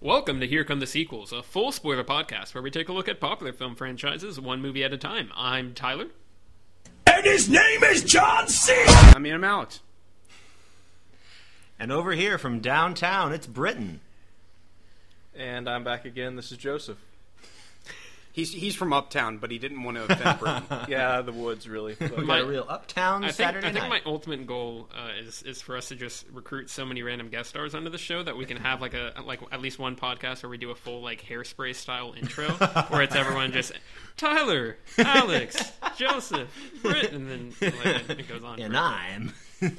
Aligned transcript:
Welcome 0.00 0.40
to 0.40 0.46
Here 0.46 0.62
Come 0.62 0.80
the 0.80 0.86
Sequels, 0.86 1.32
a 1.32 1.42
full 1.42 1.72
spoiler 1.72 2.04
podcast 2.04 2.52
where 2.54 2.62
we 2.62 2.70
take 2.70 2.90
a 2.90 2.92
look 2.92 3.08
at 3.08 3.18
popular 3.18 3.54
film 3.54 3.74
franchises 3.74 4.38
one 4.38 4.60
movie 4.60 4.84
at 4.84 4.92
a 4.92 4.98
time. 4.98 5.32
I'm 5.34 5.72
Tyler. 5.72 6.08
And 7.06 7.24
his 7.24 7.48
name 7.48 7.82
is 7.82 8.02
John 8.04 8.46
C. 8.46 8.74
I 8.76 9.18
mean, 9.18 9.32
I'm 9.32 9.42
Alex. 9.42 9.80
And 11.78 11.90
over 11.90 12.12
here 12.12 12.36
from 12.36 12.60
downtown, 12.60 13.32
it's 13.32 13.46
Britain. 13.46 14.00
And 15.34 15.66
I'm 15.66 15.82
back 15.82 16.04
again. 16.04 16.36
This 16.36 16.52
is 16.52 16.58
Joseph. 16.58 16.98
He's 18.36 18.52
he's 18.52 18.74
from 18.74 18.92
Uptown, 18.92 19.38
but 19.38 19.50
he 19.50 19.58
didn't 19.58 19.82
want 19.82 19.96
to 19.96 20.04
offend 20.12 20.38
Britain. 20.68 20.86
Yeah, 20.90 21.22
the 21.22 21.32
woods 21.32 21.66
really. 21.66 21.96
We 21.98 22.06
But- 22.08 22.18
My- 22.26 22.38
a 22.40 22.44
real 22.44 22.66
uptown 22.68 23.24
I 23.24 23.28
think, 23.28 23.36
Saturday 23.36 23.66
I 23.68 23.72
think 23.72 23.84
night. 23.84 23.88
my 23.88 24.00
ultimate 24.04 24.46
goal 24.46 24.90
uh, 24.94 25.08
is 25.24 25.42
is 25.42 25.62
for 25.62 25.74
us 25.74 25.88
to 25.88 25.94
just 25.96 26.26
recruit 26.30 26.68
so 26.68 26.84
many 26.84 27.02
random 27.02 27.30
guest 27.30 27.48
stars 27.48 27.74
onto 27.74 27.88
the 27.88 27.96
show 27.96 28.22
that 28.22 28.36
we 28.36 28.44
can 28.44 28.58
have 28.58 28.82
like 28.82 28.92
a 28.92 29.14
like 29.24 29.40
at 29.50 29.62
least 29.62 29.78
one 29.78 29.96
podcast 29.96 30.42
where 30.42 30.50
we 30.50 30.58
do 30.58 30.70
a 30.70 30.74
full 30.74 31.00
like 31.00 31.24
hairspray 31.24 31.74
style 31.74 32.12
intro 32.14 32.48
where 32.88 33.00
it's 33.00 33.16
everyone 33.16 33.52
just 33.52 33.72
Tyler, 34.18 34.76
Alex, 34.98 35.72
Joseph, 35.96 36.48
Britt, 36.82 37.12
and 37.12 37.30
then 37.30 37.52
like, 37.62 38.10
it 38.18 38.28
goes 38.28 38.44
on. 38.44 38.60
and. 38.60 38.76
I'm. 38.76 39.32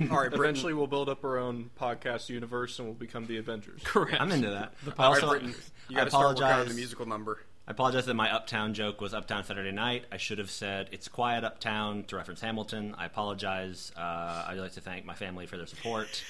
All 0.10 0.18
right, 0.24 0.34
Eventually, 0.34 0.74
we'll 0.74 0.88
build 0.88 1.08
up 1.10 1.24
our 1.24 1.38
own 1.38 1.70
podcast 1.80 2.30
universe 2.30 2.80
and 2.80 2.88
we'll 2.88 2.96
become 2.96 3.27
the 3.27 3.38
Avengers. 3.38 3.80
correct. 3.84 4.20
I'm 4.20 4.32
into 4.32 4.49
that. 4.49 4.74
All 4.98 5.13
right, 5.13 5.21
Also, 5.24 5.30
Britain. 5.30 5.54
You 5.90 5.96
got 5.98 6.05
to 6.05 6.10
start 6.10 6.27
working 6.40 6.44
on 6.44 6.68
the 6.68 6.74
musical 6.74 7.05
number. 7.05 7.40
I 7.67 7.71
apologize 7.71 8.05
that 8.05 8.13
my 8.13 8.34
uptown 8.34 8.73
joke 8.73 9.02
was 9.02 9.13
Uptown 9.13 9.44
Saturday 9.44 9.73
Night. 9.73 10.05
I 10.09 10.16
should 10.17 10.38
have 10.38 10.49
said 10.49 10.88
it's 10.94 11.09
quiet 11.09 11.44
uptown 11.44 12.05
to 12.05 12.16
reference 12.16 12.40
Hamilton. 12.40 12.95
I 12.98 13.05
apologize. 13.05 13.91
Uh, 13.98 14.45
I'd 14.48 14.57
like 14.57 14.71
to 14.73 14.81
thank 14.81 15.03
my 15.05 15.13
family 15.13 15.48
for 15.48 15.57
their 15.57 15.66
support, 15.66 16.23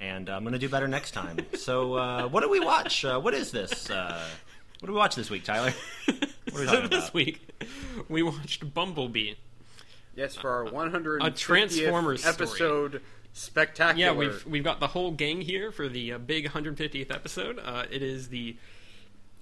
and 0.00 0.30
uh, 0.30 0.32
I'm 0.34 0.44
going 0.44 0.54
to 0.54 0.58
do 0.58 0.70
better 0.70 0.88
next 0.88 1.10
time. 1.10 1.36
So, 1.58 1.94
uh, 1.94 2.26
what 2.28 2.40
do 2.40 2.48
we 2.48 2.58
watch? 2.60 3.04
Uh, 3.04 3.20
what 3.20 3.34
is 3.34 3.50
this? 3.50 3.90
Uh, 3.90 4.26
what 4.80 4.86
do 4.86 4.92
we 4.94 4.98
watch 4.98 5.14
this 5.14 5.28
week, 5.28 5.44
Tyler? 5.44 5.74
What 6.06 6.16
are 6.54 6.60
we 6.60 6.66
so 6.66 6.72
talking 6.74 6.90
this 6.90 7.04
about? 7.04 7.14
week 7.14 7.48
we 8.08 8.22
watched 8.22 8.72
Bumblebee. 8.74 9.34
Yes, 10.16 10.36
for 10.36 10.50
our 10.50 10.64
150th 10.70 11.26
A 11.26 11.30
Transformers 11.30 12.20
story. 12.22 12.34
episode 12.34 13.02
spectacular. 13.34 14.10
Yeah, 14.12 14.16
we've 14.18 14.46
we've 14.46 14.64
got 14.64 14.80
the 14.80 14.88
whole 14.88 15.10
gang 15.10 15.42
here 15.42 15.70
for 15.70 15.88
the 15.88 16.14
uh, 16.14 16.18
big 16.18 16.48
150th 16.48 17.10
episode. 17.14 17.58
Uh, 17.62 17.84
it 17.90 18.02
is 18.02 18.28
the 18.28 18.56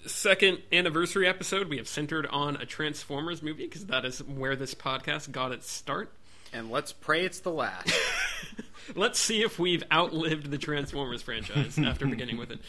second 0.07 0.63
anniversary 0.73 1.27
episode. 1.27 1.69
We 1.69 1.77
have 1.77 1.89
centered 1.89 2.27
on 2.27 2.57
a 2.57 2.67
Transformers 2.67 3.43
movie 3.43 3.65
because 3.67 3.87
that 3.87 4.05
is 4.05 4.23
where 4.23 4.57
this 4.57 4.75
podcast 4.75 5.31
got 5.33 5.53
its 5.53 5.71
start. 5.71 6.13
and 6.53 6.71
let's 6.71 6.93
pray 6.93 7.25
it's 7.25 7.41
the 7.41 7.53
last. 7.53 7.93
Let's 8.97 9.21
see 9.21 9.43
if 9.43 9.59
we've 9.59 9.85
outlived 9.93 10.51
the 10.51 10.59
Transformers 10.59 11.23
franchise 11.23 11.79
after 11.85 12.07
beginning 12.07 12.39
with 12.39 12.51
it. 12.51 12.61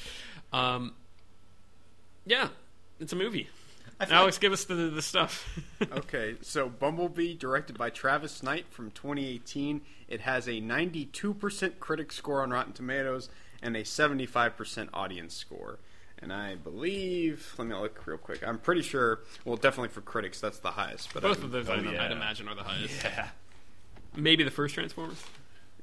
Um, 0.54 0.94
yeah, 2.26 2.50
it's 3.00 3.12
a 3.14 3.16
movie. 3.16 3.50
Alex, 4.00 4.38
give 4.38 4.52
us 4.54 4.66
the 4.66 4.76
the 4.76 5.02
stuff. 5.02 5.60
okay, 5.92 6.36
so 6.42 6.70
Bumblebee, 6.70 7.36
directed 7.36 7.78
by 7.78 7.90
Travis 7.90 8.42
Knight 8.42 8.66
from 8.70 8.92
2018. 8.92 9.82
It 10.08 10.22
has 10.22 10.48
a 10.48 10.54
92% 10.62 11.80
critic 11.80 12.12
score 12.12 12.42
on 12.42 12.50
Rotten 12.52 12.74
Tomatoes 12.74 13.30
and 13.62 13.76
a 13.76 13.84
75% 13.84 14.90
audience 14.94 15.36
score. 15.36 15.80
And 16.22 16.32
I 16.32 16.56
believe, 16.56 17.54
let 17.58 17.68
me 17.68 17.74
look 17.76 18.06
real 18.06 18.18
quick. 18.18 18.48
I'm 18.48 18.60
pretty 18.60 18.84
sure, 18.84 19.22
well, 19.44 19.56
definitely 19.58 19.90
for 19.90 20.02
critics, 20.02 20.40
that's 20.40 20.60
the 20.60 20.72
highest. 20.72 21.14
But 21.14 21.24
Both 21.24 21.38
I'm- 21.38 21.46
of 21.46 21.52
those, 21.52 21.68
Oh, 21.70 21.74
I'd, 21.74 21.84
yeah. 21.86 22.06
I'd 22.06 22.12
imagine, 22.12 22.48
are 22.48 22.54
the 22.56 22.64
highest. 22.64 23.04
Yeah. 23.04 23.30
Maybe 24.16 24.44
the 24.44 24.52
first 24.52 24.76
Transformers. 24.76 25.24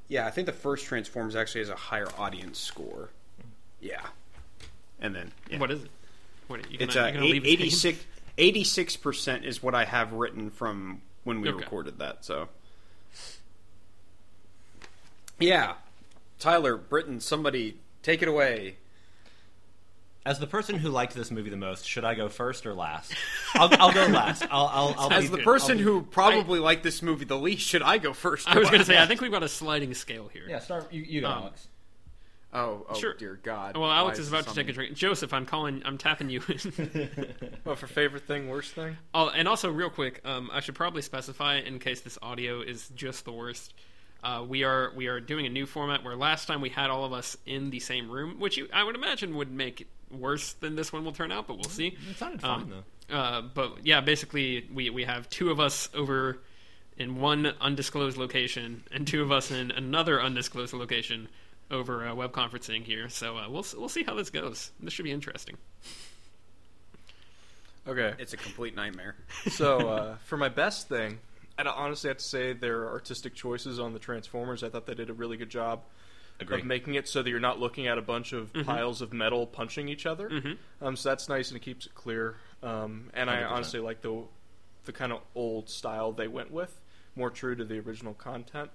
Yeah, 0.06 0.27
I 0.27 0.31
think 0.31 0.47
the 0.47 0.53
first 0.53 0.86
Transformers 0.86 1.34
actually 1.34 1.62
has 1.62 1.70
a 1.70 1.75
higher 1.77 2.09
audience 2.16 2.59
score. 2.59 3.11
Yeah. 3.81 4.06
And 5.00 5.14
then 5.14 5.33
yeah. 5.50 5.59
What 5.59 5.70
is 5.70 5.84
it? 5.84 5.91
What, 6.47 6.70
you 6.70 6.78
it's 6.81 6.94
gonna- 6.94 7.06
uh, 7.06 7.09
you 7.11 7.14
gonna 7.14 7.27
leave 7.27 7.62
its 7.62 7.84
name? 7.84 7.97
86 8.39 8.97
percent 8.97 9.44
is 9.44 9.62
what 9.62 9.75
I 9.75 9.84
have 9.84 10.12
written 10.12 10.50
from 10.50 11.03
when 11.25 11.41
we 11.41 11.48
Okay. 11.48 11.59
recorded 11.59 11.98
that. 11.98 12.25
So 12.25 12.48
yeah, 15.41 15.75
Tyler 16.38 16.77
Britton, 16.77 17.21
somebody 17.21 17.78
take 18.03 18.22
it 18.22 18.28
away. 18.28 18.77
As 20.28 20.39
the 20.39 20.47
person 20.47 20.77
who 20.77 20.91
liked 20.91 21.15
this 21.15 21.31
movie 21.31 21.49
the 21.49 21.56
most, 21.56 21.87
should 21.89 22.05
I 22.05 22.15
go 22.15 22.28
first 22.28 22.66
or 22.66 22.75
last? 22.75 23.15
I'll, 23.55 23.71
I'll 23.81 23.93
go 23.94 24.05
last. 24.09 24.43
I'll, 24.50 24.66
I'll, 24.71 24.94
I'll 24.99 25.12
As 25.12 25.31
be- 25.31 25.37
the 25.39 25.43
person 25.43 25.72
I'll 25.72 25.78
be- 25.78 25.83
who 25.84 26.03
probably 26.03 26.59
liked 26.59 26.83
this 26.83 27.00
movie 27.00 27.25
the 27.25 27.39
least, 27.39 27.62
should 27.66 27.81
I 27.83 27.97
go 27.97 28.12
first? 28.12 28.47
I 28.47 28.59
was 28.59 28.69
going 28.69 28.81
to 28.81 28.84
say, 28.84 28.99
I 29.00 29.06
think 29.06 29.22
we've 29.22 29.31
got 29.33 29.43
a 29.43 29.49
sliding 29.49 29.94
scale 29.94 30.28
here. 30.28 30.43
Yeah, 30.47 30.59
start. 30.59 30.93
You, 30.93 31.00
you 31.00 31.21
go, 31.22 31.28
Um, 31.28 31.39
Alex. 31.44 31.69
Oh, 32.53 32.87
oh 32.91 32.94
Sure. 32.94 33.15
dear 33.15 33.39
God. 33.43 33.78
Well, 33.78 33.91
Alex 33.91 34.19
is 34.19 34.31
this 34.31 34.39
about 34.41 34.50
to 34.50 34.55
take 34.55 34.69
a 34.69 34.72
drink. 34.75 34.94
Joseph, 34.94 35.33
I'm 35.33 35.47
calling. 35.47 35.81
I'm 35.87 35.97
tapping 35.97 36.28
you. 36.28 36.41
Well, 37.65 37.77
for 37.77 37.87
favorite 37.87 38.27
thing, 38.27 38.49
worst 38.49 38.72
thing? 38.72 38.97
oh, 39.15 39.28
and 39.31 39.47
also, 39.49 39.71
real 39.71 39.91
quick, 39.91 40.21
um, 40.27 40.50
I 40.53 40.60
should 40.60 40.75
probably 40.75 41.00
specify 41.03 41.56
in 41.56 41.78
case 41.78 42.00
this 42.03 42.19
audio 42.22 42.60
is 42.62 42.89
just 42.95 43.25
the 43.25 43.33
worst. 43.33 43.72
Uh, 44.25 44.45
we 44.47 44.65
are 44.65 44.93
we 44.97 45.06
are 45.06 45.21
doing 45.21 45.47
a 45.47 45.50
new 45.50 45.65
format 45.66 46.03
where 46.05 46.16
last 46.16 46.47
time 46.49 46.60
we 46.60 46.69
had 46.71 46.91
all 46.91 47.05
of 47.06 47.12
us 47.15 47.37
in 47.47 47.71
the 47.71 47.81
same 47.81 48.10
room, 48.10 48.41
which 48.41 48.56
you, 48.59 48.69
I 48.72 48.83
would 48.84 48.95
imagine 48.95 49.37
would 49.37 49.50
make 49.53 49.81
it 49.83 49.87
worse 50.10 50.52
than 50.54 50.76
this 50.76 50.92
one 50.92 51.04
will 51.04 51.12
turn 51.12 51.32
out, 51.32 51.46
but 51.46 51.54
we'll 51.56 51.64
see. 51.70 51.96
It 52.10 52.16
sounded 52.16 52.44
Um, 52.44 52.70
though. 53.08 53.14
Uh, 53.14 53.41
but 53.42 53.86
yeah, 53.86 54.00
basically, 54.00 54.66
we 54.72 54.91
we 54.91 55.04
have 55.04 55.28
two 55.30 55.50
of 55.50 55.60
us 55.60 55.88
over 55.94 56.38
in 56.96 57.16
one 57.20 57.46
undisclosed 57.60 58.16
location, 58.16 58.82
and 58.92 59.06
two 59.06 59.22
of 59.22 59.30
us 59.32 59.50
in 59.50 59.70
another 59.70 60.20
undisclosed 60.20 60.72
location 60.74 61.28
over 61.70 62.06
uh, 62.06 62.14
web 62.14 62.32
conferencing 62.32 62.82
here. 62.84 63.08
So 63.08 63.36
uh, 63.38 63.48
we'll 63.48 63.64
we'll 63.76 63.88
see 63.88 64.02
how 64.02 64.14
this 64.14 64.30
goes. 64.30 64.72
This 64.80 64.92
should 64.92 65.04
be 65.04 65.12
interesting. 65.12 65.56
Okay. 67.86 68.12
It's 68.18 68.34
a 68.34 68.36
complete 68.36 68.76
nightmare. 68.76 69.16
So, 69.50 69.88
uh, 69.88 70.16
for 70.26 70.36
my 70.36 70.50
best 70.50 70.88
thing, 70.88 71.18
I 71.58 71.62
don't 71.62 71.76
honestly 71.76 72.08
have 72.08 72.18
to 72.18 72.24
say 72.24 72.52
their 72.52 72.86
artistic 72.88 73.34
choices 73.34 73.80
on 73.80 73.94
the 73.94 73.98
Transformers. 73.98 74.62
I 74.62 74.68
thought 74.68 74.84
they 74.86 74.94
did 74.94 75.08
a 75.08 75.14
really 75.14 75.38
good 75.38 75.48
job 75.48 75.80
Agree. 76.41 76.60
of 76.60 76.66
making 76.66 76.94
it 76.94 77.09
so 77.09 77.22
that 77.22 77.28
you're 77.31 77.41
not 77.41 77.59
looking 77.59 77.87
at 77.88 77.99
a 77.99 78.03
bunch 78.03 78.32
of 78.32 78.53
Mm-hmm. 78.53 78.66
piles 78.69 79.03
of 79.03 79.12
metal 79.12 79.47
punching 79.47 79.88
each 79.88 80.06
other. 80.06 80.31
Um, 80.81 80.97
so 80.97 81.09
that's 81.09 81.28
nice 81.28 81.49
and 81.50 81.56
it 81.56 81.62
keeps 81.65 81.87
it 81.87 81.94
clear. 81.94 82.37
Um, 82.62 83.10
and 83.15 83.28
I 83.28 83.43
100%. 83.43 83.50
honestly 83.50 83.81
like 83.81 84.00
the 84.03 84.22
the 84.84 84.93
kind 84.93 85.12
of 85.12 85.21
old 85.34 85.69
style 85.69 86.12
they 86.12 86.28
went 86.28 86.50
with, 86.50 86.81
more 87.16 87.28
true 87.31 87.54
to 87.54 87.65
the 87.65 87.78
original 87.81 88.15
content. 88.15 88.71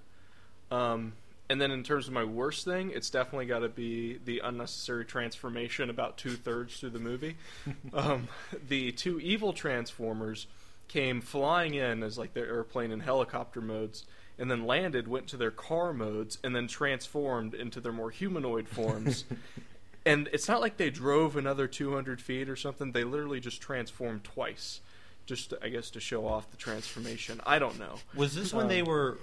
Um, 0.71 1.13
and 1.49 1.59
then 1.59 1.71
in 1.71 1.83
terms 1.83 2.07
of 2.07 2.13
my 2.13 2.23
worst 2.23 2.65
thing, 2.65 2.91
it's 2.93 3.09
definitely 3.09 3.45
got 3.47 3.59
to 3.59 3.69
be 3.69 4.17
the 4.23 4.39
unnecessary 4.43 5.05
transformation 5.05 5.89
about 5.89 6.17
two 6.17 6.31
thirds 6.35 6.79
through 6.79 6.91
the 6.91 6.99
movie. 6.99 7.35
um, 7.93 8.27
the 8.67 8.91
two 8.91 9.19
evil 9.19 9.53
Transformers 9.53 10.47
came 10.87 11.21
flying 11.21 11.73
in 11.73 12.03
as 12.03 12.17
like 12.17 12.33
their 12.33 12.45
airplane 12.47 12.91
in 12.91 12.99
helicopter 12.99 13.61
modes, 13.61 14.05
and 14.37 14.49
then 14.49 14.65
landed, 14.65 15.07
went 15.07 15.27
to 15.27 15.37
their 15.37 15.51
car 15.51 15.93
modes, 15.93 16.37
and 16.43 16.55
then 16.55 16.67
transformed 16.67 17.53
into 17.53 17.79
their 17.79 17.91
more 17.91 18.09
humanoid 18.11 18.67
forms. 18.67 19.25
and 20.05 20.29
it's 20.33 20.47
not 20.47 20.61
like 20.61 20.77
they 20.77 20.89
drove 20.89 21.35
another 21.35 21.67
200 21.67 22.19
feet 22.21 22.49
or 22.49 22.55
something. 22.55 22.91
They 22.91 23.03
literally 23.03 23.39
just 23.39 23.61
transformed 23.61 24.23
twice. 24.23 24.81
Just, 25.25 25.51
to- 25.51 25.59
I 25.63 25.69
guess, 25.69 25.89
to 25.91 25.99
show 25.99 26.27
off 26.27 26.51
the 26.51 26.57
transformation. 26.57 27.39
I 27.45 27.57
don't 27.59 27.79
know. 27.79 27.95
Was 28.15 28.35
this 28.35 28.53
when 28.53 28.67
they 28.67 28.81
were 28.81 29.17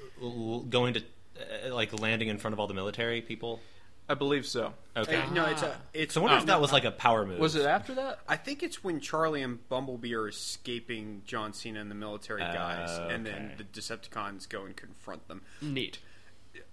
going 0.71 0.95
to, 0.95 1.03
uh, 1.69 1.75
like, 1.75 1.99
landing 2.01 2.29
in 2.29 2.39
front 2.39 2.55
of 2.55 2.61
all 2.61 2.67
the 2.67 2.75
military 2.75 3.21
people? 3.21 3.61
I 4.11 4.15
believe 4.15 4.45
so. 4.45 4.75
Okay. 4.97 5.17
Uh, 5.23 5.31
no, 5.31 5.47
it's 5.47 5.63
a. 5.63 5.81
It's. 5.95 6.15
so 6.15 6.21
I 6.21 6.25
wonder 6.25 6.39
if 6.39 6.47
that 6.47 6.61
was 6.61 6.73
like 6.73 6.85
a 6.85 6.91
power 6.91 7.25
move. 7.25 7.39
Was 7.39 7.55
it 7.55 7.65
after 7.65 7.95
that? 7.95 8.19
I 8.29 8.37
think 8.37 8.63
it's 8.65 8.83
when 8.83 8.99
Charlie 9.01 9.43
and 9.43 9.67
Bumblebee 9.69 10.15
are 10.15 10.27
escaping 10.29 11.23
John 11.25 11.53
Cena 11.53 11.81
and 11.81 11.89
the 11.91 11.95
military 11.95 12.43
Oh, 12.43 12.53
guys, 12.53 12.99
and 12.99 13.25
then 13.25 13.53
okay. 13.53 13.55
the 13.59 13.65
Decepticons 13.65 14.49
go 14.49 14.65
and 14.65 14.75
confront 14.75 15.29
them. 15.29 15.43
Neat. 15.63 16.01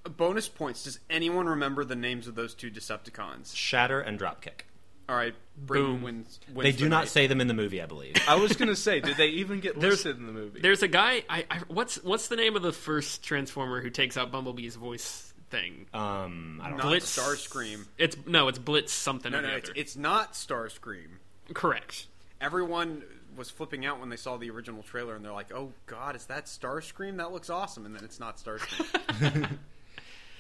Bonus 0.04 0.48
points. 0.50 0.84
Does 0.84 1.00
anyone 1.10 1.46
remember 1.48 1.86
the 1.86 1.96
names 1.96 2.28
of 2.28 2.34
those 2.36 2.54
two 2.56 2.72
Decepticons? 2.72 3.56
Shatter 3.56 4.00
and 4.00 4.20
Dropkick? 4.20 4.62
All 5.10 5.16
right, 5.16 5.36
Britain 5.56 5.94
Boom. 5.94 6.02
wins. 6.02 6.40
They 6.54 6.72
do 6.74 6.86
the 6.86 6.90
not 6.90 7.02
night. 7.02 7.08
say 7.10 7.28
them 7.28 7.40
in 7.40 7.48
the 7.48 7.54
movie, 7.54 7.82
I 7.82 7.86
believe. 7.86 8.16
I 8.28 8.36
was 8.36 8.54
gonna 8.58 8.76
say, 8.76 9.00
did 9.00 9.16
they 9.16 9.28
even 9.28 9.60
get 9.62 9.76
There's- 9.80 9.98
listed 10.04 10.18
in 10.18 10.26
the 10.26 10.34
movie? 10.34 10.60
There's 10.60 10.84
a 10.84 10.88
guy. 10.90 11.24
I, 11.30 11.46
I 11.50 11.60
what's 11.68 12.04
what's 12.04 12.28
the 12.28 12.36
name 12.36 12.56
of 12.58 12.62
the 12.62 12.74
first 12.74 13.24
Transformer 13.24 13.82
who 13.82 13.90
takes 13.90 14.18
out 14.18 14.32
Bumblebee's 14.32 14.76
voice 14.76 15.27
thing? 15.50 15.86
Um, 15.94 16.60
I 16.64 16.70
don't 16.70 16.78
Not 16.78 16.84
know. 16.86 16.90
Blitz- 16.90 17.18
Starscream. 17.18 17.86
It's 17.98 18.18
no, 18.26 18.48
it's 18.48 18.60
Blitz 18.60 18.94
something. 18.94 19.32
No, 19.32 19.40
or 19.40 19.42
the 19.42 19.48
no, 19.48 19.56
it's, 19.56 19.70
other. 19.70 19.80
it's 19.80 19.96
not 19.96 20.34
Starscream. 20.34 21.08
correct. 21.54 22.08
Everyone 22.40 23.04
was 23.36 23.50
flipping 23.50 23.86
out 23.86 24.00
when 24.00 24.10
they 24.10 24.16
saw 24.16 24.38
the 24.38 24.50
original 24.50 24.84
trailer, 24.84 25.16
and 25.16 25.24
they're 25.24 25.32
like, 25.32 25.54
"Oh 25.54 25.72
God, 25.86 26.16
is 26.16 26.26
that 26.26 26.46
Starscream? 26.46 27.18
That 27.18 27.32
looks 27.32 27.50
awesome!" 27.50 27.86
And 27.86 27.96
then 27.96 28.04
it's 28.04 28.20
not 28.20 28.38
Starscream. 28.38 29.58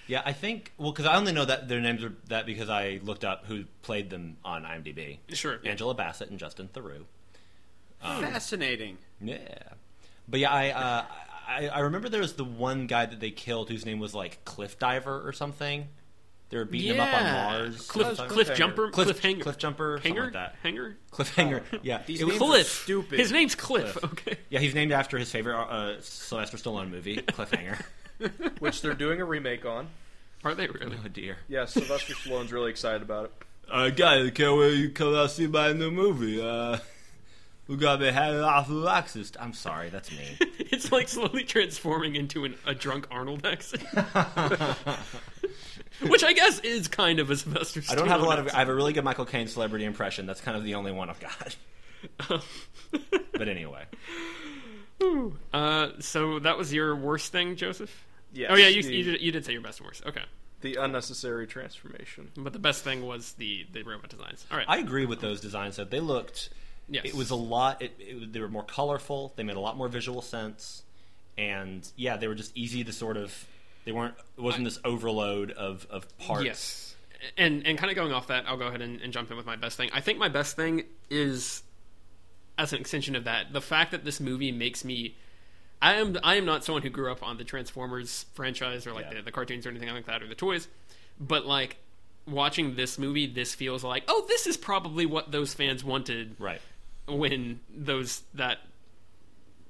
Yeah, 0.07 0.21
I 0.25 0.31
think. 0.31 0.71
Well, 0.77 0.91
because 0.93 1.05
I 1.05 1.17
only 1.17 1.33
know 1.33 1.43
that 1.43 1.67
their 1.67 1.81
names 1.81 2.01
are 2.01 2.13
that 2.29 2.45
because 2.45 2.69
I 2.69 3.01
looked 3.03 3.25
up 3.25 3.45
who 3.45 3.65
played 3.81 4.09
them 4.09 4.37
on 4.43 4.63
IMDb. 4.63 5.17
Sure. 5.33 5.59
Angela 5.65 5.93
Bassett 5.93 6.29
and 6.29 6.39
Justin 6.39 6.69
Theroux. 6.73 7.03
Fascinating. 8.01 8.97
Yeah, 9.19 9.37
but 10.27 10.39
yeah, 10.39 10.51
I, 10.51 10.69
uh, 10.69 11.05
I 11.47 11.67
I 11.67 11.79
remember 11.79 12.09
there 12.09 12.21
was 12.21 12.33
the 12.33 12.43
one 12.43 12.87
guy 12.87 13.05
that 13.05 13.19
they 13.19 13.31
killed 13.31 13.69
whose 13.69 13.85
name 13.85 13.99
was 13.99 14.13
like 14.13 14.43
Cliff 14.45 14.77
Diver 14.79 15.27
or 15.27 15.31
something. 15.33 15.87
They 16.49 16.57
were 16.57 16.65
beating 16.65 16.93
him 16.95 17.01
up 17.01 17.13
on 17.13 17.23
Mars. 17.23 17.87
Cliff, 17.87 18.15
Cliff- 18.17 18.29
cliff 18.29 18.53
jumper, 18.55 18.89
Cliff, 18.89 19.07
cliff 19.07 19.19
hanger, 19.19 19.43
cliff 19.43 19.57
jumper, 19.57 19.97
something 19.97 20.13
hanger, 20.13 20.23
like 20.25 20.33
that. 20.33 20.55
hanger. 20.63 20.97
Cliffhanger. 21.11 21.61
yeah, 21.83 22.01
These 22.05 22.21
it 22.21 22.23
was- 22.23 22.33
names 22.35 22.41
are 22.41 22.45
Cliff. 22.47 22.67
stupid. 22.83 23.19
His 23.19 23.31
name's 23.33 23.55
Cliff. 23.55 23.97
Okay. 24.03 24.37
yeah. 24.49 24.59
He's 24.59 24.73
named 24.73 24.93
after 24.93 25.17
his 25.17 25.29
favorite 25.29 25.57
uh, 25.61 25.99
Sylvester 26.01 26.55
Stallone 26.55 26.89
movie, 26.89 27.17
Cliffhanger. 27.17 27.81
which 28.59 28.81
they're 28.81 28.93
doing 28.93 29.19
a 29.21 29.25
remake 29.25 29.65
on. 29.65 29.89
Are 30.45 30.55
they 30.55 30.67
really? 30.67 30.97
oh 31.03 31.07
dear. 31.09 31.37
Yeah, 31.49 31.65
Sylvester 31.65 32.13
Stallone's 32.13 32.53
really 32.53 32.69
excited 32.71 33.01
about 33.01 33.25
it. 33.25 33.31
Uh, 33.69 33.89
guys, 33.89 34.31
can't 34.31 34.57
wait 34.57 34.75
you 34.77 34.89
come 34.91 35.13
out 35.15 35.31
see 35.31 35.47
my 35.47 35.73
new 35.73 35.91
movie. 35.91 36.41
Uh, 36.41 36.77
we 37.67 37.75
got 37.77 37.99
me 37.99 38.11
had 38.11 38.35
off 38.35 38.69
of 38.69 38.85
Axis. 38.87 39.31
I'm 39.39 39.53
sorry, 39.53 39.89
that's 39.89 40.11
me. 40.11 40.37
It's 40.69 40.91
like 40.91 41.07
slowly 41.07 41.43
transforming 41.43 42.15
into 42.17 42.43
an, 42.43 42.55
a 42.65 42.75
drunk 42.75 43.07
Arnold 43.09 43.45
accent, 43.45 43.83
which 46.07 46.23
I 46.23 46.33
guess 46.33 46.59
is 46.59 46.87
kind 46.89 47.19
of 47.19 47.29
a 47.31 47.35
Sylvester. 47.37 47.81
I 47.89 47.95
don't 47.95 48.07
have 48.09 48.21
a 48.21 48.25
lot 48.25 48.37
of. 48.39 48.47
I 48.53 48.59
have 48.59 48.67
a 48.69 48.75
really 48.75 48.91
good 48.93 49.03
Michael 49.05 49.25
Caine 49.25 49.47
celebrity 49.47 49.85
impression. 49.85 50.25
That's 50.25 50.41
kind 50.41 50.57
of 50.57 50.63
the 50.63 50.75
only 50.75 50.91
one 50.91 51.09
I've 51.09 51.19
got. 51.21 51.55
but 53.33 53.47
anyway, 53.47 53.85
Uh, 55.53 55.89
so 55.99 56.39
that 56.39 56.57
was 56.57 56.73
your 56.73 56.95
worst 56.95 57.31
thing, 57.31 57.55
Joseph. 57.55 58.05
Yes, 58.33 58.49
Oh 58.51 58.55
yeah, 58.55 58.67
you, 58.67 58.83
the, 58.83 58.93
you, 58.93 59.03
did, 59.03 59.21
you 59.21 59.31
did 59.31 59.45
say 59.45 59.53
your 59.53 59.61
best 59.61 59.79
and 59.79 59.87
worst. 59.87 60.05
Okay, 60.05 60.23
the 60.61 60.75
unnecessary 60.75 61.47
transformation. 61.47 62.29
but 62.37 62.51
the 62.53 62.59
best 62.59 62.83
thing 62.83 63.05
was 63.05 63.33
the 63.33 63.65
the 63.71 63.83
robot 63.83 64.09
designs. 64.09 64.45
All 64.51 64.57
right. 64.57 64.65
I 64.67 64.77
agree 64.79 65.05
with 65.05 65.21
those 65.21 65.39
designs. 65.41 65.77
That 65.77 65.91
they 65.91 65.99
looked. 66.01 66.49
Yes. 66.89 67.05
It 67.05 67.13
was 67.15 67.29
a 67.29 67.35
lot. 67.35 67.81
It, 67.81 67.93
it, 67.99 68.33
they 68.33 68.39
were 68.39 68.49
more 68.49 68.63
colorful. 68.63 69.33
They 69.35 69.43
made 69.43 69.55
a 69.55 69.59
lot 69.59 69.77
more 69.77 69.87
visual 69.87 70.21
sense, 70.21 70.83
and 71.37 71.87
yeah, 71.95 72.17
they 72.17 72.27
were 72.27 72.35
just 72.35 72.55
easy 72.57 72.83
to 72.83 72.93
sort 72.93 73.17
of. 73.17 73.47
They 73.85 73.91
weren't. 73.91 74.15
It 74.37 74.41
wasn't 74.41 74.65
this 74.65 74.79
overload 74.83 75.51
of 75.51 75.85
of 75.89 76.17
parts. 76.17 76.45
Yes. 76.45 76.95
And 77.37 77.65
and 77.65 77.77
kind 77.77 77.89
of 77.89 77.95
going 77.95 78.11
off 78.11 78.27
that, 78.27 78.45
I'll 78.47 78.57
go 78.57 78.67
ahead 78.67 78.81
and, 78.81 79.01
and 79.01 79.11
jump 79.11 79.31
in 79.31 79.37
with 79.37 79.45
my 79.45 79.55
best 79.55 79.75
thing. 79.77 79.89
I 79.93 80.01
think 80.01 80.19
my 80.19 80.29
best 80.29 80.55
thing 80.55 80.83
is 81.09 81.63
as 82.57 82.73
an 82.73 82.79
extension 82.79 83.15
of 83.15 83.23
that, 83.25 83.53
the 83.53 83.61
fact 83.61 83.91
that 83.91 84.03
this 84.03 84.19
movie 84.19 84.51
makes 84.51 84.83
me 84.83 85.15
I 85.81 85.93
am 85.95 86.17
I 86.23 86.35
am 86.35 86.45
not 86.45 86.63
someone 86.63 86.81
who 86.81 86.89
grew 86.89 87.11
up 87.11 87.21
on 87.23 87.37
the 87.37 87.43
Transformers 87.43 88.25
franchise 88.33 88.85
or 88.87 88.93
like 88.93 89.05
Yeah. 89.11 89.15
the, 89.17 89.23
the 89.23 89.31
cartoons 89.31 89.65
or 89.65 89.69
anything 89.69 89.89
like 89.89 90.05
that 90.07 90.21
or 90.23 90.27
the 90.27 90.35
toys, 90.35 90.67
but 91.19 91.45
like 91.45 91.77
watching 92.27 92.75
this 92.75 92.97
movie, 92.99 93.25
this 93.27 93.53
feels 93.55 93.83
like 93.83 94.03
oh, 94.07 94.25
this 94.27 94.47
is 94.47 94.57
probably 94.57 95.05
what 95.05 95.31
those 95.31 95.53
fans 95.53 95.83
wanted 95.83 96.35
Right. 96.39 96.61
When 97.07 97.59
those 97.75 98.21
that 98.33 98.59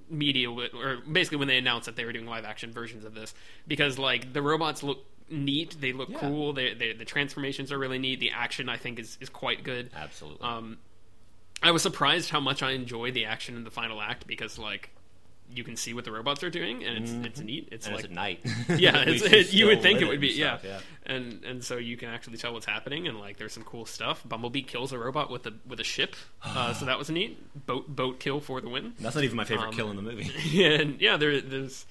media 0.10 0.48
w- 0.48 0.69
or 0.74 0.98
basically 1.12 1.38
when 1.38 1.48
they 1.48 1.57
announced 1.57 1.86
that 1.86 1.95
they 1.95 2.06
were 2.06 2.13
doing 2.13 2.25
live 2.28 2.45
action 2.45 2.72
versions 2.72 3.04
of 3.06 3.13
this. 3.13 3.34
Because 3.68 4.00
like 4.00 4.34
the 4.34 4.42
robots 4.42 4.84
look 4.84 5.06
neat. 5.30 5.75
They 5.80 5.92
look 5.94 6.10
Yeah. 6.10 6.19
cool. 6.19 6.54
They, 6.54 6.74
they 6.74 6.94
the 6.94 7.06
transformations 7.06 7.72
are 7.72 7.78
really 7.78 8.00
neat. 8.00 8.19
The 8.19 8.31
action 8.31 8.69
i 8.69 8.78
think 8.78 9.00
is, 9.00 9.18
is 9.22 9.30
quite 9.30 9.63
good. 9.63 9.89
Absolutely. 9.95 10.48
um 10.48 10.78
i 11.63 11.72
was 11.72 11.81
surprised 11.81 12.30
how 12.30 12.39
much 12.39 12.62
i 12.62 12.72
enjoy 12.72 13.12
the 13.12 13.25
action 13.25 13.56
in 13.56 13.63
the 13.63 13.72
final 13.72 14.00
act 14.00 14.28
because 14.28 14.60
like 14.60 14.92
you 15.50 15.64
can 15.64 15.76
see 15.76 15.94
what 15.94 16.06
the 16.06 16.12
robots 16.12 16.44
are 16.44 16.50
doing 16.50 16.84
and 16.84 16.98
it's 16.98 17.12
it's 17.28 17.40
neat 17.40 17.70
it's 17.72 17.88
and 17.88 17.96
like 17.96 18.06
it's 18.06 18.12
at 18.12 18.16
night. 18.16 18.40
yeah, 18.78 19.04
it's, 19.08 19.24
it, 19.24 19.54
you 19.54 19.68
would 19.68 19.82
think 19.82 20.02
it 20.02 20.08
would 20.08 20.22
be 20.22 20.30
and 20.30 20.38
yeah. 20.38 20.58
stuff, 20.58 20.86
and 21.06 21.44
and 21.44 21.64
so 21.64 21.78
you 21.78 21.98
can 21.98 22.10
actually 22.10 22.38
tell 22.38 22.54
what's 22.54 22.66
happening, 22.66 23.08
and 23.08 23.20
like 23.20 23.38
there's 23.38 23.54
some 23.54 23.64
cool 23.64 23.86
stuff. 23.86 24.24
Bumblebee 24.28 24.64
kills 24.64 24.92
a 24.92 25.00
robot 25.00 25.30
with 25.30 25.46
a 25.48 25.54
with 25.66 25.80
a 25.80 25.84
ship, 25.84 26.16
uh, 26.44 26.74
so 26.74 26.86
that 26.86 26.98
was 26.98 27.10
neat. 27.10 27.66
Boat 27.66 27.88
boat 27.88 28.20
kill 28.20 28.40
for 28.40 28.62
the 28.62 28.70
win. 28.70 28.94
That's 29.00 29.16
not 29.16 29.24
even 29.24 29.38
my 29.38 29.46
favorite 29.46 29.70
Um, 29.70 29.74
kill 29.74 29.90
in 29.90 29.96
the 29.96 30.02
movie. 30.02 30.64
and 30.64 31.00
yeah, 31.02 31.18
there, 31.18 31.42
there's 31.42 31.86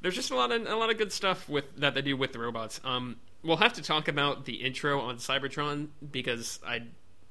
there's 0.00 0.14
just 0.14 0.30
a 0.30 0.36
lot 0.36 0.50
of 0.50 0.66
a 0.66 0.74
lot 0.76 0.90
of 0.90 0.98
good 0.98 1.12
stuff 1.12 1.48
with 1.48 1.64
that 1.76 1.94
they 1.94 2.02
do 2.02 2.16
with 2.16 2.32
the 2.32 2.38
robots. 2.38 2.80
Um, 2.84 3.16
we'll 3.42 3.56
have 3.56 3.74
to 3.74 3.82
talk 3.82 4.08
about 4.08 4.44
the 4.44 4.54
intro 4.54 5.00
on 5.00 5.16
Cybertron 5.16 5.88
because 6.10 6.58
I 6.66 6.82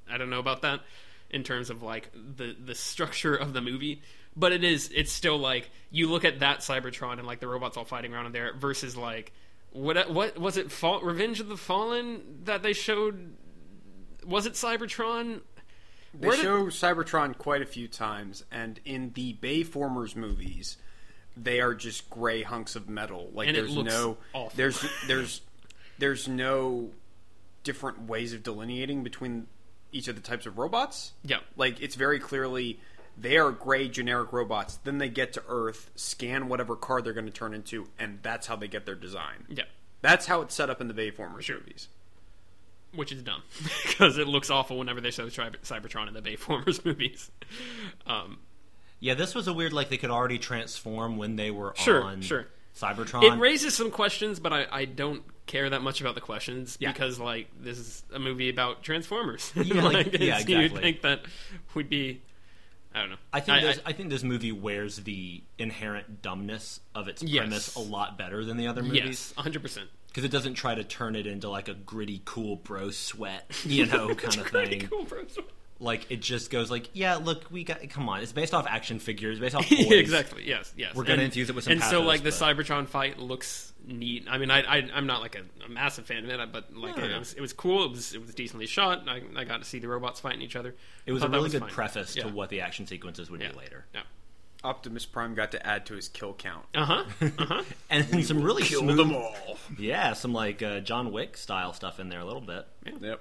I 0.09 0.17
don't 0.17 0.29
know 0.29 0.39
about 0.39 0.61
that 0.61 0.81
in 1.29 1.43
terms 1.43 1.69
of 1.69 1.81
like 1.81 2.11
the 2.13 2.55
the 2.63 2.75
structure 2.75 3.35
of 3.35 3.53
the 3.53 3.61
movie. 3.61 4.01
But 4.35 4.51
it 4.53 4.63
is 4.63 4.89
it's 4.95 5.11
still 5.11 5.37
like 5.37 5.69
you 5.89 6.09
look 6.09 6.23
at 6.25 6.39
that 6.39 6.59
Cybertron 6.59 7.13
and 7.19 7.27
like 7.27 7.39
the 7.39 7.47
robots 7.47 7.75
all 7.77 7.85
fighting 7.85 8.13
around 8.13 8.27
in 8.27 8.31
there 8.31 8.53
versus 8.53 8.95
like 8.95 9.33
what 9.71 10.09
what 10.11 10.37
was 10.37 10.57
it? 10.57 10.71
Fall, 10.71 11.01
Revenge 11.01 11.39
of 11.39 11.47
the 11.49 11.57
Fallen 11.57 12.41
that 12.45 12.63
they 12.63 12.73
showed. 12.73 13.35
Was 14.25 14.45
it 14.45 14.53
Cybertron? 14.53 15.41
They 16.13 16.27
Where 16.27 16.35
did- 16.35 16.43
show 16.43 16.65
Cybertron 16.67 17.37
quite 17.37 17.61
a 17.61 17.65
few 17.65 17.87
times, 17.87 18.43
and 18.51 18.79
in 18.85 19.11
the 19.13 19.33
Bayformers 19.41 20.15
movies, 20.15 20.77
they 21.37 21.61
are 21.61 21.73
just 21.73 22.09
gray 22.09 22.43
hunks 22.43 22.75
of 22.75 22.89
metal. 22.89 23.29
Like 23.33 23.53
there's 23.53 23.75
no 23.75 24.17
awful. 24.33 24.51
there's 24.55 24.85
there's 25.07 25.41
there's 25.97 26.27
no 26.27 26.89
different 27.63 28.07
ways 28.07 28.33
of 28.33 28.43
delineating 28.43 29.03
between 29.03 29.47
each 29.93 30.07
of 30.07 30.15
the 30.15 30.21
types 30.21 30.45
of 30.45 30.57
robots. 30.57 31.13
Yeah. 31.23 31.39
Like 31.55 31.81
it's 31.81 31.95
very 31.95 32.19
clearly 32.19 32.79
they 33.21 33.37
are 33.37 33.51
gray 33.51 33.87
generic 33.87 34.33
robots. 34.33 34.77
Then 34.83 34.97
they 34.97 35.09
get 35.09 35.33
to 35.33 35.43
Earth, 35.47 35.91
scan 35.95 36.47
whatever 36.49 36.75
car 36.75 37.01
they're 37.01 37.13
going 37.13 37.25
to 37.27 37.31
turn 37.31 37.53
into, 37.53 37.87
and 37.99 38.19
that's 38.21 38.47
how 38.47 38.55
they 38.55 38.67
get 38.67 38.85
their 38.85 38.95
design. 38.95 39.45
Yeah. 39.49 39.63
That's 40.01 40.25
how 40.25 40.41
it's 40.41 40.55
set 40.55 40.69
up 40.69 40.81
in 40.81 40.87
the 40.87 40.93
Bayformers 40.93 41.41
Sure. 41.43 41.57
movies. 41.59 41.87
which 42.95 43.11
is 43.11 43.21
dumb 43.21 43.41
because 43.87 44.17
it 44.17 44.27
looks 44.27 44.49
awful 44.49 44.77
whenever 44.77 44.99
they 44.99 45.11
show 45.11 45.27
Cyber- 45.27 45.59
Cybertron 45.61 46.07
in 46.07 46.13
the 46.13 46.21
Bayformers 46.21 46.83
movies. 46.85 47.29
Um, 48.05 48.39
Yeah, 48.99 49.13
this 49.13 49.33
was 49.35 49.47
a 49.47 49.53
weird. 49.53 49.71
Like 49.73 49.89
they 49.89 49.97
could 49.97 50.09
already 50.11 50.39
transform 50.39 51.17
when 51.17 51.35
they 51.37 51.51
were 51.51 51.73
Sure, 51.77 52.03
on 52.03 52.21
sure. 52.21 52.47
Cybertron. 52.75 53.23
it 53.23 53.39
raises 53.39 53.73
some 53.75 53.91
questions, 53.91 54.39
but 54.39 54.51
I, 54.53 54.65
I 54.71 54.85
don't 54.85 55.23
care 55.45 55.69
that 55.69 55.81
much 55.81 55.99
about 56.01 56.15
the 56.15 56.21
questions 56.21 56.77
Yeah. 56.79 56.91
because 56.91 57.19
like 57.19 57.47
this 57.61 57.77
is 57.77 58.03
a 58.13 58.19
movie 58.19 58.49
about 58.49 58.83
Transformers. 58.83 59.51
Yeah, 59.55 59.83
like- 59.83 60.13
yeah, 60.13 60.39
it's- 60.39 60.47
You'd 60.49 60.73
think 60.75 61.01
that 61.01 61.21
would 61.75 61.89
be, 61.89 62.21
I 62.93 62.99
don't 62.99 63.09
know. 63.11 63.15
I 63.31 63.39
think 63.39 63.57
I, 63.57 63.61
this, 63.61 63.79
I, 63.85 63.93
think 63.93 64.09
this 64.09 64.23
movie 64.23 64.51
wears 64.51 64.97
the 64.97 65.41
inherent 65.57 66.21
dumbness 66.21 66.81
of 66.93 67.07
its 67.07 67.23
Yes. 67.23 67.39
premise 67.43 67.75
a 67.75 67.79
lot 67.79 68.17
better 68.17 68.43
than 68.43 68.57
the 68.57 68.67
other 68.67 68.83
movies 68.83 69.03
yes, 69.05 69.33
hundred 69.37 69.61
percent. 69.61 69.89
because 70.07 70.23
it 70.25 70.31
doesn't 70.31 70.55
try 70.55 70.75
to 70.75 70.83
turn 70.83 71.15
it 71.15 71.25
into 71.25 71.49
like 71.49 71.69
a 71.69 71.73
gritty, 71.73 72.21
cool 72.25 72.57
bro 72.57 72.89
sweat, 72.91 73.49
you 73.65 73.85
know, 73.85 74.13
kind 74.15 74.37
of 74.39 74.47
thing. 74.47 74.87
cool, 74.89 75.05
bro. 75.05 75.23
Like 75.81 76.11
it 76.11 76.21
just 76.21 76.51
goes 76.51 76.69
like, 76.69 76.89
yeah, 76.93 77.15
look, 77.15 77.45
we 77.49 77.63
got. 77.63 77.81
Come 77.89 78.07
on, 78.07 78.21
it's 78.21 78.31
based 78.31 78.53
off 78.53 78.67
action 78.67 78.99
figures, 78.99 79.39
based 79.39 79.55
off 79.55 79.65
toys. 79.69 79.91
exactly. 79.91 80.47
Yes. 80.47 80.71
Yes. 80.77 80.93
We're 80.95 81.03
gonna 81.03 81.13
And- 81.15 81.21
infuse 81.23 81.49
it 81.49 81.55
with 81.55 81.63
some 81.63 81.73
And 81.73 81.81
so, 81.81 81.87
pathos, 82.01 82.05
like 82.07 82.23
the 82.23 82.29
but- 82.29 82.33
Cybertron 82.57 82.87
fight 82.87 83.17
looks 83.17 83.73
neat. 83.87 84.27
I 84.29 84.37
mean, 84.37 84.51
I, 84.51 84.59
I 84.61 84.89
I'm 84.93 85.07
not 85.07 85.21
like 85.21 85.35
a, 85.35 85.41
a 85.65 85.69
massive 85.69 86.05
fan 86.05 86.23
of 86.23 86.29
it, 86.29 86.51
but 86.53 86.71
like 86.75 86.97
No, 86.97 87.03
it, 87.03 87.09
no. 87.09 87.17
was 87.19 87.33
it 87.33 87.41
was 87.41 87.51
cool. 87.51 87.85
It 87.85 87.91
was 87.91 88.13
it 88.13 88.21
was 88.23 88.35
decently 88.35 88.67
shot. 88.67 89.09
I, 89.09 89.23
I 89.35 89.43
got 89.43 89.57
to 89.57 89.65
see 89.67 89.79
the 89.79 89.87
robots 89.87 90.19
fighting 90.19 90.41
each 90.43 90.55
other. 90.55 90.75
It 91.07 91.13
was 91.13 91.23
a 91.23 91.25
Thought 91.25 91.31
that 91.31 91.37
really 91.39 91.49
good 91.49 91.61
fine. 91.61 91.69
preface 91.71 92.15
Yeah. 92.15 92.23
to 92.23 92.29
what 92.29 92.49
the 92.49 92.61
action 92.61 92.85
sequences 92.85 93.31
would 93.31 93.41
Yeah. 93.41 93.51
be 93.51 93.57
later, 93.57 93.85
Yeah. 93.95 94.01
Optimus 94.63 95.07
Prime 95.07 95.33
got 95.33 95.51
to 95.53 95.65
add 95.65 95.87
to 95.87 95.95
his 95.95 96.07
kill 96.09 96.35
count. 96.35 96.65
Uh 96.75 96.85
huh. 96.85 97.03
Uh 97.39 97.45
huh. 97.47 97.63
and 97.89 98.03
then 98.05 98.21
some 98.21 98.43
really 98.43 98.61
Kill 98.61 98.81
smooth, 98.81 98.97
them 98.97 99.15
all. 99.15 99.57
yeah, 99.79 100.13
some 100.13 100.31
like 100.33 100.61
uh, 100.61 100.81
John 100.81 101.11
Wick 101.11 101.35
style 101.37 101.73
stuff 101.73 101.99
in 101.99 102.09
there 102.09 102.19
a 102.19 102.25
little 102.25 102.41
bit. 102.41 102.67
Yep. 103.01 103.19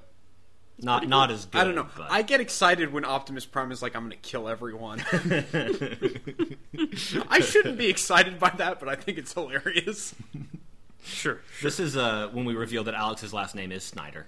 Not 0.82 1.08
not 1.08 1.30
as 1.30 1.46
good. 1.46 1.60
I 1.60 1.64
don't 1.64 1.74
know. 1.74 1.86
But. 1.96 2.10
I 2.10 2.22
get 2.22 2.40
excited 2.40 2.92
when 2.92 3.04
Optimus 3.04 3.46
Prime 3.46 3.72
is 3.72 3.82
like, 3.82 3.94
"I'm 3.94 4.02
going 4.02 4.12
to 4.12 4.16
kill 4.16 4.48
everyone." 4.48 5.04
I 7.28 7.40
shouldn't 7.40 7.78
be 7.78 7.88
excited 7.88 8.38
by 8.38 8.50
that, 8.56 8.80
but 8.80 8.88
I 8.88 8.94
think 8.94 9.18
it's 9.18 9.32
hilarious. 9.32 10.14
Sure. 11.02 11.40
This 11.62 11.80
is 11.80 11.96
uh, 11.96 12.28
when 12.32 12.44
we 12.44 12.54
reveal 12.54 12.84
that 12.84 12.94
Alex's 12.94 13.32
last 13.32 13.54
name 13.54 13.72
is 13.72 13.84
Snyder. 13.84 14.26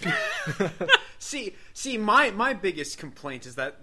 See, 1.18 1.54
see, 1.72 1.98
my 1.98 2.30
my 2.30 2.52
biggest 2.52 2.98
complaint 2.98 3.46
is 3.46 3.54
that 3.54 3.78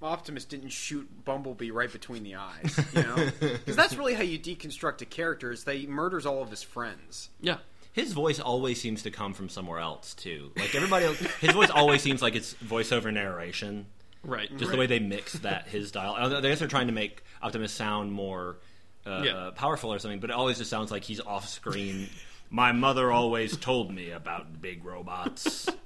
Optimus 0.00 0.44
didn't 0.44 0.68
shoot 0.68 1.08
Bumblebee 1.24 1.72
right 1.72 1.90
between 1.90 2.22
the 2.22 2.36
eyes. 2.36 2.78
You 2.94 3.02
know, 3.02 3.30
because 3.40 3.74
that's 3.74 3.96
really 3.96 4.14
how 4.14 4.22
you 4.22 4.38
deconstruct 4.38 5.02
a 5.02 5.04
character: 5.04 5.50
is 5.50 5.64
they 5.64 5.86
murders 5.86 6.26
all 6.26 6.42
of 6.42 6.50
his 6.50 6.62
friends. 6.62 7.30
Yeah. 7.40 7.56
His 7.96 8.12
voice 8.12 8.38
always 8.38 8.78
seems 8.80 9.02
to 9.04 9.10
come 9.10 9.32
from 9.32 9.48
somewhere 9.48 9.78
else 9.80 10.12
too. 10.14 10.52
Like 10.54 10.74
everybody 10.74 11.06
else, 11.06 11.18
his 11.18 11.52
voice 11.52 11.70
always 11.70 12.02
seems 12.02 12.20
like 12.20 12.34
it's 12.36 12.52
voiceover 12.62 13.10
narration. 13.10 13.86
Right. 14.22 14.54
Just 14.58 14.70
the 14.70 14.76
way 14.76 14.86
they 14.86 14.98
mix 14.98 15.32
that 15.32 15.66
his 15.68 15.88
style. 15.88 16.14
I 16.14 16.40
guess 16.42 16.58
they're 16.58 16.68
trying 16.68 16.88
to 16.88 16.92
make 16.92 17.22
Optimus 17.42 17.72
sound 17.72 18.12
more 18.12 18.58
uh, 19.06 19.22
Yeah. 19.24 19.32
uh, 19.36 19.50
powerful 19.52 19.92
or 19.94 19.98
something, 19.98 20.20
but 20.20 20.28
it 20.28 20.34
always 20.36 20.58
just 20.58 20.68
sounds 20.68 20.90
like 20.90 21.04
he's 21.04 21.20
off 21.20 21.48
screen. 21.48 22.08
My 22.50 22.72
mother 22.72 23.10
always 23.10 23.56
told 23.56 23.90
me 23.94 24.10
about 24.10 24.60
big 24.60 24.84
robots. 24.84 25.66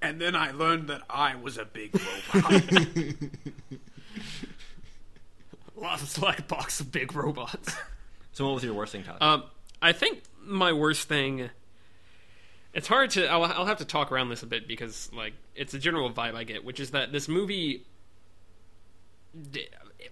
And 0.00 0.20
then 0.20 0.34
I 0.36 0.50
learned 0.52 0.88
that 0.88 1.00
I 1.08 1.36
was 1.36 1.56
a 1.58 1.64
big 1.64 1.94
robot. 2.34 2.62
Lots 5.76 6.18
like 6.20 6.46
box 6.48 6.80
of 6.80 6.92
big 6.92 7.14
robots. 7.14 7.74
So, 8.34 8.44
what 8.44 8.54
was 8.54 8.64
your 8.64 8.74
worst 8.74 8.92
thing, 8.92 9.04
Tyler? 9.04 9.18
Um, 9.20 9.44
I 9.80 9.92
think 9.92 10.22
my 10.42 10.72
worst 10.72 11.08
thing. 11.08 11.50
It's 12.72 12.88
hard 12.88 13.10
to. 13.10 13.26
I'll, 13.28 13.44
I'll 13.44 13.66
have 13.66 13.78
to 13.78 13.84
talk 13.84 14.10
around 14.10 14.28
this 14.28 14.42
a 14.42 14.46
bit 14.46 14.66
because, 14.66 15.08
like, 15.12 15.32
it's 15.54 15.72
a 15.72 15.78
general 15.78 16.10
vibe 16.12 16.34
I 16.34 16.44
get, 16.44 16.64
which 16.64 16.80
is 16.80 16.90
that 16.90 17.12
this 17.12 17.28
movie. 17.28 17.84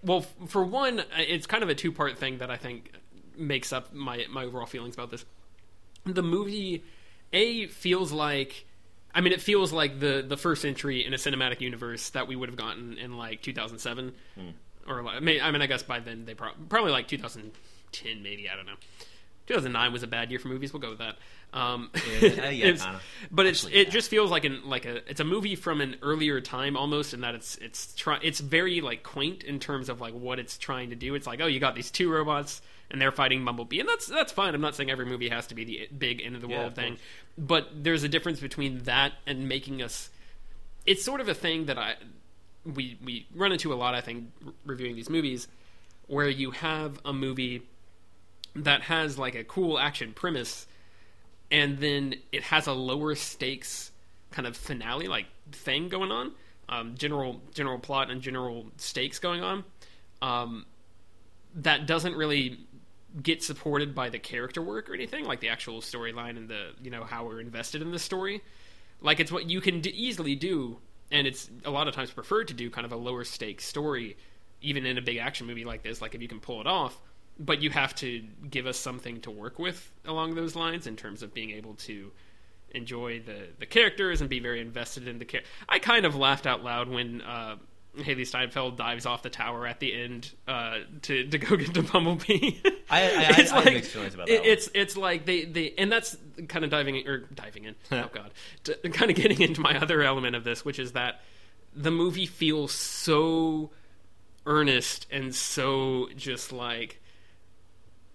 Well, 0.01 0.21
for 0.47 0.63
one, 0.63 1.03
it's 1.17 1.45
kind 1.45 1.63
of 1.63 1.69
a 1.69 1.75
two-part 1.75 2.17
thing 2.17 2.39
that 2.39 2.49
I 2.49 2.57
think 2.57 2.91
makes 3.37 3.73
up 3.73 3.93
my 3.93 4.25
my 4.29 4.45
overall 4.45 4.65
feelings 4.65 4.95
about 4.95 5.11
this. 5.11 5.25
the 6.05 6.23
movie 6.23 6.83
a 7.33 7.67
feels 7.67 8.11
like 8.11 8.65
I 9.13 9.21
mean, 9.21 9.33
it 9.33 9.41
feels 9.41 9.71
like 9.73 9.99
the 9.99 10.23
the 10.25 10.37
first 10.37 10.65
entry 10.65 11.05
in 11.05 11.13
a 11.13 11.17
cinematic 11.17 11.61
universe 11.61 12.09
that 12.11 12.27
we 12.27 12.35
would 12.35 12.49
have 12.49 12.57
gotten 12.57 12.97
in 12.97 13.17
like 13.17 13.41
2007, 13.41 14.13
or 14.87 15.03
like, 15.03 15.15
I 15.17 15.19
mean, 15.19 15.61
I 15.61 15.65
guess 15.67 15.83
by 15.83 15.99
then 15.99 16.25
they 16.25 16.33
pro- 16.33 16.53
probably 16.69 16.91
like 16.91 17.07
2010, 17.93 18.23
maybe 18.23 18.49
I 18.49 18.55
don't 18.55 18.65
know. 18.65 18.75
2009 19.47 19.91
was 19.91 20.03
a 20.03 20.07
bad 20.07 20.29
year 20.31 20.39
for 20.39 20.47
movies. 20.47 20.71
We'll 20.71 20.79
go 20.81 20.89
with 20.91 20.99
that. 20.99 21.17
Um, 21.53 21.91
Yeah, 22.21 22.27
yeah, 22.49 22.65
it's- 22.67 22.85
but 23.29 23.45
it's 23.45 23.65
Actually, 23.65 23.79
it 23.81 23.87
yeah. 23.87 23.93
just 23.93 24.09
feels 24.09 24.31
like 24.31 24.45
an 24.45 24.61
like 24.67 24.85
a 24.85 25.07
it's 25.09 25.19
a 25.19 25.25
movie 25.25 25.55
from 25.55 25.81
an 25.81 25.97
earlier 26.01 26.39
time 26.41 26.75
almost, 26.77 27.13
in 27.13 27.21
that 27.21 27.35
it's 27.35 27.57
it's 27.57 27.93
try 27.95 28.19
it's 28.23 28.39
very 28.39 28.79
like 28.81 29.03
quaint 29.03 29.43
in 29.43 29.59
terms 29.59 29.89
of 29.89 29.99
like 30.01 30.13
what 30.13 30.39
it's 30.39 30.57
trying 30.57 30.89
to 30.91 30.95
do. 30.95 31.13
It's 31.13 31.27
like 31.27 31.41
oh, 31.41 31.45
you 31.47 31.59
got 31.59 31.75
these 31.75 31.91
two 31.91 32.11
robots 32.11 32.61
and 32.89 33.01
they're 33.01 33.11
fighting 33.11 33.43
Bumblebee, 33.43 33.79
and 33.81 33.89
that's 33.89 34.07
that's 34.07 34.31
fine. 34.31 34.55
I'm 34.55 34.61
not 34.61 34.75
saying 34.75 34.89
every 34.89 35.05
movie 35.05 35.29
has 35.29 35.47
to 35.47 35.55
be 35.55 35.63
the 35.65 35.87
big 35.95 36.21
end 36.23 36.35
of 36.35 36.41
the 36.41 36.47
world 36.47 36.67
of 36.67 36.75
thing, 36.75 36.93
course. 36.93 37.01
but 37.37 37.67
there's 37.83 38.03
a 38.03 38.09
difference 38.09 38.39
between 38.39 38.79
that 38.83 39.13
and 39.27 39.47
making 39.49 39.81
us. 39.81 40.09
It's 40.85 41.03
sort 41.03 41.19
of 41.21 41.27
a 41.29 41.33
thing 41.33 41.65
that 41.65 41.77
I 41.77 41.95
we 42.65 42.97
we 43.03 43.27
run 43.35 43.51
into 43.51 43.73
a 43.73 43.75
lot. 43.75 43.93
I 43.93 44.01
think 44.01 44.29
re- 44.43 44.53
reviewing 44.65 44.95
these 44.95 45.09
movies, 45.09 45.47
where 46.07 46.29
you 46.29 46.51
have 46.51 46.99
a 47.05 47.13
movie 47.13 47.61
that 48.55 48.83
has 48.83 49.17
like 49.17 49.35
a 49.35 49.43
cool 49.43 49.79
action 49.79 50.13
premise, 50.13 50.67
and 51.51 51.77
then 51.79 52.15
it 52.31 52.43
has 52.43 52.67
a 52.67 52.73
lower 52.73 53.15
stakes 53.15 53.91
kind 54.31 54.47
of 54.47 54.57
finale 54.57 55.07
like 55.07 55.27
thing 55.51 55.89
going 55.89 56.11
on, 56.11 56.31
um, 56.69 56.95
general 56.95 57.41
general 57.53 57.79
plot 57.79 58.09
and 58.09 58.21
general 58.21 58.67
stakes 58.77 59.19
going 59.19 59.43
on. 59.43 59.63
Um, 60.21 60.65
that 61.55 61.85
doesn't 61.85 62.15
really 62.15 62.59
get 63.21 63.43
supported 63.43 63.93
by 63.93 64.09
the 64.09 64.17
character 64.17 64.61
work 64.61 64.89
or 64.89 64.93
anything, 64.93 65.25
like 65.25 65.39
the 65.39 65.49
actual 65.49 65.81
storyline 65.81 66.37
and 66.37 66.49
the 66.49 66.71
you 66.81 66.89
know 66.89 67.03
how 67.03 67.25
we're 67.25 67.39
invested 67.39 67.81
in 67.81 67.91
the 67.91 67.99
story. 67.99 68.41
Like 69.01 69.19
it's 69.19 69.31
what 69.31 69.49
you 69.49 69.61
can 69.61 69.81
d- 69.81 69.91
easily 69.91 70.35
do, 70.35 70.77
and 71.11 71.27
it's 71.27 71.49
a 71.65 71.71
lot 71.71 71.87
of 71.87 71.93
times 71.93 72.11
preferred 72.11 72.47
to 72.49 72.53
do 72.53 72.69
kind 72.69 72.85
of 72.85 72.91
a 72.91 72.95
lower 72.97 73.23
stakes 73.23 73.65
story, 73.65 74.17
even 74.61 74.85
in 74.85 74.97
a 74.97 75.01
big 75.01 75.17
action 75.17 75.45
movie 75.45 75.65
like 75.65 75.83
this. 75.83 76.01
Like 76.01 76.15
if 76.15 76.21
you 76.21 76.27
can 76.27 76.39
pull 76.39 76.61
it 76.61 76.67
off, 76.67 76.99
but 77.39 77.61
you 77.61 77.69
have 77.69 77.95
to 77.95 78.21
give 78.49 78.65
us 78.67 78.77
something 78.77 79.21
to 79.21 79.31
work 79.31 79.59
with 79.59 79.91
along 80.05 80.35
those 80.35 80.55
lines 80.55 80.87
in 80.87 80.95
terms 80.95 81.23
of 81.23 81.33
being 81.33 81.51
able 81.51 81.73
to 81.75 82.11
enjoy 82.71 83.19
the 83.19 83.47
the 83.59 83.65
characters 83.65 84.21
and 84.21 84.29
be 84.29 84.39
very 84.39 84.59
invested 84.61 85.07
in 85.07 85.19
the 85.19 85.25
character. 85.25 85.49
I 85.69 85.79
kind 85.79 86.05
of 86.05 86.15
laughed 86.15 86.47
out 86.47 86.63
loud 86.63 86.89
when 86.89 87.21
uh, 87.21 87.57
Hailee 87.97 88.25
Steinfeld 88.25 88.75
dives 88.77 89.05
off 89.05 89.21
the 89.21 89.29
tower 89.29 89.67
at 89.67 89.79
the 89.79 89.93
end 89.93 90.31
uh, 90.47 90.79
to 91.03 91.27
to 91.27 91.37
go 91.37 91.55
get 91.55 91.73
to 91.75 91.83
Bumblebee. 91.83 92.57
I- 92.89 93.01
I- 93.01 93.01
I- 93.01 93.35
It's 93.39 93.51
I 93.51 93.55
have 93.57 93.65
like- 93.65 93.73
mixed 93.75 93.91
feelings 93.91 94.13
about 94.15 94.29
it- 94.29 94.33
that 94.33 94.39
one. 94.41 94.49
It's 94.49 94.69
it's 94.73 94.97
like 94.97 95.25
they 95.25 95.45
they 95.45 95.73
and 95.77 95.91
that's 95.91 96.17
kind 96.47 96.65
of 96.65 96.71
diving 96.71 96.95
in, 96.97 97.07
or 97.07 97.17
diving 97.19 97.65
in. 97.65 97.75
oh 97.91 98.09
god, 98.13 98.31
to, 98.65 98.75
kind 98.89 99.11
of 99.11 99.17
getting 99.17 99.39
into 99.41 99.61
my 99.61 99.79
other 99.79 100.01
element 100.01 100.35
of 100.35 100.43
this, 100.43 100.65
which 100.65 100.79
is 100.79 100.93
that 100.93 101.21
the 101.75 101.91
movie 101.91 102.25
feels 102.27 102.71
so 102.71 103.71
earnest 104.45 105.07
and 105.11 105.33
so 105.33 106.09
just 106.17 106.51
like 106.51 106.99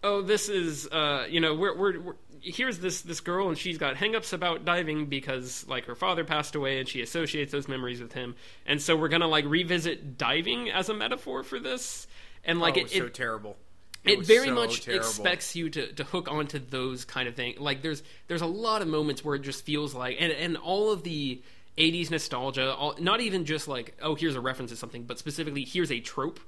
oh 0.03 0.23
this 0.23 0.49
is 0.49 0.87
uh 0.89 1.27
you 1.29 1.41
know 1.41 1.55
we're, 1.55 1.77
we're, 1.77 2.01
we're 2.01 2.15
here's 2.41 2.79
this 2.79 3.03
this 3.03 3.21
girl 3.21 3.49
and 3.49 3.59
she's 3.59 3.79
got 3.79 3.97
hangups 3.97 4.33
about 4.33 4.65
diving 4.65 5.07
because 5.07 5.67
like 5.69 5.85
her 5.87 5.95
father 5.95 6.25
passed 6.25 6.55
away 6.55 6.79
and 6.79 6.89
she 6.89 7.03
associates 7.03 7.53
those 7.53 7.69
memories 7.69 8.01
with 8.01 8.13
him 8.13 8.35
and 8.67 8.81
so 8.81 8.97
we're 8.97 9.09
gonna 9.09 9.27
like 9.27 9.45
revisit 9.45 10.17
diving 10.17 10.71
as 10.71 10.89
a 10.89 10.95
metaphor 10.95 11.43
for 11.43 11.59
this 11.59 12.07
and 12.45 12.61
like 12.61 12.77
oh, 12.77 12.81
it, 12.81 12.81
it 12.81 12.85
was 12.85 12.93
so 12.93 13.05
it, 13.05 13.15
terrible. 13.15 13.57
it, 14.05 14.19
was 14.19 14.27
very 14.27 14.49
so 14.49 14.55
much 14.55 14.83
terrible. 14.83 15.07
expects 15.07 15.55
you 15.55 15.69
to, 15.71 15.93
to 15.93 16.05
hook 16.05 16.29
onto 16.31 16.59
those 16.59 17.05
kind 17.05 17.29
of 17.29 17.35
things. 17.35 17.59
Like 17.59 17.83
there's 17.83 18.03
there's 18.27 18.43
a 18.43 18.47
lot 18.47 18.83
of 18.83 18.89
moments 18.89 19.25
where 19.25 19.37
it 19.37 19.43
just 19.43 19.65
feels 19.65 19.95
like 19.95 20.17
and 20.19 20.33
and 20.33 20.57
all 20.57 20.91
of 20.91 21.03
the 21.03 21.43
80s 21.77 22.11
nostalgia, 22.11 22.75
all, 22.75 22.97
not 22.99 23.21
even 23.21 23.45
just 23.45 23.69
like 23.69 23.97
oh 24.03 24.15
here's 24.15 24.35
a 24.35 24.41
reference 24.41 24.71
to 24.71 24.77
something, 24.77 25.05
but 25.05 25.19
specifically 25.19 25.65
here's 25.65 25.93
a 25.93 26.01
trope 26.01 26.41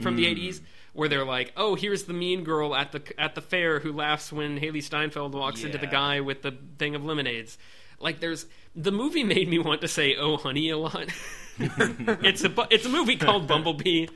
from 0.00 0.16
the 0.16 0.24
80s 0.24 0.60
where 0.92 1.08
they're 1.08 1.24
like 1.24 1.52
oh 1.56 1.74
here's 1.74 2.04
the 2.04 2.12
mean 2.12 2.44
girl 2.44 2.74
at 2.74 2.92
the 2.92 3.02
at 3.18 3.34
the 3.34 3.40
fair 3.40 3.80
who 3.80 3.92
laughs 3.92 4.32
when 4.32 4.58
Hailee 4.58 4.82
Steinfeld 4.82 5.34
walks 5.34 5.62
into 5.62 5.78
the 5.78 5.86
guy 5.86 6.20
with 6.20 6.42
the 6.42 6.56
thing 6.78 6.94
of 6.94 7.04
lemonades. 7.04 7.58
Like 7.98 8.20
there's 8.20 8.46
the 8.74 8.92
movie 8.92 9.24
made 9.24 9.48
me 9.48 9.58
want 9.58 9.80
to 9.82 9.88
say 9.88 10.16
oh 10.16 10.36
honey 10.36 10.70
a 10.70 10.78
lot. 10.78 11.06
it's 11.58 12.44
a 12.44 12.66
it's 12.70 12.86
a 12.86 12.88
movie 12.88 13.16
called 13.16 13.46
Bumblebee. 13.46 14.06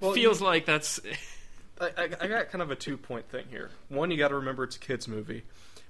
Well, 0.00 0.12
Feels 0.14 0.40
like 0.40 0.66
that's 0.66 0.98
I, 1.80 1.86
I, 1.96 2.08
I 2.20 2.26
got 2.26 2.50
kind 2.50 2.62
of 2.62 2.70
a 2.70 2.76
two 2.76 2.96
point 2.96 3.28
thing 3.28 3.44
here. 3.50 3.70
One, 3.88 4.10
you 4.10 4.16
got 4.16 4.28
to 4.28 4.36
remember 4.36 4.64
it's 4.64 4.76
a 4.76 4.80
kids 4.80 5.06
movie, 5.06 5.42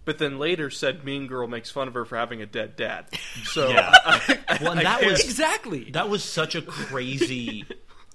but 0.04 0.18
then 0.18 0.38
later 0.38 0.68
said 0.70 1.04
Mean 1.04 1.26
Girl 1.26 1.46
makes 1.46 1.70
fun 1.70 1.88
of 1.88 1.94
her 1.94 2.04
for 2.04 2.16
having 2.16 2.42
a 2.42 2.46
dead 2.46 2.76
dad. 2.76 3.06
So 3.44 3.68
Yeah. 3.68 3.90
well, 4.60 4.74
that 4.74 5.00
can't- 5.00 5.06
was 5.06 5.24
exactly 5.24 5.90
that 5.92 6.08
was 6.08 6.24
such 6.24 6.54
a 6.54 6.62
crazy 6.62 7.64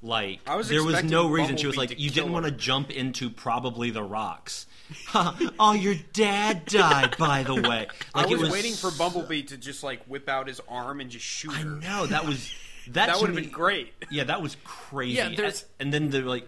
like 0.01 0.39
I 0.45 0.55
was 0.55 0.69
there 0.69 0.83
was 0.83 0.93
expecting 0.93 1.11
no 1.11 1.27
reason. 1.29 1.57
She 1.57 1.67
was 1.67 1.75
Bumblebee 1.75 1.91
like 1.93 1.97
to 1.97 2.03
you 2.03 2.09
kill 2.11 2.23
didn't 2.23 2.33
want 2.33 2.45
to 2.45 2.51
her." 2.51 2.57
jump 2.57 2.91
into 2.91 3.29
probably 3.29 3.89
the 3.89 4.03
rocks. 4.03 4.65
Oh 5.59 5.73
your 5.73 5.95
dad 6.13 6.65
died 6.65 7.17
by 7.17 7.43
the 7.43 7.55
way. 7.55 7.87
I 8.15 8.21
like 8.21 8.29
was, 8.29 8.39
it 8.39 8.43
was 8.43 8.51
waiting 8.51 8.73
for 8.73 8.89
Bumblebee 8.91 9.43
to 9.43 9.57
just 9.57 9.83
like 9.83 10.03
whip 10.05 10.29
out 10.29 10.47
his 10.47 10.61
arm 10.67 11.01
and 11.01 11.09
just 11.09 11.25
shoot 11.25 11.51
i 11.51 11.57
her. 11.61 11.69
know 11.69 12.05
that 12.05 12.25
was 12.25 12.53
that, 12.89 13.07
That 13.07 13.15
to 13.15 13.19
would 13.21 13.27
have 13.31 13.35
me- 13.35 13.41
been 13.43 13.51
great. 13.51 13.93
yeah 14.11 14.23
that 14.25 14.41
was 14.41 14.55
crazy. 14.63 15.17
Yeah, 15.17 15.29
there's- 15.35 15.65
and 15.79 15.91
then 15.93 16.09
they're 16.09 16.21
like 16.23 16.47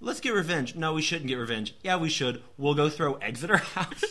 let's 0.00 0.20
get 0.20 0.30
revenge. 0.34 0.74
No 0.74 0.94
we 0.94 1.02
shouldn't 1.02 1.28
get 1.28 1.36
revenge. 1.36 1.74
Yeah 1.82 1.96
we 1.98 2.08
should. 2.08 2.42
We'll 2.56 2.74
go 2.74 2.88
throw 2.88 3.14
eggs 3.14 3.44
at 3.44 3.50
our 3.50 3.58
house. 3.58 4.02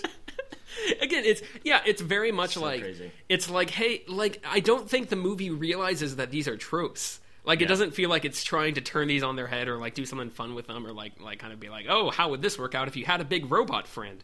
Again 1.02 1.24
it's 1.26 1.42
yeah 1.64 1.82
it's 1.86 2.02
very 2.02 2.32
much 2.32 2.54
So 2.54 2.62
like 2.62 2.82
crazy. 2.82 3.12
it's 3.28 3.50
like 3.50 3.70
hey 3.72 4.04
like 4.08 4.42
i 4.48 4.60
don't 4.62 4.90
think 4.90 5.10
the 5.10 5.16
movie 5.18 5.50
realizes 5.50 6.16
that 6.18 6.32
these 6.32 6.48
are 6.48 6.56
tropes 6.56 7.20
like 7.48 7.62
it 7.62 7.68
doesn't 7.68 7.92
feel 7.92 8.10
like 8.10 8.26
it's 8.26 8.44
trying 8.44 8.74
to 8.76 8.82
turn 8.82 9.08
these 9.08 9.24
on 9.24 9.38
their 9.38 9.48
head 9.48 9.70
or 9.70 9.78
like 9.78 9.96
do 9.96 10.06
something 10.06 10.30
fun 10.30 10.54
with 10.54 10.68
them 10.68 10.86
or 10.86 10.92
like 10.92 11.20
like 11.22 11.40
kind 11.40 11.54
of 11.54 11.60
be 11.60 11.70
like 11.70 11.86
oh 11.90 12.12
how 12.12 12.30
would 12.30 12.42
this 12.42 12.60
work 12.60 12.76
out 12.76 12.90
if 12.90 12.98
you 12.98 13.06
had 13.06 13.22
a 13.22 13.26
big 13.26 13.50
robot 13.50 13.88
friend? 13.88 14.22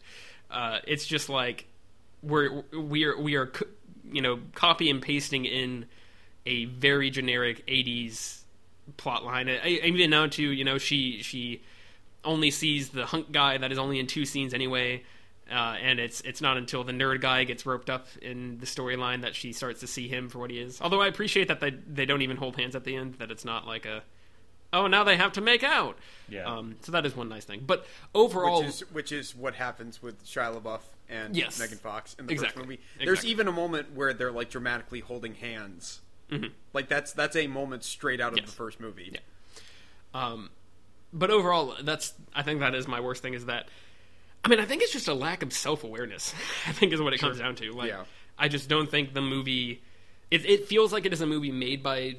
Uh, 0.50 0.78
it's 0.86 1.06
just 1.06 1.28
like 1.28 1.66
we're 2.22 2.62
we 2.70 3.04
are 3.04 3.18
we 3.18 3.34
are 3.36 3.50
you 4.12 4.20
know 4.20 4.38
copy 4.54 4.90
and 4.90 5.00
pasting 5.00 5.46
in 5.46 5.86
a 6.46 6.66
very 6.66 7.08
generic 7.08 7.66
80s 7.66 8.42
plot 8.98 9.24
line. 9.24 9.48
I, 9.48 9.68
even 9.68 10.10
now 10.10 10.26
to 10.26 10.42
you 10.42 10.64
know 10.64 10.76
she 10.76 11.22
she 11.22 11.62
only 12.24 12.50
sees 12.50 12.90
the 12.90 13.06
hunk 13.06 13.32
guy 13.32 13.56
that 13.56 13.72
is 13.72 13.78
only 13.78 13.98
in 13.98 14.06
two 14.06 14.26
scenes 14.26 14.52
anyway 14.52 15.02
uh, 15.50 15.76
and 15.82 16.00
it's 16.00 16.20
it's 16.22 16.40
not 16.40 16.56
until 16.56 16.84
the 16.84 16.92
nerd 16.92 17.20
guy 17.20 17.44
gets 17.44 17.66
roped 17.66 17.90
up 17.90 18.06
in 18.22 18.58
the 18.58 18.66
storyline 18.66 19.22
that 19.22 19.34
she 19.34 19.52
starts 19.52 19.80
to 19.80 19.86
see 19.86 20.08
him 20.08 20.28
for 20.28 20.38
what 20.38 20.50
he 20.50 20.58
is 20.58 20.80
although 20.80 21.00
i 21.02 21.06
appreciate 21.06 21.48
that 21.48 21.60
they 21.60 21.70
they 21.70 22.06
don't 22.06 22.22
even 22.22 22.36
hold 22.36 22.56
hands 22.56 22.74
at 22.74 22.84
the 22.84 22.96
end 22.96 23.14
that 23.14 23.30
it's 23.30 23.44
not 23.44 23.66
like 23.66 23.84
a 23.84 24.02
oh 24.72 24.86
now 24.86 25.04
they 25.04 25.16
have 25.16 25.32
to 25.32 25.40
make 25.42 25.62
out 25.62 25.98
Yeah. 26.28 26.44
um, 26.44 26.76
so 26.80 26.92
that 26.92 27.04
is 27.06 27.14
one 27.14 27.28
nice 27.28 27.44
thing 27.44 27.62
but 27.66 27.86
overall 28.14 28.60
which 28.60 28.68
is 28.68 28.80
which 28.92 29.12
is 29.12 29.36
what 29.36 29.54
happens 29.54 30.02
with 30.02 30.24
Shia 30.24 30.60
LaBeouf 30.60 30.80
and 31.10 31.36
Yes. 31.36 31.58
Megan 31.60 31.76
Fox 31.78 32.14
in 32.18 32.26
the 32.26 32.32
Exactly. 32.32 32.54
first 32.62 32.66
movie. 32.68 32.80
Exactly. 32.82 33.04
There's 33.06 33.24
even 33.26 33.46
a 33.46 33.52
moment 33.52 33.92
where 33.94 34.14
they're 34.14 34.32
like 34.32 34.48
dramatically 34.48 35.00
holding 35.00 35.34
hands. 35.34 36.00
Like 36.72 36.88
that's 36.88 37.12
that's 37.12 37.36
a 37.36 37.46
moment 37.46 37.84
straight 37.84 38.20
out 38.22 38.32
of 38.32 38.38
Mm-hmm. 38.38 38.44
Yes. 38.46 38.50
the 38.50 38.56
first 38.56 38.80
movie. 38.80 39.10
Yeah. 39.12 39.20
Um, 40.14 40.50
but 41.12 41.30
overall, 41.30 41.74
that's 41.82 42.14
I 42.34 42.42
think 42.42 42.60
that 42.60 42.74
is 42.74 42.88
my 42.88 43.00
worst 43.00 43.22
thing 43.22 43.34
is 43.34 43.44
that 43.46 43.68
I 44.44 44.48
mean 44.48 44.60
I 44.60 44.64
think 44.64 44.82
it's 44.82 44.92
just 44.92 45.08
a 45.08 45.14
lack 45.14 45.42
of 45.42 45.52
self 45.52 45.84
awareness. 45.84 46.34
I 46.66 46.72
think 46.72 46.92
is 46.92 47.00
what 47.00 47.12
it 47.12 47.20
comes 47.20 47.38
down 47.38 47.54
to. 47.56 47.72
Like 47.72 47.88
Yeah. 47.88 48.04
I 48.38 48.48
just 48.48 48.68
don't 48.68 48.90
think 48.90 49.14
the 49.14 49.22
movie 49.22 49.82
it, 50.30 50.44
it 50.44 50.68
feels 50.68 50.92
like 50.92 51.06
it 51.06 51.12
is 51.12 51.20
a 51.20 51.26
movie 51.26 51.52
made 51.52 51.82
by 51.82 52.16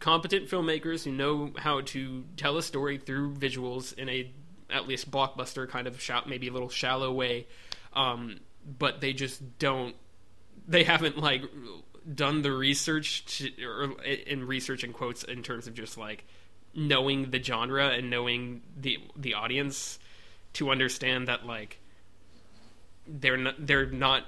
competent 0.00 0.48
filmmakers 0.48 1.04
who 1.04 1.12
know 1.12 1.52
how 1.56 1.80
to 1.82 2.24
tell 2.36 2.56
a 2.56 2.62
story 2.62 2.98
through 2.98 3.34
visuals 3.34 3.96
in 3.96 4.08
a 4.08 4.30
at 4.70 4.88
least 4.88 5.10
blockbuster 5.10 5.68
kind 5.68 5.86
of 5.86 6.00
shou- 6.00 6.26
maybe 6.26 6.48
a 6.48 6.52
little 6.52 6.68
shallow 6.68 7.12
way. 7.12 7.46
Um, 7.92 8.40
but 8.78 9.00
they 9.00 9.12
just 9.12 9.58
don't 9.58 9.94
they 10.66 10.84
haven't 10.84 11.18
like 11.18 11.42
done 12.12 12.42
the 12.42 12.52
research 12.52 13.24
to, 13.38 13.64
or 13.64 14.02
in 14.02 14.46
research 14.46 14.84
in 14.84 14.92
quotes 14.92 15.24
in 15.24 15.42
terms 15.42 15.66
of 15.66 15.74
just 15.74 15.96
like 15.96 16.24
knowing 16.74 17.30
the 17.30 17.42
genre 17.42 17.88
and 17.88 18.10
knowing 18.10 18.62
the 18.76 18.98
the 19.16 19.34
audience 19.34 19.98
to 20.54 20.70
understand 20.70 21.28
that 21.28 21.46
like 21.46 21.78
they're 23.06 23.36
not 23.36 23.54
they're 23.58 23.86
not 23.86 24.24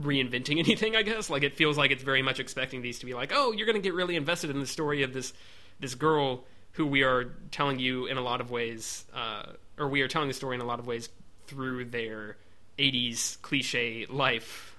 reinventing 0.00 0.58
anything 0.58 0.96
i 0.96 1.02
guess. 1.02 1.28
Like 1.28 1.42
it 1.42 1.56
feels 1.56 1.76
like 1.76 1.90
it's 1.90 2.02
very 2.02 2.22
much 2.22 2.40
expecting 2.40 2.82
these 2.82 2.98
to 3.00 3.06
be 3.06 3.14
like 3.14 3.32
oh 3.34 3.52
you're 3.52 3.66
going 3.66 3.80
to 3.80 3.82
get 3.82 3.94
really 3.94 4.16
invested 4.16 4.50
in 4.50 4.60
the 4.60 4.66
story 4.66 5.02
of 5.02 5.12
this 5.12 5.32
this 5.80 5.94
girl 5.94 6.44
who 6.72 6.86
we 6.86 7.02
are 7.02 7.24
telling 7.50 7.78
you 7.78 8.06
in 8.06 8.16
a 8.16 8.22
lot 8.22 8.40
of 8.40 8.50
ways 8.50 9.04
uh, 9.14 9.42
or 9.78 9.88
we 9.88 10.00
are 10.02 10.08
telling 10.08 10.28
the 10.28 10.34
story 10.34 10.54
in 10.54 10.60
a 10.60 10.64
lot 10.64 10.78
of 10.78 10.86
ways 10.86 11.08
through 11.46 11.84
their 11.86 12.36
80s 12.78 13.40
cliche 13.42 14.06
life. 14.08 14.76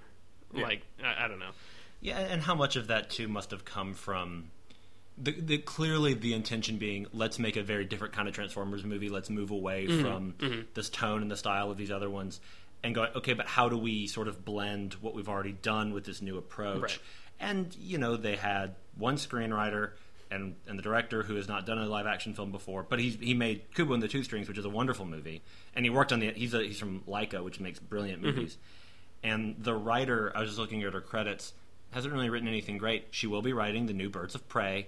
Like 0.53 0.83
I, 1.03 1.25
I 1.25 1.27
don't 1.27 1.39
know. 1.39 1.51
Yeah, 2.01 2.19
and 2.19 2.41
how 2.41 2.55
much 2.55 2.75
of 2.75 2.87
that 2.87 3.09
too 3.09 3.27
must 3.27 3.51
have 3.51 3.65
come 3.65 3.93
from 3.93 4.51
the, 5.17 5.31
the 5.31 5.57
clearly 5.59 6.13
the 6.13 6.33
intention 6.33 6.77
being 6.77 7.05
let's 7.13 7.37
make 7.39 7.55
a 7.55 7.63
very 7.63 7.85
different 7.85 8.13
kind 8.13 8.27
of 8.27 8.33
Transformers 8.33 8.83
movie. 8.83 9.09
Let's 9.09 9.29
move 9.29 9.51
away 9.51 9.85
Mm-hmm. 9.87 10.01
from 10.01 10.65
this 10.73 10.89
tone 10.89 11.21
and 11.21 11.29
the 11.31 11.37
style 11.37 11.69
of 11.71 11.77
these 11.77 11.91
other 11.91 12.09
ones. 12.09 12.39
and 12.83 12.93
going, 12.95 13.09
okay, 13.15 13.33
but 13.33 13.45
how 13.45 13.69
do 13.69 13.77
we 13.77 14.07
sort 14.07 14.27
of 14.27 14.43
blend 14.43 14.95
what 14.95 15.13
we've 15.13 15.29
already 15.29 15.53
done 15.53 15.93
with 15.93 16.03
this 16.05 16.21
new 16.21 16.37
approach? 16.37 16.81
Right. 16.81 16.99
And 17.39 17.75
you 17.79 17.97
know, 17.97 18.17
they 18.17 18.35
had 18.35 18.75
one 18.97 19.15
screenwriter 19.17 19.91
and 20.31 20.55
and 20.67 20.77
the 20.79 20.83
director 20.83 21.21
who 21.23 21.35
has 21.35 21.47
not 21.47 21.65
done 21.65 21.77
a 21.77 21.85
live 21.85 22.07
action 22.07 22.33
film 22.33 22.51
before, 22.51 22.83
but 22.83 22.99
he's 22.99 23.15
he 23.15 23.33
made 23.33 23.73
Kubo 23.75 23.93
and 23.93 24.01
the 24.03 24.07
Two 24.07 24.23
Strings, 24.23 24.47
which 24.47 24.57
is 24.57 24.65
a 24.65 24.69
wonderful 24.69 25.05
movie, 25.05 25.41
and 25.75 25.85
he 25.85 25.89
worked 25.89 26.11
on 26.11 26.19
the 26.19 26.31
he's 26.31 26.53
a, 26.53 26.63
he's 26.63 26.79
from 26.79 27.01
Laika, 27.07 27.43
which 27.43 27.59
makes 27.59 27.79
brilliant 27.79 28.21
Mm-hmm. 28.23 28.35
movies. 28.37 28.57
And 29.23 29.55
the 29.59 29.73
writer, 29.73 30.31
I 30.35 30.41
was 30.41 30.49
just 30.49 30.59
looking 30.59 30.83
at 30.83 30.93
her 30.93 31.01
credits, 31.01 31.53
hasn't 31.91 32.13
really 32.13 32.29
written 32.29 32.47
anything 32.47 32.77
great. 32.77 33.07
She 33.11 33.27
will 33.27 33.41
be 33.41 33.53
writing 33.53 33.85
the 33.85 33.93
new 33.93 34.09
Birds 34.09 34.35
of 34.35 34.47
Prey, 34.49 34.87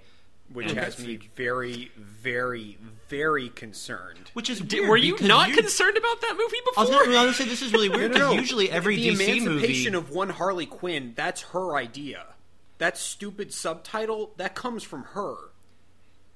which 0.53 0.69
And- 0.69 0.77
has 0.79 0.97
me 0.99 1.19
very, 1.35 1.91
very, 1.97 2.77
very 3.09 3.49
concerned. 3.49 4.29
which 4.33 4.49
is 4.49 4.59
Did- 4.59 4.79
weird 4.79 4.89
were 4.89 4.97
you 4.97 5.17
not 5.21 5.49
you- 5.49 5.55
concerned 5.55 5.97
about 5.97 6.21
that 6.21 6.33
movie 6.37 6.57
I 6.57 6.61
before? 6.69 6.83
was 6.83 6.89
gonna, 6.89 7.17
I 7.17 7.25
was 7.25 7.33
gonna 7.33 7.33
say 7.33 7.45
this 7.45 7.61
is 7.61 7.73
really 7.73 7.89
weird 7.89 8.13
because 8.13 8.33
usually 8.35 8.69
every 8.71 8.95
the 8.95 9.09
DC 9.09 9.37
emancipation 9.37 9.93
movie. 9.93 10.07
of 10.07 10.09
one 10.11 10.29
Harley 10.31 10.65
Quinn, 10.65 11.13
that's 11.15 11.41
her 11.53 11.75
idea. 11.75 12.25
That 12.77 12.97
stupid 12.97 13.53
subtitle, 13.53 14.33
that 14.37 14.53
comes 14.55 14.83
from 14.83 15.03
her. 15.13 15.35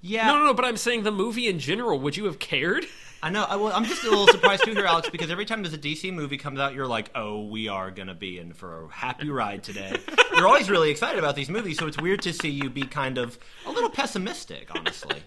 yeah, 0.02 0.28
no, 0.28 0.40
no, 0.40 0.46
no. 0.48 0.54
But 0.54 0.66
I'm 0.66 0.78
saying 0.78 1.04
the 1.04 1.12
movie 1.12 1.48
in 1.48 1.60
general. 1.60 2.00
Would 2.00 2.16
you 2.18 2.26
have 2.26 2.40
cared? 2.40 2.86
I 3.22 3.30
know. 3.30 3.44
I, 3.44 3.56
well, 3.58 3.74
I'm 3.74 3.86
just 3.86 4.04
a 4.04 4.10
little 4.10 4.28
surprised 4.28 4.64
too 4.64 4.72
here, 4.74 4.86
Alex, 4.86 5.10
because 5.10 5.30
every 5.30 5.46
time 5.46 5.62
there's 5.62 5.74
a 5.74 5.78
DC 5.78 6.14
movie 6.14 6.38
comes 6.38 6.60
out, 6.60 6.74
you're 6.74 6.88
like, 6.88 7.12
"Oh, 7.16 7.44
we 7.46 7.68
are 7.68 7.92
gonna 7.92 8.14
be 8.14 8.40
in 8.40 8.54
for 8.54 8.86
a 8.86 8.88
happy 8.88 9.30
ride 9.30 9.64
today." 9.64 9.98
you're 10.36 10.48
always 10.48 10.70
really 10.70 10.90
excited 10.90 11.20
about 11.20 11.36
these 11.36 11.50
movies, 11.50 11.78
so 11.78 11.88
it's 11.88 12.00
weird 12.02 12.22
to 12.22 12.34
see 12.34 12.50
you 12.50 12.70
be 12.70 12.84
kind 12.84 13.18
of 13.18 13.38
a 13.66 13.72
little 13.72 13.90
pessimistic, 13.90 14.70
honestly. 14.74 15.22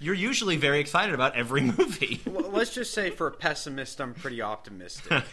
You're 0.00 0.14
usually 0.14 0.56
very 0.56 0.78
excited 0.78 1.12
about 1.14 1.34
every 1.34 1.60
movie. 1.60 2.20
Well, 2.24 2.50
let's 2.50 2.72
just 2.72 2.94
say 2.94 3.10
for 3.10 3.26
a 3.26 3.32
pessimist, 3.32 4.00
I'm 4.00 4.14
pretty 4.14 4.40
optimistic. 4.42 5.22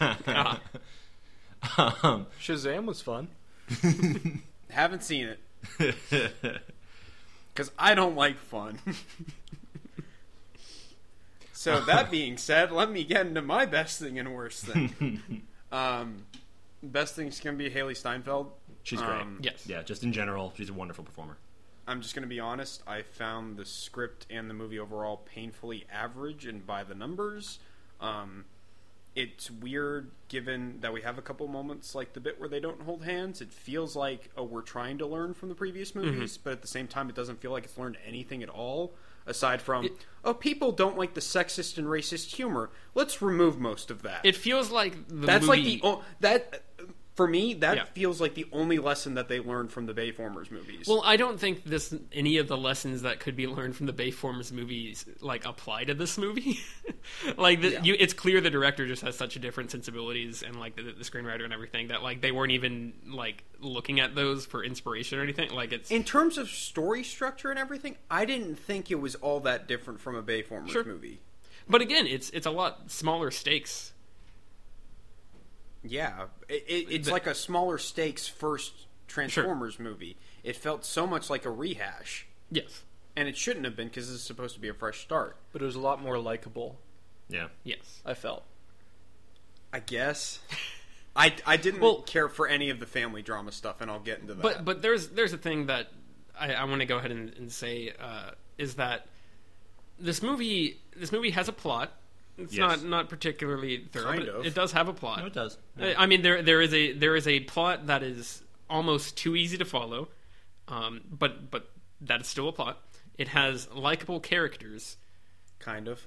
Um, 1.78 2.26
Shazam 2.40 2.84
was 2.84 3.00
fun. 3.00 3.28
Haven't 4.70 5.02
seen 5.02 5.26
it. 5.78 5.94
Because 7.52 7.72
I 7.76 7.94
don't 7.96 8.14
like 8.14 8.38
fun. 8.38 8.78
So, 11.56 11.80
that 11.86 12.10
being 12.10 12.36
said, 12.36 12.70
let 12.70 12.90
me 12.90 13.04
get 13.04 13.26
into 13.26 13.42
my 13.42 13.66
best 13.66 13.98
thing 13.98 14.18
and 14.18 14.34
worst 14.34 14.64
thing. 14.64 15.20
um, 15.72 16.24
best 16.82 17.16
thing's 17.16 17.40
going 17.40 17.56
to 17.58 17.64
be 17.64 17.70
Hailee 17.70 17.96
Steinfeld. 17.96 18.52
She's 18.82 19.00
great. 19.00 19.20
Um, 19.22 19.38
Yes. 19.42 19.66
Yeah, 19.66 19.82
just 19.82 20.04
in 20.04 20.12
general, 20.12 20.52
she's 20.56 20.68
a 20.68 20.74
wonderful 20.74 21.02
performer. 21.04 21.36
I'm 21.88 22.02
just 22.02 22.14
going 22.14 22.22
to 22.22 22.28
be 22.28 22.40
honest. 22.40 22.82
I 22.86 23.02
found 23.02 23.56
the 23.56 23.64
script 23.64 24.26
and 24.28 24.50
the 24.50 24.54
movie 24.54 24.78
overall 24.78 25.18
painfully 25.18 25.84
average 25.92 26.46
and 26.46 26.66
by 26.66 26.84
the 26.84 26.94
numbers. 26.94 27.58
Um, 28.00 28.44
it's 29.14 29.50
weird 29.50 30.10
given 30.28 30.78
that 30.80 30.92
we 30.92 31.00
have 31.02 31.16
a 31.16 31.22
couple 31.22 31.48
moments 31.48 31.94
like 31.94 32.12
the 32.12 32.20
bit 32.20 32.38
where 32.38 32.48
they 32.48 32.60
don't 32.60 32.82
hold 32.82 33.04
hands. 33.04 33.40
It 33.40 33.50
feels 33.50 33.96
like, 33.96 34.30
oh, 34.36 34.44
we're 34.44 34.62
trying 34.62 34.98
to 34.98 35.06
learn 35.06 35.32
from 35.32 35.48
the 35.48 35.54
previous 35.54 35.94
movies, 35.94 36.36
but 36.36 36.52
at 36.52 36.60
the 36.62 36.68
same 36.68 36.86
time, 36.86 37.08
it 37.08 37.14
doesn't 37.14 37.40
feel 37.40 37.50
like 37.50 37.64
it's 37.64 37.78
learned 37.78 37.96
anything 38.06 38.42
at 38.42 38.48
all. 38.50 38.92
Aside 39.26 39.60
from, 39.60 39.88
oh, 40.24 40.34
people 40.34 40.70
don't 40.72 40.96
like 40.96 41.14
the 41.14 41.20
sexist 41.20 41.78
and 41.78 41.86
racist 41.88 42.34
humor. 42.36 42.70
Let's 42.94 43.20
remove 43.20 43.58
most 43.58 43.90
of 43.90 44.02
that. 44.02 44.20
It 44.24 44.36
feels 44.36 44.70
like 44.70 45.08
the 45.08 45.26
That's 45.26 45.46
movie. 45.46 45.62
like 45.62 45.82
the 45.82 45.88
o- 45.88 46.02
that 46.20 46.62
for 47.16 47.26
me. 47.26 47.54
That 47.54 47.76
Yeah. 47.76 47.84
feels 47.86 48.20
like 48.20 48.34
the 48.34 48.46
only 48.52 48.78
lesson 48.78 49.14
that 49.14 49.26
they 49.28 49.40
learned 49.40 49.72
from 49.72 49.86
the 49.86 49.94
Bayformers 49.94 50.50
movies. 50.50 50.86
Well, 50.86 51.02
I 51.04 51.16
don't 51.16 51.40
think 51.40 51.64
this 51.64 51.92
any 52.12 52.36
of 52.36 52.46
the 52.46 52.56
lessons 52.56 53.02
that 53.02 53.20
could 53.20 53.34
be 53.34 53.46
learned 53.46 53.74
from 53.74 53.86
the 53.86 53.92
Bayformers 53.92 54.52
movies 54.52 55.04
like 55.20 55.44
apply 55.46 55.84
to 55.84 55.94
this 55.94 56.18
movie. 56.18 56.58
like 57.36 57.62
the, 57.62 57.70
Yeah. 57.72 57.82
you, 57.82 57.96
it's 57.98 58.12
clear 58.12 58.40
the 58.40 58.50
director 58.50 58.86
just 58.86 59.02
has 59.02 59.16
such 59.16 59.34
a 59.36 59.38
different 59.38 59.70
sensibilities 59.70 60.42
and 60.42 60.60
like 60.60 60.76
the, 60.76 60.82
the 60.82 61.04
screenwriter 61.04 61.44
and 61.44 61.52
everything 61.52 61.88
that 61.88 62.02
like 62.02 62.20
they 62.20 62.32
weren't 62.32 62.52
even 62.52 62.92
like 63.06 63.44
looking 63.60 63.98
at 64.00 64.14
those 64.14 64.44
for 64.46 64.62
inspiration 64.62 65.18
or 65.18 65.22
anything. 65.22 65.50
Like 65.50 65.72
it's 65.72 65.90
in 65.90 66.04
terms 66.04 66.38
of 66.38 66.48
story 66.50 67.02
structure 67.02 67.50
and 67.50 67.58
everything, 67.58 67.96
I 68.10 68.26
didn't 68.26 68.56
think 68.56 68.90
it 68.90 69.00
was 69.00 69.14
all 69.16 69.40
that 69.40 69.66
different 69.66 70.00
from 70.00 70.14
a 70.16 70.22
Bayformers 70.22 70.68
Sure. 70.70 70.84
movie. 70.84 71.20
but 71.68 71.80
again, 71.80 72.06
it's 72.06 72.28
it's 72.30 72.46
a 72.46 72.50
lot 72.50 72.90
smaller 72.90 73.30
stakes. 73.30 73.92
Yeah, 75.88 76.26
it, 76.48 76.64
it, 76.66 76.86
it's 76.90 77.06
The- 77.06 77.12
like 77.12 77.26
a 77.26 77.34
smaller 77.34 77.78
stakes 77.78 78.26
first 78.28 78.72
Transformers 79.08 79.78
movie. 79.78 80.16
It 80.42 80.56
felt 80.56 80.84
so 80.84 81.06
much 81.06 81.28
like 81.30 81.44
a 81.44 81.50
rehash, 81.50 82.26
Yes. 82.50 82.82
and 83.16 83.28
it 83.28 83.36
shouldn't 83.36 83.64
have 83.64 83.76
been 83.76 83.88
because 83.88 84.06
this 84.08 84.16
is 84.16 84.22
supposed 84.22 84.54
to 84.54 84.60
be 84.60 84.68
a 84.68 84.74
fresh 84.74 85.00
start. 85.00 85.36
But 85.52 85.62
it 85.62 85.64
was 85.64 85.74
a 85.76 85.80
lot 85.80 86.00
more 86.02 86.18
likable, 86.18 86.78
Yeah. 87.28 87.48
Yes. 87.64 88.00
I 88.04 88.14
felt. 88.14 88.44
I 89.72 89.80
guess. 89.80 90.38
I, 91.16 91.34
I 91.46 91.56
didn't 91.56 91.80
Well- 91.80 92.02
care 92.02 92.28
for 92.28 92.46
any 92.46 92.70
of 92.70 92.78
the 92.80 92.86
family 92.86 93.22
drama 93.22 93.50
stuff, 93.52 93.80
and 93.80 93.90
I'll 93.90 94.00
get 94.00 94.20
into 94.20 94.34
that. 94.34 94.42
But 94.42 94.64
but 94.64 94.82
there's 94.82 95.08
there's 95.08 95.32
a 95.32 95.38
thing 95.38 95.66
that 95.66 95.88
I, 96.38 96.52
I 96.54 96.64
want 96.64 96.80
to 96.80 96.86
go 96.86 96.98
ahead 96.98 97.10
and, 97.10 97.32
and 97.38 97.50
say 97.50 97.92
uh, 97.98 98.32
is 98.58 98.74
that 98.74 99.06
this 99.98 100.22
movie 100.22 100.78
this 100.94 101.10
movie 101.12 101.30
has 101.30 101.48
a 101.48 101.52
plot. 101.52 101.92
It's 102.38 102.52
Yes. 102.54 102.58
not 102.82 102.84
not 102.84 103.08
particularly 103.08 103.86
thorough, 103.90 104.04
Kind 104.12 104.18
but 104.20 104.28
it- 104.28 104.34
of. 104.34 104.46
it 104.46 104.54
does 104.54 104.72
have 104.72 104.88
a 104.88 104.92
plot. 104.92 105.20
No, 105.20 105.26
it 105.26 105.32
does. 105.32 105.56
I 105.80 105.94
I 105.94 106.06
mean, 106.06 106.22
there 106.22 106.42
there 106.42 106.60
is 106.60 106.72
a 106.74 106.92
there 106.92 107.16
is 107.16 107.26
a 107.26 107.40
plot 107.40 107.86
that 107.86 108.02
is 108.02 108.42
almost 108.68 109.16
too 109.16 109.34
easy 109.36 109.56
to 109.58 109.64
follow, 109.64 110.08
um, 110.68 111.00
but 111.10 111.50
but 111.50 111.70
that 112.02 112.20
is 112.20 112.26
still 112.26 112.48
a 112.48 112.52
plot. 112.52 112.82
It 113.16 113.28
has 113.28 113.68
likable 113.72 114.20
characters. 114.20 114.96
kind 115.58 115.88
of. 115.88 116.06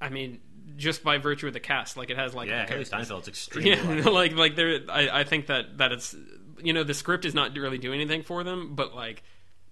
I 0.00 0.08
mean, 0.08 0.40
just 0.76 1.02
by 1.04 1.18
virtue 1.18 1.46
of 1.46 1.52
the 1.52 1.60
cast, 1.60 1.96
like 1.96 2.10
it 2.10 2.16
has 2.16 2.34
likable 2.34 2.56
Yeah, 2.56 2.64
Hailee 2.64 2.68
characters. 2.88 2.90
Steinfeld's 3.10 3.28
extremely. 3.34 3.70
Yeah, 3.70 3.82
likable. 3.82 4.12
like 4.12 4.32
like 4.32 4.56
there, 4.56 4.80
I, 4.88 5.20
I 5.20 5.24
think 5.24 5.46
that 5.46 5.78
that 5.78 5.92
it's 5.92 6.14
you 6.62 6.72
know 6.72 6.84
the 6.84 6.94
script 6.94 7.24
is 7.26 7.34
not 7.34 7.54
really 7.56 7.78
doing 7.78 8.00
anything 8.00 8.22
for 8.22 8.42
them, 8.44 8.74
but 8.74 8.94
like 8.94 9.22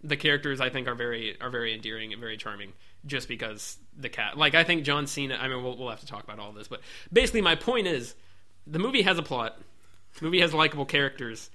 the 0.03 0.17
characters 0.17 0.61
I 0.61 0.69
think 0.69 0.87
are 0.89 0.95
very 0.95 1.41
are 1.41 1.49
very 1.51 1.73
endearing 1.75 2.13
and 2.13 2.21
very 2.21 2.37
charming 2.37 2.73
just 3.07 3.29
because 3.29 3.77
the 3.97 4.09
cat. 4.09 4.37
Like 4.37 4.55
I 4.55 4.65
think 4.65 4.85
John 4.85 5.07
Cena. 5.07 5.37
I 5.41 5.49
mean, 5.49 5.63
we'll 5.63 5.77
we'll 5.77 5.91
have 5.91 6.01
to 6.01 6.07
talk 6.07 6.25
about 6.25 6.39
all 6.39 6.53
this, 6.53 6.69
but 6.69 6.81
basically 7.13 7.41
my 7.43 7.55
point 7.55 7.87
is 7.87 8.15
the 8.67 8.79
movie 8.79 9.03
has 9.03 9.19
a 9.19 9.23
plot. 9.23 9.59
The 10.19 10.25
movie 10.25 10.41
has 10.41 10.55
likable 10.55 10.87
characters. 10.87 11.51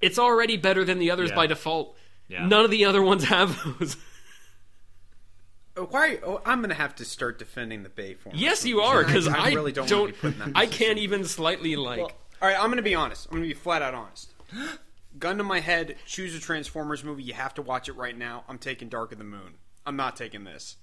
It's 0.00 0.18
already 0.18 0.56
better 0.56 0.84
than 0.84 0.98
the 0.98 1.10
others 1.10 1.30
Yeah. 1.30 1.36
by 1.36 1.46
default. 1.46 1.96
Yeah. 2.28 2.46
None 2.46 2.64
of 2.64 2.70
the 2.70 2.84
other 2.84 3.02
ones 3.02 3.24
have 3.24 3.58
those. 3.78 3.96
Oh, 5.76 5.84
Why? 5.90 6.18
Oh, 6.24 6.40
I'm 6.44 6.58
going 6.60 6.70
to 6.70 6.74
have 6.74 6.94
to 6.96 7.04
start 7.04 7.38
defending 7.38 7.82
the 7.82 7.88
Bayformers. 7.90 8.32
yes, 8.34 8.64
you 8.64 8.80
are 8.80 9.04
because 9.04 9.28
I, 9.28 9.50
really 9.52 9.72
don't. 9.72 9.90
wanna 9.90 10.06
be 10.06 10.12
put 10.12 10.38
that 10.38 10.52
I 10.54 10.66
can't 10.66 10.98
even 10.98 11.24
slightly 11.24 11.76
like. 11.76 11.98
Well, 11.98 12.12
all 12.40 12.48
right, 12.48 12.56
I'm 12.58 12.66
going 12.66 12.76
to 12.76 12.82
be 12.82 12.94
honest. 12.94 13.26
I'm 13.26 13.32
going 13.38 13.42
to 13.48 13.54
be 13.54 13.58
flat 13.60 13.82
out 13.82 13.94
honest. 13.94 14.32
Gun 15.18 15.38
to 15.38 15.44
my 15.44 15.60
head, 15.60 15.96
choose 16.06 16.34
a 16.34 16.40
Transformers 16.40 17.02
movie. 17.04 17.22
You 17.22 17.34
have 17.34 17.54
to 17.54 17.62
watch 17.62 17.88
it 17.88 17.92
right 17.94 18.16
now. 18.16 18.44
I'm 18.48 18.58
taking 18.58 18.88
Dark 18.88 19.12
of 19.12 19.18
the 19.18 19.24
Moon. 19.24 19.54
I'm 19.86 19.96
not 19.96 20.16
taking 20.16 20.44
this. 20.44 20.76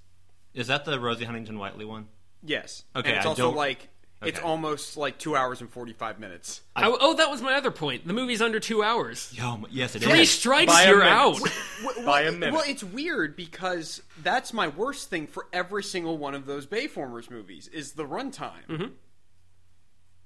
Is 0.54 0.68
that 0.68 0.86
the 0.86 1.00
Rosie 1.00 1.26
Huntington 1.26 1.60
Whiteley 1.60 1.86
one? 1.86 2.08
Yes. 2.44 2.84
Okay, 2.96 3.10
And 3.10 3.18
it's 3.18 3.26
I 3.26 3.30
also 3.30 3.42
don't- 3.44 3.56
like 3.56 3.90
it's 4.26 4.40
almost 4.40 4.96
like 4.96 5.18
two 5.18 5.36
hours 5.36 5.60
and 5.60 5.70
45 5.70 6.18
minutes. 6.18 6.62
I- 6.78 6.86
oh, 6.88 7.14
that 7.16 7.30
was 7.30 7.42
my 7.42 7.56
other 7.56 7.72
point. 7.72 8.08
The 8.08 8.14
movie's 8.14 8.42
under 8.42 8.58
two 8.62 8.82
hours. 8.82 9.30
Yo, 9.36 9.66
yes, 9.70 9.96
it 9.98 10.04
is. 10.04 10.08
Three 10.08 10.24
strikes, 10.26 10.72
By 10.72 10.86
you're 10.88 11.04
out. 11.04 11.38
Well, 11.84 12.06
By 12.06 12.22
a 12.22 12.32
minute. 12.32 12.54
well, 12.54 12.64
it's 12.66 12.82
weird 12.86 13.36
because 13.36 14.02
that's 14.22 14.54
my 14.54 14.70
worst 14.70 15.10
thing 15.10 15.28
for 15.28 15.48
every 15.52 15.84
single 15.84 16.18
one 16.18 16.34
of 16.36 16.46
those 16.46 16.66
Bayformers 16.66 17.30
movies 17.30 17.68
is 17.68 17.92
the 17.94 18.06
runtime. 18.06 18.66
Mm-hmm. 18.70 18.94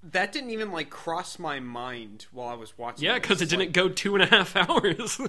That 0.03 0.31
didn't 0.31 0.51
even 0.51 0.71
like 0.71 0.89
cross 0.89 1.39
my 1.39 1.59
mind 1.59 2.27
while 2.31 2.47
I 2.49 2.53
was 2.53 2.77
watching. 2.77 3.05
Yeah, 3.05 3.15
because 3.15 3.41
it 3.41 3.45
It's 3.45 3.49
didn't 3.51 3.67
like- 3.67 3.73
go 3.73 3.89
two 3.89 4.15
and 4.15 4.23
a 4.23 4.27
half 4.27 4.55
hours. 4.55 5.19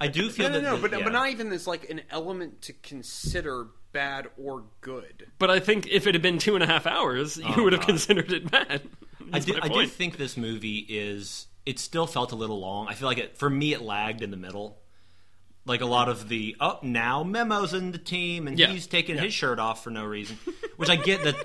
I 0.00 0.08
do 0.08 0.28
feel 0.30 0.48
No, 0.50 0.54
no, 0.54 0.60
that. 0.60 0.62
no, 0.70 0.76
the- 0.76 0.88
but 0.88 0.98
yeah. 0.98 1.04
but 1.04 1.12
not 1.12 1.30
even 1.30 1.52
as 1.52 1.66
like 1.66 1.88
an 1.88 2.02
element 2.10 2.60
to 2.62 2.72
consider 2.72 3.68
bad 3.92 4.28
or 4.36 4.64
good. 4.82 5.28
but 5.38 5.50
I 5.50 5.58
think 5.60 5.86
if 5.86 6.06
it 6.06 6.14
had 6.14 6.22
been 6.22 6.38
two 6.38 6.54
and 6.54 6.62
a 6.62 6.66
half 6.66 6.86
hours, 6.86 7.38
you 7.38 7.44
Oh, 7.56 7.62
would 7.64 7.72
have 7.72 7.80
God. 7.82 7.88
considered 7.88 8.30
it 8.32 8.50
bad. 8.50 8.82
I 9.32 9.38
do, 9.38 9.58
I 9.60 9.68
do 9.68 9.86
think 9.86 10.18
this 10.18 10.36
movie 10.36 10.84
is. 10.88 11.46
It 11.64 11.78
still 11.78 12.06
felt 12.06 12.30
a 12.32 12.36
little 12.36 12.60
long. 12.60 12.88
I 12.88 12.94
feel 12.94 13.08
like 13.08 13.18
it 13.18 13.38
for 13.38 13.48
me 13.50 13.72
it 13.72 13.80
lagged 13.80 14.22
in 14.22 14.30
the 14.30 14.36
middle. 14.36 14.78
Like 15.64 15.80
a 15.80 15.86
lot 15.86 16.08
of 16.08 16.28
the 16.28 16.54
oh 16.60 16.78
now 16.82 17.24
Memo's 17.24 17.72
in 17.74 17.90
the 17.90 17.98
team 17.98 18.46
and 18.46 18.56
Yeah. 18.58 18.66
he's 18.68 18.86
taking 18.86 19.16
his 19.18 19.32
shirt 19.34 19.58
off 19.58 19.82
for 19.82 19.90
no 19.90 20.04
reason, 20.04 20.38
which 20.76 20.90
I 20.90 20.96
get 20.96 21.24
that 21.24 21.36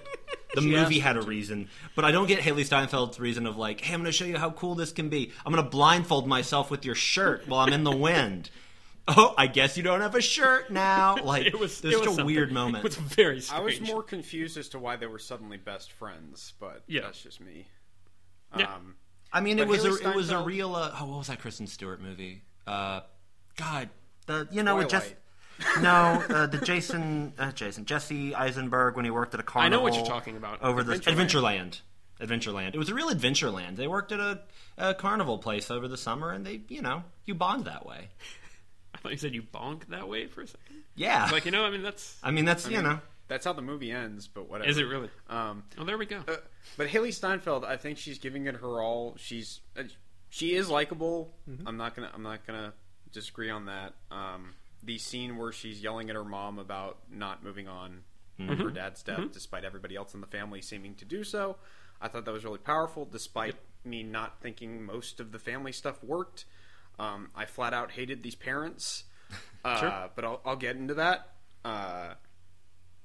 the 0.55 0.61
She 0.61 0.69
movie 0.69 0.99
had 0.99 1.17
a 1.17 1.21
reason, 1.21 1.69
but 1.95 2.05
I 2.05 2.11
don't 2.11 2.27
get 2.27 2.39
Hailee 2.39 2.67
Steinfeld's 2.67 3.19
reason 3.19 3.45
of 3.45 3.57
like, 3.57 3.81
hey, 3.81 3.93
I'm 3.93 4.01
going 4.01 4.05
to 4.05 4.11
show 4.11 4.25
you 4.25 4.37
how 4.37 4.51
cool 4.51 4.75
this 4.75 4.91
can 4.91 5.09
be. 5.09 5.31
I'm 5.45 5.51
going 5.53 5.63
to 5.63 5.69
blindfold 5.69 6.27
myself 6.27 6.69
with 6.71 6.85
your 6.85 6.95
shirt 6.95 7.47
while 7.47 7.59
I'm 7.65 7.73
in 7.73 7.83
the 7.83 7.95
wind. 7.95 8.49
Oh, 9.07 9.33
I 9.35 9.47
guess 9.47 9.77
you 9.77 9.83
don't 9.83 10.01
have 10.01 10.13
a 10.13 10.21
shirt 10.21 10.69
now. 10.71 11.17
Like 11.23 11.47
it 11.47 11.59
was 11.59 11.81
there's 11.81 11.95
it 11.95 12.01
was 12.01 12.15
such 12.15 12.21
a 12.21 12.25
weird 12.25 12.51
moment. 12.51 12.77
It 12.77 12.83
was 12.83 12.95
very 12.95 13.41
I 13.51 13.59
was 13.59 13.81
more 13.81 14.03
confused 14.03 14.57
as 14.57 14.69
to 14.69 14.79
why 14.79 14.95
they 14.95 15.07
were 15.07 15.17
suddenly 15.19 15.57
best 15.57 15.91
friends, 15.91 16.53
but 16.59 16.83
Yeah. 16.87 17.01
that's 17.01 17.21
just 17.21 17.41
me. 17.41 17.65
Yeah. 18.55 18.73
Um, 18.75 18.95
I 19.33 19.41
mean, 19.41 19.57
it 19.57 19.67
was 19.67 19.83
Hailee 19.83 20.05
a 20.05 20.09
it 20.11 20.15
was 20.15 20.29
a 20.29 20.37
real. 20.43 20.75
Uh, 20.75 20.95
oh, 20.99 21.05
what 21.07 21.17
was 21.17 21.27
that 21.27 21.39
Kristen 21.39 21.65
Stewart 21.65 21.99
movie? 21.99 22.43
Uh, 22.67 23.01
God, 23.57 23.89
the 24.27 24.47
you 24.51 24.61
know 24.61 24.75
with 24.77 24.89
Jess, 24.89 25.01
Twilight. 25.01 25.17
No, 25.81 26.23
uh, 26.29 26.45
the 26.47 26.57
Jason, 26.59 27.33
uh, 27.37 27.51
Jason, 27.51 27.85
Jesse 27.85 28.33
Eisenberg 28.35 28.95
when 28.95 29.05
he 29.05 29.11
worked 29.11 29.33
at 29.33 29.39
a 29.39 29.43
carnival. 29.43 29.65
I 29.65 29.77
know 29.77 29.83
what 29.83 29.95
you're 29.95 30.05
talking 30.05 30.37
about. 30.37 30.61
Over 30.61 30.83
the 30.83 30.95
Adventureland. 30.95 31.81
Adventureland. 32.19 32.25
Adventureland. 32.27 32.73
It 32.75 32.77
was 32.77 32.89
a 32.89 32.93
real 32.93 33.09
Adventureland. 33.09 33.75
They 33.77 33.87
worked 33.87 34.11
at 34.11 34.19
a, 34.19 34.41
a 34.77 34.93
carnival 34.93 35.37
place 35.39 35.71
over 35.71 35.87
the 35.87 35.97
summer, 35.97 36.31
and 36.31 36.45
they, 36.45 36.61
you 36.67 36.81
know, 36.81 37.03
you 37.25 37.33
bond 37.35 37.65
that 37.65 37.85
way. 37.85 38.09
I 38.95 38.97
thought 38.99 39.11
you 39.11 39.17
said 39.17 39.33
you 39.33 39.41
bonk 39.41 39.87
that 39.87 40.07
way 40.07 40.27
for 40.27 40.41
a 40.41 40.47
second. 40.47 40.75
Yeah. 40.95 41.29
Like 41.31 41.45
you 41.45 41.51
know, 41.51 41.63
I 41.65 41.71
mean 41.71 41.81
that's 41.81 42.17
I 42.21 42.31
mean, 42.31 42.45
that's 42.45 42.67
you 42.69 42.81
know. 42.81 42.99
That's 43.27 43.45
how 43.45 43.53
the 43.53 43.61
movie 43.61 43.91
ends, 43.91 44.27
but 44.27 44.49
whatever. 44.49 44.69
is 44.69 44.77
it 44.77 44.83
really? 44.83 45.09
Um, 45.29 45.63
Oh, 45.79 45.85
there 45.85 45.97
we 45.97 46.05
go. 46.05 46.17
uh, 46.27 46.35
but 46.77 46.87
Hailee 46.89 47.13
Steinfeld, 47.13 47.63
I 47.63 47.77
think 47.77 47.97
she's 47.97 48.19
giving 48.19 48.45
it 48.45 48.55
her 48.57 48.81
all. 48.81 49.15
She's 49.17 49.61
uh, 49.79 49.83
she 50.29 50.53
is 50.53 50.69
likable. 50.69 51.33
I'm 51.65 51.77
not 51.77 51.95
gonna 51.95 52.11
I'm 52.13 52.23
not 52.23 52.45
gonna 52.45 52.73
disagree 53.13 53.49
on 53.49 53.65
that. 53.65 53.93
Um, 54.11 54.53
the 54.83 54.97
scene 54.97 55.37
where 55.37 55.51
she's 55.51 55.81
yelling 55.81 56.09
at 56.09 56.15
her 56.15 56.23
mom 56.25 56.57
about 56.59 56.97
not 57.11 57.43
moving 57.43 57.67
on 57.67 58.03
from 58.37 58.57
her 58.57 58.71
dad's 58.71 59.03
death, 59.03 59.31
despite 59.33 59.63
everybody 59.63 59.95
else 59.95 60.15
in 60.15 60.21
the 60.21 60.25
family 60.27 60.61
seeming 60.61 60.95
to 60.95 61.05
do 61.05 61.23
so, 61.23 61.57
I 62.01 62.07
thought 62.07 62.25
that 62.25 62.31
was 62.31 62.43
really 62.43 62.57
powerful. 62.57 63.05
Despite 63.05 63.55
me 63.85 64.01
not 64.01 64.41
thinking 64.41 64.83
most 64.83 65.19
of 65.19 65.31
the 65.31 65.37
family 65.37 65.71
stuff 65.71 66.03
worked, 66.03 66.45
um, 66.97 67.29
I 67.35 67.45
flat 67.45 67.73
out 67.73 67.91
hated 67.91 68.23
these 68.23 68.35
parents. 68.35 69.03
Uh, 69.63 70.07
But 70.15 70.25
I'll, 70.25 70.41
I'll 70.43 70.55
get 70.55 70.75
into 70.75 70.95
that. 70.95 71.35
Uh, 71.63 72.15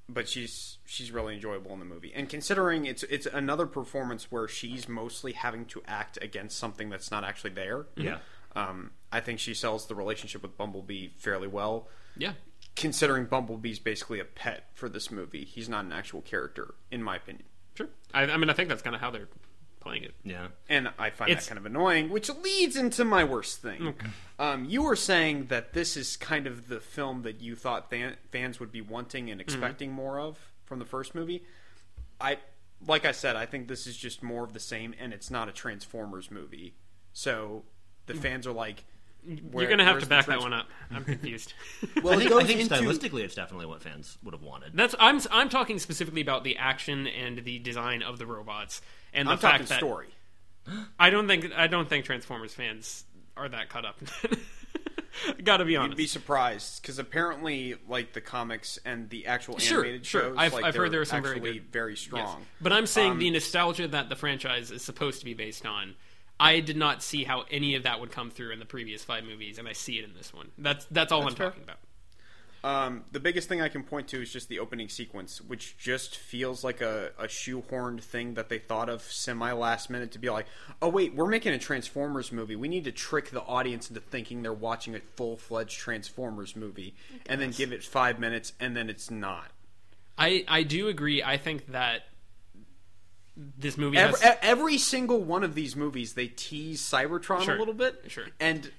but 0.08 0.26
she's 0.28 0.78
she's 0.86 1.10
really 1.10 1.34
enjoyable 1.34 1.72
in 1.72 1.80
the 1.80 1.84
movie. 1.84 2.12
And 2.14 2.28
considering 2.28 2.86
it's 2.86 3.02
it's 3.04 3.26
another 3.26 3.66
performance 3.66 4.30
where 4.32 4.48
she's 4.48 4.88
mostly 4.88 5.32
having 5.32 5.66
to 5.66 5.82
act 5.86 6.18
against 6.22 6.58
something 6.58 6.88
that's 6.88 7.10
not 7.10 7.24
actually 7.24 7.50
there. 7.50 7.86
Yeah. 7.96 8.18
Um, 8.54 8.92
I 9.12 9.20
think 9.20 9.38
she 9.38 9.54
sells 9.54 9.86
the 9.86 9.94
relationship 9.94 10.42
with 10.42 10.56
Bumblebee 10.56 11.08
fairly 11.16 11.48
well. 11.48 11.88
yeah. 12.16 12.32
Considering 12.74 13.24
Bumblebee's 13.24 13.78
basically 13.78 14.20
a 14.20 14.24
pet 14.26 14.68
for 14.74 14.90
this 14.90 15.10
movie, 15.10 15.44
he's 15.46 15.66
not 15.66 15.86
an 15.86 15.92
actual 15.92 16.20
character, 16.20 16.74
in 16.90 17.02
my 17.02 17.16
opinion. 17.16 17.44
Sure. 17.74 17.88
I, 18.12 18.24
I 18.24 18.36
mean, 18.36 18.50
I 18.50 18.52
think 18.52 18.68
that's 18.68 18.82
kind 18.82 18.94
of 18.94 19.00
how 19.00 19.10
they're 19.10 19.28
playing 19.80 20.02
it. 20.04 20.14
Yeah. 20.24 20.48
And 20.68 20.90
I 20.98 21.08
find 21.08 21.30
It's- 21.30 21.46
that 21.46 21.54
kind 21.54 21.58
of 21.58 21.64
annoying, 21.64 22.10
which 22.10 22.28
leads 22.28 22.76
into 22.76 23.02
my 23.06 23.24
worst 23.24 23.62
thing. 23.62 23.94
Um, 24.38 24.66
you 24.66 24.82
were 24.82 24.94
saying 24.96 25.46
that 25.46 25.72
this 25.72 25.96
is 25.96 26.18
kind 26.18 26.46
of 26.46 26.68
the 26.68 26.78
film 26.80 27.22
that 27.22 27.40
you 27.40 27.56
thought 27.56 27.88
fan- 27.88 28.16
fans 28.30 28.60
would 28.60 28.72
be 28.72 28.82
wanting 28.82 29.30
and 29.30 29.40
expecting 29.40 29.90
more 29.90 30.18
of 30.20 30.38
from 30.66 30.78
the 30.78 30.84
first 30.84 31.14
movie. 31.14 31.44
I, 32.20 32.36
like 32.86 33.06
I 33.06 33.12
said, 33.12 33.36
I 33.36 33.46
think 33.46 33.68
this 33.68 33.86
is 33.86 33.96
just 33.96 34.22
more 34.22 34.44
of 34.44 34.52
the 34.52 34.60
same, 34.60 34.94
and 35.00 35.14
it's 35.14 35.30
not 35.30 35.48
a 35.48 35.52
Transformers 35.52 36.30
movie. 36.30 36.74
So 37.14 37.64
the 38.04 38.12
fans 38.12 38.46
are 38.46 38.52
like, 38.52 38.84
where- 39.50 39.62
You're 39.64 39.70
gonna 39.70 39.84
have 39.84 40.00
to 40.00 40.06
back 40.06 40.26
that 40.26 40.40
one 40.40 40.52
up. 40.52 40.68
I'm 40.90 41.04
confused. 41.04 41.52
Well, 42.02 42.14
I 42.14 42.18
think, 42.18 42.32
I 42.32 42.44
think 42.44 42.60
into- 42.60 42.74
stylistically, 42.74 43.22
it's 43.22 43.34
definitely 43.34 43.66
what 43.66 43.82
fans 43.82 44.18
would 44.22 44.34
have 44.34 44.42
wanted. 44.42 44.72
That's 44.74 44.94
I'm 44.98 45.20
I'm 45.30 45.48
talking 45.48 45.78
specifically 45.78 46.20
about 46.20 46.44
the 46.44 46.56
action 46.58 47.06
and 47.06 47.44
the 47.44 47.58
design 47.58 48.02
of 48.02 48.18
the 48.18 48.26
robots 48.26 48.80
and 49.12 49.26
the 49.28 49.32
I'm 49.32 49.38
fact 49.38 49.52
talking 49.54 49.66
that 49.68 49.78
story. 49.78 50.08
I 50.98 51.10
don't 51.10 51.26
think 51.28 51.52
I 51.56 51.66
don't 51.66 51.88
think 51.88 52.04
Transformers 52.04 52.54
fans 52.54 53.04
are 53.36 53.48
that 53.48 53.68
cut 53.68 53.84
up. 53.84 53.98
Got 55.44 55.58
to 55.58 55.64
be 55.64 55.76
honest. 55.76 55.92
You'd 55.92 55.96
be 56.04 56.06
surprised 56.06 56.82
because 56.82 56.98
apparently, 56.98 57.74
like 57.88 58.12
the 58.12 58.20
comics 58.20 58.78
and 58.84 59.08
the 59.08 59.26
actual 59.26 59.58
Sure, 59.58 59.78
animated 59.78 60.04
sure. 60.06 60.20
shows, 60.22 60.34
I've- 60.36 60.54
like, 60.54 60.64
I've 60.66 60.74
heard 60.74 60.84
they're 60.84 60.90
there 60.90 61.00
are 61.00 61.04
some 61.06 61.22
very 61.22 61.36
actually 61.36 61.52
good- 61.54 61.72
very 61.72 61.92
Yes. 61.92 62.00
strong. 62.00 62.44
But 62.60 62.72
I'm 62.74 62.86
saying 62.86 63.12
Um, 63.12 63.18
the 63.18 63.30
nostalgia 63.30 63.88
that 63.88 64.10
the 64.10 64.16
franchise 64.16 64.70
is 64.70 64.82
supposed 64.84 65.20
to 65.20 65.24
be 65.24 65.32
based 65.34 65.64
on. 65.64 65.94
I 66.38 66.60
did 66.60 66.76
not 66.76 67.02
see 67.02 67.24
how 67.24 67.44
any 67.50 67.74
of 67.76 67.84
that 67.84 68.00
would 68.00 68.10
come 68.10 68.30
through 68.30 68.52
in 68.52 68.58
the 68.58 68.66
previous 68.66 69.04
five 69.04 69.24
movies, 69.24 69.58
and 69.58 69.66
I 69.66 69.72
see 69.72 69.98
it 69.98 70.04
in 70.04 70.14
this 70.14 70.34
one. 70.34 70.50
That's 70.58 70.86
that's 70.90 71.12
all 71.12 71.26
I'm 71.26 71.34
fair. 71.34 71.48
talking 71.48 71.62
about. 71.62 71.78
Um, 72.64 73.04
the 73.12 73.20
biggest 73.20 73.48
thing 73.48 73.62
I 73.62 73.68
can 73.68 73.84
point 73.84 74.08
to 74.08 74.20
is 74.20 74.32
just 74.32 74.48
the 74.48 74.58
opening 74.58 74.88
sequence, 74.88 75.40
which 75.40 75.78
just 75.78 76.16
feels 76.16 76.64
like 76.64 76.80
a, 76.80 77.12
a 77.16 77.26
shoehorned 77.26 78.00
thing 78.00 78.34
that 78.34 78.48
they 78.48 78.58
thought 78.58 78.88
of 78.88 79.02
semi 79.02 79.52
last 79.52 79.88
minute 79.88 80.10
to 80.12 80.18
be 80.18 80.30
like, 80.30 80.46
oh, 80.82 80.88
wait, 80.88 81.14
we're 81.14 81.28
making 81.28 81.52
a 81.52 81.58
Transformers 81.58 82.32
movie. 82.32 82.56
We 82.56 82.66
need 82.66 82.82
to 82.84 82.92
trick 82.92 83.30
the 83.30 83.42
audience 83.42 83.88
into 83.88 84.00
thinking 84.00 84.42
they're 84.42 84.52
watching 84.52 84.96
a 84.96 85.00
full 85.00 85.36
fledged 85.36 85.78
Transformers 85.78 86.56
movie, 86.56 86.96
and 87.28 87.40
then 87.40 87.52
give 87.52 87.72
it 87.72 87.84
five 87.84 88.18
minutes, 88.18 88.52
and 88.58 88.76
then 88.76 88.90
it's 88.90 89.12
not. 89.12 89.52
I 90.18 90.44
I 90.48 90.64
do 90.64 90.88
agree. 90.88 91.22
I 91.22 91.36
think 91.36 91.68
that 91.68 92.06
this 93.36 93.76
movie 93.76 93.98
Every, 93.98 94.18
has 94.20 94.36
every 94.42 94.78
single 94.78 95.20
one 95.20 95.44
of 95.44 95.54
these 95.54 95.76
movies, 95.76 96.14
they 96.14 96.28
tease 96.28 96.80
Cybertron 96.82 97.42
Sure, 97.42 97.56
a 97.56 97.58
little 97.58 97.74
bit. 97.74 98.04
sure. 98.08 98.24
And 98.40 98.70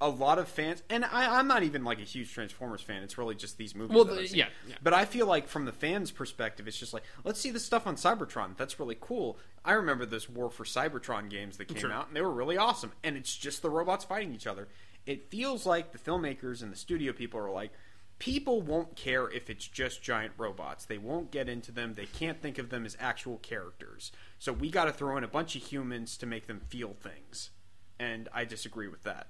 a 0.00 0.08
lot 0.08 0.38
of 0.38 0.46
fans, 0.48 0.80
and 0.88 1.04
I, 1.04 1.38
I'm 1.38 1.48
not 1.48 1.64
even 1.64 1.82
like 1.82 1.98
a 1.98 2.04
huge 2.04 2.32
Transformers 2.32 2.80
fan. 2.80 3.02
It's 3.02 3.18
really 3.18 3.34
just 3.34 3.58
these 3.58 3.74
movies. 3.74 3.94
Well, 3.94 4.04
the- 4.04 4.28
yeah, 4.28 4.46
yeah. 4.68 4.76
But 4.82 4.94
I 4.94 5.04
feel 5.04 5.26
like 5.26 5.48
from 5.48 5.64
the 5.64 5.72
fans' 5.72 6.10
perspective, 6.12 6.68
it's 6.68 6.78
just 6.78 6.94
like, 6.94 7.02
let's 7.24 7.40
see 7.40 7.50
the 7.50 7.58
stuff 7.58 7.86
on 7.86 7.96
Cybertron. 7.96 8.56
That's 8.56 8.78
really 8.78 8.96
cool. 9.00 9.38
I 9.64 9.72
remember 9.72 10.06
those 10.06 10.28
War 10.28 10.50
for 10.50 10.64
Cybertron 10.64 11.28
games 11.28 11.56
that 11.56 11.66
came 11.66 11.78
Sure. 11.78 11.92
out, 11.92 12.06
and 12.06 12.16
they 12.16 12.22
were 12.22 12.30
really 12.30 12.56
awesome. 12.56 12.92
And 13.02 13.16
it's 13.16 13.36
just 13.36 13.60
the 13.60 13.70
robots 13.70 14.04
fighting 14.04 14.32
each 14.34 14.46
other. 14.46 14.68
It 15.04 15.30
feels 15.30 15.66
like 15.66 15.90
the 15.92 15.98
filmmakers 15.98 16.62
and 16.62 16.70
the 16.70 16.76
studio 16.76 17.12
people 17.12 17.40
are 17.40 17.50
like, 17.50 17.72
people 18.18 18.60
won't 18.62 18.96
care 18.96 19.30
if 19.30 19.48
it's 19.50 19.66
just 19.66 20.02
giant 20.02 20.32
robots. 20.36 20.84
They 20.84 20.98
won't 20.98 21.30
get 21.30 21.48
into 21.48 21.72
them. 21.72 21.94
They 21.94 22.06
can't 22.06 22.40
think 22.40 22.58
of 22.58 22.70
them 22.70 22.84
as 22.84 22.96
actual 23.00 23.38
characters. 23.38 24.12
So 24.38 24.52
we 24.52 24.70
got 24.70 24.84
to 24.86 24.92
throw 24.92 25.16
in 25.16 25.24
a 25.24 25.28
bunch 25.28 25.56
of 25.56 25.62
humans 25.62 26.16
to 26.18 26.26
make 26.26 26.46
them 26.46 26.60
feel 26.68 26.94
things. 26.94 27.50
And 27.98 28.28
I 28.32 28.44
disagree 28.44 28.88
with 28.88 29.02
that. 29.04 29.28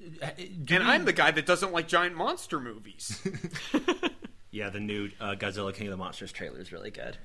and 0.00 0.82
I'm 0.82 1.04
the 1.04 1.12
guy 1.12 1.30
that 1.30 1.46
doesn't 1.46 1.72
like 1.72 1.88
giant 1.88 2.16
monster 2.16 2.60
movies. 2.60 3.20
Yeah, 4.52 4.68
the 4.68 4.80
new 4.80 5.08
uh, 5.18 5.34
Godzilla 5.34 5.74
King 5.74 5.86
of 5.86 5.92
the 5.92 5.96
Monsters 5.96 6.30
trailer 6.30 6.60
is 6.60 6.72
really 6.72 6.90
good. 6.90 7.16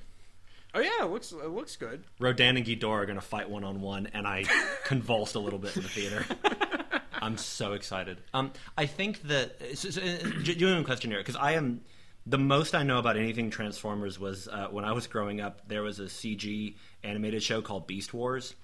oh 0.74 0.80
yeah, 0.80 1.04
it 1.04 1.10
looks 1.10 1.30
it 1.30 1.50
looks 1.50 1.76
good. 1.76 2.04
Rodan 2.18 2.56
and 2.56 2.64
Ghidorah 2.64 3.02
are 3.02 3.06
going 3.06 3.20
to 3.20 3.24
fight 3.24 3.50
one 3.50 3.64
on 3.64 3.82
one, 3.82 4.08
and 4.14 4.26
I 4.26 4.44
convulsed 4.84 5.34
a 5.34 5.38
little 5.38 5.58
bit 5.58 5.76
in 5.76 5.82
the 5.82 5.88
theater. 5.90 6.24
I'm 7.22 7.36
so 7.36 7.72
excited. 7.72 8.18
Um, 8.34 8.52
I 8.76 8.86
think 8.86 9.22
that 9.28 9.76
so, 9.76 9.90
so, 9.90 10.00
uh, 10.00 10.18
g- 10.42 10.54
genuine 10.54 10.84
question 10.84 11.10
here 11.10 11.20
because 11.20 11.36
I 11.36 11.52
am 11.52 11.82
the 12.26 12.38
most 12.38 12.74
I 12.74 12.82
know 12.82 12.98
about 12.98 13.16
anything 13.16 13.50
Transformers 13.50 14.18
was 14.18 14.48
uh, 14.48 14.68
when 14.70 14.84
I 14.84 14.92
was 14.92 15.06
growing 15.06 15.40
up. 15.40 15.66
There 15.68 15.82
was 15.82 15.98
a 15.98 16.04
CG 16.04 16.74
animated 17.02 17.42
show 17.42 17.62
called 17.62 17.86
Beast 17.86 18.12
Wars, 18.12 18.54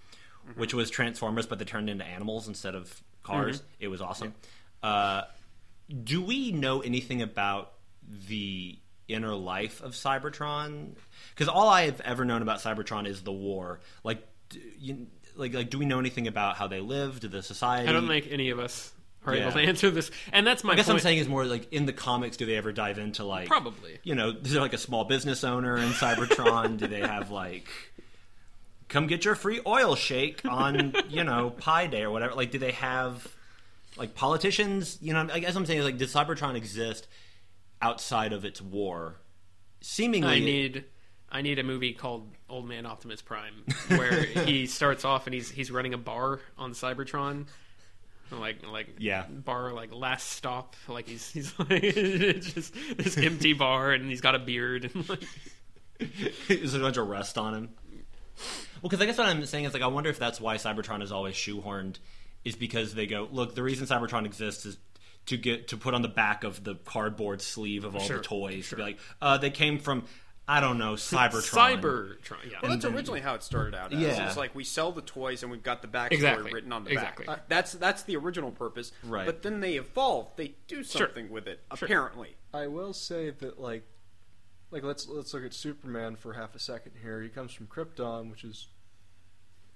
which 0.57 0.75
was 0.75 0.91
Transformers, 0.91 1.47
but 1.47 1.59
they 1.59 1.65
turned 1.65 1.89
into 1.89 2.05
animals 2.05 2.49
instead 2.49 2.75
of 2.75 3.03
cars. 3.23 3.63
It 3.81 3.89
was 3.89 4.01
awesome. 4.03 4.35
Uh, 4.83 5.23
do 6.03 6.23
we 6.23 6.53
know 6.53 6.81
anything 6.81 7.23
about 7.23 7.73
the 8.29 8.79
inner 9.09 9.35
life 9.35 9.83
of 9.83 9.93
Cybertron? 9.93 10.95
Because 11.31 11.49
all 11.49 11.69
I 11.69 11.87
have 11.87 12.01
ever 12.03 12.25
known 12.25 12.43
about 12.43 12.59
Cybertron 12.61 13.07
is 13.07 13.23
the 13.23 13.33
war. 13.33 13.81
Like, 14.03 14.27
you, 14.79 15.07
like, 15.37 15.55
like, 15.55 15.71
do 15.71 15.79
we 15.79 15.85
know 15.87 15.99
anything 15.99 16.27
about 16.27 16.57
how 16.57 16.67
they 16.67 16.81
lived, 16.81 17.31
the 17.31 17.43
society? 17.43 17.89
I 17.89 17.93
don't 17.93 18.07
think 18.09 18.29
any 18.31 18.51
of 18.51 18.59
us 18.59 18.93
are 19.27 19.35
Yeah. 19.35 19.43
able 19.43 19.53
to 19.53 19.61
answer 19.61 19.91
this, 19.91 20.11
and 20.33 20.47
that's 20.47 20.63
my 20.65 20.73
I 20.75 20.77
guess 20.77 20.87
point. 20.87 20.97
I'm 20.99 21.03
saying 21.03 21.19
is 21.19 21.29
more 21.29 21.45
like 21.47 21.73
in 21.73 21.87
the 21.87 21.93
comics. 21.93 22.37
Do 22.37 22.47
they 22.47 22.57
ever 22.57 22.73
dive 22.73 22.99
into 22.99 23.25
like 23.25 23.49
Probably. 23.49 23.99
You 24.03 24.15
know, 24.15 24.31
is 24.31 24.53
there 24.53 24.61
like 24.61 24.73
a 24.75 24.79
small 24.79 25.05
business 25.05 25.45
owner 25.45 25.77
in 25.77 25.89
Cybertron? 25.91 26.77
do 26.79 26.87
they 26.87 27.01
have 27.01 27.31
like 27.31 27.67
come 28.89 29.07
get 29.07 29.25
your 29.25 29.35
free 29.35 29.61
oil 29.67 29.97
shake 29.97 30.45
on 30.45 30.95
you 31.09 31.25
know 31.25 31.51
Pi 31.51 31.87
Day 31.87 32.03
or 32.03 32.11
whatever? 32.11 32.35
Like, 32.35 32.51
do 32.51 32.59
they 32.59 32.73
have 32.73 33.27
like 33.97 34.15
politicians? 34.15 34.99
You 35.01 35.15
know, 35.15 35.27
I 35.33 35.39
guess 35.39 35.57
I'm 35.57 35.65
saying 35.67 35.79
is 35.81 35.85
like 35.85 35.99
does 35.99 36.13
Cybertron 36.13 36.55
exist 36.55 37.09
outside 37.81 38.33
of 38.33 38.45
its 38.45 38.61
war? 38.61 39.17
Seemingly, 39.81 40.29
I 40.29 40.39
need 40.39 40.85
I 41.31 41.43
need 41.43 41.59
a 41.59 41.63
movie 41.65 41.93
called 41.93 42.31
Old 42.49 42.69
Man 42.69 42.87
Optimus 42.87 43.21
Prime 43.23 43.55
where 43.89 44.23
he 44.25 44.67
starts 44.67 45.05
off 45.05 45.27
and 45.27 45.35
he's 45.35 45.51
he's 45.51 45.71
running 45.71 45.95
a 45.95 45.99
bar 45.99 46.41
on 46.59 46.73
Cybertron. 46.73 47.47
Like 48.31 48.67
like 48.67 48.89
Yeah. 48.99 49.27
bar 49.29 49.73
like 49.73 49.93
last 49.93 50.31
stop 50.31 50.77
like 50.89 51.09
he's 51.09 51.31
he's 51.31 51.53
like 51.59 51.83
just 51.83 52.75
this 52.97 53.17
empty 53.19 53.53
bar 53.53 53.93
and 53.93 54.09
he's 54.09 54.21
got 54.21 54.35
a 54.35 54.39
beard 54.39 54.91
and 54.95 55.09
like 55.09 55.23
Is 56.49 56.73
there 56.73 56.81
a 56.81 56.85
bunch 56.85 56.97
of 56.97 57.07
rust 57.09 57.39
on 57.39 57.55
him? 57.55 57.69
Well, 58.83 58.91
because 58.91 59.01
I 59.01 59.07
guess 59.07 59.19
what 59.19 59.29
I'm 59.29 59.45
saying 59.47 59.65
is 59.65 59.73
like 59.75 59.83
I 59.83 59.87
wonder 59.87 60.11
if 60.11 60.19
that's 60.19 60.41
why 60.41 60.57
Cybertron 60.57 61.03
is 61.03 61.13
always 61.13 61.35
shoehorned, 61.37 61.99
is 62.45 62.57
because 62.57 62.95
they 62.95 63.07
go 63.07 63.29
look 63.31 63.55
the 63.55 63.63
reason 63.63 63.87
Cybertron 63.87 64.25
exists 64.27 64.67
is 64.67 64.77
to 65.27 65.37
get 65.37 65.69
to 65.69 65.77
put 65.77 65.95
on 65.95 66.03
the 66.03 66.09
back 66.09 66.45
of 66.45 66.65
the 66.65 66.75
cardboard 66.75 67.41
sleeve 67.41 67.85
of 67.85 67.95
all 67.95 68.03
Sure, 68.03 68.17
the 68.19 68.23
toys 68.23 68.69
to 68.71 68.77
be 68.77 68.83
like 68.83 68.99
uh, 69.23 69.39
they 69.39 69.51
came 69.51 69.79
from 69.79 70.05
I 70.47 70.61
don't 70.61 70.77
know 70.79 70.93
Cybertron. 70.93 71.81
Cybertron 71.81 72.51
yeah 72.51 72.59
Well, 72.63 72.71
that's 72.73 72.85
originally 72.85 73.21
how 73.21 73.35
it 73.35 73.43
started 73.43 73.75
out. 73.75 73.93
As. 73.95 73.99
Yeah. 74.01 74.27
It's 74.27 74.37
like 74.37 74.55
we 74.55 74.63
sell 74.65 74.93
the 74.93 75.01
toys 75.01 75.43
and 75.43 75.51
we've 75.51 75.63
got 75.63 75.81
the 75.81 75.89
backstory 75.89 76.13
Exactly. 76.13 76.53
written 76.53 76.71
on 76.73 76.85
the 76.85 76.91
Exactly. 76.91 77.25
back. 77.27 77.39
Uh, 77.39 77.43
that's 77.49 77.73
that's 77.73 78.03
the 78.03 78.17
original 78.17 78.51
purpose. 78.51 78.93
Right. 79.03 79.25
But 79.25 79.43
then 79.43 79.61
they 79.61 79.75
evolve. 79.77 80.33
They 80.37 80.55
do 80.69 80.83
something 80.85 81.31
with 81.31 81.47
it. 81.47 81.61
Apparently. 81.71 82.37
I 82.53 82.67
will 82.67 82.93
say 82.93 83.31
that 83.31 83.59
like 83.59 83.85
like 84.71 84.83
let's 84.83 85.09
let's 85.09 85.33
look 85.33 85.45
at 85.45 85.55
Superman 85.55 86.15
for 86.17 86.35
half 86.35 86.55
a 86.55 86.59
second 86.59 86.93
here. 87.01 87.23
He 87.23 87.29
comes 87.31 87.53
from 87.53 87.67
Krypton, 87.67 88.31
which 88.31 88.45
is 88.45 88.69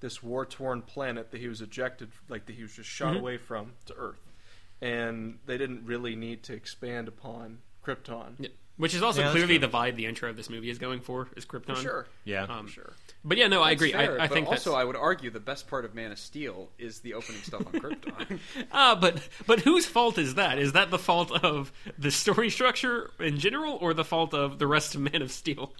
this 0.01 0.23
war 0.23 0.45
torn 0.45 0.83
planet 0.83 1.31
that 1.31 1.41
he 1.41 1.49
was 1.49 1.61
ejected 1.63 2.11
like 2.29 2.45
that 2.47 2.57
he 2.57 2.63
was 2.63 2.75
just 2.75 2.89
shot 2.91 3.17
away 3.17 3.37
from 3.39 3.73
to 3.87 3.95
Earth. 3.95 4.21
and 4.83 5.39
they 5.47 5.57
didn't 5.59 5.85
really 5.87 6.15
need 6.15 6.43
to 6.45 6.53
expand 6.53 7.09
upon 7.09 7.59
Krypton. 7.85 8.35
Yeah. 8.39 8.49
Which 8.79 8.95
is 8.95 9.03
also 9.03 9.23
Yeah, 9.23 9.33
clearly 9.33 9.59
the 9.59 9.69
vibe 9.69 9.97
the 9.97 10.07
intro 10.07 10.31
of 10.31 10.37
this 10.37 10.49
movie 10.49 10.71
is 10.71 10.79
going 10.79 11.01
for 11.01 11.29
is 11.37 11.45
Krypton. 11.45 11.77
Sure. 11.77 12.07
Yeah. 12.25 12.45
Um, 12.45 12.69
Sure. 12.69 12.93
But 13.25 13.37
yeah, 13.37 13.49
no, 13.49 13.61
I 13.61 13.73
agree. 13.73 13.91
fair, 13.93 14.13
I, 14.21 14.25
I 14.25 14.29
but 14.29 14.35
think 14.35 14.47
also 14.47 14.71
that's, 14.71 14.81
I 14.81 14.85
would 14.85 14.95
argue 14.95 15.31
the 15.31 15.41
best 15.41 15.67
part 15.67 15.85
of 15.85 15.95
Man 15.95 16.13
of 16.13 16.19
Steel 16.19 16.71
is 16.79 17.01
the 17.01 17.15
opening 17.15 17.43
stuff 17.43 17.67
on 17.67 17.73
Krypton. 17.73 18.39
Ah, 18.73 18.97
but 18.99 19.21
but 19.47 19.61
whose 19.61 19.85
fault 19.85 20.17
is 20.17 20.37
that? 20.37 20.59
Is 20.59 20.73
that 20.73 20.91
the 20.91 20.99
fault 20.99 21.33
of 21.33 21.73
the 21.99 22.11
story 22.13 22.49
structure 22.51 23.11
in 23.19 23.39
general, 23.39 23.77
or 23.81 23.93
the 23.95 24.05
fault 24.05 24.33
of 24.33 24.59
the 24.61 24.67
rest 24.69 24.95
of 24.95 25.01
Man 25.01 25.21
of 25.23 25.33
Steel? 25.33 25.73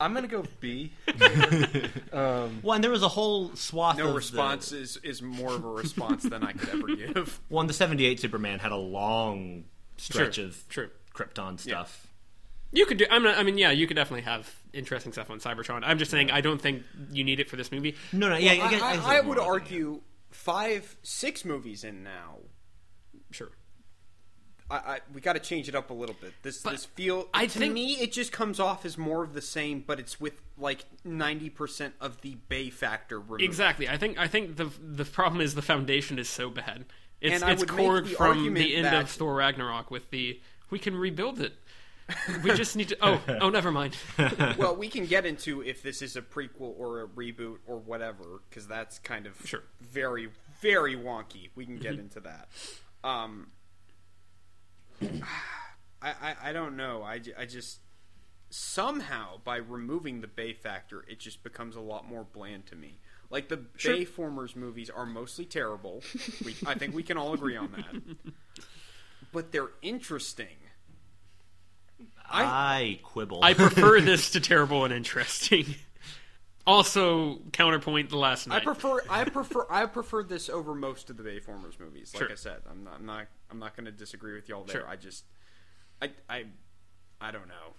I'm 0.00 0.14
gonna 0.14 0.28
go 0.28 0.44
B. 0.60 0.92
um, 2.12 2.60
Well, 2.62 2.74
and 2.74 2.84
there 2.84 2.90
was 2.90 3.02
a 3.02 3.08
whole 3.08 3.54
swath 3.56 3.98
no 3.98 4.08
of 4.08 4.14
response 4.14 4.70
The, 4.70 4.78
is, 4.78 4.96
is 5.02 5.22
more 5.22 5.54
of 5.54 5.64
a 5.64 5.68
response 5.68 6.22
than 6.22 6.44
I 6.44 6.52
could 6.52 6.68
ever 6.68 6.86
give. 6.94 7.40
well, 7.50 7.60
and 7.60 7.68
the 7.68 7.74
'78 7.74 8.20
Superman 8.20 8.60
had 8.60 8.70
a 8.72 8.76
long 8.76 9.64
stretch 9.98 10.36
True, 10.36 10.44
of 10.44 10.68
true. 10.68 10.90
Krypton 11.14 11.58
stuff. 11.58 12.06
You 12.70 12.84
could 12.86 12.98
do. 12.98 13.06
I'm 13.10 13.22
not, 13.22 13.38
I 13.38 13.42
mean, 13.42 13.56
yeah, 13.56 13.70
you 13.70 13.86
could 13.86 13.96
definitely 13.96 14.22
have 14.22 14.54
interesting 14.72 15.12
stuff 15.12 15.30
on 15.30 15.40
Cybertron. 15.40 15.80
I'm 15.84 15.98
just 15.98 16.10
saying, 16.10 16.30
I 16.30 16.40
don't 16.42 16.60
think 16.60 16.82
you 17.10 17.24
need 17.24 17.40
it 17.40 17.48
for 17.48 17.56
this 17.56 17.72
movie. 17.72 17.96
No, 18.12 18.28
no, 18.28 18.36
yeah, 18.36 18.50
I, 18.50 18.54
again, 18.54 18.82
I, 18.82 18.92
think 18.92 19.04
I 19.04 19.20
would 19.20 19.38
than 19.38 19.44
argue 19.44 20.00
five, 20.30 20.96
six 21.02 21.44
movies 21.44 21.82
in 21.82 22.02
now. 22.02 22.36
Sure. 23.30 23.50
I, 24.70 24.76
I 24.76 25.00
we 25.14 25.22
got 25.22 25.32
to 25.32 25.40
change 25.40 25.68
it 25.70 25.74
up 25.74 25.88
a 25.88 25.94
little 25.94 26.16
bit. 26.20 26.34
This 26.42 26.60
But 26.60 26.72
this 26.72 26.84
feel 26.84 27.28
I 27.32 27.46
to 27.46 27.58
think- 27.58 27.72
me 27.72 27.94
it 27.94 28.12
just 28.12 28.32
comes 28.32 28.60
off 28.60 28.84
as 28.84 28.98
more 28.98 29.24
of 29.24 29.32
the 29.32 29.40
same, 29.40 29.82
but 29.86 29.98
it's 29.98 30.20
with 30.20 30.34
like 30.58 30.84
ninety 31.04 31.48
percent 31.48 31.94
of 32.02 32.20
the 32.20 32.36
Bay 32.50 32.68
factor 32.68 33.18
removed. 33.18 33.42
Exactly. 33.42 33.88
I 33.88 33.96
think. 33.96 34.18
I 34.18 34.28
think 34.28 34.56
the 34.56 34.70
the 34.78 35.06
problem 35.06 35.40
is 35.40 35.54
the 35.54 35.62
foundation 35.62 36.18
is 36.18 36.28
so 36.28 36.50
bad. 36.50 36.84
It's 37.20 37.34
And 37.34 37.44
I 37.44 37.52
it's 37.52 37.60
would 37.60 37.74
make 37.74 37.86
cored 37.86 38.04
the 38.06 38.10
from 38.14 38.54
the 38.54 38.76
end 38.76 38.84
that- 38.86 39.02
of 39.02 39.10
Thor 39.10 39.34
Ragnarok 39.34 39.90
with 39.90 40.10
the 40.10 40.40
we 40.70 40.78
can 40.78 40.94
rebuild 40.96 41.40
it. 41.40 41.54
We 42.42 42.52
just 42.54 42.74
need 42.76 42.88
to. 42.88 42.96
Oh, 43.02 43.20
oh, 43.40 43.50
never 43.50 43.70
mind. 43.70 43.96
well, 44.58 44.74
we 44.76 44.88
can 44.88 45.04
get 45.06 45.26
into 45.26 45.62
if 45.62 45.82
this 45.82 46.00
is 46.00 46.16
a 46.16 46.22
prequel 46.22 46.74
or 46.78 47.02
a 47.02 47.06
reboot 47.06 47.58
or 47.66 47.78
whatever, 47.78 48.40
because 48.48 48.66
that's 48.66 48.98
kind 48.98 49.26
of 49.26 49.34
Sure. 49.44 49.62
very, 49.80 50.30
very 50.62 50.96
wonky. 50.96 51.50
We 51.54 51.66
can 51.66 51.76
get 51.78 51.94
into 51.98 52.20
that. 52.20 52.48
Um, 53.04 53.48
I, 55.02 55.20
I, 56.02 56.34
I 56.44 56.52
don't 56.52 56.76
know. 56.76 57.02
I, 57.02 57.20
I 57.38 57.44
just 57.44 57.80
somehow 58.50 59.38
by 59.44 59.56
removing 59.56 60.20
the 60.20 60.26
Bay 60.28 60.52
factor, 60.54 61.04
it 61.08 61.18
just 61.18 61.42
becomes 61.42 61.76
a 61.76 61.80
lot 61.80 62.06
more 62.08 62.24
bland 62.24 62.66
to 62.66 62.76
me. 62.76 62.98
Like 63.30 63.48
the 63.48 63.64
Sure. 63.76 63.94
Bayformers 63.94 64.56
movies 64.56 64.88
are 64.90 65.04
mostly 65.06 65.44
terrible. 65.44 66.02
we, 66.44 66.54
I 66.66 66.74
think 66.74 66.94
we 66.94 67.02
can 67.02 67.16
all 67.18 67.34
agree 67.34 67.56
on 67.56 67.70
that. 67.72 68.32
But 69.30 69.52
they're 69.52 69.68
interesting. 69.82 70.56
I, 72.30 72.98
quibble. 73.02 73.42
I 73.44 73.52
prefer 73.54 74.00
this 74.02 74.30
to 74.30 74.40
terrible 74.40 74.84
and 74.84 74.92
interesting. 74.94 75.74
Also, 76.66 77.38
counterpoint 77.52 78.10
the 78.10 78.16
last 78.18 78.46
knight. 78.46 78.54
I 78.54 78.58
night. 78.58 78.64
prefer 78.64 79.02
I 79.08 79.24
prefer 79.24 79.66
I 79.70 79.86
prefer 79.86 80.22
this 80.22 80.48
over 80.50 80.74
most 80.74 81.08
of 81.10 81.16
the 81.16 81.22
Bayformers 81.22 81.78
movies. 81.80 82.12
Like 82.14 82.22
Sure. 82.24 82.32
I 82.32 82.34
said, 82.36 82.60
I'm 82.70 82.84
not 82.84 82.94
I'm 82.98 83.06
not 83.06 83.26
I'm 83.50 83.58
not 83.58 83.74
going 83.76 83.86
to 83.86 83.92
disagree 83.92 84.34
with 84.34 84.48
y'all 84.48 84.64
there. 84.64 84.80
Sure. 84.80 84.88
I 84.88 84.96
just 84.96 85.24
I 86.02 86.10
I 86.28 86.44
I 87.20 87.30
don't 87.30 87.48
know. 87.48 87.74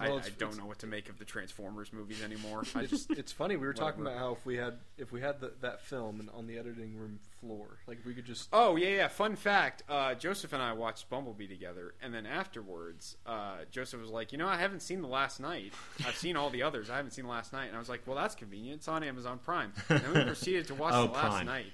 Well, 0.00 0.14
I, 0.14 0.16
it's- 0.18 0.26
I 0.28 0.38
don't 0.38 0.56
know 0.58 0.66
what 0.66 0.78
to 0.80 0.86
make 0.86 1.08
of 1.08 1.18
the 1.18 1.24
Transformers 1.24 1.92
movies 1.92 2.22
anymore. 2.22 2.62
I 2.74 2.80
it's, 2.82 2.90
just 2.90 3.10
it's 3.10 3.32
funny. 3.32 3.56
We 3.56 3.66
were 3.66 3.72
talking 3.72 4.00
about 4.00 4.16
how 4.16 4.32
if 4.32 4.44
we 4.46 4.56
had 4.56 4.78
if 4.98 5.12
we 5.12 5.20
had 5.20 5.40
the, 5.40 5.52
that 5.60 5.82
film 5.82 6.20
and 6.20 6.30
on 6.30 6.46
the 6.46 6.58
editing 6.58 6.96
room 6.96 7.20
floor, 7.40 7.78
like 7.86 7.98
we 8.04 8.14
could 8.14 8.24
just 8.26 8.48
Oh 8.52 8.76
yeah, 8.76 8.88
yeah. 8.88 9.08
Fun 9.08 9.36
fact: 9.36 9.82
uh, 9.88 10.14
Joseph 10.14 10.52
and 10.52 10.62
I 10.62 10.72
watched 10.72 11.08
Bumblebee 11.10 11.46
together, 11.46 11.94
and 12.02 12.12
then 12.14 12.26
afterwards, 12.26 13.16
uh, 13.26 13.58
Joseph 13.70 14.00
was 14.00 14.10
like, 14.10 14.32
"You 14.32 14.38
know, 14.38 14.48
I 14.48 14.56
haven't 14.56 14.80
seen 14.80 15.02
the 15.02 15.08
Last 15.08 15.40
Knight. 15.40 15.72
I've 16.06 16.16
seen 16.16 16.36
all 16.36 16.50
the 16.50 16.62
others. 16.62 16.90
I 16.90 16.96
haven't 16.96 17.12
seen 17.12 17.24
the 17.24 17.30
Last 17.30 17.52
Knight." 17.52 17.66
And 17.66 17.76
I 17.76 17.78
was 17.78 17.88
like, 17.88 18.02
"Well, 18.06 18.16
that's 18.16 18.34
convenient. 18.34 18.78
It's 18.78 18.88
on 18.88 19.02
Amazon 19.02 19.38
Prime." 19.44 19.72
And 19.88 20.00
then 20.00 20.14
we 20.14 20.24
proceeded 20.24 20.66
to 20.68 20.74
watch 20.74 20.92
Oh, 20.96 21.06
the 21.06 21.12
Last 21.12 21.28
Prime. 21.28 21.46
Night. 21.46 21.66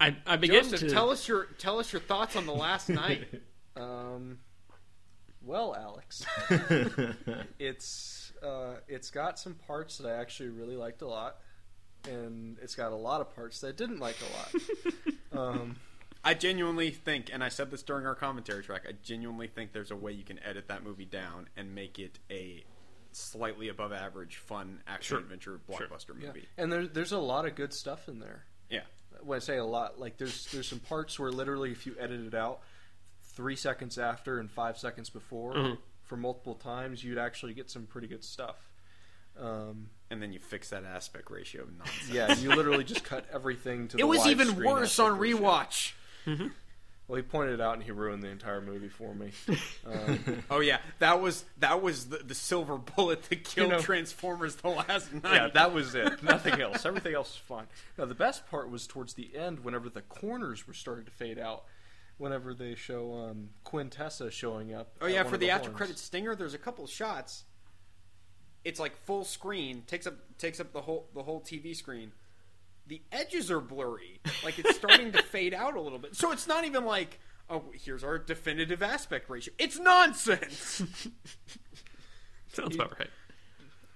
I, 0.00 0.16
I 0.26 0.36
begin 0.36 0.62
Joseph, 0.62 0.80
to 0.80 0.90
tell 0.90 1.10
us 1.10 1.26
your 1.26 1.44
tell 1.58 1.78
us 1.78 1.92
your 1.92 2.00
thoughts 2.00 2.36
on 2.36 2.46
the 2.46 2.54
Last 2.54 2.88
Night. 2.88 3.26
Um, 3.76 4.38
well, 5.42 5.74
Alex, 5.74 6.24
it's 7.58 8.32
uh, 8.42 8.74
it's 8.86 9.10
got 9.10 9.38
some 9.38 9.54
parts 9.54 9.98
that 9.98 10.08
I 10.08 10.16
actually 10.20 10.50
really 10.50 10.76
liked 10.76 11.02
a 11.02 11.06
lot, 11.06 11.36
and 12.08 12.56
it's 12.62 12.74
got 12.74 12.92
a 12.92 12.96
lot 12.96 13.20
of 13.20 13.34
parts 13.34 13.60
that 13.60 13.68
I 13.68 13.72
didn't 13.72 13.98
like 14.00 14.16
a 15.32 15.36
lot. 15.38 15.52
um, 15.56 15.76
I 16.24 16.34
genuinely 16.34 16.90
think, 16.90 17.30
and 17.32 17.42
I 17.42 17.48
said 17.48 17.70
this 17.70 17.82
during 17.82 18.06
our 18.06 18.14
commentary 18.14 18.62
track, 18.62 18.82
I 18.88 18.92
genuinely 19.02 19.46
think 19.46 19.72
there's 19.72 19.90
a 19.90 19.96
way 19.96 20.12
you 20.12 20.24
can 20.24 20.40
edit 20.42 20.68
that 20.68 20.82
movie 20.84 21.04
down 21.04 21.48
and 21.56 21.74
make 21.74 21.98
it 21.98 22.18
a 22.30 22.64
slightly 23.12 23.68
above 23.68 23.92
average, 23.92 24.36
fun 24.36 24.80
action 24.86 25.16
Sure. 25.16 25.18
adventure 25.20 25.60
Sure. 25.76 25.86
blockbuster 25.86 26.20
yeah, 26.20 26.26
movie. 26.28 26.48
and 26.56 26.70
there's 26.72 26.90
there's 26.90 27.12
a 27.12 27.18
lot 27.18 27.46
of 27.46 27.54
good 27.54 27.72
stuff 27.72 28.08
in 28.08 28.18
there. 28.18 28.44
Yeah. 28.68 28.82
When 29.22 29.36
I 29.36 29.40
say 29.40 29.56
a 29.56 29.64
lot, 29.64 29.98
like 29.98 30.18
there's 30.18 30.46
there's 30.52 30.68
some 30.68 30.80
parts 30.80 31.18
where 31.18 31.30
literally 31.32 31.72
if 31.72 31.86
you 31.86 31.96
edit 31.98 32.20
it 32.20 32.34
out 32.34 32.60
three 33.38 33.54
seconds 33.54 33.96
after 33.98 34.40
and 34.40 34.50
five 34.50 34.76
seconds 34.76 35.08
before 35.10 35.54
Mhm. 35.54 35.78
for 36.02 36.16
multiple 36.16 36.56
times, 36.56 37.04
you'd 37.04 37.18
actually 37.18 37.54
get 37.54 37.70
some 37.70 37.86
pretty 37.86 38.08
good 38.08 38.24
stuff. 38.24 38.68
Um, 39.38 39.90
And 40.10 40.20
then 40.20 40.32
you 40.32 40.40
fix 40.40 40.70
that 40.70 40.82
aspect 40.84 41.30
ratio 41.30 41.62
of 41.62 41.72
nonsense. 41.78 42.10
yeah, 42.10 42.34
you 42.34 42.48
literally 42.52 42.82
just 42.82 43.04
cut 43.04 43.24
everything 43.32 43.86
to. 43.88 43.96
The 43.96 44.02
It 44.02 44.06
the 44.06 44.08
was 44.08 44.26
even 44.26 44.56
worse 44.64 44.98
on 44.98 45.12
aspect 45.12 45.20
ratio. 45.20 45.38
rewatch. 45.38 45.92
Well, 47.06 47.16
he 47.16 47.22
pointed 47.22 47.54
it 47.54 47.60
out 47.60 47.72
and 47.74 47.82
he 47.82 47.90
ruined 47.90 48.22
the 48.22 48.28
entire 48.28 48.60
movie 48.60 48.88
for 48.88 49.14
me. 49.14 49.30
Um, 49.86 50.42
Oh 50.50 50.58
yeah, 50.60 50.80
that 50.98 51.20
was 51.22 51.44
that 51.58 51.80
was 51.80 52.08
the, 52.08 52.18
the 52.18 52.34
silver 52.34 52.76
bullet 52.76 53.22
that 53.30 53.44
killed 53.44 53.68
You 53.70 53.76
know- 53.76 53.80
Transformers 53.80 54.56
the 54.56 54.68
last 54.70 55.12
knight. 55.14 55.22
yeah, 55.34 55.48
that 55.54 55.72
was 55.72 55.94
it. 55.94 56.22
Nothing 56.24 56.60
else. 56.60 56.84
Everything 56.84 57.14
else 57.14 57.28
was 57.28 57.38
fine. 57.58 57.66
Now, 57.96 58.04
the 58.06 58.14
best 58.16 58.46
part 58.50 58.68
was 58.70 58.86
towards 58.88 59.14
the 59.14 59.36
end, 59.36 59.60
whenever 59.64 59.88
the 59.88 60.02
corners 60.02 60.66
were 60.66 60.74
starting 60.74 61.04
to 61.04 61.10
fade 61.12 61.38
out. 61.38 61.64
Whenever 62.18 62.52
they 62.52 62.74
show 62.74 63.12
um, 63.30 63.50
Quintessa 63.64 64.30
showing 64.30 64.74
up. 64.74 64.92
oh 65.00 65.06
yeah, 65.06 65.22
for 65.22 65.34
of 65.36 65.40
the, 65.40 65.50
after 65.50 65.70
credit 65.70 65.98
stinger, 65.98 66.34
there's 66.34 66.54
a 66.54 66.58
couple 66.58 66.84
of 66.84 66.90
shots. 66.90 67.44
It's 68.64 68.80
like 68.80 68.96
full 68.96 69.24
screen, 69.24 69.82
takes 69.86 70.06
up 70.06 70.14
takes 70.36 70.58
up 70.60 70.72
the 70.72 70.80
whole 70.82 71.08
the 71.14 71.22
whole 71.22 71.40
TV 71.40 71.74
screen. 71.76 72.12
The 72.88 73.00
edges 73.12 73.50
are 73.50 73.60
blurry, 73.60 74.18
like 74.42 74.58
it's 74.58 74.74
starting 74.76 75.12
to 75.12 75.22
fade 75.30 75.54
out 75.54 75.76
a 75.76 75.80
little 75.80 75.98
bit. 75.98 76.16
So 76.16 76.32
it's 76.32 76.48
not 76.48 76.64
even 76.64 76.84
like, 76.84 77.20
oh, 77.48 77.64
here's 77.72 78.02
our 78.02 78.18
definitive 78.18 78.82
aspect 78.82 79.30
ratio. 79.30 79.54
It's 79.58 79.78
nonsense. 79.78 80.82
sounds 82.52 82.74
about 82.74 82.98
right. 82.98 83.10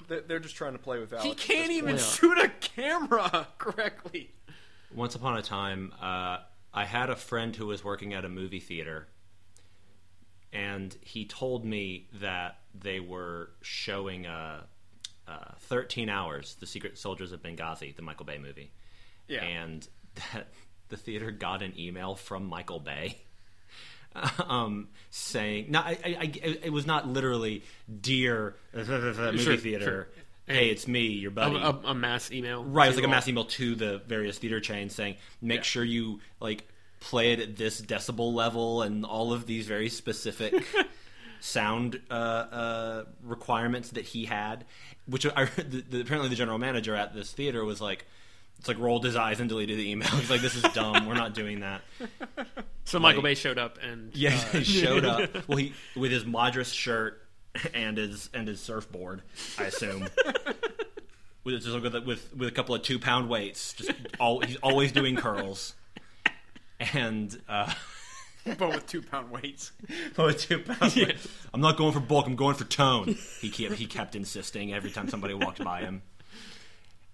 They- 0.09 0.21
They're 0.21 0.39
just 0.41 0.55
trying 0.57 0.73
to 0.75 0.79
play 0.79 0.99
with 1.01 1.13
Alex. 1.13 1.27
he 1.27 1.35
can't 1.35 1.69
point. 1.71 1.73
even 1.73 1.99
shoot 1.99 2.39
a 2.39 2.49
camera 2.61 3.49
correctly. 3.59 4.31
Once 4.95 5.15
upon 5.15 5.39
a 5.39 5.43
time, 5.43 5.93
uh, 6.01 6.39
I 6.75 6.85
had 6.85 7.11
a 7.11 7.17
friend 7.17 7.55
who 7.55 7.67
was 7.67 7.85
working 7.85 8.15
at 8.15 8.25
a 8.25 8.29
movie 8.29 8.61
theater, 8.61 9.09
and 10.53 10.97
he 11.01 11.25
told 11.25 11.65
me 11.65 12.09
that 12.15 12.59
they 12.75 13.01
were 13.01 13.51
showing 13.63 14.27
uh, 14.27 14.63
uh, 15.29 15.55
13 15.61 16.09
Hours, 16.09 16.57
The 16.61 16.67
Secret 16.67 16.99
Soldiers 16.99 17.33
of 17.33 17.43
Benghazi, 17.43 17.95
the 17.95 18.03
Michael 18.03 18.27
Bay 18.27 18.39
movie. 18.39 18.73
Yeah. 19.29 19.43
And 19.45 19.87
that 20.33 20.49
the 20.89 20.97
theater 20.97 21.31
got 21.31 21.63
an 21.63 21.75
email 21.79 22.15
from 22.15 22.47
Michael 22.47 22.81
Bay. 22.81 23.19
Um, 24.47 24.89
saying, 25.09 25.71
no, 25.71 25.79
I, 25.81 25.97
I, 26.05 26.17
I, 26.21 26.33
it 26.65 26.71
was 26.71 26.87
not 26.87 27.09
literally, 27.09 27.63
dear 28.03 28.57
movie 28.75 29.39
Sure, 29.39 29.57
theater. 29.57 29.85
sure. 29.87 30.09
Hey, 30.47 30.69
it's 30.71 30.89
me, 30.89 31.07
your 31.07 31.31
buddy. 31.31 31.57
a, 31.57 31.69
a 31.91 31.95
mass 31.95 32.31
email. 32.33 32.65
Right, 32.65 32.87
it 32.87 32.89
was 32.91 32.97
like 32.97 33.05
a 33.05 33.09
mass 33.09 33.29
email 33.29 33.45
to 33.45 33.75
the 33.75 33.99
various 34.07 34.39
theater 34.39 34.61
chains 34.61 34.95
saying, 34.95 35.17
make 35.41 35.59
Yeah. 35.59 35.63
sure 35.63 35.85
you 35.85 36.21
like 36.41 36.67
play 37.01 37.33
it 37.33 37.41
at 37.41 37.57
this 37.57 37.81
decibel 37.81 38.33
level 38.35 38.83
and 38.83 39.05
all 39.05 39.33
of 39.33 39.47
these 39.47 39.67
very 39.67 39.89
specific 39.89 40.65
sound 41.41 42.01
uh, 42.11 42.15
uh, 42.15 43.05
requirements 43.23 43.91
that 43.91 44.05
he 44.05 44.25
had. 44.25 44.65
Which 45.07 45.27
I 45.27 45.45
the, 45.57 45.85
the, 45.89 46.01
apparently 46.01 46.29
the 46.29 46.37
general 46.37 46.59
manager 46.59 46.95
at 46.95 47.15
this 47.15 47.33
theater 47.33 47.65
was 47.65 47.81
like, 47.81 48.07
it's 48.59 48.69
like 48.69 48.79
rolled 48.79 49.05
his 49.05 49.17
eyes 49.17 49.41
and 49.41 49.49
deleted 49.49 49.79
the 49.79 49.91
email. 49.91 50.09
He's 50.17 50.31
like, 50.31 50.41
this 50.41 50.55
is 50.55 50.63
dumb. 50.75 51.07
We're 51.07 51.15
not 51.15 51.35
doing 51.35 51.61
that. 51.61 51.83
So 52.85 52.99
Michael 52.99 53.23
Bay 53.23 53.35
showed 53.35 53.59
up 53.59 53.79
and 53.83 54.15
Yeah, 54.15 54.31
uh, 54.53 54.59
he 54.59 54.65
showed 54.65 55.05
up. 55.05 55.49
Well, 55.49 55.59
he 55.59 55.73
with 55.97 56.11
his 56.13 56.25
Madras 56.25 56.73
shirt 56.73 57.22
and 57.75 57.97
his 57.97 58.31
and 58.35 58.49
his 58.49 58.61
surfboard, 58.61 59.23
I 59.59 59.65
assume. 59.65 60.09
with 61.45 61.63
just 61.63 61.81
with, 61.81 61.95
with 62.07 62.35
with 62.37 62.49
a 62.49 62.53
couple 62.53 62.75
of 62.75 62.83
two 62.83 62.99
pound 62.99 63.29
weights, 63.29 63.75
just 63.75 63.93
all 64.21 64.41
he's 64.41 64.57
always 64.57 64.93
doing 64.93 65.17
curls, 65.17 65.75
and 66.93 67.41
uh, 67.49 67.73
but 68.45 68.69
with 68.71 68.87
two 68.87 69.03
pound 69.03 69.31
weights. 69.31 69.73
but 70.17 70.27
with 70.27 70.41
two 70.41 70.59
pound 70.61 70.95
weights. 70.95 71.29
I'm 71.53 71.61
not 71.61 71.77
going 71.77 71.93
for 71.93 72.01
bulk. 72.01 72.27
I'm 72.27 72.37
going 72.37 72.55
for 72.55 72.65
tone. 72.65 73.17
He 73.41 73.51
kept 73.51 73.75
he 73.75 73.87
kept 73.87 74.15
insisting 74.15 74.73
every 74.73 74.91
time 74.91 75.09
somebody 75.09 75.35
walked 75.35 75.63
by 75.63 75.81
him. 75.81 76.03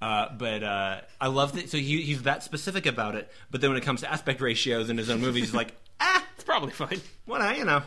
Uh, 0.00 0.28
but 0.38 0.62
uh, 0.62 1.00
I 1.20 1.26
love 1.26 1.54
that. 1.54 1.68
So 1.70 1.76
he, 1.76 2.02
he's 2.02 2.22
that 2.22 2.44
specific 2.44 2.86
about 2.86 3.16
it. 3.16 3.28
But 3.50 3.60
then 3.60 3.70
when 3.70 3.76
it 3.78 3.84
comes 3.84 4.02
to 4.02 4.12
aspect 4.12 4.40
ratios 4.40 4.90
in 4.90 4.96
his 4.96 5.10
own 5.10 5.20
movies, 5.20 5.46
he's 5.46 5.54
like, 5.54 5.74
ah, 5.98 6.24
It's 6.36 6.44
probably 6.44 6.70
fine. 6.70 7.00
well, 7.26 7.42
I- 7.42 7.56
you 7.56 7.64
know. 7.64 7.82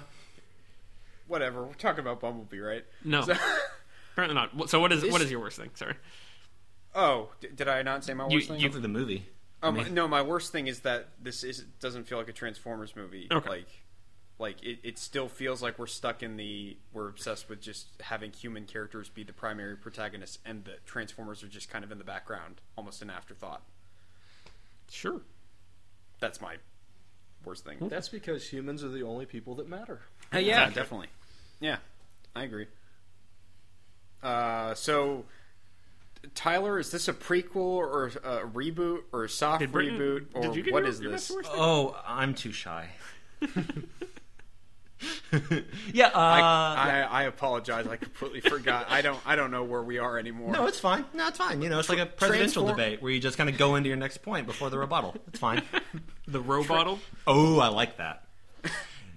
Whatever. 1.31 1.63
We're 1.63 1.73
talking 1.73 2.01
about 2.01 2.19
Bumblebee, 2.19 2.59
right? 2.59 2.83
No, 3.05 3.21
So- 3.23 3.33
apparently 4.13 4.35
not. 4.35 4.69
So 4.69 4.79
what 4.81 4.91
is 4.91 5.01
This- 5.01 5.11
what 5.11 5.21
is 5.21 5.31
your 5.31 5.39
worst 5.39 5.57
thing? 5.57 5.71
Sorry. 5.75 5.95
oh, 6.93 7.29
d- 7.39 7.47
did 7.55 7.67
I 7.69 7.81
not 7.83 8.03
say 8.03 8.13
my 8.13 8.27
You- 8.27 8.35
worst 8.37 8.47
thing? 8.49 8.59
you- 8.59 8.67
Look 8.67 8.75
at 8.75 8.81
the 8.81 8.87
movie. 8.87 9.25
Um, 9.63 9.93
no, 9.93 10.07
my 10.07 10.21
worst 10.23 10.51
thing 10.51 10.67
is 10.67 10.79
that 10.81 11.09
this 11.21 11.43
is 11.43 11.63
doesn't 11.79 12.05
feel 12.05 12.17
like 12.17 12.27
a 12.27 12.33
Transformers 12.33 12.95
movie. 12.95 13.27
Okay. 13.31 13.47
Like, 13.49 13.67
like 14.39 14.63
it, 14.63 14.79
it 14.83 14.97
still 14.97 15.27
feels 15.29 15.61
like 15.61 15.77
we're 15.79 15.85
stuck 15.87 16.23
in 16.23 16.35
the 16.35 16.77
we're 16.93 17.07
obsessed 17.07 17.47
with 17.47 17.61
just 17.61 17.87
having 18.01 18.31
human 18.33 18.65
characters 18.65 19.07
be 19.07 19.23
the 19.23 19.33
primary 19.33 19.77
protagonists, 19.77 20.39
and 20.45 20.65
the 20.65 20.77
Transformers 20.85 21.43
are 21.43 21.47
just 21.47 21.69
kind 21.69 21.85
of 21.85 21.91
in 21.91 21.99
the 21.99 22.03
background, 22.03 22.59
almost 22.75 23.01
an 23.03 23.09
afterthought. 23.11 23.61
Sure. 24.89 25.21
That's 26.19 26.41
my 26.41 26.55
worst 27.45 27.63
thing. 27.65 27.77
That's 27.87 28.09
because 28.09 28.47
humans 28.51 28.83
are 28.83 28.89
the 28.89 29.03
only 29.03 29.25
people 29.27 29.55
that 29.55 29.69
matter. 29.69 30.01
Uh, 30.33 30.39
yeah, 30.39 30.53
Exactly. 30.67 30.73
definitely. 30.81 31.07
Yeah, 31.61 31.77
I 32.35 32.43
agree. 32.43 32.65
Uh, 34.21 34.73
so, 34.75 35.23
Tyler, 36.35 36.77
is 36.79 36.91
this 36.91 37.07
a 37.07 37.13
prequel 37.13 37.55
or 37.55 38.07
a 38.07 38.45
reboot 38.47 39.03
or 39.13 39.23
a 39.23 39.29
soft 39.29 39.61
Did 39.61 39.71
Britton- 39.71 39.97
reboot 39.99 40.25
or 40.33 40.41
did 40.41 40.55
you 40.55 40.63
get 40.63 40.73
what 40.73 40.83
your- 40.83 40.89
is 40.89 40.99
your 40.99 41.11
this? 41.11 41.27
best 41.29 41.35
worst 41.35 41.51
thing? 41.51 41.59
Oh, 41.61 41.95
I'm 42.05 42.33
too 42.33 42.51
shy. 42.51 42.89
yeah. 45.91 46.07
Uh, 46.07 46.19
I, 46.19 46.37
yeah. 46.87 47.07
I, 47.09 47.21
I 47.21 47.23
apologize. 47.23 47.87
I 47.87 47.95
completely 47.95 48.41
forgot. 48.41 48.85
I 48.89 49.01
don't. 49.01 49.19
I 49.25 49.35
don't 49.35 49.49
know 49.49 49.63
where 49.63 49.81
we 49.81 49.97
are 49.97 50.19
anymore. 50.19 50.51
No, 50.51 50.67
it's 50.67 50.79
fine. 50.79 51.05
No, 51.13 51.27
it's 51.27 51.39
fine. 51.39 51.61
You 51.63 51.69
know, 51.69 51.79
it's 51.79 51.89
like 51.89 51.97
a 51.99 52.05
presidential 52.05 52.63
Transform- 52.65 52.77
debate 52.77 53.01
where 53.01 53.11
you 53.11 53.19
just 53.19 53.37
kind 53.37 53.49
of 53.49 53.57
go 53.57 53.75
into 53.75 53.87
your 53.89 53.97
next 53.97 54.17
point 54.21 54.45
before 54.45 54.69
the 54.69 54.77
rebuttal. 54.77 55.15
It's 55.27 55.39
fine. 55.39 55.63
The 56.27 56.39
robottle. 56.41 56.99
oh, 57.27 57.59
I 57.59 57.67
like 57.67 57.97
that. 57.97 58.23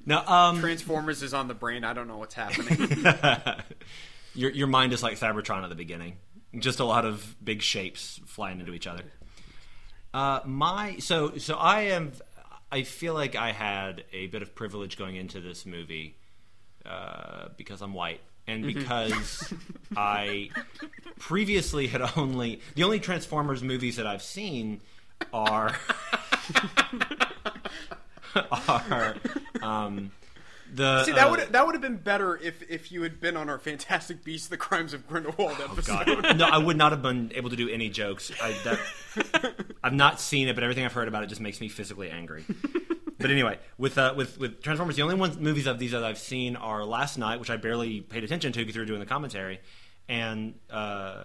No, 0.06 0.18
um, 0.26 0.60
Transformers 0.60 1.22
is 1.22 1.32
on 1.34 1.48
the 1.48 1.54
brain. 1.54 1.84
I 1.84 1.92
don't 1.92 2.08
know 2.08 2.18
what's 2.18 2.34
happening. 2.34 3.04
your 4.34 4.50
your 4.50 4.66
mind 4.66 4.92
is 4.92 5.02
like 5.02 5.18
Cybertron 5.18 5.62
at 5.62 5.68
the 5.68 5.74
beginning. 5.74 6.16
Just 6.58 6.80
a 6.80 6.84
lot 6.84 7.04
of 7.04 7.36
big 7.42 7.62
shapes 7.62 8.20
flying 8.26 8.60
into 8.60 8.74
each 8.74 8.86
other. 8.86 9.04
Uh, 10.12 10.40
my 10.44 10.98
so 10.98 11.38
so 11.38 11.54
I 11.54 11.82
am. 11.82 12.12
I 12.70 12.82
feel 12.82 13.14
like 13.14 13.36
I 13.36 13.52
had 13.52 14.04
a 14.12 14.26
bit 14.26 14.42
of 14.42 14.54
privilege 14.54 14.98
going 14.98 15.16
into 15.16 15.40
this 15.40 15.64
movie 15.64 16.16
uh, 16.84 17.48
because 17.56 17.80
I'm 17.82 17.94
white 17.94 18.20
and 18.46 18.64
because 18.64 19.52
I 19.96 20.50
previously 21.18 21.86
had 21.86 22.02
only 22.16 22.60
the 22.74 22.84
only 22.84 23.00
Transformers 23.00 23.62
movies 23.62 23.96
that 23.96 24.06
I've 24.06 24.22
seen 24.22 24.80
are 25.32 25.76
are 28.50 29.16
um, 29.62 30.10
the 30.74 31.04
See, 31.04 31.12
that 31.12 31.28
uh, 31.28 31.30
would 31.30 31.40
that 31.52 31.66
would 31.66 31.74
have 31.74 31.82
been 31.82 31.96
better 31.96 32.36
if 32.36 32.62
if 32.68 32.90
you 32.90 33.02
had 33.02 33.20
been 33.20 33.36
on 33.36 33.48
our 33.48 33.58
Fantastic 33.58 34.24
Beasts: 34.24 34.48
The 34.48 34.56
Crimes 34.56 34.92
of 34.92 35.06
Grindelwald 35.06 35.56
episode. 35.62 36.08
Oh, 36.08 36.22
God. 36.22 36.38
no, 36.38 36.46
I 36.46 36.58
would 36.58 36.76
not 36.76 36.92
have 36.92 37.02
been 37.02 37.30
able 37.34 37.50
to 37.50 37.56
do 37.56 37.68
any 37.68 37.90
jokes. 37.90 38.32
I, 38.42 38.56
that, 38.64 39.54
I've 39.84 39.92
not 39.92 40.20
seen 40.20 40.48
it, 40.48 40.54
but 40.54 40.64
everything 40.64 40.84
I've 40.84 40.92
heard 40.92 41.08
about 41.08 41.22
it 41.22 41.28
just 41.28 41.40
makes 41.40 41.60
me 41.60 41.68
physically 41.68 42.10
angry. 42.10 42.44
But 43.18 43.30
anyway, 43.30 43.58
with 43.78 43.96
uh, 43.96 44.14
with 44.16 44.38
with 44.38 44.62
Transformers, 44.62 44.96
the 44.96 45.02
only 45.02 45.14
ones 45.14 45.38
movies 45.38 45.66
of 45.66 45.78
these 45.78 45.92
that 45.92 46.04
I've 46.04 46.18
seen 46.18 46.56
are 46.56 46.84
Last 46.84 47.16
Knight, 47.18 47.40
which 47.40 47.50
I 47.50 47.56
barely 47.56 48.00
paid 48.00 48.24
attention 48.24 48.52
to 48.52 48.58
because 48.58 48.74
we 48.74 48.80
were 48.80 48.86
doing 48.86 49.00
the 49.00 49.06
commentary, 49.06 49.60
and 50.08 50.54
uh, 50.70 51.22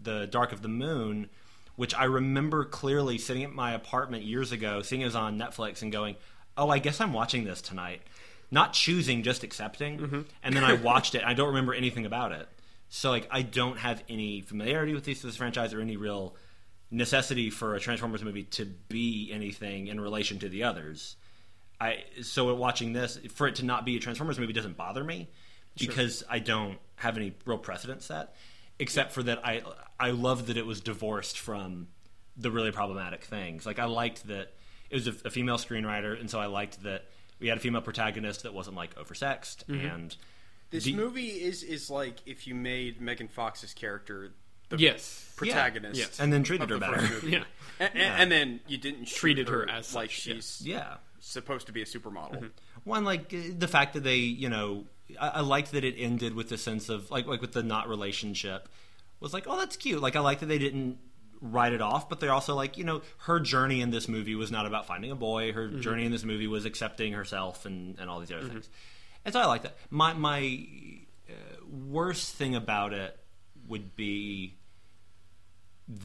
the 0.00 0.26
Dark 0.26 0.52
of 0.52 0.62
the 0.62 0.68
Moon, 0.68 1.30
which 1.76 1.94
I 1.94 2.04
remember 2.04 2.64
clearly 2.64 3.18
sitting 3.18 3.44
at 3.44 3.52
my 3.52 3.72
apartment 3.72 4.24
years 4.24 4.52
ago, 4.52 4.82
seeing 4.82 5.02
it 5.02 5.06
was 5.06 5.16
on 5.16 5.38
Netflix, 5.38 5.82
and 5.82 5.90
going, 5.90 6.16
"Oh, 6.56 6.68
I 6.68 6.78
guess 6.78 7.00
I'm 7.00 7.12
watching 7.12 7.44
this 7.44 7.60
tonight." 7.60 8.02
Not 8.50 8.72
choosing, 8.72 9.22
just 9.22 9.42
accepting, 9.42 9.98
mm-hmm. 9.98 10.20
and 10.42 10.54
then 10.54 10.62
I 10.62 10.74
watched 10.74 11.14
it. 11.14 11.24
I 11.24 11.34
don't 11.34 11.48
remember 11.48 11.74
anything 11.74 12.06
about 12.06 12.30
it. 12.30 12.48
So 12.88 13.10
like 13.10 13.26
I 13.30 13.42
don't 13.42 13.78
have 13.78 14.04
any 14.08 14.40
familiarity 14.42 14.94
with 14.94 15.04
this, 15.04 15.22
this 15.22 15.36
franchise 15.36 15.74
or 15.74 15.80
any 15.80 15.96
real 15.96 16.36
necessity 16.90 17.50
for 17.50 17.74
a 17.74 17.80
Transformers 17.80 18.22
movie 18.22 18.44
to 18.44 18.64
be 18.64 19.30
anything 19.32 19.88
in 19.88 20.00
relation 20.00 20.38
to 20.40 20.48
the 20.48 20.62
others. 20.62 21.16
I 21.80 22.04
so 22.22 22.54
watching 22.54 22.92
this 22.92 23.18
for 23.34 23.48
it 23.48 23.56
to 23.56 23.64
not 23.64 23.84
be 23.84 23.96
a 23.96 24.00
Transformers 24.00 24.38
movie 24.38 24.52
doesn't 24.52 24.76
bother 24.76 25.02
me 25.02 25.28
because 25.76 26.22
I 26.30 26.38
don't 26.38 26.78
have 26.96 27.16
any 27.16 27.34
real 27.44 27.58
precedent 27.58 28.02
set 28.02 28.34
except 28.78 29.12
for 29.12 29.22
that 29.24 29.44
I 29.44 29.62
I 29.98 30.10
love 30.10 30.46
that 30.46 30.56
it 30.56 30.66
was 30.66 30.80
divorced 30.80 31.38
from 31.38 31.88
the 32.36 32.50
really 32.50 32.70
problematic 32.70 33.24
things. 33.24 33.66
Like 33.66 33.78
I 33.78 33.86
liked 33.86 34.28
that 34.28 34.52
it 34.90 34.94
was 34.94 35.06
a, 35.08 35.14
a 35.24 35.30
female 35.30 35.56
screenwriter 35.58 36.18
and 36.18 36.30
so 36.30 36.38
I 36.38 36.46
liked 36.46 36.82
that 36.82 37.04
we 37.40 37.48
had 37.48 37.58
a 37.58 37.60
female 37.60 37.82
protagonist 37.82 38.42
that 38.44 38.54
wasn't 38.54 38.76
like 38.76 38.94
oversexed 38.96 39.68
and 39.68 40.16
This 40.70 40.84
The- 40.84 40.94
movie 40.94 41.28
is 41.28 41.62
is 41.62 41.90
like 41.90 42.16
if 42.26 42.46
you 42.46 42.54
made 42.54 43.00
Megan 43.00 43.28
Fox's 43.28 43.74
character 43.74 44.32
the 44.70 44.78
Yes. 44.78 45.32
protagonist, 45.36 46.00
Yes. 46.00 46.18
and 46.18 46.32
then 46.32 46.42
treated 46.42 46.70
her 46.70 46.76
the 46.78 46.80
better. 46.80 47.28
Yeah. 47.28 47.44
and, 47.78 47.90
and, 47.94 48.22
and 48.22 48.32
then 48.32 48.60
you 48.66 48.78
didn't 48.78 49.04
shoot 49.06 49.16
Treated 49.18 49.48
her 49.50 49.68
as 49.68 49.94
like 49.94 50.10
such, 50.10 50.20
she's 50.20 50.62
yeah. 50.64 50.94
supposed 51.20 51.66
to 51.66 51.72
be 51.72 51.82
a 51.82 51.84
supermodel. 51.84 52.50
One 52.84 53.04
like 53.04 53.32
uh, 53.34 53.38
the 53.58 53.68
fact 53.68 53.92
that 53.92 54.04
they, 54.04 54.16
you 54.16 54.48
know, 54.48 54.86
I, 55.20 55.28
I 55.28 55.40
liked 55.40 55.72
that 55.72 55.84
it 55.84 55.96
ended 55.98 56.34
with 56.34 56.48
the 56.48 56.56
sense 56.58 56.88
of 56.88 57.10
like 57.10 57.26
like 57.26 57.40
with 57.42 57.52
the 57.52 57.62
not 57.62 57.88
relationship 57.90 58.68
was 59.20 59.32
like, 59.34 59.44
oh, 59.46 59.58
that's 59.58 59.76
cute. 59.76 60.00
Like 60.00 60.16
I 60.16 60.20
like 60.20 60.40
that 60.40 60.46
they 60.46 60.58
didn't 60.58 60.98
write 61.44 61.72
it 61.72 61.82
off, 61.82 62.08
but 62.08 62.20
they're 62.20 62.32
also 62.32 62.54
like, 62.54 62.78
you 62.78 62.84
know, 62.84 63.02
her 63.18 63.38
journey 63.38 63.80
in 63.80 63.90
this 63.90 64.08
movie 64.08 64.34
was 64.34 64.50
not 64.50 64.66
about 64.66 64.86
finding 64.86 65.10
a 65.10 65.16
boy. 65.16 65.52
Her 65.52 65.68
journey 65.68 66.06
in 66.06 66.12
this 66.12 66.24
movie 66.24 66.46
was 66.46 66.64
accepting 66.64 67.12
herself 67.12 67.66
and 67.66 67.98
and 67.98 68.08
all 68.08 68.20
these 68.20 68.32
other 68.32 68.48
things. 68.48 68.68
And 69.24 69.32
so 69.32 69.40
I 69.40 69.46
like 69.46 69.62
that. 69.62 69.76
My 69.90 70.14
my 70.14 70.66
uh, 71.28 71.32
worst 71.88 72.34
thing 72.34 72.54
about 72.54 72.92
it 72.92 73.18
would 73.68 73.94
be 73.94 74.54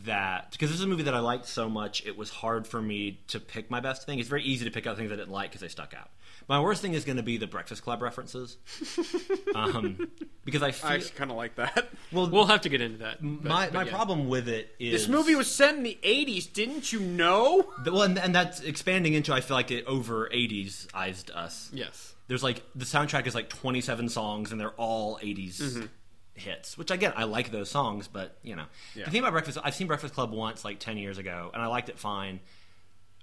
that 0.04 0.52
because 0.52 0.69
this 0.69 0.80
is 0.80 0.84
a 0.84 0.88
movie 0.88 1.04
that 1.04 1.15
I 1.15 1.19
liked 1.19 1.45
so 1.45 1.69
much, 1.69 2.06
it 2.06 2.17
was 2.17 2.30
hard 2.30 2.67
for 2.67 2.82
me 2.82 3.21
to 3.28 3.39
pick 3.39 3.71
my 3.71 3.80
best 3.80 4.06
thing. 4.06 4.19
It's 4.19 4.30
very 4.30 4.43
easy 4.43 4.65
to 4.65 4.71
pick 4.71 4.86
out 4.88 4.97
things 4.97 5.12
I 5.12 5.15
didn't 5.15 5.32
like 5.32 5.52
because 5.52 5.62
they 5.62 5.69
stuck 5.69 5.93
out. 5.93 6.10
My 6.49 6.59
worst 6.59 6.81
thing 6.81 6.95
is 6.95 7.05
going 7.05 7.17
to 7.17 7.23
be 7.23 7.38
the 7.38 7.45
Breakfast 7.47 7.83
Club 7.83 8.01
references, 8.01 8.57
um, 9.55 10.09
because 10.45 10.63
I 10.63 10.71
feel 10.71 10.89
I 10.89 10.93
actually 10.95 11.12
kind 11.12 11.29
of 11.31 11.38
like 11.38 11.55
that. 11.55 11.89
well. 12.12 12.27
We'll 12.29 12.47
have 12.47 12.62
to 12.62 12.69
get 12.69 12.81
into 12.81 12.97
that. 12.99 13.19
but- 13.21 13.43
my 13.43 13.65
but 13.67 13.73
my 13.73 13.83
yeah. 13.83 13.91
problem 13.91 14.27
with 14.27 14.49
it 14.49 14.75
is 14.79 14.91
This 14.93 15.07
movie 15.07 15.35
was 15.35 15.49
set 15.49 15.75
in 15.75 15.83
the 15.83 15.97
'80s. 16.03 16.51
Didn't 16.51 16.91
you 16.91 16.99
know? 16.99 17.71
the, 17.83 17.91
well, 17.93 18.01
and, 18.01 18.17
and 18.17 18.33
that's 18.33 18.62
expanding 18.62 19.13
into. 19.13 19.33
I 19.33 19.41
feel 19.41 19.55
like 19.55 19.69
it 19.71 19.85
over 19.85 20.27
'80s 20.33 20.88
ized 20.93 21.31
us. 21.31 21.69
Yes. 21.71 22.15
There's 22.27 22.43
like 22.43 22.63
the 22.75 22.85
soundtrack 22.85 23.25
is 23.27 23.33
like 23.33 23.49
27 23.49 24.09
songs 24.09 24.51
and 24.51 24.59
they're 24.62 24.69
all 24.71 25.17
80s 25.17 25.88
hits, 26.35 26.77
which 26.77 26.91
again 26.91 27.12
I 27.15 27.23
like 27.23 27.51
those 27.51 27.69
songs, 27.71 28.07
but 28.07 28.38
you 28.43 28.55
know 28.55 28.65
Yeah. 28.95 29.05
the 29.05 29.12
thing 29.12 29.19
about 29.19 29.31
Breakfast, 29.33 29.57
I've 29.63 29.73
seen 29.75 29.88
Breakfast 29.88 30.13
Club 30.13 30.31
once 30.31 30.63
like 30.63 30.79
10 30.79 30.97
years 30.97 31.17
ago, 31.17 31.49
and 31.53 31.62
I 31.62 31.65
liked 31.67 31.89
it 31.89 31.97
fine, 31.99 32.39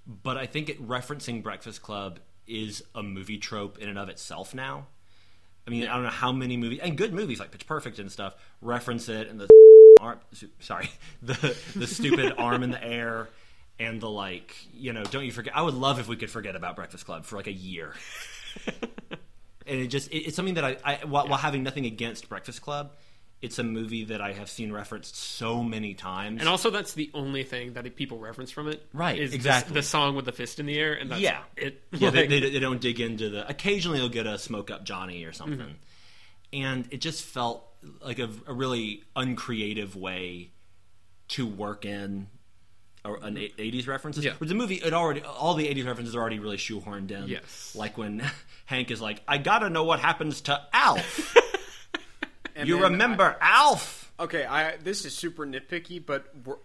but 0.05 0.35
I 0.37 0.45
think 0.45 0.69
it 0.69 0.85
referencing 0.85 1.41
Breakfast 1.41 1.81
Club 1.81 2.19
is 2.47 2.83
a 2.95 3.03
movie 3.03 3.37
trope 3.37 3.77
in 3.77 3.89
and 3.89 3.99
of 3.99 4.09
itself 4.09 4.53
now. 4.53 4.87
I 5.65 5.69
mean, 5.69 5.87
I 5.87 5.93
don't 5.95 6.03
know 6.03 6.09
how 6.09 6.31
many 6.31 6.55
movies 6.57 6.79
and 6.81 6.97
good 6.97 7.13
movies 7.13 7.39
like 7.39 7.51
Pitch 7.51 7.67
Perfect 7.67 7.99
and 7.99 8.11
stuff 8.11 8.35
reference 8.61 9.09
it, 9.09 9.29
and 9.29 9.39
the 9.39 9.47
arm, 10.01 10.19
sorry, 10.59 10.89
the 11.21 11.57
the 11.75 11.87
stupid 11.87 12.33
arm 12.37 12.63
in 12.63 12.71
the 12.71 12.83
air. 12.83 13.29
And 13.79 14.01
the 14.01 14.09
like, 14.09 14.55
you 14.73 14.91
know, 14.91 15.03
don't 15.03 15.23
you 15.23 15.31
forget? 15.31 15.55
I 15.55 15.61
would 15.61 15.75
love 15.75 15.99
if 15.99 16.07
we 16.07 16.15
could 16.15 16.31
forget 16.31 16.55
about 16.55 16.75
Breakfast 16.75 17.05
Club 17.05 17.25
for 17.25 17.35
like 17.35 17.45
a 17.45 17.53
year 17.53 17.93
and 19.67 19.81
it 19.81 19.87
just 19.87 20.09
it, 20.09 20.19
it's 20.19 20.35
something 20.35 20.55
that 20.55 20.65
I, 20.65 20.77
I 20.83 21.05
while, 21.05 21.27
while 21.27 21.37
having 21.37 21.63
nothing 21.63 21.85
against 21.85 22.29
Breakfast 22.29 22.61
Club, 22.61 22.93
it's 23.41 23.59
a 23.59 23.63
movie 23.63 24.05
that 24.05 24.19
I 24.19 24.31
have 24.33 24.49
seen 24.49 24.71
referenced 24.71 25.15
so 25.15 25.61
many 25.63 25.93
times. 25.93 26.39
And 26.39 26.49
also, 26.49 26.69
that's 26.71 26.93
the 26.93 27.11
only 27.13 27.43
thing 27.43 27.73
that 27.73 27.95
people 27.95 28.17
reference 28.17 28.49
from 28.49 28.67
it. 28.67 28.83
Right, 28.93 29.19
Is 29.19 29.29
the- 29.31 29.35
exactly. 29.35 29.73
The, 29.75 29.83
song 29.83 30.15
with 30.15 30.25
the 30.25 30.31
fist 30.31 30.59
in 30.59 30.65
the 30.65 30.77
air, 30.79 30.93
and 30.93 31.11
that's 31.11 31.21
yeah, 31.21 31.41
it. 31.55 31.83
yeah, 31.91 32.09
they, 32.09 32.21
Like, 32.21 32.29
they, 32.29 32.39
they 32.39 32.59
don't 32.59 32.81
dig 32.81 32.99
into 32.99 33.29
the. 33.29 33.47
Occasionally, 33.47 33.99
they'll 33.99 34.09
get 34.09 34.25
a 34.25 34.37
smoke 34.39 34.71
up 34.71 34.83
Johnny 34.85 35.23
or 35.25 35.33
something, 35.33 35.59
Mm-hmm. 35.59 35.71
and 36.53 36.87
it 36.91 36.99
just 37.01 37.23
felt 37.23 37.63
like 38.03 38.17
a, 38.19 38.29
a 38.47 38.53
really 38.53 39.03
uncreative 39.15 39.95
way 39.95 40.49
to 41.29 41.45
work 41.45 41.85
in. 41.85 42.27
a- 43.05 43.13
An 43.13 43.35
'80s 43.35 43.87
references. 43.87 44.25
Yeah. 44.25 44.33
The 44.39 44.55
movie, 44.55 44.75
it 44.75 44.93
already 44.93 45.21
all 45.21 45.53
the 45.53 45.67
'80s 45.67 45.85
references 45.85 46.15
are 46.15 46.19
already 46.21 46.39
really 46.39 46.57
shoehorned 46.57 47.11
in. 47.11 47.27
Yes. 47.27 47.73
like 47.75 47.97
when 47.99 48.23
Hank 48.65 48.89
is 48.89 48.99
like, 48.99 49.21
"I 49.27 49.37
gotta 49.37 49.69
know 49.69 49.83
what 49.83 49.99
happens 49.99 50.41
to 50.41 50.59
Alf." 50.73 51.35
And 52.57 52.67
you 52.67 52.81
remember 52.83 53.35
Alf? 53.41 54.11
Okay, 54.19 54.45
I 54.45 54.77
this 54.77 55.05
is 55.05 55.15
super 55.15 55.45
nitpicky, 55.45 56.03
but 56.03 56.25
we're, 56.45 56.55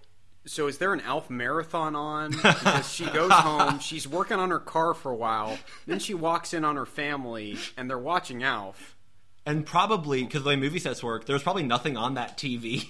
so 0.47 0.66
is 0.66 0.78
there 0.78 0.93
an 0.93 1.01
Alf 1.01 1.28
marathon 1.30 1.95
on? 1.95 2.32
Because 2.43 2.93
she 2.93 3.05
goes 3.07 3.30
home, 3.32 3.78
she's 3.78 4.09
working 4.09 4.38
on 4.38 4.51
her 4.51 4.59
car 4.59 4.95
for 4.95 5.12
a 5.12 5.14
while, 5.16 5.59
then 5.86 5.99
she 5.99 6.14
walks 6.14 6.55
in 6.55 6.64
on 6.64 6.76
her 6.76 6.86
family, 6.86 7.59
and 7.76 7.88
they're 7.90 7.99
watching 7.99 8.43
Alf. 8.43 8.97
And 9.45 9.66
probably 9.66 10.22
because 10.24 10.43
the 10.45 10.49
way 10.51 10.57
movie 10.57 10.78
sets 10.78 11.03
work, 11.03 11.26
there 11.26 11.34
was 11.34 11.43
probably 11.43 11.64
nothing 11.64 11.97
on 11.97 12.14
that 12.14 12.38
TV 12.38 12.88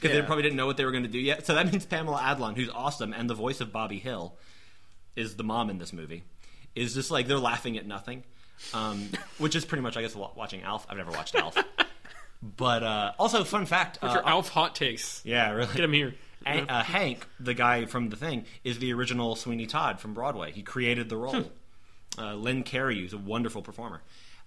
because 0.00 0.14
Yeah. 0.14 0.20
they 0.20 0.26
probably 0.26 0.42
didn't 0.42 0.56
know 0.56 0.66
what 0.66 0.76
they 0.76 0.84
were 0.84 0.90
going 0.90 1.04
to 1.04 1.08
do 1.08 1.18
yet. 1.20 1.46
So 1.46 1.54
that 1.54 1.70
means 1.70 1.86
Pamela 1.86 2.18
Adlon, 2.18 2.56
who's 2.56 2.68
awesome 2.70 3.12
and 3.12 3.30
the 3.30 3.34
voice 3.34 3.60
of 3.60 3.72
Bobby 3.72 3.98
Hill, 4.00 4.34
is 5.16 5.36
the 5.36 5.44
mom 5.44 5.70
in 5.70 5.78
this 5.78 5.92
movie. 5.92 6.24
Is 6.74 6.94
just 6.94 7.10
like 7.10 7.28
they're 7.28 7.38
laughing 7.38 7.76
at 7.78 7.86
nothing, 7.86 8.24
um, 8.74 9.10
which 9.38 9.54
is 9.54 9.64
pretty 9.64 9.82
much 9.82 9.96
I 9.96 10.02
guess 10.02 10.14
watching 10.16 10.62
Alf. 10.62 10.86
I've 10.90 10.96
never 10.96 11.10
watched 11.12 11.34
Alf, 11.36 11.56
but 12.42 12.82
uh, 12.82 13.12
also 13.18 13.44
fun 13.44 13.66
fact. 13.66 13.98
Uh, 14.02 14.12
your 14.14 14.28
Alf 14.28 14.48
hot 14.48 14.74
takes? 14.74 15.22
Yeah, 15.24 15.50
really. 15.52 15.72
Get 15.74 15.84
him 15.84 15.92
here. 15.92 16.14
A- 16.44 16.66
uh, 16.70 16.82
Hank, 16.82 17.26
the 17.38 17.54
guy 17.54 17.86
from 17.86 18.08
the 18.08 18.16
thing, 18.16 18.44
is 18.64 18.78
the 18.80 18.92
original 18.92 19.36
Sweeney 19.36 19.66
Todd 19.66 20.00
from 20.00 20.12
Broadway. 20.12 20.50
He 20.50 20.62
created 20.62 21.08
the 21.08 21.16
role. 21.16 21.44
uh, 22.18 22.34
Len 22.34 22.64
Cariou, 22.64 23.00
who's 23.02 23.12
a 23.12 23.18
wonderful 23.18 23.62
performer. 23.62 24.02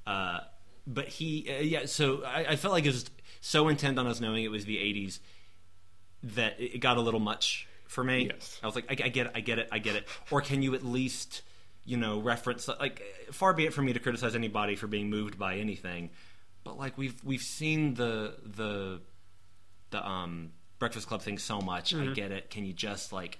Uh, 0.05 0.39
but 0.85 1.07
he, 1.07 1.47
uh, 1.49 1.61
yeah, 1.61 1.85
so 1.85 2.23
I, 2.25 2.45
I 2.49 2.55
felt 2.57 2.73
like 2.73 2.83
it 2.85 2.89
was 2.89 3.09
so 3.41 3.69
intent 3.69 3.97
on 3.97 4.07
us 4.07 4.19
knowing 4.19 4.43
it 4.43 4.51
was 4.51 4.65
the 4.65 4.77
80s 4.77 5.19
that 6.23 6.59
it 6.59 6.75
it 6.75 6.77
got 6.79 6.97
a 6.97 7.01
little 7.01 7.19
much 7.19 7.67
for 7.87 8.03
me. 8.03 8.29
Yes. 8.31 8.59
I 8.61 8.65
was 8.65 8.75
like, 8.75 8.85
I, 8.89 9.05
I 9.05 9.09
get 9.09 9.27
it, 9.27 9.31
I 9.35 9.39
get 9.39 9.59
it, 9.59 9.69
I 9.71 9.79
get 9.79 9.95
it. 9.95 10.07
Or 10.31 10.41
can 10.41 10.61
you 10.61 10.75
at 10.75 10.83
least, 10.83 11.43
you 11.85 11.97
know, 11.97 12.19
reference, 12.19 12.67
like, 12.67 13.01
far 13.31 13.53
be 13.53 13.65
it 13.65 13.73
from 13.73 13.85
me 13.85 13.93
to 13.93 13.99
criticize 13.99 14.35
anybody 14.35 14.75
for 14.75 14.87
being 14.87 15.09
moved 15.09 15.37
by 15.39 15.55
anything, 15.55 16.09
but 16.65 16.77
like 16.77 16.97
we've 16.97 17.15
we've 17.23 17.41
seen 17.41 17.93
the 17.93 18.35
the 18.43 18.99
the 19.91 20.05
um 20.05 20.51
Breakfast 20.79 21.07
Club 21.07 21.21
thing 21.21 21.37
so 21.37 21.61
much. 21.61 21.95
I 21.95 22.07
get 22.07 22.31
it. 22.33 22.49
Can 22.49 22.65
you 22.65 22.73
just 22.73 23.13
like 23.13 23.39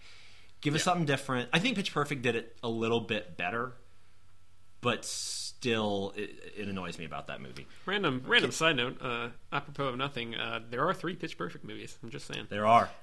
give 0.61 0.73
us 0.75 0.83
something 0.83 1.05
different? 1.05 1.49
I 1.51 1.59
think 1.59 1.75
Pitch 1.75 1.93
Perfect 1.93 2.21
did 2.21 2.37
it 2.37 2.55
a 2.63 2.69
little 2.69 3.01
bit 3.01 3.35
better, 3.35 3.73
but 4.79 5.03
still, 5.03 6.13
it, 6.15 6.29
it 6.55 6.67
annoys 6.69 6.97
me 6.97 7.05
about 7.05 7.27
that 7.27 7.41
movie. 7.41 7.67
Random, 7.85 8.23
random 8.25 8.51
side 8.51 8.77
note. 8.77 8.97
Uh, 9.01 9.29
apropos 9.51 9.87
of 9.87 9.97
nothing, 9.97 10.35
uh, 10.35 10.61
there 10.69 10.87
are 10.87 10.93
three 10.93 11.15
Pitch 11.15 11.37
Perfect 11.37 11.65
movies. 11.65 11.97
I'm 12.01 12.09
just 12.09 12.25
saying. 12.27 12.47
There 12.49 12.65
are. 12.65 12.89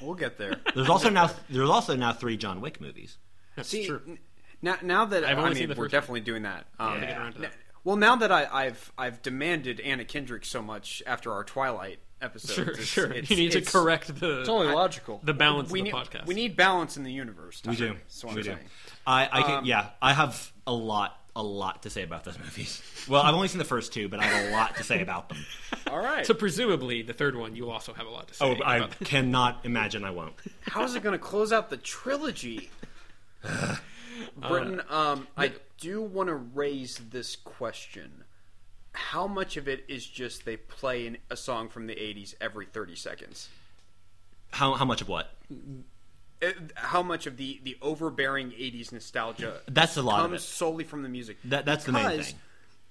We'll 0.00 0.14
get 0.14 0.38
there. 0.38 0.54
There's 0.76 0.88
also 0.88 1.10
now 1.10 1.28
there's 1.50 1.68
also 1.68 1.96
now 1.96 2.12
three 2.12 2.36
John 2.36 2.60
Wick 2.60 2.80
movies. 2.80 3.16
That's 3.56 3.68
See, 3.68 3.84
true. 3.84 4.00
n- 4.06 4.18
now, 4.62 4.76
now 4.80 5.04
that 5.06 5.24
I've 5.24 5.36
I 5.38 5.40
only 5.40 5.50
mean, 5.54 5.56
seen 5.58 5.68
the 5.70 5.74
we're 5.74 5.86
first 5.86 5.92
one. 5.92 6.00
definitely 6.00 6.20
doing 6.20 6.42
that. 6.44 6.66
Um, 6.78 7.00
Gotta 7.00 7.32
get 7.40 7.52
around 7.88 8.00
to 8.00 8.00
that. 8.00 8.04
n- 8.04 8.10
Well, 8.10 8.16
now 8.16 8.16
that 8.16 8.32
I, 8.32 8.64
I've 8.66 8.92
I've 8.98 9.22
demanded 9.22 9.80
Anna 9.80 10.04
Kendrick 10.04 10.44
so 10.44 10.62
much 10.62 11.02
after 11.06 11.32
our 11.32 11.44
Twilight 11.44 11.98
episode, 12.20 12.52
Sure, 12.54 12.68
it's- 12.70 12.84
sure. 12.86 13.04
it's- 13.12 13.30
you 13.30 13.36
need 13.36 13.52
to 13.52 13.60
correct 13.62 14.18
the 14.18 14.40
It's 14.40 14.48
only 14.48 14.72
logical. 14.74 15.20
the 15.22 15.34
balance 15.34 15.70
We 15.70 15.80
of 15.80 15.86
the 15.86 15.92
need 15.92 15.96
podcast. 15.98 16.26
we 16.26 16.34
need 16.34 16.56
balance 16.56 16.96
in 16.96 17.04
the 17.04 17.12
universe. 17.12 17.62
We 17.66 17.76
do. 17.76 17.94
That's 17.94 18.24
what 18.24 18.34
We 18.34 18.40
I'm 18.40 18.44
do. 18.44 18.50
saying. 18.54 18.66
I, 19.06 19.28
I 19.32 19.42
can, 19.42 19.54
Um, 19.58 19.64
yeah, 19.64 19.90
I 20.02 20.12
have 20.12 20.52
a 20.66 20.72
lot, 20.72 21.18
a 21.36 21.42
lot 21.42 21.84
to 21.84 21.90
say 21.90 22.02
about 22.02 22.24
those 22.24 22.38
movies. 22.38 22.82
Well, 23.08 23.22
I've 23.22 23.34
only 23.34 23.48
seen 23.48 23.58
the 23.58 23.64
first 23.64 23.92
two, 23.94 24.08
but 24.08 24.18
I 24.20 24.24
have 24.24 24.48
a 24.48 24.50
lot 24.52 24.76
to 24.76 24.82
say 24.84 25.00
about 25.00 25.28
them. 25.30 25.38
All 25.90 25.98
right. 25.98 26.26
so 26.26 26.34
presumably 26.34 27.00
the 27.02 27.14
third 27.14 27.36
one, 27.36 27.54
you 27.56 27.70
also 27.70 27.94
have 27.94 28.06
a 28.06 28.10
lot 28.10 28.28
to 28.28 28.34
say. 28.34 28.44
Oh, 28.44 28.62
I 28.64 28.78
about. 28.78 28.98
cannot 29.00 29.64
imagine 29.64 30.04
I 30.04 30.10
won't. 30.10 30.34
How 30.62 30.82
is 30.82 30.94
it 30.96 31.02
going 31.02 31.14
to 31.14 31.18
close 31.24 31.52
out 31.52 31.70
the 31.70 31.76
trilogy? 31.78 32.68
Britton, 34.36 34.82
um, 34.90 35.26
I 35.36 35.52
do 35.78 36.02
want 36.02 36.28
to 36.28 36.34
raise 36.34 37.00
this 37.10 37.36
question. 37.36 38.24
How 38.92 39.26
much 39.26 39.56
of 39.56 39.68
it 39.68 39.84
is 39.88 40.04
just 40.06 40.44
they 40.44 40.56
play 40.56 41.06
an, 41.06 41.18
a 41.30 41.36
song 41.36 41.68
from 41.68 41.86
the 41.86 41.94
80s 41.94 42.34
every 42.40 42.66
30 42.66 42.96
seconds? 42.96 43.48
How 44.50 44.74
how 44.74 44.84
much 44.84 45.00
of 45.00 45.08
what? 45.08 45.30
Uh, 46.42 46.50
How 46.74 47.02
much 47.02 47.26
of 47.26 47.36
the, 47.36 47.60
the 47.64 47.76
overbearing 47.82 48.50
80s 48.50 48.92
nostalgia 48.92 49.60
That's 49.66 49.96
a 49.96 50.02
lot 50.02 50.20
of 50.20 50.30
comes 50.30 50.42
solely 50.42 50.84
from 50.84 51.02
the 51.02 51.08
music? 51.08 51.36
That 51.44 51.64
that's 51.64 51.84
the 51.84 51.92
main 51.92 52.22
thing. 52.22 52.34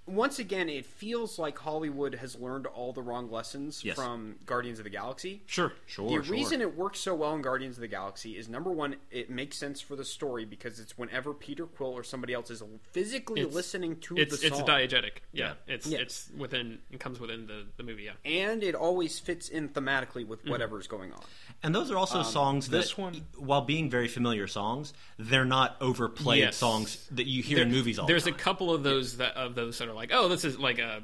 Once 0.08 0.40
again, 0.40 0.70
it 0.70 0.86
feels 0.86 1.38
like 1.38 1.58
Hollywood 1.58 2.16
has 2.16 2.36
learned 2.40 2.66
all 2.66 2.94
the 2.94 3.02
wrong 3.02 3.30
lessons 3.30 3.84
Yes. 3.84 3.96
from 3.98 4.38
Guardians 4.46 4.80
of 4.80 4.86
the 4.86 4.90
Galaxy. 4.90 5.42
Sure. 5.46 5.74
Sure, 5.86 6.08
the 6.20 6.24
sure. 6.24 6.34
reason 6.34 6.62
it 6.62 6.78
works 6.78 7.00
so 7.00 7.14
well 7.14 7.36
in 7.36 7.42
Guardians 7.42 7.76
of 7.78 7.82
the 7.82 7.88
Galaxy 7.90 8.38
is 8.38 8.48
number 8.48 8.72
one, 8.72 8.96
it 9.12 9.30
makes 9.30 9.58
sense 9.58 9.82
for 9.82 9.98
the 9.98 10.06
story 10.06 10.46
because 10.46 10.80
it's 10.80 10.98
whenever 10.98 11.34
Peter 11.34 11.66
Quill 11.66 11.92
or 11.92 12.04
somebody 12.04 12.34
else 12.34 12.50
is 12.50 12.64
physically 12.94 13.42
It's- 13.42 13.54
listening 13.54 13.98
to 14.02 14.16
It's 14.18 14.40
the 14.40 14.48
it's 14.48 14.58
song, 14.58 14.68
diegetic. 14.68 15.18
Yeah, 15.34 15.54
it's 15.68 15.86
Yeah. 15.86 16.00
it's 16.00 16.30
within 16.38 16.80
it 16.90 17.02
comes 17.02 17.20
within 17.20 17.46
the, 17.48 17.66
the 17.76 17.84
movie. 17.84 18.04
Yeah. 18.04 18.14
and 18.24 18.64
it 18.64 18.76
always 18.76 19.20
fits 19.20 19.50
in 19.50 19.70
thematically 19.70 20.26
with 20.26 20.40
mm-hmm. 20.40 20.52
whatever's 20.52 20.88
going 20.88 21.12
on. 21.12 21.22
And 21.64 21.76
those 21.76 21.92
are 21.92 21.98
also 21.98 22.20
um, 22.20 22.26
songs 22.26 22.70
that, 22.70 22.78
this 22.78 22.98
one- 22.98 23.26
while 23.36 23.62
being 23.62 23.90
very 23.90 24.08
familiar 24.08 24.48
songs, 24.48 24.94
they're 25.18 25.44
not 25.44 25.76
overplayed 25.82 26.40
Yes. 26.40 26.56
songs 26.56 27.08
that 27.12 27.28
you 27.28 27.44
hear 27.44 27.64
in 27.64 27.72
movies 27.72 28.00
all 28.00 28.08
There's 28.08 28.24
the 28.24 28.30
a 28.32 28.34
couple 28.34 28.74
of 28.74 28.84
those 28.84 29.18
that 29.18 29.36
of 29.36 29.56
those 29.56 29.78
that 29.80 29.90
are 29.90 29.97
like, 29.98 30.12
oh, 30.14 30.30
this 30.30 30.46
is 30.46 30.58
like 30.58 30.80
a 30.80 31.02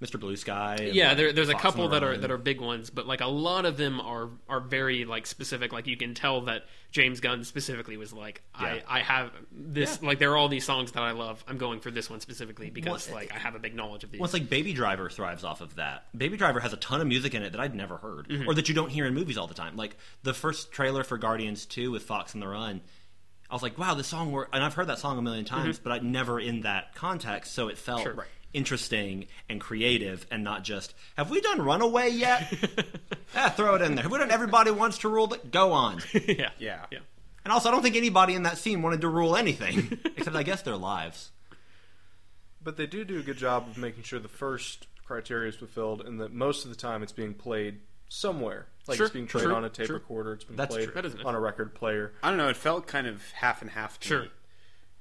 Mr. 0.00 0.18
Blue 0.18 0.34
Sky. 0.36 0.76
and, 0.80 0.94
yeah. 0.94 1.08
like, 1.08 1.16
There, 1.18 1.32
there's 1.34 1.50
a 1.50 1.54
couple 1.54 1.88
that 1.90 2.02
are 2.02 2.16
that 2.16 2.30
are 2.30 2.38
big 2.38 2.58
ones, 2.60 2.88
but 2.88 3.06
like 3.06 3.20
a 3.20 3.26
lot 3.26 3.66
of 3.66 3.76
them 3.76 4.00
are 4.00 4.30
are 4.48 4.60
very 4.60 5.04
like 5.04 5.26
specific. 5.26 5.74
Like 5.74 5.86
you 5.86 5.96
can 5.98 6.14
tell 6.14 6.40
that 6.42 6.62
James 6.90 7.20
Gunn 7.20 7.44
specifically 7.44 7.98
was 7.98 8.10
like, 8.10 8.40
Yeah. 8.58 8.78
I 8.88 8.98
I 8.98 9.00
have 9.00 9.30
this 9.52 10.02
like 10.02 10.18
there 10.18 10.30
are 10.32 10.38
all 10.38 10.48
these 10.48 10.64
songs 10.64 10.92
that 10.92 11.02
I 11.02 11.10
love. 11.10 11.44
I'm 11.46 11.58
going 11.58 11.80
for 11.80 11.90
this 11.90 12.08
one 12.08 12.20
specifically 12.20 12.70
because 12.70 13.08
Well, 13.08 13.16
like 13.16 13.34
I 13.34 13.38
have 13.38 13.54
a 13.54 13.58
big 13.58 13.74
knowledge 13.74 14.02
of 14.04 14.10
these. 14.10 14.20
Well, 14.20 14.24
it's 14.24 14.32
like 14.32 14.48
Baby 14.48 14.72
Driver 14.72 15.10
thrives 15.10 15.44
off 15.44 15.60
of 15.60 15.74
that. 15.76 16.06
Baby 16.16 16.38
Driver 16.38 16.60
has 16.60 16.72
a 16.72 16.78
ton 16.78 17.02
of 17.02 17.06
music 17.06 17.34
in 17.34 17.42
it 17.42 17.50
that 17.52 17.60
I'd 17.60 17.74
never 17.74 17.98
heard, 17.98 18.26
Mm-hmm. 18.28 18.48
or 18.48 18.54
that 18.54 18.70
you 18.70 18.74
don't 18.74 18.90
hear 18.90 19.04
in 19.04 19.12
movies 19.12 19.36
all 19.36 19.48
the 19.48 19.54
time. 19.54 19.76
Like 19.76 19.98
the 20.22 20.32
first 20.32 20.72
trailer 20.72 21.04
for 21.04 21.18
Guardians 21.18 21.66
Two 21.66 21.90
with 21.90 22.04
Fox 22.04 22.32
on 22.34 22.40
the 22.40 22.48
Run, 22.48 22.80
I 23.50 23.54
was 23.54 23.62
like, 23.62 23.76
"Wow, 23.78 23.94
this 23.94 24.06
song!" 24.06 24.30
Wor-, 24.32 24.48
and 24.52 24.62
I've 24.62 24.74
heard 24.74 24.86
that 24.86 24.98
song 24.98 25.18
a 25.18 25.22
million 25.22 25.44
times, 25.44 25.78
but 25.78 25.90
I 25.92 25.98
never 25.98 26.38
in 26.38 26.60
that 26.62 26.94
context. 26.94 27.52
So 27.54 27.68
it 27.68 27.76
felt 27.78 28.00
Mm-hmm. 28.00 28.04
Sure. 28.10 28.14
Right. 28.14 28.28
interesting 28.52 29.26
and 29.48 29.60
creative, 29.60 30.26
and 30.30 30.42
not 30.44 30.62
just 30.64 30.94
"Have 31.16 31.30
we 31.30 31.40
done 31.40 31.60
Runaway 31.62 32.10
yet?" 32.10 32.52
ah, 33.36 33.48
throw 33.56 33.74
it 33.74 33.82
in 33.82 33.94
there. 33.96 34.02
Have 34.04 34.12
we 34.12 34.18
done 34.18 34.30
Everybody 34.30 34.70
Wants 34.70 34.98
to 34.98 35.08
Rule? 35.08 35.26
The-? 35.28 35.38
Go 35.38 35.72
on. 35.72 36.00
yeah, 36.14 36.50
Yeah. 36.58 36.84
yeah. 36.90 36.98
and 37.44 37.52
also, 37.52 37.68
I 37.68 37.72
don't 37.72 37.82
think 37.82 37.96
anybody 37.96 38.34
in 38.34 38.42
that 38.44 38.58
scene 38.58 38.82
wanted 38.82 39.00
to 39.02 39.08
rule 39.08 39.34
anything, 39.36 39.98
except 40.16 40.36
I 40.36 40.42
guess 40.42 40.62
their 40.62 40.76
lives. 40.76 41.30
But 42.62 42.76
they 42.76 42.86
do 42.86 43.04
do 43.04 43.18
a 43.18 43.22
good 43.22 43.38
job 43.38 43.66
of 43.68 43.78
making 43.78 44.02
sure 44.02 44.18
the 44.18 44.28
first 44.28 44.86
criteria 45.04 45.48
is 45.48 45.56
fulfilled, 45.56 46.02
and 46.02 46.20
that 46.20 46.32
most 46.32 46.64
of 46.64 46.70
the 46.70 46.76
time 46.76 47.02
it's 47.02 47.12
being 47.12 47.34
played 47.34 47.80
somewhere. 48.10 48.66
Like 48.86 48.96
Sure, 48.98 49.06
it's 49.06 49.12
being 49.14 49.26
played 49.26 49.44
true, 49.44 49.54
on 49.54 49.64
a 49.64 49.68
tape 49.70 49.86
true. 49.86 49.94
recorder. 49.96 50.32
It's 50.34 50.44
been 50.44 50.56
That's 50.56 50.74
played 50.74 50.86
true. 50.86 50.94
That 50.94 51.06
is 51.06 51.14
nice. 51.14 51.24
on 51.24 51.34
a 51.34 51.40
record 51.40 51.74
player. 51.74 52.12
I 52.22 52.28
don't 52.28 52.36
know. 52.38 52.48
It 52.48 52.56
felt 52.56 52.86
kind 52.86 53.06
of 53.06 53.22
half 53.32 53.62
and 53.62 53.70
half 53.70 53.98
to 54.00 54.08
Sure. 54.08 54.22
me. 54.22 54.28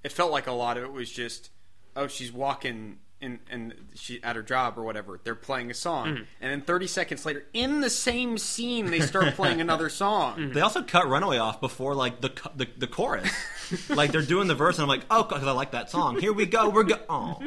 It 0.04 0.12
felt 0.14 0.32
like 0.32 0.48
a 0.48 0.52
lot 0.52 0.78
of 0.78 0.84
it 0.84 0.92
was 0.94 1.12
just, 1.12 1.50
oh, 1.96 2.08
she's 2.08 2.32
walking 2.32 3.00
in, 3.20 3.40
and 3.50 3.74
she 3.96 4.22
at 4.24 4.36
her 4.38 4.44
job 4.44 4.78
or 4.78 4.84
whatever. 4.84 5.20
They're 5.24 5.36
playing 5.36 5.72
a 5.72 5.74
song, 5.74 6.08
Mm-hmm. 6.08 6.24
and 6.40 6.52
then 6.52 6.62
30 6.62 6.88
seconds 6.88 7.26
later, 7.26 7.44
in 7.54 7.82
the 7.82 7.90
same 7.90 8.38
scene, 8.38 8.92
they 8.92 9.02
start 9.02 9.34
playing 9.36 9.60
another 9.60 9.90
song. 9.90 10.38
Mm-hmm. 10.38 10.54
They 10.54 10.62
also 10.62 10.84
cut 10.84 11.08
Runaway 11.10 11.38
off 11.38 11.60
before 11.60 11.96
like 11.96 12.22
the 12.22 12.32
the, 12.56 12.68
the 12.78 12.88
chorus. 12.88 13.30
like 13.90 14.12
they're 14.14 14.22
doing 14.22 14.48
the 14.48 14.56
verse, 14.56 14.78
and 14.78 14.84
I'm 14.84 14.88
like, 14.90 15.06
oh, 15.12 15.24
because 15.24 15.44
I 15.44 15.52
like 15.52 15.72
that 15.72 15.90
song. 15.90 16.18
Here 16.20 16.32
we 16.32 16.46
go. 16.46 16.70
We're 16.70 16.84
go. 16.84 16.98
Oh. 17.10 17.42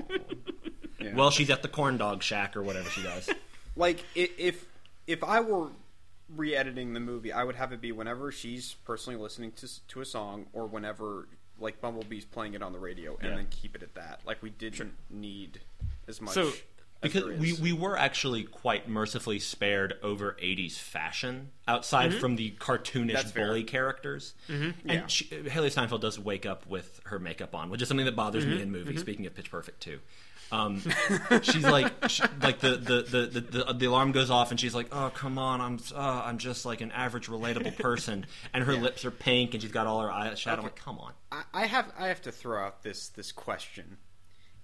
Yeah. 1.00 1.14
Well, 1.14 1.30
she's 1.30 1.50
at 1.50 1.62
the 1.62 1.68
corn 1.68 1.96
dog 1.96 2.22
shack 2.22 2.56
or 2.56 2.62
whatever 2.62 2.88
she 2.90 3.02
does. 3.02 3.28
like 3.76 4.04
if 4.14 4.64
if 5.06 5.22
I 5.24 5.40
were 5.40 5.68
re-editing 6.28 6.94
the 6.94 7.00
movie, 7.00 7.32
I 7.32 7.44
would 7.44 7.56
have 7.56 7.72
it 7.72 7.80
be 7.80 7.92
whenever 7.92 8.32
she's 8.32 8.74
personally 8.84 9.18
listening 9.18 9.52
to 9.52 9.86
to 9.88 10.00
a 10.00 10.04
song, 10.04 10.46
or 10.52 10.66
whenever 10.66 11.28
like 11.58 11.80
Bumblebee's 11.80 12.24
playing 12.24 12.54
it 12.54 12.62
on 12.62 12.72
the 12.72 12.78
radio, 12.78 13.16
and 13.20 13.30
Yeah. 13.30 13.36
then 13.36 13.46
keep 13.50 13.76
it 13.76 13.82
at 13.82 13.94
that. 13.94 14.20
Like 14.26 14.42
we 14.42 14.50
didn't 14.50 14.94
need 15.10 15.60
as 16.08 16.20
much. 16.20 16.34
So, 16.34 16.52
Because 17.00 17.24
we, 17.38 17.52
we 17.54 17.72
were 17.72 17.96
actually 17.96 18.44
quite 18.44 18.88
mercifully 18.88 19.40
spared 19.40 19.94
over 20.02 20.36
80s 20.40 20.72
fashion 20.78 21.50
outside 21.66 22.10
mm-hmm. 22.10 22.20
from 22.20 22.36
the 22.36 22.52
cartoonish 22.52 23.12
That's 23.12 23.32
fair. 23.32 23.48
bully 23.48 23.64
characters. 23.64 24.34
Mm-hmm. 24.48 24.88
And 24.88 25.00
Yeah. 25.00 25.06
she, 25.08 25.24
Hailee 25.26 25.70
Steinfeld 25.70 26.00
does 26.00 26.18
wake 26.18 26.46
up 26.46 26.66
with 26.66 27.00
her 27.06 27.18
makeup 27.18 27.54
on, 27.56 27.70
which 27.70 27.82
is 27.82 27.88
something 27.88 28.06
that 28.06 28.14
bothers 28.16 28.44
mm-hmm. 28.44 28.54
me 28.54 28.62
in 28.62 28.70
movies. 28.70 28.94
Mm-hmm. 28.94 29.00
Speaking 29.00 29.26
of 29.26 29.34
Pitch 29.34 29.50
Perfect 29.50 29.80
too, 29.80 29.98
um, 30.52 30.82
she's 31.42 31.64
like, 31.64 31.90
she, 32.08 32.22
like 32.42 32.60
the 32.60 32.76
the, 32.76 33.02
the, 33.02 33.40
the 33.40 33.72
the 33.72 33.86
alarm 33.86 34.12
goes 34.12 34.30
off, 34.30 34.50
and 34.50 34.60
she's 34.60 34.74
like, 34.74 34.88
"Oh 34.92 35.10
come 35.14 35.38
on, 35.38 35.60
I'm 35.60 35.78
uh, 35.94 36.22
I'm 36.26 36.36
just 36.36 36.66
like 36.66 36.82
an 36.82 36.92
average 36.92 37.28
relatable 37.28 37.78
person," 37.78 38.26
and 38.52 38.62
her 38.64 38.74
lips 38.74 39.04
are 39.06 39.10
pink, 39.10 39.54
and 39.54 39.62
she's 39.62 39.72
got 39.72 39.86
all 39.86 40.00
her 40.00 40.08
eyeshadow. 40.08 40.58
I'm 40.58 40.62
like, 40.64 40.76
come 40.76 40.98
on. 40.98 41.14
I, 41.32 41.42
I 41.54 41.66
have 41.66 41.90
I 41.98 42.08
have 42.08 42.20
to 42.22 42.32
throw 42.32 42.62
out 42.62 42.82
this 42.82 43.08
this 43.08 43.32
question. 43.32 43.96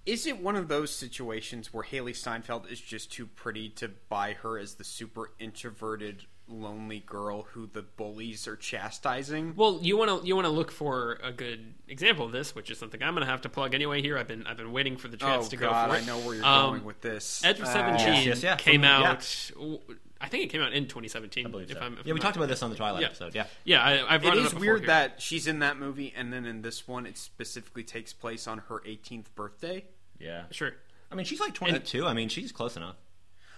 Is 0.05 0.25
it 0.25 0.41
one 0.41 0.55
of 0.55 0.67
those 0.67 0.93
situations 0.93 1.73
where 1.73 1.83
Hailee 1.83 2.15
Steinfeld 2.15 2.67
is 2.69 2.79
just 2.79 3.11
too 3.11 3.25
pretty 3.25 3.69
to 3.69 3.89
buy 4.09 4.33
her 4.33 4.57
as 4.57 4.75
the 4.75 4.83
super 4.83 5.31
introverted, 5.39 6.25
lonely 6.49 6.99
girl 7.05 7.43
who 7.51 7.67
the 7.67 7.81
bullies 7.83 8.47
are 8.47 8.55
chastising? 8.55 9.53
Well, 9.55 9.79
you 9.81 9.95
want 9.97 10.21
to 10.21 10.27
you 10.27 10.35
want 10.35 10.45
to 10.45 10.51
look 10.51 10.71
for 10.71 11.19
a 11.23 11.31
good 11.31 11.73
example 11.87 12.25
of 12.25 12.31
this, 12.31 12.55
which 12.55 12.69
is 12.71 12.77
something 12.77 13.01
I'm 13.03 13.13
going 13.13 13.25
to 13.25 13.31
have 13.31 13.41
to 13.41 13.49
plug 13.49 13.73
anyway. 13.73 14.01
Here, 14.01 14.17
I've 14.17 14.27
been 14.27 14.45
I've 14.47 14.57
been 14.57 14.71
waiting 14.71 14.97
for 14.97 15.07
the 15.07 15.17
chance 15.17 15.47
oh 15.47 15.49
to 15.49 15.57
God, 15.57 15.87
go 15.87 15.93
for 15.93 15.97
I 15.97 16.01
it. 16.01 16.05
know 16.07 16.19
where 16.19 16.35
you're 16.35 16.45
Um, 16.45 16.71
going 16.71 16.85
with 16.85 17.01
this. 17.01 17.43
Edge 17.45 17.59
of 17.59 17.65
Ah. 17.65 17.73
Seventeen 17.73 18.27
yes, 18.27 18.43
yeah, 18.43 18.55
came 18.55 18.81
from- 18.81 18.83
yeah. 18.83 19.11
out. 19.11 19.41
I 20.21 20.27
think 20.27 20.43
it 20.43 20.47
came 20.47 20.61
out 20.61 20.73
in 20.73 20.83
2017. 20.83 21.45
I 21.45 21.49
believe 21.49 21.71
if 21.71 21.77
so. 21.77 21.83
I'm, 21.83 21.93
if 21.97 22.05
yeah, 22.05 22.11
I'm 22.11 22.15
we 22.15 22.19
talked 22.19 22.35
about 22.35 22.49
this 22.49 22.61
on 22.61 22.69
the 22.69 22.75
Twilight 22.75 23.01
Yeah. 23.01 23.07
episode. 23.07 23.33
Yeah. 23.35 23.45
Yeah, 23.63 23.81
I, 23.81 24.15
I've 24.15 24.25
It 24.25 24.33
it, 24.33 24.37
is 24.39 24.53
up 24.53 24.59
weird 24.59 24.79
here. 24.81 24.87
that 24.87 25.21
she's 25.21 25.47
in 25.47 25.59
that 25.59 25.79
movie, 25.79 26.13
and 26.13 26.33
then 26.33 26.45
in 26.45 26.61
this 26.61 26.85
one, 26.89 27.05
it 27.05 27.17
specifically 27.17 27.83
takes 27.85 28.11
place 28.11 28.45
on 28.45 28.57
her 28.67 28.81
18th 28.85 29.33
birthday. 29.35 29.85
Yeah. 30.19 30.43
sure. 30.51 30.73
I 31.09 31.15
mean, 31.15 31.25
she's 31.25 31.39
like 31.39 31.53
22. 31.53 32.05
I 32.05 32.13
mean, 32.13 32.27
she's 32.27 32.51
close 32.51 32.75
enough. 32.75 32.97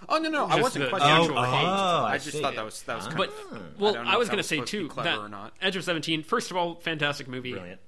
Oh 0.10 0.18
no, 0.18 0.30
no, 0.30 0.46
I 0.48 0.60
wasn't 0.62 0.86
the- 0.86 0.90
questioning 0.90 1.28
the 1.28 1.34
the 1.34 1.40
actual 1.40 1.44
hate. 1.44 1.60
hate. 1.60 1.66
Oh, 1.68 2.04
I 2.06 2.12
I 2.14 2.18
just 2.18 2.38
thought 2.40 2.56
that 2.56 2.66
was 2.66 2.82
that 2.84 2.96
was 2.98 3.06
kind 3.08 3.18
But 3.18 3.30
of. 3.30 3.80
well, 3.80 3.94
don't 3.94 4.08
I, 4.08 4.18
was 4.18 4.30
going 4.30 4.38
to 4.38 4.44
say 4.44 4.56
supposed 4.58 4.72
to 4.72 4.78
too 4.84 4.88
clever 4.90 5.10
that 5.10 5.18
or 5.20 5.30
not. 5.30 5.54
Edge 5.62 5.76
of 5.76 5.84
Seventeen. 5.84 6.24
First 6.24 6.52
of 6.52 6.58
all, 6.58 6.76
fantastic 6.76 7.28
movie, 7.28 7.52
Brilliant. 7.54 7.80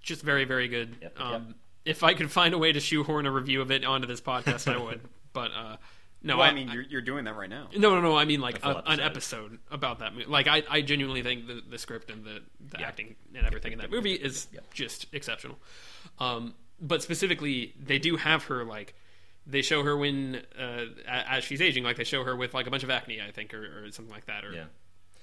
just 0.00 0.22
very 0.22 0.44
very 0.44 0.68
good. 0.68 0.96
Yep, 1.00 1.20
um, 1.20 1.32
yep. 1.32 1.42
If 1.84 2.02
I 2.04 2.14
could 2.14 2.30
find 2.30 2.54
a 2.54 2.58
way 2.58 2.72
to 2.72 2.78
shoehorn 2.80 3.26
a 3.26 3.30
review 3.32 3.60
of 3.60 3.70
it 3.72 3.84
onto 3.84 4.06
this 4.06 4.20
podcast, 4.20 4.72
I 4.72 4.76
would. 4.78 5.00
But 5.32 5.50
uh, 5.52 5.76
no, 6.22 6.36
Well, 6.36 6.46
I 6.46 6.52
mean, 6.52 6.68
you're, 6.68 6.82
you're 6.82 7.00
doing 7.00 7.24
that 7.24 7.34
right 7.34 7.48
now. 7.48 7.68
No, 7.74 7.94
no, 7.94 8.02
no. 8.02 8.14
I 8.18 8.26
mean, 8.26 8.42
like 8.42 8.58
full 8.60 8.70
a, 8.72 8.82
an 8.84 9.00
episode. 9.00 9.04
episode 9.54 9.58
about 9.70 10.00
that 10.00 10.12
movie. 10.12 10.26
Like, 10.26 10.46
I, 10.46 10.62
I 10.68 10.82
genuinely 10.82 11.22
think 11.22 11.46
the, 11.46 11.62
the 11.66 11.78
script 11.78 12.10
and 12.10 12.22
the, 12.22 12.42
the 12.60 12.80
Yeah. 12.80 12.86
acting 12.88 13.16
and 13.34 13.46
everything 13.46 13.72
in 13.72 13.78
that 13.78 13.90
movie 13.90 14.12
is 14.12 14.46
Yep. 14.52 14.74
just 14.74 15.06
exceptional. 15.14 15.58
Um, 16.18 16.54
but 16.82 17.02
specifically, 17.02 17.72
they 17.82 17.98
do 17.98 18.18
have 18.18 18.44
her 18.44 18.62
like 18.62 18.94
they 19.46 19.62
show 19.62 19.82
her 19.82 19.96
when 19.96 20.42
uh, 20.58 20.84
as 21.08 21.44
she's 21.44 21.60
aging. 21.60 21.84
Like 21.84 21.96
they 21.96 22.04
show 22.04 22.22
her 22.24 22.36
with 22.36 22.54
like 22.54 22.66
a 22.66 22.70
bunch 22.70 22.82
of 22.84 22.90
acne, 22.90 23.20
I 23.20 23.30
think, 23.30 23.52
or, 23.54 23.84
or 23.84 23.90
something 23.90 24.12
like 24.12 24.26
that. 24.26 24.44
Or 24.44 24.52
Yeah. 24.52 24.64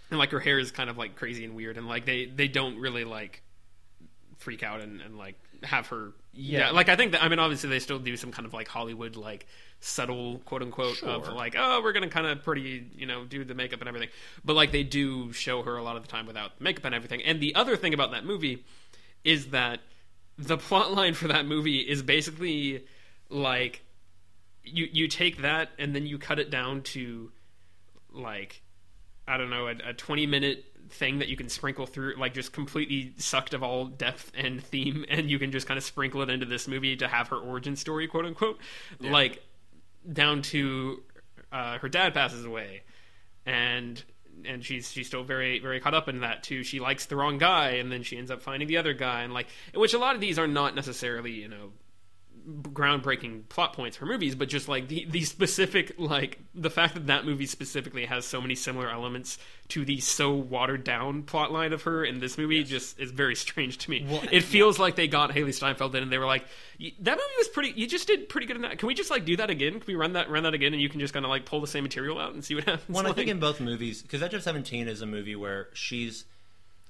and 0.09 0.19
like 0.19 0.31
her 0.31 0.39
hair 0.39 0.59
is 0.59 0.71
kind 0.71 0.89
of 0.89 0.97
like 0.97 1.15
crazy 1.15 1.45
and 1.45 1.55
weird, 1.55 1.77
and 1.77 1.87
like 1.87 2.05
they 2.05 2.25
they 2.25 2.47
don't 2.47 2.77
really 2.79 3.03
like 3.05 3.43
freak 4.37 4.63
out 4.63 4.79
and, 4.81 5.01
and 5.01 5.17
like 5.17 5.35
have 5.63 5.87
her 5.87 6.13
Yeah. 6.33 6.71
like 6.71 6.87
I 6.87 6.95
think 6.95 7.11
that 7.11 7.21
I 7.23 7.27
mean 7.27 7.39
obviously 7.39 7.69
they 7.69 7.79
still 7.79 7.99
do 7.99 8.15
some 8.15 8.31
kind 8.31 8.45
of 8.45 8.53
like 8.53 8.67
Hollywood 8.69 9.15
like 9.17 9.45
subtle 9.81 10.39
quote 10.45 10.61
unquote 10.61 11.03
of 11.03 11.27
like 11.33 11.55
oh 11.57 11.81
we're 11.83 11.91
gonna 11.91 12.07
kind 12.09 12.25
of 12.27 12.41
pretty 12.43 12.85
you 12.95 13.05
know 13.05 13.25
do 13.25 13.43
the 13.43 13.53
makeup 13.53 13.79
and 13.81 13.87
everything 13.89 14.09
but 14.45 14.55
like 14.55 14.71
they 14.71 14.83
do 14.83 15.31
show 15.33 15.61
her 15.63 15.75
a 15.77 15.83
lot 15.83 15.95
of 15.97 16.01
the 16.03 16.07
time 16.07 16.25
without 16.25 16.59
makeup 16.61 16.85
and 16.85 16.95
everything 16.95 17.21
and 17.23 17.41
the 17.41 17.53
other 17.55 17.75
thing 17.75 17.93
about 17.93 18.11
that 18.11 18.25
movie 18.25 18.63
is 19.25 19.47
that 19.47 19.79
the 20.37 20.57
plot 20.57 20.93
line 20.93 21.13
for 21.13 21.27
that 21.27 21.45
movie 21.45 21.79
is 21.79 22.01
basically 22.01 22.83
like 23.29 23.81
you 24.71 24.87
you 24.91 25.07
take 25.07 25.41
that 25.41 25.69
and 25.77 25.95
then 25.95 26.05
you 26.05 26.17
cut 26.17 26.39
it 26.39 26.49
down 26.49 26.81
to 26.83 27.31
like 28.11 28.61
I 29.29 29.37
don't 29.37 29.51
know, 29.51 29.67
a, 29.67 29.75
a 29.89 29.93
20 29.93 30.25
minute 30.25 30.65
thing 30.89 31.19
that 31.19 31.27
you 31.27 31.37
can 31.37 31.49
sprinkle 31.49 31.85
through, 31.85 32.15
like 32.17 32.33
just 32.33 32.51
completely 32.51 33.13
sucked 33.17 33.53
of 33.53 33.61
all 33.61 33.85
depth 33.85 34.31
and 34.35 34.61
theme, 34.63 35.05
and 35.09 35.29
you 35.29 35.37
can 35.37 35.51
just 35.51 35.67
kind 35.67 35.77
of 35.77 35.83
sprinkle 35.83 36.21
it 36.23 36.29
into 36.29 36.47
this 36.47 36.67
movie 36.67 36.95
to 36.97 37.07
have 37.07 37.27
her 37.27 37.37
origin 37.37 37.75
story, 37.75 38.07
quote 38.07 38.25
unquote. 38.25 38.57
Like, 38.99 39.43
down 40.11 40.41
to 40.43 41.03
uh, 41.51 41.77
her 41.77 41.89
dad 41.89 42.13
passes 42.13 42.43
away, 42.43 42.81
and. 43.45 44.03
And 44.45 44.63
she's 44.63 44.89
she's 44.89 45.05
still 45.05 45.25
very 45.25 45.59
very 45.59 45.81
caught 45.81 45.93
up 45.93 46.07
in 46.07 46.21
that 46.21 46.43
too. 46.43 46.63
She 46.63 46.79
likes 46.79 47.07
the 47.07 47.17
wrong 47.17 47.39
guy, 47.39 47.71
and 47.71 47.91
then 47.91 48.03
she 48.03 48.17
ends 48.17 48.31
up 48.31 48.41
finding 48.41 48.69
the 48.69 48.77
other 48.77 48.93
guy, 48.93 49.23
and 49.23 49.33
like, 49.33 49.47
which 49.73 49.93
a 49.93 49.97
lot 49.97 50.15
of 50.15 50.21
these 50.21 50.39
are 50.39 50.47
not 50.47 50.75
necessarily 50.75 51.31
you 51.31 51.49
know 51.49 51.73
groundbreaking 52.61 53.47
plot 53.49 53.73
points 53.73 53.97
for 53.97 54.05
movies, 54.05 54.35
but 54.35 54.49
just 54.49 54.67
like 54.67 54.87
the 54.87 55.05
the 55.09 55.23
specific 55.23 55.93
like 55.97 56.39
the 56.55 56.69
fact 56.69 56.93
that 56.95 57.07
that 57.07 57.25
movie 57.25 57.45
specifically 57.45 58.05
has 58.05 58.25
so 58.25 58.41
many 58.41 58.55
similar 58.55 58.89
elements 58.89 59.37
to 59.69 59.85
the 59.85 59.99
so 59.99 60.33
watered 60.33 60.83
down 60.83 61.23
plot 61.23 61.51
line 61.51 61.73
of 61.73 61.83
her 61.83 62.03
in 62.03 62.19
this 62.19 62.37
movie 62.37 62.63
just 62.63 62.99
is 62.99 63.11
very 63.11 63.35
strange 63.35 63.77
to 63.79 63.89
me. 63.89 64.05
Well, 64.09 64.23
it 64.31 64.41
feels 64.43 64.79
like 64.79 64.95
they 64.95 65.07
got 65.07 65.31
Hailee 65.31 65.53
Steinfeld 65.53 65.95
in 65.95 66.03
and 66.03 66.11
they 66.11 66.17
were 66.17 66.25
like, 66.25 66.45
"That 66.79 67.11
movie 67.17 67.33
was 67.37 67.47
pretty. 67.49 67.73
You 67.75 67.87
just 67.87 68.07
did 68.07 68.29
pretty 68.29 68.47
good 68.47 68.55
in 68.55 68.63
that. 68.63 68.79
Can 68.79 68.87
we 68.87 68.93
just 68.93 69.09
like 69.11 69.25
do 69.25 69.35
that 69.37 69.49
again? 69.49 69.73
Can 69.73 69.83
we 69.87 69.95
run 69.95 70.13
that 70.13 70.29
run 70.29 70.43
that 70.43 70.53
again 70.53 70.73
and 70.73 70.81
you 70.81 70.89
can 70.89 70.99
just 70.99 71.13
kind 71.13 71.25
of 71.25 71.29
like 71.29 71.45
pull 71.45 71.61
the 71.61 71.67
same 71.67 71.83
material 71.83 72.19
out 72.19 72.33
and 72.33 72.43
see 72.43 72.55
what 72.55 72.63
happens?" 72.65 72.89
Well, 72.89 72.99
and 72.99 73.07
I 73.07 73.13
think 73.13 73.29
in 73.29 73.39
both 73.39 73.59
movies, 73.59 74.01
because 74.01 74.21
Edge 74.23 74.33
of 74.33 74.43
Seventeen 74.43 74.87
is 74.87 75.01
a 75.01 75.05
movie 75.05 75.35
where 75.35 75.69
she's 75.73 76.25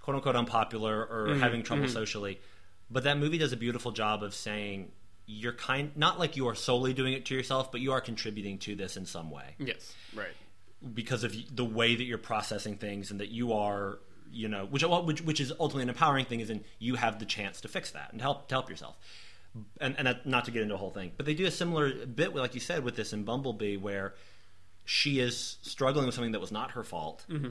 quote 0.01 0.15
unquote 0.15 0.35
unpopular 0.35 1.05
or 1.05 1.27
Mm-hmm. 1.29 1.39
having 1.41 1.63
trouble 1.63 1.87
socially, 1.89 2.39
but 2.89 3.03
that 3.03 3.17
movie 3.17 3.37
does 3.37 3.51
a 3.51 3.57
beautiful 3.57 3.91
job 3.91 4.23
of 4.23 4.33
saying 4.33 4.91
you're 5.31 5.53
kind 5.53 5.91
not 5.95 6.17
like 6.17 6.35
you 6.35 6.47
are 6.47 6.55
solely 6.55 6.91
doing 6.91 7.13
it 7.13 7.25
to 7.25 7.35
yourself, 7.35 7.71
but 7.71 7.81
you 7.81 7.91
are 7.91 8.01
contributing 8.01 8.57
to 8.57 8.75
this 8.75 8.97
in 8.97 9.05
some 9.05 9.29
way. 9.29 9.55
Yes, 9.59 9.93
Right. 10.15 10.33
because 10.93 11.23
of 11.23 11.35
the 11.55 11.63
way 11.63 11.95
that 11.95 12.03
you're 12.03 12.17
processing 12.17 12.77
things 12.77 13.11
and 13.11 13.19
that 13.19 13.29
you 13.29 13.53
are 13.53 13.99
you 14.31 14.47
know 14.47 14.65
which 14.65 14.83
which, 14.83 15.21
which 15.21 15.39
is 15.39 15.51
ultimately 15.59 15.83
an 15.83 15.89
empowering 15.89 16.25
thing 16.25 16.39
is 16.39 16.49
in 16.49 16.63
you 16.79 16.95
have 16.95 17.19
the 17.19 17.25
chance 17.25 17.61
to 17.61 17.67
fix 17.67 17.91
that 17.91 18.09
and 18.11 18.19
to 18.19 18.23
help 18.23 18.47
to 18.47 18.55
help 18.55 18.69
yourself. 18.69 18.97
And, 19.81 19.95
and 19.97 20.05
that, 20.05 20.27
not 20.27 20.45
to 20.45 20.51
get 20.51 20.61
into 20.61 20.75
a 20.75 20.77
whole 20.77 20.91
thing 20.91 21.11
but 21.17 21.25
they 21.25 21.33
do 21.33 21.45
a 21.45 21.51
similar 21.51 22.05
bit 22.05 22.35
like 22.35 22.53
you 22.53 22.61
said 22.61 22.83
with 22.83 22.95
this 22.95 23.13
in 23.13 23.23
bumblebee 23.23 23.77
where 23.77 24.13
she 24.85 25.19
is 25.19 25.57
struggling 25.63 26.05
with 26.05 26.13
something 26.13 26.33
that 26.33 26.39
was 26.41 26.51
not 26.51 26.71
her 26.71 26.83
fault 26.83 27.25
mm-hmm. 27.27 27.49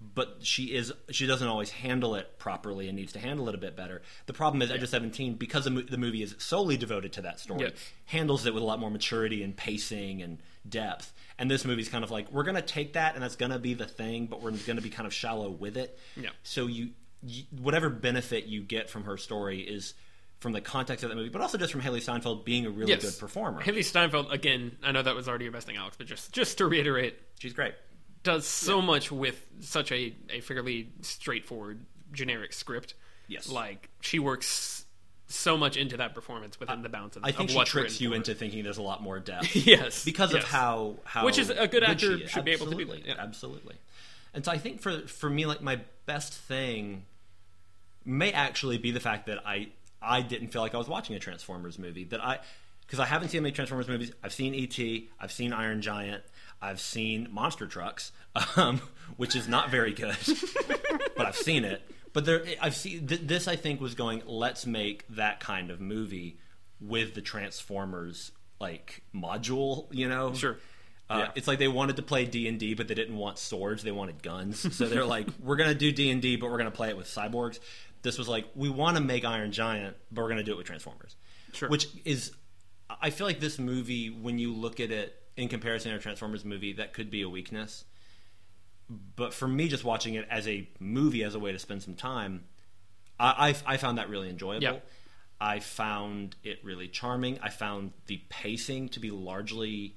But 0.00 0.38
she 0.42 0.66
is 0.66 0.92
she 1.10 1.26
doesn't 1.26 1.48
always 1.48 1.70
handle 1.70 2.14
it 2.14 2.38
properly 2.38 2.86
and 2.88 2.96
needs 2.96 3.12
to 3.14 3.18
handle 3.18 3.48
it 3.48 3.54
a 3.56 3.58
bit 3.58 3.76
better. 3.76 4.02
The 4.26 4.32
problem 4.32 4.62
is 4.62 4.70
Edge 4.70 4.82
of 4.84 4.88
Seventeen 4.88 5.34
because 5.34 5.64
the, 5.64 5.70
mo- 5.70 5.82
the 5.82 5.98
movie 5.98 6.22
is 6.22 6.36
solely 6.38 6.76
devoted 6.76 7.14
to 7.14 7.22
that 7.22 7.40
story, 7.40 7.72
handles 8.04 8.46
it 8.46 8.54
with 8.54 8.62
a 8.62 8.66
lot 8.66 8.78
more 8.78 8.90
maturity 8.90 9.42
and 9.42 9.56
pacing 9.56 10.22
and 10.22 10.38
depth. 10.68 11.12
And 11.36 11.50
this 11.50 11.64
movie's 11.64 11.88
kind 11.88 12.04
of 12.04 12.12
like 12.12 12.30
we're 12.30 12.44
going 12.44 12.54
to 12.54 12.62
take 12.62 12.92
that 12.92 13.14
and 13.14 13.22
that's 13.22 13.36
going 13.36 13.50
to 13.50 13.58
be 13.58 13.74
the 13.74 13.86
thing, 13.86 14.26
but 14.26 14.40
we're 14.40 14.50
going 14.50 14.76
to 14.76 14.82
be 14.82 14.90
kind 14.90 15.06
of 15.06 15.12
shallow 15.12 15.50
with 15.50 15.76
it. 15.76 15.98
Yeah. 16.16 16.30
So 16.44 16.66
you, 16.66 16.90
you 17.22 17.44
whatever 17.60 17.88
benefit 17.88 18.44
you 18.46 18.62
get 18.62 18.90
from 18.90 19.04
her 19.04 19.16
story 19.16 19.60
is 19.60 19.94
from 20.38 20.52
the 20.52 20.60
context 20.60 21.02
of 21.02 21.10
that 21.10 21.16
movie, 21.16 21.30
but 21.30 21.42
also 21.42 21.58
just 21.58 21.72
from 21.72 21.82
Hailee 21.82 22.00
Steinfeld 22.00 22.44
being 22.44 22.66
a 22.66 22.70
really 22.70 22.92
yes. 22.92 23.02
good 23.02 23.18
performer. 23.18 23.60
Hailee 23.60 23.84
Steinfeld 23.84 24.32
again. 24.32 24.76
I 24.84 24.92
know 24.92 25.02
that 25.02 25.16
was 25.16 25.28
already 25.28 25.44
your 25.44 25.52
best 25.52 25.66
thing, 25.66 25.76
Alex, 25.76 25.96
but 25.96 26.06
just 26.06 26.32
just 26.32 26.58
to 26.58 26.66
reiterate, 26.66 27.18
She's 27.38 27.52
great. 27.52 27.74
Does 28.22 28.46
so 28.46 28.82
much 28.82 29.10
with 29.10 29.44
such 29.60 29.92
a, 29.92 30.14
a 30.30 30.40
fairly 30.40 30.90
straightforward 31.02 31.80
generic 32.12 32.52
script. 32.52 32.94
Yes. 33.26 33.48
Like 33.48 33.88
she 34.00 34.18
works 34.18 34.84
so 35.26 35.56
much 35.58 35.76
into 35.76 35.98
that 35.98 36.14
performance 36.14 36.58
within 36.58 36.82
the 36.82 36.88
bounds 36.88 37.16
of 37.16 37.24
I 37.24 37.32
think 37.32 37.50
of 37.50 37.56
she 37.56 37.64
tricks 37.64 38.00
you 38.00 38.10
for 38.10 38.16
into 38.16 38.34
thinking 38.34 38.64
there's 38.64 38.78
a 38.78 38.82
lot 38.82 39.02
more 39.02 39.20
depth. 39.20 39.54
yes 39.66 40.04
because 40.04 40.32
of 40.32 40.42
how 40.42 40.96
how 41.04 41.26
Which 41.26 41.38
is 41.38 41.50
a 41.50 41.68
good 41.68 41.84
actor 41.84 42.26
should 42.26 42.44
be 42.44 42.52
able 42.52 42.66
to 42.66 42.74
do 42.74 42.80
Absolutely, 42.80 43.02
that, 43.02 43.16
yeah. 43.16 43.22
Absolutely. 43.22 43.76
And 44.34 44.44
so 44.44 44.52
I 44.52 44.58
think 44.58 44.80
for 44.80 45.06
for 45.06 45.28
me, 45.28 45.46
like 45.46 45.60
my 45.60 45.80
best 46.06 46.32
thing 46.32 47.04
may 48.04 48.32
actually 48.32 48.78
be 48.78 48.90
the 48.90 49.00
fact 49.00 49.26
that 49.26 49.46
I 49.46 49.68
I 50.00 50.22
didn't 50.22 50.48
feel 50.48 50.62
like 50.62 50.74
I 50.74 50.78
was 50.78 50.88
watching 50.88 51.16
a 51.16 51.18
Transformers 51.18 51.78
movie. 51.78 52.04
That 52.04 52.24
I 52.24 52.38
because 52.86 53.00
I 53.00 53.06
haven't 53.06 53.28
seen 53.28 53.42
many 53.42 53.52
Transformers 53.52 53.88
movies. 53.88 54.12
I've 54.22 54.32
seen 54.32 54.54
E.T. 54.54 55.10
I've 55.20 55.32
seen 55.32 55.52
Iron 55.52 55.82
Giant. 55.82 56.22
I've 56.60 56.80
seen 56.80 57.28
Monster 57.30 57.66
Trucks, 57.66 58.12
um, 58.56 58.80
which 59.16 59.36
is 59.36 59.46
not 59.48 59.70
very 59.70 59.92
good, 59.92 60.16
but 61.16 61.26
I've 61.26 61.36
seen 61.36 61.64
it. 61.64 61.82
But 62.12 62.24
there, 62.24 62.44
I've 62.60 62.74
seen 62.74 63.06
th- 63.06 63.20
this. 63.22 63.46
I 63.46 63.56
think 63.56 63.80
was 63.80 63.94
going. 63.94 64.22
Let's 64.26 64.66
make 64.66 65.04
that 65.10 65.40
kind 65.40 65.70
of 65.70 65.80
movie 65.80 66.38
with 66.80 67.14
the 67.14 67.20
Transformers 67.22 68.32
like 68.60 69.02
module. 69.14 69.86
You 69.90 70.08
know, 70.08 70.32
Sure. 70.34 70.58
uh, 71.10 71.18
Yeah. 71.18 71.30
It's 71.36 71.46
like 71.46 71.58
they 71.58 71.68
wanted 71.68 71.96
to 71.96 72.02
play 72.02 72.24
D 72.24 72.48
and 72.48 72.58
D, 72.58 72.74
but 72.74 72.88
they 72.88 72.94
didn't 72.94 73.16
want 73.16 73.38
swords; 73.38 73.82
they 73.82 73.92
wanted 73.92 74.22
guns. 74.22 74.74
So 74.76 74.88
they're 74.88 75.04
like, 75.04 75.28
"We're 75.42 75.56
gonna 75.56 75.74
do 75.74 75.92
D 75.92 76.10
and 76.10 76.20
D, 76.22 76.36
but 76.36 76.50
we're 76.50 76.58
gonna 76.58 76.70
play 76.70 76.88
it 76.88 76.96
with 76.96 77.06
cyborgs." 77.06 77.60
This 78.02 78.18
was 78.18 78.26
like, 78.28 78.46
"We 78.54 78.68
want 78.68 78.96
to 78.96 79.02
make 79.02 79.24
Iron 79.24 79.52
Giant, 79.52 79.96
but 80.10 80.22
we're 80.22 80.28
gonna 80.30 80.42
do 80.42 80.52
it 80.52 80.58
with 80.58 80.66
Transformers." 80.66 81.14
Sure. 81.52 81.68
Which 81.68 81.88
is, 82.04 82.32
I 83.00 83.10
feel 83.10 83.26
like 83.26 83.40
this 83.40 83.58
movie, 83.58 84.08
when 84.10 84.38
you 84.38 84.52
look 84.54 84.80
at 84.80 84.90
it 84.90 85.14
in 85.38 85.48
comparison 85.48 85.92
to 85.92 85.96
a 85.96 86.00
Transformers 86.00 86.44
movie, 86.44 86.72
that 86.74 86.92
could 86.92 87.10
be 87.10 87.22
a 87.22 87.28
weakness. 87.28 87.84
But 89.16 89.32
for 89.32 89.46
me, 89.46 89.68
just 89.68 89.84
watching 89.84 90.14
it 90.14 90.26
as 90.30 90.48
a 90.48 90.68
movie, 90.80 91.22
as 91.22 91.34
a 91.34 91.38
way 91.38 91.52
to 91.52 91.58
spend 91.58 91.82
some 91.82 91.94
time, 91.94 92.44
I, 93.20 93.54
I, 93.66 93.74
I 93.74 93.76
found 93.76 93.98
that 93.98 94.08
really 94.08 94.28
enjoyable. 94.28 94.62
Yeah. 94.62 94.78
I 95.40 95.60
found 95.60 96.34
it 96.42 96.58
really 96.64 96.88
charming. 96.88 97.38
I 97.40 97.50
found 97.50 97.92
the 98.06 98.20
pacing 98.28 98.88
to 98.90 99.00
be 99.00 99.10
largely 99.10 99.94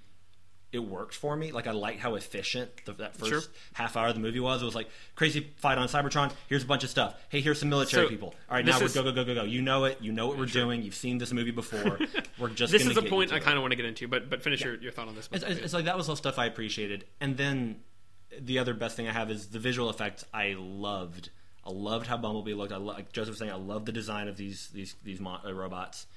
it 0.72 0.80
worked 0.80 1.14
for 1.14 1.36
me. 1.36 1.52
Like 1.52 1.68
I 1.68 1.72
liked 1.72 2.00
how 2.00 2.16
efficient 2.16 2.70
the, 2.86 2.94
that 2.94 3.16
first 3.18 3.30
Sure. 3.30 3.42
half 3.74 3.98
hour 3.98 4.08
of 4.08 4.14
the 4.16 4.22
movie 4.22 4.40
was. 4.40 4.62
It 4.62 4.66
was 4.66 4.76
like 4.76 4.88
crazy 5.16 5.52
fight 5.58 5.78
on 5.78 5.88
Cybertron. 5.90 6.32
Here's 6.48 6.64
a 6.64 6.66
bunch 6.66 6.84
of 6.86 6.90
stuff. 6.90 7.20
Hey, 7.30 7.42
here's 7.42 7.60
some 7.60 7.70
military 7.70 8.06
So, 8.06 8.10
people. 8.10 8.36
All 8.50 8.56
right, 8.56 8.66
now 8.66 8.80
we're 8.80 8.88
go 8.90 9.04
go 9.04 9.12
go 9.12 9.26
go 9.26 9.36
go. 9.36 9.44
You 9.44 9.62
know 9.62 9.84
it. 9.86 9.98
You 10.02 10.12
know 10.14 10.28
what 10.28 10.38
we're 10.38 10.46
doing. 10.46 10.82
You've 10.82 10.96
seen 10.96 11.18
this 11.18 11.34
movie 11.34 11.52
before. 11.52 12.00
We're 12.40 12.50
just 12.50 12.72
This 12.72 12.86
is 12.86 12.98
a 12.98 13.02
get 13.02 13.10
point 13.10 13.32
I 13.34 13.40
kind 13.40 13.58
of 13.58 13.62
want 13.62 13.72
to 13.72 13.76
get 13.76 13.86
into, 13.86 14.08
but 14.08 14.30
but 14.30 14.42
finish 14.42 14.62
your, 14.64 14.76
your 14.76 14.92
thought 14.92 15.08
on 15.08 15.16
this. 15.16 15.30
It's, 15.32 15.44
it's, 15.44 15.60
it's 15.60 15.74
like 15.74 15.86
that 15.86 15.98
was 15.98 16.10
all 16.10 16.16
stuff 16.16 16.40
I 16.40 16.46
appreciated, 16.46 17.06
and 17.20 17.38
then 17.38 17.82
the 18.40 18.58
other 18.60 18.74
best 18.74 18.96
thing 18.96 19.08
I 19.08 19.12
have 19.12 19.30
is 19.30 19.48
the 19.48 19.60
visual 19.60 19.90
effects. 19.90 20.26
I 20.34 20.56
loved. 20.58 21.30
I 21.64 21.70
loved 21.70 22.08
how 22.08 22.18
Bumblebee 22.18 22.54
looked. 22.56 22.72
I 22.74 22.78
lo- 22.78 22.94
like 22.94 23.12
Joseph 23.12 23.32
was 23.34 23.40
saying, 23.40 23.52
I 23.52 23.56
loved 23.56 23.86
the 23.86 23.92
design 23.92 24.28
of 24.28 24.38
these 24.38 24.70
these 24.70 24.96
these 25.04 25.20
mo- 25.20 25.40
uh, 25.46 25.54
robots, 25.54 26.08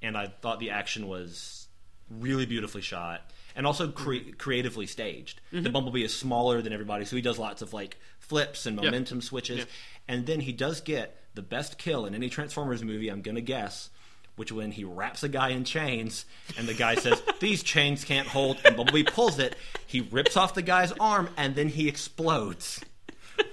and 0.00 0.16
I 0.16 0.28
thought 0.28 0.60
the 0.60 0.70
action 0.70 1.06
was 1.08 1.66
really 2.10 2.46
beautifully 2.46 2.80
shot 2.82 3.30
and 3.56 3.66
also 3.66 3.88
cre- 3.90 4.32
creatively 4.38 4.86
staged. 4.86 5.40
The 5.50 5.58
mm-hmm. 5.58 5.72
Bumblebee 5.72 6.04
is 6.04 6.14
smaller 6.14 6.60
than 6.62 6.72
everybody, 6.72 7.04
so 7.04 7.16
he 7.16 7.22
does 7.22 7.38
lots 7.38 7.62
of 7.62 7.72
like 7.72 7.96
flips 8.18 8.66
and 8.66 8.76
Yeah. 8.78 8.84
momentum 8.86 9.20
switches, 9.20 9.58
Yeah. 9.58 9.64
and 10.08 10.26
then 10.26 10.40
he 10.40 10.52
does 10.52 10.80
get 10.80 11.16
the 11.34 11.42
best 11.42 11.78
kill 11.78 12.06
in 12.06 12.14
any 12.14 12.28
Transformers 12.28 12.82
movie. 12.82 13.08
I'm 13.08 13.22
gonna 13.22 13.40
guess. 13.40 13.90
Which 14.36 14.50
when 14.50 14.72
he 14.72 14.82
wraps 14.82 15.22
a 15.22 15.28
guy 15.28 15.50
in 15.50 15.62
chains 15.64 16.24
and 16.58 16.66
the 16.66 16.74
guy 16.74 16.94
says 16.96 17.22
these 17.38 17.62
chains 17.62 18.04
can't 18.04 18.26
hold 18.26 18.60
and 18.64 18.76
Bumblebee 18.76 19.04
pulls 19.04 19.38
it, 19.38 19.54
he 19.86 20.00
rips 20.00 20.36
off 20.36 20.54
the 20.54 20.62
guy's 20.62 20.90
arm 20.98 21.28
and 21.36 21.54
then 21.54 21.68
he 21.68 21.86
explodes. 21.88 22.80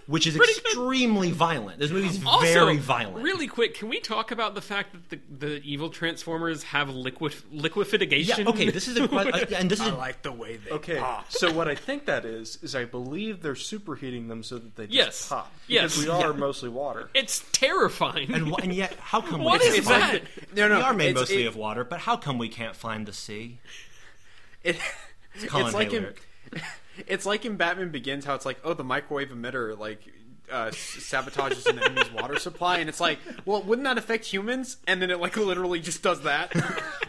Which 0.07 0.27
is 0.27 0.35
extremely 0.37 1.31
violent. 1.31 1.79
This 1.79 1.91
movie's 1.91 2.23
Also, 2.25 2.45
very 2.45 2.77
violent. 2.77 3.23
Really 3.23 3.47
quick, 3.47 3.75
can 3.75 3.89
we 3.89 3.99
talk 3.99 4.31
about 4.31 4.55
the 4.55 4.61
fact 4.61 4.93
that 4.93 5.09
the, 5.39 5.47
the 5.47 5.61
evil 5.63 5.89
Transformers 5.89 6.63
have 6.63 6.89
liquid 6.89 7.33
liquefaction? 7.51 8.11
Yeah. 8.43 8.49
Okay. 8.49 8.69
This 8.69 8.87
is 8.87 8.97
a 8.97 9.07
que- 9.07 9.17
uh, 9.31 9.45
and 9.55 9.69
this 9.69 9.79
is 9.79 9.87
I 9.87 9.91
a, 9.91 9.95
like 9.95 10.21
the 10.21 10.31
way 10.31 10.57
they 10.57 10.71
Okay, 10.71 10.97
pop. 10.99 11.31
so 11.31 11.51
what 11.51 11.67
I 11.67 11.75
think 11.75 12.05
that 12.05 12.25
is 12.25 12.57
is 12.61 12.75
I 12.75 12.85
believe 12.85 13.41
they're 13.41 13.53
superheating 13.53 14.27
them 14.27 14.43
so 14.43 14.57
that 14.59 14.75
they 14.75 14.85
just 14.87 14.95
Yes. 14.95 15.29
pop. 15.29 15.51
Yes. 15.67 15.97
we 15.97 16.09
are 16.09 16.31
Yeah. 16.31 16.35
mostly 16.37 16.69
water. 16.69 17.09
It's 17.13 17.43
terrifying. 17.51 18.33
and, 18.33 18.49
wh- 18.49 18.63
and 18.63 18.73
yet 18.73 18.95
how 18.99 19.21
come 19.21 19.41
What 19.43 19.61
we 19.61 19.67
is 19.67 19.73
can't 19.75 19.85
find 19.85 20.01
that? 20.21 20.55
No, 20.55 20.67
no, 20.67 20.77
we 20.77 20.81
are 20.83 20.93
made 20.93 21.15
mostly 21.15 21.43
it- 21.43 21.47
of 21.47 21.55
water, 21.55 21.83
but 21.83 21.99
how 22.01 22.17
come 22.17 22.37
we 22.37 22.49
can't 22.49 22.75
find 22.75 23.05
the 23.05 23.13
sea? 23.13 23.59
It, 24.63 24.77
Colin 25.47 25.65
it's 25.67 25.73
like 25.75 25.89
Hay 25.91 25.97
in, 25.97 26.03
lyric. 26.03 26.21
It's 27.07 27.25
like 27.25 27.45
in 27.45 27.55
Batman 27.55 27.89
Begins, 27.89 28.25
how 28.25 28.35
it's 28.35 28.45
like, 28.45 28.59
oh, 28.63 28.73
the 28.73 28.83
microwave 28.83 29.29
emitter 29.29 29.77
like 29.77 30.01
uh, 30.51 30.67
sabotages 30.67 31.65
an 31.65 31.79
enemy's 31.79 32.11
water 32.11 32.37
supply, 32.37 32.79
and 32.79 32.89
it's 32.89 32.99
like, 32.99 33.19
well, 33.45 33.63
wouldn't 33.63 33.85
that 33.85 33.97
affect 33.97 34.25
humans? 34.25 34.77
And 34.87 35.01
then 35.01 35.09
it 35.09 35.19
like 35.19 35.37
literally 35.37 35.79
just 35.79 36.03
does 36.03 36.21
that. 36.23 36.53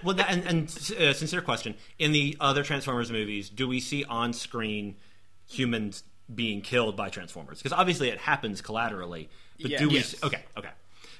Well, 0.04 0.16
that, 0.16 0.32
and, 0.32 0.44
and 0.44 0.64
uh, 1.00 1.12
sincere 1.12 1.42
question: 1.42 1.76
in 1.96 2.10
the 2.10 2.36
other 2.40 2.64
Transformers 2.64 3.12
movies, 3.12 3.48
do 3.48 3.68
we 3.68 3.78
see 3.78 4.02
on 4.02 4.32
screen 4.32 4.96
humans 5.46 6.02
being 6.34 6.60
killed 6.60 6.96
by 6.96 7.08
Transformers? 7.08 7.58
Because 7.58 7.72
obviously 7.72 8.08
it 8.08 8.18
happens 8.18 8.60
collaterally. 8.60 9.28
But 9.60 9.78
do 9.78 9.88
we? 9.88 9.94
Yes. 9.94 10.16
Okay, 10.24 10.42
okay. 10.56 10.70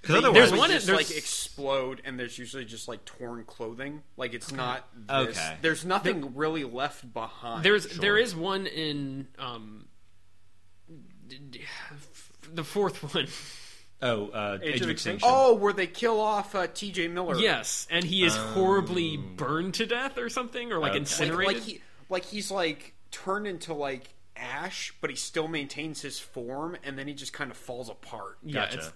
Because 0.03 0.17
otherwise, 0.17 0.35
There's 0.51 0.59
one- 0.59 0.71
just 0.71 0.87
there's- 0.87 1.09
like 1.11 1.17
explode, 1.17 2.03
and 2.05 2.19
there's 2.19 2.37
usually 2.37 2.65
just 2.65 2.89
like 2.89 3.05
torn 3.05 3.45
clothing. 3.45 4.03
Like 4.17 4.35
it's 4.35 4.51
not. 4.53 4.87
This. 4.95 5.39
Okay. 5.39 5.57
There's 5.63 5.85
nothing 5.85 6.35
really 6.35 6.65
left 6.65 7.13
behind. 7.15 7.65
There's 7.65 7.87
there 7.99 8.19
is 8.19 8.35
one 8.35 8.67
in 8.67 9.29
um 9.39 9.87
d- 11.29 11.39
d- 11.51 11.61
the 12.53 12.65
fourth 12.65 13.15
one. 13.15 13.29
oh, 14.03 14.29
uh, 14.31 14.59
Age, 14.61 14.77
of 14.81 14.83
of 14.87 14.91
Extinction. 14.91 14.91
Extinction. 14.91 15.29
oh, 15.31 15.55
where 15.55 15.73
they 15.73 15.87
kill 15.87 16.21
off 16.21 16.55
uh, 16.55 16.67
T.J. 16.67 17.09
Miller. 17.09 17.39
Yes, 17.39 17.87
and 17.91 18.05
he 18.05 18.25
is 18.25 18.35
horribly 18.37 19.17
burned 19.17 19.75
to 19.75 19.87
death 19.87 20.19
or 20.19 20.29
something, 20.29 20.73
or 20.73 20.79
like 20.79 20.91
Okay. 20.91 20.99
like, 20.99 21.01
incinerated. 21.01 21.55
like 21.55 21.63
he 21.63 21.81
like 22.09 22.25
he's 22.25 22.51
like 22.51 22.95
turned 23.13 23.47
into 23.47 23.73
like 23.73 24.15
ash, 24.35 24.93
but 25.01 25.11
he 25.11 25.17
still 25.17 25.47
maintains 25.47 26.01
his 26.03 26.19
form, 26.19 26.77
and 26.83 26.99
then 26.99 27.07
he 27.07 27.15
just 27.15 27.33
kind 27.33 27.51
of 27.53 27.57
falls 27.57 27.89
apart. 27.89 28.39
yeah, 28.43 28.65
Gotcha. 28.65 28.79
it's 28.79 28.93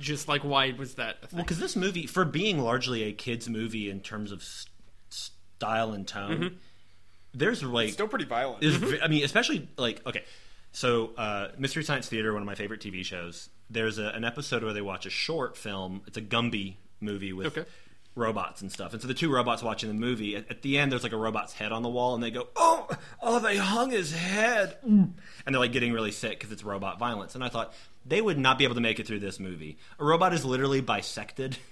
just 0.00 0.28
like 0.28 0.42
why 0.42 0.72
was 0.72 0.94
that? 0.94 1.16
A 1.22 1.26
thing? 1.26 1.36
Well, 1.38 1.44
because 1.44 1.58
this 1.58 1.76
movie, 1.76 2.06
for 2.06 2.24
being 2.24 2.58
largely 2.58 3.02
a 3.04 3.12
kids' 3.12 3.48
movie 3.48 3.90
in 3.90 4.00
terms 4.00 4.32
of 4.32 4.40
s- 4.40 4.66
style 5.10 5.92
and 5.92 6.06
tone, 6.06 6.58
there's 7.32 7.62
like 7.62 7.90
Still 7.92 8.08
pretty 8.08 8.24
violent. 8.24 8.62
is 8.62 8.76
ve- 8.76 9.00
I 9.00 9.08
mean, 9.08 9.24
especially 9.24 9.68
like 9.76 10.06
okay, 10.06 10.24
so 10.72 11.10
uh, 11.16 11.48
Mystery 11.58 11.84
Science 11.84 12.08
Theater, 12.08 12.32
one 12.32 12.42
of 12.42 12.46
my 12.46 12.54
favorite 12.54 12.80
TV 12.80 13.04
shows. 13.04 13.48
There's 13.70 13.98
a, 13.98 14.08
an 14.08 14.24
episode 14.24 14.62
where 14.62 14.72
they 14.74 14.82
watch 14.82 15.06
a 15.06 15.10
short 15.10 15.56
film. 15.56 16.02
It's 16.06 16.16
a 16.18 16.22
Gumby 16.22 16.74
movie 17.00 17.32
with 17.32 17.46
Okay. 17.46 17.64
Robots 18.16 18.62
and 18.62 18.70
stuff. 18.70 18.92
And 18.92 19.02
so 19.02 19.08
the 19.08 19.14
two 19.14 19.32
robots 19.32 19.62
watching 19.62 19.88
the 19.88 19.94
movie 19.94 20.36
at, 20.36 20.48
at 20.48 20.62
the 20.62 20.78
end, 20.78 20.92
there's 20.92 21.02
like 21.02 21.12
a 21.12 21.16
robot's 21.16 21.52
head 21.52 21.72
on 21.72 21.82
the 21.82 21.88
wall, 21.88 22.14
and 22.14 22.22
they 22.22 22.30
go, 22.30 22.46
"Oh, 22.54 22.88
oh, 23.20 23.40
they 23.40 23.56
hung 23.56 23.90
his 23.90 24.12
head," 24.12 24.76
and 24.84 25.14
they're 25.46 25.58
like 25.58 25.72
getting 25.72 25.92
really 25.92 26.12
sick 26.12 26.38
because 26.38 26.52
it's 26.52 26.62
robot 26.62 26.98
violence. 27.00 27.34
And 27.34 27.42
I 27.42 27.48
thought 27.48 27.74
they 28.06 28.20
would 28.20 28.38
not 28.38 28.56
be 28.56 28.64
able 28.64 28.76
to 28.76 28.80
make 28.80 29.00
it 29.00 29.06
through 29.08 29.18
this 29.18 29.40
movie. 29.40 29.78
A 29.98 30.04
robot 30.04 30.32
is 30.32 30.44
literally 30.44 30.80
bisected. 30.80 31.56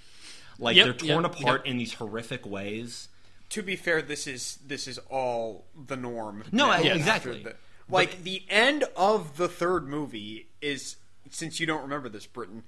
Like 0.59 0.76
Yep, 0.76 0.84
they're 0.84 0.93
torn 1.09 1.24
yep, 1.24 1.32
apart 1.40 1.62
yep. 1.64 1.70
in 1.72 1.78
these 1.78 1.95
horrific 1.95 2.45
ways. 2.47 3.09
to 3.49 3.62
be 3.62 3.74
fair, 3.74 4.03
this 4.03 4.26
is 4.26 4.59
this 4.66 4.86
is 4.86 4.99
all 5.11 5.64
the 5.86 5.97
norm. 5.97 6.45
No, 6.53 6.68
I- 6.68 6.76
after 6.76 6.93
exactly. 6.93 7.43
the- 7.43 7.57
like 7.88 8.22
the 8.22 8.43
end 8.51 8.84
of 8.95 9.38
the 9.38 9.49
third 9.49 9.88
movie 9.88 10.49
is 10.61 10.97
since 11.30 11.59
you 11.59 11.66
don't 11.66 11.82
remember 11.82 12.09
this, 12.11 12.26
Britton. 12.26 12.64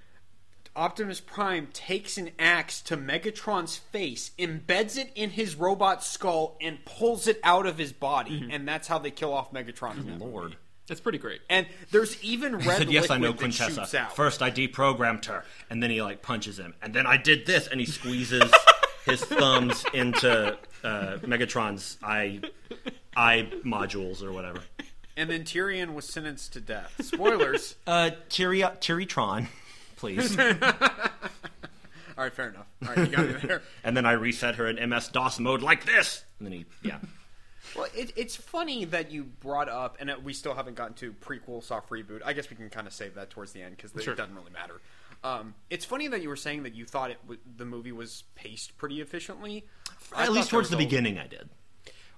Optimus 0.77 1.21
Prime 1.21 1.69
takes 1.73 2.19
an 2.19 2.31
axe 2.39 2.81
to 2.83 2.97
Megatron's 2.97 3.77
face, 3.77 4.33
embeds 4.39 4.97
it 4.99 5.11
in 5.15 5.31
his 5.31 5.55
robot 5.55 6.03
skull, 6.03 6.57
and 6.61 6.85
pulls 6.85 7.27
it 7.29 7.39
out 7.45 7.67
of 7.67 7.79
his 7.79 7.93
body, 7.93 8.41
Mm-hmm. 8.41 8.51
and 8.51 8.67
that's 8.69 8.89
how 8.89 8.99
they 8.99 9.11
kill 9.11 9.33
off 9.33 9.53
Megatron. 9.53 9.99
in 9.99 10.19
Lord. 10.19 10.57
That's 10.87 11.01
pretty 11.01 11.19
great. 11.19 11.41
And 11.49 11.67
there's 11.93 12.23
even 12.23 12.57
red 12.59 12.79
said, 12.79 12.91
"Yes, 12.91 13.09
I 13.11 13.17
know, 13.19 13.29
liquid 13.31 13.53
that 13.53 13.55
shoots 13.55 13.79
Quintessa. 13.79 14.11
First, 14.11 14.43
I 14.43 14.51
deprogrammed 14.51 15.25
her, 15.27 15.45
and 15.71 15.83
then 15.83 15.91
he 15.91 16.03
like 16.03 16.21
punches 16.23 16.59
him, 16.59 16.75
and 16.83 16.93
then 16.93 17.07
I 17.07 17.17
did 17.17 17.47
this, 17.47 17.67
and 17.69 17.81
he 17.81 17.87
squeezes 17.87 18.53
his 19.07 19.23
thumbs 19.25 19.85
into 19.95 20.59
uh, 20.83 21.17
Megatron's 21.23 21.97
eye 22.03 22.41
eye 23.17 23.49
modules 23.65 24.23
or 24.23 24.33
whatever. 24.33 24.61
And 25.17 25.31
then 25.31 25.45
Tyrion 25.45 25.95
was 25.95 26.07
sentenced 26.07 26.53
to 26.55 26.61
death. 26.61 26.93
Spoilers. 27.01 27.77
Uh, 27.87 28.11
Cheery, 28.29 28.61
Cheerytron, 28.61 29.47
please. 30.05 30.39
All 32.17 32.23
right, 32.23 32.33
fair 32.33 32.51
enough. 32.51 32.67
All 32.83 32.95
right, 32.95 32.99
you 33.11 33.17
got 33.17 33.27
me 33.27 33.33
there. 33.43 33.63
and 33.85 33.97
then 33.97 34.07
I 34.07 34.13
reset 34.13 34.55
her 34.57 34.69
in 34.69 34.89
MS 34.89 35.09
DOS 35.09 35.41
mode 35.41 35.63
like 35.63 35.85
this, 35.85 36.25
and 36.39 36.47
then 36.47 36.53
he, 36.53 36.65
yeah. 36.83 36.99
Well, 37.75 37.87
it, 37.97 38.13
it's 38.15 38.37
funny 38.37 38.85
that 38.85 39.11
you 39.11 39.25
brought 39.25 39.69
up, 39.69 39.97
and 39.99 40.13
we 40.23 40.33
still 40.33 40.55
haven't 40.55 40.77
gotten 40.77 40.95
to 40.97 41.13
prequel, 41.15 41.61
soft 41.61 41.91
reboot. 41.91 42.21
I 42.25 42.33
guess 42.33 42.49
we 42.49 42.55
can 42.55 42.71
kind 42.71 42.87
of 42.87 42.93
save 42.93 43.15
that 43.17 43.31
towards 43.31 43.51
the 43.53 43.63
end 43.63 43.77
because 43.77 43.91
Sure. 44.01 44.13
it 44.13 44.17
doesn't 44.17 44.35
really 44.37 44.53
matter. 44.53 44.81
Um, 45.25 45.55
it's 45.71 45.85
funny 45.85 46.07
that 46.09 46.23
you 46.23 46.29
were 46.29 46.37
saying 46.37 46.63
that 46.65 46.75
you 46.77 46.85
thought 46.85 47.11
it 47.11 47.19
w- 47.23 47.41
the 47.57 47.65
movie 47.65 47.91
was 47.91 48.23
paced 48.37 48.77
pretty 48.77 49.01
efficiently. 49.01 49.65
I 50.15 50.25
At 50.25 50.33
least 50.33 50.51
towards 50.51 50.69
the 50.71 50.77
a- 50.77 50.79
beginning, 50.79 51.19
I 51.19 51.27
did. 51.27 51.49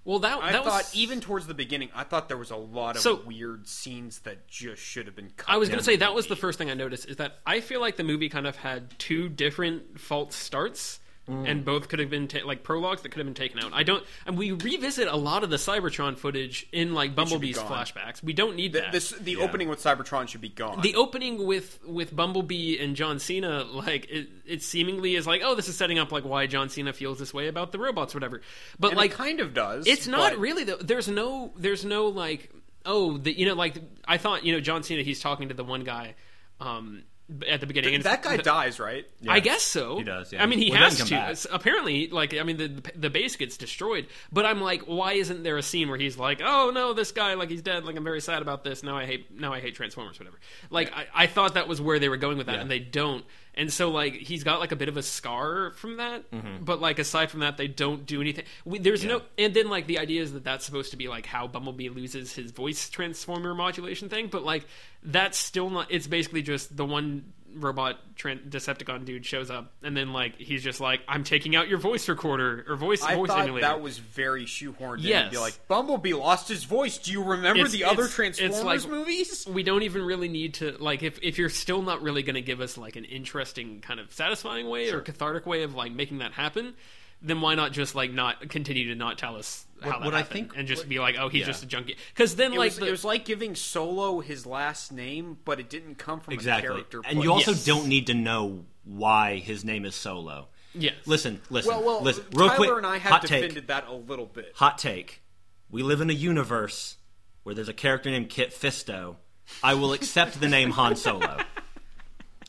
Well, 0.07 0.21
that 0.21 0.39
I 0.41 0.53
that 0.53 0.63
thought 0.65 0.85
was 0.85 0.95
even 0.95 1.21
towards 1.21 1.49
the 1.49 1.53
beginning, 1.55 1.91
I 1.95 2.05
thought 2.05 2.29
there 2.29 2.37
was 2.39 2.53
a 2.53 2.57
lot 2.57 2.95
of 2.97 3.03
So- 3.03 3.17
weird 3.27 3.67
scenes 3.67 4.21
that 4.21 4.47
just 4.49 4.81
should 4.81 5.07
have 5.07 5.17
been 5.17 5.31
cut. 5.37 5.51
I 5.53 5.57
was 5.57 5.69
going 5.69 5.79
to 5.81 5.85
say 5.85 5.97
that 5.97 6.15
was 6.15 6.29
the 6.29 6.37
first 6.37 6.59
thing 6.59 6.71
I 6.71 6.75
noticed 6.75 7.09
is 7.09 7.17
that 7.17 7.41
I 7.45 7.61
feel 7.61 7.81
like 7.81 7.97
the 7.97 8.05
movie 8.05 8.29
kind 8.29 8.47
of 8.47 8.55
had 8.57 8.97
two 9.01 9.29
different 9.29 9.99
false 10.01 10.37
starts. 10.37 11.01
Mm. 11.29 11.51
And 11.51 11.65
both 11.65 11.89
could 11.89 11.99
have 11.99 12.09
been 12.09 12.29
ta- 12.29 12.47
like 12.47 12.63
prologues 12.63 13.03
that 13.03 13.09
could 13.09 13.19
have 13.19 13.27
been 13.27 13.35
taken 13.35 13.59
out. 13.59 13.73
I 13.75 13.83
don't, 13.83 14.05
and 14.27 14.39
we 14.39 14.53
revisit 14.53 15.09
a 15.09 15.17
lot 15.17 15.43
of 15.43 15.51
the 15.51 15.57
Cybertron 15.57 16.17
footage 16.17 16.69
in 16.71 16.95
like 16.95 17.11
should 17.11 17.17
be 17.17 17.23
Bumblebee's 17.53 17.59
flashbacks. 17.59 18.23
We 18.23 18.33
don't 18.33 18.55
need 18.55 18.75
The, 18.75 18.83
that. 18.83 18.93
this, 18.93 19.11
the 19.11 19.39
opening 19.39 19.69
with 19.69 19.81
Cybertron 19.83 20.29
should 20.29 20.41
be 20.41 20.51
gone. 20.51 20.83
the 20.83 20.95
opening 20.95 21.45
with 21.45 21.81
with 21.85 22.15
Bumblebee 22.15 22.79
and 22.79 22.95
John 22.95 23.19
Cena, 23.19 23.65
like 23.65 24.09
it, 24.09 24.29
it 24.47 24.63
seemingly 24.63 25.17
is 25.17 25.27
like, 25.27 25.43
oh, 25.45 25.57
this 25.57 25.67
is 25.67 25.77
setting 25.77 25.99
up 25.99 26.13
like 26.13 26.25
why 26.25 26.47
John 26.47 26.69
Cena 26.69 26.93
feels 26.93 27.19
this 27.19 27.35
way 27.35 27.49
about 27.49 27.73
the 27.73 27.81
robots, 27.81 28.15
whatever. 28.15 28.41
But 28.79 28.91
and 28.93 28.97
like, 28.97 29.11
it 29.11 29.15
kind 29.15 29.41
of 29.41 29.53
does. 29.53 29.89
it's 29.89 30.07
not 30.07 30.31
but- 30.35 30.39
really 30.39 30.63
though. 30.63 30.77
There's 30.77 31.09
no, 31.09 31.53
there's 31.57 31.85
no 31.85 32.07
like, 32.07 32.53
oh, 32.85 33.19
the, 33.19 33.37
you 33.37 33.47
know, 33.47 33.55
like 33.55 33.77
I 34.07 34.19
thought, 34.19 34.45
you 34.45 34.53
know, 34.53 34.61
John 34.61 34.85
Cena, 34.85 35.03
he's 35.03 35.19
talking 35.19 35.49
to 35.49 35.55
the 35.55 35.65
one 35.65 35.83
guy 35.83 36.15
um, 36.61 37.03
at 37.49 37.61
the 37.61 37.67
beginning. 37.67 37.95
and 37.97 38.05
That 38.05 38.23
guy 38.23 38.37
the- 38.37 38.43
dies, 38.43 38.79
right? 38.79 39.05
I 39.29 39.41
guess 39.41 39.63
so. 39.63 39.99
He 39.99 40.05
does, 40.05 40.33
yeah. 40.33 40.43
I 40.43 40.47
mean, 40.47 40.61
he 40.61 40.71
Well, 40.71 40.79
has 40.81 40.99
to. 41.03 41.11
back. 41.11 41.37
Apparently, 41.51 42.09
like 42.09 42.35
I 42.39 42.43
mean, 42.45 42.57
the 42.57 42.69
the 42.95 43.11
base 43.11 43.35
gets 43.37 43.57
destroyed. 43.57 44.07
But 44.33 44.47
I'm 44.47 44.61
like, 44.61 44.83
why 44.83 45.15
isn't 45.15 45.43
there 45.43 45.57
a 45.57 45.63
scene 45.63 45.89
where 45.89 45.99
he's 45.99 46.17
like, 46.17 46.41
oh 46.45 46.71
no, 46.73 46.93
this 46.93 47.11
guy, 47.13 47.35
like 47.35 47.51
he's 47.51 47.63
dead. 47.63 47.85
Like 47.85 47.97
I'm 47.97 48.05
very 48.05 48.21
sad 48.21 48.43
about 48.43 48.63
this. 48.65 48.83
Now 48.83 48.97
I 48.97 49.07
hate 49.07 49.39
now 49.39 49.53
I 49.53 49.61
hate 49.61 49.75
Transformers, 49.75 50.19
whatever. 50.21 50.39
Like 50.71 50.93
I, 50.97 51.07
I 51.15 51.27
thought 51.27 51.55
that 51.55 51.67
was 51.69 51.81
where 51.81 51.99
they 51.99 52.09
were 52.09 52.17
going 52.17 52.39
with 52.39 52.47
that, 52.47 52.57
Yeah. 52.57 52.61
and 52.63 52.71
they 52.71 52.79
don't. 52.81 53.25
And 53.57 53.73
so 53.73 53.91
like 53.91 54.15
he's 54.15 54.45
got 54.45 54.61
like 54.61 54.73
a 54.73 54.77
bit 54.77 54.89
of 54.89 54.97
a 54.97 55.03
scar 55.03 55.71
from 55.73 55.97
that. 55.97 56.31
Mm-hmm. 56.31 56.65
But 56.65 56.81
like 56.81 56.99
aside 56.99 57.31
from 57.31 57.41
that, 57.41 57.57
they 57.57 57.69
don't 57.69 58.05
do 58.05 58.21
anything. 58.21 58.45
We, 58.65 58.79
there's 58.79 59.05
no. 59.05 59.23
And 59.39 59.55
then 59.55 59.71
like 59.71 59.87
the 59.87 59.99
idea 59.99 60.23
is 60.23 60.33
that 60.35 60.45
that's 60.45 60.67
supposed 60.67 60.91
to 60.91 60.97
be 60.97 61.09
like 61.09 61.25
how 61.25 61.47
Bumblebee 61.47 61.89
loses 61.89 62.35
his 62.35 62.51
voice 62.51 62.91
transformer 62.91 63.55
modulation 63.55 64.09
thing. 64.09 64.29
But 64.29 64.45
like 64.45 64.67
that's 65.03 65.39
still 65.39 65.71
not. 65.71 65.91
It's 65.91 66.07
basically 66.07 66.43
just 66.43 66.77
the 66.77 66.85
one 66.85 67.33
robot 67.57 67.99
Decepticon 68.17 69.05
dude 69.05 69.25
shows 69.27 69.51
up, 69.51 69.73
and 69.83 69.97
then 69.97 70.13
like 70.13 70.37
he's 70.39 70.63
just 70.63 70.81
like, 70.81 71.01
"I'm 71.07 71.23
taking 71.25 71.55
out 71.55 71.69
your 71.69 71.79
voice 71.79 72.09
recorder 72.09 72.65
or 72.69 72.77
voice 72.77 73.03
I 73.03 73.15
voice 73.15 73.29
thought 73.29 73.43
emulator." 73.43 73.67
that 73.67 73.81
was 73.81 73.99
very 73.99 74.45
shoehorned 74.45 74.99
in. 74.99 75.05
Yes. 75.05 75.31
Be 75.31 75.39
like, 75.39 75.59
Bumblebee 75.69 76.15
lost 76.15 76.49
his 76.49 76.65
voice. 76.65 76.99
Do 76.99 77.13
you 77.13 77.23
remember 77.23 77.61
It's- 77.61 77.73
the 77.73 77.85
other 77.85 78.05
it's- 78.05 78.19
it's 78.19 78.39
Transformers 78.39 78.85
like- 78.85 78.91
movies? 78.93 79.47
we 79.47 79.63
don't 79.63 79.83
even 79.83 80.03
really 80.03 80.29
need 80.29 80.55
to 80.55 80.77
like 80.79 81.03
if 81.03 81.19
if 81.23 81.39
you're 81.39 81.49
still 81.51 81.83
not 81.83 82.03
really 82.03 82.23
going 82.23 82.35
to 82.35 82.43
give 82.43 82.61
us 82.61 82.77
like 82.79 82.97
an 82.97 83.05
interesting 83.05 83.81
kind 83.81 84.01
of 84.01 84.13
satisfying 84.13 84.69
way 84.69 84.91
or 84.91 85.01
cathartic 85.01 85.47
way 85.47 85.63
of 85.63 85.75
like 85.75 85.93
making 85.93 86.19
that 86.19 86.33
happen 86.33 86.75
then 87.23 87.41
why 87.41 87.55
not 87.55 87.73
just 87.73 87.95
like 87.95 88.13
not 88.13 88.49
continue 88.49 88.89
to 88.89 88.95
not 88.95 89.19
tell 89.19 89.37
us 89.37 89.65
how 89.81 89.91
What- 89.91 89.99
that 90.01 90.05
what 90.07 90.15
I 90.15 90.23
think- 90.23 90.57
and 90.57 90.67
just 90.69 90.89
be 90.89 90.99
like 90.99 91.17
oh 91.19 91.29
he's 91.29 91.41
yeah. 91.41 91.47
just 91.47 91.63
a 91.63 91.67
junkie 91.67 91.97
because 92.15 92.37
then 92.37 92.53
It, 92.53 92.59
like 92.59 92.71
was, 92.71 92.79
the, 92.79 92.87
it 92.87 92.91
was 92.91 93.05
like 93.05 93.25
giving 93.25 93.55
Solo 93.55 94.21
his 94.21 94.47
last 94.47 94.93
name, 94.93 95.39
but 95.45 95.61
it 95.61 95.69
didn't 95.69 95.97
come 95.97 96.21
from 96.21 96.33
a 96.33 96.35
Exactly. 96.35 96.69
character. 96.69 97.01
And 97.05 97.23
you 97.23 97.33
also 97.33 97.53
Yes. 97.53 97.65
don't 97.65 97.87
need 97.89 98.07
to 98.09 98.15
know 98.15 98.65
why 98.85 99.37
his 99.37 99.65
name 99.65 99.85
is 99.85 99.95
Solo. 99.95 100.49
yes 100.75 100.95
Listen, 101.07 101.41
listen, 101.51 101.71
well, 101.71 101.83
well, 101.83 102.03
listen. 102.03 102.25
Real 102.33 102.49
Tyler 102.49 102.57
quick, 102.57 102.71
and 102.77 102.87
I 102.87 102.99
have 102.99 103.13
hot 103.13 103.23
defended 103.23 103.55
take. 103.55 103.67
that 103.69 103.87
a 103.89 103.95
little 103.95 104.27
bit. 104.27 104.53
Hot 104.57 104.79
take. 104.79 105.23
We 105.71 105.83
live 105.83 106.01
in 106.01 106.11
a 106.11 106.15
universe 106.15 106.97
where 107.43 107.55
there's 107.55 107.69
a 107.69 107.73
character 107.75 108.11
named 108.11 108.29
Kit 108.29 108.51
Fisto. 108.53 109.17
I 109.63 109.75
will 109.75 109.93
accept 109.93 110.41
the 110.41 110.49
name 110.49 110.71
Han 110.73 110.97
Solo. 110.97 111.39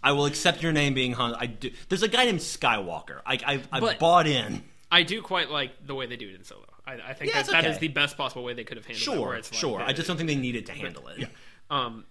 I 0.04 0.12
will 0.14 0.26
accept 0.26 0.62
your 0.64 0.72
name 0.72 0.93
being 0.93 1.14
Han. 1.14 1.36
I 1.39 1.45
do. 1.48 1.72
There's 1.89 2.04
a 2.04 2.08
guy 2.08 2.26
named 2.26 2.39
Skywalker. 2.39 3.22
I 3.26 3.39
I, 3.45 3.62
I 3.72 3.80
But- 3.80 4.00
bought 4.00 4.28
in. 4.28 4.64
I 4.89 5.04
do 5.04 5.22
quite 5.22 5.50
like 5.52 5.86
the 5.86 5.93
way 5.95 6.06
they 6.06 6.16
do 6.16 6.30
it 6.30 6.36
in 6.36 6.45
Solo 6.45 6.64
I, 6.86 6.93
I 6.93 7.14
think 7.14 7.30
Yeah, 7.32 7.38
that 7.38 7.39
it's 7.41 7.50
that 7.52 7.66
is 7.66 7.72
okay. 7.76 7.88
the 7.88 7.93
best 7.93 8.16
possible 8.16 8.45
way 8.45 8.54
they 8.54 8.64
could 8.64 8.78
have 8.78 8.86
handled 8.86 9.02
it 9.02 9.04
Sure, 9.04 9.28
where 9.28 9.36
it's 9.36 9.52
like, 9.52 9.60
sure. 9.60 9.82
I 9.82 9.91
just 9.91 10.08
don't 10.08 10.16
think 10.16 10.28
they 10.30 10.36
needed 10.38 10.68
to 10.68 10.72
handle 10.72 11.10
it. 11.10 11.28
um 11.70 12.06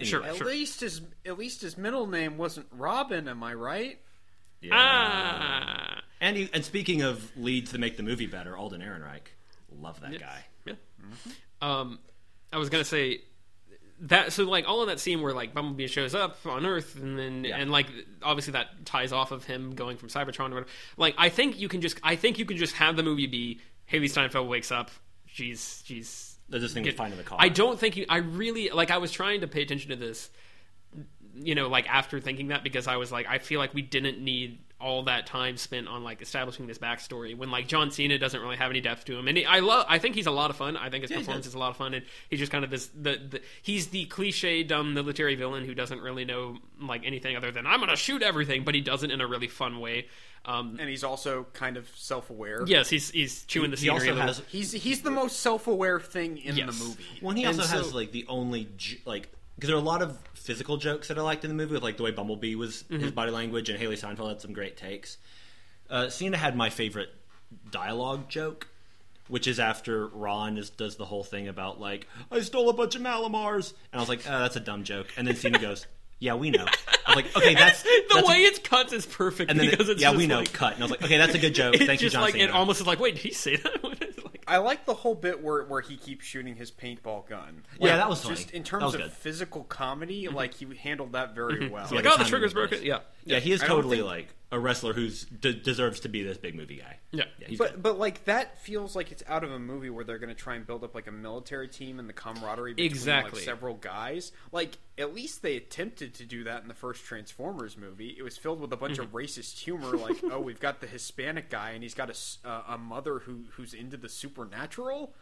Sure, 0.00 0.24
At 0.24 0.36
sure. 0.36 0.46
least 0.46 0.80
his 0.80 1.02
at 1.26 1.36
least 1.38 1.60
his 1.60 1.76
middle 1.76 2.06
name 2.06 2.38
wasn't 2.38 2.66
Robin. 2.72 3.28
Am 3.28 3.42
I 3.42 3.52
right? 3.52 4.00
Yeah. 4.62 4.70
Ah, 4.74 6.00
And 6.20 6.38
you, 6.38 6.48
and 6.54 6.64
speaking 6.64 7.02
of 7.02 7.30
leads 7.36 7.72
that 7.72 7.78
make 7.78 7.98
the 7.98 8.02
movie 8.02 8.26
better, 8.26 8.56
Alden 8.56 8.80
Ehrenreich, 8.80 9.26
love 9.70 10.00
that 10.00 10.18
guy. 10.18 10.46
yeah. 10.64 10.74
Um, 11.60 11.98
I 12.54 12.56
was 12.56 12.70
gonna 12.70 12.84
say 12.86 13.20
that. 14.00 14.32
So 14.32 14.44
like 14.44 14.66
all 14.68 14.82
of 14.82 14.88
that 14.88 15.00
scene 15.00 15.22
where 15.22 15.32
like 15.32 15.54
Bumblebee 15.54 15.86
shows 15.86 16.14
up 16.14 16.38
on 16.46 16.66
Earth, 16.66 16.96
and 16.96 17.18
then 17.18 17.44
Yeah. 17.44 17.56
and 17.56 17.70
like 17.70 17.86
obviously 18.22 18.52
that 18.52 18.84
ties 18.84 19.12
off 19.12 19.30
of 19.32 19.44
him 19.44 19.74
going 19.74 19.96
from 19.96 20.08
Cybertron. 20.08 20.50
Or 20.50 20.54
whatever. 20.54 20.66
Like 20.96 21.14
I 21.18 21.28
think 21.28 21.58
you 21.58 21.68
can 21.68 21.80
just 21.80 21.98
I 22.02 22.16
think 22.16 22.38
you 22.38 22.44
can 22.44 22.56
just 22.56 22.74
have 22.74 22.96
the 22.96 23.02
movie 23.02 23.26
be 23.26 23.60
Hailee 23.92 24.10
Steinfeld 24.10 24.48
wakes 24.48 24.70
up. 24.72 24.90
She's 25.26 25.82
she's 25.86 26.36
There's 26.48 26.62
this 26.62 26.72
thing 26.72 26.82
get- 26.84 26.98
we 26.98 27.04
in 27.06 27.16
the 27.16 27.22
car. 27.22 27.38
I 27.40 27.48
don't 27.48 27.78
think 27.78 27.96
you. 27.96 28.06
I 28.08 28.18
really 28.18 28.70
like. 28.70 28.90
I 28.90 28.98
was 28.98 29.12
trying 29.12 29.40
to 29.42 29.46
pay 29.48 29.62
attention 29.62 29.90
to 29.90 29.96
this, 29.96 30.30
you 31.34 31.54
know, 31.54 31.68
like 31.68 31.88
after 31.88 32.20
thinking 32.20 32.48
that 32.48 32.62
because 32.64 32.86
I 32.88 32.96
was 32.96 33.12
like, 33.12 33.26
I 33.26 33.38
feel 33.38 33.58
like 33.60 33.74
we 33.74 33.82
didn't 33.82 34.18
need 34.20 34.58
all 34.78 35.04
that 35.04 35.26
time 35.26 35.56
spent 35.56 35.88
on 35.88 36.04
like 36.04 36.20
establishing 36.20 36.66
this 36.66 36.76
backstory 36.76 37.34
when 37.36 37.50
like 37.50 37.66
John 37.66 37.90
Cena 37.90 38.18
doesn't 38.18 38.40
really 38.40 38.56
have 38.56 38.70
any 38.70 38.80
depth 38.82 39.06
to 39.06 39.18
him, 39.18 39.26
and 39.26 39.38
he, 39.38 39.44
I 39.46 39.60
love. 39.60 39.86
I 39.88 39.98
think 39.98 40.14
he's 40.14 40.26
a 40.26 40.30
lot 40.30 40.50
of 40.50 40.56
fun. 40.56 40.76
I 40.76 40.90
think 40.90 41.02
his 41.02 41.10
Yeah, 41.10 41.18
performance 41.18 41.46
is 41.46 41.54
a 41.54 41.58
lot 41.58 41.70
of 41.70 41.76
fun, 41.76 41.94
and 41.94 42.04
he's 42.28 42.38
just 42.40 42.52
kind 42.52 42.62
of 42.64 42.70
this. 42.70 42.86
The, 42.88 43.16
the 43.30 43.40
he's 43.62 43.86
the 43.88 44.04
cliche 44.04 44.62
dumb 44.64 44.92
military 44.92 45.34
villain 45.34 45.64
who 45.64 45.74
doesn't 45.74 46.00
really 46.00 46.24
know 46.26 46.58
like 46.80 47.06
anything 47.06 47.36
other 47.36 47.50
than 47.50 47.66
I'm 47.66 47.80
gonna 47.80 47.96
shoot 47.96 48.22
everything, 48.22 48.64
but 48.64 48.74
he 48.74 48.82
does 48.82 49.02
it 49.02 49.10
in 49.10 49.20
a 49.22 49.26
really 49.26 49.48
fun 49.48 49.80
way. 49.80 50.08
Um, 50.44 50.76
And 50.78 50.88
he's 50.88 51.02
also 51.02 51.46
kind 51.54 51.76
of 51.76 51.88
self-aware. 51.96 52.64
yes, 52.66 52.88
he's 52.88 53.10
he's 53.10 53.44
chewing 53.46 53.70
the 53.72 53.76
he 53.76 53.86
scenery. 53.88 54.10
also 54.10 54.20
has 54.20 54.42
He's 54.48 54.70
he's 54.72 55.02
the 55.02 55.10
most 55.10 55.40
self-aware 55.40 55.98
thing 56.00 56.38
in 56.38 56.54
Yes. 56.56 56.78
the 56.78 56.84
movie. 56.84 57.04
Well, 57.20 57.34
he 57.34 57.42
And 57.44 57.58
also 57.58 57.68
so- 57.68 57.78
has 57.78 57.92
like 57.94 58.12
the 58.12 58.26
only 58.28 58.68
like 59.06 59.28
because 59.56 59.68
there 59.68 59.76
are 59.76 59.80
a 59.80 59.82
lot 59.82 60.02
of 60.02 60.16
physical 60.34 60.76
jokes 60.76 61.08
that 61.08 61.18
I 61.18 61.22
liked 61.22 61.44
in 61.44 61.50
the 61.50 61.56
movie, 61.56 61.72
with 61.74 61.82
like 61.82 61.96
the 61.96 62.02
way 62.04 62.12
Bumblebee 62.12 62.54
was 62.54 62.84
Mm-hmm. 62.84 63.02
his 63.02 63.10
body 63.12 63.30
language, 63.32 63.68
and 63.68 63.78
Hailee 63.80 63.98
Steinfeld 63.98 64.28
had 64.28 64.40
some 64.40 64.52
great 64.52 64.76
takes. 64.76 65.18
Uh, 65.90 66.08
Cena 66.08 66.36
had 66.36 66.56
my 66.56 66.70
favorite 66.70 67.08
dialogue 67.70 68.28
joke, 68.28 68.68
which 69.28 69.46
is 69.46 69.58
after 69.60 70.06
Ron 70.08 70.58
is, 70.58 70.70
does 70.70 70.96
the 70.96 71.04
whole 71.04 71.24
thing 71.24 71.48
about 71.48 71.80
like 71.80 72.06
I 72.30 72.40
stole 72.40 72.68
a 72.68 72.72
bunch 72.72 72.94
of 72.96 73.02
Mallomars, 73.02 73.72
and 73.92 73.98
I 73.98 74.02
was 74.02 74.08
like, 74.08 74.20
oh, 74.28 74.38
that's 74.40 74.56
a 74.56 74.60
dumb 74.60 74.84
joke, 74.84 75.08
and 75.16 75.26
then 75.26 75.36
Cena 75.36 75.58
goes, 75.58 75.86
Yeah, 76.18 76.34
we 76.34 76.50
know. 76.50 76.64
I 77.06 77.14
was 77.14 77.16
like, 77.16 77.36
Okay, 77.36 77.54
that's 77.62 77.82
the 77.82 78.04
that's 78.12 78.26
a- 78.26 78.30
way 78.30 78.38
it's 78.42 78.58
cut 78.58 78.92
is 78.92 79.06
perfect 79.06 79.50
and 79.50 79.58
then 79.60 79.70
because 79.70 79.88
it, 79.88 79.92
it's 79.92 80.02
yeah, 80.02 80.14
we 80.14 80.26
know. 80.26 80.38
like- 80.40 80.52
cut, 80.52 80.74
and 80.74 80.82
I 80.82 80.84
was 80.84 80.90
like, 80.92 81.02
Okay, 81.04 81.18
that's 81.18 81.34
a 81.34 81.38
good 81.38 81.54
joke. 81.62 81.76
Thank 81.76 82.00
you, 82.00 82.06
just 82.06 82.14
John 82.14 82.22
like 82.22 82.32
Cena. 82.32 82.44
it 82.44 82.50
almost 82.50 82.80
is 82.80 82.86
like, 82.86 83.00
wait, 83.00 83.14
did 83.14 83.22
he 83.22 83.32
say 83.32 83.56
that? 83.56 84.12
What 84.46 84.60
is 84.60 84.62
it 84.62 84.62
like? 84.62 84.64
I 84.64 84.64
like 84.64 84.86
the 84.86 84.94
whole 84.94 85.14
bit 85.14 85.42
where, 85.42 85.64
where 85.64 85.80
he 85.80 85.96
keeps 85.96 86.24
shooting 86.24 86.56
his 86.56 86.70
paintball 86.70 87.28
gun. 87.28 87.64
Yeah, 87.80 87.96
that 87.96 88.08
was 88.08 88.22
funny. 88.22 88.36
Just 88.36 88.50
in 88.52 88.62
terms 88.62 88.94
of 88.94 89.00
good. 89.00 89.12
physical 89.12 89.64
comedy, 89.64 90.24
mm-hmm. 90.24 90.34
like 90.34 90.54
he 90.54 90.66
handled 90.76 91.12
that 91.12 91.34
very 91.34 91.54
mm-hmm. 91.54 91.72
well. 91.72 91.86
Yeah, 91.90 91.96
like, 91.96 92.04
the 92.04 92.14
oh, 92.14 92.16
the 92.18 92.24
trigger's 92.24 92.54
broken. 92.54 92.82
Yeah, 92.82 93.00
yeah, 93.24 93.38
he 93.38 93.52
is 93.52 93.62
I 93.62 93.66
totally 93.66 93.98
think- 93.98 94.08
like 94.08 94.34
a 94.52 94.58
wrestler 94.60 94.92
who 94.92 95.08
de- 95.40 95.52
deserves 95.54 95.98
to 96.00 96.08
be 96.08 96.22
this 96.22 96.38
big 96.38 96.54
movie 96.54 96.76
guy. 96.76 96.98
Yeah. 97.10 97.24
he's 97.44 97.58
But 97.58 97.72
good. 97.72 97.82
but 97.82 97.98
like 97.98 98.24
that 98.26 98.58
feels 98.60 98.94
like 98.94 99.10
it's 99.10 99.24
out 99.26 99.42
of 99.42 99.50
a 99.50 99.58
movie 99.58 99.90
where 99.90 100.04
they're 100.04 100.18
going 100.20 100.28
to 100.34 100.40
try 100.40 100.54
and 100.54 100.64
build 100.64 100.84
up 100.84 100.94
like 100.94 101.08
a 101.08 101.12
military 101.12 101.66
team 101.66 101.98
and 101.98 102.08
the 102.08 102.12
camaraderie 102.12 102.74
between 102.74 102.86
Exactly. 102.90 103.40
like 103.40 103.44
several 103.44 103.74
guys. 103.74 104.30
Like 104.52 104.78
at 104.98 105.12
least 105.14 105.42
they 105.42 105.56
attempted 105.56 106.14
to 106.14 106.24
do 106.24 106.44
that 106.44 106.62
in 106.62 106.68
the 106.68 106.74
first 106.74 107.04
Transformers 107.04 107.76
movie. 107.76 108.14
It 108.16 108.22
was 108.22 108.36
filled 108.38 108.60
with 108.60 108.72
a 108.72 108.76
bunch 108.76 108.98
of 108.98 109.12
racist 109.12 109.58
humor, 109.58 109.96
like 109.96 110.16
oh 110.30 110.38
we've 110.40 110.60
got 110.60 110.80
the 110.80 110.86
Hispanic 110.86 111.50
guy 111.50 111.70
and 111.70 111.82
he's 111.82 111.94
got 111.94 112.08
a 112.08 112.12
s- 112.12 112.38
uh, 112.44 112.62
a 112.68 112.78
mother 112.78 113.18
who 113.18 113.46
who's 113.56 113.74
into 113.74 113.96
the 113.96 114.08
supernatural. 114.08 115.12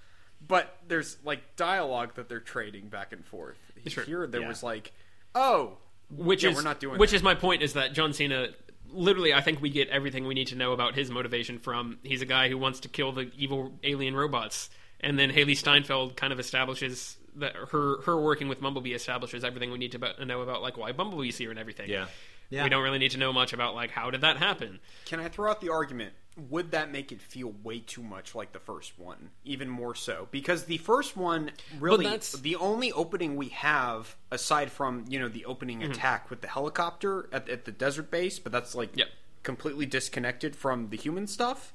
But 0.46 0.76
there's 0.86 1.16
like 1.24 1.56
dialogue 1.56 2.16
that 2.16 2.28
they're 2.28 2.40
trading 2.40 2.88
back 2.88 3.12
and 3.14 3.24
forth. 3.24 3.56
Sure. 3.86 4.04
Here 4.04 4.26
there 4.26 4.42
Yeah. 4.42 4.48
was 4.48 4.62
like 4.62 4.92
oh 5.34 5.78
which 6.10 6.44
yeah, 6.44 6.50
is 6.50 6.56
we're 6.56 6.62
not 6.62 6.78
doing 6.80 6.98
which 6.98 7.10
that. 7.10 7.16
is 7.16 7.22
my 7.22 7.34
point 7.34 7.62
is 7.62 7.72
that 7.72 7.94
John 7.94 8.12
Cena 8.12 8.48
literally 8.94 9.34
I 9.34 9.40
think 9.40 9.60
we 9.60 9.70
get 9.70 9.88
everything 9.88 10.26
we 10.26 10.34
need 10.34 10.48
to 10.48 10.56
know 10.56 10.72
about 10.72 10.94
his 10.94 11.10
motivation 11.10 11.58
from 11.58 11.98
he's 12.02 12.22
a 12.22 12.26
guy 12.26 12.48
who 12.48 12.58
wants 12.58 12.80
to 12.80 12.88
kill 12.88 13.12
the 13.12 13.30
evil 13.36 13.72
alien 13.82 14.16
robots 14.16 14.70
and 15.00 15.18
then 15.18 15.30
Hailee 15.30 15.56
Steinfeld 15.56 16.16
kind 16.16 16.32
of 16.32 16.40
establishes 16.40 17.16
that 17.36 17.54
her 17.70 18.00
her 18.02 18.20
working 18.20 18.48
with 18.48 18.60
Bumblebee 18.60 18.92
establishes 18.92 19.44
everything 19.44 19.70
we 19.70 19.78
need 19.78 19.92
to 19.92 20.24
know 20.24 20.42
about 20.42 20.62
like 20.62 20.76
why 20.76 20.92
Bumblebee's 20.92 21.36
here 21.36 21.50
and 21.50 21.58
everything. 21.58 21.90
Yeah. 21.90 22.06
Yeah. 22.54 22.64
We 22.64 22.68
don't 22.70 22.82
really 22.82 22.98
need 22.98 23.10
to 23.12 23.18
know 23.18 23.32
much 23.32 23.52
about 23.52 23.74
like 23.74 23.90
how 23.90 24.10
did 24.10 24.20
that 24.22 24.36
happen. 24.38 24.80
Can 25.06 25.20
I 25.20 25.28
throw 25.28 25.50
out 25.50 25.60
the 25.60 25.70
argument? 25.70 26.12
Would 26.50 26.72
that 26.72 26.90
make 26.90 27.12
it 27.12 27.22
feel 27.22 27.52
way 27.62 27.78
too 27.78 28.02
much 28.02 28.34
like 28.34 28.52
the 28.52 28.58
first 28.58 28.98
one? 28.98 29.30
Even 29.44 29.68
more 29.68 29.94
so. 29.94 30.26
Because 30.32 30.64
the 30.64 30.78
first 30.78 31.16
one, 31.16 31.52
really, 31.78 32.04
that's- 32.04 32.32
the 32.32 32.56
only 32.56 32.90
opening 32.90 33.36
we 33.36 33.48
have, 33.50 34.16
aside 34.32 34.72
from, 34.72 35.04
you 35.08 35.20
know, 35.20 35.28
the 35.28 35.44
opening 35.44 35.80
Mm-hmm. 35.80 35.92
attack 35.92 36.30
with 36.30 36.40
the 36.40 36.48
helicopter 36.48 37.28
at, 37.32 37.48
at 37.48 37.64
the 37.66 37.70
desert 37.72 38.10
base, 38.10 38.40
but 38.40 38.50
that's 38.50 38.74
like 38.74 38.96
Yep. 38.96 39.08
completely 39.44 39.86
disconnected 39.86 40.56
from 40.56 40.88
the 40.90 40.96
human 40.96 41.26
stuff. 41.28 41.72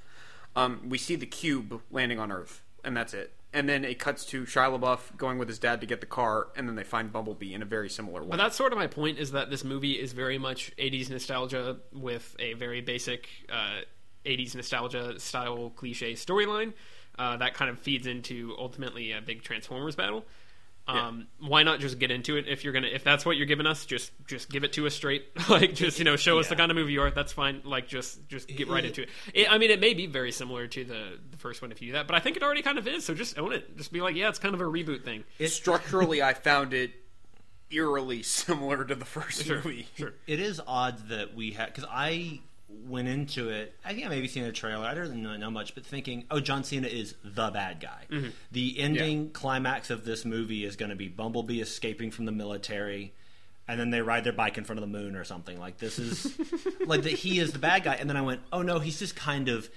Um, 0.58 0.82
we 0.90 0.98
see 0.98 1.16
the 1.16 1.26
cube 1.26 1.82
landing 1.90 2.20
on 2.20 2.30
Earth, 2.32 2.62
and 2.84 2.98
that's 2.98 3.14
it. 3.14 3.34
And 3.52 3.68
then 3.68 3.84
it 3.84 3.98
cuts 3.98 4.26
to 4.26 4.44
Shia 4.44 4.80
LaBeouf 4.80 5.18
going 5.18 5.40
with 5.40 5.48
his 5.48 5.58
dad 5.58 5.82
to 5.82 5.88
get 5.88 6.02
the 6.02 6.06
car, 6.06 6.50
and 6.56 6.68
then 6.68 6.76
they 6.76 6.84
find 6.84 7.12
Bumblebee 7.12 7.54
in 7.54 7.64
a 7.64 7.66
very 7.66 7.90
similar 7.90 8.22
way. 8.22 8.30
But 8.30 8.38
that's 8.38 8.56
sort 8.56 8.74
of 8.74 8.78
my 8.78 8.86
point 8.86 9.18
is 9.18 9.32
that 9.32 9.50
this 9.50 9.64
movie 9.64 9.94
is 9.94 10.14
very 10.14 10.38
much 10.38 10.72
80s 10.78 11.10
nostalgia 11.10 11.78
with 11.92 12.36
a 12.38 12.54
very 12.54 12.82
basic 12.82 13.28
uh, 13.52 13.82
80s 14.24 14.56
nostalgia 14.56 15.20
style 15.20 15.72
cliche 15.72 16.14
storyline 16.14 16.74
uh, 17.20 17.36
that 17.38 17.54
kind 17.54 17.70
of 17.70 17.78
feeds 17.78 18.08
into 18.08 18.56
ultimately 18.58 19.12
a 19.12 19.22
big 19.22 19.44
Transformers 19.44 19.96
battle. 19.96 20.26
Um, 20.88 21.28
Why 21.40 21.62
not 21.62 21.80
just 21.80 22.00
get 22.00 22.10
into 22.10 22.36
it 22.38 22.48
if 22.48 22.64
you're 22.64 22.74
gonna 22.74 22.88
if 22.88 23.04
that's 23.04 23.24
what 23.24 23.38
you're 23.38 23.46
giving 23.46 23.68
us 23.68 23.86
just 23.86 24.12
just 24.28 24.50
give 24.50 24.64
it 24.64 24.74
to 24.74 24.88
us 24.88 24.96
straight. 24.96 25.26
Like 25.50 25.76
just 25.76 26.00
you 26.00 26.06
know 26.06 26.16
show 26.16 26.40
us 26.40 26.48
the 26.48 26.56
kind 26.56 26.72
of 26.72 26.78
movie 26.78 26.94
you 26.94 27.02
are. 27.04 27.12
That's 27.12 27.32
fine. 27.32 27.62
Like 27.64 27.88
just 27.88 28.28
just 28.28 28.48
get 28.48 28.68
right 28.70 28.84
into 28.84 29.04
it. 29.04 29.10
it 29.36 29.52
I 29.52 29.60
mean 29.60 29.70
it 29.70 29.80
may 29.80 29.94
be 29.94 30.08
very 30.08 30.32
similar 30.32 30.66
to 30.66 30.84
the 30.84 31.20
the 31.30 31.38
first 31.38 31.62
one 31.62 31.72
if 31.72 31.80
you 31.82 31.90
do 31.90 31.94
that 31.94 32.08
but 32.08 32.16
I 32.16 32.20
think 32.20 32.38
it 32.38 32.44
already 32.44 32.64
kind 32.64 32.80
of 32.80 32.88
is. 32.88 33.06
So 33.06 33.14
just 33.14 33.38
own 33.38 33.54
it. 33.54 33.78
Just 33.78 33.92
be 33.92 34.02
like 34.02 34.16
yeah 34.16 34.30
it's 34.30 34.40
kind 34.40 34.56
of 34.56 34.62
a 34.62 34.66
reboot 34.66 35.04
thing. 35.04 35.24
It, 35.38 35.50
Structurally, 35.60 36.24
I 36.24 36.34
found 36.34 36.74
it 36.74 36.92
eerily 37.72 38.24
similar 38.24 38.84
to 38.84 38.96
the 38.96 39.06
first 39.06 39.46
Sure, 39.46 39.58
movie. 39.58 39.88
sure. 39.96 40.14
it 40.26 40.40
is 40.40 40.60
odd 40.66 41.10
that 41.10 41.36
we 41.36 41.52
had 41.52 41.68
because 41.68 41.86
I 41.88 42.40
went 42.70 43.08
into 43.08 43.50
it. 43.50 43.76
I 43.84 43.94
think 43.94 44.06
I 44.06 44.10
maybe 44.10 44.28
seen 44.28 44.44
a 44.44 44.52
trailer. 44.52 44.86
I 44.86 44.94
didn't 44.94 45.24
really 45.24 45.38
know 45.38 45.52
much, 45.52 45.76
but 45.76 45.86
thinking, 45.86 46.26
oh, 46.30 46.40
John 46.40 46.64
Cena 46.64 46.88
is 46.88 47.16
the 47.24 47.50
bad 47.50 47.80
guy. 47.80 48.06
Mm-hmm. 48.10 48.30
The 48.52 48.80
ending 48.80 49.32
climax 49.32 49.90
of 49.90 50.06
this 50.06 50.26
movie 50.26 50.66
is 50.66 50.76
going 50.76 50.90
to 50.90 50.96
be 50.96 51.08
Bumblebee 51.08 51.62
escaping 51.62 52.12
from 52.12 52.26
the 52.26 52.32
military. 52.32 53.14
And 53.68 53.80
then 53.80 53.92
they 53.92 54.02
ride 54.02 54.24
their 54.24 54.34
bike 54.34 54.58
in 54.58 54.64
front 54.64 54.80
of 54.80 54.82
the 54.82 55.00
moon 55.00 55.16
or 55.16 55.24
something. 55.24 55.60
Like 55.60 55.78
this 55.78 56.00
is 56.00 56.36
like 56.86 57.04
that 57.04 57.14
he 57.14 57.40
is 57.40 57.54
the 57.54 57.60
bad 57.60 57.84
guy. 57.84 57.96
And 57.96 58.10
then 58.10 58.18
I 58.18 58.22
went, 58.22 58.42
oh 58.52 58.62
no, 58.62 58.80
he's 58.80 58.98
just 58.98 59.16
kind 59.16 59.48
of 59.48 59.70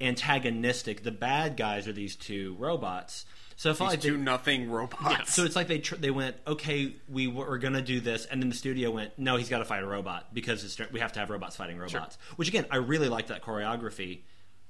antagonistic. 0.00 1.02
The 1.02 1.10
bad 1.10 1.56
guys 1.56 1.86
are 1.86 1.92
these 1.92 2.16
two 2.16 2.56
robots. 2.58 3.26
So 3.60 3.68
I 3.68 3.74
felt 3.74 3.90
These 3.90 4.04
like 4.06 4.14
they, 4.14 4.22
nothing 4.22 4.70
robots. 4.70 5.34
so 5.34 5.44
it's 5.44 5.54
like 5.54 5.68
they 5.68 5.80
tr- 5.80 5.96
they 5.96 6.10
went 6.10 6.34
okay 6.46 6.94
we 7.10 7.26
were 7.26 7.58
going 7.58 7.74
to 7.74 7.82
do 7.82 8.00
this 8.00 8.24
and 8.24 8.40
then 8.40 8.48
the 8.48 8.56
studio 8.56 8.90
went 8.90 9.18
no 9.18 9.36
he's 9.36 9.50
got 9.50 9.58
to 9.58 9.66
fight 9.66 9.82
a 9.82 9.86
robot 9.86 10.32
because 10.32 10.64
it's, 10.64 10.90
we 10.90 11.00
have 11.00 11.12
to 11.12 11.20
have 11.20 11.28
robots 11.28 11.56
fighting 11.56 11.76
robots. 11.76 12.16
Which 12.36 12.48
again 12.48 12.64
I 12.70 12.76
really 12.76 13.10
like 13.10 13.26
that 13.26 13.42
choreography. 13.42 14.20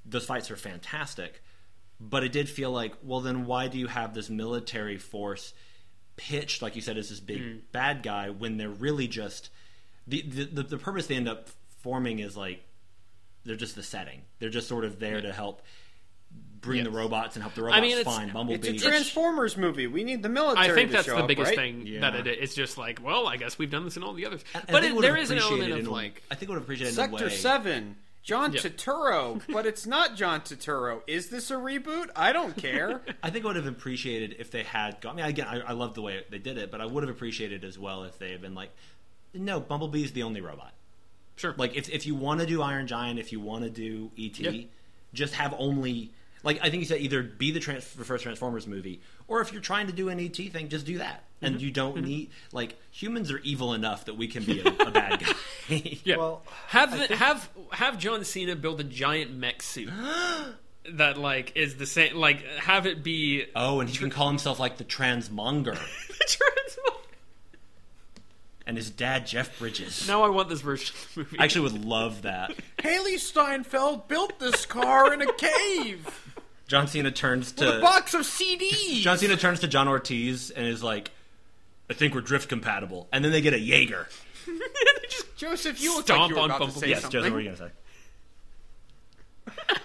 Those 0.05 0.27
fights 0.27 0.51
are 0.51 0.57
fantastic 0.57 1.41
but 2.01 2.25
it 2.25 2.33
did 2.33 2.49
feel 2.49 2.73
like 2.73 2.95
well 3.05 3.21
then 3.21 3.47
why 3.47 3.69
do 3.69 3.79
you 3.79 3.87
have 3.87 4.13
this 4.13 4.29
military 4.29 4.99
force 4.99 5.55
pitched 6.17 6.61
like 6.61 6.75
you 6.75 6.83
said 6.83 6.99
as 6.99 7.11
this 7.11 7.21
big 7.21 7.41
mm. 7.41 7.61
bad 7.71 8.03
guy 8.03 8.31
when 8.31 8.57
they're 8.57 8.69
really 8.69 9.07
just 9.07 9.51
the, 10.09 10.23
the 10.23 10.45
the 10.47 10.63
the 10.65 10.79
purpose 10.79 11.07
they 11.07 11.15
end 11.15 11.29
up 11.29 11.49
forming 11.79 12.19
is 12.19 12.37
like 12.37 12.65
they're 13.45 13.55
just 13.55 13.77
the 13.77 13.83
setting. 13.83 14.23
They're 14.39 14.51
just 14.51 14.69
sort 14.69 14.85
of 14.85 14.99
there 14.99 15.21
to 15.21 15.33
help 15.33 15.63
bring 16.61 16.85
the 16.85 16.91
robots 16.91 17.37
and 17.37 17.43
help 17.43 17.55
the 17.55 17.63
robots 17.63 17.79
I 17.79 17.81
mean, 17.81 17.99
it's- 17.99 18.05
find 18.17 18.33
Bumblebee 18.33 18.69
It's 18.69 18.83
a 18.83 18.87
Transformers 18.89 19.57
movie. 19.57 19.87
We 19.87 20.05
need 20.05 20.23
the 20.23 20.29
military. 20.29 20.71
I 20.71 20.75
think 20.75 20.91
to 20.91 20.97
that's 20.97 21.07
show 21.07 21.17
the 21.17 21.23
up, 21.23 21.29
biggest 21.29 21.49
right? 21.51 21.57
thing 21.57 21.87
Yeah. 21.87 22.01
that 22.01 22.15
it 22.15 22.27
is. 22.27 22.37
It's 22.41 22.55
just 22.55 22.77
like, 22.79 23.03
well, 23.05 23.27
I 23.27 23.37
guess 23.37 23.59
we've 23.59 23.71
done 23.71 23.85
this 23.85 23.97
in 23.97 24.03
all 24.03 24.13
the 24.13 24.27
others. 24.27 24.45
And 24.55 24.65
I 24.69 24.73
but 24.73 24.83
think 24.83 24.93
it, 24.93 24.97
would 24.97 25.05
there 25.05 25.15
have 25.17 25.23
is 25.25 25.31
an 25.31 25.39
element 25.39 25.73
of 25.73 25.87
a- 25.87 25.91
like, 25.91 26.23
I 26.31 26.35
think 26.35 26.49
would 26.49 26.57
have 26.57 26.65
appreciated 26.65 26.91
in 26.91 26.95
Sector 26.97 27.25
way. 27.27 27.31
Seven. 27.31 27.97
John 28.23 28.53
Yeah. 28.53 28.61
Turturro, 28.61 29.41
but 29.53 29.65
it's 29.65 29.87
not 29.87 30.15
John 30.17 30.43
Turturro. 30.43 31.01
Is 31.07 31.31
this 31.31 31.51
a 31.51 31.55
reboot? 31.55 32.11
I 32.15 32.33
don't 32.35 32.55
care. 32.55 33.01
I 33.23 33.31
think 33.31 33.45
I 33.45 33.49
would 33.49 33.57
have 33.57 33.67
appreciated 33.67 34.37
if 34.39 34.51
they 34.51 34.63
had. 34.63 35.01
Gone, 35.01 35.15
I 35.15 35.17
mean, 35.17 35.25
again, 35.27 35.47
I, 35.49 35.61
I 35.61 35.73
love 35.73 35.95
the 35.95 36.03
way 36.03 36.23
they 36.29 36.39
did 36.39 36.59
it, 36.59 36.71
but 36.71 36.83
I 36.83 36.87
would 36.87 37.03
have 37.03 37.11
appreciated 37.11 37.65
as 37.65 37.79
well 37.79 38.05
if 38.05 38.19
they 38.19 38.31
had 38.33 38.43
been 38.43 38.55
like, 38.55 38.71
"No, 39.33 39.59
Bumblebee 39.59 40.05
is 40.05 40.13
the 40.13 40.23
only 40.25 40.43
robot." 40.43 40.75
sure, 41.37 41.55
Like, 41.57 41.75
if 41.75 41.89
if 41.89 42.07
you 42.07 42.15
want 42.15 42.41
to 42.41 42.47
do 42.47 42.61
Iron 42.61 42.87
Giant, 42.87 43.19
if 43.19 43.33
you 43.33 43.41
want 43.41 43.65
to 43.65 43.71
do 43.71 44.11
ET, 44.19 44.39
Yeah. 44.39 44.65
just 45.15 45.33
have 45.35 45.55
only. 45.59 46.13
Like 46.43 46.59
I 46.63 46.71
think 46.71 46.81
you 46.81 46.87
said, 46.87 47.01
either 47.01 47.23
be 47.23 47.51
the, 47.51 47.61
trans- 47.61 47.93
the 47.95 48.05
first 48.05 48.23
Transformers 48.25 48.67
movie, 48.67 49.01
or 49.29 49.41
if 49.43 49.53
you're 49.53 49.61
trying 49.63 49.89
to 49.89 49.93
do 49.93 50.09
an 50.09 50.19
ET 50.19 50.35
thing, 50.37 50.69
just 50.69 50.87
do 50.87 50.99
that. 50.99 51.25
And 51.43 51.55
Mm-hmm. 51.57 51.65
you 51.65 51.71
don't 51.71 52.03
need 52.05 52.31
like 52.53 52.79
humans 52.91 53.31
are 53.31 53.39
evil 53.39 53.73
enough 53.75 54.05
that 54.07 54.17
we 54.19 54.27
can 54.29 54.45
be 54.45 54.61
a, 54.61 54.67
a 54.67 54.91
bad 54.91 55.21
guy. 55.21 55.33
yeah. 56.05 56.17
Well, 56.17 56.43
have 56.69 56.91
the, 57.09 57.17
have 57.17 57.49
have 57.73 57.99
John 57.99 58.25
Cena 58.25 58.57
build 58.57 58.81
a 58.81 58.85
giant 58.85 59.33
mech 59.35 59.63
suit 59.63 59.91
that 60.93 61.17
like 61.19 61.53
is 61.57 61.77
the 61.77 61.87
same. 61.87 62.17
Like 62.17 62.45
have 62.59 62.87
it 62.87 63.03
be 63.03 63.47
oh, 63.57 63.81
and 63.81 63.89
he 63.89 63.97
can 63.97 64.11
call 64.11 64.29
himself 64.29 64.59
like 64.61 64.77
the 64.77 64.85
Transmonger. 64.85 65.77
Transform- 66.27 66.97
and 68.67 68.77
his 68.77 68.91
dad 68.91 69.27
Jeff 69.27 69.59
Bridges. 69.59 70.07
Now 70.07 70.23
I 70.23 70.29
want 70.29 70.49
this 70.49 70.61
version 70.61 70.95
of 70.95 71.15
the 71.15 71.21
movie. 71.21 71.39
I 71.41 71.45
actually 71.45 71.73
would 71.73 71.85
love 71.85 72.23
that. 72.23 72.53
Hailee 72.79 73.19
Steinfeld 73.19 74.07
built 74.09 74.39
this 74.39 74.65
car 74.67 75.13
in 75.13 75.23
a 75.23 75.33
cave 75.33 76.30
John 76.71 76.87
Cena 76.87 77.11
turns 77.11 77.53
with 77.53 77.69
a 77.69 77.73
to 77.73 77.81
box 77.81 78.15
of 78.15 78.21
CDs. 78.21 79.01
John 79.03 79.19
Cena 79.19 79.37
turns 79.37 79.59
to 79.59 79.67
John 79.67 79.89
Ortiz 79.89 80.51
and 80.53 80.69
is 80.69 80.85
like, 80.85 81.11
"I 81.91 81.95
think 81.95 82.15
we're 82.15 82.21
drift 82.21 82.49
compatible," 82.49 83.09
and 83.13 83.25
then 83.25 83.33
they 83.33 83.41
get 83.41 83.55
a 83.55 83.59
Jaeger. 83.59 84.07
Joseph, 85.37 85.81
you 85.83 85.97
look 85.97 86.05
Stomp 86.05 86.21
like 86.21 86.29
you 86.31 86.37
were 86.37 86.43
on 86.43 86.51
about 86.51 86.59
to 86.59 86.65
Bumblebee. 86.67 86.81
say 86.87 86.91
yes, 86.91 87.01
something. 87.03 87.21
Joseph, 87.23 87.33
what 87.33 87.35
were 87.35 87.41
you 87.41 87.51
gonna 87.57 87.71
say? 89.49 89.77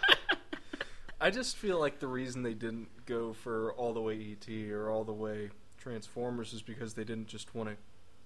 I 1.20 1.32
just 1.32 1.58
feel 1.58 1.80
like 1.80 1.98
the 2.00 2.08
reason 2.08 2.44
they 2.44 2.54
didn't 2.54 2.90
go 3.08 3.34
for 3.34 3.74
all 3.74 3.94
the 3.94 4.02
way 4.02 4.38
ET 4.40 4.72
or 4.72 4.92
all 4.92 5.04
the 5.04 5.14
way 5.14 5.50
Transformers 5.80 6.54
is 6.54 6.62
because 6.62 6.94
they 6.94 7.04
didn't 7.04 7.28
just 7.28 7.56
want 7.56 7.70
to 7.70 7.76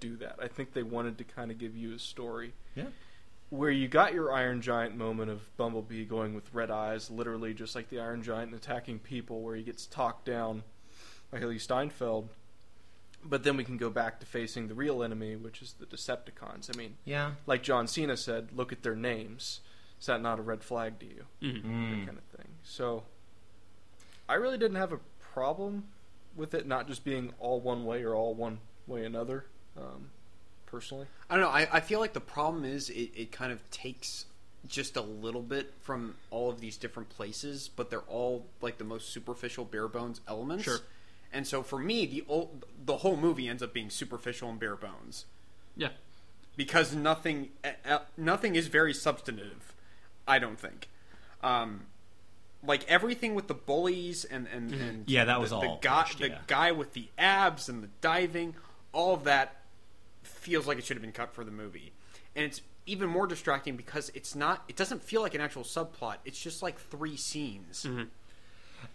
do 0.06 0.18
that. 0.18 0.36
I 0.42 0.50
think 0.50 0.74
they 0.74 0.84
wanted 0.84 1.18
to 1.20 1.24
kind 1.24 1.50
of 1.50 1.58
give 1.58 1.78
you 1.78 1.94
a 1.94 2.00
story 2.00 2.52
Yeah. 2.76 2.86
Where 3.50 3.72
you 3.72 3.88
got 3.88 4.14
your 4.14 4.32
Iron 4.32 4.62
Giant 4.62 4.96
moment 4.96 5.32
of 5.32 5.56
Bumblebee 5.58 6.06
going 6.06 6.36
with 6.36 6.54
red 6.54 6.70
eyes, 6.70 7.10
literally 7.10 7.54
just 7.56 7.76
like 7.76 7.90
the 7.90 8.00
Iron 8.00 8.22
Giant 8.22 8.52
and 8.52 8.56
attacking 8.60 9.00
people, 9.00 9.42
where 9.42 9.56
he 9.56 9.64
gets 9.64 9.88
talked 9.88 10.26
down 10.26 10.64
by 11.32 11.40
Hailee 11.40 11.60
Steinfeld. 11.60 12.30
But 13.24 13.44
then 13.44 13.58
we 13.58 13.64
can 13.64 13.78
go 13.78 13.90
back 13.90 14.20
to 14.20 14.26
facing 14.26 14.68
the 14.68 14.76
real 14.76 15.02
enemy, 15.02 15.36
which 15.36 15.62
is 15.64 15.74
the 15.74 15.86
Decepticons. 15.88 16.74
I 16.74 16.78
mean, 16.78 16.98
Yeah. 17.06 17.34
like 17.48 17.64
John 17.64 17.88
Cena 17.88 18.16
said, 18.16 18.50
look 18.54 18.72
at 18.72 18.84
their 18.84 18.96
names. 18.96 19.62
Is 20.00 20.06
that 20.06 20.22
not 20.22 20.40
a 20.40 20.42
red 20.44 20.64
flag 20.64 21.00
to 21.00 21.06
you? 21.08 21.26
Mhm. 21.42 21.62
That 21.64 21.68
Mm. 21.68 22.06
kind 22.06 22.18
of 22.20 22.24
thing. 22.26 22.48
So, 22.64 23.04
I 24.30 24.36
really 24.36 24.58
didn't 24.60 24.78
have 24.78 24.94
a 24.94 25.00
problem 25.20 25.90
with 26.36 26.54
it 26.54 26.68
not 26.68 26.88
just 26.88 27.04
being 27.04 27.34
all 27.40 27.60
one 27.60 27.84
way 27.84 28.04
or 28.04 28.14
all 28.16 28.36
one 28.36 28.60
way 28.88 29.04
another. 29.04 29.48
Um, 29.76 30.12
personally, 30.70 31.08
I 31.30 31.36
don't 31.36 31.44
know. 31.44 31.50
I, 31.50 31.68
I 31.72 31.80
feel 31.80 32.00
like 32.00 32.14
the 32.14 32.22
problem 32.22 32.66
is 32.66 32.90
it, 32.90 33.12
it 33.16 33.32
kind 33.32 33.52
of 33.52 33.70
takes 33.72 34.26
just 34.68 34.98
a 34.98 35.02
little 35.02 35.42
bit 35.42 35.74
from 35.82 36.16
all 36.32 36.50
of 36.50 36.60
these 36.60 36.78
different 36.78 37.10
places, 37.10 37.70
but 37.76 37.90
they're 37.90 38.02
all 38.02 38.46
like 38.62 38.78
the 38.78 38.84
most 38.84 39.10
superficial, 39.10 39.66
bare 39.66 39.88
bones 39.88 40.22
elements. 40.28 40.66
Sure. 40.66 40.80
And 41.32 41.46
so 41.46 41.64
for 41.64 41.80
me, 41.80 42.06
the 42.06 42.24
ol- 42.28 42.52
the 42.86 42.98
whole 42.98 43.16
movie 43.16 43.48
ends 43.48 43.62
up 43.62 43.74
being 43.74 43.90
superficial 43.90 44.50
and 44.50 44.60
bare 44.60 44.76
bones 44.76 45.26
yeah. 45.76 45.90
because 46.56 46.94
nothing 46.94 47.50
nothing 48.18 48.56
is 48.56 48.68
very 48.68 48.94
substantive. 48.94 49.74
I 50.28 50.40
don't 50.40 50.60
think. 50.60 50.88
Um, 51.42 51.86
like 52.66 52.86
everything 52.88 53.36
with 53.36 53.48
the 53.48 53.54
bullies 53.54 54.26
and 54.26 54.48
and, 54.54 54.72
and 54.74 55.10
Yeah, 55.10 55.26
that 55.26 55.40
was 55.40 55.52
the, 55.52 55.58
all 55.58 55.62
the 55.62 55.78
guy 55.82 56.04
pushed, 56.04 56.20
the 56.20 56.36
guy 56.48 56.72
with 56.72 56.94
the 56.94 57.08
abs 57.18 57.70
and 57.70 57.84
the 57.84 57.90
diving, 58.02 58.56
all 58.92 59.14
of 59.14 59.24
that 59.26 59.59
feels 60.40 60.68
like 60.68 60.78
it 60.78 60.86
should 60.86 60.98
have 60.98 61.02
been 61.02 61.12
cut 61.12 61.34
for 61.34 61.44
the 61.44 61.52
movie, 61.52 61.92
and 62.36 62.46
it's 62.46 62.62
even 62.86 63.10
more 63.10 63.28
distracting 63.28 63.76
because 63.76 64.12
it's 64.16 64.36
not. 64.36 64.64
It 64.68 64.76
doesn't 64.76 65.04
feel 65.04 65.22
like 65.22 65.36
an 65.36 65.42
actual 65.42 65.64
subplot. 65.64 66.16
It's 66.26 66.40
just 66.40 66.64
like 66.64 66.80
three 66.80 67.18
scenes. 67.18 67.84
Mm-hmm. 67.88 68.04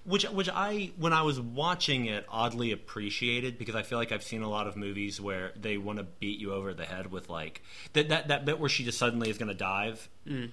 which 0.04 0.24
which 0.30 0.48
I 0.52 0.90
when 0.96 1.12
I 1.12 1.22
was 1.22 1.40
watching 1.40 2.06
it 2.06 2.26
oddly 2.28 2.72
appreciated 2.72 3.58
because 3.58 3.74
I 3.74 3.82
feel 3.82 3.98
like 3.98 4.12
I've 4.12 4.22
seen 4.22 4.42
a 4.42 4.48
lot 4.48 4.66
of 4.66 4.76
movies 4.76 5.20
where 5.20 5.52
they 5.56 5.76
want 5.76 5.98
to 5.98 6.04
beat 6.04 6.40
you 6.40 6.52
over 6.52 6.74
the 6.74 6.84
head 6.84 7.10
with 7.10 7.28
like 7.28 7.62
that 7.92 8.08
that, 8.08 8.28
that 8.28 8.44
bit 8.44 8.58
where 8.58 8.68
she 8.68 8.84
just 8.84 8.98
suddenly 8.98 9.30
is 9.30 9.38
going 9.38 9.48
to 9.48 9.54
dive. 9.54 10.08
Mm. 10.26 10.50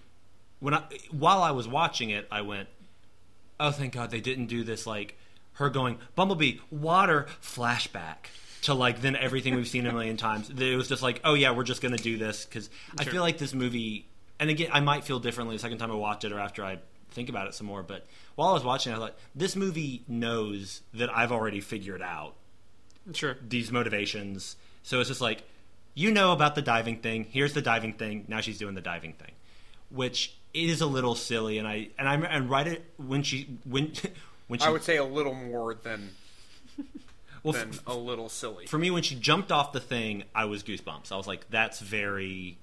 When 0.60 0.74
I 0.74 0.84
while 1.12 1.42
I 1.42 1.52
was 1.52 1.68
watching 1.68 2.10
it, 2.12 2.28
I 2.32 2.42
went, 2.42 2.70
"Oh, 3.60 3.72
thank 3.72 3.94
God 3.94 4.12
they 4.12 4.22
didn't 4.22 4.48
do 4.48 4.64
this 4.64 4.86
like 4.86 5.18
her 5.54 5.70
going 5.70 5.98
Bumblebee 6.16 6.60
water 6.70 7.26
flashback." 7.42 8.28
To 8.64 8.74
like 8.76 9.02
then 9.02 9.16
everything 9.16 9.56
we've 9.56 9.68
seen 9.68 9.88
a 9.88 9.92
million 9.92 10.18
times, 10.18 10.50
it 10.50 10.76
was 10.76 10.88
just 10.88 11.02
like, 11.02 11.20
oh 11.24 11.34
yeah, 11.34 11.52
we're 11.52 11.64
just 11.64 11.82
gonna 11.82 11.98
do 11.98 12.18
this 12.18 12.46
because 12.46 12.70
I 13.00 13.04
feel 13.06 13.22
like 13.22 13.38
this 13.40 13.54
movie, 13.56 14.06
and 14.40 14.50
again, 14.52 14.70
I 14.72 14.82
might 14.82 15.04
feel 15.04 15.20
differently 15.20 15.56
the 15.56 15.60
second 15.62 15.80
time 15.80 15.92
I 15.92 15.96
watch 15.96 16.24
it 16.26 16.32
or 16.32 16.40
after 16.40 16.64
I 16.64 16.78
think 17.10 17.28
about 17.30 17.48
it 17.48 17.56
some 17.56 17.66
more. 17.68 17.82
But 17.82 18.06
while 18.36 18.50
I 18.50 18.54
was 18.54 18.64
watching, 18.64 18.94
it, 18.94 18.98
I 18.98 19.00
thought 19.00 19.16
this 19.34 19.56
movie 19.56 20.04
knows 20.08 20.82
that 20.94 21.10
I've 21.16 21.32
already 21.32 21.60
figured 21.60 22.02
out 22.04 22.36
Sure. 23.14 23.36
these 23.48 23.72
motivations. 23.72 24.56
So 24.84 25.00
it's 25.00 25.10
just 25.10 25.22
like, 25.22 25.44
you 25.96 26.12
know 26.12 26.32
about 26.32 26.54
the 26.56 26.62
diving 26.62 26.98
thing. 27.00 27.26
Here's 27.32 27.54
the 27.54 27.62
diving 27.64 27.94
thing. 27.94 28.26
Now 28.28 28.42
she's 28.42 28.58
doing 28.60 28.76
the 28.76 28.82
diving 28.82 29.14
thing, 29.14 29.32
which 29.90 30.36
is 30.54 30.82
a 30.82 30.86
little 30.86 31.16
silly. 31.16 31.58
And 31.58 31.68
I 31.68 31.90
and 31.98 32.08
I 32.08 32.14
and 32.16 32.50
right 32.50 32.68
it 32.68 32.86
when 32.98 33.24
she 33.24 33.58
when 33.66 33.92
when 34.48 34.60
she 34.60 34.66
I 34.66 34.70
would 34.70 34.84
say 34.84 34.98
a 34.98 35.04
little 35.04 35.34
more 35.34 35.74
than 35.74 36.12
well, 37.44 37.54
than 37.54 37.70
f- 37.70 37.82
a 37.88 37.94
little 37.96 38.30
silly. 38.30 38.66
for 38.68 38.78
me 38.78 38.92
when 38.92 39.04
she 39.04 39.16
jumped 39.16 39.52
off 39.52 39.72
the 39.74 39.80
thing, 39.80 40.24
I 40.36 40.46
was 40.46 40.64
goosebumps. 40.64 41.12
I 41.12 41.18
was 41.18 41.28
like, 41.28 41.50
that's 41.50 41.80
very. 41.80 42.58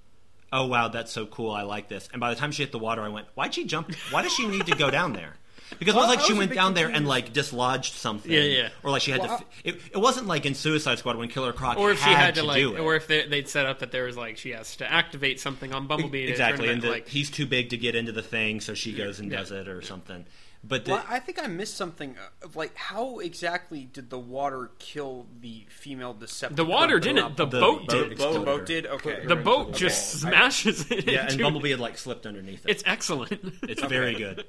Oh 0.53 0.67
wow, 0.67 0.89
that's 0.89 1.13
so 1.13 1.27
cool! 1.27 1.51
I 1.51 1.63
like 1.63 1.89
this. 1.89 2.09
And 2.13 2.21
by 2.21 2.31
the 2.33 2.37
time 2.41 2.53
she 2.53 2.63
hit 2.63 2.73
the 2.73 2.79
water, 2.79 3.03
I 3.03 3.09
went, 3.11 3.27
"Why'd 3.35 3.53
she 3.55 3.65
jump? 3.65 3.95
Why 4.11 4.23
does 4.23 4.33
she 4.33 4.47
need 4.47 4.65
to 4.67 4.75
go 4.77 4.91
down 4.91 5.13
there?" 5.13 5.35
Because 5.79 5.95
it 5.95 5.99
was 5.99 6.09
like 6.09 6.21
I 6.21 6.23
she 6.23 6.33
was 6.33 6.39
went 6.39 6.51
bit 6.53 6.55
down 6.55 6.73
there 6.73 6.89
and 6.89 7.07
like 7.07 7.35
dislodged 7.35 7.93
something, 7.93 8.33
Yeah, 8.33 8.41
yeah. 8.41 8.69
or 8.83 8.91
like 8.91 9.03
she 9.03 9.11
had 9.11 9.21
Well, 9.21 9.29
to. 9.37 9.45
f- 9.45 9.51
It, 9.65 9.75
it 9.93 9.99
wasn't 9.99 10.27
like 10.27 10.47
in 10.47 10.55
Suicide 10.55 10.99
Squad 10.99 11.17
when 11.19 11.29
Killer 11.29 11.53
Croc 11.53 11.77
Or 11.77 11.91
if 11.91 12.03
she 12.03 12.09
had 12.09 12.37
to, 12.37 12.43
like, 12.43 12.57
do 12.57 12.75
it. 12.77 12.81
or 12.81 12.95
if 12.97 13.07
they, 13.07 13.27
they'd 13.29 13.47
set 13.47 13.67
up 13.67 13.81
that 13.81 13.93
there 13.93 14.05
was 14.05 14.17
like 14.17 14.39
she 14.39 14.53
has 14.53 14.77
to 14.77 14.91
activate 14.91 15.39
something 15.41 15.75
on 15.75 15.87
Bumblebee 15.87 16.25
exactly, 16.25 16.69
turn 16.69 16.77
and 16.77 16.83
the, 16.83 16.89
like 16.89 17.07
he's 17.09 17.31
too 17.31 17.45
big 17.45 17.69
to 17.69 17.77
get 17.77 17.95
into 17.95 18.13
the 18.13 18.23
thing, 18.23 18.63
so 18.63 18.73
she 18.73 18.95
goes 18.95 19.21
and 19.21 19.31
Yeah. 19.31 19.41
does 19.41 19.51
it 19.53 19.69
or 19.69 19.83
something. 19.83 20.25
But 20.65 20.85
the, 20.85 20.93
Well, 20.93 21.05
I 21.09 21.21
think 21.21 21.43
I 21.43 21.47
missed 21.47 21.77
something. 21.77 22.17
uh, 22.19 22.47
Of 22.47 22.57
like, 22.57 22.77
how 22.77 23.21
exactly 23.21 23.85
did 23.93 24.11
the 24.11 24.19
water 24.19 24.71
kill 24.79 25.27
the 25.41 25.65
female 25.71 26.15
Decepticon? 26.15 26.57
the 26.57 26.65
water 26.65 26.99
didn't. 26.99 27.37
The, 27.37 27.47
The 27.47 27.61
boat 27.61 27.87
boat 27.87 27.89
did. 27.89 28.09
The 28.09 28.13
exploded. 28.13 28.45
boat 28.45 28.67
did. 28.67 28.87
Okay. 28.87 29.25
The 29.27 29.37
boat 29.37 29.73
the 29.73 29.79
just 29.79 30.25
wall. 30.25 30.33
smashes 30.33 30.91
it. 30.91 31.07
yeah, 31.11 31.23
and 31.23 31.31
into- 31.33 31.45
Bumblebee 31.45 31.71
had 31.71 31.81
like 31.81 31.97
slipped 31.97 32.27
underneath 32.27 32.67
it. 32.67 32.71
It's 32.73 32.83
excellent. 32.87 33.33
It's 33.63 33.83
very 33.85 34.15
good. 34.15 34.45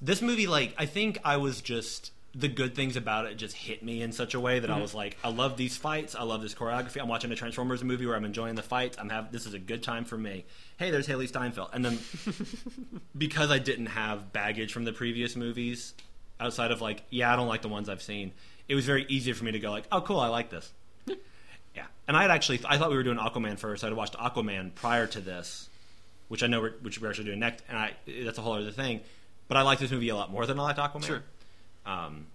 This 0.00 0.22
movie, 0.22 0.46
like, 0.46 0.74
I 0.78 0.86
think 0.86 1.18
I 1.24 1.36
was 1.38 1.60
just 1.60 2.12
the 2.34 2.48
good 2.48 2.74
things 2.74 2.96
about 2.96 3.26
it 3.26 3.36
just 3.36 3.54
hit 3.54 3.82
me 3.82 4.02
in 4.02 4.12
such 4.12 4.34
a 4.34 4.40
way 4.40 4.58
that 4.58 4.68
I 4.68 4.74
mm-hmm. 4.74 4.82
was 4.82 4.94
like, 4.94 5.16
I 5.22 5.28
love 5.28 5.56
these 5.56 5.76
fights. 5.76 6.14
I 6.14 6.24
love 6.24 6.42
this 6.42 6.54
choreography. 6.54 7.00
I'm 7.00 7.08
watching 7.08 7.30
a 7.30 7.36
Transformers 7.36 7.84
movie 7.84 8.06
where 8.06 8.16
I'm 8.16 8.24
enjoying 8.24 8.56
the 8.56 8.62
fights. 8.62 8.98
I'm 8.98 9.08
have 9.08 9.30
this 9.30 9.46
is 9.46 9.54
a 9.54 9.58
good 9.58 9.82
time 9.82 10.04
for 10.04 10.18
me. 10.18 10.44
Hey, 10.76 10.90
there's 10.90 11.06
Hailee 11.06 11.28
Steinfeld, 11.28 11.70
and 11.72 11.84
then 11.84 11.98
because 13.18 13.50
I 13.50 13.58
didn't 13.58 13.86
have 13.86 14.32
baggage 14.32 14.72
from 14.72 14.84
the 14.84 14.92
previous 14.92 15.36
movies, 15.36 15.94
outside 16.40 16.70
of 16.70 16.80
like, 16.80 17.04
yeah, 17.10 17.32
I 17.32 17.36
don't 17.36 17.48
like 17.48 17.62
the 17.62 17.68
ones 17.68 17.88
I've 17.88 18.02
seen. 18.02 18.32
It 18.68 18.74
was 18.74 18.86
very 18.86 19.06
easy 19.08 19.32
for 19.32 19.44
me 19.44 19.52
to 19.52 19.58
go 19.58 19.70
like, 19.70 19.84
oh, 19.92 20.00
cool, 20.00 20.18
I 20.18 20.28
like 20.28 20.50
this. 20.50 20.72
Yeah, 21.74 21.86
and 22.06 22.16
I 22.16 22.22
had 22.22 22.30
actually 22.30 22.60
I 22.64 22.78
thought 22.78 22.90
we 22.90 22.96
were 22.96 23.02
doing 23.02 23.18
Aquaman 23.18 23.58
first. 23.58 23.82
I'd 23.82 23.92
watched 23.92 24.14
Aquaman 24.14 24.74
prior 24.74 25.06
to 25.08 25.20
this, 25.20 25.68
which 26.28 26.42
I 26.42 26.46
know 26.46 26.60
we're, 26.60 26.72
which 26.82 27.00
we're 27.00 27.08
actually 27.08 27.24
doing 27.24 27.40
next, 27.40 27.64
and 27.68 27.76
I 27.76 27.92
that's 28.22 28.38
a 28.38 28.42
whole 28.42 28.52
other 28.54 28.70
thing. 28.70 29.00
But 29.48 29.56
I 29.56 29.62
like 29.62 29.80
this 29.80 29.90
movie 29.90 30.08
a 30.08 30.16
lot 30.16 30.30
more 30.30 30.46
than 30.46 30.58
I 30.58 30.62
liked 30.62 30.78
Aquaman. 30.78 31.04
Sure. 31.04 31.22
Um, 31.86 32.26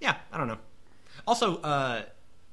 yeah, 0.00 0.16
I 0.32 0.38
don't 0.38 0.48
know. 0.48 0.58
Also, 1.26 1.56
uh, 1.58 2.02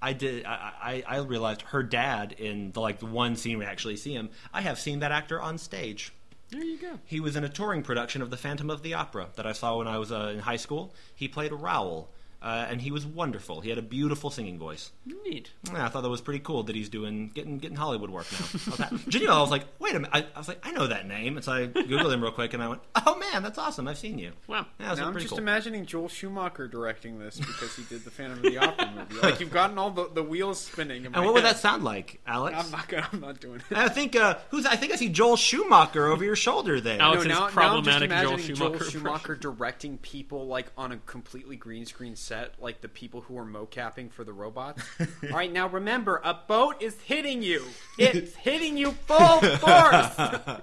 I 0.02 0.14
did. 0.14 0.46
I, 0.46 1.04
I, 1.08 1.16
I 1.16 1.18
realized 1.20 1.62
her 1.64 1.84
dad 1.84 2.34
in 2.34 2.72
the 2.72 2.82
like 2.82 3.00
the 3.00 3.06
one 3.06 3.36
scene 3.36 3.58
we 3.58 3.66
actually 3.66 3.98
see 3.98 4.14
him. 4.14 4.30
I 4.54 4.62
have 4.62 4.80
seen 4.80 5.00
that 5.00 5.12
actor 5.12 5.42
on 5.42 5.58
stage. 5.58 6.14
there 6.52 6.64
you 6.64 6.78
go. 6.78 7.00
He 7.06 7.20
was 7.20 7.36
in 7.36 7.44
a 7.44 7.50
touring 7.50 7.82
production 7.84 8.22
of 8.22 8.30
The 8.30 8.38
Phantom 8.38 8.70
of 8.70 8.82
the 8.84 8.94
Opera 8.94 9.30
that 9.36 9.46
I 9.46 9.52
saw 9.54 9.78
when 9.78 9.88
I 9.88 9.98
was 9.98 10.12
uh, 10.12 10.32
in 10.34 10.40
high 10.40 10.56
school. 10.58 10.94
He 11.16 11.28
played 11.28 11.52
Raoul, 11.52 12.10
uh, 12.42 12.68
and 12.70 12.82
he 12.82 12.92
was 12.92 13.06
wonderful. 13.06 13.62
He 13.62 13.70
had 13.70 13.78
a 13.78 13.82
beautiful 13.82 14.30
singing 14.30 14.58
voice. 14.58 14.92
Neat. 15.06 15.52
Yeah, 15.72 15.86
I 15.86 15.90
thought 15.90 16.04
that 16.04 16.10
was 16.10 16.22
pretty 16.22 16.40
cool 16.40 16.64
that 16.64 16.76
he's 16.76 16.88
doing 16.90 17.32
getting 17.34 17.58
getting 17.58 17.76
Hollywood 17.76 18.10
work 18.10 18.26
now. 18.32 18.38
I 18.38 18.42
was, 18.54 18.78
ha- 18.78 18.90
I 19.38 19.42
was 19.42 19.52
like, 19.52 19.66
wait 19.80 19.92
a 19.96 20.00
minute. 20.00 20.10
I, 20.14 20.26
I 20.36 20.38
was 20.38 20.48
like, 20.48 20.66
I 20.66 20.72
know 20.72 20.88
that 20.88 21.08
name, 21.08 21.36
and 21.36 21.44
so 21.44 21.52
I 21.52 21.68
googled 21.68 22.14
him 22.14 22.22
real 22.22 22.32
quick, 22.32 22.54
and 22.54 22.64
I 22.64 22.70
went, 22.70 22.82
oh 23.06 23.18
man, 23.18 23.44
that's 23.44 23.58
awesome. 23.58 23.88
I've 23.88 23.98
seen 23.98 24.18
you. 24.18 24.32
Wow. 24.48 24.66
Yeah, 24.80 24.94
Now 24.94 25.08
I'm 25.08 25.14
just 25.16 25.30
cool. 25.30 25.38
imagining 25.38 25.86
Joel 25.86 26.08
Schumacher 26.08 26.68
directing 26.68 27.20
this 27.20 27.38
because 27.38 27.76
he 27.76 27.84
did 27.84 28.04
the 28.06 28.12
Phantom 28.12 28.38
of 28.38 28.44
the 28.44 28.58
Opera 28.58 28.90
movie. 28.96 29.22
Like 29.22 29.40
you've 29.40 29.52
gotten 29.52 29.78
all 29.78 29.92
the, 29.92 30.10
the 30.14 30.24
wheels 30.24 30.62
spinning. 30.62 31.06
In 31.06 31.12
my 31.12 31.18
and 31.18 31.26
what 31.26 31.34
would 31.34 31.44
that 31.44 31.58
sound 31.58 31.84
like, 31.84 32.22
Alex? 32.26 32.58
I'm 32.58 32.72
not 32.72 32.88
gonna. 32.88 33.10
I'm 33.12 33.20
not 33.20 33.40
doing 33.42 33.62
it. 33.70 33.78
I 33.78 33.90
think 33.90 34.16
uh, 34.16 34.36
who's 34.50 34.66
I 34.66 34.76
think 34.78 34.94
I 34.94 34.96
see 34.96 35.10
Joel 35.10 35.36
Schumacher 35.36 36.08
over 36.08 36.24
your 36.24 36.36
shoulder 36.38 36.80
there. 36.80 37.02
Alex- 37.02 37.26
no, 37.26 37.32
is 37.32 37.38
now, 37.38 37.40
now 37.40 37.42
I'm 37.42 37.48
just 37.48 37.56
problematic 37.56 38.10
Joel 38.12 38.20
imagining 38.34 38.56
Schumacher 38.56 38.78
Joel 38.80 38.90
Schumacher 38.92 39.36
directing 39.36 39.98
people 39.98 40.48
like 40.48 40.68
on 40.78 40.92
a 40.94 40.98
completely 40.98 41.56
green 41.58 41.86
screen 41.86 42.16
set, 42.30 42.54
like 42.62 42.80
the 42.80 42.88
people 42.88 43.22
who 43.22 43.38
are 43.38 43.46
mocapping 43.46 44.12
for 44.12 44.24
the 44.24 44.32
robots. 44.32 44.84
All 45.24 45.30
right, 45.32 45.52
now 45.52 45.68
remember, 45.68 46.22
a 46.24 46.36
boat 46.36 46.82
is 46.82 46.96
hitting 47.02 47.42
you. 47.42 47.66
It's 47.98 48.36
hitting 48.36 48.78
you 48.78 48.92
full 48.92 49.42
force. 49.42 50.16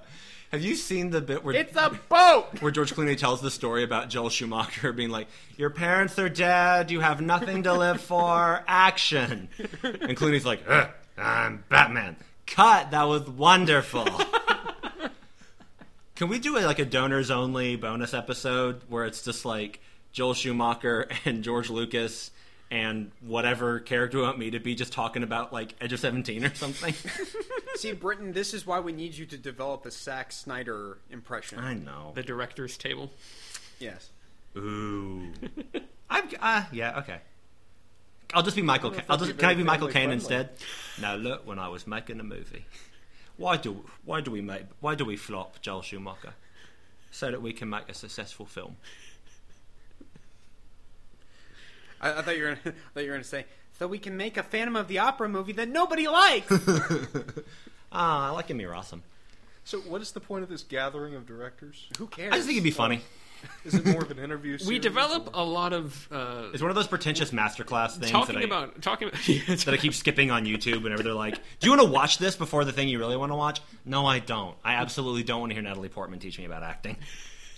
Have 0.52 0.62
you 0.62 0.76
seen 0.76 1.10
the 1.10 1.20
bit 1.20 1.44
where 1.44 1.56
It's 1.56 1.76
a 1.76 1.98
boat. 2.08 2.46
where 2.60 2.70
George 2.70 2.94
Clooney 2.94 3.18
tells 3.18 3.40
the 3.40 3.50
story 3.50 3.82
about 3.82 4.08
Joel 4.08 4.30
Schumacher 4.30 4.92
being 4.92 5.10
like, 5.10 5.26
"Your 5.56 5.70
parents 5.70 6.18
are 6.20 6.28
dead. 6.28 6.92
You 6.92 7.00
have 7.00 7.20
nothing 7.20 7.64
to 7.64 7.74
live 7.74 8.00
for. 8.00 8.62
Action." 8.68 9.48
And 9.82 10.16
Clooney's 10.16 10.46
like, 10.46 10.62
"I'm 11.18 11.64
Batman." 11.68 12.16
Cut. 12.46 12.92
That 12.92 13.02
was 13.08 13.28
wonderful. 13.28 14.06
Can 16.14 16.28
we 16.28 16.38
do 16.38 16.56
a, 16.56 16.60
like 16.60 16.78
a 16.78 16.84
donors 16.84 17.32
only 17.32 17.74
bonus 17.74 18.14
episode 18.14 18.82
where 18.88 19.04
it's 19.04 19.22
just 19.22 19.44
like 19.44 19.80
Joel 20.16 20.32
Schumacher 20.32 21.08
and 21.26 21.44
George 21.44 21.68
Lucas 21.68 22.30
and 22.70 23.12
whatever 23.20 23.78
character 23.78 24.16
you 24.16 24.24
want 24.24 24.38
me 24.38 24.50
to 24.50 24.58
be 24.58 24.74
just 24.74 24.90
talking 24.92 25.22
about 25.22 25.52
like 25.52 25.74
Edge 25.78 25.92
of 25.92 26.00
Seventeen 26.00 26.42
or 26.44 26.54
something. 26.54 26.94
See, 27.76 27.92
Britton, 27.92 28.32
this 28.32 28.54
is 28.54 28.66
why 28.66 28.80
we 28.80 28.92
need 28.92 29.14
you 29.14 29.26
to 29.26 29.36
develop 29.36 29.84
a 29.84 29.90
Zack 29.90 30.32
Snyder 30.32 30.96
impression. 31.10 31.58
I 31.58 31.74
know. 31.74 32.12
The 32.14 32.22
director's 32.22 32.78
table. 32.78 33.12
Yes. 33.78 34.08
Ooh. 34.56 35.32
I'm 36.08 36.28
uh, 36.40 36.64
yeah 36.72 36.98
okay. 37.00 37.20
I'll 38.32 38.42
just 38.42 38.56
be 38.56 38.62
Michael. 38.62 38.90
don't 38.90 39.00
Ca- 39.00 39.12
I'll 39.12 39.18
just 39.18 39.36
can 39.38 39.50
I 39.50 39.54
be 39.54 39.64
Michael 39.64 39.88
Caine 39.88 40.10
instead? 40.10 40.48
Now 40.98 41.14
look, 41.14 41.46
when 41.46 41.58
I 41.58 41.68
was 41.68 41.86
making 41.86 42.20
a 42.20 42.24
movie, 42.24 42.64
why 43.36 43.58
do 43.58 43.84
why 44.06 44.22
do 44.22 44.30
we 44.30 44.40
make 44.40 44.64
why 44.80 44.94
do 44.94 45.04
we 45.04 45.16
flop 45.16 45.60
Joel 45.60 45.82
Schumacher 45.82 46.32
so 47.10 47.30
that 47.30 47.42
we 47.42 47.52
can 47.52 47.68
make 47.68 47.90
a 47.90 47.94
successful 47.94 48.46
film? 48.46 48.78
I, 52.00 52.12
I 52.18 52.22
thought 52.22 52.36
you 52.36 52.44
were 52.44 52.48
gonna, 52.50 52.60
I 52.66 52.70
thought 52.94 53.00
you 53.00 53.06
were 53.06 53.14
going 53.14 53.22
to 53.22 53.28
say, 53.28 53.44
so 53.78 53.86
we 53.86 53.98
can 53.98 54.16
make 54.16 54.36
a 54.36 54.42
Phantom 54.42 54.76
of 54.76 54.88
the 54.88 54.98
Opera 54.98 55.28
movie 55.28 55.52
that 55.52 55.68
nobody 55.68 56.08
likes. 56.08 56.52
Ah, 57.92 58.28
I 58.28 58.30
like 58.30 58.50
Emmy 58.50 58.64
Rossum. 58.64 59.00
So, 59.64 59.78
what 59.80 60.02
is 60.02 60.12
the 60.12 60.20
point 60.20 60.42
of 60.42 60.48
this 60.50 60.62
gathering 60.62 61.14
of 61.14 61.24
directors? 61.26 61.86
Who 61.98 62.06
cares? 62.08 62.32
I 62.32 62.36
just 62.36 62.46
think 62.46 62.56
it'd 62.56 62.64
be 62.64 62.70
funny. 62.70 63.00
Is 63.64 63.74
it 63.74 63.86
more 63.86 64.02
of 64.02 64.10
an 64.10 64.18
interview? 64.18 64.52
We 64.58 64.58
series, 64.58 64.80
develop 64.82 65.28
or- 65.28 65.40
a 65.40 65.44
lot 65.44 65.72
of 65.72 66.08
uh, 66.10 66.48
It's 66.52 66.60
one 66.62 66.70
of 66.70 66.74
those 66.74 66.88
pretentious 66.88 67.30
masterclass 67.30 67.92
things 67.96 68.10
talking 68.10 68.34
that 68.34 68.42
I, 68.42 68.44
about 68.44 68.82
talking 68.82 69.08
about. 69.08 69.26
Yeah, 69.28 69.54
that 69.54 69.68
I 69.68 69.76
keep 69.76 69.94
skipping 69.94 70.30
on 70.30 70.44
YouTube 70.44 70.82
whenever 70.82 71.02
they're 71.02 71.14
like, 71.14 71.36
"Do 71.60 71.66
you 71.66 71.70
want 71.70 71.82
to 71.82 71.88
watch 71.88 72.18
this 72.18 72.34
before 72.36 72.64
the 72.64 72.72
thing 72.72 72.88
you 72.88 72.98
really 72.98 73.16
want 73.16 73.30
to 73.32 73.36
watch?" 73.36 73.60
No, 73.84 74.04
I 74.04 74.18
don't. 74.18 74.56
I 74.64 74.74
absolutely 74.74 75.22
don't 75.22 75.40
want 75.40 75.50
to 75.50 75.54
hear 75.54 75.62
Natalie 75.62 75.88
Portman 75.88 76.18
teach 76.18 76.38
me 76.38 76.44
about 76.44 76.62
acting. 76.64 76.96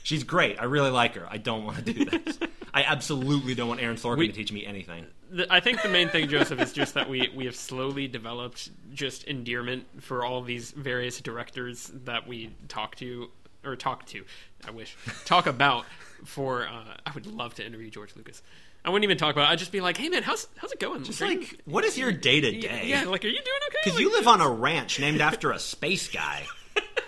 She's 0.02 0.24
great. 0.24 0.58
I 0.60 0.64
really 0.64 0.90
like 0.90 1.14
her. 1.16 1.26
I 1.30 1.36
don't 1.38 1.64
want 1.64 1.84
to 1.84 1.92
do 1.92 2.04
this. 2.04 2.38
I 2.72 2.82
absolutely 2.84 3.54
don't 3.54 3.68
want 3.68 3.80
Aaron 3.80 3.96
Sorkin 3.96 4.18
We- 4.18 4.26
to 4.28 4.32
teach 4.32 4.52
me 4.52 4.64
anything. 4.64 5.06
the, 5.30 5.52
I 5.52 5.60
think 5.60 5.82
the 5.82 5.88
main 5.88 6.08
thing, 6.08 6.28
Joseph, 6.28 6.60
is 6.60 6.72
just 6.72 6.94
that 6.94 7.08
we 7.08 7.28
we 7.34 7.44
have 7.46 7.56
slowly 7.56 8.08
developed 8.08 8.70
just 8.94 9.24
endearment 9.24 9.84
for 10.02 10.24
all 10.24 10.42
these 10.42 10.70
various 10.70 11.20
directors 11.20 11.90
that 12.04 12.26
we 12.26 12.50
talk 12.68 12.96
to 12.96 13.30
or 13.64 13.76
talk 13.76 14.06
to. 14.06 14.24
I 14.66 14.70
wish 14.70 14.96
talk 15.24 15.46
about. 15.46 15.84
For 16.24 16.66
uh, 16.66 16.96
I 17.06 17.12
would 17.14 17.26
love 17.26 17.54
to 17.54 17.66
interview 17.66 17.90
George 17.90 18.16
Lucas. 18.16 18.42
I 18.84 18.90
wouldn't 18.90 19.04
even 19.04 19.18
talk 19.18 19.34
about. 19.36 19.48
it. 19.50 19.52
I'd 19.52 19.58
just 19.58 19.70
be 19.72 19.80
like, 19.80 19.96
"Hey 19.96 20.08
man, 20.08 20.22
how's 20.24 20.48
how's 20.56 20.72
it 20.72 20.80
going? 20.80 21.04
Just 21.04 21.20
Are 21.22 21.30
you- 21.30 21.40
like, 21.40 21.60
what 21.64 21.84
is 21.84 21.96
your 21.98 22.10
day 22.12 22.40
to 22.40 22.50
day? 22.60 22.82
yeah, 22.86 23.04
like, 23.04 23.24
are 23.24 23.28
you 23.28 23.34
doing 23.42 23.60
okay? 23.68 23.76
Because 23.84 23.94
Like, 23.98 24.02
you 24.02 24.12
live 24.12 24.26
on 24.26 24.40
a 24.40 24.48
ranch 24.50 24.98
named 24.98 25.20
after 25.20 25.52
a 25.52 25.58
space 25.58 26.08
guy. 26.08 26.44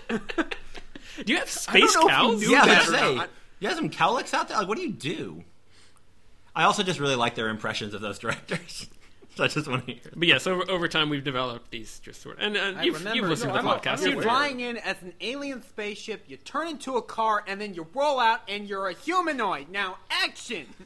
do 1.25 1.33
you 1.33 1.39
have 1.39 1.49
don't 1.49 1.49
space 1.49 1.95
know 1.95 2.01
if 2.01 2.05
you 2.05 2.09
cows? 2.09 2.41
knew 2.41 2.51
yeah, 2.51 2.67
that 2.67 2.85
say. 2.87 3.15
not. 3.17 3.31
You 3.61 3.69
have 3.69 3.77
some 3.77 3.91
cowlicks 3.91 4.33
out 4.35 4.49
there? 4.49 4.57
Like, 4.59 4.69
what 4.69 4.77
do 4.79 4.83
you 4.83 4.93
do? 4.93 5.45
I 6.55 6.65
also 6.65 6.83
just 6.83 6.99
really 7.01 7.15
like 7.17 7.35
their 7.35 7.49
impressions 7.49 7.95
of 7.95 8.01
those 8.01 8.19
directors. 8.19 8.89
so 9.37 9.45
I 9.45 9.49
just 9.49 9.69
want 9.69 9.87
to 9.87 9.93
hear. 9.93 10.03
But 10.17 10.27
yes, 10.29 10.47
over, 10.47 10.69
over 10.71 10.89
time 10.89 11.09
we've 11.11 11.23
developed 11.23 11.71
these 11.71 12.01
just 12.01 12.23
sort 12.23 12.39
of, 12.39 12.45
and, 12.45 12.57
and 12.57 12.79
I 12.79 12.83
you've, 12.85 12.95
remember- 12.99 13.17
you've 13.17 13.29
listened 13.29 13.53
No, 13.53 13.59
to 13.59 13.63
the 13.63 13.69
I'm 13.69 13.77
a- 13.77 13.81
podcast. 13.81 14.05
I'm 14.07 14.13
You're 14.13 14.23
flying 14.23 14.61
in 14.61 14.77
as 14.79 14.97
an 15.03 15.13
alien 15.21 15.63
spaceship, 15.63 16.25
you 16.27 16.37
turn 16.39 16.69
into 16.69 16.97
a 16.97 17.03
car, 17.03 17.45
and 17.47 17.61
then 17.61 17.75
you 17.75 17.87
roll 17.95 18.19
out 18.19 18.41
and 18.49 18.67
you're 18.69 18.89
a 18.89 18.95
humanoid. 18.95 19.69
Now, 19.71 19.99
action! 20.11 20.67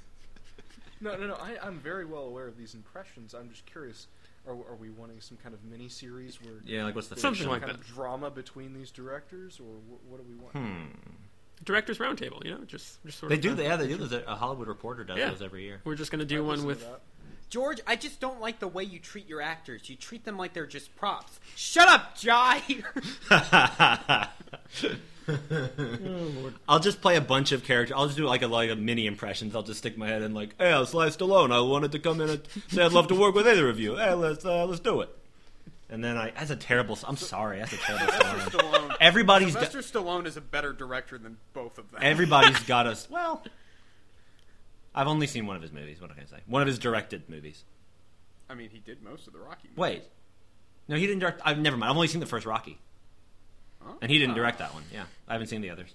No, 1.01 1.16
no, 1.16 1.26
no. 1.26 1.35
I, 1.35 1.57
I'm 1.62 1.80
very 1.80 2.07
well 2.07 2.22
aware 2.22 2.47
of 2.47 2.57
these 2.57 2.72
impressions. 2.72 3.35
I'm 3.35 3.51
just 3.51 3.66
curious. 3.66 4.07
Are, 4.47 4.53
are 4.53 4.77
we 4.79 4.91
wanting 4.91 5.21
some 5.21 5.39
kind 5.39 5.55
of 5.55 5.65
mini 5.65 5.89
series 5.89 6.41
where 6.43 6.55
Yeah, 6.65 6.85
like 6.85 6.95
what's 6.95 7.09
the 7.09 7.15
there's 7.15 7.23
Something 7.23 7.45
some 7.45 7.53
like 7.53 7.63
kind 7.63 7.73
that. 7.73 7.81
of 7.81 7.87
drama 7.87 8.31
between 8.31 8.75
these 8.75 8.91
directors, 8.91 9.59
or 9.59 9.65
wh- 9.77 10.11
what 10.11 10.19
do 10.19 10.25
we 10.29 10.35
want? 10.37 10.53
Hmm. 10.57 10.91
Directors 11.65 11.99
Roundtable, 11.99 12.45
you 12.45 12.51
know, 12.51 12.65
just 12.67 13.03
just 13.07 13.19
sort 13.19 13.31
They 13.31 13.37
of. 13.37 13.41
do. 13.41 13.55
Yeah, 13.63 13.77
they 13.77 13.89
do. 13.89 13.97
those. 13.97 14.13
A 14.13 14.35
Hollywood 14.37 14.69
Reporter 14.69 15.05
does 15.05 15.17
Yeah. 15.17 15.31
those 15.31 15.41
every 15.41 15.63
year. 15.65 15.81
We're 15.85 15.95
just 15.95 16.11
gonna 16.11 16.25
I'd 16.25 16.29
do 16.29 16.45
one 16.45 16.57
listen 16.57 16.63
to 16.65 16.67
with. 16.69 16.81
that. 16.83 17.01
George, 17.55 17.81
I 17.87 17.95
just 17.95 18.19
don't 18.19 18.41
like 18.41 18.59
the 18.59 18.67
way 18.67 18.83
you 18.83 18.99
treat 18.99 19.29
your 19.29 19.41
actors. 19.41 19.89
You 19.89 19.95
treat 19.95 20.25
them 20.25 20.37
like 20.37 20.55
they're 20.55 20.67
just 20.67 20.97
props. 20.97 21.39
Shut 21.55 21.87
up, 21.89 22.17
Jai! 22.17 22.61
I'll 26.69 26.81
just 26.81 27.01
play 27.01 27.15
a 27.15 27.21
bunch 27.21 27.53
of 27.53 27.63
characters. 27.63 27.95
I'll 27.97 28.07
just 28.07 28.17
do 28.17 28.27
like 28.27 28.43
a 28.43 28.49
like 28.49 28.71
a 28.71 28.75
mini 28.75 29.07
impressions. 29.07 29.55
I'll 29.55 29.63
just 29.63 29.79
stick 29.79 29.97
my 29.97 30.09
head 30.09 30.23
in 30.23 30.35
like, 30.35 30.57
"Hey, 30.59 30.73
I'm 30.73 30.85
Sly 30.85 31.11
Stallone. 31.11 31.53
I 31.53 31.61
wanted 31.61 31.93
to 31.93 32.01
come 32.01 32.21
in 32.21 32.29
and 32.29 32.43
say 32.71 32.83
I'd 32.83 32.91
love 32.91 33.07
to 33.07 33.15
work 33.15 33.37
with 33.37 33.47
either 33.47 33.69
of 33.69 33.79
you. 33.79 33.95
Hey, 33.99 34.15
let's 34.15 34.45
uh, 34.45 34.67
let's 34.67 34.81
do 34.81 35.03
it." 35.03 35.17
And 35.89 36.03
then 36.03 36.17
I, 36.17 36.33
that's 36.33 36.51
a 36.51 36.57
terrible. 36.57 36.99
I'm 37.07 37.17
sorry, 37.17 37.61
that's 37.61 37.73
a 37.73 37.77
terrible 37.77 38.13
Sylvester 38.15 38.51
story. 38.51 38.65
Stallone. 38.65 38.97
Everybody's 39.01 39.55
got, 39.55 39.71
Sylvester 39.71 40.01
Stallone 40.01 40.27
is 40.27 40.37
a 40.37 40.41
better 40.41 40.73
director 40.73 41.19
than 41.19 41.37
both 41.53 41.79
of 41.79 41.89
them. 41.93 42.01
everybody's 42.03 42.59
got 42.67 42.89
us. 42.89 43.09
Well, 43.09 43.45
I've 44.95 45.09
only 45.09 45.27
seen 45.27 45.47
one 45.47 45.57
of 45.57 45.63
his 45.63 45.73
movies. 45.73 46.01
What 46.01 46.11
can 46.15 46.23
I 46.23 46.27
say? 46.27 46.43
One 46.47 46.63
of 46.63 46.69
his 46.69 46.79
directed 46.79 47.29
movies. 47.29 47.65
I 48.49 48.55
mean, 48.55 48.71
he 48.71 48.79
did 48.79 49.03
most 49.03 49.27
of 49.27 49.33
the 49.33 49.39
Rocky 49.41 49.69
movies. 49.69 49.79
Wait, 49.79 50.03
no, 50.89 50.97
he 50.97 51.07
didn't 51.07 51.21
direct. 51.21 51.41
I've 51.45 51.59
never 51.59 51.77
mind. 51.77 51.91
I've 51.91 51.97
only 51.97 52.09
seen 52.09 52.21
the 52.21 52.27
first 52.27 52.47
Rocky, 52.47 52.79
Oh. 53.85 53.97
and 54.03 54.11
he 54.11 54.19
didn't 54.19 54.35
direct 54.35 54.59
that 54.59 54.73
one. 54.75 54.85
Yeah, 54.93 55.05
I 55.29 55.33
haven't 55.33 55.49
seen 55.49 55.61
the 55.63 55.71
others. 55.71 55.95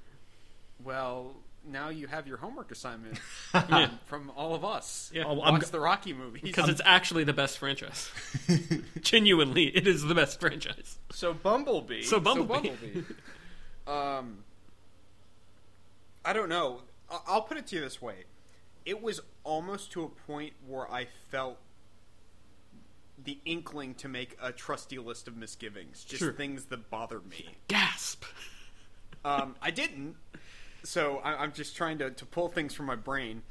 Well, 0.84 1.36
now 1.66 1.90
you 1.90 2.08
have 2.08 2.26
your 2.28 2.38
homework 2.38 2.72
assignment 2.72 3.20
Yeah. 3.54 3.90
from 4.06 4.32
all 4.36 4.56
of 4.56 4.64
us. 4.66 5.12
Yeah. 5.14 5.24
Oh, 5.26 5.42
I'm 5.42 5.54
Watch 5.56 5.70
the 5.72 5.80
Rocky 5.80 6.14
movies. 6.14 6.42
Because 6.44 6.70
it's 6.70 6.82
actually 6.86 7.24
the 7.24 7.34
best 7.34 7.58
franchise. 7.60 8.10
Genuinely, 9.02 9.66
it 9.66 9.88
is 9.88 10.04
the 10.04 10.16
best 10.16 10.40
franchise. 10.40 10.98
So 11.12 11.34
Bumblebee. 11.34 12.04
So 12.04 12.20
Bumblebee. 12.20 12.70
Bumblebee. 12.70 13.02
Um, 13.88 14.44
I 16.24 16.32
don't 16.32 16.48
know. 16.50 16.82
I'll 17.28 17.42
put 17.42 17.58
it 17.58 17.66
to 17.68 17.76
you 17.76 17.82
this 17.82 18.00
way: 18.00 18.26
it 18.90 19.02
was 19.04 19.22
almost 19.44 19.92
to 19.92 20.04
a 20.04 20.10
point 20.10 20.54
where 20.68 20.92
I 20.92 21.06
felt 21.30 21.58
the 23.24 23.38
inkling 23.46 23.94
to 23.96 24.08
make 24.08 24.36
a 24.42 24.52
trusty 24.52 24.98
list 24.98 25.28
of 25.28 25.38
misgivings, 25.38 26.04
just 26.04 26.20
Sure. 26.20 26.34
things 26.34 26.66
that 26.66 26.90
bothered 26.90 27.28
me. 27.30 27.50
Gasp. 27.68 28.24
Um, 29.24 29.56
I 29.62 29.70
didn't, 29.72 30.16
so 30.84 31.18
I, 31.18 31.36
I'm 31.44 31.52
just 31.52 31.76
trying 31.76 31.98
to, 32.00 32.10
to 32.10 32.26
pull 32.26 32.48
things 32.48 32.74
from 32.74 32.86
my 32.88 32.96
brain. 32.96 33.44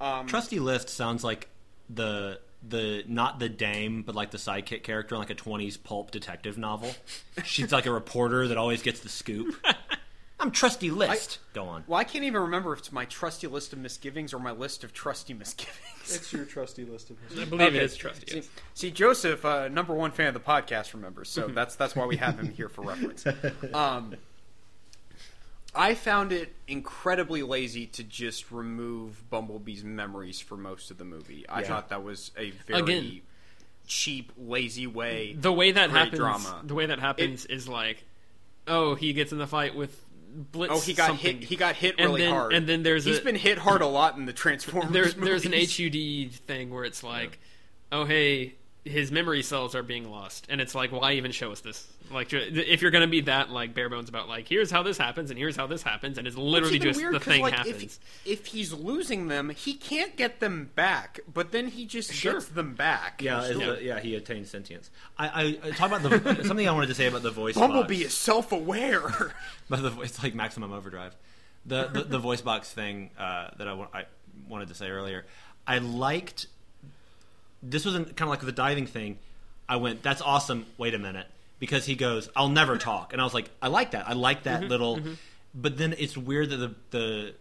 Um, 0.00 0.26
Trusty 0.28 0.60
List 0.60 0.88
sounds 0.88 1.22
like 1.24 1.48
the 1.90 2.40
the 2.66 3.02
not 3.06 3.38
the 3.38 3.48
dame, 3.48 4.02
but 4.02 4.14
like 4.14 4.30
the 4.30 4.38
sidekick 4.38 4.82
character 4.82 5.14
in 5.14 5.18
like 5.18 5.30
a 5.30 5.34
twenties 5.34 5.76
pulp 5.76 6.10
detective 6.10 6.56
novel. 6.58 6.94
She's 7.44 7.72
like 7.72 7.86
a 7.86 7.92
reporter 7.92 8.48
that 8.48 8.56
always 8.56 8.82
gets 8.82 9.00
the 9.00 9.08
scoop. 9.08 9.54
I'm 10.38 10.50
Trusty 10.50 10.90
List. 10.90 11.38
Go 11.54 11.64
on. 11.64 11.84
well, 11.86 11.98
I 11.98 12.04
can't 12.04 12.24
even 12.24 12.42
remember 12.42 12.72
if 12.74 12.80
it's 12.80 12.92
my 12.92 13.06
trusty 13.06 13.46
list 13.46 13.72
of 13.72 13.78
misgivings 13.78 14.34
or 14.34 14.38
my 14.38 14.50
list 14.52 14.84
of 14.84 14.92
trusty 14.92 15.32
misgivings. 15.34 15.76
it's 16.14 16.32
your 16.32 16.44
trusty 16.44 16.84
list 16.84 17.08
of 17.10 17.16
misgivings. 17.22 17.46
I 17.46 17.50
believe 17.50 17.68
Okay. 17.68 17.76
it 17.78 17.82
is 17.82 17.96
trusty. 17.96 18.26
See, 18.30 18.36
yes. 18.36 18.48
see, 18.74 18.90
Joseph, 18.90 19.44
uh, 19.46 19.68
number 19.68 19.94
one 19.94 20.10
fan 20.10 20.28
of 20.28 20.34
the 20.34 20.40
podcast, 20.40 20.92
remembers, 20.92 21.30
so 21.30 21.48
that's 21.48 21.74
that's 21.76 21.96
why 21.96 22.04
we 22.04 22.16
have 22.18 22.38
him 22.38 22.50
here 22.52 22.68
for 22.68 22.82
reference. 22.82 23.24
Um, 23.72 24.14
I 25.74 25.94
found 25.94 26.32
it 26.32 26.54
incredibly 26.68 27.42
lazy 27.42 27.86
to 27.88 28.02
just 28.04 28.50
remove 28.50 29.24
Bumblebee's 29.30 29.84
memories 29.84 30.40
for 30.40 30.56
most 30.56 30.90
of 30.90 30.98
the 30.98 31.04
movie. 31.04 31.46
I 31.48 31.60
Yeah. 31.60 31.66
thought 31.68 31.88
that 31.90 32.02
was 32.02 32.30
a 32.36 32.50
very 32.66 32.80
Again. 32.80 33.20
cheap, 33.86 34.32
lazy 34.38 34.86
way. 34.86 35.34
The 35.38 35.52
way 35.52 35.72
that 35.72 35.90
happens, 35.90 36.18
drama. 36.18 36.60
the 36.64 36.74
way 36.74 36.86
that 36.86 36.98
happens 36.98 37.44
is 37.46 37.68
like, 37.68 38.04
oh, 38.66 38.94
he 38.94 39.12
gets 39.12 39.32
in 39.32 39.38
the 39.38 39.46
fight 39.46 39.74
with 39.74 40.02
Blitz. 40.36 40.72
Oh, 40.74 40.80
he 40.80 40.92
got 40.92 41.06
something. 41.08 41.38
hit. 41.40 41.48
He 41.48 41.56
got 41.56 41.76
hit 41.76 41.94
And 41.98 42.08
really 42.10 42.22
then- 42.22 42.32
hard. 42.32 42.52
and 42.52 42.68
then 42.68 42.82
there's 42.82 43.04
he's 43.04 43.18
a- 43.18 43.22
been 43.22 43.34
hit 43.36 43.58
hard 43.58 43.80
a 43.80 43.86
lot 43.86 44.16
in 44.16 44.26
the 44.26 44.32
Transformers. 44.32 44.90
There's 44.92 45.14
there's 45.14 45.44
an. 45.46 45.52
HUD 45.52 46.32
thing 46.46 46.70
where 46.70 46.84
it's 46.84 47.02
like, 47.02 47.38
oh 47.90 48.04
hey, 48.04 48.54
his 48.86 49.10
memory 49.12 49.42
cells 49.42 49.74
are 49.74 49.82
being 49.82 50.10
lost, 50.10 50.46
and 50.48 50.60
it's 50.60 50.74
like, 50.74 50.92
why 50.92 51.12
even 51.14 51.32
show 51.32 51.52
us 51.52 51.60
this? 51.60 51.86
Like, 52.10 52.32
if 52.32 52.82
you're 52.82 52.92
gonna 52.92 53.08
be 53.08 53.22
that 53.22 53.50
like 53.50 53.74
bare 53.74 53.88
bones 53.88 54.08
about 54.08 54.28
like, 54.28 54.46
here's 54.48 54.70
how 54.70 54.82
this 54.84 54.96
happens, 54.96 55.30
and 55.30 55.38
here's 55.38 55.56
how 55.56 55.66
this 55.66 55.82
happens, 55.82 56.18
and 56.18 56.26
it's 56.26 56.36
It's 56.36 56.40
literally 56.42 56.78
just 56.78 57.00
weird 57.00 57.14
the 57.14 57.18
'cause, 57.18 57.26
thing 57.26 57.42
like, 57.42 57.52
happens. 57.54 57.98
If, 58.24 58.40
if 58.40 58.46
he's 58.46 58.72
losing 58.72 59.26
them, 59.28 59.50
he 59.50 59.74
can't 59.74 60.16
get 60.16 60.38
them 60.40 60.70
back. 60.76 61.18
But 61.32 61.50
then 61.52 61.68
he 61.68 61.84
just 61.84 62.12
Sure. 62.12 62.34
gets 62.34 62.46
them 62.46 62.74
back. 62.74 63.20
Yeah, 63.22 63.42
is 63.42 63.58
Yeah. 63.58 63.66
the- 63.72 63.82
yeah, 63.82 64.00
he 64.00 64.14
attains 64.14 64.50
sentience. 64.50 64.88
I, 65.18 65.26
I, 65.28 65.68
I 65.68 65.70
talk 65.72 65.90
about 65.92 66.02
the 66.24 66.44
something 66.44 66.68
I 66.68 66.72
wanted 66.72 66.86
to 66.88 66.94
say 66.94 67.06
about 67.08 67.22
the 67.22 67.30
voice. 67.32 67.56
Bumblebee 67.56 67.96
box. 68.02 68.06
is 68.06 68.14
self-aware. 68.16 69.34
But 69.68 69.82
the, 69.82 70.00
it's 70.02 70.22
like 70.22 70.32
maximum 70.34 70.72
overdrive. 70.72 71.16
The 71.66 71.88
the, 71.88 72.02
the 72.04 72.18
voice 72.20 72.40
box 72.40 72.72
thing 72.72 73.10
uh, 73.18 73.48
that 73.58 73.66
I, 73.66 73.72
wa- 73.72 73.88
I 73.92 74.04
wanted 74.48 74.68
to 74.68 74.74
say 74.76 74.88
earlier. 74.90 75.26
I 75.66 75.78
liked. 75.78 76.46
This 77.62 77.84
wasn't 77.84 78.08
kind 78.16 78.28
of 78.28 78.30
like 78.30 78.40
the 78.40 78.52
diving 78.52 78.86
thing. 78.86 79.18
I 79.68 79.76
went, 79.76 80.02
"That's 80.02 80.22
awesome." 80.22 80.66
Wait 80.78 80.94
a 80.94 80.98
minute, 80.98 81.26
because 81.58 81.86
he 81.86 81.94
goes, 81.94 82.28
"I'll 82.36 82.48
never 82.48 82.74
mm-hmm. 82.74 82.80
talk," 82.80 83.12
and 83.12 83.20
I 83.20 83.24
was 83.24 83.34
like, 83.34 83.50
"I 83.60 83.68
like 83.68 83.92
that. 83.92 84.08
I 84.08 84.12
like 84.12 84.44
that 84.44 84.60
mm-hmm. 84.60 84.70
little." 84.70 84.96
Mm-hmm. 84.98 85.12
But 85.54 85.78
then 85.78 85.94
it's 85.98 86.16
weird 86.16 86.50
that 86.50 86.56
the 86.56 86.74
the 86.90 87.34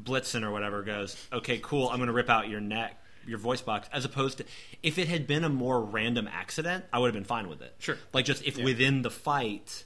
Blitzen 0.00 0.42
or 0.42 0.50
whatever 0.50 0.82
goes, 0.82 1.16
"Okay, 1.32 1.58
cool. 1.62 1.88
I'm 1.88 1.96
going 1.96 2.08
to 2.08 2.12
rip 2.12 2.30
out 2.30 2.48
your 2.48 2.60
neck." 2.60 3.00
Your 3.26 3.38
voice 3.38 3.62
box, 3.62 3.88
as 3.90 4.04
opposed 4.04 4.36
to 4.36 4.44
if 4.82 4.98
it 4.98 5.08
had 5.08 5.26
been 5.26 5.44
a 5.44 5.48
more 5.48 5.80
random 5.80 6.28
accident, 6.30 6.84
I 6.92 6.98
would 6.98 7.06
have 7.06 7.14
been 7.14 7.24
fine 7.24 7.48
with 7.48 7.62
it. 7.62 7.74
Sure. 7.78 7.96
like 8.12 8.26
just 8.26 8.44
if 8.44 8.58
within 8.58 9.00
the 9.00 9.10
fight, 9.10 9.84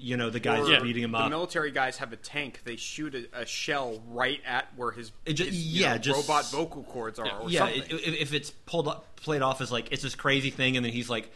you 0.00 0.16
know, 0.16 0.30
the 0.30 0.40
guys 0.40 0.68
Or 0.68 0.74
are 0.76 0.80
beating 0.80 1.02
him 1.04 1.14
up. 1.14 1.24
the 1.24 1.30
military 1.30 1.70
guys 1.70 1.98
have 1.98 2.12
a 2.12 2.16
tank. 2.16 2.60
They 2.64 2.76
shoot 2.76 3.14
a, 3.14 3.42
a 3.42 3.46
shell 3.46 4.00
right 4.08 4.40
at 4.46 4.68
where 4.76 4.90
his, 4.90 5.12
It 5.26 5.34
ju- 5.34 5.44
his, 5.44 5.62
yeah, 5.80 5.92
know, 5.92 5.98
just- 5.98 6.28
robot 6.28 6.50
vocal 6.50 6.82
cords 6.84 7.18
are, 7.18 7.40
or 7.40 7.50
yeah, 7.50 7.60
something. 7.60 7.82
if, 7.90 8.14
if 8.20 8.34
it's 8.34 8.50
pulled 8.50 8.88
up, 8.88 9.16
played 9.16 9.42
off 9.42 9.60
as 9.60 9.70
like 9.70 9.92
it's 9.92 10.02
this 10.02 10.14
crazy 10.14 10.50
thing, 10.50 10.76
and 10.76 10.84
then 10.84 10.92
he's 10.92 11.08
like 11.10 11.30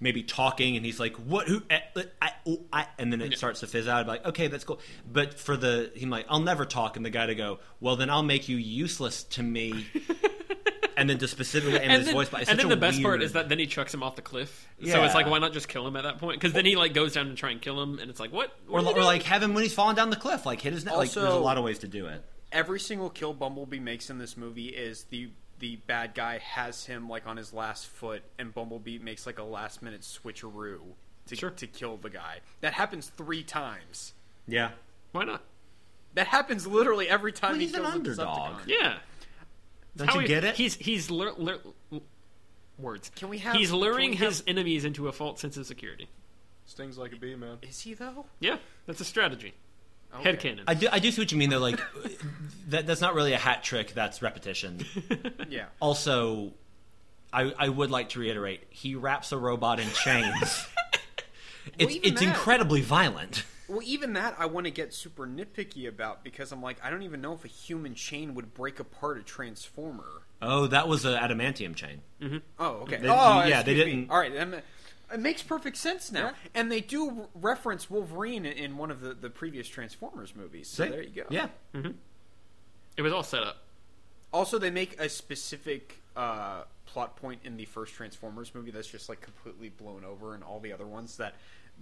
maybe 0.00 0.22
talking, 0.22 0.76
and 0.76 0.84
he's 0.86 1.00
like, 1.00 1.16
"What? 1.16 1.48
Who?" 1.48 1.62
eh, 1.70 1.80
I, 2.22 2.30
oh, 2.46 2.60
I, 2.72 2.86
and 2.98 3.12
then 3.12 3.20
it 3.20 3.36
starts 3.38 3.60
to 3.60 3.66
fizz 3.66 3.88
out. 3.88 4.04
Be 4.06 4.10
like, 4.10 4.26
"Okay, 4.26 4.46
that's 4.48 4.64
cool." 4.64 4.80
But 5.10 5.34
for 5.34 5.56
the 5.56 5.90
him 5.94 6.10
like, 6.10 6.26
"I'll 6.28 6.40
never 6.40 6.64
talk," 6.64 6.96
and 6.96 7.04
the 7.06 7.10
guy 7.10 7.26
to 7.26 7.34
go, 7.34 7.58
"Well, 7.80 7.96
then 7.96 8.10
I'll 8.10 8.22
make 8.22 8.48
you 8.48 8.56
useless 8.56 9.22
to 9.24 9.42
me." 9.42 9.86
and 10.98 11.08
then 11.10 11.18
to 11.18 11.28
specifically 11.28 11.76
and, 11.76 11.84
and 11.84 11.92
his 11.92 12.06
then, 12.06 12.14
voice, 12.14 12.28
but 12.28 12.42
it's 12.42 12.50
and 12.50 12.58
then 12.58 12.68
the 12.68 12.76
best 12.76 13.02
part 13.02 13.22
is 13.22 13.32
that 13.32 13.48
then 13.48 13.58
he 13.58 13.66
chucks 13.66 13.94
him 13.94 14.02
off 14.02 14.16
the 14.16 14.22
cliff. 14.22 14.68
So 14.84 15.02
it's 15.04 15.14
like, 15.14 15.26
why 15.26 15.38
not 15.38 15.52
just 15.52 15.68
kill 15.68 15.86
him 15.86 15.96
at 15.96 16.02
that 16.02 16.18
point? 16.18 16.40
Because 16.40 16.52
then 16.52 16.64
he 16.66 16.76
like 16.76 16.94
goes 16.94 17.12
down 17.14 17.26
to 17.28 17.34
try 17.34 17.50
and 17.50 17.60
kill 17.62 17.82
him, 17.82 17.98
and 17.98 18.10
it's 18.10 18.20
like, 18.20 18.32
what? 18.32 18.52
or, 18.68 18.82
What 18.82 18.96
are 18.96 19.00
or 19.00 19.04
like 19.04 19.22
have 19.24 19.42
him 19.42 19.54
when 19.54 19.62
he's 19.62 19.74
falling 19.74 19.96
down 19.96 20.10
the 20.10 20.16
cliff, 20.16 20.44
like 20.44 20.60
hit 20.60 20.72
his 20.72 20.84
neck. 20.84 20.94
Like 20.96 21.10
there's 21.12 21.26
a 21.32 21.36
lot 21.36 21.58
of 21.58 21.64
ways 21.64 21.78
to 21.80 21.88
do 21.88 22.06
it. 22.06 22.22
Every 22.52 22.80
single 22.80 23.10
kill 23.10 23.34
Bumblebee 23.34 23.78
makes 23.78 24.10
in 24.10 24.18
this 24.18 24.36
movie 24.36 24.68
is 24.68 25.04
the 25.04 25.30
the 25.58 25.76
bad 25.86 26.14
guy 26.14 26.38
has 26.38 26.86
him 26.86 27.08
like 27.08 27.26
on 27.26 27.36
his 27.36 27.52
last 27.52 27.86
foot, 27.86 28.22
and 28.38 28.54
Bumblebee 28.54 28.98
makes 28.98 29.26
like 29.26 29.38
a 29.38 29.44
last 29.44 29.82
minute 29.82 30.02
switcheroo 30.02 30.78
to 31.26 31.36
Sure. 31.36 31.50
to 31.50 31.66
kill 31.66 31.96
the 31.96 32.10
guy. 32.10 32.38
That 32.60 32.72
happens 32.74 33.10
three 33.16 33.42
times. 33.42 34.14
Yeah, 34.46 34.70
why 35.12 35.24
not? 35.24 35.42
That 36.14 36.26
happens 36.28 36.66
literally 36.66 37.08
every 37.08 37.32
time 37.32 37.50
Well, 37.52 37.60
he 37.60 37.66
he's 37.66 37.74
an 37.74 37.82
kills 37.82 37.92
a 37.92 37.96
underdog. 37.98 38.52
Decepticon. 38.60 38.66
Yeah. 38.66 38.98
Don't 39.96 40.08
How 40.08 40.14
you 40.14 40.20
he- 40.20 40.26
get 40.28 40.44
it? 40.44 40.54
He's 40.56 40.74
he's 40.74 41.10
lur- 41.10 41.32
lur- 41.36 41.60
words. 42.78 43.10
Can 43.16 43.28
we 43.28 43.38
have- 43.38 43.56
He's 43.56 43.72
luring 43.72 44.10
can 44.12 44.18
have- 44.18 44.28
his 44.28 44.44
enemies 44.46 44.84
into 44.84 45.08
a 45.08 45.12
false 45.12 45.40
sense 45.40 45.56
of 45.56 45.66
security. 45.66 46.08
Stings 46.66 46.98
like 46.98 47.12
a 47.12 47.16
bee, 47.16 47.34
man. 47.34 47.58
Is 47.62 47.80
he 47.80 47.94
though? 47.94 48.26
Yeah, 48.40 48.58
that's 48.86 49.00
a 49.00 49.04
strategy. 49.04 49.54
Okay. 50.20 50.32
Headcanon. 50.36 50.62
I 50.66 50.74
do, 50.74 50.88
I 50.90 50.98
do 51.00 51.10
see 51.10 51.20
what 51.20 51.32
you 51.32 51.38
mean 51.38 51.50
though. 51.50 51.58
Like 51.58 51.80
that, 52.68 52.86
that's 52.86 53.00
not 53.00 53.14
really 53.14 53.32
a 53.32 53.38
hat 53.38 53.62
trick. 53.62 53.92
That's 53.94 54.22
repetition. 54.22 54.84
Yeah. 55.50 55.66
Also, 55.80 56.52
I, 57.32 57.52
I 57.58 57.68
would 57.70 57.90
like 57.90 58.10
to 58.10 58.20
reiterate: 58.20 58.62
he 58.70 58.94
wraps 58.94 59.32
a 59.32 59.38
robot 59.38 59.80
in 59.80 59.88
chains. 59.90 60.66
it's 61.78 61.94
even 61.94 62.12
it's 62.12 62.20
that- 62.20 62.28
incredibly 62.28 62.80
violent. 62.82 63.44
Well, 63.68 63.80
even 63.84 64.14
that 64.14 64.34
I 64.38 64.46
want 64.46 64.64
to 64.66 64.70
get 64.70 64.94
super 64.94 65.26
nitpicky 65.26 65.86
about 65.88 66.24
because 66.24 66.52
I'm 66.52 66.62
like, 66.62 66.78
I 66.82 66.88
don't 66.90 67.02
even 67.02 67.20
know 67.20 67.34
if 67.34 67.44
a 67.44 67.48
human 67.48 67.94
chain 67.94 68.34
would 68.34 68.54
break 68.54 68.80
apart 68.80 69.18
a 69.18 69.22
transformer. 69.22 70.22
Oh, 70.40 70.66
that 70.68 70.88
was 70.88 71.04
an 71.04 71.14
adamantium 71.14 71.74
chain. 71.74 72.00
Oh, 72.58 72.66
okay. 72.82 72.96
They- 72.96 73.08
oh, 73.08 73.44
yeah, 73.44 73.62
they 73.62 73.74
didn't- 73.74 74.10
All 74.10 74.18
right, 74.18 74.32
then, 74.32 74.62
it 75.12 75.20
makes 75.20 75.42
perfect 75.42 75.76
sense 75.76 76.10
now. 76.12 76.32
And 76.54 76.70
they 76.72 76.80
do 76.80 77.10
re- 77.10 77.24
reference 77.34 77.90
Wolverine 77.90 78.46
in- 78.46 78.52
in 78.56 78.76
one 78.78 78.90
of 78.90 79.00
the, 79.00 79.14
the 79.14 79.30
previous 79.30 79.68
Transformers 79.68 80.34
movies. 80.36 80.68
So 80.68 80.84
See? 80.84 80.90
there 80.90 81.02
you 81.02 81.10
go. 81.10 81.24
Yeah, 81.28 81.48
it 82.96 83.02
was 83.02 83.12
all 83.12 83.22
set 83.22 83.42
up. 83.42 83.58
Also, 84.32 84.58
they 84.58 84.70
make 84.70 85.00
a 85.00 85.08
specific 85.08 86.00
uh, 86.16 86.64
plot 86.86 87.16
point 87.16 87.40
in 87.44 87.56
the 87.56 87.64
first 87.64 87.94
Transformers 87.94 88.54
movie 88.54 88.70
that's 88.70 88.88
just 88.88 89.08
like 89.08 89.20
completely 89.20 89.68
blown 89.68 90.04
over, 90.04 90.34
and 90.34 90.42
all 90.44 90.58
the 90.60 90.72
other 90.72 90.86
ones 90.86 91.16
that 91.18 91.34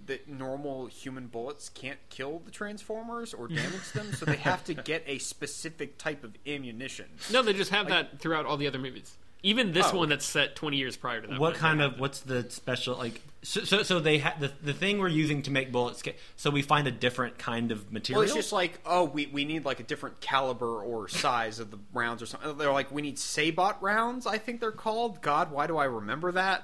that 0.05 0.27
normal 0.29 0.85
human 0.85 1.27
bullets 1.27 1.69
can't 1.69 1.99
kill 2.09 2.39
the 2.45 2.51
Transformers 2.51 3.33
or 3.33 3.47
damage 3.47 3.91
them, 3.93 4.13
so 4.13 4.25
they 4.25 4.37
have 4.37 4.63
to 4.65 4.73
get 4.91 5.03
a 5.05 5.17
specific 5.17 5.97
type 5.97 6.23
of 6.23 6.35
ammunition. 6.47 7.07
No, 7.31 7.41
they 7.41 7.53
just 7.53 7.71
have 7.71 7.87
that 7.89 8.19
throughout 8.19 8.45
all 8.45 8.55
the 8.57 8.67
other 8.67 8.79
movies. 8.79 9.17
Even 9.43 9.71
this 9.71 9.87
Oh. 9.93 9.97
one 9.97 10.09
that's 10.09 10.25
set 10.25 10.55
20 10.55 10.77
years 10.77 10.97
prior 10.97 11.21
to 11.21 11.27
that. 11.27 11.39
what 11.39 11.53
kind 11.55 11.79
of 11.81 11.99
what's 11.99 12.21
the 12.21 12.49
special 12.49 12.97
like? 12.97 13.21
So 13.43 13.63
so, 13.63 13.83
so 13.83 13.99
they 13.99 14.17
ha- 14.17 14.33
the 14.39 14.51
the 14.63 14.73
thing 14.73 14.97
we're 14.97 15.07
using 15.09 15.43
to 15.43 15.51
make 15.51 15.71
bullets. 15.71 16.01
ca- 16.01 16.15
So 16.37 16.49
we 16.49 16.63
find 16.63 16.87
a 16.87 16.91
different 16.91 17.37
kind 17.37 17.71
of 17.71 17.91
material. 17.91 18.21
Well, 18.21 18.25
it's 18.25 18.33
just 18.35 18.51
like, 18.51 18.79
oh, 18.85 19.03
we, 19.03 19.27
we 19.27 19.45
need 19.45 19.63
like 19.63 19.79
a 19.79 19.83
different 19.83 20.19
caliber 20.21 20.81
or 20.81 21.07
size 21.07 21.59
of 21.59 21.69
the 21.69 21.77
rounds 21.93 22.21
or 22.23 22.25
something. 22.25 22.57
They're 22.57 22.73
like, 22.73 22.91
we 22.91 23.03
need 23.03 23.17
Sabot 23.19 23.75
rounds, 23.79 24.25
I 24.25 24.37
think 24.39 24.59
they're 24.59 24.71
called. 24.71 25.21
God, 25.21 25.51
why 25.51 25.67
do 25.67 25.77
I 25.77 25.85
remember 25.85 26.31
that? 26.31 26.63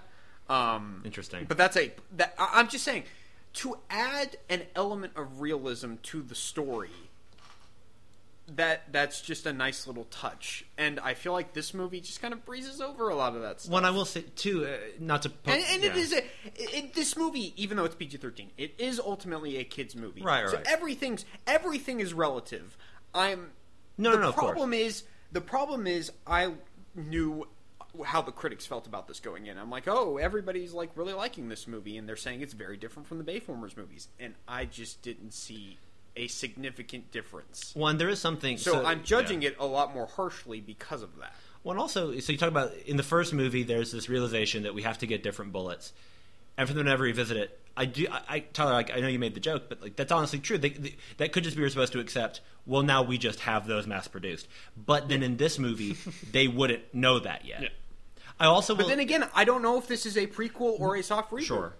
Um, 0.49 1.03
Interesting. 1.05 1.45
But 1.47 1.57
that's 1.57 1.77
a 1.77 1.93
that, 2.17 2.33
I'm 2.37 2.67
just 2.67 2.83
saying 2.83 3.03
to 3.53 3.77
add 3.89 4.37
an 4.49 4.63
element 4.75 5.13
of 5.15 5.41
realism 5.41 5.95
to 6.03 6.21
the 6.21 6.35
story. 6.35 6.89
That 8.55 8.91
that's 8.91 9.21
just 9.21 9.45
a 9.45 9.53
nice 9.53 9.87
little 9.87 10.03
touch, 10.05 10.65
and 10.77 10.99
I 10.99 11.13
feel 11.13 11.31
like 11.31 11.53
this 11.53 11.73
movie 11.73 12.01
just 12.01 12.21
kind 12.21 12.33
of 12.33 12.43
breezes 12.43 12.81
over 12.81 13.07
a 13.07 13.15
lot 13.15 13.37
of 13.37 13.41
that 13.41 13.61
stuff. 13.61 13.71
One 13.71 13.85
I 13.85 13.89
will 13.91 14.03
say 14.03 14.25
too, 14.35 14.65
uh, 14.65 14.75
not 14.99 15.21
to 15.21 15.29
po- 15.29 15.53
And, 15.53 15.63
and 15.69 15.81
yeah. 15.81 15.95
is 15.95 16.11
a 16.11 16.23
it, 16.57 16.93
this 16.93 17.15
movie, 17.15 17.53
even 17.55 17.77
though 17.77 17.85
it's 17.85 17.95
PG 17.95 18.17
thirteen, 18.17 18.51
it 18.57 18.73
is 18.77 18.99
ultimately 18.99 19.55
a 19.57 19.63
kids 19.63 19.95
movie. 19.95 20.21
Right, 20.23 20.49
So 20.49 20.57
right. 20.57 20.65
everything's 20.67 21.23
everything 21.47 22.01
is 22.01 22.13
relative. 22.13 22.75
I'm 23.15 23.51
No, 23.97 24.11
the 24.11 24.17
no, 24.17 24.23
no, 24.23 24.29
of 24.29 24.35
course. 24.35 24.51
problem 24.51 24.73
is 24.73 25.03
the 25.31 25.41
problem 25.41 25.87
is 25.87 26.11
I 26.27 26.51
knew 26.95 27.47
how 28.05 28.21
the 28.21 28.31
critics 28.31 28.65
felt 28.65 28.87
about 28.87 29.07
this 29.07 29.19
going 29.19 29.45
in. 29.45 29.57
I'm 29.57 29.69
like, 29.69 29.87
oh, 29.87 30.17
everybody's 30.17 30.73
like 30.73 30.89
really 30.95 31.13
liking 31.13 31.49
this 31.49 31.67
movie, 31.67 31.97
and 31.97 32.07
they're 32.07 32.15
saying 32.15 32.41
it's 32.41 32.53
very 32.53 32.77
different 32.77 33.07
from 33.07 33.19
the 33.19 33.23
Bayformers 33.23 33.77
movies, 33.77 34.07
and 34.19 34.33
I 34.47 34.65
just 34.65 35.01
didn't 35.01 35.33
see 35.33 35.77
a 36.15 36.27
significant 36.27 37.11
difference. 37.11 37.75
one. 37.75 37.97
There 37.97 38.09
is 38.09 38.19
something. 38.19 38.57
So, 38.57 38.85
I'm 38.85 39.03
judging 39.03 39.41
yeah. 39.41 39.49
it 39.49 39.57
a 39.59 39.65
lot 39.65 39.93
more 39.93 40.05
harshly 40.05 40.61
because 40.61 41.01
of 41.01 41.17
that. 41.17 41.33
Well, 41.63 41.71
and 41.71 41.79
also, 41.79 42.17
so 42.19 42.31
you 42.31 42.37
talk 42.37 42.49
about 42.49 42.73
in 42.85 42.97
the 42.97 43.03
first 43.03 43.33
movie, 43.33 43.63
there's 43.63 43.91
this 43.91 44.09
realization 44.09 44.63
that 44.63 44.73
we 44.73 44.81
have 44.81 44.97
to 44.99 45.07
get 45.07 45.23
different 45.23 45.53
bullets, 45.53 45.93
and 46.57 46.67
for 46.67 46.73
them 46.73 46.85
to 46.85 46.89
never 46.89 47.03
revisit 47.03 47.37
it, 47.37 47.59
I 47.75 47.85
do. 47.85 48.07
I, 48.11 48.21
I 48.27 48.39
Tyler, 48.39 48.73
like, 48.73 48.91
I 48.91 48.99
know 48.99 49.07
you 49.07 49.19
made 49.19 49.33
the 49.33 49.39
joke, 49.39 49.63
but 49.69 49.81
like 49.81 49.95
that's 49.95 50.11
honestly 50.11 50.39
true. 50.39 50.57
They, 50.57 50.69
they, 50.69 50.95
that 51.17 51.31
could 51.31 51.43
just 51.43 51.55
be 51.55 51.63
we're 51.63 51.69
supposed 51.69 51.93
to 51.93 51.99
accept. 51.99 52.41
Well, 52.65 52.83
now 52.83 53.03
we 53.03 53.17
just 53.17 53.41
have 53.41 53.67
those 53.67 53.87
mass 53.87 54.07
produced, 54.07 54.47
but 54.77 55.09
then 55.09 55.23
in 55.23 55.37
this 55.37 55.57
movie, 55.57 55.97
they 56.31 56.47
wouldn't 56.47 56.93
know 56.93 57.19
that 57.19 57.45
yet. 57.45 57.61
Yeah. 57.63 57.69
I 58.39 58.45
also, 58.45 58.75
But 58.75 58.83
will, 58.83 58.89
then 58.89 58.99
again, 58.99 59.27
I 59.33 59.45
don't 59.45 59.61
know 59.61 59.77
if 59.77 59.87
this 59.87 60.05
is 60.05 60.17
a 60.17 60.27
prequel 60.27 60.79
or 60.79 60.95
a 60.95 61.03
soft 61.03 61.31
reboot. 61.31 61.43
Sure. 61.43 61.73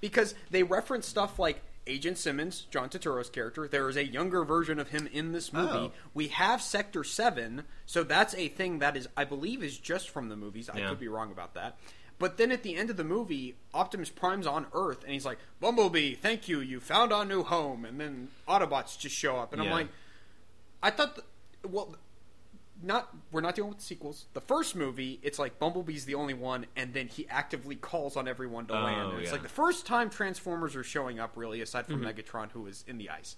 Because 0.00 0.34
they 0.50 0.62
reference 0.62 1.06
stuff 1.06 1.38
like 1.38 1.62
Agent 1.86 2.18
Simmons, 2.18 2.66
John 2.70 2.88
Turturro's 2.88 3.30
character. 3.30 3.68
There 3.68 3.88
is 3.88 3.96
a 3.96 4.04
younger 4.04 4.44
version 4.44 4.78
of 4.78 4.88
him 4.88 5.08
in 5.12 5.32
this 5.32 5.52
movie. 5.52 5.72
Oh. 5.72 5.92
We 6.12 6.28
have 6.28 6.62
Sector 6.62 7.04
7, 7.04 7.64
so 7.86 8.02
that's 8.02 8.34
a 8.34 8.48
thing 8.48 8.78
that 8.78 8.96
is, 8.96 9.08
I 9.16 9.24
believe, 9.24 9.62
is 9.62 9.78
just 9.78 10.10
from 10.10 10.28
the 10.28 10.36
movies. 10.36 10.70
I 10.70 10.80
could 10.80 11.00
be 11.00 11.08
wrong 11.08 11.30
about 11.30 11.54
that. 11.54 11.78
But 12.18 12.36
then 12.36 12.52
at 12.52 12.62
the 12.62 12.76
end 12.76 12.90
of 12.90 12.96
the 12.96 13.04
movie, 13.04 13.56
Optimus 13.72 14.08
Prime's 14.08 14.46
on 14.46 14.66
Earth, 14.72 15.02
and 15.02 15.12
he's 15.12 15.26
like, 15.26 15.38
Bumblebee, 15.60 16.14
thank 16.14 16.48
you, 16.48 16.60
you 16.60 16.80
found 16.80 17.12
our 17.12 17.24
new 17.24 17.42
home. 17.42 17.84
And 17.84 18.00
then 18.00 18.28
Autobots 18.48 18.96
just 18.98 19.16
show 19.16 19.36
up. 19.36 19.52
And 19.52 19.60
I'm 19.60 19.70
like, 19.70 19.88
I 20.82 20.90
thought, 20.90 21.16
th- 21.16 21.26
well, 21.68 21.96
not 22.84 23.14
we're 23.32 23.40
not 23.40 23.54
dealing 23.54 23.70
with 23.72 23.80
sequels. 23.80 24.26
The 24.34 24.40
first 24.40 24.76
movie, 24.76 25.18
it's 25.22 25.38
like 25.38 25.58
Bumblebee's 25.58 26.04
the 26.04 26.14
only 26.14 26.34
one, 26.34 26.66
and 26.76 26.92
then 26.94 27.08
he 27.08 27.26
actively 27.28 27.76
calls 27.76 28.16
on 28.16 28.28
everyone 28.28 28.66
to 28.66 28.74
Oh, 28.78 28.82
land. 28.82 29.10
And 29.12 29.18
it's 29.20 29.26
yeah. 29.28 29.32
like 29.32 29.42
the 29.42 29.48
first 29.48 29.86
time 29.86 30.10
Transformers 30.10 30.76
are 30.76 30.84
showing 30.84 31.18
up, 31.18 31.32
really, 31.36 31.60
aside 31.60 31.86
from 31.86 32.02
Megatron, 32.02 32.50
who 32.52 32.66
is 32.66 32.84
in 32.86 32.98
the 32.98 33.10
ice. 33.10 33.36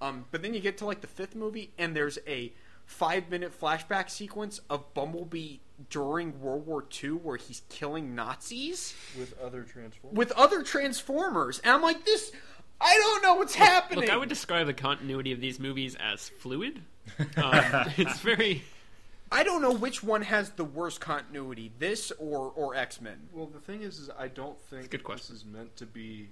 Um, 0.00 0.26
but 0.30 0.42
then 0.42 0.54
you 0.54 0.60
get 0.60 0.78
to 0.78 0.86
like 0.86 1.00
the 1.00 1.06
fifth 1.06 1.34
movie, 1.34 1.72
and 1.78 1.96
there's 1.96 2.18
a 2.26 2.52
five 2.86 3.30
minute 3.30 3.58
flashback 3.58 4.08
sequence 4.10 4.60
of 4.70 4.94
Bumblebee 4.94 5.58
during 5.90 6.40
World 6.40 6.66
War 6.66 6.84
II 7.02 7.10
where 7.10 7.36
he's 7.36 7.62
killing 7.68 8.14
Nazis 8.14 8.94
with 9.18 9.38
other 9.40 9.62
Transformers. 9.62 10.16
with 10.16 10.32
other 10.32 10.62
Transformers, 10.62 11.58
and 11.60 11.72
I'm 11.72 11.82
like, 11.82 12.04
this. 12.04 12.32
I 12.80 12.94
don't 12.96 13.22
know 13.24 13.34
what's 13.34 13.56
happening. 13.56 14.02
Look, 14.04 14.10
I 14.10 14.16
would 14.16 14.28
describe 14.28 14.68
the 14.68 14.72
continuity 14.72 15.32
of 15.32 15.40
these 15.40 15.58
movies 15.58 15.96
as 16.00 16.28
fluid. 16.28 16.82
Um, 17.36 17.56
it's 17.96 18.20
very. 18.20 18.62
I 19.30 19.44
don't 19.44 19.62
know 19.62 19.72
which 19.72 20.02
one 20.02 20.22
has 20.22 20.50
the 20.50 20.64
worst 20.64 21.00
continuity, 21.00 21.72
this 21.78 22.12
or 22.18 22.52
or 22.54 22.74
X 22.74 23.00
Men. 23.00 23.28
Well, 23.32 23.46
the 23.46 23.60
thing 23.60 23.82
is, 23.82 23.98
is 23.98 24.10
I 24.18 24.28
don't 24.28 24.60
think 24.62 24.90
good 24.90 25.04
question. 25.04 25.34
this 25.34 25.42
is 25.42 25.46
meant 25.46 25.76
to 25.76 25.86
be 25.86 26.28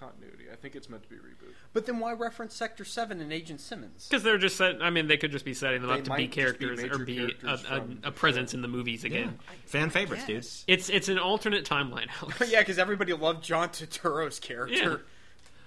continuity. 0.00 0.44
I 0.50 0.56
think 0.56 0.74
it's 0.74 0.88
meant 0.88 1.02
to 1.04 1.08
be 1.08 1.16
a 1.16 1.18
reboot. 1.18 1.52
But 1.72 1.86
then 1.86 2.00
why 2.00 2.12
reference 2.12 2.54
Sector 2.54 2.84
Seven 2.84 3.20
and 3.20 3.32
Agent 3.32 3.60
Simmons? 3.60 4.06
Because 4.08 4.22
they're 4.22 4.38
just 4.38 4.56
set. 4.56 4.82
I 4.82 4.90
mean, 4.90 5.06
they 5.06 5.18
could 5.18 5.30
just 5.30 5.44
be 5.44 5.54
setting 5.54 5.82
them 5.82 5.90
They 5.90 5.98
up 5.98 6.04
to 6.04 6.10
might 6.10 6.16
be 6.16 6.26
just 6.26 6.36
be 6.36 6.42
characters 6.42 6.82
major 6.82 6.94
or 6.94 7.04
be 7.04 7.18
a, 7.18 7.28
characters 7.28 7.64
a, 7.64 7.66
from 7.66 7.90
a 7.92 8.06
the 8.06 8.12
presence 8.12 8.54
in 8.54 8.62
the 8.62 8.68
movies 8.68 9.04
again. 9.04 9.38
fan 9.66 9.90
favorites, 9.90 10.24
dude. 10.24 10.36
Yes. 10.36 10.64
It's 10.66 10.88
it's 10.88 11.08
an 11.08 11.18
alternate 11.18 11.64
timeline. 11.64 12.08
Alex. 12.22 12.42
yeah, 12.50 12.60
because 12.60 12.78
everybody 12.78 13.12
loved 13.12 13.44
John 13.44 13.68
Turturro's 13.68 14.40
character. 14.40 15.02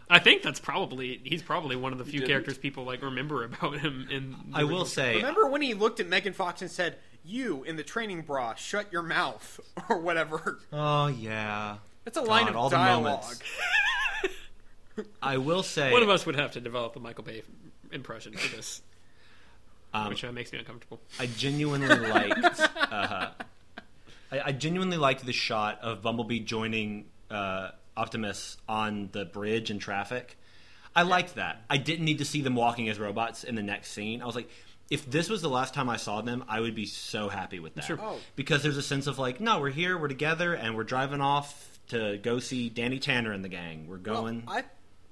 Yeah. 0.09 0.15
I 0.15 0.19
think 0.19 0.41
that's 0.43 0.59
probably 0.59 1.21
he's 1.23 1.41
probably 1.41 1.75
one 1.75 1.91
of 1.91 1.97
the 1.97 2.05
few 2.05 2.21
characters 2.23 2.57
people 2.57 2.83
like 2.83 3.01
remember 3.01 3.43
about 3.43 3.79
him. 3.79 4.07
In 4.11 4.31
the 4.31 4.37
I 4.53 4.63
will 4.63 4.69
original- 4.71 4.85
say, 4.85 5.15
Remember 5.17 5.47
when 5.49 5.61
he 5.61 5.73
looked 5.73 5.99
at 5.99 6.07
Megan 6.07 6.33
Fox 6.33 6.61
and 6.61 6.69
said, 6.69 6.97
"You 7.23 7.63
in 7.63 7.75
the 7.77 7.83
training 7.83 8.21
bra, 8.23 8.53
shut 8.55 8.91
your 8.91 9.03
mouth," 9.03 9.59
or 9.89 9.99
whatever. 9.99 10.59
oh 10.71 11.07
yeah, 11.07 11.77
That's 12.05 12.17
a 12.17 12.21
line 12.21 12.47
of 12.47 12.55
all 12.55 12.69
dialogue. 12.69 13.21
moments. 13.21 13.41
I 15.23 15.37
will 15.37 15.63
say, 15.63 15.91
one 15.91 16.03
of 16.03 16.09
us 16.09 16.25
would 16.25 16.35
have 16.35 16.51
to 16.51 16.61
develop 16.61 16.95
a 16.95 16.99
Michael 16.99 17.23
Bay 17.23 17.41
impression 17.91 18.33
for 18.33 18.55
this, 18.55 18.81
um, 19.93 20.09
which 20.09 20.23
uh, 20.23 20.31
makes 20.31 20.51
me 20.51 20.59
uncomfortable. 20.59 20.99
I 21.19 21.25
genuinely 21.25 21.87
liked. 21.87 22.59
Uh, 22.77 23.29
I, 24.31 24.41
I 24.45 24.51
genuinely 24.51 24.97
liked 24.97 25.25
the 25.25 25.33
shot 25.33 25.79
of 25.81 26.03
Bumblebee 26.03 26.41
joining 26.41 27.05
uh, 27.31 27.69
Optimus 27.95 28.57
on 28.67 29.09
the 29.11 29.25
bridge 29.25 29.71
in 29.71 29.79
traffic. 29.79 30.37
I 30.95 31.03
liked 31.03 31.35
that. 31.35 31.63
I 31.69 31.77
didn't 31.77 32.05
need 32.05 32.19
to 32.19 32.25
see 32.25 32.41
them 32.41 32.55
walking 32.55 32.89
as 32.89 32.99
robots 32.99 33.43
in 33.43 33.55
the 33.55 33.63
next 33.63 33.91
scene. 33.91 34.21
I 34.21 34.25
was 34.25 34.35
like, 34.35 34.49
if 34.89 35.09
this 35.09 35.29
was 35.29 35.41
the 35.41 35.49
last 35.49 35.73
time 35.73 35.89
I 35.89 35.97
saw 35.97 36.21
them, 36.21 36.43
I 36.47 36.59
would 36.59 36.75
be 36.75 36.85
so 36.85 37.29
happy 37.29 37.59
with 37.59 37.73
that. 37.75 37.85
Sure. 37.85 37.99
Oh. 38.01 38.17
Because 38.35 38.61
there's 38.63 38.77
a 38.77 38.83
sense 38.83 39.07
of 39.07 39.17
like, 39.17 39.39
no, 39.39 39.59
we're 39.59 39.69
here, 39.69 39.97
we're 39.97 40.07
together, 40.07 40.53
and 40.53 40.75
we're 40.75 40.83
driving 40.83 41.21
off 41.21 41.79
to 41.87 42.17
go 42.17 42.39
see 42.39 42.69
Danny 42.69 42.99
Tanner 42.99 43.31
and 43.31 43.43
the 43.43 43.49
gang. 43.49 43.87
We're 43.87 43.97
going. 43.97 44.43
Well, 44.45 44.57
I 44.57 44.63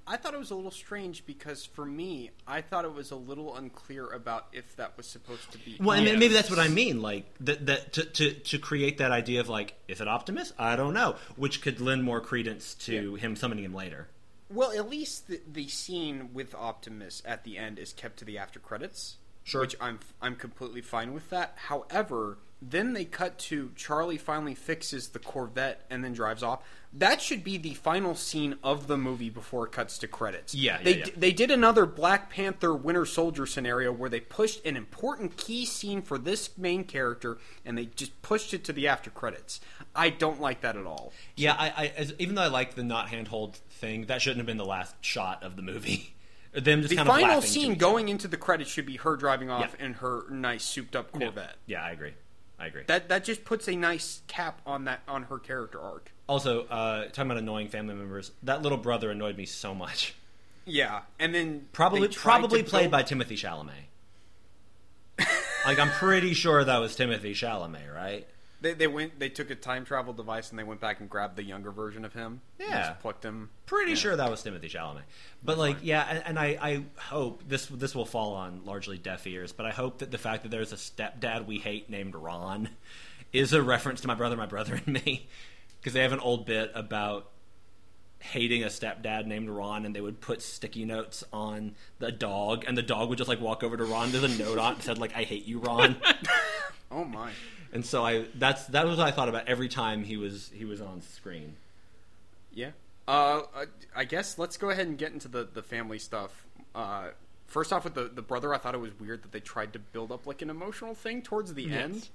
I 0.06 0.16
thought 0.16 0.34
it 0.34 0.38
was 0.38 0.50
a 0.50 0.54
little 0.54 0.70
strange 0.70 1.24
because 1.26 1.64
for 1.64 1.84
me, 1.84 2.30
I 2.46 2.60
thought 2.60 2.84
it 2.84 2.92
was 2.92 3.10
a 3.10 3.16
little 3.16 3.56
unclear 3.56 4.08
about 4.08 4.46
if 4.52 4.76
that 4.76 4.96
was 4.96 5.06
supposed 5.06 5.50
to 5.52 5.58
be. 5.58 5.76
Well, 5.80 5.96
and 5.96 6.18
maybe 6.18 6.34
that's 6.34 6.50
what 6.50 6.58
I 6.58 6.68
mean. 6.68 7.00
Like 7.00 7.24
that, 7.40 7.66
that 7.66 7.92
to, 7.94 8.04
to 8.04 8.32
to 8.32 8.58
create 8.58 8.98
that 8.98 9.12
idea 9.12 9.40
of 9.40 9.48
like, 9.48 9.74
is 9.88 10.00
it 10.00 10.08
Optimus? 10.08 10.52
I 10.58 10.76
don't 10.76 10.94
know, 10.94 11.16
which 11.36 11.62
could 11.62 11.80
lend 11.80 12.02
more 12.04 12.20
credence 12.20 12.74
to 12.86 13.14
him 13.16 13.36
summoning 13.36 13.64
him 13.64 13.74
later. 13.74 14.08
Well, 14.50 14.72
at 14.72 14.90
least 14.90 15.28
the, 15.28 15.40
the 15.50 15.68
scene 15.68 16.30
with 16.34 16.54
Optimus 16.54 17.22
at 17.24 17.44
the 17.44 17.56
end 17.56 17.78
is 17.78 17.92
kept 17.92 18.18
to 18.18 18.24
the 18.24 18.38
after 18.38 18.60
credits. 18.60 19.16
Sure. 19.44 19.62
Which 19.62 19.76
I'm 19.80 19.98
I'm 20.20 20.36
completely 20.36 20.80
fine 20.80 21.12
with 21.12 21.30
that. 21.30 21.54
However, 21.56 22.38
then 22.62 22.92
they 22.92 23.04
cut 23.04 23.38
to 23.38 23.72
Charlie 23.74 24.18
finally 24.18 24.54
fixes 24.54 25.08
the 25.08 25.18
Corvette 25.18 25.84
and 25.90 26.04
then 26.04 26.12
drives 26.12 26.42
off. 26.42 26.62
That 26.92 27.20
should 27.20 27.42
be 27.42 27.56
the 27.56 27.74
final 27.74 28.14
scene 28.14 28.56
of 28.62 28.86
the 28.86 28.96
movie 28.96 29.30
before 29.30 29.66
it 29.66 29.72
cuts 29.72 29.98
to 29.98 30.06
credits. 30.06 30.54
Yeah, 30.54 30.76
yeah, 30.78 30.84
they 30.84 30.98
yeah. 30.98 31.04
d- 31.06 31.12
they 31.16 31.32
did 31.32 31.50
another 31.50 31.86
Black 31.86 32.30
Panther 32.30 32.74
Winter 32.74 33.04
Soldier 33.04 33.46
scenario 33.46 33.90
where 33.90 34.10
they 34.10 34.20
pushed 34.20 34.64
an 34.64 34.76
important 34.76 35.36
key 35.36 35.64
scene 35.64 36.02
for 36.02 36.18
this 36.18 36.56
main 36.56 36.84
character 36.84 37.38
and 37.64 37.76
they 37.76 37.86
just 37.86 38.20
pushed 38.22 38.54
it 38.54 38.62
to 38.64 38.72
the 38.72 38.86
after 38.86 39.10
credits. 39.10 39.60
I 39.96 40.10
don't 40.10 40.40
like 40.40 40.60
that 40.60 40.76
at 40.76 40.86
all. 40.86 41.12
Yeah, 41.36 41.56
I, 41.58 41.68
I 41.76 41.92
as, 41.96 42.14
even 42.18 42.36
though 42.36 42.42
I 42.42 42.48
like 42.48 42.74
the 42.74 42.84
not 42.84 43.08
handhold 43.08 43.56
thing, 43.56 44.06
that 44.06 44.22
shouldn't 44.22 44.38
have 44.38 44.46
been 44.46 44.58
the 44.58 44.64
last 44.64 44.94
shot 45.00 45.42
of 45.42 45.56
the 45.56 45.62
movie. 45.62 46.14
Them 46.52 46.82
just 46.82 46.90
The 46.90 46.96
kind 46.96 47.08
of 47.08 47.14
final 47.14 47.40
scene 47.42 47.76
going 47.76 48.08
into 48.10 48.28
the 48.28 48.36
credits 48.36 48.70
should 48.70 48.84
be 48.86 48.96
her 48.98 49.16
driving 49.16 49.48
off 49.50 49.74
Yeah. 49.78 49.86
in 49.86 49.94
her 49.94 50.24
nice 50.30 50.62
souped 50.64 50.94
up 50.94 51.10
Corvette. 51.12 51.56
Yeah, 51.66 51.82
I 51.82 51.90
agree. 51.92 52.12
I 52.58 52.66
agree. 52.66 52.82
That 52.86 53.08
that 53.08 53.24
just 53.24 53.44
puts 53.44 53.68
a 53.68 53.74
nice 53.76 54.20
cap 54.26 54.60
on 54.66 54.84
that 54.84 55.00
on 55.08 55.24
her 55.24 55.38
character 55.38 55.80
arc. 55.80 56.12
also, 56.28 56.64
uh, 56.66 57.06
talking 57.06 57.30
about 57.30 57.38
annoying 57.38 57.68
family 57.68 57.94
members, 57.94 58.30
that 58.42 58.62
little 58.62 58.78
brother 58.78 59.10
annoyed 59.10 59.36
me 59.36 59.46
so 59.46 59.74
much. 59.74 60.14
Yeah, 60.64 61.00
and 61.18 61.34
then 61.34 61.66
Probably 61.72 62.06
probably 62.08 62.62
played 62.62 62.82
build- 62.82 62.92
by 62.92 63.02
Timothy 63.02 63.36
Chalamet. 63.36 63.70
like 65.66 65.78
I'm 65.78 65.90
pretty 65.90 66.34
sure 66.34 66.62
that 66.62 66.78
was 66.78 66.94
Timothy 66.96 67.34
Chalamet, 67.34 67.92
right? 67.94 68.26
They, 68.62 68.74
they 68.74 68.86
went. 68.86 69.18
They 69.18 69.28
took 69.28 69.50
a 69.50 69.54
time 69.56 69.84
travel 69.84 70.12
device 70.12 70.50
and 70.50 70.58
they 70.58 70.62
went 70.62 70.80
back 70.80 71.00
and 71.00 71.10
grabbed 71.10 71.36
the 71.36 71.42
younger 71.42 71.72
version 71.72 72.04
of 72.04 72.12
him. 72.12 72.40
Yeah. 72.58 72.88
just 72.88 73.00
plucked 73.00 73.24
him. 73.24 73.50
Pretty 73.66 73.96
sure 73.96 74.14
that 74.14 74.30
was 74.30 74.42
Timothy 74.42 74.68
Chalamet. 74.68 75.02
But 75.42 75.58
like, 75.58 75.78
yeah, 75.82 76.06
and, 76.08 76.22
and 76.26 76.38
I, 76.38 76.58
I 76.62 76.84
hope 76.96 77.42
this 77.48 77.66
this 77.66 77.94
will 77.94 78.06
fall 78.06 78.34
on 78.34 78.64
largely 78.64 78.98
deaf 78.98 79.26
ears. 79.26 79.52
But 79.52 79.66
I 79.66 79.70
hope 79.70 79.98
that 79.98 80.12
the 80.12 80.18
fact 80.18 80.44
that 80.44 80.50
there's 80.50 80.72
a 80.72 80.76
stepdad 80.76 81.46
we 81.46 81.58
hate 81.58 81.90
named 81.90 82.14
Ron 82.14 82.68
is 83.32 83.52
a 83.52 83.60
reference 83.62 84.00
to 84.02 84.06
my 84.06 84.14
brother, 84.14 84.36
my 84.36 84.46
brother, 84.46 84.80
and 84.86 85.04
me, 85.04 85.26
because 85.80 85.92
they 85.92 86.02
have 86.02 86.12
an 86.12 86.20
old 86.20 86.46
bit 86.46 86.70
about 86.74 87.28
hating 88.20 88.62
a 88.62 88.68
stepdad 88.68 89.26
named 89.26 89.50
Ron, 89.50 89.84
and 89.84 89.96
they 89.96 90.00
would 90.00 90.20
put 90.20 90.40
sticky 90.40 90.84
notes 90.84 91.24
on 91.32 91.74
the 91.98 92.12
dog, 92.12 92.64
and 92.68 92.78
the 92.78 92.82
dog 92.82 93.08
would 93.08 93.18
just 93.18 93.28
like 93.28 93.40
walk 93.40 93.64
over 93.64 93.76
to 93.76 93.84
Ron. 93.84 94.12
There's 94.12 94.22
a 94.22 94.38
note 94.38 94.58
on 94.58 94.76
it 94.76 94.82
said 94.82 94.98
like, 94.98 95.16
"I 95.16 95.24
hate 95.24 95.46
you, 95.46 95.58
Ron." 95.58 95.96
Oh 96.92 97.04
my. 97.04 97.30
and 97.72 97.84
so 97.86 98.04
I 98.04 98.26
that's 98.34 98.66
that 98.66 98.86
was 98.86 98.98
what 98.98 99.06
I 99.06 99.10
thought 99.10 99.28
about 99.28 99.48
every 99.48 99.68
time 99.68 100.04
he 100.04 100.16
was 100.16 100.50
he 100.54 100.64
was 100.64 100.80
on 100.80 101.00
screen. 101.02 101.54
Yeah. 102.52 102.70
Uh, 103.08 103.42
I- 103.96 104.04
guess 104.04 104.38
let's 104.38 104.56
go 104.56 104.70
ahead 104.70 104.86
and 104.86 104.96
get 104.98 105.12
into 105.12 105.28
the 105.28 105.48
the 105.52 105.62
family 105.62 105.98
stuff. 105.98 106.44
Uh, 106.74 107.08
first 107.46 107.72
off, 107.72 107.84
with 107.84 107.94
the 107.94 108.04
the 108.14 108.22
brother, 108.22 108.54
I 108.54 108.58
thought 108.58 108.74
it 108.74 108.80
was 108.80 108.92
weird 109.00 109.22
that 109.22 109.32
they 109.32 109.40
tried 109.40 109.72
to 109.72 109.78
build 109.78 110.12
up 110.12 110.26
like 110.26 110.42
an 110.42 110.50
emotional 110.50 110.94
thing 110.94 111.22
towards 111.22 111.54
the 111.54 111.72
end. 111.72 112.08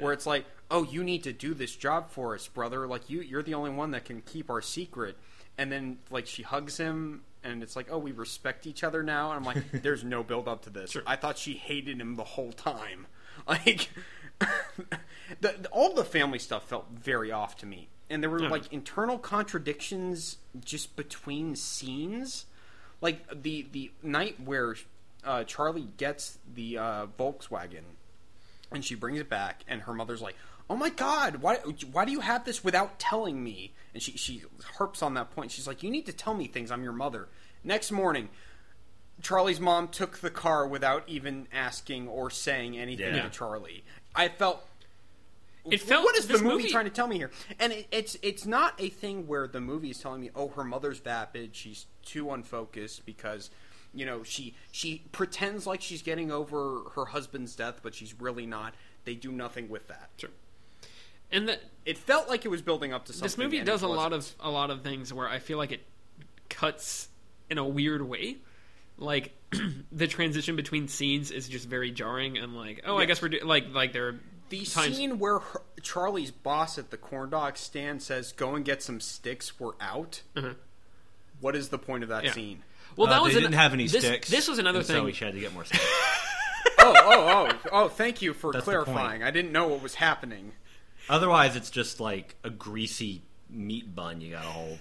where 0.00 0.12
it's 0.12 0.26
like, 0.26 0.44
"Oh, 0.70 0.82
you 0.84 1.02
need 1.02 1.22
to 1.24 1.32
do 1.32 1.54
this 1.54 1.74
job 1.74 2.10
for 2.10 2.34
us, 2.34 2.46
brother. 2.46 2.86
Like 2.86 3.08
you, 3.08 3.20
you're 3.22 3.42
the 3.42 3.54
only 3.54 3.70
one 3.70 3.92
that 3.92 4.04
can 4.04 4.20
keep 4.20 4.50
our 4.50 4.60
secret." 4.60 5.16
And 5.56 5.72
then 5.72 5.98
like 6.10 6.26
she 6.26 6.42
hugs 6.42 6.76
him, 6.76 7.22
and 7.42 7.62
it's 7.62 7.74
like, 7.74 7.86
"Oh, 7.90 7.96
we 7.98 8.12
respect 8.12 8.66
each 8.66 8.84
other 8.84 9.02
now." 9.02 9.32
And 9.32 9.38
I'm 9.38 9.44
like, 9.54 9.70
"There's 9.82 10.04
no 10.04 10.22
build 10.22 10.46
up 10.46 10.62
to 10.64 10.70
this." 10.70 10.94
I 11.06 11.16
thought 11.16 11.38
she 11.38 11.54
hated 11.54 11.98
him 12.00 12.16
the 12.16 12.24
whole 12.24 12.52
time. 12.52 13.06
Like, 13.48 13.88
the, 15.40 15.54
the- 15.60 15.68
all 15.70 15.94
the 15.94 16.04
family 16.04 16.38
stuff 16.38 16.68
felt 16.68 16.86
very 16.92 17.32
off 17.32 17.56
to 17.58 17.66
me, 17.66 17.88
and 18.10 18.22
there 18.22 18.30
were 18.30 18.42
Yeah. 18.42 18.50
like 18.50 18.72
internal 18.72 19.18
contradictions 19.18 20.36
just 20.64 20.96
between 20.96 21.56
scenes. 21.56 22.46
Like 23.00 23.42
the 23.42 23.66
the 23.70 23.90
night 24.02 24.36
where 24.44 24.74
uh, 25.24 25.44
Charlie 25.44 25.88
gets 25.96 26.38
the 26.52 26.78
uh, 26.78 27.06
Volkswagen 27.18 27.84
and 28.72 28.84
she 28.84 28.94
brings 28.94 29.18
it 29.20 29.28
back 29.30 29.62
and 29.68 29.82
her 29.82 29.94
mother's 29.94 30.20
like 30.20 30.34
oh 30.68 30.76
my 30.76 30.90
god 30.90 31.36
why, 31.36 31.56
why 31.92 32.04
do 32.04 32.12
you 32.12 32.20
have 32.20 32.44
this 32.44 32.62
without 32.64 32.98
telling 32.98 33.42
me? 33.42 33.72
And 33.94 34.02
she, 34.02 34.12
she 34.12 34.42
harps 34.76 35.00
on 35.02 35.14
that 35.14 35.30
point. 35.30 35.50
She's 35.52 35.66
like 35.66 35.82
you 35.84 35.90
need 35.90 36.06
to 36.06 36.12
tell 36.12 36.34
me 36.34 36.48
things. 36.48 36.70
I'm 36.72 36.82
your 36.82 36.92
mother. 36.92 37.28
Next 37.64 37.90
morning 37.92 38.28
charlie's 39.22 39.60
mom 39.60 39.88
took 39.88 40.18
the 40.18 40.30
car 40.30 40.66
without 40.66 41.02
even 41.08 41.46
asking 41.52 42.06
or 42.08 42.30
saying 42.30 42.78
anything 42.78 43.14
Yeah. 43.14 43.22
to 43.22 43.30
charlie 43.30 43.84
i 44.14 44.28
felt 44.28 44.64
It 45.70 45.80
felt- 45.82 46.04
what 46.04 46.16
is 46.16 46.26
the 46.28 46.34
movie, 46.38 46.44
movie- 46.62 46.70
trying 46.70 46.84
to 46.86 46.90
tell 46.90 47.06
me 47.08 47.16
here 47.16 47.30
and 47.58 47.72
it, 47.72 47.86
it's 47.90 48.16
it's 48.22 48.46
not 48.46 48.74
a 48.78 48.88
thing 48.88 49.26
where 49.26 49.46
the 49.46 49.60
movie 49.60 49.90
is 49.90 49.98
telling 49.98 50.20
me 50.20 50.30
oh 50.34 50.48
her 50.48 50.64
mother's 50.64 50.98
vapid 50.98 51.54
she's 51.56 51.86
too 52.04 52.30
unfocused 52.30 53.04
because 53.06 53.50
you 53.94 54.04
know 54.06 54.22
she 54.22 54.54
she 54.70 55.02
pretends 55.12 55.66
like 55.66 55.80
she's 55.82 56.02
getting 56.02 56.30
over 56.30 56.82
her 56.94 57.06
husband's 57.06 57.54
death 57.56 57.80
but 57.82 57.94
she's 57.94 58.14
really 58.20 58.46
not 58.46 58.74
they 59.04 59.14
do 59.14 59.32
nothing 59.32 59.68
with 59.68 59.88
that 59.88 60.10
Sure. 60.16 60.30
And 61.30 61.46
that 61.48 61.60
it 61.84 61.98
felt 61.98 62.28
like 62.30 62.46
it 62.46 62.48
was 62.48 62.62
building 62.62 62.92
up 62.94 63.04
to 63.06 63.12
something 63.12 63.24
this 63.26 63.36
movie 63.36 63.60
does 63.62 63.82
a 63.82 63.88
lot 63.88 64.14
of 64.14 64.30
a 64.40 64.50
lot 64.50 64.70
of 64.70 64.82
things 64.82 65.12
where 65.12 65.28
I 65.28 65.38
feel 65.40 65.58
like 65.58 65.72
it 65.72 65.82
cuts 66.48 67.08
in 67.50 67.58
a 67.58 67.66
weird 67.66 68.00
way. 68.02 68.36
Like 68.98 69.32
the 69.92 70.06
transition 70.06 70.56
between 70.56 70.88
scenes 70.88 71.30
is 71.30 71.48
just 71.48 71.68
very 71.68 71.90
jarring 71.90 72.36
and 72.38 72.54
like, 72.56 72.82
oh, 72.86 72.96
I 72.98 73.04
guess 73.06 73.22
we're 73.22 73.28
do- 73.28 73.40
like 73.44 73.72
like 73.72 73.92
there 73.92 74.08
are 74.08 74.14
the 74.50 74.64
times 74.64 74.96
scene 74.96 75.18
where 75.18 75.38
her, 75.40 75.60
charlie's 75.82 76.30
boss 76.30 76.78
at 76.78 76.90
the 76.90 76.96
corn 76.96 77.28
dog 77.30 77.56
stand 77.58 78.02
says 78.02 78.32
go 78.32 78.54
and 78.54 78.64
get 78.64 78.82
some 78.82 78.98
sticks 79.00 79.60
we're 79.60 79.72
out 79.80 80.22
Uh-huh. 80.36 80.54
What 81.40 81.54
is 81.54 81.68
the 81.68 81.78
point 81.78 82.02
of 82.02 82.08
that 82.08 82.24
Yeah. 82.24 82.32
scene 82.32 82.62
Well, 82.96 83.08
Uh, 83.08 83.10
that 83.12 83.22
was 83.22 83.32
they 83.34 83.38
an- 83.38 83.42
didn't 83.44 83.56
have 83.60 83.74
any 83.74 83.86
this, 83.86 84.02
sticks. 84.04 84.28
This 84.30 84.48
was 84.48 84.58
another 84.58 84.82
thing. 84.82 84.96
So 84.96 85.04
we 85.04 85.12
had 85.12 85.34
to 85.34 85.40
get 85.40 85.52
more 85.52 85.64
sticks. 85.66 85.84
oh 86.78 86.94
oh 86.96 87.48
oh 87.52 87.68
oh 87.72 87.88
thank 87.88 88.22
you 88.22 88.32
for 88.34 88.52
That's 88.52 88.64
clarifying 88.64 89.22
i 89.22 89.30
didn't 89.30 89.52
know 89.52 89.68
what 89.68 89.82
was 89.82 89.94
happening 89.96 90.52
Otherwise, 91.10 91.54
it's 91.56 91.70
just 91.70 92.00
like 92.00 92.34
a 92.44 92.50
greasy 92.50 93.22
meat 93.48 93.94
bun 93.94 94.20
you 94.20 94.32
gotta 94.32 94.48
hold. 94.48 94.78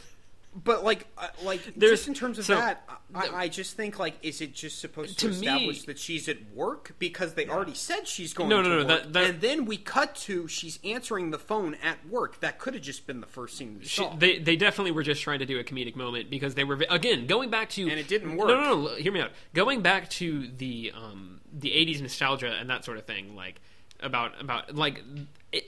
But 0.64 0.84
like, 0.84 1.06
uh, 1.20 1.28
like 1.44 1.62
There's- 1.76 2.00
just 2.00 2.08
in 2.08 2.14
terms 2.16 2.40
of 2.40 2.46
so, 2.46 2.56
that, 2.56 2.84
I, 3.14 3.28
I 3.44 3.48
just 3.48 3.78
think 3.78 4.00
like, 4.00 4.16
is 4.24 4.42
it 4.42 4.54
just 4.56 4.80
supposed 4.80 5.20
to, 5.20 5.28
To 5.28 5.28
me- 5.28 5.34
establish 5.48 5.84
that 5.84 6.00
she's 6.00 6.28
at 6.28 6.38
work 6.54 6.96
because 6.98 7.36
they 7.36 7.48
already 7.48 7.76
said 7.76 8.08
she's 8.08 8.34
going 8.34 8.50
No, 8.50 8.64
to 8.64 8.68
no, 8.70 8.78
no, 8.80 8.84
that- 8.86 9.14
that- 9.14 9.24
and 9.30 9.42
then 9.42 9.66
we 9.66 9.78
cut 9.78 10.16
to 10.16 10.48
she's 10.48 10.80
answering 10.84 11.30
the 11.30 11.38
phone 11.38 11.76
at 11.84 12.08
work. 12.10 12.40
That 12.40 12.58
could 12.58 12.74
have 12.74 12.82
just 12.82 13.06
been 13.06 13.22
the 13.22 13.28
first 13.28 13.56
scene 13.56 13.78
we 13.78 13.86
She- 13.86 13.98
saw. 14.02 14.16
they 14.16 14.40
they 14.40 14.56
definitely 14.56 14.92
were 14.92 15.04
just 15.04 15.22
trying 15.22 15.40
to 15.40 15.46
do 15.46 15.60
a 15.60 15.64
comedic 15.64 15.96
moment 15.96 16.30
because 16.32 16.56
they 16.56 16.64
were 16.64 16.84
again 16.90 17.28
going 17.28 17.50
back 17.52 17.70
to 17.72 17.84
And 17.84 18.00
it 18.00 18.08
didn't 18.08 18.36
work. 18.36 18.48
no, 18.48 18.60
no, 18.60 18.82
no, 18.88 18.96
hear 18.96 19.12
me 19.12 19.22
out. 19.22 19.32
Going 19.54 19.82
back 19.84 20.10
to 20.12 20.48
the 20.58 20.92
um 20.96 21.40
the 21.54 21.70
'80s 21.70 22.02
nostalgia 22.02 22.52
and 22.60 22.68
that 22.72 22.84
sort 22.84 22.98
of 22.98 23.06
thing, 23.06 23.36
like 23.36 23.62
about 24.00 24.40
about 24.42 24.74
like 24.76 25.04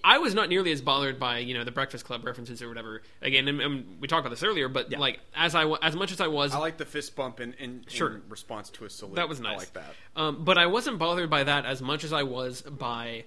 I 0.04 0.18
was 0.20 0.34
not 0.34 0.50
nearly 0.50 0.72
as 0.72 0.82
bothered 0.82 1.20
by 1.20 1.40
you 1.40 1.54
know 1.54 1.64
the 1.64 1.72
Breakfast 1.72 2.06
Club 2.06 2.26
references 2.26 2.62
or 2.62 2.68
whatever. 2.70 3.02
Again, 3.22 3.48
and, 3.48 3.62
and 3.62 3.98
we 4.02 4.08
talked 4.08 4.22
about 4.26 4.30
this 4.32 4.44
earlier, 4.44 4.68
but 4.70 4.92
like 4.92 5.20
as 5.36 5.56
I 5.56 5.66
as 5.82 5.96
much 5.96 6.12
as 6.12 6.20
I 6.22 6.28
was 6.28 6.54
I 6.54 6.60
like 6.60 6.78
the 6.78 6.86
fist 6.86 7.16
bump 7.16 7.40
in, 7.40 7.54
in, 7.54 7.84
Sure. 7.88 8.16
in 8.16 8.22
response 8.30 8.70
to 8.72 8.86
a 8.86 8.90
salute. 8.90 9.16
That 9.16 9.30
was 9.30 9.40
nice. 9.40 9.54
I 9.54 9.58
like 9.58 9.74
that. 9.74 9.94
Um, 10.16 10.44
but 10.44 10.58
I 10.58 10.68
wasn't 10.68 11.00
bothered 11.00 11.30
by 11.30 11.44
that 11.44 11.66
as 11.66 11.82
much 11.82 12.04
as 12.04 12.14
I 12.14 12.24
was 12.24 12.62
by 12.62 13.26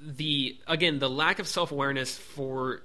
the 0.00 0.56
again 0.66 0.98
the 0.98 1.08
lack 1.08 1.38
of 1.38 1.46
self 1.46 1.72
awareness 1.72 2.16
for 2.16 2.82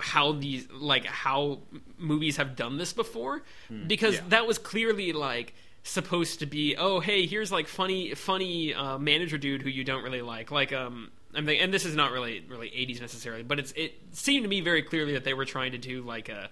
how 0.00 0.32
these 0.32 0.68
like 0.72 1.04
how 1.04 1.58
movies 1.98 2.36
have 2.38 2.56
done 2.56 2.76
this 2.76 2.92
before 2.92 3.42
because 3.86 4.14
Yeah. 4.16 4.20
that 4.28 4.46
was 4.46 4.58
clearly 4.58 5.12
like 5.12 5.54
supposed 5.84 6.40
to 6.40 6.46
be 6.46 6.76
oh 6.76 7.00
hey 7.00 7.26
here's 7.26 7.52
like 7.52 7.68
funny 7.68 8.14
funny 8.14 8.74
uh, 8.74 8.98
manager 8.98 9.38
dude 9.38 9.62
who 9.62 9.70
you 9.70 9.84
don't 9.84 10.02
really 10.02 10.20
like 10.22 10.50
like 10.50 10.72
um 10.72 11.10
I 11.36 11.40
mean, 11.42 11.60
and 11.60 11.72
this 11.74 11.84
is 11.84 11.94
not 11.94 12.10
really 12.12 12.44
really 12.48 12.68
80s 12.68 13.00
necessarily 13.00 13.42
but 13.42 13.58
it's 13.58 13.72
it 13.72 13.94
seemed 14.12 14.44
to 14.44 14.48
me 14.48 14.60
very 14.60 14.82
clearly 14.82 15.12
that 15.14 15.24
they 15.24 15.34
were 15.34 15.44
trying 15.44 15.72
to 15.72 15.78
do 15.78 16.02
like 16.02 16.28
a 16.28 16.50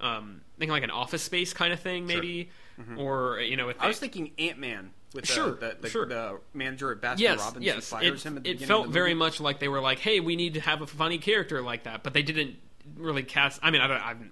um 0.00 0.40
thinking 0.58 0.72
like 0.72 0.82
an 0.82 0.90
office 0.90 1.22
space 1.22 1.52
kind 1.52 1.72
of 1.72 1.80
thing 1.80 2.06
maybe 2.06 2.50
or 2.96 3.40
you 3.40 3.56
know 3.56 3.66
with 3.66 3.76
I 3.80 3.88
was 3.88 3.98
thinking 3.98 4.30
Ant 4.38 4.58
Man 4.58 4.90
with 5.14 5.26
the, 5.26 5.32
Sure, 5.32 5.50
the, 5.56 5.76
the, 5.80 5.88
sure. 5.90 6.06
the 6.06 6.40
manager 6.54 6.92
at 6.92 7.00
Baskin 7.00 7.18
yes, 7.20 7.38
Robbins 7.40 7.64
who 7.64 7.70
yes. 7.72 7.88
fires 7.88 8.24
It, 8.24 8.28
him 8.28 8.36
at 8.38 8.44
the 8.44 8.50
it 8.50 8.52
beginning 8.54 8.68
felt 8.68 8.86
of 8.86 8.92
the 8.92 8.94
very 8.94 9.10
movie. 9.14 9.18
much 9.26 9.40
like 9.40 9.58
they 9.58 9.68
were 9.68 9.80
like, 9.80 9.98
"Hey, 9.98 10.20
we 10.20 10.36
need 10.36 10.54
to 10.54 10.60
have 10.60 10.80
a 10.80 10.86
funny 10.86 11.18
character 11.18 11.60
like 11.62 11.82
that," 11.82 12.02
but 12.04 12.14
they 12.14 12.22
didn't 12.22 12.56
really 12.96 13.22
cast. 13.24 13.58
I 13.62 13.70
mean, 13.72 13.80
I 13.82 13.86
don't. 13.88 14.00
I'm, 14.06 14.30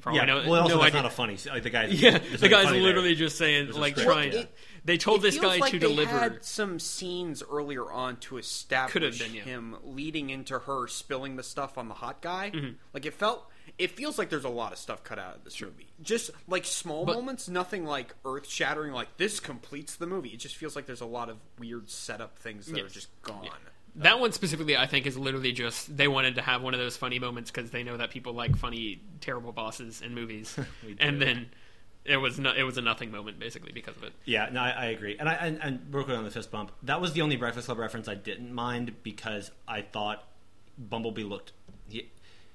For 0.00 0.10
all 0.10 0.16
yeah, 0.16 0.22
I 0.22 0.24
know, 0.26 0.36
well, 0.48 0.62
also 0.62 0.74
no 0.76 0.82
that's 0.82 0.94
idea. 0.94 1.02
not 1.02 1.12
a 1.12 1.14
funny. 1.14 1.36
Like 1.46 1.62
the 1.62 1.70
guy's 1.70 2.00
Yeah, 2.02 2.18
the 2.18 2.30
nothing 2.30 2.50
guy's 2.50 2.72
literally 2.72 3.08
there. 3.10 3.14
just 3.26 3.36
saying, 3.38 3.66
There's 3.66 3.76
like, 3.78 3.96
trying. 3.96 4.32
yeah. 4.32 4.38
It- 4.40 4.54
they 4.84 4.96
told 4.96 5.20
it 5.20 5.22
this 5.22 5.38
guy 5.38 5.58
like 5.58 5.72
to 5.72 5.78
they 5.78 5.86
deliver. 5.86 6.18
Had 6.18 6.44
some 6.44 6.78
scenes 6.78 7.42
earlier 7.50 7.90
on 7.90 8.16
to 8.18 8.38
establish 8.38 9.18
been, 9.18 9.34
yeah. 9.34 9.42
him 9.42 9.76
leading 9.84 10.30
into 10.30 10.58
her 10.60 10.86
spilling 10.86 11.36
the 11.36 11.42
stuff 11.42 11.78
on 11.78 11.88
the 11.88 11.94
hot 11.94 12.20
guy. 12.20 12.50
Mm-hmm. 12.54 12.72
Like 12.92 13.06
it 13.06 13.14
felt. 13.14 13.50
It 13.76 13.90
feels 13.92 14.18
like 14.18 14.30
there's 14.30 14.44
a 14.44 14.48
lot 14.48 14.72
of 14.72 14.78
stuff 14.78 15.04
cut 15.04 15.18
out 15.18 15.36
of 15.36 15.44
this 15.44 15.60
movie. 15.60 15.88
Just 16.02 16.30
like 16.48 16.64
small 16.64 17.04
But- 17.04 17.16
moments, 17.16 17.48
nothing 17.48 17.84
like 17.84 18.14
earth 18.24 18.48
shattering. 18.48 18.92
Like 18.92 19.16
this 19.18 19.40
completes 19.40 19.96
the 19.96 20.06
movie. 20.06 20.30
It 20.30 20.38
just 20.38 20.56
feels 20.56 20.74
like 20.74 20.86
there's 20.86 21.02
a 21.02 21.06
lot 21.06 21.28
of 21.28 21.36
weird 21.58 21.90
setup 21.90 22.38
things 22.38 22.66
that 22.66 22.80
are 22.80 22.88
just 22.88 23.08
gone. 23.22 23.48
That 23.96 24.20
one 24.20 24.32
specifically, 24.32 24.76
I 24.76 24.86
think, 24.86 25.06
is 25.06 25.16
literally 25.18 25.52
just 25.52 25.96
they 25.96 26.08
wanted 26.08 26.36
to 26.36 26.42
have 26.42 26.62
one 26.62 26.72
of 26.72 26.80
those 26.80 26.96
funny 26.96 27.18
moments 27.18 27.50
because 27.50 27.70
they 27.70 27.82
know 27.82 27.96
that 27.96 28.10
people 28.10 28.32
like 28.32 28.56
funny, 28.56 29.00
terrible 29.20 29.52
bosses 29.52 30.02
in 30.02 30.14
movies, 30.14 30.56
and 31.00 31.20
then 31.20 31.50
it 32.08 32.16
was 32.16 32.38
no, 32.38 32.52
it 32.52 32.62
was 32.64 32.78
a 32.78 32.82
nothing 32.82 33.10
moment 33.10 33.38
basically 33.38 33.72
because 33.72 33.96
of 33.96 34.02
it. 34.04 34.12
Yeah, 34.24 34.48
no, 34.52 34.60
I, 34.60 34.70
I 34.70 34.84
agree. 34.86 35.16
And 35.18 35.28
I 35.28 35.34
and, 35.34 35.58
and 35.62 35.80
real 35.94 36.04
quick 36.04 36.16
on 36.16 36.24
the 36.24 36.30
fist 36.30 36.50
bump, 36.50 36.72
that 36.82 37.00
was 37.00 37.12
the 37.12 37.22
only 37.22 37.36
Breakfast 37.36 37.66
Club 37.66 37.78
reference 37.78 38.08
I 38.08 38.14
didn't 38.14 38.52
mind 38.52 39.02
because 39.02 39.50
I 39.66 39.82
thought 39.82 40.24
Bumblebee 40.78 41.24
looked 41.24 41.52
he, 41.88 42.10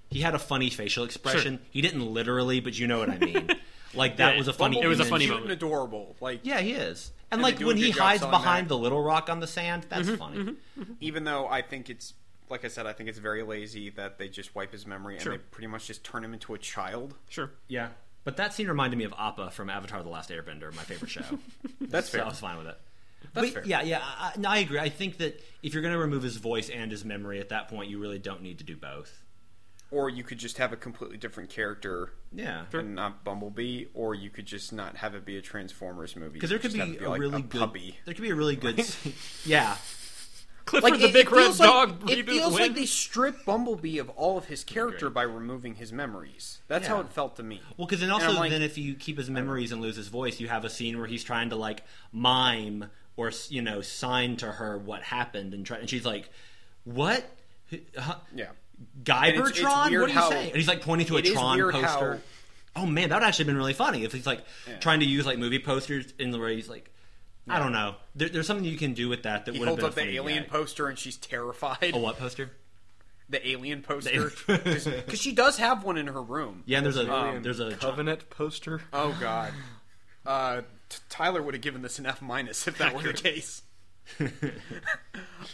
he 0.10 0.20
had 0.22 0.36
a 0.36 0.40
funny 0.40 0.70
facial 0.70 1.04
expression. 1.06 1.60
He 1.72 1.82
didn't 1.82 2.06
literally, 2.06 2.60
but 2.60 2.78
you 2.78 2.88
know 2.88 3.00
what 3.00 3.10
I 3.10 3.18
mean. 3.18 3.50
Like 3.96 4.18
that 4.18 4.32
Yeah, 4.34 4.38
was 4.40 4.48
a 4.48 4.54
funny. 4.54 4.82
it 4.82 4.88
was 4.88 5.00
a 5.00 5.06
funny 5.06 5.28
moment. 5.28 5.52
adorable. 5.52 6.16
Like 6.20 6.40
Yeah, 6.42 6.62
he 6.62 6.72
is. 6.72 7.12
And, 7.30 7.34
And 7.34 7.42
like 7.44 7.60
when 7.60 7.78
he 7.78 7.92
hides 7.92 8.26
behind 8.26 8.66
that. 8.66 8.70
the 8.70 8.78
little 8.80 9.04
rock 9.04 9.30
on 9.30 9.40
the 9.40 9.46
sand, 9.46 9.86
that's 9.88 10.10
Mm-hmm, 10.10 10.16
funny. 10.16 10.56
even 11.00 11.26
though 11.26 11.48
I 11.48 11.62
think 11.62 11.92
it's 11.92 12.16
like 12.50 12.66
I 12.66 12.70
said, 12.70 12.88
I 12.88 12.94
think 12.94 13.08
it's 13.08 13.20
very 13.20 13.44
lazy 13.44 13.92
that 13.92 14.18
they 14.18 14.30
just 14.30 14.56
wipe 14.56 14.72
his 14.72 14.88
memory 14.88 15.20
Sure. 15.20 15.34
and 15.34 15.40
they 15.42 15.44
pretty 15.52 15.68
much 15.68 15.86
just 15.86 16.04
turn 16.04 16.24
him 16.24 16.34
into 16.34 16.56
a 16.56 16.58
child. 16.58 17.14
Sure, 17.30 17.52
Yeah. 17.68 17.90
But 18.24 18.38
that 18.38 18.54
scene 18.54 18.68
reminded 18.68 18.98
me 18.98 19.04
of 19.04 19.14
Appa 19.18 19.52
from 19.52 19.70
Avatar: 19.70 20.02
The 20.04 20.10
Last 20.10 20.30
Airbender, 20.30 20.74
my 20.76 20.84
favorite 20.84 21.12
show. 21.12 21.24
That's 21.82 22.08
so 22.10 22.18
fair. 22.18 22.26
I 22.26 22.30
was 22.30 22.40
fine 22.40 22.58
with 22.58 22.68
it. 22.68 22.78
That's 23.34 23.48
But 23.48 23.54
fair. 23.54 23.64
yeah, 23.66 23.82
yeah, 23.82 24.00
I, 24.04 24.32
no, 24.38 24.50
I 24.50 24.58
agree. 24.60 24.80
I 24.80 24.90
think 24.90 25.18
that 25.18 25.42
if 25.62 25.74
you're 25.74 25.82
going 25.82 25.94
to 25.94 26.00
remove 26.00 26.24
his 26.24 26.38
voice 26.38 26.70
and 26.70 26.92
his 26.92 27.04
memory 27.06 27.40
at 27.40 27.50
that 27.50 27.68
point, 27.70 27.90
you 27.90 28.00
really 28.00 28.20
don't 28.20 28.42
need 28.42 28.58
to 28.60 28.64
do 28.64 28.76
both. 28.78 29.22
Or 29.92 30.10
you 30.10 30.24
could 30.24 30.40
just 30.40 30.58
have 30.58 30.74
a 30.74 30.76
completely 30.76 31.18
different 31.18 31.50
character 31.52 32.14
Yeah, 32.34 32.64
and 32.74 32.96
not 32.96 33.24
Bumblebee, 33.24 33.86
or 33.94 34.16
you 34.16 34.30
could 34.32 34.46
just 34.48 34.74
not 34.74 34.98
have 34.98 35.14
it 35.14 35.24
be 35.24 35.38
a 35.38 35.42
Transformers 35.42 36.16
movie. 36.16 36.34
because 36.34 36.50
there 36.50 36.58
could 36.60 36.72
Just 36.74 36.92
be, 37.00 37.06
a 37.06 37.10
like 37.10 37.20
really 37.22 37.38
a 37.40 37.44
good. 37.44 37.60
puppy. 37.62 37.98
There 38.06 38.14
could 38.16 38.24
be 38.24 38.32
a 38.32 38.36
really 38.36 38.56
good. 38.56 38.82
scene- 38.84 39.14
yeah, 39.46 39.78
Clifford 40.66 41.00
the 41.00 41.08
it- 41.08 41.14
Big 41.14 41.26
it 41.28 41.32
Red 41.32 41.42
feels 41.44 41.60
like- 41.60 41.70
Dog 41.70 42.10
It 42.10 42.26
reboot 42.26 42.30
feels 42.30 42.54
like 42.54 42.74
they 42.76 42.86
strip 42.86 43.44
Bumblebee 43.46 43.98
of 43.98 44.10
all 44.12 44.38
of 44.38 44.46
his 44.46 44.64
character 44.64 45.10
by 45.10 45.24
removing 45.24 45.76
his 45.76 45.92
memories. 45.92 46.60
That's 46.68 46.88
how 46.88 47.00
it 47.02 47.10
felt 47.12 47.36
to 47.38 47.44
me. 47.44 47.62
Well, 47.78 47.86
because 47.88 48.00
then 48.02 48.12
also 48.12 48.32
like- 48.32 48.52
then 48.52 48.62
if 48.62 48.78
you 48.78 48.94
keep 48.96 49.18
his 49.18 49.30
memories 49.30 49.72
and 49.72 49.82
lose 49.82 49.96
his 49.98 50.08
voice, 50.08 50.40
you 50.40 50.48
have 50.48 50.64
a 50.66 50.70
scene 50.70 50.98
where 50.98 51.08
he's 51.08 51.24
trying 51.24 51.50
to 51.50 51.56
like 51.56 51.84
mime 52.12 52.86
or 53.18 53.32
you 53.50 53.62
know 53.62 53.82
sign 53.82 54.38
to 54.38 54.52
her 54.54 54.78
what 54.78 55.04
happened 55.04 55.54
and 55.54 55.66
try, 55.66 55.78
and 55.78 55.90
she's 55.90 56.06
like, 56.06 56.30
"What? 56.84 57.24
Huh? 57.98 58.16
Yeah. 58.36 58.48
Guy 59.04 59.28
And 59.28 59.36
it's- 59.38 59.50
it's 59.52 59.62
what 59.64 59.88
do 59.90 59.94
you 59.94 60.08
say?" 60.30 60.48
And 60.48 60.56
he's 60.56 60.68
like 60.68 60.82
pointing 60.82 61.08
to 61.08 61.18
a 61.18 61.22
Tron 61.22 61.58
weird 61.58 61.74
poster. 61.76 62.22
Oh 62.76 62.86
man, 62.88 63.10
that 63.10 63.20
would 63.20 63.28
actually 63.28 63.46
been 63.46 63.58
really 63.58 63.74
funny 63.74 64.04
if 64.04 64.14
he's 64.14 64.26
like 64.26 64.44
Yeah. 64.68 64.78
trying 64.78 65.00
to 65.02 65.06
use 65.06 65.26
like 65.26 65.38
movie 65.38 65.60
posters 65.60 66.12
in 66.18 66.32
the 66.32 66.40
way 66.40 66.56
he's 66.56 66.70
like, 66.70 66.90
I 67.48 67.60
don't 67.60 67.72
know. 67.74 67.96
There, 68.16 68.30
there's 68.30 68.48
something 68.48 68.66
you 68.66 68.78
can 68.78 68.94
do 68.94 69.10
with 69.10 69.24
that 69.24 69.46
that 69.46 69.54
He 69.54 69.60
would 69.60 69.68
have 69.68 69.80
holds 69.80 69.96
been 69.96 70.04
up 70.06 70.10
a 70.10 70.12
the 70.12 70.18
funny 70.18 70.30
alien 70.30 70.44
gag. 70.44 70.52
poster 70.52 70.88
and 70.88 70.98
she's 70.98 71.18
terrified. 71.18 71.92
A 71.94 71.98
what 71.98 72.18
poster? 72.18 72.52
The 73.30 73.46
alien 73.48 73.82
poster. 73.82 74.32
Because 74.48 75.20
she 75.22 75.34
does 75.34 75.58
have 75.58 75.84
one 75.84 75.98
in 75.98 76.08
her 76.08 76.22
room. 76.22 76.64
Yeah, 76.66 76.78
and 76.78 76.86
there's 76.86 76.98
a 76.98 77.12
Um, 77.14 77.42
there's 77.44 77.60
a 77.60 77.76
Covenant 77.76 78.30
poster. 78.30 78.82
Oh, 78.94 79.18
God. 79.20 79.52
Uh, 80.26 80.62
t- 80.90 80.98
Tyler 81.10 81.42
would 81.42 81.54
have 81.54 81.62
given 81.62 81.82
this 81.82 82.00
an 82.00 82.06
F 82.06 82.22
minus 82.22 82.68
if 82.68 82.78
that 82.78 82.94
were 82.94 83.02
the 83.02 83.10
Accurate. 83.10 83.62
Case. 84.18 84.32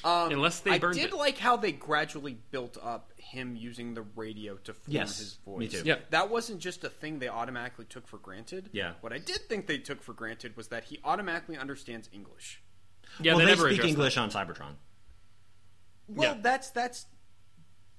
Um, 0.03 0.31
Unless 0.31 0.59
they 0.61 0.71
I 0.71 0.77
did 0.77 0.97
it. 0.97 1.13
like 1.13 1.37
how 1.39 1.57
they 1.57 1.71
gradually 1.71 2.37
built 2.51 2.77
up 2.81 3.11
him 3.17 3.55
using 3.55 3.95
the 3.95 4.03
radio 4.15 4.55
to 4.57 4.73
form 4.73 4.93
Yes, 4.93 5.17
his 5.17 5.33
voice. 5.45 5.59
me 5.59 5.67
too. 5.67 5.81
Yeah. 5.83 5.95
That 6.11 6.29
wasn't 6.29 6.59
just 6.59 6.83
a 6.83 6.89
thing 6.89 7.19
they 7.19 7.27
automatically 7.27 7.85
took 7.85 8.07
for 8.07 8.17
granted. 8.17 8.69
Yeah. 8.71 8.93
What 9.01 9.11
I 9.13 9.17
did 9.17 9.39
think 9.49 9.65
they 9.67 9.79
took 9.79 10.01
for 10.03 10.13
granted 10.13 10.55
was 10.55 10.67
that 10.67 10.85
he 10.85 10.99
automatically 11.03 11.57
understands 11.57 12.07
English. 12.13 12.61
yeah, 13.19 13.31
well, 13.33 13.39
they, 13.39 13.45
they, 13.45 13.51
never 13.51 13.61
speak 13.67 13.79
addressed 13.79 13.89
English 13.89 14.17
on 14.17 14.29
Cybertron. 14.29 14.75
Well, 16.07 16.35
Yeah. 16.35 16.41
that's 16.41 16.69
that's 16.69 17.07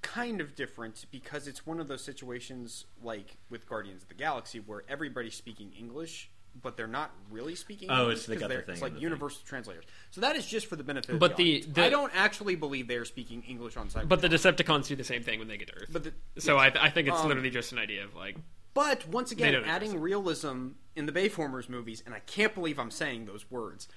kind 0.03 0.41
of 0.41 0.55
different 0.55 1.05
because 1.11 1.47
it's 1.49 1.67
one 1.67 1.81
of 1.81 1.89
those 1.89 2.03
situations 2.05 2.87
like 3.03 3.37
with 3.51 3.69
Guardians 3.69 4.03
of 4.05 4.09
the 4.09 4.15
Galaxy 4.15 4.61
where 4.61 4.85
everybody's 4.89 5.35
speaking 5.35 5.73
English, 5.79 6.31
but 6.63 6.77
they're 6.77 6.87
not 6.87 7.11
really 7.31 7.55
speaking. 7.55 7.91
Oh, 7.91 8.03
English 8.03 8.19
it's- 8.25 8.27
they 8.27 8.37
got 8.37 8.49
the 8.49 8.63
thing 8.63 8.73
It's 8.75 8.83
like 8.83 8.93
the 8.93 8.97
thing. 8.97 9.03
universal 9.03 9.41
translators. 9.47 9.85
So 10.11 10.21
that 10.21 10.37
is 10.37 10.47
just 10.47 10.67
for 10.67 10.77
the 10.77 10.83
benefit. 10.85 11.19
But 11.19 11.33
of 11.33 11.37
the- 11.37 11.61
the, 11.63 11.71
the- 11.73 11.85
I 11.85 11.89
don't 11.91 12.13
actually 12.15 12.57
believe 12.57 12.89
they're 12.89 13.05
speaking 13.05 13.43
English 13.43 13.77
on 13.77 13.89
Cybertron. 13.89 14.09
But 14.09 14.21
the 14.23 14.29
Decepticons 14.29 14.87
do 14.89 14.97
the 14.97 15.05
same 15.05 15.23
thing 15.23 15.39
when 15.39 15.49
they 15.49 15.57
get 15.57 15.69
to 15.69 15.75
Earth. 15.77 15.89
But 15.93 16.05
the- 16.05 16.41
so 16.41 16.57
I, 16.59 16.67
I 16.79 16.91
think 16.91 17.09
it's 17.09 17.19
Um, 17.19 17.29
literally 17.29 17.51
just 17.51 17.73
an 17.73 17.79
idea 17.79 18.05
of 18.05 18.15
like, 18.15 18.37
But 18.75 19.07
once 19.09 19.33
again, 19.33 19.55
adding 19.65 20.01
realism 20.01 20.71
in 20.97 21.07
the 21.07 21.13
Bayformers 21.13 21.69
movies, 21.69 22.03
and 22.05 22.15
I 22.15 22.21
can't 22.21 22.55
believe 22.55 22.79
I'm 22.79 22.91
saying 22.91 23.27
those 23.27 23.51
words. 23.51 23.89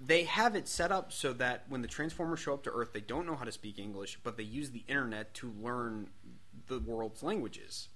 They 0.00 0.24
have 0.24 0.54
it 0.54 0.68
set 0.68 0.92
up 0.92 1.12
so 1.12 1.32
that 1.34 1.64
when 1.68 1.82
the 1.82 1.88
Transformers 1.88 2.38
show 2.40 2.54
up 2.54 2.62
to 2.64 2.70
Earth, 2.70 2.92
they 2.92 3.00
don't 3.00 3.26
know 3.26 3.34
how 3.36 3.44
to 3.44 3.50
speak 3.52 3.78
English, 3.78 4.18
but 4.22 4.36
they 4.36 4.44
use 4.44 4.70
the 4.70 4.84
internet 4.86 5.34
to 5.34 5.50
learn 5.60 6.10
the 6.66 6.78
world's 6.78 7.22
languages. 7.22 7.88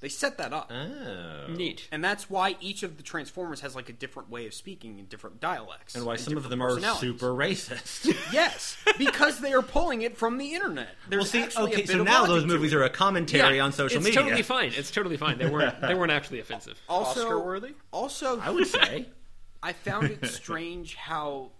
They 0.00 0.10
set 0.10 0.36
that 0.38 0.52
up. 0.52 0.70
Oh. 0.70 1.50
neat. 1.50 1.88
And 1.90 2.04
that's 2.04 2.28
why 2.28 2.56
each 2.60 2.82
of 2.82 2.98
the 2.98 3.02
Transformers 3.02 3.60
has 3.60 3.74
like 3.74 3.88
a 3.88 3.94
different 3.94 4.28
way 4.28 4.46
of 4.46 4.52
speaking 4.52 4.98
in 4.98 5.06
different 5.06 5.40
dialects. 5.40 5.94
And 5.94 6.04
why 6.04 6.14
and 6.14 6.20
some 6.20 6.36
of 6.36 6.48
them 6.50 6.60
are 6.62 6.78
super 6.96 7.28
racist. 7.34 8.14
Yes, 8.32 8.76
because 8.98 9.40
they 9.40 9.52
are 9.52 9.62
pulling 9.62 10.02
it 10.02 10.16
from 10.16 10.36
the 10.36 10.54
internet. 10.54 10.88
There's 11.08 11.20
well, 11.20 11.26
see, 11.26 11.42
actually 11.42 11.72
a 11.72 11.74
okay, 11.74 11.82
bit 11.82 11.90
so 11.90 12.00
of 12.00 12.04
now 12.04 12.26
those 12.26 12.44
movies 12.44 12.74
are 12.74 12.82
a 12.82 12.90
commentary 12.90 13.60
on 13.60 13.72
social 13.72 13.98
it's 13.98 14.04
media. 14.04 14.20
totally 14.22 14.42
fine. 14.42 14.72
It's 14.74 14.90
totally 14.90 15.16
fine. 15.16 15.38
They 15.38 15.48
weren't 15.48 15.80
they 15.80 15.94
weren't 15.94 16.12
actually 16.12 16.40
offensive. 16.40 16.80
also 16.88 17.20
Oscar-worthy? 17.20 17.72
Also, 17.92 18.38
I 18.40 18.50
would 18.50 18.66
say. 18.66 19.06
I 19.62 19.72
found 19.72 20.10
it 20.10 20.26
strange 20.26 20.94
how 20.94 21.52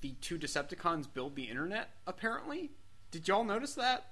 the 0.00 0.12
two 0.20 0.38
Decepticons 0.38 1.12
build 1.12 1.34
the 1.36 1.44
internet. 1.44 1.90
Apparently, 2.06 2.70
did 3.10 3.26
y'all 3.26 3.44
notice 3.44 3.74
that? 3.74 4.06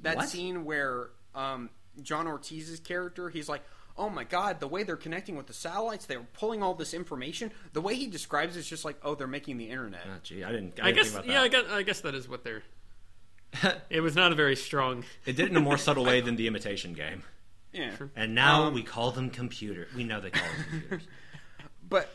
That 0.00 0.16
What? 0.16 0.28
scene 0.28 0.64
where 0.64 1.10
um, 1.34 1.70
John 2.02 2.26
Ortiz's 2.26 2.80
character, 2.80 3.28
he's 3.30 3.48
like, 3.48 3.62
"Oh 3.96 4.08
my 4.10 4.24
god, 4.24 4.60
the 4.60 4.68
way 4.68 4.82
they're 4.82 4.96
connecting 4.96 5.36
with 5.36 5.46
the 5.46 5.52
satellites, 5.52 6.06
they're 6.06 6.20
pulling 6.34 6.62
all 6.62 6.74
this 6.74 6.94
information." 6.94 7.52
The 7.72 7.80
way 7.80 7.94
he 7.94 8.06
describes 8.06 8.56
it's 8.56 8.68
just 8.68 8.84
like, 8.84 8.96
"Oh, 9.02 9.14
they're 9.14 9.26
making 9.26 9.58
the 9.58 9.70
internet." 9.70 10.02
Oh, 10.06 10.18
gee, 10.22 10.44
I 10.44 10.52
didn't. 10.52 10.78
I, 10.80 10.84
I 10.88 10.92
didn't 10.92 10.96
guess 10.96 11.12
think 11.12 11.24
about 11.24 11.32
yeah, 11.32 11.42
I 11.42 11.48
guess 11.48 11.64
I 11.70 11.82
guess 11.82 12.00
that 12.02 12.14
is 12.14 12.28
what 12.28 12.44
they're. 12.44 12.62
it 13.90 14.00
was 14.00 14.14
not 14.14 14.32
a 14.32 14.34
very 14.34 14.56
strong. 14.56 15.04
It 15.24 15.36
did 15.36 15.46
it 15.46 15.50
in 15.50 15.56
a 15.56 15.60
more 15.60 15.78
subtle 15.78 16.04
way 16.04 16.20
than 16.20 16.36
the 16.36 16.46
Imitation 16.46 16.92
Game. 16.92 17.22
Yeah, 17.72 17.92
And 18.14 18.34
now 18.34 18.64
Um, 18.64 18.74
we 18.74 18.82
call 18.82 19.10
them 19.10 19.28
computer. 19.28 19.86
We 19.94 20.02
know 20.04 20.20
they 20.20 20.30
call 20.30 20.46
them 20.48 20.64
computers. 20.70 21.06
but 21.88 22.08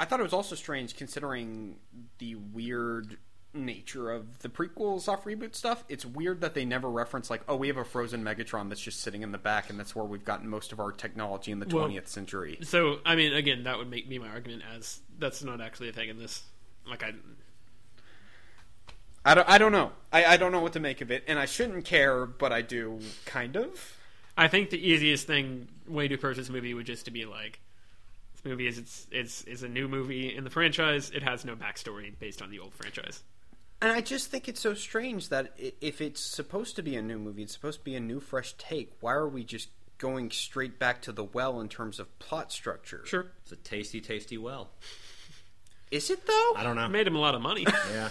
I 0.00 0.04
thought 0.04 0.18
it 0.18 0.24
was 0.24 0.32
also 0.32 0.56
strange 0.56 0.96
considering 0.96 1.76
the 2.18 2.34
weird 2.34 3.16
nature 3.52 4.10
of 4.10 4.38
the 4.40 4.48
prequel 4.48 5.00
soft 5.00 5.26
reboot 5.26 5.54
stuff. 5.54 5.84
It's 5.88 6.06
weird 6.06 6.40
that 6.40 6.54
they 6.54 6.64
never 6.64 6.88
reference 6.88 7.30
like, 7.30 7.42
oh, 7.48 7.56
we 7.56 7.66
have 7.68 7.76
a 7.76 7.84
frozen 7.84 8.22
Megatron 8.24 8.68
that's 8.68 8.80
just 8.80 9.00
sitting 9.00 9.22
in 9.22 9.32
the 9.32 9.38
back, 9.38 9.70
and 9.70 9.78
that's 9.78 9.94
where 9.96 10.04
we've 10.04 10.24
gotten 10.24 10.48
most 10.48 10.72
of 10.72 10.80
our 10.80 10.92
technology 10.92 11.50
in 11.52 11.58
the 11.58 11.66
Well- 11.66 11.84
twentieth 11.84 12.08
century. 12.08 12.58
So 12.62 13.00
I 13.04 13.16
mean, 13.16 13.32
again, 13.34 13.64
that 13.64 13.78
would 13.78 13.90
make 13.90 14.08
me 14.08 14.18
my 14.18 14.28
argument 14.28 14.62
as 14.74 15.00
that's 15.18 15.42
not 15.42 15.60
actually 15.60 15.88
a 15.88 15.92
thing 15.92 16.08
in 16.08 16.18
this. 16.18 16.42
Like 16.88 17.02
I, 17.02 17.12
I 19.24 19.34
don't, 19.34 19.48
I 19.48 19.58
don't 19.58 19.72
know. 19.72 19.92
I, 20.12 20.24
I 20.24 20.36
don't 20.36 20.52
know 20.52 20.60
what 20.60 20.72
to 20.74 20.80
make 20.80 21.00
of 21.00 21.10
it, 21.10 21.24
and 21.26 21.38
I 21.38 21.44
shouldn't 21.44 21.84
care, 21.84 22.26
but 22.26 22.52
I 22.52 22.62
do 22.62 23.00
kind 23.26 23.56
of. 23.56 23.96
I 24.36 24.48
think 24.48 24.70
the 24.70 24.78
easiest 24.88 25.26
thing 25.26 25.68
way 25.86 26.08
to 26.08 26.14
approach 26.14 26.36
this 26.36 26.48
movie 26.48 26.72
would 26.72 26.86
just 26.86 27.04
to 27.04 27.10
be 27.10 27.26
like, 27.26 27.60
this 28.32 28.44
movie 28.44 28.66
is 28.66 28.78
it's 28.78 29.06
it's 29.10 29.44
is 29.44 29.62
a 29.62 29.68
new 29.68 29.88
movie 29.88 30.34
in 30.34 30.44
the 30.44 30.50
franchise. 30.50 31.10
It 31.10 31.22
has 31.22 31.44
no 31.44 31.54
backstory 31.54 32.18
based 32.18 32.40
on 32.40 32.50
the 32.50 32.58
old 32.60 32.72
franchise. 32.72 33.22
And 33.82 33.90
I 33.90 34.00
just 34.02 34.30
think 34.30 34.48
it's 34.48 34.60
so 34.60 34.74
strange 34.74 35.30
that 35.30 35.54
if 35.58 36.00
it's 36.00 36.20
supposed 36.20 36.76
to 36.76 36.82
be 36.82 36.96
a 36.96 37.02
new 37.02 37.18
movie, 37.18 37.42
it's 37.42 37.52
supposed 37.54 37.78
to 37.78 37.84
be 37.84 37.94
a 37.94 38.00
new, 38.00 38.20
fresh 38.20 38.52
take. 38.58 38.92
Why 39.00 39.12
are 39.14 39.28
we 39.28 39.42
just 39.42 39.68
going 39.96 40.30
straight 40.30 40.78
back 40.78 41.00
to 41.02 41.12
the 41.12 41.24
well 41.24 41.60
in 41.60 41.68
terms 41.68 41.98
of 41.98 42.18
plot 42.18 42.52
structure? 42.52 43.02
Sure, 43.06 43.26
It's 43.42 43.52
a 43.52 43.56
tasty, 43.56 44.00
tasty 44.00 44.36
well. 44.36 44.70
Is 45.90 46.08
it 46.08 46.24
though? 46.24 46.52
I 46.56 46.62
don't 46.62 46.76
know. 46.76 46.84
It 46.84 46.90
made 46.90 47.06
him 47.06 47.16
a 47.16 47.18
lot 47.18 47.34
of 47.34 47.40
money. 47.42 47.66
Yeah, 47.90 48.10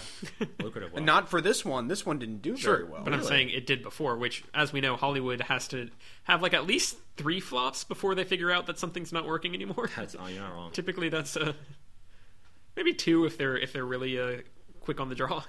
lucrative 0.60 0.92
well. 0.92 1.02
Not 1.02 1.30
for 1.30 1.40
this 1.40 1.64
one. 1.64 1.88
This 1.88 2.04
one 2.04 2.18
didn't 2.18 2.42
do 2.42 2.54
very 2.56 2.84
well. 2.84 3.02
but 3.02 3.14
I'm 3.14 3.22
saying 3.22 3.48
it 3.50 3.66
did 3.66 3.82
before, 3.82 4.18
which, 4.18 4.44
as 4.52 4.70
we 4.72 4.82
know, 4.82 4.96
Hollywood 4.96 5.40
has 5.40 5.68
to 5.68 5.88
have 6.24 6.42
like 6.42 6.52
at 6.52 6.66
least 6.66 6.98
three 7.16 7.40
flops 7.40 7.84
before 7.84 8.14
they 8.14 8.24
figure 8.24 8.50
out 8.50 8.66
that 8.66 8.78
something's 8.78 9.12
not 9.14 9.24
working 9.26 9.54
anymore. 9.54 9.88
That's, 9.96 10.14
oh, 10.18 10.26
you're 10.26 10.42
not 10.42 10.52
wrong. 10.52 10.70
Typically, 10.74 11.08
that's 11.08 11.36
uh, 11.38 11.54
maybe 12.76 12.92
two 12.92 13.24
if 13.24 13.38
they're 13.38 13.56
if 13.56 13.72
they're 13.72 13.86
really 13.86 14.20
uh, 14.20 14.42
quick 14.80 15.00
on 15.00 15.08
the 15.08 15.14
draw. 15.14 15.42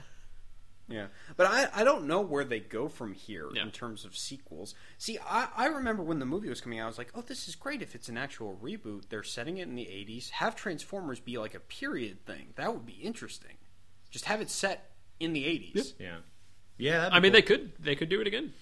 Yeah, 0.91 1.07
but 1.37 1.47
I, 1.47 1.67
I 1.73 1.83
don't 1.83 2.05
know 2.07 2.21
where 2.21 2.43
they 2.43 2.59
go 2.59 2.87
from 2.87 3.13
here 3.13 3.49
Yeah. 3.53 3.63
in 3.63 3.71
terms 3.71 4.05
of 4.05 4.15
sequels. 4.17 4.75
See, 4.97 5.17
I, 5.25 5.47
I 5.55 5.65
remember 5.67 6.03
when 6.03 6.19
the 6.19 6.25
movie 6.25 6.49
was 6.49 6.61
coming 6.61 6.79
out, 6.79 6.85
I 6.85 6.87
was 6.87 6.97
like, 6.97 7.11
oh, 7.15 7.21
this 7.21 7.47
is 7.47 7.55
great 7.55 7.81
if 7.81 7.95
it's 7.95 8.09
an 8.09 8.17
actual 8.17 8.57
reboot. 8.61 9.09
They're 9.09 9.23
setting 9.23 9.57
it 9.57 9.67
in 9.67 9.75
the 9.75 9.85
80s. 9.85 10.29
Have 10.31 10.55
Transformers 10.55 11.19
be 11.19 11.37
like 11.37 11.53
a 11.55 11.59
period 11.59 12.25
thing. 12.25 12.47
That 12.55 12.73
would 12.73 12.85
be 12.85 12.93
interesting. 13.01 13.57
Just 14.09 14.25
have 14.25 14.41
it 14.41 14.49
set 14.49 14.91
in 15.19 15.33
the 15.33 15.43
80s. 15.45 15.93
Yeah. 15.99 16.17
Yeah. 16.77 16.97
that'd 17.09 17.11
be 17.11 17.15
I 17.15 17.19
mean, 17.19 17.31
cool. 17.31 17.35
they 17.37 17.41
could 17.41 17.71
they 17.79 17.95
could 17.95 18.09
do 18.09 18.21
it 18.21 18.27
again. 18.27 18.53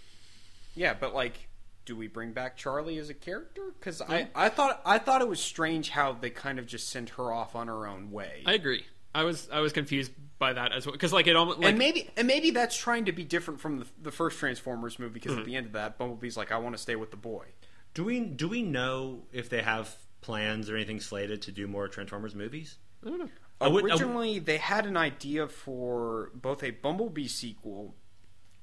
Yeah, 0.76 0.94
but 0.94 1.14
like, 1.16 1.48
do 1.86 1.96
we 1.96 2.08
bring 2.08 2.32
back 2.34 2.56
Charlie 2.56 2.98
as 3.00 3.10
a 3.10 3.14
character? 3.14 3.72
Because 3.80 4.02
I, 4.02 4.28
I 4.36 4.50
thought 4.50 4.82
I 4.86 5.00
thought 5.00 5.22
it 5.22 5.28
was 5.28 5.40
strange 5.40 5.90
how 5.90 6.14
they 6.14 6.30
kind 6.30 6.60
of 6.60 6.68
just 6.68 6.90
sent 6.90 7.10
her 7.12 7.32
off 7.32 7.56
on 7.56 7.68
her 7.68 7.88
own 7.88 8.12
way. 8.12 8.44
I 8.46 8.54
agree. 8.54 8.86
I 9.14 9.24
was 9.24 9.50
I 9.52 9.60
was 9.60 9.74
confused 9.74 10.12
by 10.38 10.54
that 10.54 10.72
as 10.72 10.86
well 10.86 10.94
because 10.94 11.12
like 11.12 11.28
it 11.28 11.36
almost 11.36 11.60
like 11.60 11.70
and 11.70 11.78
maybe 11.78 12.10
and 12.16 12.28
maybe 12.28 12.52
that's 12.52 12.78
trying 12.78 13.06
to 13.06 13.12
be 13.12 13.24
different 13.24 13.60
from 13.60 13.80
the, 13.80 13.86
the 14.02 14.12
first 14.12 14.38
Transformers 14.40 15.00
movie 15.00 15.14
because 15.14 15.32
Mm-hmm. 15.32 15.40
at 15.42 15.46
the 15.46 15.56
end 15.56 15.66
of 15.68 15.72
that, 15.74 15.98
Bumblebee's 15.98 16.38
like, 16.38 16.52
I 16.52 16.58
want 16.58 16.76
to 16.76 16.82
stay 16.82 16.96
with 16.96 17.12
the 17.12 17.18
boy. 17.18 17.46
Do 17.94 18.04
we 18.04 18.20
do 18.20 18.48
we 18.48 18.62
know 18.64 19.24
if 19.34 19.50
they 19.50 19.62
have 19.62 19.94
plans 20.22 20.70
or 20.70 20.76
anything 20.76 21.00
slated 21.00 21.42
to 21.44 21.52
do 21.52 21.68
more 21.68 21.88
Transformers 21.88 22.36
movies? 22.36 22.78
I 23.06 23.10
don't 23.10 23.20
know. 23.20 23.30
I 23.62 23.68
would- 23.68 23.84
I 23.86 23.88
Originally, 23.90 24.40
they 24.40 24.58
had 24.58 24.86
an 24.86 24.96
idea 24.96 25.48
for 25.48 26.32
both 26.36 26.64
a 26.64 26.72
Bumblebee 26.72 27.28
sequel 27.28 27.96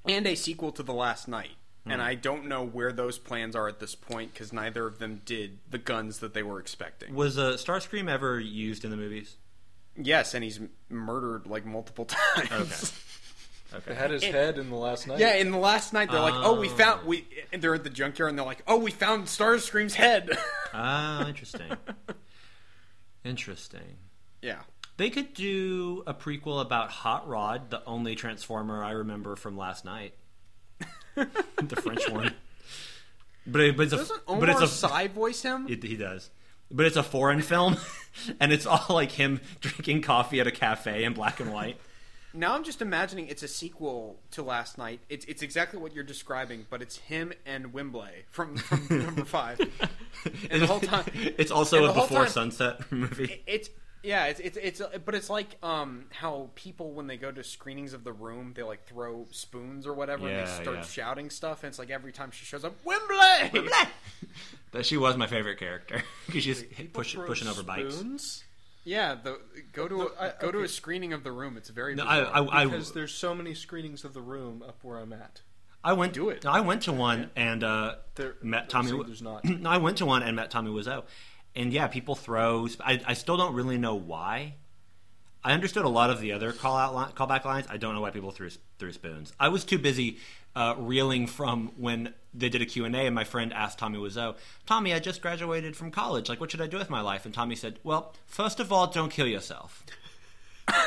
and 0.05 0.25
a 0.25 0.35
sequel 0.35 0.71
to 0.71 0.81
The 0.83 0.93
Last 0.93 1.27
Knight. 1.27 1.51
Hmm. 1.85 1.91
And 1.91 2.01
I 2.01 2.15
don't 2.15 2.45
know 2.47 2.65
where 2.65 2.91
those 2.91 3.19
plans 3.19 3.55
are 3.55 3.67
at 3.67 3.79
this 3.79 3.93
point 3.95 4.33
because 4.33 4.51
neither 4.53 4.87
of 4.87 4.97
them 4.99 5.21
did 5.25 5.59
the 5.69 5.77
guns 5.77 6.19
that 6.19 6.33
they 6.33 6.41
were 6.43 6.59
expecting. 6.59 7.13
Was 7.13 7.37
uh, 7.37 7.53
Starscream 7.53 8.09
ever 8.09 8.39
used 8.39 8.83
in 8.85 8.91
the 8.91 8.97
movies? 8.97 9.35
Yes, 9.99 10.33
and 10.33 10.43
he's 10.43 10.59
murdered 10.89 11.47
like 11.47 11.65
multiple 11.65 12.05
times. 12.35 12.93
Okay. 13.73 13.83
They 13.87 13.95
had 13.95 14.11
his 14.11 14.23
head 14.23 14.57
in 14.57 14.69
the 14.69 14.75
last 14.77 15.07
knight. 15.07 15.19
Yeah, 15.19 15.35
in 15.35 15.51
the 15.51 15.57
last 15.57 15.91
knight 15.91 16.09
they're 16.09 16.21
like, 16.21 16.33
"Oh, 16.35 16.59
we 16.59 16.69
found 16.69 17.05
we." 17.05 17.27
And 17.51 17.61
they're 17.61 17.75
at 17.75 17.83
the 17.83 17.89
junkyard 17.89 18.29
and 18.29 18.39
they're 18.39 18.45
like, 18.45 18.63
"Oh, 18.67 18.77
we 18.77 18.91
found 18.91 19.25
Starscream's 19.25 19.95
head." 19.95 20.29
Ah, 20.73 21.27
interesting. 21.27 21.71
interesting. 23.23 23.97
yeah, 24.41 24.59
They 24.97 25.09
could 25.09 25.33
do 25.33 26.03
a 26.05 26.13
prequel 26.13 26.61
about 26.61 26.89
Hot 26.91 27.27
Rod, 27.27 27.69
the 27.71 27.83
only 27.85 28.15
Transformer 28.15 28.83
I 28.83 28.91
remember 28.91 29.35
from 29.35 29.57
last 29.57 29.85
knight. 29.85 30.13
the 31.15 31.75
French 31.81 32.07
one. 32.09 32.33
But, 33.47 33.61
it, 33.61 33.77
but 33.77 33.83
it's 33.83 33.93
a 33.93 33.97
doesn't 33.97 34.25
but 34.27 34.33
Omar 34.33 34.49
it's 34.51 34.61
a 34.61 34.67
Sy 34.67 35.07
voice 35.07 35.41
him? 35.41 35.67
It, 35.69 35.81
he 35.83 35.95
does. 35.95 36.29
But 36.69 36.85
it's 36.85 36.97
a 36.97 37.03
foreign 37.03 37.41
film, 37.41 37.77
and 38.39 38.51
it's 38.51 38.65
all 38.65 38.85
like 38.89 39.11
him 39.11 39.39
drinking 39.61 40.01
coffee 40.01 40.39
at 40.41 40.47
a 40.47 40.51
cafe 40.51 41.03
in 41.03 41.13
black 41.13 41.39
and 41.39 41.51
white. 41.53 41.77
Now 42.33 42.53
I'm 42.53 42.63
just 42.63 42.81
imagining 42.81 43.27
it's 43.29 43.41
a 43.41 43.47
sequel 43.47 44.17
to 44.31 44.43
Last 44.43 44.77
Knight. 44.77 44.99
It's 45.09 45.25
it's 45.25 45.41
exactly 45.41 45.79
what 45.79 45.95
you're 45.95 46.03
describing, 46.03 46.65
but 46.69 46.81
it's 46.81 46.97
him 46.97 47.31
and 47.45 47.73
Wimbley 47.73 48.09
from, 48.29 48.57
from 48.57 48.85
number 49.05 49.23
five. 49.25 49.59
And 50.51 50.61
the 50.61 50.67
whole 50.67 50.81
time, 50.81 51.05
It's 51.13 51.51
also 51.51 51.85
a 51.85 51.93
Before 51.93 52.23
time- 52.23 52.27
Sunset 52.29 52.91
movie. 52.91 53.41
it's 53.47 53.69
yeah, 54.03 54.25
it's 54.25 54.39
it's 54.39 54.57
it's 54.57 54.81
but 55.05 55.15
it's 55.15 55.29
like 55.29 55.57
um 55.63 56.05
how 56.11 56.49
people 56.55 56.91
when 56.93 57.07
they 57.07 57.17
go 57.17 57.31
to 57.31 57.43
screenings 57.43 57.93
of 57.93 58.03
the 58.03 58.13
room 58.13 58.53
they 58.55 58.63
like 58.63 58.85
throw 58.85 59.25
spoons 59.31 59.85
or 59.87 59.93
whatever 59.93 60.27
and 60.27 60.37
Yeah, 60.37 60.45
they 60.45 60.63
start 60.63 60.77
yeah. 60.77 60.83
shouting 60.83 61.29
stuff 61.29 61.63
and 61.63 61.69
it's 61.69 61.79
like 61.79 61.89
every 61.89 62.11
time 62.11 62.31
she 62.31 62.45
shows 62.45 62.63
up 62.63 62.73
Wembley. 62.85 63.69
That 64.71 64.85
she 64.85 64.97
was 64.97 65.15
my 65.17 65.27
favorite 65.27 65.59
character 65.59 66.03
because 66.27 66.43
she's 66.43 66.61
People 66.63 66.99
push, 67.01 67.13
throw 67.13 67.25
pushing 67.25 67.47
over 67.47 67.63
bikes. 67.63 67.95
spoons? 67.95 68.43
Yeah, 68.83 69.15
the 69.15 69.39
go 69.73 69.87
to 69.87 69.97
No, 69.97 70.11
a, 70.19 70.23
I- 70.25 70.33
go 70.39 70.51
to 70.51 70.57
a 70.59 70.61
okay. 70.61 70.67
screening 70.67 71.13
of 71.13 71.23
the 71.23 71.31
room. 71.31 71.57
It's 71.57 71.69
very 71.69 71.95
No, 71.95 72.03
bizarre. 72.03 72.25
I, 72.33 72.39
I, 72.39 72.61
I, 72.61 72.65
Because 72.65 72.91
there's 72.93 73.13
so 73.13 73.33
many 73.33 73.53
screenings 73.53 74.03
of 74.03 74.13
the 74.13 74.21
room 74.21 74.61
up 74.67 74.77
where 74.83 74.97
I'm 74.99 75.13
at. 75.13 75.41
I 75.83 75.93
went. 75.93 76.13
Do 76.13 76.29
it. 76.29 76.45
I 76.45 76.59
went 76.61 76.81
to 76.83 76.91
one 76.93 77.29
and 77.35 77.63
uh, 77.63 77.95
There- 78.15 78.35
met 78.41 78.69
Tommy. 78.69 78.89
so 78.89 79.03
there's 79.03 79.21
not. 79.21 79.43
No, 79.45 79.69
I 79.69 79.77
went 79.77 79.97
to 79.99 80.05
one 80.05 80.21
and 80.23 80.35
met 80.35 80.51
Tommy 80.51 80.69
Wiseau, 80.69 81.03
and 81.57 81.73
yeah, 81.73 81.87
people 81.87 82.15
throw. 82.15 82.67
I, 82.79 83.01
I 83.05 83.13
still 83.13 83.35
don't 83.35 83.53
really 83.53 83.77
know 83.77 83.95
why. 83.95 84.53
I 85.43 85.53
understood 85.53 85.85
a 85.85 85.89
lot 85.89 86.09
of 86.09 86.21
the 86.21 86.31
other 86.33 86.51
call 86.51 86.77
out 86.77 86.93
line, 86.93 87.11
callback 87.11 87.45
lines. 87.45 87.67
I 87.69 87.77
don't 87.77 87.95
know 87.95 88.01
why 88.01 88.11
people 88.11 88.31
threw 88.31 88.49
threw 88.79 88.93
spoons. 88.93 89.33
I 89.39 89.49
was 89.49 89.65
too 89.65 89.77
busy 89.77 90.19
uh, 90.55 90.75
reeling 90.77 91.27
from 91.27 91.71
when 91.77 92.13
they 92.33 92.49
did 92.49 92.61
a 92.61 92.65
Q 92.65 92.85
and 92.85 92.95
A, 92.95 92.99
and 92.99 93.15
my 93.15 93.23
friend 93.23 93.51
asked 93.53 93.79
Tommy 93.79 93.97
Wiseau, 93.97 94.35
"Tommy, 94.65 94.93
I 94.93 94.99
just 94.99 95.21
graduated 95.21 95.75
from 95.75 95.91
college. 95.91 96.29
Like, 96.29 96.39
what 96.39 96.51
should 96.51 96.61
I 96.61 96.67
do 96.67 96.77
with 96.77 96.89
my 96.89 97.01
life?" 97.01 97.25
And 97.25 97.33
Tommy 97.33 97.55
said, 97.55 97.79
"Well, 97.83 98.13
first 98.25 98.59
of 98.59 98.71
all, 98.71 98.87
don't 98.87 99.11
kill 99.11 99.27
yourself." 99.27 99.83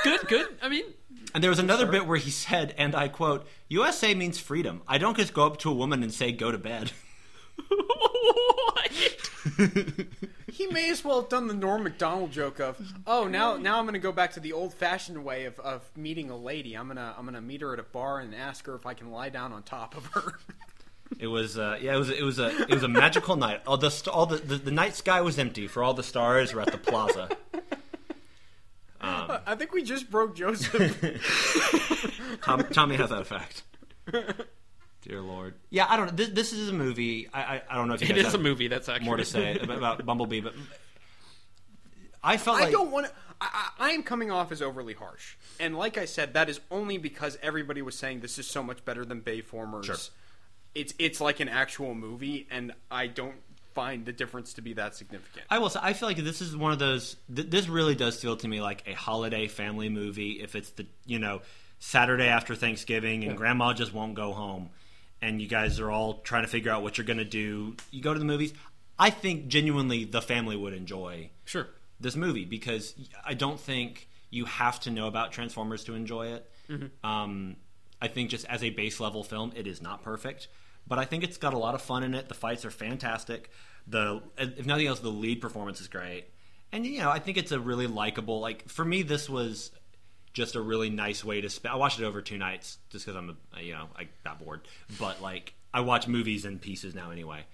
Good, 0.05 0.29
good. 0.29 0.47
I 0.61 0.69
mean, 0.69 0.85
And 1.33 1.43
there 1.43 1.49
was 1.49 1.59
another 1.59 1.87
bit 1.87 2.07
where 2.07 2.19
he 2.19 2.31
said, 2.31 2.75
and 2.77 2.95
I 2.95 3.09
quote, 3.09 3.47
USA 3.69 4.15
means 4.15 4.39
freedom. 4.39 4.83
I 4.87 4.99
don't 4.99 5.17
just 5.17 5.33
go 5.33 5.47
up 5.47 5.57
to 5.61 5.71
a 5.71 5.75
woman 5.75 6.03
and 6.03 6.13
say, 6.13 6.33
go 6.33 6.53
to 6.53 6.59
bed. 6.59 6.93
He 10.53 10.67
may 10.67 10.91
as 10.91 11.05
well 11.05 11.21
have 11.21 11.29
done 11.29 11.47
the 11.47 11.55
Norm 11.55 11.83
Macdonald 11.83 12.33
joke 12.33 12.61
of, 12.61 12.77
"Oh, 13.07 13.27
now 13.27 13.57
now 13.57 13.79
I'm 13.79 13.85
going 13.85 13.95
to 13.95 14.01
go 14.01 14.13
back 14.13 14.33
to 14.33 14.41
the 14.41 14.53
old-fashioned 14.53 15.23
way 15.25 15.45
of, 15.45 15.59
of 15.61 15.97
meeting 15.97 16.31
a 16.31 16.37
lady. 16.37 16.75
I'm 16.75 16.89
gonna 16.89 17.15
I'm 17.17 17.25
gonna 17.25 17.41
meet 17.41 17.61
her 17.61 17.73
at 17.73 17.79
a 17.79 17.85
bar 17.85 18.21
and 18.21 18.35
ask 18.35 18.67
her 18.67 18.75
if 18.75 18.87
I 18.87 18.95
can 18.95 19.11
lie 19.11 19.29
down 19.29 19.53
on 19.53 19.63
top 19.63 19.97
of 19.97 20.07
her." 20.07 20.39
It 21.19 21.27
was, 21.27 21.59
uh, 21.59 21.77
yeah, 21.83 21.95
it 21.95 21.99
was, 21.99 22.09
it 22.09 22.23
was 22.23 22.39
a, 22.39 22.63
it 22.63 22.71
was 22.71 22.85
a 22.85 22.89
magical 22.89 23.35
night. 23.35 23.63
All 23.67 23.77
the, 23.77 24.11
all 24.13 24.27
the, 24.27 24.37
the, 24.37 24.57
the 24.57 24.71
night 24.71 24.95
sky 24.95 25.21
was 25.21 25.41
empty 25.41 25.67
for 25.67 25.83
all 25.83 25.93
the 25.93 26.05
stars 26.05 26.55
were 26.55 26.61
at 26.61 26.71
the 26.71 26.79
plaza. 26.79 27.29
I 29.01 29.55
think 29.57 29.73
we 29.73 29.83
just 29.83 30.11
broke 30.11 30.37
Joseph. 30.37 32.39
Tom, 32.43 32.65
Tommy 32.73 32.97
has 32.97 33.11
that 33.11 33.23
effect. 33.23 33.63
Dear 35.03 35.21
Lord. 35.21 35.55
Yeah, 35.71 35.87
I 35.89 35.97
don't 35.97 36.07
know. 36.07 36.13
This, 36.13 36.29
this 36.29 36.53
is 36.53 36.69
a 36.69 36.73
movie. 36.73 37.29
I, 37.33 37.43
I, 37.43 37.63
I 37.71 37.75
don't 37.77 37.89
know 37.89 37.95
if 37.95 38.03
you 38.03 38.09
It 38.09 38.17
guys 38.17 38.27
is 38.27 38.33
have 38.33 38.41
a 38.41 38.43
movie 38.43 38.69
that's 38.69 38.89
actually 38.89 39.07
more 39.07 39.17
to 39.17 39.25
say 39.25 39.59
about, 39.59 39.79
about 39.79 40.07
Bumblebee, 40.07 40.41
but 40.41 40.55
I 42.23 42.37
felt 42.37 42.59
like 42.61 42.69
I 42.69 42.71
don't 42.71 42.91
want 42.91 43.07
to. 43.07 43.13
I, 43.41 43.71
I 43.79 43.87
I 43.87 43.91
am 43.93 44.03
coming 44.03 44.31
off 44.31 44.53
as 44.53 44.61
overly 44.61 44.93
harsh, 44.93 45.37
and 45.59 45.77
like 45.77 45.97
I 45.97 46.05
said, 46.05 46.35
that 46.35 46.51
is 46.51 46.61
only 46.71 46.99
because 46.99 47.39
everybody 47.43 47.81
was 47.81 47.97
saying 47.97 48.21
this 48.21 48.39
is 48.39 48.47
so 48.47 48.63
much 48.63 48.85
better 48.85 49.05
than 49.05 49.23
Bayformers. 49.23 49.85
Sure. 49.85 49.97
It's 50.75 50.93
it's 50.99 51.21
like 51.21 51.41
an 51.41 51.49
actual 51.49 51.95
movie, 51.95 52.47
and 52.51 52.73
I 52.91 53.07
don't 53.07 53.37
find 53.75 54.05
the 54.05 54.13
difference 54.13 54.55
to 54.55 54.63
be 54.63 54.75
that 54.75 54.95
significant. 54.95 55.47
I 55.49 55.59
will 55.59 55.71
say, 55.71 55.81
I 55.83 55.95
feel 55.95 56.09
like 56.09 56.19
this 56.19 56.43
is 56.43 56.55
one 56.57 56.73
of 56.73 56.79
those. 56.79 57.17
Th- 57.35 57.49
this 57.49 57.69
really 57.69 57.95
does 57.95 58.21
feel 58.21 58.37
to 58.37 58.49
me 58.49 58.61
like 58.61 58.83
a 58.87 58.93
holiday 58.93 59.49
family 59.49 59.89
movie. 59.89 60.43
If 60.43 60.55
it's 60.55 60.71
the 60.71 60.87
you 61.07 61.19
know 61.19 61.41
Saturday 61.79 62.27
after 62.27 62.55
Thanksgiving 62.55 63.25
and 63.25 63.37
Grandma 63.37 63.73
just 63.73 63.95
won't 63.95 64.15
go 64.15 64.33
home, 64.33 64.69
and 65.23 65.41
you 65.41 65.49
guys 65.49 65.79
are 65.81 65.91
all 65.91 66.15
trying 66.21 66.43
to 66.45 66.49
figure 66.49 66.71
out 66.73 66.83
what 66.83 66.97
you're 66.99 67.05
going 67.07 67.19
to 67.19 67.25
do, 67.25 67.77
you 67.91 68.01
go 68.03 68.13
to 68.13 68.19
the 68.19 68.25
movies. 68.25 68.53
I 68.99 69.11
think 69.11 69.49
genuinely 69.49 70.05
the 70.05 70.21
family 70.23 70.57
would 70.57 70.75
enjoy 70.75 71.31
Sure. 71.45 71.67
this 72.01 72.17
movie 72.17 72.45
because 72.45 72.95
I 73.25 73.35
don't 73.35 73.59
think 73.59 74.09
you 74.31 74.45
have 74.45 74.79
to 74.81 74.91
know 74.91 75.07
about 75.07 75.33
Transformers 75.33 75.85
to 75.85 75.95
enjoy 75.95 76.29
it. 76.29 76.51
Um, 77.03 77.57
I 78.01 78.09
think 78.09 78.31
just 78.31 78.47
as 78.47 78.63
a 78.63 78.71
base 78.71 79.01
level 79.01 79.25
film, 79.25 79.53
it 79.57 79.67
is 79.67 79.83
not 79.83 80.03
perfect, 80.03 80.49
but 80.87 80.99
I 80.99 81.05
think 81.05 81.25
it's 81.25 81.37
got 81.37 81.53
a 81.55 81.59
lot 81.59 81.75
of 81.75 81.83
fun 81.83 82.03
in 82.05 82.15
it. 82.15 82.29
The 82.29 82.35
fights 82.35 82.65
are 82.65 82.71
fantastic. 82.71 83.51
The 83.87 84.23
if 84.39 84.67
nothing 84.67 84.87
else, 84.87 85.01
the 85.01 85.09
lead 85.11 85.41
performance 85.41 85.81
is 85.81 85.89
great, 85.89 86.27
and 86.71 86.87
you 86.87 87.01
know 87.01 87.11
I 87.11 87.19
think 87.19 87.39
it's 87.39 87.51
a 87.51 87.59
really 87.59 87.87
likable. 87.89 88.39
Like 88.41 88.69
for 88.69 88.85
me, 88.85 89.03
this 89.03 89.29
was 89.29 89.73
just 90.33 90.55
a 90.55 90.61
really 90.61 90.91
nice 90.91 91.25
way 91.25 91.41
to 91.41 91.51
spend. 91.51 91.73
I 91.73 91.77
watched 91.77 92.01
it 92.01 92.05
over 92.05 92.23
two 92.23 92.39
nights 92.39 92.79
just 92.91 93.05
because 93.05 93.17
I'm 93.17 93.37
a, 93.57 93.63
you 93.63 93.73
know 93.73 93.89
I 93.97 94.09
got 94.25 94.39
bored, 94.39 94.61
but 94.99 95.21
like 95.21 95.55
I 95.73 95.81
watch 95.81 96.09
movies 96.09 96.45
in 96.45 96.59
pieces 96.59 96.95
now 96.95 97.11
anyway. 97.11 97.45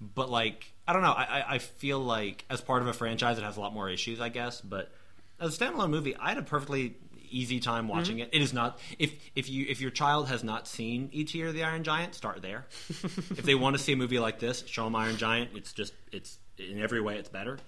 But 0.00 0.30
like 0.30 0.72
I 0.86 0.92
don't 0.92 1.02
know, 1.02 1.12
I, 1.12 1.40
I- 1.40 1.54
I 1.54 1.58
feel 1.58 1.98
like 2.00 2.44
as 2.50 2.60
part 2.60 2.82
of 2.82 2.88
a 2.88 2.92
franchise, 2.92 3.38
it 3.38 3.44
has 3.44 3.56
a 3.56 3.60
lot 3.60 3.72
more 3.72 3.88
issues, 3.88 4.20
I 4.20 4.28
guess. 4.28 4.60
But 4.60 4.92
as 5.40 5.60
a 5.60 5.64
standalone 5.64 5.90
movie, 5.90 6.16
I 6.16 6.30
had 6.30 6.38
a 6.38 6.42
perfectly 6.42 6.96
easy 7.30 7.60
time 7.60 7.88
watching 7.88 8.16
mm-hmm. 8.16 8.28
it. 8.32 8.34
It 8.34 8.42
is 8.42 8.52
not 8.52 8.78
if 8.98 9.12
if 9.34 9.48
you 9.48 9.66
if 9.68 9.80
your 9.80 9.90
child 9.90 10.28
has 10.28 10.44
not 10.44 10.66
seen 10.68 11.08
E.T. 11.12 11.42
or 11.42 11.52
the 11.52 11.64
Iron 11.64 11.84
Giant, 11.84 12.14
start 12.14 12.42
there. 12.42 12.66
if 12.88 13.42
they 13.42 13.54
want 13.54 13.76
to 13.76 13.82
see 13.82 13.92
a 13.92 13.96
movie 13.96 14.18
like 14.18 14.38
this, 14.38 14.64
show 14.66 14.84
them 14.84 14.96
Iron 14.96 15.16
Giant. 15.16 15.50
It's 15.54 15.72
just 15.72 15.92
it's 16.12 16.38
in 16.58 16.80
every 16.80 17.00
way 17.00 17.18
it's 17.18 17.28
better. 17.28 17.58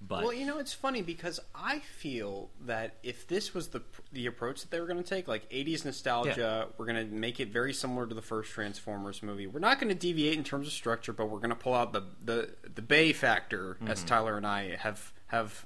But 0.00 0.22
Well, 0.24 0.32
you 0.32 0.44
know, 0.44 0.58
it's 0.58 0.74
funny 0.74 1.00
because 1.00 1.40
I 1.54 1.78
feel 1.78 2.50
that 2.66 2.96
if 3.02 3.26
this 3.26 3.54
was 3.54 3.68
the 3.68 3.82
the 4.12 4.26
approach 4.26 4.60
that 4.60 4.70
they 4.70 4.78
were 4.78 4.86
going 4.86 5.02
to 5.02 5.08
take, 5.08 5.26
like 5.26 5.48
'80s 5.50 5.84
nostalgia, 5.86 6.68
we're 6.76 6.84
going 6.86 7.08
to 7.08 7.14
make 7.14 7.40
it 7.40 7.48
very 7.48 7.72
similar 7.72 8.06
to 8.06 8.14
the 8.14 8.20
first 8.22 8.50
Transformers 8.52 9.22
movie. 9.22 9.46
We're 9.46 9.60
not 9.60 9.80
going 9.80 9.88
to 9.88 9.94
deviate 9.98 10.36
in 10.36 10.44
terms 10.44 10.66
of 10.66 10.74
structure, 10.74 11.12
but 11.14 11.30
we're 11.30 11.38
going 11.38 11.50
to 11.50 11.56
pull 11.56 11.74
out 11.74 11.92
the 11.94 12.02
the 12.22 12.50
the 12.74 12.82
Bay 12.82 13.12
factor, 13.14 13.78
as 13.86 14.04
Tyler 14.04 14.36
and 14.36 14.46
I 14.46 14.76
have 14.76 15.12
have 15.28 15.64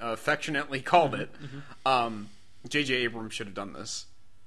affectionately 0.00 0.80
called 0.80 1.14
it. 1.14 1.30
Um, 1.86 2.28
J.J. 2.68 2.94
Abrams 2.94 3.32
should 3.34 3.46
have 3.46 3.54
done 3.54 3.72
this. 3.72 4.06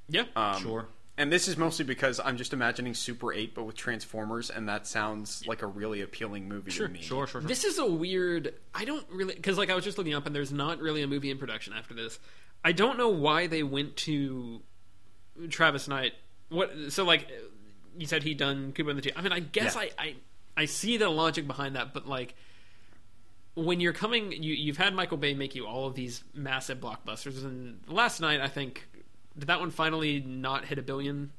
Yeah. 0.09 0.25
Um, 0.35 0.61
Sure. 0.61 0.87
And 1.15 1.31
this 1.31 1.47
is 1.47 1.57
mostly 1.57 1.85
because 1.85 2.19
I'm 2.19 2.37
just 2.37 2.53
imagining 2.53 2.95
Super 2.95 3.31
8, 3.31 3.53
but 3.53 3.65
with 3.65 3.75
Transformers, 3.75 4.49
and 4.49 4.67
that 4.67 4.87
sounds 4.87 5.45
like 5.45 5.61
a 5.61 5.67
really 5.67 6.01
appealing 6.01 6.47
movie 6.47 6.71
to 6.71 6.87
me. 6.87 7.01
sure, 7.01 7.27
sure, 7.27 7.41
sure. 7.41 7.47
This 7.47 7.63
is 7.63 7.77
a 7.77 7.85
weird. 7.85 8.55
I 8.73 8.83
don't 8.83 9.05
really 9.11 9.35
because 9.35 9.57
like 9.57 9.69
I 9.69 9.75
was 9.75 9.83
just 9.83 9.99
looking 9.99 10.15
up 10.15 10.25
and 10.25 10.35
there's 10.35 10.51
not 10.51 10.79
really 10.79 11.03
a 11.03 11.07
movie 11.07 11.29
in 11.29 11.37
production 11.37 11.73
after 11.73 11.93
this. 11.93 12.17
I 12.65 12.71
don't 12.71 12.97
know 12.97 13.09
why 13.09 13.45
they 13.45 13.61
went 13.61 13.95
to 13.97 14.61
Travis 15.49 15.87
Knight. 15.87 16.13
What? 16.49 16.71
So 16.89 17.03
like, 17.03 17.27
you 17.95 18.07
said 18.07 18.23
he 18.23 18.33
done 18.33 18.71
Kubo 18.71 18.89
and 18.89 18.97
the 18.97 19.03
Two. 19.03 19.11
I 19.15 19.21
mean, 19.21 19.31
I 19.33 19.39
guess 19.39 19.75
Yeah. 19.75 19.81
I, 19.81 19.89
I 19.99 20.15
I 20.57 20.65
see 20.65 20.97
the 20.97 21.09
logic 21.09 21.45
behind 21.45 21.75
that, 21.75 21.93
but 21.93 22.07
like. 22.07 22.35
When 23.55 23.79
you're 23.79 23.93
coming, 23.93 24.31
you, 24.31 24.55
you've 24.55 24.77
had 24.77 24.95
Michael 24.95 25.17
Bay 25.17 25.35
make 25.35 25.53
you 25.53 25.67
all 25.67 25.85
of 25.85 25.93
these 25.93 26.23
massive 26.33 26.79
blockbusters, 26.79 27.43
and 27.43 27.81
last 27.87 28.19
night 28.19 28.41
I 28.41 28.47
think 28.47 28.87
did 29.37 29.47
that 29.47 29.59
one 29.59 29.71
finally 29.71 30.19
not 30.19 30.65
hit 30.65 30.77
a 30.77 30.81
billion? 30.81 31.31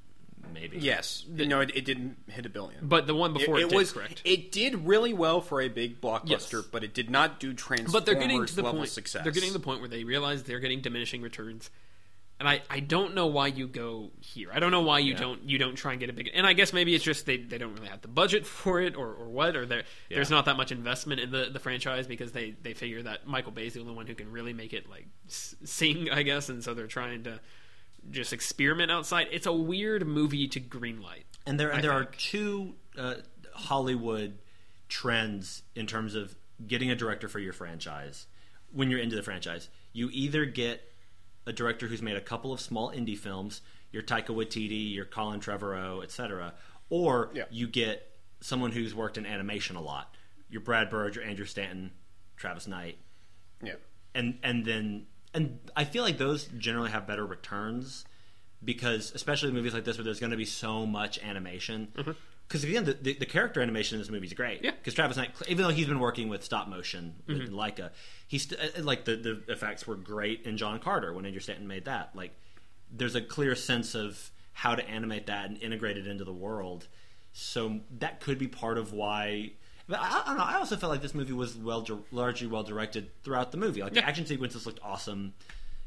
Maybe. 0.52 0.78
Yes, 0.78 1.24
no, 1.28 1.60
it, 1.60 1.74
it 1.74 1.84
didn't 1.86 2.18
hit 2.28 2.44
a 2.44 2.50
billion. 2.50 2.86
But 2.86 3.06
the 3.06 3.14
one 3.14 3.32
before 3.32 3.58
it, 3.58 3.70
did, 3.70 3.76
was 3.76 3.92
correct? 3.92 4.20
it 4.26 4.52
did 4.52 4.86
really 4.86 5.14
well 5.14 5.40
for 5.40 5.62
a 5.62 5.68
big 5.68 6.02
blockbuster, 6.02 6.52
Yes. 6.52 6.64
but 6.70 6.84
it 6.84 6.92
did 6.92 7.08
not 7.08 7.40
do 7.40 7.54
Transformers 7.54 7.92
but 7.92 8.04
they're 8.04 8.14
getting 8.14 8.44
to 8.44 8.54
the 8.54 8.62
level 8.62 8.80
point. 8.80 8.90
success. 8.90 9.22
They're 9.22 9.32
getting 9.32 9.48
to 9.50 9.58
the 9.58 9.64
point 9.64 9.80
where 9.80 9.88
they 9.88 10.04
realize 10.04 10.42
they're 10.42 10.60
getting 10.60 10.82
diminishing 10.82 11.22
returns, 11.22 11.70
and 12.38 12.46
I, 12.46 12.60
I 12.68 12.80
don't 12.80 13.14
know 13.14 13.26
why 13.28 13.46
you 13.46 13.66
go 13.66 14.10
here. 14.20 14.50
I 14.52 14.58
don't 14.60 14.70
know 14.70 14.82
why 14.82 14.98
you 14.98 15.12
Yeah. 15.12 15.18
don't 15.20 15.48
you 15.48 15.56
don't 15.56 15.76
try 15.76 15.92
and 15.92 16.00
get 16.00 16.10
a 16.10 16.12
big. 16.12 16.30
And 16.34 16.46
I 16.46 16.52
guess 16.52 16.74
maybe 16.74 16.94
it's 16.94 17.04
just 17.04 17.24
they, 17.24 17.38
they 17.38 17.56
don't 17.56 17.72
really 17.74 17.88
have 17.88 18.02
the 18.02 18.08
budget 18.08 18.44
for 18.46 18.82
it 18.82 18.96
or, 18.96 19.14
or 19.14 19.28
what 19.30 19.56
or 19.56 19.64
there 19.64 19.84
there's 20.10 20.30
not 20.30 20.44
that 20.44 20.58
much 20.58 20.70
investment 20.72 21.20
in 21.22 21.30
the, 21.30 21.48
the 21.50 21.58
franchise 21.58 22.06
because 22.06 22.32
they, 22.32 22.54
they 22.62 22.74
figure 22.74 23.02
that 23.04 23.26
Michael 23.26 23.52
Bay's 23.52 23.72
the 23.74 23.80
only 23.80 23.94
one 23.94 24.06
who 24.06 24.14
can 24.14 24.30
really 24.30 24.52
make 24.52 24.74
it 24.74 24.90
like 24.90 25.06
sing 25.28 26.10
I 26.10 26.22
guess, 26.22 26.50
and 26.50 26.62
so 26.62 26.74
they're 26.74 26.86
trying 26.86 27.22
to 27.24 27.40
just 28.10 28.32
experiment 28.32 28.90
outside. 28.90 29.28
It's 29.32 29.46
a 29.46 29.52
weird 29.52 30.06
movie 30.06 30.46
to 30.48 30.60
greenlight. 30.60 31.24
And 31.46 31.58
there, 31.60 31.72
I 31.72 31.76
and 31.76 31.84
there 31.84 31.92
are 31.92 32.04
two 32.04 32.74
uh, 32.96 33.16
Hollywood 33.54 34.38
trends 34.88 35.62
in 35.74 35.86
terms 35.86 36.14
of 36.14 36.34
getting 36.66 36.90
a 36.90 36.94
director 36.96 37.28
for 37.28 37.38
your 37.38 37.52
franchise. 37.52 38.26
When 38.72 38.90
you're 38.90 39.00
into 39.00 39.16
the 39.16 39.22
franchise, 39.22 39.68
you 39.92 40.08
either 40.12 40.44
get 40.44 40.92
a 41.46 41.52
director 41.52 41.86
who's 41.86 42.02
made 42.02 42.16
a 42.16 42.20
couple 42.20 42.52
of 42.52 42.60
small 42.60 42.90
indie 42.90 43.18
films, 43.18 43.60
your 43.92 44.02
Taika 44.02 44.28
Waititi, 44.28 44.92
your 44.94 45.04
Colin 45.04 45.40
Trevorrow, 45.40 46.02
etc., 46.02 46.54
or 46.90 47.30
Yeah. 47.34 47.44
you 47.50 47.66
get 47.66 48.10
someone 48.40 48.72
who's 48.72 48.94
worked 48.94 49.16
in 49.18 49.26
animation 49.26 49.76
a 49.76 49.80
lot, 49.80 50.14
your 50.48 50.60
Brad 50.60 50.90
Bird, 50.90 51.14
your 51.16 51.24
Andrew 51.24 51.44
Stanton, 51.46 51.92
Travis 52.36 52.66
Knight, 52.66 52.98
yeah. 53.62 53.74
and 54.14 54.38
and 54.42 54.64
then 54.64 55.06
and 55.34 55.58
I 55.76 55.84
feel 55.84 56.04
like 56.04 56.18
those 56.18 56.46
generally 56.58 56.90
have 56.90 57.06
better 57.06 57.26
returns 57.26 58.04
because 58.64 59.12
especially 59.14 59.52
movies 59.52 59.74
like 59.74 59.84
this 59.84 59.98
where 59.98 60.04
there's 60.04 60.20
going 60.20 60.30
to 60.30 60.36
be 60.36 60.44
so 60.44 60.86
much 60.86 61.18
animation. 61.18 61.88
Because 62.48 62.64
again, 62.64 62.84
the, 62.84 62.94
the, 62.94 63.14
the 63.14 63.26
character 63.26 63.60
animation 63.60 63.96
in 63.96 64.00
this 64.00 64.10
movie 64.10 64.26
is 64.26 64.32
great. 64.32 64.58
Mm-hmm. 64.58 64.64
Yeah. 64.66 64.70
Because 64.72 64.94
Travis 64.94 65.16
Knight, 65.16 65.30
even 65.48 65.64
though 65.64 65.70
he's 65.70 65.86
been 65.86 65.98
working 65.98 66.28
with 66.28 66.44
stop 66.44 66.68
motion 66.68 67.14
with 67.26 67.50
Laika, 67.50 67.90
he's 68.28 68.48
st- 68.48 68.60
uh, 68.60 68.82
like 68.82 69.04
the 69.04 69.16
the 69.16 69.42
effects 69.48 69.86
were 69.86 69.96
great 69.96 70.46
in 70.46 70.56
John 70.56 70.78
Carter 70.78 71.12
when 71.12 71.26
Andrew 71.26 71.40
Stanton 71.40 71.66
made 71.66 71.86
that. 71.86 72.14
Like, 72.14 72.32
there's 72.90 73.14
a 73.14 73.22
clear 73.22 73.54
sense 73.54 73.94
of 73.94 74.30
how 74.52 74.74
to 74.74 74.88
animate 74.88 75.26
that 75.26 75.46
and 75.46 75.58
integrate 75.58 75.96
it 75.96 76.06
into 76.06 76.24
the 76.24 76.32
world. 76.32 76.86
So 77.32 77.80
that 77.98 78.20
could 78.20 78.38
be 78.38 78.46
part 78.46 78.78
of 78.78 78.92
why. 78.92 79.52
But 79.88 80.00
I, 80.00 80.22
I 80.22 80.24
don't 80.26 80.36
know. 80.38 80.44
I 80.44 80.54
also 80.56 80.76
felt 80.76 80.90
like 80.90 81.02
this 81.02 81.14
movie 81.14 81.32
was 81.34 81.56
well, 81.56 81.82
dir- 81.82 81.98
largely 82.10 82.46
well 82.46 82.62
directed 82.62 83.10
throughout 83.22 83.50
the 83.52 83.58
movie. 83.58 83.82
Like 83.82 83.92
the 83.94 84.04
action 84.04 84.24
sequences 84.26 84.64
looked 84.66 84.80
awesome. 84.82 85.34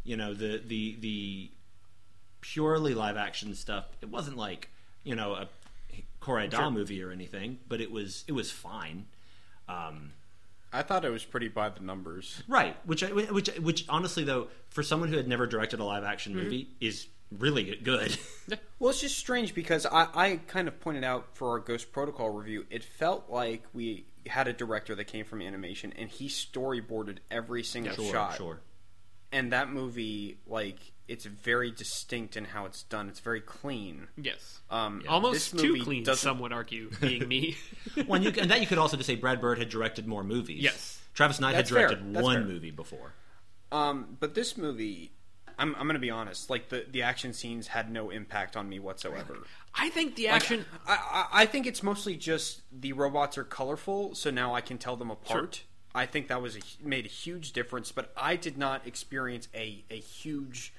You 0.04 0.18
know, 0.18 0.34
the 0.34 0.62
the 0.66 0.96
the 1.00 1.52
purely 2.42 2.94
live 2.94 3.18
action 3.18 3.56
stuff. 3.56 3.86
It 4.02 4.10
wasn't 4.10 4.38
like 4.38 4.70
you 5.04 5.16
know 5.16 5.34
a 5.34 5.48
Corey 6.20 6.48
Dahl 6.48 6.72
movie 6.72 7.02
or 7.02 7.12
anything, 7.12 7.60
but 7.68 7.82
it 7.82 7.92
was 7.92 8.24
it 8.28 8.32
was 8.34 8.52
fine. 8.52 9.06
Um, 9.68 10.12
I 10.72 10.82
thought 10.82 11.04
it 11.06 11.10
was 11.10 11.24
pretty 11.26 11.48
by 11.48 11.70
the 11.70 11.80
numbers. 11.82 12.44
right, 12.48 12.76
which 12.86 13.04
I- 13.04 13.12
which 13.12 13.50
which 13.58 13.86
honestly 13.90 14.24
though, 14.24 14.48
for 14.70 14.84
someone 14.84 15.10
who 15.10 15.18
had 15.18 15.28
never 15.28 15.48
directed 15.48 15.80
a 15.80 15.84
live 15.84 16.04
action 16.04 16.36
movie, 16.36 16.70
is 16.80 17.08
really 17.32 17.76
good. 17.76 18.18
Well, 18.80 18.92
it's 18.92 19.02
just 19.02 19.18
strange 19.18 19.56
because 19.56 19.88
I, 19.88 20.08
I 20.14 20.36
kind 20.48 20.68
of 20.68 20.80
pointed 20.80 21.04
out 21.04 21.36
for 21.36 21.50
our 21.50 21.60
Ghost 21.60 21.92
Protocol 21.92 22.30
review, 22.30 22.68
it 22.70 22.84
felt 22.84 23.26
like 23.28 23.64
we 23.74 24.06
had 24.28 24.48
a 24.48 24.54
director 24.54 24.94
that 24.94 25.06
came 25.06 25.26
from 25.26 25.42
animation 25.42 25.92
and 25.98 26.08
he 26.12 26.28
storyboarded 26.28 27.18
every 27.32 27.64
single 27.64 27.96
sure, 27.96 28.12
shot. 28.14 28.36
sure. 28.38 28.62
And 29.32 29.52
that 29.52 29.72
movie, 29.72 30.38
like, 30.46 30.78
it's 31.08 31.26
very 31.26 31.72
distinct 31.72 32.38
in 32.38 32.46
how 32.46 32.66
it's 32.66 32.84
done. 32.84 33.10
It's 33.10 33.20
very 33.20 33.42
clean. 33.42 34.08
Yes, 34.16 34.60
Um, 34.70 35.02
almost 35.10 35.54
this 35.54 35.60
too 35.62 35.84
clean. 35.84 36.04
doesn't- 36.04 36.22
Some 36.24 36.38
would 36.40 36.54
argue, 36.54 36.92
being 37.02 37.28
me. 37.28 37.58
Well, 38.06 38.14
and, 38.22 38.24
you, 38.26 38.32
and 38.40 38.52
that 38.52 38.62
you 38.62 38.68
could 38.68 38.78
also 38.78 38.96
just 38.96 39.08
say 39.08 39.16
Brad 39.16 39.42
Bird 39.42 39.58
had 39.58 39.70
directed 39.70 40.08
more 40.08 40.24
movies. 40.24 40.62
Yes. 40.62 41.02
Travis 41.16 41.40
Knight 41.40 41.54
That's 41.54 41.70
had 41.72 41.76
directed 41.76 42.14
That's 42.14 42.24
one 42.24 42.36
fair. 42.36 42.46
movie 42.46 42.70
before. 42.72 43.14
Um, 43.72 44.18
but 44.20 44.36
this 44.36 44.56
movie, 44.56 45.12
I'm, 45.60 45.74
I'm 45.76 45.84
going 45.84 45.94
to 45.96 46.00
be 46.00 46.12
honest. 46.12 46.50
Like 46.50 46.70
the 46.70 46.86
the 46.90 47.02
action 47.02 47.34
scenes 47.34 47.68
had 47.68 47.92
no 47.92 48.10
impact 48.10 48.56
on 48.56 48.70
me 48.70 48.80
whatsoever. 48.80 49.38
I 49.74 49.90
think 49.90 50.16
the 50.16 50.26
Like, 50.28 50.36
action. 50.36 50.66
I, 50.88 51.28
I 51.32 51.42
I 51.42 51.46
think 51.46 51.66
it's 51.68 51.82
mostly 51.84 52.16
just 52.16 52.62
the 52.72 52.94
robots 52.94 53.38
are 53.38 53.44
colorful, 53.44 54.14
so 54.16 54.30
now 54.30 54.54
I 54.54 54.62
can 54.62 54.78
tell 54.78 54.96
them 54.96 55.10
apart. 55.12 55.64
I 55.96 56.06
think 56.06 56.28
that 56.28 56.42
was 56.42 56.56
a, 56.58 56.60
made 56.82 57.06
a 57.06 57.10
huge 57.10 57.54
difference, 57.54 57.92
but 57.92 58.12
I 58.16 58.36
did 58.36 58.58
not 58.58 58.86
experience 58.86 59.48
a 59.56 59.84
a 59.90 59.96
huge 60.00 60.74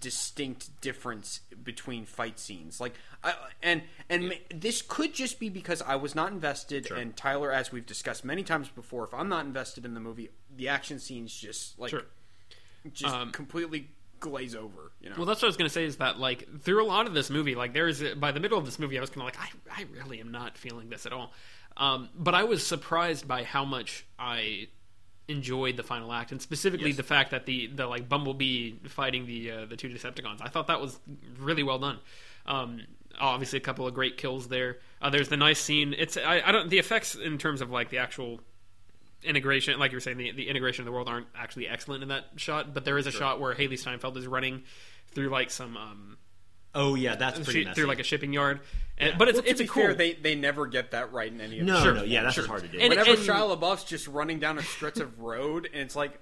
distinct 0.00 0.80
difference 0.80 1.40
between 1.62 2.06
fight 2.06 2.38
scenes. 2.38 2.80
Like 2.80 2.94
I, 3.22 3.34
and 3.62 3.82
and 4.08 4.28
ma- 4.30 4.34
this 4.54 4.80
could 4.80 5.12
just 5.12 5.38
be 5.38 5.50
because 5.50 5.82
I 5.82 5.96
was 5.96 6.14
not 6.14 6.32
invested 6.32 6.90
and 6.90 7.14
Tyler 7.16 7.52
as 7.52 7.70
we've 7.70 7.84
discussed 7.84 8.24
many 8.24 8.42
times 8.42 8.68
before, 8.70 9.04
if 9.04 9.12
I'm 9.12 9.28
not 9.28 9.44
invested 9.44 9.84
in 9.84 9.92
the 9.94 10.00
movie, 10.00 10.30
the 10.56 10.68
action 10.68 10.98
scenes 10.98 11.34
just 11.38 11.78
like 11.78 11.90
Sure. 11.90 12.02
just 12.92 13.14
Um, 13.14 13.30
completely 13.30 13.88
glaze 14.24 14.54
over, 14.56 14.92
you 15.00 15.08
know. 15.10 15.16
Well, 15.16 15.26
that's 15.26 15.40
what 15.42 15.46
I 15.46 15.50
was 15.50 15.56
going 15.56 15.68
to 15.68 15.72
say. 15.74 15.84
Is 15.84 15.98
that 15.98 16.18
like 16.18 16.60
through 16.62 16.84
a 16.84 16.88
lot 16.88 17.06
of 17.06 17.14
this 17.14 17.30
movie, 17.30 17.54
like 17.54 17.72
there 17.72 17.86
is 17.88 18.02
by 18.16 18.32
the 18.32 18.40
middle 18.40 18.58
of 18.58 18.64
this 18.64 18.78
movie, 18.78 18.98
I 18.98 19.00
was 19.00 19.10
kind 19.10 19.20
of 19.28 19.34
like, 19.34 19.38
I, 19.38 19.82
I 19.82 19.84
really 20.02 20.20
am 20.20 20.32
not 20.32 20.58
feeling 20.58 20.88
this 20.90 21.06
at 21.06 21.12
all. 21.12 21.32
Um, 21.76 22.08
but 22.16 22.34
I 22.34 22.44
was 22.44 22.66
surprised 22.66 23.26
by 23.28 23.42
how 23.44 23.64
much 23.64 24.06
I 24.18 24.68
enjoyed 25.28 25.76
the 25.76 25.82
final 25.82 26.12
act, 26.12 26.32
and 26.32 26.40
specifically 26.42 26.88
Yes. 26.88 26.96
the 26.96 27.02
fact 27.02 27.30
that 27.30 27.46
the 27.46 27.66
the 27.68 27.86
like 27.86 28.08
Bumblebee 28.08 28.74
fighting 28.88 29.26
the 29.26 29.50
uh, 29.50 29.64
the 29.66 29.76
two 29.76 29.88
Decepticons. 29.88 30.38
I 30.40 30.48
thought 30.48 30.66
that 30.68 30.80
was 30.80 30.98
really 31.38 31.62
well 31.62 31.78
done. 31.78 31.98
Um, 32.46 32.80
obviously, 33.18 33.56
a 33.58 33.62
couple 33.62 33.86
of 33.86 33.94
great 33.94 34.16
kills 34.16 34.48
there. 34.48 34.78
Uh, 35.00 35.10
there's 35.10 35.28
the 35.28 35.36
nice 35.36 35.58
scene. 35.60 35.94
It's 35.96 36.16
I, 36.16 36.42
I 36.44 36.52
don't 36.52 36.68
the 36.68 36.78
effects 36.78 37.14
in 37.14 37.38
terms 37.38 37.60
of 37.60 37.70
like 37.70 37.90
the 37.90 37.98
actual 37.98 38.40
integration, 39.24 39.78
like 39.78 39.90
you 39.92 39.96
were 39.96 40.00
saying, 40.00 40.16
the, 40.18 40.32
the 40.32 40.48
integration 40.48 40.82
of 40.82 40.86
the 40.86 40.92
world 40.92 41.08
aren't 41.08 41.26
actually 41.36 41.68
excellent 41.68 42.02
in 42.02 42.08
that 42.10 42.24
shot. 42.36 42.74
But 42.74 42.84
there 42.84 42.98
is 42.98 43.06
a 43.06 43.12
shot 43.12 43.40
where 43.40 43.54
Hailee 43.54 43.78
Steinfeld 43.78 44.16
is 44.16 44.26
running 44.26 44.62
through 45.12 45.28
like 45.30 45.50
some 45.50 45.76
um, 45.76 46.16
Oh 46.74 46.94
yeah, 46.96 47.14
that's 47.16 47.38
pretty 47.38 47.60
shi- 47.60 47.64
messy. 47.66 47.74
through 47.80 47.86
like 47.88 48.00
a 48.00 48.02
shipping 48.02 48.32
yard, 48.32 48.60
and, 48.98 49.16
but 49.16 49.28
it's 49.28 49.36
Well, 49.36 49.44
to 49.44 49.50
it's 49.50 49.60
be 49.60 49.64
a 49.66 49.68
cool. 49.68 49.82
fair, 49.84 49.94
they 49.94 50.14
they 50.14 50.34
never 50.34 50.66
get 50.66 50.90
that 50.90 51.12
right 51.12 51.30
in 51.32 51.40
any 51.40 51.60
of 51.60 51.66
no, 51.66 51.80
Sure, 51.82 51.94
no, 51.94 52.02
yeah, 52.02 52.22
that's 52.24 52.34
sure. 52.34 52.46
hard 52.48 52.62
to 52.62 52.68
do. 52.68 52.78
And- 52.80 52.88
Whenever 52.90 53.10
and- 53.10 53.18
Shia 53.20 53.56
LaBeouf's 53.58 53.84
just 53.84 54.08
running 54.08 54.40
down 54.40 54.58
a 54.58 54.62
stretch 54.62 54.98
of 54.98 55.20
road, 55.20 55.68
and 55.72 55.82
it's 55.82 55.94
like, 55.94 56.18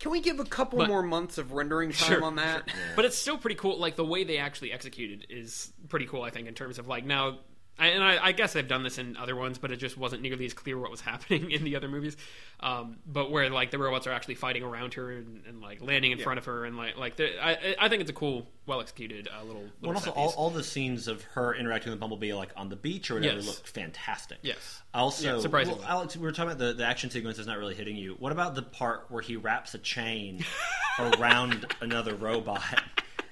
can 0.00 0.10
we 0.10 0.20
give 0.20 0.40
a 0.40 0.44
couple 0.44 0.78
But- 0.78 0.88
more 0.88 1.02
months 1.02 1.38
of 1.38 1.52
rendering 1.52 1.92
time 1.92 2.08
Sure, 2.14 2.24
on 2.24 2.36
that? 2.36 2.68
But 2.96 3.04
it's 3.04 3.16
still 3.16 3.38
pretty 3.38 3.56
cool. 3.56 3.78
Like 3.78 3.96
the 3.96 4.04
way 4.04 4.24
they 4.24 4.38
actually 4.38 4.72
executed 4.72 5.26
is 5.30 5.72
pretty 5.88 6.06
cool. 6.06 6.22
I 6.22 6.30
think 6.30 6.48
in 6.48 6.54
terms 6.54 6.78
of 6.78 6.86
like 6.88 7.04
now, 7.04 7.38
I, 7.76 7.88
and 7.88 8.04
I, 8.04 8.26
I 8.26 8.32
guess 8.32 8.52
they've 8.52 8.66
done 8.68 8.84
this 8.84 8.98
in 8.98 9.16
other 9.16 9.34
ones, 9.34 9.58
but 9.58 9.72
it 9.72 9.78
just 9.78 9.98
wasn't 9.98 10.22
nearly 10.22 10.46
as 10.46 10.54
clear 10.54 10.78
what 10.78 10.92
was 10.92 11.00
happening 11.12 11.50
in 11.50 11.64
the 11.64 11.74
other 11.74 11.88
movies. 11.88 12.16
Um, 12.60 12.98
but 13.04 13.30
where 13.32 13.50
like 13.50 13.72
the 13.72 13.78
robots 13.78 14.06
are 14.06 14.12
actually 14.12 14.36
fighting 14.36 14.62
around 14.62 14.94
her 14.94 15.10
and, 15.10 15.42
and 15.48 15.60
like 15.60 15.82
landing 15.82 16.12
in 16.12 16.18
front 16.18 16.38
of 16.38 16.44
her, 16.44 16.64
and 16.64 16.76
like 16.76 16.96
like 16.96 17.20
I 17.20 17.74
I 17.80 17.88
think 17.88 18.00
it's 18.00 18.10
a 18.10 18.14
cool, 18.14 18.46
well 18.66 18.80
executed 18.80 19.28
uh, 19.28 19.42
little. 19.44 19.62
little 19.62 19.70
Well, 19.80 19.90
and 19.90 19.96
also 19.96 20.10
all, 20.12 20.30
all 20.36 20.50
the 20.50 20.62
scenes 20.62 21.08
of 21.08 21.22
her 21.34 21.52
interacting 21.54 21.90
with 21.90 21.98
Bumblebee, 22.00 22.32
like 22.32 22.50
on 22.56 22.68
the 22.68 22.76
beach 22.76 23.10
or 23.10 23.14
whatever, 23.14 23.36
Yes. 23.36 23.46
looked 23.46 23.68
fantastic. 23.68 24.38
Yes. 24.42 24.80
Also, 24.94 25.34
Yeah, 25.34 25.40
surprisingly. 25.42 25.80
well, 25.80 25.88
Alex, 25.88 26.16
we 26.16 26.22
were 26.22 26.30
talking 26.32 26.52
about 26.52 26.58
the, 26.58 26.72
the 26.74 26.84
action 26.86 27.10
sequence 27.10 27.38
is 27.40 27.46
not 27.48 27.58
really 27.58 27.74
hitting 27.74 27.96
you. 27.96 28.14
What 28.20 28.30
about 28.30 28.54
the 28.54 28.62
part 28.62 29.06
where 29.10 29.20
he 29.20 29.34
wraps 29.36 29.74
a 29.74 29.78
chain 29.78 30.44
around 30.98 31.66
another 31.80 32.14
robot 32.14 32.62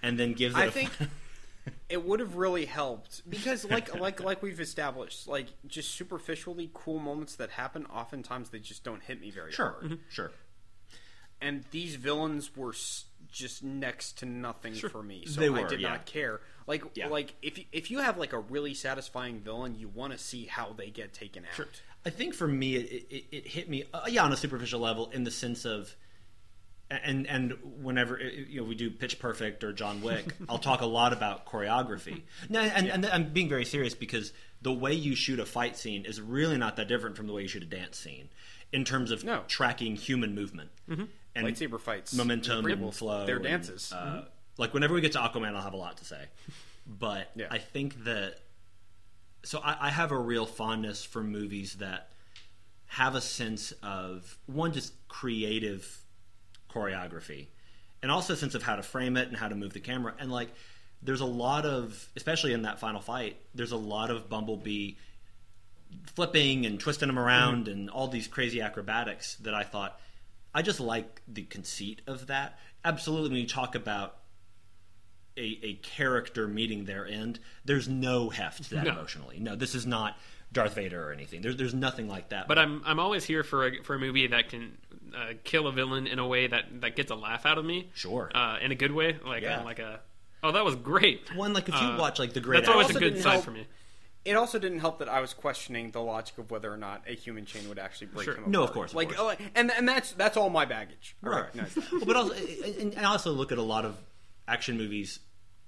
and 0.03 0.19
then 0.19 0.33
gives 0.35 0.57
it? 0.57 0.59
I 0.61 0.65
a- 0.67 0.71
think 0.73 0.91
it 1.89 2.05
would 2.05 2.21
have 2.21 2.37
really 2.37 2.65
helped 2.67 3.29
because, 3.29 3.65
like 3.65 3.95
like 3.99 4.21
like 4.23 4.43
we've 4.43 4.61
established, 4.61 5.29
like 5.29 5.47
just 5.67 5.91
superficially 5.93 6.71
cool 6.75 6.99
moments 6.99 7.37
that 7.37 7.51
happen. 7.51 7.87
Oftentimes, 7.87 8.51
they 8.51 8.59
just 8.59 8.83
don't 8.85 9.03
hit 9.03 9.21
me 9.21 9.31
very 9.31 9.53
sure, 9.53 9.77
hard. 9.81 9.99
sure. 10.09 10.33
and 11.41 11.65
these 11.71 11.97
villains 11.97 12.57
were 12.57 12.73
s- 12.73 13.05
just 13.31 13.63
next 13.63 14.19
to 14.19 14.27
nothing 14.27 14.75
for 14.75 15.03
me. 15.03 15.25
So 15.27 15.41
They 15.41 15.49
I 15.49 15.67
did 15.67 15.81
yeah. 15.81 15.89
not 15.91 16.07
care. 16.07 16.41
Like 16.67 16.85
Yeah. 16.95 17.09
like 17.09 17.35
if 17.43 17.59
if 17.73 17.91
you 17.91 17.99
have 18.01 18.19
like 18.19 18.33
a 18.33 18.39
really 18.39 18.75
satisfying 18.75 19.41
villain, 19.41 19.75
you 19.75 19.89
want 19.89 20.13
to 20.13 20.19
see 20.19 20.47
how 20.47 20.73
they 20.77 20.91
get 20.91 21.13
taken 21.13 21.45
out. 21.45 21.67
I 22.05 22.11
think 22.11 22.35
for 22.35 22.49
me, 22.49 22.75
it, 22.77 23.07
it, 23.11 23.25
it 23.31 23.47
hit 23.47 23.69
me, 23.71 23.85
uh, 23.95 24.03
yeah, 24.09 24.25
on 24.25 24.33
a 24.33 24.37
superficial 24.37 24.81
level, 24.81 25.09
in 25.13 25.23
the 25.23 25.31
sense 25.31 25.65
of, 25.65 25.95
and 27.05 27.27
and 27.27 27.53
whenever 27.83 28.19
you 28.21 28.61
know 28.61 28.67
we 28.67 28.75
do 28.75 28.91
Pitch 28.91 29.19
Perfect 29.19 29.65
or 29.65 29.73
John 29.73 30.03
Wick, 30.03 30.35
I'll 30.49 30.59
talk 30.59 30.81
a 30.81 30.87
lot 30.87 31.13
about 31.13 31.47
choreography. 31.47 32.23
No, 32.49 32.61
and, 32.61 32.89
and 32.89 33.07
I'm 33.07 33.33
being 33.33 33.49
very 33.49 33.65
serious 33.65 33.95
because 33.95 34.33
the 34.61 34.73
way 34.73 34.93
you 34.95 35.15
shoot 35.15 35.41
a 35.41 35.47
fight 35.47 35.77
scene 35.77 36.05
is 36.05 36.21
really 36.21 36.57
not 36.57 36.77
that 36.77 36.89
different 36.89 37.17
from 37.17 37.27
the 37.27 37.33
way 37.33 37.43
you 37.43 37.49
shoot 37.49 37.63
a 37.63 37.67
dance 37.67 37.99
scene 37.99 38.29
in 38.73 38.85
terms 38.85 39.11
of 39.11 39.25
No. 39.25 39.43
tracking 39.49 39.97
human 39.97 40.35
movement. 40.35 40.71
and 40.89 41.09
Lightsaber 41.47 41.81
fights, 41.81 42.15
momentum 42.15 42.67
and 42.67 42.95
flow. 42.95 43.27
their 43.27 43.37
and, 43.37 43.45
dances. 43.45 43.93
uh, 43.93 44.25
Like 44.59 44.73
whenever 44.75 44.95
we 44.95 45.01
get 45.01 45.13
to 45.13 45.19
Aquaman, 45.19 45.55
I'll 45.57 45.63
have 45.63 45.73
a 45.75 45.77
lot 45.79 45.97
to 45.99 46.05
say. 46.05 46.25
But 46.87 47.31
Yeah. 47.37 47.47
I 47.51 47.59
think 47.59 48.05
that 48.05 48.39
so 49.45 49.61
I, 49.61 49.89
I 49.89 49.91
have 49.91 50.11
a 50.13 50.19
real 50.19 50.47
fondness 50.47 51.05
for 51.05 51.23
movies 51.23 51.75
that 51.77 52.11
have 52.87 53.15
a 53.15 53.21
sense 53.21 53.73
of 53.83 54.37
one 54.47 54.73
just 54.73 54.93
creative 55.09 56.02
choreography. 56.73 57.47
And 58.03 58.11
also 58.11 58.33
a 58.33 58.37
sense 58.37 58.55
of 58.55 58.63
how 58.63 58.77
to 58.77 58.83
frame 58.83 59.17
it 59.17 59.29
and 59.29 59.37
how 59.37 59.49
to 59.49 59.55
move 59.55 59.73
the 59.73 59.81
camera. 59.81 60.15
And 60.19 60.33
like 60.33 60.49
there's 61.03 61.21
a 61.21 61.27
lot 61.27 61.67
of 61.67 62.09
especially 62.17 62.53
in 62.53 62.63
that 62.63 62.79
final 62.79 63.01
fight 63.01 63.37
there's 63.55 63.73
a 63.73 63.77
lot 63.77 64.11
of 64.11 64.29
bumblebee 64.29 64.93
flipping 66.15 66.65
and 66.65 66.81
twisting 66.81 67.09
them 67.09 67.19
around 67.19 67.67
mm-hmm. 67.67 67.73
and 67.73 67.91
all 67.91 68.09
these 68.09 68.29
crazy 68.29 68.61
acrobatics 68.61 69.35
that 69.37 69.53
i 69.55 69.63
thought 69.63 70.01
i 70.55 70.63
just 70.63 70.81
like 70.81 71.21
the 71.29 71.43
conceit 71.43 72.01
of 72.07 72.29
that. 72.29 72.59
Absolutely 72.85 73.31
when 73.31 73.41
you 73.41 73.47
talk 73.47 73.75
about 73.75 74.17
a, 75.37 75.59
a 75.63 75.75
character 75.75 76.47
meeting 76.49 76.85
their 76.85 77.07
end 77.07 77.39
there's 77.65 77.89
no 77.89 78.29
heft 78.29 78.65
to 78.65 78.75
that 78.75 78.85
No. 78.85 78.93
emotionally. 78.93 79.39
No 79.41 79.57
this 79.57 79.75
is 79.75 79.87
not 79.87 80.17
darth 80.53 80.75
vader 80.75 81.09
or 81.09 81.13
anything 81.13 81.41
there's, 81.41 81.57
there's 81.57 81.73
nothing 81.75 82.09
like 82.09 82.29
that 82.29 82.47
But 82.47 82.59
I'm 82.59 82.83
I'm 82.85 83.01
always 83.01 83.25
here 83.25 83.43
for 83.43 83.67
a 83.67 83.83
for 83.83 83.95
a 83.95 83.99
movie 83.99 84.27
that 84.27 84.49
can 84.51 84.77
uh, 85.17 85.33
kill 85.45 85.67
a 85.67 85.73
villain 85.73 86.07
in 86.07 86.19
a 86.19 86.27
way 86.27 86.47
that 86.47 86.81
that 86.83 86.95
gets 86.97 87.11
a 87.11 87.15
laugh 87.15 87.45
out 87.47 87.59
of 87.59 87.65
me. 87.65 87.91
Sure. 87.95 88.31
Uh, 88.35 88.59
in 88.63 88.71
a 88.73 88.75
good 88.75 88.93
way, 88.93 89.19
like 89.27 89.43
Yeah. 89.43 89.61
uh, 89.61 89.65
like 89.65 89.79
a 89.79 90.01
oh 90.43 90.53
that 90.53 90.65
was 90.65 90.75
great. 90.77 91.35
one 91.35 91.53
like 91.53 91.69
if 91.69 91.75
you 91.75 91.81
uh, 91.89 91.99
watch 91.99 92.19
like 92.19 92.33
the 92.35 92.41
great 92.41 92.65
That's 92.65 92.69
always 92.69 92.91
a 92.91 92.95
good 92.95 93.01
didn't 93.15 93.23
side 93.23 93.33
help- 93.33 93.45
for 93.45 93.51
me. 93.51 93.67
It 94.25 94.37
also 94.37 94.59
didn't 94.61 94.79
help 94.79 95.01
that 95.01 95.09
I 95.09 95.21
was 95.21 95.35
questioning 95.35 95.91
the 95.91 96.01
logic 96.01 96.39
of 96.39 96.51
whether 96.53 96.73
or 96.73 96.77
not 96.77 97.03
a 97.09 97.13
human 97.15 97.45
chain 97.45 97.69
would 97.69 97.79
actually 97.81 98.07
break 98.07 98.25
Sure. 98.27 98.35
him 98.35 98.41
apart. 98.43 98.53
No, 98.53 98.63
of 98.63 98.71
course, 98.73 98.93
of 98.93 98.97
like, 98.97 99.13
course. 99.15 99.37
oh, 99.41 99.45
and 99.57 99.71
and 99.73 99.89
that's 99.89 100.13
that's 100.13 100.37
all 100.37 100.49
my 100.49 100.65
baggage. 100.65 101.17
I 101.25 101.29
Right. 101.29 101.41
recognize 101.43 101.75
that. 101.75 101.93
Well, 101.93 102.05
but 102.07 102.17
also, 102.17 102.35
and 102.35 102.95
and 102.95 103.05
I 103.07 103.11
also 103.11 103.33
look 103.33 103.51
at 103.53 103.59
a 103.59 103.63
lot 103.63 103.85
of 103.85 103.97
action 104.47 104.77
movies 104.77 105.19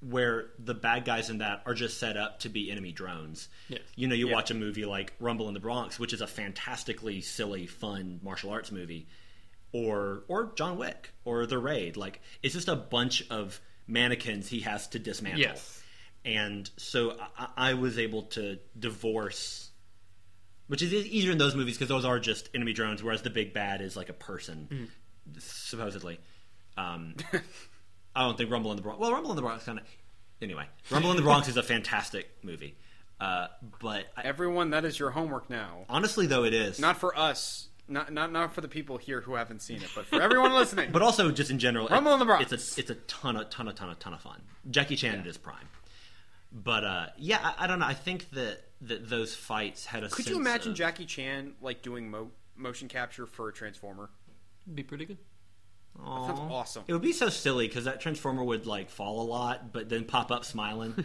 where 0.08 0.50
the 0.58 0.74
bad 0.74 1.04
guys 1.04 1.30
in 1.30 1.38
that 1.38 1.62
are 1.66 1.74
just 1.74 1.98
set 1.98 2.16
up 2.16 2.40
to 2.40 2.48
be 2.48 2.70
enemy 2.70 2.92
drones. 2.92 3.48
Yes. 3.68 3.80
You 3.96 4.06
know, 4.08 4.14
you 4.14 4.28
Yeah. 4.28 4.34
watch 4.34 4.50
a 4.50 4.54
movie 4.54 4.84
like 4.84 5.12
Rumble 5.18 5.48
in 5.48 5.54
the 5.54 5.60
Bronx, 5.60 5.98
which 5.98 6.12
is 6.12 6.20
a 6.20 6.26
fantastically 6.26 7.20
silly, 7.20 7.66
fun 7.66 8.20
martial 8.22 8.50
arts 8.50 8.70
movie, 8.72 9.06
or 9.72 10.24
or 10.28 10.52
John 10.56 10.76
Wick 10.78 11.12
or 11.24 11.46
The 11.46 11.58
Raid. 11.58 11.96
Like 11.96 12.20
it's 12.42 12.54
just 12.54 12.68
a 12.68 12.76
bunch 12.76 13.24
of 13.30 13.60
mannequins 13.86 14.48
he 14.48 14.60
has 14.60 14.88
to 14.88 14.98
dismantle. 14.98 15.40
Yes. 15.40 15.82
And 16.24 16.70
so 16.76 17.16
I, 17.38 17.48
I 17.56 17.74
was 17.74 17.98
able 17.98 18.22
to 18.22 18.58
divorce 18.78 19.70
which 20.66 20.80
is 20.80 20.94
easier 20.94 21.30
in 21.30 21.36
those 21.36 21.54
movies 21.54 21.76
because 21.76 21.88
those 21.90 22.06
are 22.06 22.18
just 22.18 22.48
enemy 22.54 22.72
drones, 22.72 23.02
whereas 23.02 23.20
the 23.20 23.28
big 23.28 23.52
bad 23.52 23.82
is 23.82 23.96
like 23.98 24.08
a 24.08 24.14
person, 24.14 24.88
supposedly. 25.38 26.18
Um, 26.78 27.16
I 28.16 28.22
don't 28.22 28.36
think 28.38 28.50
Rumble 28.50 28.70
in 28.70 28.76
the 28.76 28.82
Bronx. 28.82 29.00
Well, 29.00 29.12
Rumble 29.12 29.30
in 29.30 29.36
the 29.36 29.42
Bronx 29.42 29.64
kind 29.64 29.78
of. 29.78 29.84
Anyway, 30.42 30.66
Rumble 30.90 31.10
in 31.10 31.16
the 31.16 31.22
Bronx 31.22 31.48
is 31.48 31.56
a 31.56 31.62
fantastic 31.62 32.28
movie, 32.42 32.76
uh, 33.20 33.46
but 33.80 34.06
I, 34.16 34.22
Everyone, 34.22 34.70
that 34.70 34.84
is 34.84 34.98
your 34.98 35.10
homework 35.10 35.48
now. 35.48 35.84
honestly, 35.88 36.26
though, 36.26 36.44
it 36.44 36.52
is 36.52 36.78
Not 36.78 36.96
for 36.98 37.16
us, 37.18 37.68
not 37.88 38.12
not 38.12 38.30
not 38.32 38.52
for 38.54 38.60
the 38.60 38.68
people 38.68 38.98
here 38.98 39.20
who 39.20 39.34
haven't 39.34 39.62
seen 39.62 39.76
it, 39.78 39.88
but 39.94 40.06
for 40.06 40.20
everyone 40.20 40.52
listening. 40.54 40.90
But 40.92 41.02
also, 41.02 41.30
just 41.30 41.50
in 41.50 41.58
general, 41.58 41.88
Rumble 41.88 42.10
it- 42.10 42.14
in 42.14 42.18
the 42.20 42.24
Bronx. 42.26 42.52
It's 42.52 42.76
a 42.76 42.80
it's 42.80 42.90
a 42.90 42.94
ton 43.06 43.36
of 43.36 43.48
ton 43.50 43.68
of 43.68 43.74
ton 43.76 43.88
of 43.90 43.98
ton 43.98 44.12
of 44.12 44.20
fun. 44.20 44.42
Jackie 44.70 44.96
Chan 44.96 45.18
at 45.18 45.24
his 45.24 45.38
prime. 45.38 45.68
But 46.52 46.84
uh, 46.84 47.06
yeah, 47.16 47.38
I, 47.42 47.64
I 47.64 47.66
don't 47.66 47.78
know. 47.78 47.86
I 47.86 47.94
think 47.94 48.30
that 48.30 48.58
that 48.82 49.08
those 49.08 49.34
fights 49.34 49.86
had 49.86 50.04
a. 50.04 50.08
Could 50.08 50.28
you 50.28 50.36
imagine 50.36 50.72
of- 50.72 50.76
Jackie 50.78 51.06
Chan 51.06 51.54
like 51.62 51.82
doing 51.82 52.10
mo- 52.10 52.30
motion 52.56 52.88
capture 52.88 53.26
for 53.26 53.48
a 53.48 53.52
Transformer? 53.52 54.10
Be 54.72 54.82
pretty 54.82 55.04
good. 55.04 55.18
That 55.98 56.04
sounds 56.26 56.40
awesome. 56.52 56.84
It 56.86 56.92
would 56.92 57.02
be 57.02 57.12
so 57.12 57.28
silly 57.28 57.66
because 57.68 57.84
that 57.84 58.00
transformer 58.00 58.42
would 58.44 58.66
like 58.66 58.90
fall 58.90 59.22
a 59.22 59.26
lot, 59.26 59.72
but 59.72 59.88
then 59.88 60.04
pop 60.04 60.30
up 60.30 60.44
smiling. 60.44 61.04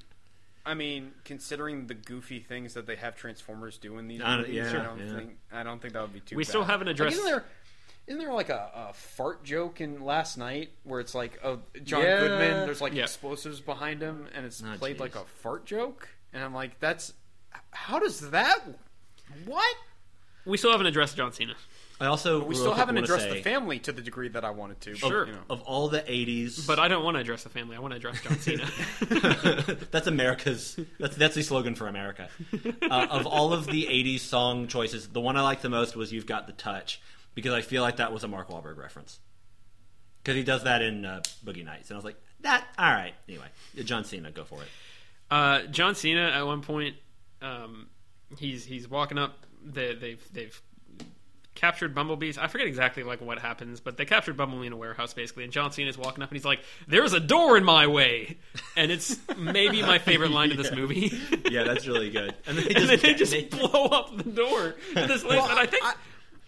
I 0.66 0.74
mean, 0.74 1.12
considering 1.24 1.86
the 1.86 1.94
goofy 1.94 2.38
things 2.38 2.74
that 2.74 2.86
they 2.86 2.96
have 2.96 3.16
Transformers 3.16 3.78
do 3.78 3.98
in 3.98 4.08
these 4.08 4.20
I 4.20 4.36
don't- 4.36 4.40
movies, 4.42 4.54
yeah, 4.56 4.80
I 4.80 4.84
don't 4.84 4.98
yeah. 5.06 5.16
think 5.16 5.38
I 5.52 5.62
don't 5.62 5.80
think 5.80 5.94
that 5.94 6.02
would 6.02 6.12
be 6.12 6.20
too. 6.20 6.36
We 6.36 6.44
bad. 6.44 6.48
still 6.48 6.64
haven't 6.64 6.86
Like, 6.86 6.94
addressed- 6.96 7.16
isn't 7.16 7.26
there? 7.30 7.44
Isn't 8.06 8.18
there 8.20 8.32
like 8.32 8.48
a, 8.50 8.70
a 8.90 8.92
fart 8.92 9.44
joke 9.44 9.80
in 9.80 10.04
Last 10.04 10.36
Knight 10.36 10.70
where 10.84 11.00
it's 11.00 11.14
like 11.14 11.38
oh, 11.44 11.60
John 11.84 12.02
Yeah. 12.02 12.20
Goodman? 12.20 12.66
There's 12.66 12.80
like 12.80 12.92
Yeah. 12.92 13.04
explosives 13.04 13.60
behind 13.60 14.02
him, 14.02 14.26
and 14.34 14.44
it's 14.44 14.62
Oh, 14.62 14.76
played 14.78 14.96
jeez. 14.96 15.00
like 15.00 15.14
a 15.16 15.24
fart 15.42 15.64
joke, 15.64 16.08
and 16.32 16.42
I'm 16.44 16.54
like, 16.54 16.78
that's 16.80 17.12
how 17.72 17.98
does 17.98 18.30
that? 18.30 18.58
What? 19.46 19.76
We 20.44 20.56
still 20.56 20.72
haven't 20.72 20.86
addressed 20.86 21.16
John 21.16 21.32
Cena. 21.32 21.54
I 22.00 22.06
also 22.06 22.42
We 22.42 22.54
still 22.54 22.72
haven't 22.72 22.96
addressed 22.96 23.24
say, 23.24 23.34
the 23.34 23.42
family 23.42 23.78
to 23.80 23.92
the 23.92 24.00
degree 24.00 24.28
that 24.30 24.42
I 24.42 24.50
wanted 24.50 24.80
to. 24.82 24.94
Sure. 24.94 25.26
You 25.26 25.32
know. 25.32 25.38
of 25.50 25.60
all 25.62 25.88
the 25.88 26.00
'80s, 26.00 26.66
But 26.66 26.78
I 26.78 26.88
don't 26.88 27.04
want 27.04 27.16
to 27.16 27.20
address 27.20 27.42
the 27.42 27.50
family. 27.50 27.76
I 27.76 27.80
want 27.80 27.92
to 27.92 27.96
address 27.98 28.22
John 28.22 28.38
Cena. 28.38 28.66
that's 29.90 30.06
America's. 30.06 30.80
That's 30.98 31.14
that's 31.16 31.34
the 31.34 31.42
slogan 31.42 31.74
for 31.74 31.88
America. 31.88 32.28
Uh, 32.90 33.06
of 33.10 33.26
all 33.26 33.52
of 33.52 33.66
the 33.66 33.84
'80s 33.84 34.20
song 34.20 34.66
choices, 34.66 35.08
the 35.08 35.20
one 35.20 35.36
I 35.36 35.42
liked 35.42 35.62
the 35.62 35.68
most 35.68 35.94
was 35.94 36.12
"You've 36.12 36.26
Got 36.26 36.46
the 36.46 36.52
Touch" 36.52 37.00
because 37.34 37.52
I 37.52 37.60
feel 37.60 37.82
like 37.82 37.96
that 37.96 38.12
was 38.12 38.24
a 38.24 38.28
Mark 38.28 38.48
Wahlberg 38.48 38.78
reference. 38.78 39.20
Because 40.22 40.36
he 40.36 40.42
does 40.42 40.64
that 40.64 40.82
in 40.82 41.04
uh, 41.04 41.22
Boogie 41.44 41.64
Nights, 41.64 41.90
and 41.90 41.96
I 41.96 41.98
was 41.98 42.04
like, 42.04 42.16
"That 42.40 42.66
all 42.78 42.90
right." 42.90 43.14
Anyway, 43.28 43.46
John 43.84 44.04
Cena, 44.04 44.30
go 44.30 44.44
for 44.44 44.62
it. 44.62 44.68
Uh, 45.30 45.62
John 45.70 45.94
Cena 45.94 46.30
at 46.30 46.44
one 46.44 46.62
point, 46.62 46.96
um, 47.42 47.88
he's 48.38 48.64
he's 48.64 48.88
walking 48.88 49.18
up. 49.18 49.46
They, 49.64 49.94
they've 49.94 50.32
they've 50.32 50.60
captured 51.60 51.94
bumblebees. 51.94 52.38
I 52.38 52.46
forget 52.46 52.66
exactly 52.66 53.02
like 53.02 53.20
what 53.20 53.38
happens, 53.38 53.80
but 53.80 53.96
they 53.96 54.04
captured 54.04 54.36
Bumblebee 54.36 54.66
in 54.68 54.72
a 54.72 54.76
warehouse 54.76 55.12
basically. 55.12 55.44
And 55.44 55.52
John 55.52 55.72
Cena 55.72 55.90
is 55.90 55.98
walking 55.98 56.22
up 56.22 56.30
and 56.30 56.36
he's 56.36 56.44
like, 56.44 56.60
"There's 56.88 57.12
a 57.12 57.20
door 57.20 57.56
in 57.56 57.64
my 57.64 57.86
way," 57.86 58.38
and 58.76 58.90
it's 58.90 59.18
maybe 59.36 59.82
my 59.82 59.98
favorite 59.98 60.30
line 60.30 60.50
of 60.50 60.56
this 60.56 60.72
movie. 60.80 61.12
Yeah, 61.50 61.64
that's 61.64 61.86
really 61.86 62.10
good. 62.10 62.34
And 62.46 62.56
then 62.56 62.64
they 62.68 62.74
and 62.74 62.88
then 62.88 62.98
they 63.00 63.14
just 63.14 63.32
they- 63.32 63.44
blow 63.44 63.86
up 63.86 64.16
the 64.16 64.24
door 64.30 64.74
to 64.94 65.06
this 65.06 65.22
place. 65.22 65.36
Well, 65.38 65.48
and 65.50 65.58
I 65.58 65.66
think 65.66 65.84
I, 65.84 65.94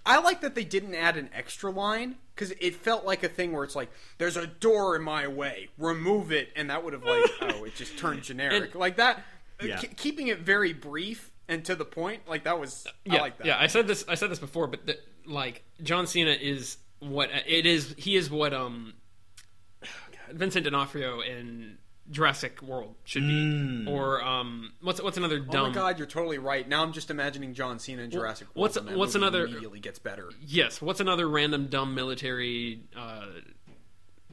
I 0.05 0.19
like 0.21 0.41
that 0.41 0.55
they 0.55 0.65
didn't 0.65 0.95
add 0.95 1.17
an 1.17 1.29
extra 1.35 1.71
line 1.71 2.17
because 2.35 2.51
it 2.61 2.75
felt 2.77 3.05
like 3.05 3.23
a 3.23 3.29
thing 3.29 3.53
where 3.53 3.65
it's 3.65 3.77
like, 3.77 3.91
"There's 4.19 4.37
a 4.37 4.47
door 4.47 4.97
in 4.97 5.03
my 5.03 5.29
way, 5.29 5.69
remove 5.79 6.33
it," 6.33 6.49
and 6.57 6.71
that 6.71 6.83
would 6.85 6.93
have 6.95 7.05
like, 7.05 7.25
oh, 7.43 7.65
it 7.65 7.75
just 7.75 7.99
turned 7.99 8.23
generic 8.23 8.65
And- 8.73 8.75
like 8.75 8.97
that. 8.97 9.23
Yeah. 9.63 9.77
ke- 9.79 9.97
keeping 9.97 10.27
it 10.27 10.41
very 10.41 10.73
brief 10.73 11.31
and 11.53 11.65
to 11.67 11.75
the 11.75 11.85
point, 11.85 12.23
like 12.29 12.45
that 12.45 12.59
was, 12.59 12.87
yeah, 13.05 13.17
I 13.17 13.21
like 13.21 13.39
that. 13.39 13.47
Yeah, 13.47 13.57
I 13.59 13.67
said 13.67 13.87
this. 13.87 14.05
I 14.09 14.15
said 14.15 14.31
this 14.31 14.39
before, 14.39 14.67
but 14.67 14.87
the, 14.87 14.99
like 15.27 15.63
John 15.83 16.07
Cena 16.07 16.31
is 16.31 16.77
what 17.01 17.31
it 17.47 17.67
is. 17.67 17.95
He 17.99 18.17
is 18.17 18.31
what 18.31 18.53
um 18.55 18.95
Vincent 20.31 20.65
D'Onofrio 20.65 21.21
in 21.21 21.79
Jurassic 22.11 22.61
World 22.63 22.95
should 23.05 23.23
be, 23.23 23.87
or 23.89 24.23
um 24.23 24.73
what's 24.83 25.01
what's 25.03 25.17
another 25.17 25.45
Oh 25.51 25.69
my 25.69 25.71
god, 25.73 25.99
you're 25.99 26.07
totally 26.07 26.39
right. 26.39 26.67
Now 26.69 26.83
I'm 26.83 26.93
just 26.93 27.11
imagining 27.11 27.55
John 27.55 27.79
Cena 27.79 28.03
in 28.03 28.11
Jurassic 28.11 28.49
World. 28.55 28.75
what's- 28.75 28.97
what's 28.97 29.15
another- 29.15 29.45
immediately 29.47 29.81
gets 29.81 29.99
better? 29.99 30.31
Yes, 30.45 30.81
what's 30.83 31.01
another 31.01 31.29
random 31.29 31.69
dumb 31.69 31.95
military? 31.95 32.81
uh 32.97 33.27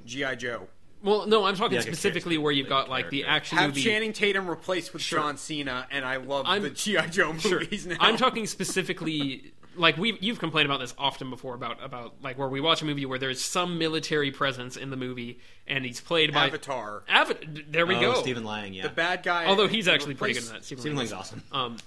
GI 0.05 0.35
Joe. 0.37 0.67
Well, 1.01 1.27
no, 1.27 1.45
I'm 1.45 1.55
talking 1.55 1.73
Yeah, 1.73 1.79
like 1.79 1.89
a 1.89 1.93
specifically 1.95 2.37
where 2.37 2.51
you've 2.51 2.67
got 2.69 2.89
like 2.89 3.09
the 3.09 3.21
character. 3.21 3.35
action 3.35 3.57
Have 3.57 3.69
movie. 3.69 3.83
Channing 3.83 4.11
Tatum 4.13 4.49
replaced 4.49 4.91
with 4.93 5.01
Sure. 5.01 5.19
John 5.19 5.37
Cena, 5.37 5.87
and 5.91 6.03
I 6.03 6.17
love 6.17 6.45
I'm- 6.45 6.61
the 6.63 6.69
GI 6.71 7.07
Joe 7.09 7.33
Sure. 7.37 7.59
movies 7.61 7.87
now. 7.87 7.95
I'm 7.99 8.17
talking 8.17 8.45
specifically 8.47 9.53
like 9.75 9.97
we 9.97 10.17
you've 10.19 10.39
complained 10.39 10.65
about 10.65 10.79
this 10.81 10.93
often 10.97 11.29
before 11.29 11.53
about 11.55 11.81
about 11.81 12.15
like 12.21 12.37
where 12.37 12.49
we 12.49 12.59
watch 12.59 12.81
a 12.81 12.85
movie 12.85 13.05
where 13.05 13.19
there's 13.19 13.41
some 13.41 13.77
military 13.77 14.29
presence 14.31 14.75
in 14.75 14.89
the 14.89 14.97
movie 14.97 15.39
and 15.67 15.85
he's 15.85 16.01
played 16.01 16.33
by 16.33 16.47
Avatar. 16.47 17.03
Avatar. 17.07 17.45
There 17.69 17.85
we 17.85 17.95
oh, 17.95 18.01
go. 18.01 18.13
Stephen 18.15 18.43
Lang, 18.43 18.73
yeah. 18.73 18.83
The 18.83 18.89
bad 18.89 19.23
guy. 19.23 19.45
Although 19.45 19.67
he's 19.67 19.87
actually 19.87 20.15
pretty 20.15 20.33
good 20.33 20.39
replaced- 20.43 20.49
in 20.49 20.55
that. 20.59 20.65
Stephen 20.65 20.81
Stephen 20.81 20.97
Lang 20.97 21.07
Lang's 21.09 21.11
is. 21.11 21.13
awesome. 21.13 21.43
Um, 21.53 21.77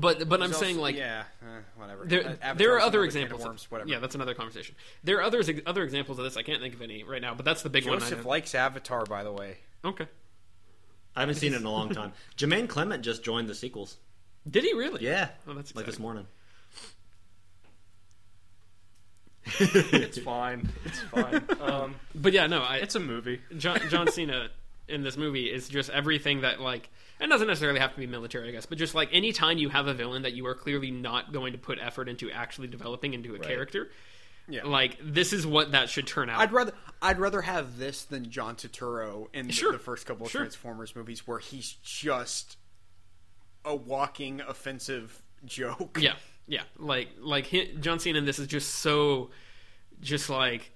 but 0.00 0.28
but 0.28 0.42
I'm 0.42 0.48
He's 0.50 0.58
saying 0.58 0.78
like 0.78 0.96
yeah, 0.96 1.24
uh, 1.42 1.46
whatever. 1.76 2.04
there 2.04 2.20
Avatar's 2.26 2.58
there 2.58 2.74
are 2.74 2.80
other 2.80 2.98
can 2.98 3.00
of 3.00 3.04
examples. 3.06 3.40
of- 3.42 3.46
worms, 3.46 3.70
whatever. 3.70 3.90
Yeah, 3.90 3.98
that's 3.98 4.14
another 4.14 4.34
conversation. 4.34 4.74
There 5.04 5.18
are 5.18 5.22
others 5.22 5.50
other 5.66 5.82
examples 5.82 6.18
of 6.18 6.24
this. 6.24 6.36
I 6.36 6.42
can't 6.42 6.60
think 6.62 6.74
of 6.74 6.82
any 6.82 7.02
right 7.04 7.20
now, 7.22 7.34
but 7.34 7.44
that's 7.44 7.62
the 7.62 7.70
big 7.70 7.86
one. 7.86 7.98
Joseph 8.00 8.24
likes 8.24 8.54
Avatar, 8.54 9.04
by 9.06 9.24
the 9.24 9.32
way. 9.32 9.58
okay, 9.84 10.06
I 11.14 11.20
haven't 11.20 11.36
seen 11.36 11.52
it 11.54 11.60
in 11.60 11.64
a 11.66 11.70
long 11.70 11.90
time. 11.90 12.12
Jermaine 12.36 12.68
Clement 12.68 13.02
just 13.02 13.22
joined 13.24 13.48
the 13.48 13.54
sequels. 13.54 13.96
did 14.48 14.64
he 14.64 14.72
really? 14.74 15.02
Yeah, 15.04 15.28
Oh, 15.48 15.54
that's 15.54 15.74
like 15.74 15.86
this 15.86 15.98
morning. 15.98 16.26
It's 19.60 20.18
fine. 20.18 20.68
It's 20.84 21.00
fine. 21.00 21.42
Um, 21.60 21.94
But 22.14 22.32
yeah, 22.32 22.46
no, 22.46 22.62
I, 22.62 22.76
it's 22.78 22.94
a 22.96 23.00
movie. 23.00 23.40
John 23.56 23.78
John 23.88 24.08
Cena 24.12 24.48
in 24.88 25.02
this 25.02 25.16
movie 25.16 25.46
is 25.52 25.68
just 25.68 25.88
everything 25.90 26.40
that 26.42 26.60
like 26.60 26.88
it 27.20 27.26
doesn't 27.28 27.46
necessarily 27.46 27.80
have 27.80 27.92
to 27.94 27.98
be 27.98 28.06
military, 28.06 28.48
I 28.48 28.52
guess, 28.52 28.66
but 28.66 28.78
just 28.78 28.94
like 28.94 29.08
any 29.12 29.32
time 29.32 29.58
you 29.58 29.68
have 29.70 29.86
a 29.86 29.94
villain 29.94 30.22
that 30.22 30.32
you 30.34 30.46
are 30.46 30.54
clearly 30.54 30.90
not 30.90 31.32
going 31.32 31.52
to 31.52 31.58
put 31.58 31.78
effort 31.80 32.08
into 32.08 32.30
actually 32.30 32.68
developing 32.68 33.14
into 33.14 33.34
a 33.34 33.38
character, 33.38 33.90
Yeah. 34.48 34.64
like 34.64 34.98
this 35.02 35.32
is 35.32 35.46
what 35.46 35.72
that 35.72 35.88
should 35.88 36.06
turn 36.06 36.28
out. 36.30 36.40
I'd 36.40 36.52
rather 36.52 36.72
I'd 37.00 37.18
rather 37.18 37.40
have 37.42 37.78
this 37.78 38.04
than 38.04 38.30
John 38.30 38.56
Turturro 38.56 39.28
in 39.34 39.46
the- 39.46 39.52
Sure. 39.52 39.72
the 39.72 39.78
first 39.78 40.06
couple 40.06 40.26
of 40.26 40.32
Sure. 40.32 40.42
Transformers 40.42 40.94
movies, 40.94 41.26
where 41.26 41.38
he's 41.38 41.72
just 41.82 42.56
a 43.64 43.74
walking 43.74 44.40
offensive 44.42 45.22
joke. 45.44 45.98
Yeah, 46.00 46.14
yeah. 46.46 46.62
Like 46.76 47.08
like 47.18 47.52
John 47.80 47.98
Cena 47.98 48.18
in 48.18 48.24
this 48.26 48.38
is 48.38 48.46
just 48.46 48.76
so 48.76 49.30
just 50.00 50.28
like 50.30 50.70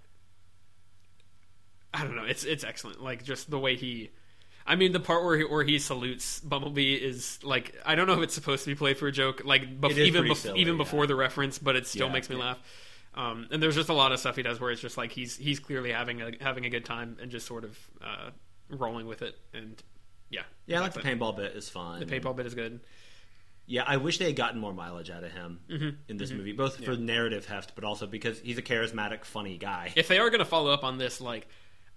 I 1.92 2.04
don't 2.04 2.16
know, 2.16 2.24
it's 2.24 2.44
it's 2.44 2.64
excellent. 2.64 3.02
Like 3.02 3.24
just 3.24 3.50
the 3.50 3.58
way 3.58 3.76
he. 3.76 4.10
I 4.66 4.76
mean, 4.76 4.92
the 4.92 5.00
part 5.00 5.24
where 5.24 5.36
he, 5.38 5.44
where 5.44 5.64
he 5.64 5.78
salutes 5.78 6.40
Bumblebee 6.40 6.94
is 6.94 7.38
like 7.42 7.74
I 7.84 7.94
don't 7.94 8.06
know 8.06 8.14
if 8.14 8.20
it's 8.22 8.34
supposed 8.34 8.64
to 8.64 8.70
be 8.70 8.74
played 8.76 8.98
for 8.98 9.06
a 9.08 9.12
joke, 9.12 9.42
like 9.44 9.80
bef- 9.80 9.96
even 9.98 10.24
bef- 10.24 10.36
silly, 10.36 10.60
even 10.60 10.74
yeah. 10.74 10.78
before 10.78 11.06
the 11.06 11.14
reference, 11.16 11.58
but 11.58 11.76
it 11.76 11.86
still 11.86 12.06
Yeah, 12.06 12.12
makes 12.12 12.28
me 12.30 12.36
yeah. 12.36 12.44
laugh. 12.44 12.58
Um, 13.14 13.48
and 13.50 13.60
there's 13.62 13.74
just 13.74 13.88
a 13.88 13.92
lot 13.94 14.12
of 14.12 14.20
stuff 14.20 14.36
he 14.36 14.42
does 14.42 14.60
where 14.60 14.70
it's 14.70 14.80
just 14.80 14.96
like 14.96 15.10
he's 15.10 15.36
he's 15.36 15.58
clearly 15.58 15.90
having 15.92 16.22
a 16.22 16.30
having 16.40 16.64
a 16.66 16.70
good 16.70 16.84
time 16.84 17.16
and 17.20 17.30
just 17.30 17.46
sort 17.46 17.64
of 17.64 17.76
uh, 18.00 18.30
rolling 18.68 19.06
with 19.06 19.22
it. 19.22 19.36
And 19.52 19.82
yeah, 20.28 20.42
Yeah, 20.66 20.78
I 20.78 20.82
like 20.82 20.92
the 20.92 21.00
paintball 21.00 21.36
bit 21.36 21.56
is 21.56 21.68
fun. 21.68 21.98
The 21.98 22.06
paintball 22.06 22.36
bit 22.36 22.46
is 22.46 22.54
good. 22.54 22.80
Yeah, 23.66 23.84
I 23.86 23.96
wish 23.98 24.18
they 24.18 24.24
had 24.26 24.36
gotten 24.36 24.60
more 24.60 24.72
mileage 24.72 25.10
out 25.10 25.22
of 25.24 25.32
him 25.32 25.60
Mm-hmm. 25.68 25.88
in 26.08 26.16
this 26.16 26.30
movie, 26.32 26.52
both 26.52 26.84
for 26.84 26.96
narrative 26.96 27.46
heft, 27.46 27.74
but 27.74 27.84
also 27.84 28.06
because 28.06 28.38
he's 28.40 28.58
a 28.58 28.62
charismatic, 28.62 29.24
funny 29.24 29.58
guy. 29.58 29.92
If 29.96 30.08
they 30.08 30.18
are 30.18 30.28
going 30.30 30.40
to 30.40 30.44
follow 30.44 30.72
up 30.72 30.82
on 30.84 30.98
this, 30.98 31.20
like 31.20 31.46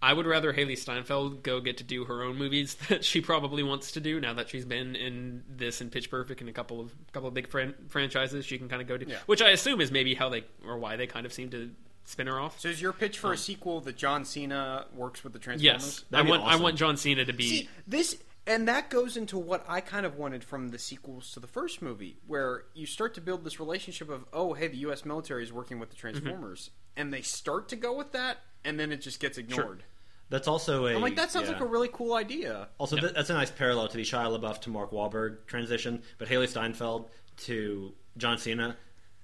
I 0.03 0.11
would 0.13 0.25
rather 0.25 0.51
Hailee 0.53 0.77
Steinfeld 0.77 1.43
go 1.43 1.61
get 1.61 1.77
to 1.77 1.83
do 1.85 2.03
her 2.05 2.23
own 2.23 2.37
movies 2.37 2.75
that 2.89 3.05
she 3.05 3.21
probably 3.21 3.63
wants 3.63 3.93
to 3.93 4.01
do 4.01 4.19
now 4.19 4.33
that 4.33 4.49
she's 4.49 4.65
been 4.65 4.95
in 4.95 5.43
this 5.49 5.79
and 5.79 5.89
Pitch 5.91 6.09
Perfect 6.11 6.41
and 6.41 6.49
a 6.49 6.53
couple 6.53 6.81
of 6.81 6.93
couple 7.13 7.29
of 7.29 7.33
big 7.33 7.47
fran- 7.47 7.75
franchises. 7.87 8.45
She 8.45 8.57
can 8.57 8.67
kind 8.67 8.81
of 8.81 8.87
go 8.87 8.97
to, 8.97 9.07
Yeah. 9.07 9.17
which 9.25 9.41
I 9.41 9.51
assume 9.51 9.79
is 9.81 9.91
maybe 9.91 10.13
how 10.13 10.27
they 10.29 10.43
or 10.67 10.77
why 10.77 10.97
they 10.97 11.07
kind 11.07 11.25
of 11.25 11.31
seem 11.31 11.49
to 11.51 11.71
spin 12.03 12.27
her 12.27 12.37
off. 12.39 12.59
So 12.59 12.67
is 12.67 12.81
your 12.81 12.91
pitch 12.91 13.17
for 13.17 13.31
a 13.31 13.37
sequel 13.37 13.79
that 13.81 13.95
John 13.95 14.25
Cena 14.25 14.85
works 14.93 15.23
with 15.23 15.31
the 15.31 15.39
Transformers? 15.39 15.63
Yes, 15.85 16.03
I 16.11 16.17
That'd 16.17 16.25
be 16.25 16.31
want 16.31 16.43
I 16.43 16.55
want 16.57 16.75
John 16.75 16.97
Cena 16.97 17.23
to 17.23 17.31
be. 17.33 17.49
See, 17.49 17.69
this 17.87 18.17
and 18.45 18.67
that 18.67 18.89
goes 18.89 19.15
into 19.15 19.37
what 19.37 19.63
I 19.69 19.79
kind 19.79 20.05
of 20.05 20.17
wanted 20.17 20.43
from 20.43 20.67
the 20.71 20.77
sequels 20.79 21.31
to 21.31 21.39
the 21.39 21.47
first 21.47 21.81
movie, 21.81 22.17
where 22.27 22.65
you 22.73 22.85
start 22.85 23.13
to 23.13 23.21
build 23.21 23.45
this 23.45 23.57
relationship 23.57 24.09
of, 24.09 24.25
oh, 24.33 24.51
hey, 24.51 24.67
the 24.67 24.75
U.S. 24.79 25.05
military 25.05 25.43
is 25.43 25.53
working 25.53 25.79
with 25.79 25.91
the 25.91 25.95
Mm-hmm. 25.95 26.17
Transformers, 26.19 26.69
and 26.97 27.13
they 27.13 27.21
start 27.21 27.69
to 27.69 27.77
go 27.77 27.95
with 27.95 28.11
that, 28.11 28.39
and 28.65 28.77
then 28.77 28.91
it 28.91 28.99
just 28.99 29.21
gets 29.21 29.37
ignored. 29.37 29.83
That's 30.29 30.47
also 30.47 30.87
a. 30.87 30.95
I'm 30.95 31.01
like, 31.01 31.15
that 31.15 31.31
sounds 31.31 31.47
yeah. 31.47 31.53
like 31.53 31.61
a 31.61 31.65
really 31.65 31.89
cool 31.93 32.15
idea. 32.15 32.67
Also, 32.77 32.95
th- 32.97 33.13
that's 33.13 33.29
a 33.29 33.33
nice 33.33 33.51
parallel 33.51 33.87
to 33.87 33.97
the 33.97 34.03
Shia 34.03 34.39
LaBeouf 34.39 34.61
to 34.61 34.69
Mark 34.69 34.91
Wahlberg 34.91 35.45
transition, 35.45 36.01
but 36.17 36.27
Hailee 36.27 36.47
Steinfeld 36.47 37.09
to 37.45 37.93
John 38.17 38.37
Cena 38.37 38.75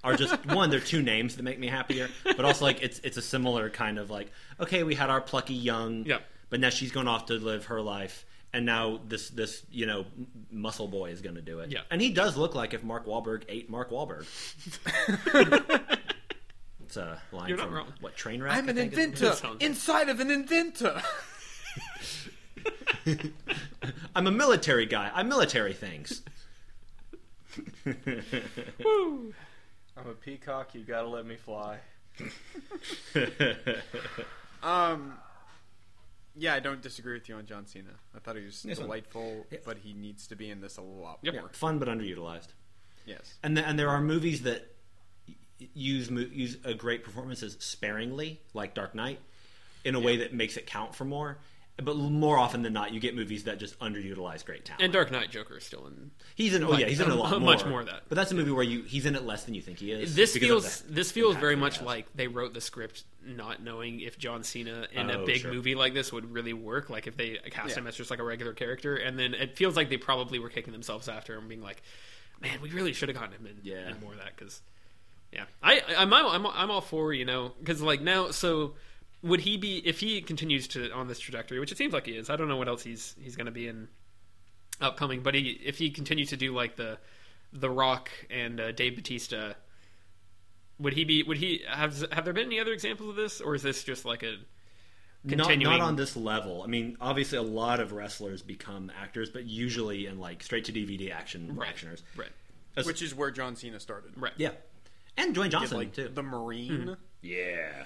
are 0.04 0.16
just 0.16 0.46
one. 0.54 0.70
They're 0.70 0.80
two 0.80 1.02
names 1.02 1.36
that 1.36 1.44
make 1.44 1.58
me 1.60 1.68
happier, 1.68 2.10
but 2.24 2.46
also 2.46 2.66
like 2.66 2.82
it's 2.84 3.00
it's 3.00 3.18
a 3.18 3.22
similar 3.22 3.70
kind 3.70 3.98
of 3.98 4.10
like 4.10 4.32
okay, 4.60 4.84
we 4.84 4.94
had 4.96 5.10
our 5.10 5.22
plucky 5.22 5.56
young, 5.56 6.06
Yeah. 6.06 6.20
but 6.50 6.60
now 6.60 6.70
she's 6.70 6.92
going 6.92 7.08
off 7.08 7.26
to 7.28 7.34
live 7.34 7.66
her 7.66 7.82
life, 7.82 8.26
and 8.54 8.66
now 8.66 9.00
this 9.08 9.30
this 9.30 9.64
you 9.72 9.86
know 9.86 10.06
muscle 10.52 10.88
boy 10.88 11.10
is 11.10 11.22
going 11.22 11.36
to 11.36 11.42
do 11.42 11.60
it. 11.60 11.72
Yeah. 11.72 11.82
and 11.90 12.02
he 12.02 12.12
does 12.12 12.38
look 12.38 12.56
like 12.56 12.74
if 12.74 12.84
Mark 12.84 13.06
Wahlberg 13.06 13.44
ate 13.50 13.70
Mark 13.70 13.90
Wahlberg. 13.90 14.26
it's 16.90 16.98
a 16.98 17.22
line 17.32 17.48
You're 17.50 17.58
not 17.60 17.68
from 17.68 17.76
wrong. 17.76 17.94
what 18.02 18.16
train 18.16 18.42
wreck? 18.42 18.52
I'm 18.52 18.66
I 18.66 18.72
an 18.72 18.76
think 18.76 18.94
is- 18.94 18.98
inventor 19.00 19.34
sounds- 19.36 19.64
inside 19.64 20.10
of 20.10 20.20
an 20.20 20.32
inventor. 20.32 21.00
I'm 24.16 24.26
a 24.26 24.32
military 24.32 24.88
guy. 24.88 25.12
I 25.14 25.22
military 25.22 25.74
things. 25.74 26.24
Woo! 27.86 29.34
I'm 29.96 30.08
a 30.08 30.14
peacock. 30.14 30.74
You 30.74 30.82
gotta 30.82 31.08
let 31.08 31.26
me 31.28 31.36
fly. 31.36 31.78
Um, 34.62 35.14
yeah, 36.36 36.54
I 36.54 36.60
don't 36.60 36.82
disagree 36.82 37.14
with 37.14 37.30
you 37.30 37.36
on 37.36 37.46
John 37.46 37.66
Cena. 37.66 37.92
I 38.14 38.20
thought 38.20 38.36
he 38.36 38.44
was 38.44 38.66
Yes, 38.66 38.78
delightful, 38.80 39.46
but 39.64 39.78
he 39.78 39.94
needs 39.94 40.28
to 40.28 40.36
be 40.36 40.50
in 40.50 40.60
this 40.60 40.76
a 40.76 40.82
lot 40.82 41.20
Yep. 41.22 41.34
more. 41.36 41.50
Fun 41.54 41.80
but 41.80 41.88
underutilized. 41.88 42.48
Yes. 43.06 43.36
And 43.42 43.56
the, 43.56 43.66
and 43.66 43.80
there 43.80 43.88
are 43.90 44.02
movies 44.02 44.42
that 44.42 44.64
y- 44.64 44.68
use 45.74 46.10
use 46.10 46.58
a 46.64 46.74
great 46.74 47.04
performances 47.04 47.58
sparingly, 47.60 48.40
like 48.54 48.74
Dark 48.74 48.96
Knight, 48.96 49.20
in 49.84 49.96
a 49.96 50.00
way 50.00 50.18
that 50.18 50.34
makes 50.34 50.58
it 50.58 50.66
count 50.68 50.96
for 50.96 51.06
more. 51.06 51.38
But 51.82 51.96
more 51.96 52.38
often 52.38 52.62
than 52.62 52.74
not, 52.74 52.92
you 52.92 53.00
get 53.00 53.16
movies 53.16 53.46
that 53.46 53.58
just 53.58 53.80
underutilize 53.80 54.44
great 54.44 54.66
talent. 54.66 54.84
And 54.84 54.92
Dark 54.92 55.12
Knight 55.12 55.32
Joker 55.32 55.60
is 55.60 55.64
still 55.64 55.88
in. 55.88 56.12
he's 56.36 56.54
in. 56.54 56.62
Oh 56.62 56.74
yeah, 56.78 56.88
he's 56.88 57.00
in 57.00 57.10
a 57.10 57.16
lot 57.16 57.32
more. 57.32 57.40
much 57.40 57.66
more 57.66 57.80
of 57.80 57.86
that. 57.86 58.02
But 58.10 58.16
that's 58.18 58.34
a 58.34 58.36
movie 58.36 58.52
where 58.52 58.66
you 58.66 58.82
he's 58.84 59.06
in 59.06 59.16
it 59.16 59.24
less 59.24 59.46
than 59.46 59.54
you 59.54 59.62
think 59.62 59.80
he 59.80 59.94
is. 59.94 60.14
This 60.14 60.36
feels 60.36 60.82
the 60.82 60.92
this 60.92 61.10
feels 61.14 61.38
very 61.38 61.56
much 61.56 61.82
like 61.82 62.06
they 62.16 62.28
wrote 62.28 62.54
the 62.54 62.60
script 62.60 63.06
not 63.26 63.64
knowing 63.64 64.02
if 64.02 64.18
John 64.18 64.44
Cena 64.44 64.88
in 64.92 65.10
Oh, 65.10 65.24
a 65.24 65.26
big 65.26 65.38
sure. 65.42 65.54
movie 65.54 65.74
like 65.74 65.94
this 65.94 66.12
would 66.12 66.30
really 66.34 66.52
work. 66.52 66.90
Like 66.90 67.08
if 67.08 67.16
they 67.16 67.38
cast 67.50 67.70
Yeah. 67.70 67.76
him 67.76 67.88
as 67.88 67.96
just 67.96 68.10
like 68.12 68.20
a 68.20 68.24
regular 68.26 68.52
character, 68.52 68.98
and 68.98 69.18
then 69.18 69.34
it 69.34 69.56
feels 69.56 69.78
like 69.78 69.88
they 69.90 69.96
probably 69.98 70.38
were 70.40 70.50
kicking 70.50 70.74
themselves 70.74 71.08
after 71.08 71.38
and 71.38 71.48
being 71.48 71.62
like, 71.62 71.82
"Man, 72.42 72.60
we 72.62 72.72
really 72.72 72.92
should 72.92 73.08
have 73.08 73.18
gotten 73.18 73.36
him 73.40 73.46
in, 73.46 73.56
Yeah. 73.64 73.90
in 73.90 74.02
more 74.02 74.12
of 74.12 74.20
that." 74.20 74.36
Because 74.36 74.62
yeah, 75.32 75.46
I 75.64 75.82
I'm 75.98 76.14
I'm 76.14 76.46
I'm 76.48 76.72
all 76.72 76.82
for 76.82 77.14
you 77.14 77.26
know 77.26 77.54
because 77.60 77.82
like 77.82 78.02
now 78.02 78.32
so. 78.32 78.74
Would 79.22 79.42
he 79.42 79.58
be 79.58 79.80
if 79.86 80.00
he 80.00 80.22
continues 80.22 80.70
to 80.70 80.94
on 80.94 81.10
this 81.10 81.20
trajectory, 81.20 81.60
which 81.60 81.74
it 81.74 81.78
seems 81.78 81.92
like 81.92 82.06
he 82.06 82.14
is? 82.14 82.30
I 82.30 82.38
don't 82.38 82.48
know 82.48 82.56
what 82.56 82.70
else 82.70 82.82
he's 82.84 83.18
he's 83.22 83.36
going 83.36 83.48
to 83.48 83.52
be 83.52 83.68
in 83.68 83.90
upcoming, 84.80 85.22
but 85.24 85.36
he 85.36 85.60
if 85.62 85.78
he 85.78 85.90
continues 85.90 86.30
to 86.30 86.38
do 86.38 86.54
like 86.56 86.78
the 86.78 86.98
the 87.52 87.70
Rock 87.70 88.10
and 88.30 88.62
uh, 88.62 88.72
Dave 88.72 88.96
Batista, 88.96 89.56
would 90.80 90.94
he 90.94 91.04
be? 91.04 91.22
Would 91.24 91.36
he 91.38 91.64
have? 91.68 92.02
Have 92.14 92.24
there 92.24 92.34
been 92.34 92.46
any 92.46 92.62
other 92.62 92.72
examples 92.72 93.10
of 93.10 93.16
this, 93.18 93.42
or 93.42 93.56
is 93.56 93.62
this 93.62 93.84
just 93.84 94.06
like 94.06 94.24
a 94.24 94.38
not, 95.26 95.48
continuing? 95.48 95.78
not 95.80 95.86
on 95.86 95.96
this 95.98 96.16
level. 96.16 96.64
I 96.64 96.68
mean, 96.68 96.96
obviously, 97.02 97.38
a 97.38 97.42
lot 97.44 97.82
of 97.82 97.92
wrestlers 97.92 98.42
become 98.42 98.90
actors, 98.98 99.30
but 99.30 99.46
usually 99.46 100.06
in 100.06 100.18
like 100.20 100.44
straight 100.44 100.64
to 100.66 100.72
DVD 100.72 101.12
action 101.12 101.58
right, 101.58 101.76
actioners. 101.76 102.04
right, 102.16 102.30
As- 102.78 102.86
Which 102.86 103.02
is 103.02 103.14
where 103.14 103.32
John 103.32 103.58
Cena 103.58 103.82
started. 103.82 104.12
right. 104.16 104.32
yeah, 104.38 104.52
and 105.20 105.36
Dwayne 105.36 105.44
Did, 105.44 105.52
Johnson 105.52 105.78
like 105.78 105.94
too. 105.94 106.10
the 106.14 106.24
Marine. 106.24 106.96
Yeah. 107.22 107.84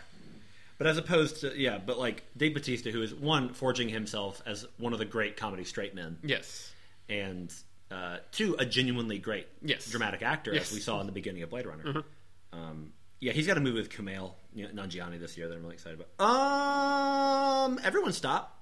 But 0.77 0.87
as 0.87 0.97
opposed 0.97 1.41
to 1.41 1.53
yeah, 1.59 1.77
but 1.77 1.97
like 1.99 2.23
Dave 2.35 2.53
Batista, 2.53 2.91
who 2.91 3.01
is 3.01 3.13
one 3.13 3.53
forging 3.53 3.89
himself 3.89 4.41
as 4.45 4.65
one 4.77 4.93
of 4.93 4.99
the 4.99 5.05
great 5.05 5.37
comedy 5.37 5.63
straight 5.63 5.93
men, 5.95 6.17
Yes, 6.23 6.71
and 7.09 7.53
uh, 7.91 8.17
two 8.31 8.55
a 8.59 8.65
genuinely 8.65 9.17
great 9.19 9.47
Yes. 9.61 9.89
dramatic 9.89 10.21
actor, 10.23 10.53
Yes. 10.53 10.69
as 10.69 10.73
we 10.73 10.79
saw 10.81 10.99
in 10.99 11.05
the 11.05 11.11
beginning 11.13 11.43
of 11.43 11.49
Blade 11.51 11.65
Runner. 11.67 12.03
Um, 12.51 12.91
yeah, 13.19 13.31
he's 13.33 13.47
got 13.47 13.57
a 13.57 13.61
movie 13.61 13.79
with 13.79 13.89
Kumail 13.89 14.33
you 14.53 14.67
know, 14.71 14.83
Nanjiani 14.83 15.19
this 15.19 15.37
year 15.37 15.47
that 15.47 15.55
I'm 15.55 15.61
really 15.61 15.75
excited 15.75 15.99
about. 15.99 16.25
Um, 16.25 17.79
everyone 17.83 18.11
stop. 18.13 18.59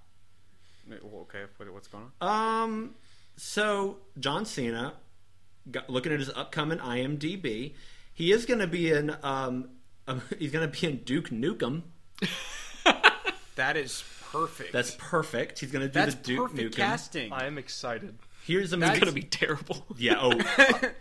Okay, 0.91 1.43
what's 1.71 1.87
going 1.87 2.05
on? 2.21 2.63
Um, 2.63 2.95
so 3.37 3.97
John 4.19 4.45
Cena, 4.45 4.93
got, 5.71 5.89
looking 5.89 6.11
at 6.11 6.19
his 6.19 6.29
upcoming 6.29 6.79
IMDb, 6.79 7.73
he 8.21 8.31
is 8.31 8.45
going 8.45 8.59
to 8.59 8.67
be 8.67 8.91
in. 8.91 9.15
Um, 9.23 9.69
um, 10.07 10.21
he's 10.39 10.51
going 10.51 10.69
to 10.69 10.79
be 10.79 10.87
in 10.87 10.97
Duke 10.97 11.29
Nukem. 11.29 11.81
That 13.55 13.75
is 13.75 14.03
perfect. 14.31 14.71
That's 14.71 14.95
perfect. 14.97 15.59
He's 15.59 15.71
going 15.71 15.81
to 15.85 15.89
do 15.89 15.93
That's 15.99 16.15
the 16.15 16.23
Duke 16.23 16.51
perfect 16.51 16.73
Nukem. 16.73 16.77
casting. 16.77 17.33
I 17.33 17.45
am 17.45 17.57
excited. 17.57 18.17
Here's 18.45 18.71
a 18.73 18.77
That's 18.77 18.91
movie. 18.91 18.95
it's 18.95 18.99
gonna 18.99 19.11
be 19.11 19.23
terrible. 19.23 19.85
yeah. 19.97 20.15
Oh, 20.19 20.29
100 20.35 20.45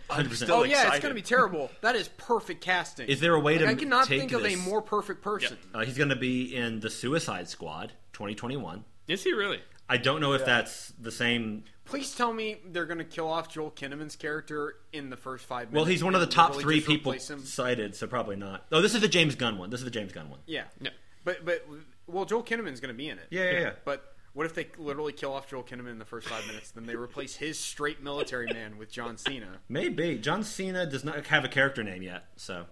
still- 0.07 0.19
oh 0.19 0.25
percent. 0.27 0.47
yeah, 0.49 0.63
it's 0.65 0.71
excited. 0.81 1.01
going 1.01 1.11
to 1.11 1.15
be 1.15 1.21
terrible. 1.21 1.71
That 1.79 1.95
is 1.95 2.09
perfect 2.17 2.61
casting. 2.61 3.07
Is 3.07 3.19
there 3.21 3.33
a 3.33 3.39
way 3.39 3.53
Like, 3.57 3.61
to 3.65 3.71
I 3.71 3.75
cannot 3.75 4.05
take 4.07 4.19
think 4.19 4.33
of 4.33 4.45
a 4.45 4.55
more 4.57 4.81
perfect 4.81 5.23
person. 5.23 5.57
Uh, 5.73 5.79
he's 5.85 5.97
going 5.97 6.09
to 6.09 6.15
be 6.17 6.53
in 6.55 6.81
the 6.81 6.89
Suicide 6.89 7.47
Squad 7.47 7.93
2021. 8.13 8.83
Is 9.07 9.23
he 9.23 9.31
really? 9.33 9.61
I 9.91 9.97
don't 9.97 10.21
know 10.21 10.31
if 10.33 10.45
that's 10.45 10.93
the 10.99 11.11
same. 11.11 11.65
Please 11.83 12.15
tell 12.15 12.31
me 12.31 12.57
they're 12.65 12.85
going 12.85 12.99
to 12.99 13.03
kill 13.03 13.27
off 13.27 13.49
Joel 13.49 13.71
Kinnaman's 13.71 14.15
character 14.15 14.75
in 14.93 15.09
the 15.09 15.17
first 15.17 15.43
five 15.45 15.67
minutes. 15.67 15.75
Well, 15.75 15.83
he's 15.85 16.01
one 16.01 16.15
of 16.15 16.21
the 16.21 16.27
top 16.27 16.55
three 16.55 16.79
people 16.79 17.13
cited, 17.19 17.93
so 17.95 18.07
probably 18.07 18.37
not. 18.37 18.65
Oh, 18.71 18.81
this 18.81 18.95
is 18.95 19.01
the 19.01 19.09
James 19.09 19.35
Gunn 19.35 19.57
one. 19.57 19.69
This 19.69 19.81
is 19.81 19.83
the 19.83 19.91
James 19.91 20.13
Gunn 20.13 20.29
one. 20.29 20.39
Yeah, 20.45 20.63
No. 20.79 20.91
but 21.25 21.43
but 21.43 21.65
well, 22.07 22.23
Joel 22.23 22.43
Kinnaman's 22.43 22.79
going 22.79 22.93
to 22.93 22.97
be 22.97 23.09
in 23.09 23.17
it. 23.19 23.27
Yeah, 23.31 23.43
yeah, 23.51 23.59
yeah. 23.59 23.71
But 23.83 24.15
what 24.31 24.45
if 24.45 24.55
they 24.55 24.67
literally 24.77 25.11
kill 25.11 25.33
off 25.33 25.49
Joel 25.49 25.63
Kinnaman 25.63 25.91
in 25.91 25.99
the 25.99 26.05
first 26.05 26.29
five 26.29 26.47
minutes? 26.47 26.71
Then 26.71 26.85
they 26.85 26.95
replace 26.95 27.35
his 27.35 27.59
straight 27.59 28.01
military 28.01 28.47
man 28.53 28.77
with 28.77 28.89
John 28.89 29.17
Cena. 29.17 29.57
Maybe 29.67 30.17
John 30.17 30.45
Cena 30.45 30.85
does 30.85 31.03
not 31.03 31.25
have 31.27 31.43
a 31.43 31.49
character 31.49 31.83
name 31.83 32.01
yet, 32.01 32.23
so. 32.37 32.67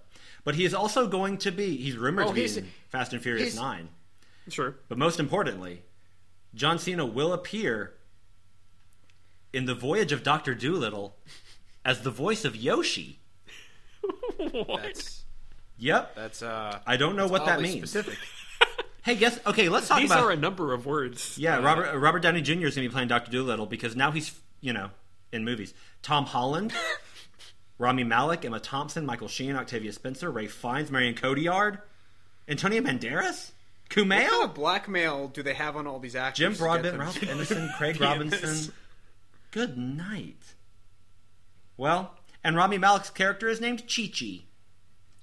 But 0.45 0.55
he 0.55 0.63
is 0.63 0.73
also 0.73 1.05
going 1.09 1.37
to 1.39 1.51
be. 1.51 1.75
He's 1.75 1.97
rumored 1.97 2.23
Oh, 2.23 2.29
to 2.29 2.33
be 2.33 2.45
in 2.45 2.69
Fast 2.87 3.11
and 3.11 3.21
Furious 3.21 3.57
Nine. 3.57 3.89
Sure. 4.47 4.75
But 4.87 4.97
most 4.97 5.19
importantly, 5.19 5.83
John 6.55 6.79
Cena 6.79 7.05
will 7.05 7.33
appear 7.33 7.93
in 9.53 9.65
the 9.65 9.75
Voyage 9.75 10.11
of 10.11 10.23
Doctor 10.23 10.53
Dolittle 10.55 11.15
as 11.85 12.01
the 12.01 12.11
voice 12.11 12.45
of 12.45 12.55
Yoshi. 12.55 13.19
what? 14.37 14.81
That's 14.83 15.23
Yep. 15.77 16.15
that's 16.15 16.41
uh. 16.41 16.79
I 16.85 16.97
don't 16.97 17.15
know 17.15 17.27
what 17.27 17.45
that 17.45 17.61
means. 17.61 17.89
Specific. 17.89 18.17
Hey, 19.01 19.15
guess. 19.15 19.39
Okay, 19.47 19.69
let's 19.69 19.87
talk 19.87 19.95
about 19.97 20.01
These 20.01 20.11
about. 20.11 20.23
are 20.25 20.31
a 20.31 20.35
number 20.35 20.73
of 20.73 20.85
words. 20.85 21.37
Yeah, 21.37 21.57
Uh, 21.57 21.61
Robert 21.61 21.97
Robert 21.97 22.19
Downey 22.21 22.41
Jr. 22.41 22.51
is 22.67 22.75
going 22.75 22.83
to 22.85 22.89
be 22.89 22.89
playing 22.89 23.07
Doctor 23.07 23.31
Dolittle 23.31 23.65
because 23.65 23.95
now 23.95 24.11
he's 24.11 24.37
you 24.59 24.73
know 24.73 24.91
in 25.31 25.45
movies. 25.45 25.73
Tom 26.03 26.25
Holland, 26.25 26.73
Rami 27.79 28.03
Malek, 28.03 28.43
Emma 28.43 28.59
Thompson, 28.59 29.05
Michael 29.05 29.29
Sheen, 29.29 29.55
Octavia 29.55 29.93
Spencer, 29.93 30.29
Ralph 30.29 30.51
Fiennes, 30.51 30.91
Marion 30.91 31.15
Cotillard, 31.15 31.79
Antonio 32.47 32.81
Banderas, 32.81 33.51
What 33.93 34.07
kind 34.07 34.11
Kumail, 34.11 34.43
of 34.45 34.53
blackmail 34.53 35.27
do 35.29 35.41
they 35.43 35.53
have 35.55 35.75
on 35.75 35.87
all 35.87 35.99
these 35.99 36.15
actors? 36.15 36.37
Jim 36.37 36.53
Broadbent, 36.55 36.93
them- 36.97 37.01
Ralph 37.01 37.19
Ineson, 37.19 37.73
Craig 37.77 37.99
Robinson. 37.99 38.73
Good 39.51 39.77
night. 39.77 40.53
Well, 41.77 42.13
and 42.43 42.55
Rami 42.55 42.77
Malek's 42.77 43.09
character 43.09 43.47
is 43.49 43.59
named 43.59 43.83
Chi 43.87 44.11
Chi. 44.17 44.41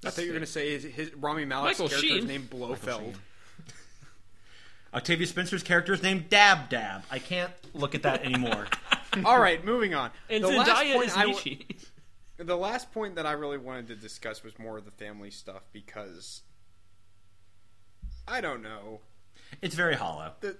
I 0.04 0.10
thought 0.10 0.22
you 0.22 0.28
were 0.30 0.34
going 0.34 0.44
to 0.44 0.50
say 0.50 0.72
his, 0.72 0.84
his 0.84 1.14
Rami 1.14 1.44
Malek's 1.44 1.78
Michael 1.78 1.88
character's 1.88 2.10
Sheen. 2.10 2.26
named 2.26 2.50
Blofeld. 2.50 3.14
Octavia 4.94 5.26
Spencer's 5.26 5.62
character 5.62 5.92
is 5.92 6.02
named 6.02 6.28
Dab 6.30 6.68
Dab. 6.68 7.02
I 7.10 7.18
can't 7.18 7.52
look 7.74 7.94
at 7.94 8.02
that 8.02 8.24
anymore. 8.24 8.66
All 9.24 9.38
right, 9.40 9.64
moving 9.64 9.94
on. 9.94 10.10
And 10.30 10.42
the 10.42 10.48
last 10.48 10.70
Zendaya 10.70 10.94
point 10.94 11.06
is 11.08 11.16
I 11.16 11.26
w- 11.26 11.38
Nishi. 11.38 11.86
the 12.38 12.56
last 12.56 12.92
point 12.92 13.14
that 13.16 13.26
I 13.26 13.32
really 13.32 13.58
wanted 13.58 13.88
to 13.88 13.96
discuss 13.96 14.42
was 14.42 14.58
more 14.58 14.76
of 14.78 14.84
the 14.84 14.90
family 14.90 15.30
stuff 15.30 15.62
because 15.72 16.42
I 18.28 18.40
don't 18.40 18.62
know. 18.62 19.00
it's 19.62 19.74
very 19.74 19.94
hollow, 19.94 20.32
The, 20.40 20.56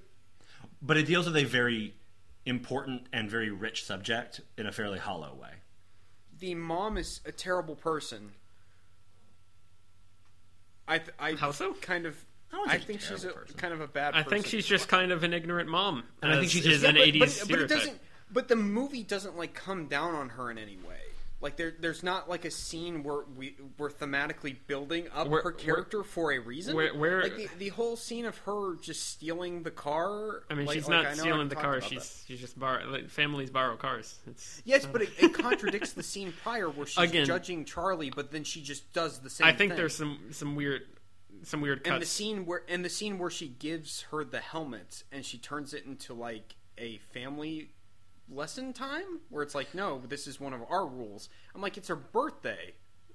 but 0.83 0.97
it 0.97 1.05
deals 1.07 1.27
with 1.27 1.37
a 1.37 1.45
very 1.45 1.95
important 2.45 3.07
and 3.13 3.29
very 3.31 3.51
rich 3.51 3.85
subject 3.85 4.41
in 4.57 4.67
a 4.67 4.73
fairly 4.73 4.99
hollow 4.99 5.35
way. 5.35 5.51
the 6.39 6.55
mom 6.55 6.97
is 6.97 7.21
a 7.25 7.33
terrible 7.33 7.75
person. 7.75 8.33
I 10.89 10.99
th- 10.99 11.11
I 11.19 11.33
How 11.35 11.51
so? 11.51 11.75
kind 11.75 12.07
of 12.07 12.17
I 12.53 12.63
I 12.67 12.79
think 12.79 12.85
think 12.87 13.01
she's 13.01 13.11
a 13.11 13.15
she's 13.15 13.25
a 13.25 13.27
terrible 13.29 13.43
person. 13.43 13.57
kind 13.59 13.75
of 13.75 13.81
a 13.81 13.89
bad. 13.89 14.15
I 14.15 14.23
think 14.23 14.47
she's 14.47 14.67
just 14.67 14.89
kind 14.89 15.11
of 15.11 15.25
an 15.25 15.35
ignorant 15.35 15.69
mom. 15.69 16.05
And 16.23 16.31
I 16.31 16.35
think 16.37 16.47
as 16.47 16.53
she's 16.53 16.67
is 16.67 16.81
just- 16.83 16.85
an 16.85 16.97
Yeah, 16.97 17.05
but- 17.07 17.29
80s 17.29 17.41
but, 17.41 17.49
but 17.51 17.59
it 17.61 17.67
doesn't. 17.69 18.01
But 18.31 18.49
the 18.49 18.57
movie 18.57 19.03
doesn't 19.03 19.37
like 19.37 19.55
come 19.55 19.87
down 19.87 20.15
on 20.15 20.29
her 20.31 20.51
in 20.51 20.59
any 20.59 20.77
way. 20.77 20.96
Like 21.41 21.57
there, 21.59 21.75
there's 21.79 22.03
not 22.03 22.31
like 22.31 22.47
a 22.47 22.51
scene 22.51 23.03
where 23.03 23.25
we 23.37 23.57
we're 23.77 23.91
thematically 23.91 24.57
building 24.67 25.07
up 25.15 25.29
Where- 25.29 25.43
her 25.43 25.53
character 25.53 26.03
for 26.03 26.33
a 26.33 26.39
reason. 26.39 26.75
where- 26.75 26.95
where- 26.95 27.23
like 27.25 27.37
the, 27.37 27.49
the 27.59 27.69
whole 27.69 27.95
scene 27.97 28.25
of 28.25 28.39
her 28.39 28.77
just 28.77 29.11
stealing 29.11 29.63
the 29.63 29.71
car. 29.71 30.45
I 30.51 30.55
mean, 30.55 30.65
like- 30.67 30.75
she's 30.77 30.89
like, 30.89 31.05
not 31.05 31.17
stealing 31.17 31.49
the 31.49 31.55
car. 31.57 31.81
She's 31.83 32.09
that. 32.09 32.25
she's 32.27 32.41
just 32.41 32.59
borrow 32.59 32.87
like 32.87 33.11
families 33.11 33.51
borrow 33.51 33.77
cars. 33.77 34.19
It's 34.27 34.63
Yes, 34.65 34.87
but 34.87 35.03
it, 35.03 35.11
it 35.19 35.35
contradicts 35.35 35.93
the 35.93 36.03
scene 36.03 36.33
prior 36.43 36.71
where 36.71 36.87
she's 36.87 37.05
Again- 37.05 37.27
judging 37.27 37.67
Charlie, 37.67 38.11
but 38.11 38.31
then 38.31 38.43
she 38.45 38.63
just 38.63 38.91
does 38.95 39.19
the 39.19 39.29
same. 39.29 39.45
Thing. 39.47 39.55
I 39.55 39.59
think 39.59 39.71
thing. 39.73 39.77
there's 39.77 39.95
some 39.97 40.19
some 40.31 40.57
weird 40.57 40.83
some 41.43 41.61
weird 41.61 41.87
and 41.87 42.01
the 42.01 42.07
scene 42.07 42.47
where 42.47 42.63
and 42.67 42.83
the 42.83 42.89
scene 42.89 43.19
where 43.19 43.31
she 43.31 43.47
gives 43.49 44.03
her 44.11 44.25
the 44.25 44.41
helmet 44.41 45.05
and 45.13 45.25
she 45.25 45.37
turns 45.37 45.75
it 45.75 45.85
into 45.85 46.15
like 46.15 46.57
a 46.79 46.97
family 47.13 47.73
lesson 48.29 48.73
time 48.73 49.21
where 49.31 49.43
it's 49.43 49.55
like 49.55 49.75
no 49.75 50.01
this 50.09 50.27
is 50.27 50.41
one 50.41 50.53
of 50.53 50.61
our 50.69 50.87
rules 50.87 51.29
i'm 51.55 51.61
like 51.61 51.77
it's 51.77 51.89
her 51.89 51.97
birthday 51.97 52.75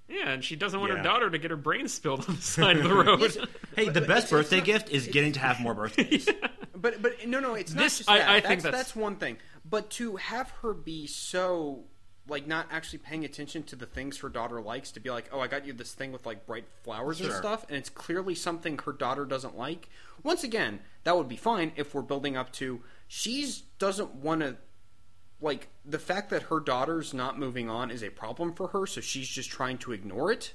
yeah, 0.10 0.30
and 0.32 0.44
she 0.44 0.58
doesn't 0.58 0.78
want 0.82 0.92
her 0.92 0.98
Yeah. 0.98 1.04
daughter 1.04 1.30
to 1.30 1.38
get 1.38 1.52
her 1.52 1.58
brains 1.58 1.94
spilled 1.94 2.26
on 2.28 2.36
the 2.36 2.42
side 2.42 2.76
of 2.76 2.84
the 2.84 2.94
road. 2.94 3.22
Hey, 3.78 3.88
the 3.88 4.02
best 4.02 4.02
it's- 4.02 4.22
it's 4.24 4.32
birthday 4.32 4.58
not- 4.58 4.66
gift 4.66 4.90
is 4.90 5.08
getting 5.08 5.32
to 5.34 5.40
have 5.40 5.62
more 5.62 5.74
birthdays. 5.82 6.28
but 6.76 7.02
but 7.02 7.26
no 7.28 7.40
no 7.40 7.54
it's 7.54 7.74
not 7.74 7.84
This- 7.84 8.00
just 8.00 8.10
I- 8.10 8.18
that 8.18 8.28
I 8.30 8.34
that's, 8.42 8.48
think 8.48 8.62
that's 8.64 8.76
that's- 8.76 8.96
one 8.96 9.16
thing 9.16 9.38
but 9.64 9.90
to 9.92 10.18
have 10.18 10.50
her 10.64 10.74
be 10.74 11.08
so 11.08 11.86
like 12.28 12.46
not 12.46 12.68
actually 12.72 13.00
paying 13.00 13.24
attention 13.24 13.64
to 13.64 13.76
the 13.78 13.86
things 13.86 14.18
her 14.20 14.28
daughter 14.30 14.62
likes 14.62 14.92
to 14.92 15.00
be 15.00 15.10
like 15.10 15.30
oh 15.32 15.40
i 15.40 15.48
got 15.48 15.66
you 15.66 15.72
this 15.72 15.94
thing 15.94 16.12
with 16.12 16.26
like 16.26 16.46
bright 16.46 16.66
flowers 16.84 17.22
and 17.22 17.30
Sure. 17.30 17.38
stuff 17.38 17.66
and 17.70 17.78
it's 17.78 17.90
clearly 17.90 18.36
something 18.36 18.78
her 18.86 18.92
daughter 18.94 19.24
doesn't 19.24 19.58
like 19.58 19.88
once 20.24 20.44
again 20.44 20.80
that 21.06 21.16
would 21.16 21.30
be 21.30 21.38
fine 21.38 21.72
if 21.78 21.96
we're 21.96 22.02
building 22.02 22.36
up 22.36 22.52
to 22.54 22.82
she's 23.08 23.62
doesn't 23.80 24.14
want 24.16 24.42
to 24.42 24.58
like 25.42 25.68
the 25.86 26.00
fact 26.00 26.30
that 26.30 26.44
her 26.44 26.60
daughter's 26.60 27.14
not 27.14 27.38
moving 27.40 27.70
on 27.70 27.90
is 27.92 28.04
a 28.04 28.10
problem 28.10 28.54
for 28.54 28.68
her 28.70 28.86
so 28.86 29.02
she's 29.02 29.28
just 29.28 29.50
trying 29.50 29.78
to 29.80 29.92
ignore 29.92 30.32
it 30.32 30.54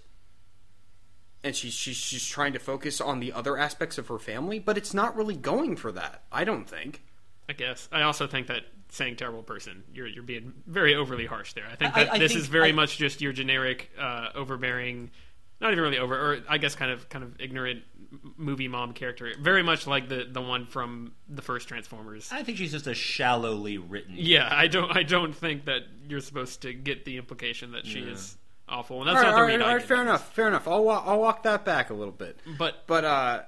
and 1.45 1.55
she's 1.55 1.75
she's 1.75 1.97
she's 1.97 2.27
trying 2.27 2.53
to 2.53 2.59
focus 2.59 3.01
on 3.01 3.21
the 3.21 3.33
other 3.33 3.57
aspects 3.59 3.99
of 3.99 4.09
her 4.09 4.19
family 4.19 4.59
but 4.59 4.77
it's 4.79 4.95
not 4.95 5.15
really 5.17 5.37
going 5.37 5.77
for 5.77 5.93
that 5.93 6.23
i 6.33 6.45
don't 6.45 6.69
think 6.69 7.03
I 7.49 7.53
guess. 7.53 7.89
I 7.93 8.03
also 8.03 8.27
think 8.27 8.49
that 8.49 8.63
saying 8.89 9.15
terrible 9.19 9.45
person, 9.45 9.85
you're 9.95 10.09
you're 10.09 10.25
being 10.25 10.53
very 10.67 10.97
overly 10.97 11.27
harsh 11.27 11.53
there. 11.53 11.63
I 11.71 11.77
think 11.77 11.95
that 11.95 12.13
I 12.13 12.19
this 12.19 12.33
think- 12.33 12.41
is 12.43 12.49
very 12.49 12.71
I- 12.71 12.73
much 12.73 12.97
just 12.99 13.21
your 13.21 13.33
generic 13.33 13.89
uh, 13.97 14.31
overbearing, 14.35 15.13
not 15.61 15.71
even 15.71 15.85
really 15.85 15.99
over, 15.99 16.17
or 16.33 16.39
I 16.49 16.59
guess 16.59 16.75
kind 16.75 16.91
of 16.91 17.09
kind 17.09 17.23
of 17.23 17.41
ignorant 17.41 17.85
m- 17.96 17.96
movie 18.37 18.69
mom 18.69 18.93
character. 18.93 19.33
Very 19.41 19.63
much 19.63 19.87
like 19.87 20.09
the 20.09 20.27
the 20.31 20.41
one 20.43 20.67
from 20.67 21.13
the 21.29 21.43
first 21.43 21.69
Transformers. 21.69 22.31
I 22.33 22.43
think 22.43 22.59
she's 22.59 22.73
just 22.73 22.87
a 22.87 22.95
shallowly 22.95 23.79
written. 23.79 24.15
Yeah, 24.17 24.49
I 24.51 24.67
don't 24.67 24.95
I 24.97 25.03
don't 25.03 25.35
think 25.35 25.65
that 25.67 25.83
you're 26.09 26.21
supposed 26.21 26.63
to 26.63 26.73
get 26.73 27.05
the 27.05 27.17
implication 27.17 27.73
that 27.73 27.87
she 27.87 28.01
Yeah. 28.01 28.13
is 28.13 28.37
awful, 28.69 29.01
and 29.01 29.09
that's 29.09 29.19
all 29.19 29.23
right, 29.23 29.31
not 29.31 29.31
the 29.31 29.37
all 29.37 29.43
right, 29.47 29.53
read 29.53 29.63
all 29.63 29.69
I 29.69 29.73
right, 29.75 29.79
get. 29.81 29.89
fair 29.89 30.03
enough 30.03 30.33
fair 30.35 30.49
enough 30.49 30.67
i'll 30.67 30.83
wa- 30.85 31.03
i'll 31.07 31.21
walk 31.21 31.45
that 31.45 31.65
back 31.65 31.91
a 31.91 31.95
little 31.95 32.13
bit 32.13 32.41
But 32.59 32.85
but 32.89 33.05
uh 33.05 33.43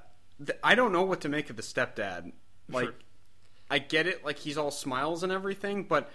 th- 0.47 0.59
i 0.63 0.77
don't 0.77 0.93
know 0.93 1.03
what 1.03 1.21
to 1.23 1.29
make 1.29 1.51
of 1.51 1.57
the 1.57 1.63
stepdad 1.63 2.31
like 2.69 2.85
Sure. 2.85 2.95
i 3.69 3.81
get 3.81 4.07
it 4.07 4.25
like 4.25 4.39
he's 4.39 4.57
all 4.57 4.71
smiles 4.71 5.25
and 5.25 5.33
everything 5.33 5.83
but 5.83 6.09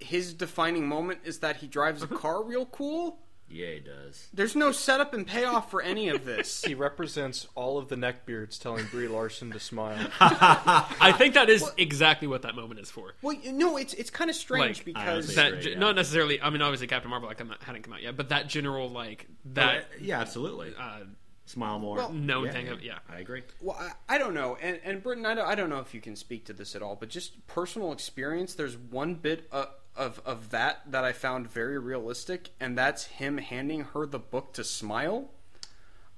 his 0.00 0.34
defining 0.34 0.86
moment 0.88 1.20
is 1.24 1.38
that 1.38 1.56
he 1.58 1.66
drives 1.68 2.02
a 2.02 2.06
car 2.22 2.42
real 2.42 2.66
cool 2.66 3.18
Yeah, 3.52 3.72
he 3.72 3.80
does. 3.80 4.28
there's 4.32 4.56
no 4.56 4.72
setup 4.72 5.12
and 5.14 5.26
payoff 5.26 5.70
for 5.70 5.82
any 5.82 6.08
of 6.08 6.24
this 6.24 6.64
He 6.66 6.74
represents 6.74 7.46
all 7.54 7.78
of 7.78 7.88
the 7.88 7.96
neckbeards 7.96 8.58
telling 8.58 8.86
Brie 8.86 9.08
Larson 9.08 9.50
to 9.52 9.60
smile. 9.60 10.08
I 10.20 11.14
think 11.16 11.34
that 11.34 11.50
is 11.50 11.70
exactly 11.76 12.26
what 12.28 12.42
that 12.42 12.54
moment 12.54 12.80
is 12.80 12.90
for. 12.90 13.14
well 13.22 13.36
no 13.46 13.76
it's 13.76 13.94
it's 13.94 14.10
kind 14.10 14.30
of 14.30 14.36
strange 14.36 14.78
Like, 14.78 14.84
because 14.86 15.34
That 15.34 15.50
great, 15.52 15.62
ge- 15.62 15.66
yeah. 15.68 15.78
not 15.78 15.94
necessarily. 15.96 16.40
I 16.40 16.50
mean, 16.50 16.62
obviously 16.62 16.86
Captain 16.86 17.10
Marvel 17.10 17.28
like, 17.28 17.38
hadn't 17.62 17.82
come 17.82 17.92
out 17.92 18.02
yet, 18.02 18.16
but 18.16 18.30
that 18.30 18.48
general 18.48 18.88
like 18.88 19.26
that 19.52 19.86
yeah, 20.00 20.20
absolutely. 20.20 20.72
uh, 20.78 21.00
Smile 21.44 21.80
more. 21.80 21.96
Well, 21.96 22.12
known 22.12 22.46
yeah, 22.46 22.52
thing 22.52 22.66
yeah, 22.66 22.72
of 22.72 22.82
yeah. 22.82 22.98
I 23.10 23.18
agree. 23.18 23.42
Well, 23.60 23.76
I, 23.78 24.14
I 24.14 24.18
don't 24.18 24.32
know, 24.32 24.56
and 24.62 24.78
and 24.84 25.02
Britton, 25.02 25.26
I 25.26 25.34
don't, 25.34 25.46
I 25.46 25.54
don't 25.56 25.68
know 25.68 25.80
if 25.80 25.92
you 25.92 26.00
can 26.00 26.14
speak 26.14 26.46
to 26.46 26.52
this 26.52 26.76
at 26.76 26.82
all, 26.82 26.94
but 26.96 27.08
just 27.08 27.46
personal 27.48 27.92
experience. 27.92 28.54
There's 28.54 28.78
one 28.78 29.16
bit 29.16 29.48
of, 29.50 29.68
of 29.96 30.20
of 30.24 30.50
that 30.50 30.80
that 30.90 31.04
I 31.04 31.12
found 31.12 31.50
very 31.50 31.78
realistic, 31.78 32.50
and 32.60 32.76
that's 32.76 33.04
him 33.04 33.38
handing 33.38 33.84
her 33.84 34.06
the 34.06 34.18
book 34.18 34.52
to 34.54 34.64
smile. 34.64 35.30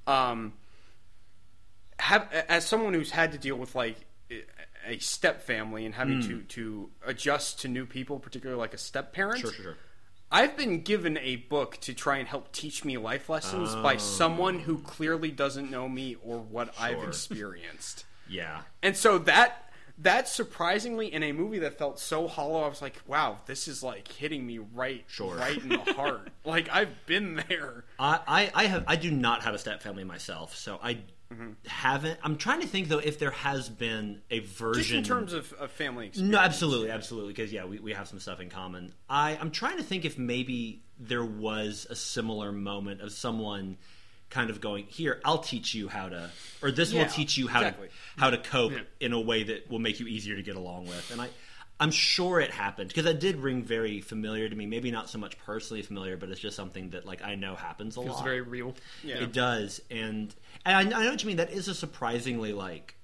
Um, 0.06 0.54
have 1.98 2.30
as 2.32 2.66
someone 2.66 2.94
who's 2.94 3.10
had 3.10 3.32
to 3.32 3.38
deal 3.38 3.56
with 3.56 3.74
like 3.74 3.96
a 4.86 4.98
step 4.98 5.42
family 5.42 5.86
and 5.86 5.94
having 5.94 6.20
to 6.22 6.42
to 6.42 6.90
adjust 7.06 7.60
to 7.62 7.68
new 7.68 7.86
people, 7.86 8.18
particularly 8.18 8.60
like 8.60 8.74
a 8.74 8.78
step 8.78 9.12
parent. 9.12 9.40
Sure, 9.40 9.52
sure, 9.52 9.64
sure. 9.64 9.76
I've 10.30 10.56
been 10.56 10.82
given 10.82 11.16
a 11.18 11.36
book 11.36 11.78
to 11.82 11.94
try 11.94 12.16
and 12.16 12.26
help 12.26 12.50
teach 12.50 12.84
me 12.84 12.98
life 12.98 13.28
lessons 13.28 13.74
by 13.76 13.98
someone 13.98 14.58
who 14.58 14.78
clearly 14.78 15.30
doesn't 15.30 15.70
know 15.70 15.88
me 15.88 16.16
or 16.24 16.38
what 16.38 16.74
I've 16.78 17.02
experienced. 17.02 18.04
Yeah. 18.26 18.62
And 18.82 18.96
so 18.96 19.18
that 19.18 19.63
that 19.98 20.28
surprisingly 20.28 21.12
in 21.12 21.22
a 21.22 21.32
movie 21.32 21.60
that 21.60 21.78
felt 21.78 22.00
so 22.00 22.26
hollow, 22.26 22.62
I 22.62 22.68
was 22.68 22.82
like, 22.82 23.00
wow, 23.06 23.38
this 23.46 23.68
is 23.68 23.82
like 23.82 24.08
hitting 24.08 24.46
me 24.46 24.58
right 24.58 25.04
Sure. 25.06 25.34
right 25.36 25.56
in 25.56 25.68
the 25.68 25.78
heart. 25.96 26.30
like 26.44 26.68
I've 26.70 27.06
been 27.06 27.42
there. 27.48 27.84
I, 27.98 28.20
I, 28.26 28.50
I 28.54 28.66
have 28.66 28.84
I 28.86 28.96
do 28.96 29.10
not 29.10 29.42
have 29.44 29.54
a 29.54 29.58
step 29.58 29.82
family 29.82 30.04
myself, 30.04 30.56
so 30.56 30.78
I 30.82 30.94
mm-hmm. 31.32 31.52
haven't. 31.66 32.18
I'm 32.22 32.36
trying 32.36 32.60
to 32.60 32.66
think 32.66 32.88
though 32.88 32.98
if 32.98 33.18
there 33.18 33.30
has 33.30 33.68
been 33.68 34.20
a 34.30 34.40
version. 34.40 34.82
Just 34.82 34.94
in 34.94 35.04
terms 35.04 35.32
of, 35.32 35.52
of 35.54 35.70
family 35.70 36.08
experience. 36.08 36.32
No, 36.32 36.38
absolutely, 36.38 36.90
absolutely. 36.90 37.32
Because 37.32 37.52
yeah, 37.52 37.64
we, 37.64 37.78
we 37.78 37.92
have 37.92 38.08
some 38.08 38.18
stuff 38.18 38.40
in 38.40 38.50
common. 38.50 38.92
I 39.08 39.38
I'm 39.40 39.50
trying 39.50 39.76
to 39.76 39.84
think 39.84 40.04
if 40.04 40.18
maybe 40.18 40.82
there 40.98 41.24
was 41.24 41.86
a 41.88 41.96
similar 41.96 42.52
moment 42.52 43.00
of 43.00 43.12
someone 43.12 43.78
kind 44.34 44.50
of 44.50 44.60
going, 44.60 44.84
"Here, 44.88 45.20
I'll 45.24 45.38
teach 45.38 45.74
you 45.74 45.88
how 45.88 46.08
to," 46.10 46.30
or 46.62 46.70
"This 46.70 46.92
Yeah, 46.92 47.02
will 47.04 47.10
teach 47.10 47.38
you 47.38 47.46
how 47.48 47.60
exactly. 47.60 47.88
to 47.88 47.94
how 48.20 48.30
to 48.30 48.38
cope 48.38 48.72
Yeah. 48.72 48.80
in 49.00 49.12
a 49.12 49.20
way 49.20 49.44
that 49.44 49.70
will 49.70 49.78
make 49.78 50.00
you 50.00 50.06
easier 50.06 50.36
to 50.36 50.42
get 50.42 50.56
along 50.56 50.86
with." 50.88 51.10
And 51.10 51.20
I. 51.20 51.28
I'm 51.80 51.90
sure 51.90 52.38
it 52.38 52.52
happened 52.52 52.86
because 52.86 53.02
that 53.02 53.18
did 53.18 53.34
ring 53.38 53.64
very 53.64 54.00
familiar 54.00 54.48
to 54.48 54.54
me. 54.54 54.64
Maybe 54.64 54.92
not 54.92 55.10
so 55.10 55.18
much 55.18 55.36
personally 55.38 55.82
familiar, 55.82 56.16
but 56.16 56.28
it's 56.28 56.38
just 56.38 56.54
something 56.54 56.90
that 56.90 57.04
like 57.04 57.20
I 57.24 57.34
know 57.34 57.56
happens 57.56 57.96
a 57.96 58.00
Feels 58.00 58.10
lot. 58.10 58.14
It's 58.18 58.22
very 58.24 58.42
real. 58.42 58.76
Yeah. 59.02 59.16
It 59.16 59.32
does, 59.32 59.80
and, 59.90 60.32
and 60.64 60.94
I, 60.94 61.00
I 61.00 61.02
know 61.04 61.10
what 61.10 61.20
you 61.24 61.26
mean. 61.26 61.38
That 61.38 61.50
is 61.50 61.66
a 61.66 61.74
surprisingly 61.74 62.52
like 62.52 62.94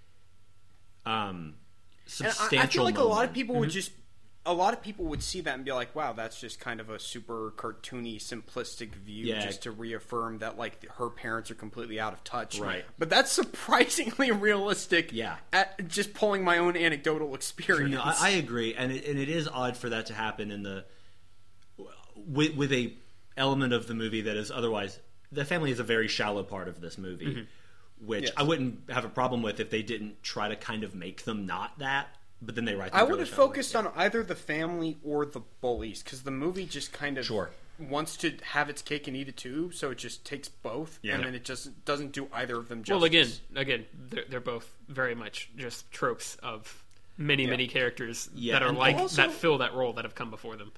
um 1.04 1.56
And 2.20 2.28
I- 2.28 2.30
substantial. 2.30 2.58
I, 2.60 2.66
feel 2.66 2.84
like 2.84 2.98
a 2.98 3.02
lot 3.02 3.10
of 3.10 3.16
moment. 3.30 3.34
people 3.34 3.56
would 3.56 3.70
just 3.70 3.90
a 4.46 4.54
lot 4.54 4.72
of 4.72 4.80
people 4.82 5.04
would 5.06 5.22
see 5.22 5.42
that 5.42 5.54
and 5.54 5.64
be 5.64 5.72
like, 5.72 5.94
"Wow, 5.94 6.12
that's 6.14 6.40
just 6.40 6.60
kind 6.60 6.80
of 6.80 6.88
a 6.88 6.98
super 6.98 7.52
cartoony, 7.56 8.16
simplistic 8.16 8.94
view, 8.94 9.26
Yeah. 9.26 9.40
just 9.40 9.62
to 9.62 9.70
reaffirm 9.70 10.38
that 10.38 10.56
like 10.56 10.88
her 10.92 11.10
parents 11.10 11.50
are 11.50 11.54
completely 11.54 12.00
out 12.00 12.12
of 12.12 12.24
touch." 12.24 12.58
Right. 12.58 12.84
But 12.98 13.10
that's 13.10 13.30
surprisingly 13.42 14.30
realistic. 14.30 15.12
Yeah. 15.12 15.36
At 15.52 15.88
just 15.88 16.14
pulling 16.14 16.42
my 16.42 16.58
own 16.58 16.76
anecdotal 16.76 17.34
experience. 17.34 17.94
No, 17.94 18.00
I, 18.00 18.16
I 18.18 18.28
agree, 18.30 18.74
and 18.74 18.92
it, 18.92 19.06
and 19.06 19.18
it 19.18 19.28
is 19.28 19.46
odd 19.46 19.76
for 19.76 19.90
that 19.90 20.06
to 20.06 20.14
happen 20.14 20.50
in 20.50 20.62
the 20.62 20.84
with 22.16 22.54
with 22.56 22.72
a 22.72 22.92
element 23.36 23.72
of 23.72 23.86
the 23.86 23.94
movie 23.94 24.22
that 24.22 24.36
is 24.36 24.50
otherwise 24.50 24.98
the 25.32 25.44
family 25.44 25.70
is 25.70 25.78
a 25.78 25.84
very 25.84 26.08
shallow 26.08 26.42
part 26.42 26.66
of 26.68 26.80
this 26.80 26.98
movie, 26.98 27.26
mm-hmm. 27.26 28.06
which 28.06 28.24
Yes. 28.24 28.32
I 28.36 28.42
wouldn't 28.42 28.90
have 28.90 29.04
a 29.04 29.08
problem 29.08 29.42
with 29.42 29.60
if 29.60 29.70
they 29.70 29.82
didn't 29.82 30.22
try 30.22 30.48
to 30.48 30.56
kind 30.56 30.82
of 30.82 30.94
make 30.94 31.24
them 31.24 31.46
not 31.46 31.78
that, 31.78 32.08
but 32.42 32.54
then 32.54 32.64
they 32.64 32.74
write. 32.74 32.92
Them 32.92 33.00
I 33.00 33.04
would 33.04 33.18
have 33.20 33.28
focused 33.28 33.74
on 33.76 33.90
either 33.96 34.22
the 34.22 34.34
family 34.34 34.98
or 35.04 35.26
the 35.26 35.40
bullies 35.60 36.02
because 36.02 36.22
the 36.22 36.30
movie 36.30 36.66
just 36.66 36.92
kind 36.92 37.18
of 37.18 37.26
Sure. 37.26 37.50
wants 37.78 38.16
to 38.18 38.34
have 38.42 38.68
its 38.68 38.82
cake 38.82 39.08
and 39.08 39.16
eat 39.16 39.28
it 39.28 39.36
too, 39.36 39.70
so 39.72 39.90
it 39.90 39.98
just 39.98 40.24
takes 40.24 40.48
both, 40.48 40.98
Yeah. 41.02 41.14
and 41.14 41.24
then 41.24 41.34
it 41.34 41.44
just 41.44 41.84
doesn't 41.84 42.12
do 42.12 42.28
either 42.32 42.56
of 42.56 42.68
them 42.68 42.82
justice. 42.82 42.94
Well, 42.94 43.04
again, 43.04 43.28
again, 43.56 43.86
they're, 44.10 44.24
they're 44.28 44.40
both 44.40 44.72
very 44.88 45.14
much 45.14 45.50
just 45.56 45.90
tropes 45.90 46.36
of 46.42 46.82
many, 47.16 47.44
Yeah. 47.44 47.50
many 47.50 47.68
characters 47.68 48.28
Yeah, 48.34 48.54
that 48.54 48.62
are 48.62 48.68
and 48.68 48.78
like 48.78 48.96
also- 48.96 49.16
that 49.22 49.32
fill 49.32 49.58
that 49.58 49.74
role 49.74 49.92
that 49.94 50.04
have 50.04 50.14
come 50.14 50.30
before 50.30 50.56
them. 50.56 50.72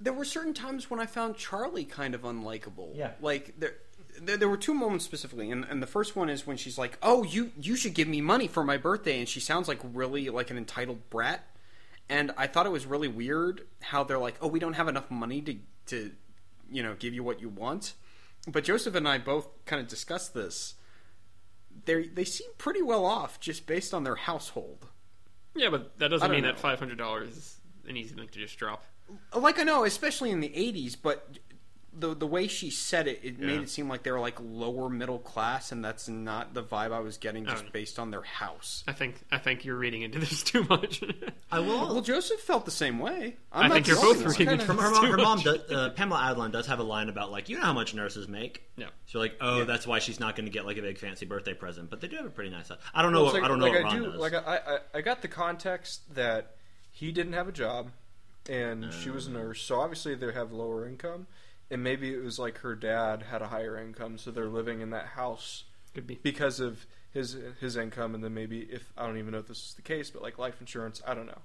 there 0.00 0.12
were 0.12 0.24
certain 0.24 0.54
times 0.54 0.88
when 0.88 1.00
I 1.00 1.06
found 1.06 1.36
Charlie 1.36 1.84
kind 1.84 2.14
of 2.14 2.22
unlikable. 2.22 2.96
Yeah. 2.96 3.12
like 3.20 3.58
there, 3.58 3.74
there, 4.20 4.36
there 4.36 4.48
were 4.48 4.56
two 4.56 4.74
moments 4.74 5.04
specifically, 5.04 5.50
and, 5.50 5.64
and 5.64 5.82
the 5.82 5.86
first 5.86 6.16
one 6.16 6.28
is 6.28 6.46
when 6.46 6.56
she's 6.56 6.78
like, 6.78 6.98
"Oh, 7.02 7.24
you 7.24 7.52
you 7.60 7.76
should 7.76 7.94
give 7.94 8.08
me 8.08 8.20
money 8.20 8.48
for 8.48 8.64
my 8.64 8.76
birthday," 8.76 9.18
and 9.18 9.28
she 9.28 9.40
sounds 9.40 9.68
like 9.68 9.80
really 9.82 10.28
like 10.28 10.50
an 10.50 10.58
entitled 10.58 11.08
brat. 11.10 11.44
And 12.10 12.32
I 12.36 12.46
thought 12.46 12.64
it 12.64 12.72
was 12.72 12.86
really 12.86 13.08
weird 13.08 13.66
how 13.82 14.04
they're 14.04 14.18
like, 14.18 14.36
"Oh, 14.40 14.48
we 14.48 14.58
don't 14.58 14.74
have 14.74 14.88
enough 14.88 15.10
money 15.10 15.40
to 15.42 15.56
to 15.86 16.12
you 16.70 16.82
know 16.82 16.94
give 16.94 17.14
you 17.14 17.22
what 17.22 17.40
you 17.40 17.48
want." 17.48 17.94
But 18.46 18.64
Joseph 18.64 18.94
and 18.94 19.06
I 19.06 19.18
both 19.18 19.48
kind 19.66 19.80
of 19.80 19.88
discussed 19.88 20.34
this. 20.34 20.74
They 21.84 22.06
they 22.06 22.24
seem 22.24 22.48
pretty 22.58 22.82
well 22.82 23.04
off 23.04 23.40
just 23.40 23.66
based 23.66 23.92
on 23.92 24.04
their 24.04 24.16
household. 24.16 24.86
Yeah, 25.54 25.70
but 25.70 25.98
that 25.98 26.08
doesn't 26.08 26.30
mean 26.30 26.42
know. 26.42 26.48
that 26.48 26.58
five 26.58 26.78
hundred 26.78 26.98
dollars 26.98 27.36
is 27.36 27.56
an 27.88 27.96
easy 27.96 28.14
thing 28.14 28.28
to 28.28 28.38
just 28.38 28.58
drop. 28.58 28.84
Like 29.34 29.58
I 29.58 29.62
know, 29.62 29.84
especially 29.84 30.30
in 30.30 30.40
the 30.40 30.50
'80s, 30.50 30.96
but 31.00 31.38
the 31.98 32.14
the 32.14 32.26
way 32.26 32.46
she 32.46 32.70
said 32.70 33.08
it, 33.08 33.20
it 33.22 33.38
made 33.38 33.60
it 33.60 33.68
seem 33.68 33.88
like 33.88 34.02
they 34.02 34.10
were 34.10 34.20
like 34.20 34.38
lower 34.40 34.88
middle 34.88 35.18
class, 35.18 35.72
and 35.72 35.84
that's 35.84 36.08
not 36.08 36.54
the 36.54 36.62
vibe 36.62 36.92
I 36.92 37.00
was 37.00 37.16
getting 37.18 37.44
just 37.46 37.64
Oh. 37.66 37.70
based 37.72 37.98
on 37.98 38.10
their 38.10 38.22
house. 38.22 38.84
I 38.86 38.92
think 38.92 39.16
I 39.32 39.38
think 39.38 39.64
you're 39.64 39.76
reading 39.76 40.02
into 40.02 40.18
this 40.18 40.42
too 40.44 40.64
much. 40.68 41.02
I 41.50 41.60
will. 41.60 41.88
Well, 41.94 42.00
Joseph 42.00 42.40
felt 42.40 42.64
the 42.64 42.70
same 42.70 42.98
way. 42.98 43.36
I'm 43.52 43.64
I 43.64 43.68
not 43.68 43.74
think 43.74 43.86
you're 43.88 43.96
both 43.96 44.18
reading 44.18 44.34
Kinda- 44.36 44.52
into 44.52 44.64
From 44.66 44.78
her 44.78 44.90
mom, 44.90 45.04
too 45.04 45.10
her 45.12 45.16
mom 45.18 45.40
does, 45.40 45.70
uh, 45.70 45.90
Pamela 45.90 46.20
Adlon 46.34 46.52
does 46.52 46.66
have 46.66 46.78
a 46.78 46.82
line 46.84 47.08
about 47.08 47.30
like 47.30 47.48
you 47.48 47.56
know 47.56 47.62
how 47.64 47.72
much 47.72 47.94
nurses 47.94 48.28
make. 48.28 48.62
no. 48.76 48.86
She's 49.06 49.14
like, 49.14 49.36
oh, 49.40 49.64
that's 49.64 49.86
why 49.86 50.00
she's 50.00 50.20
not 50.20 50.36
going 50.36 50.44
to 50.44 50.52
get 50.52 50.66
like 50.66 50.76
a 50.76 50.82
big 50.82 50.98
fancy 50.98 51.24
birthday 51.26 51.54
present. 51.54 51.88
But 51.90 52.00
they 52.02 52.08
do 52.08 52.16
have 52.16 52.26
a 52.26 52.30
pretty 52.30 52.50
nice. 52.50 52.68
House. 52.68 52.78
I 52.92 53.00
don't 53.02 53.12
know. 53.12 53.24
Well, 53.24 53.32
what, 53.32 53.36
it's 53.36 53.44
I 53.44 53.48
don't 53.48 53.58
know 53.58 53.64
like 53.66 53.74
what 53.74 53.80
I 53.84 53.88
Ron 53.94 54.02
do. 54.02 54.10
does. 54.12 54.20
Like 54.20 54.34
I, 54.34 54.38
I, 54.56 54.78
I 54.98 55.00
got 55.00 55.22
the 55.22 55.28
context 55.28 56.14
that 56.14 56.56
he 56.90 57.10
didn't 57.10 57.32
have 57.32 57.48
a 57.48 57.52
job, 57.52 57.90
and 58.50 58.92
she 58.92 59.08
was 59.10 59.26
a 59.26 59.30
nurse, 59.30 59.60
so 59.62 59.80
obviously 59.80 60.14
they 60.14 60.30
have 60.32 60.52
lower 60.52 60.86
income, 60.86 61.26
and 61.70 61.82
maybe 61.82 62.12
it 62.12 62.22
was 62.22 62.38
like 62.38 62.58
her 62.58 62.74
dad 62.74 63.22
had 63.30 63.42
a 63.42 63.48
higher 63.48 63.76
income, 63.78 64.18
so 64.18 64.30
they're 64.30 64.46
living 64.48 64.80
in 64.80 64.90
that 64.90 65.06
house 65.06 65.64
Could 65.94 66.06
be. 66.06 66.18
because 66.22 66.60
of 66.60 66.86
his 67.12 67.36
his 67.60 67.76
income, 67.76 68.14
and 68.14 68.22
then 68.22 68.34
maybe 68.34 68.60
if 68.60 68.92
I 68.96 69.06
don't 69.06 69.18
even 69.18 69.32
know 69.32 69.38
if 69.38 69.48
this 69.48 69.58
is 69.58 69.74
the 69.74 69.82
case, 69.82 70.10
but 70.10 70.22
like 70.22 70.38
life 70.38 70.60
insurance, 70.60 71.02
I 71.06 71.14
don't 71.14 71.26
know. 71.26 71.40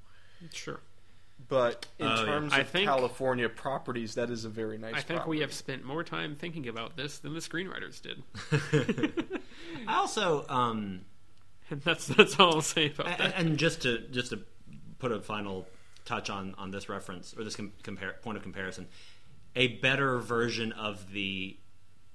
Sure. 0.52 0.80
But 1.50 1.88
in 2.00 2.06
yeah. 2.08 2.26
terms 2.26 2.54
I 2.54 2.60
of 2.60 2.70
think- 2.70 2.86
California 2.86 3.50
properties, 3.50 4.16
that 4.16 4.30
is 4.30 4.46
a 4.46 4.50
very 4.50 4.78
nice. 4.78 4.94
I 4.96 5.02
think 5.02 5.26
we 5.28 5.40
have 5.40 5.52
spent 5.52 5.84
more 5.84 6.04
time 6.04 6.36
thinking 6.36 6.68
about 6.68 6.96
this 6.96 7.18
than 7.20 7.34
the 7.34 7.40
screenwriters 7.40 8.02
did. 8.02 8.24
I 9.88 9.96
also, 9.96 10.46
um, 10.48 11.02
And 11.70 11.82
that's 11.84 12.08
that's 12.08 12.40
all 12.40 12.56
I'll 12.56 12.62
say 12.62 12.88
about 12.92 13.08
and, 13.08 13.20
that. 13.20 13.34
and 13.40 13.58
just 13.58 13.82
to 13.82 14.00
just 14.10 14.30
to 14.32 14.40
put 15.00 15.12
a 15.12 15.20
final 15.22 15.66
touch 16.06 16.30
on 16.30 16.54
on 16.58 16.72
this 16.72 16.88
reference 16.90 17.34
or 17.38 17.44
this 17.44 17.56
com- 17.56 17.74
compare, 17.82 18.14
point 18.22 18.38
of 18.38 18.44
comparison, 18.44 18.88
a 19.56 19.68
better 19.68 20.20
version 20.20 20.72
of 20.74 21.12
the 21.12 21.58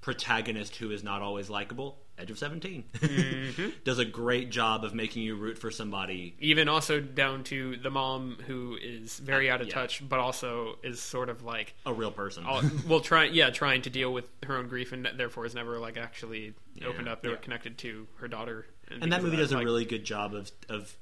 protagonist 0.01 0.75
who 0.77 0.91
is 0.91 1.03
not 1.03 1.21
always 1.21 1.49
likable. 1.49 1.99
Edge 2.17 2.31
of 2.31 2.37
17 2.37 2.83
Mm-hmm. 2.93 3.69
does 3.85 3.97
a 3.97 4.03
great 4.05 4.49
job 4.49 4.83
of 4.83 4.93
making 4.93 5.23
you 5.23 5.35
root 5.35 5.57
for 5.57 5.71
somebody. 5.71 6.35
Even 6.39 6.67
also 6.67 6.99
down 6.99 7.43
to 7.45 7.77
the 7.77 7.89
mom 7.89 8.37
who 8.45 8.77
is 8.81 9.17
very 9.19 9.49
out 9.49 9.61
of 9.61 9.67
yeah. 9.67 9.73
touch, 9.73 10.07
but 10.07 10.19
also 10.19 10.77
is 10.83 10.99
sort 11.01 11.29
of 11.29 11.43
like 11.43 11.73
A 11.85 11.93
real 11.93 12.11
person. 12.11 12.45
all, 12.45 12.61
well, 12.87 12.99
try 12.99 13.25
yeah, 13.25 13.49
trying 13.51 13.81
to 13.83 13.89
deal 13.89 14.11
with 14.11 14.25
her 14.43 14.57
own 14.57 14.67
grief, 14.67 14.91
and 14.91 15.07
therefore 15.15 15.45
is 15.45 15.55
never 15.55 15.79
like 15.79 15.95
actually 15.97 16.53
opened 16.85 17.07
up 17.07 17.25
or 17.25 17.29
Yeah. 17.31 17.35
connected 17.37 17.77
to 17.79 18.05
her 18.17 18.27
daughter. 18.27 18.65
and 18.89 19.01
that 19.01 19.07
because 19.07 19.17
of 19.19 19.23
movie 19.23 19.37
does 19.37 19.51
a 19.53 19.57
really 19.59 19.85
good 19.85 20.03
job 20.03 20.33
of 20.33 20.51
of 20.67 20.93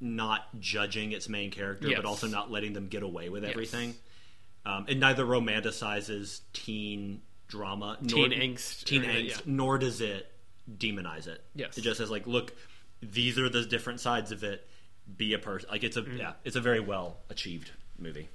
not 0.00 0.60
judging 0.60 1.12
its 1.12 1.28
main 1.28 1.50
character, 1.50 1.88
Yes. 1.88 1.96
but 1.96 2.04
also 2.04 2.26
not 2.28 2.50
letting 2.50 2.74
them 2.74 2.88
get 2.88 3.02
away 3.02 3.28
with 3.28 3.44
everything. 3.44 3.94
Um, 4.66 4.86
it 4.88 4.98
neither 4.98 5.24
romanticizes 5.24 6.40
teen 6.52 7.20
drama, 7.48 7.98
Teen 8.06 8.30
angst, 8.32 8.84
teen 8.84 9.02
or, 9.04 9.08
angst, 9.08 9.28
yeah. 9.28 9.36
nor 9.46 9.78
does 9.78 10.00
it 10.00 10.30
demonize 10.78 11.26
it. 11.26 11.42
Yes. 11.54 11.76
it 11.76 11.82
just 11.82 11.98
says 11.98 12.10
like, 12.10 12.26
look, 12.26 12.54
these 13.02 13.38
are 13.38 13.48
the 13.50 13.64
different 13.64 14.00
sides 14.00 14.32
of 14.32 14.42
it. 14.42 14.66
Be 15.18 15.34
a 15.34 15.38
person. 15.38 15.68
Like 15.70 15.84
it's 15.84 15.98
a 15.98 16.02
Mm-hmm. 16.02 16.16
yeah, 16.16 16.32
it's 16.44 16.56
a 16.56 16.60
very 16.62 16.80
well 16.80 17.18
achieved 17.28 17.70
movie. 17.98 18.30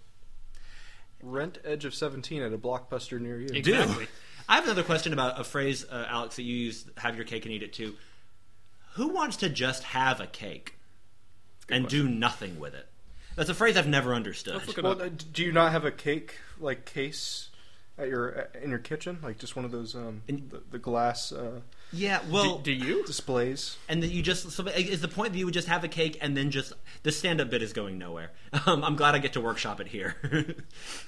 rent 1.24 1.58
Edge 1.66 1.84
of 1.86 1.96
Seventeen 1.96 2.44
at 2.44 2.54
a 2.54 2.58
blockbuster 2.60 3.20
near 3.20 3.40
you. 3.40 3.50
Exactly. 3.52 4.08
I 4.48 4.56
have 4.56 4.66
another 4.66 4.84
question 4.84 5.12
about 5.14 5.40
a 5.40 5.44
phrase, 5.44 5.84
uh, 5.90 6.06
Alex, 6.08 6.36
that 6.36 6.44
you 6.44 6.56
use: 6.56 6.86
"Have 6.98 7.16
your 7.16 7.26
cake 7.26 7.46
and 7.46 7.54
eat 7.54 7.64
it 7.64 7.74
too." 7.74 7.96
Who 8.94 9.08
wants 9.10 9.38
to 9.38 9.50
just 9.50 9.84
have 9.84 10.20
a 10.22 10.28
cake 10.28 10.76
and 11.70 11.88
do 11.88 12.08
nothing 12.08 12.60
with 12.60 12.74
it? 12.76 12.88
That's 13.40 13.50
a 13.50 13.56
phrase 13.56 13.78
I've 13.78 13.88
never 13.88 14.14
understood. 14.14 14.54
Let's 14.56 14.68
look 14.68 14.78
it 14.78 14.84
Well, 14.84 15.10
do 15.34 15.44
you 15.44 15.52
not 15.52 15.72
have 15.72 15.86
a 15.86 15.92
cake 15.92 16.36
like 16.60 16.86
case 16.86 17.50
at 17.98 18.08
your 18.10 18.50
in 18.62 18.70
your 18.70 18.80
kitchen, 18.80 19.20
like 19.24 19.38
just 19.40 19.56
one 19.56 19.64
of 19.66 19.72
those 19.72 19.96
um 19.96 20.22
In- 20.28 20.48
the, 20.50 20.62
the 20.72 20.78
glass 20.78 21.32
uh, 21.32 21.62
Yeah, 21.92 22.20
well, 22.30 22.58
do, 22.60 22.76
do 22.76 22.86
you? 22.86 23.06
displays? 23.06 23.78
and 23.90 24.04
that 24.04 24.12
you 24.12 24.22
just 24.22 24.52
so 24.52 24.66
is 24.68 25.02
the 25.02 25.08
point 25.08 25.32
that 25.34 25.40
you 25.40 25.46
would 25.46 25.54
just 25.54 25.68
have 25.70 25.84
a 25.84 25.88
cake 25.88 26.18
and 26.22 26.36
then 26.38 26.52
just 26.52 26.74
the 27.04 27.12
stand-up 27.12 27.50
bit 27.50 27.62
is 27.64 27.72
going 27.74 27.98
nowhere. 27.98 28.32
Um, 28.66 28.84
I'm 28.84 28.96
glad 28.96 29.16
I 29.16 29.20
get 29.20 29.34
to 29.34 29.42
workshop 29.42 29.80
it 29.80 29.88
here. 29.88 30.16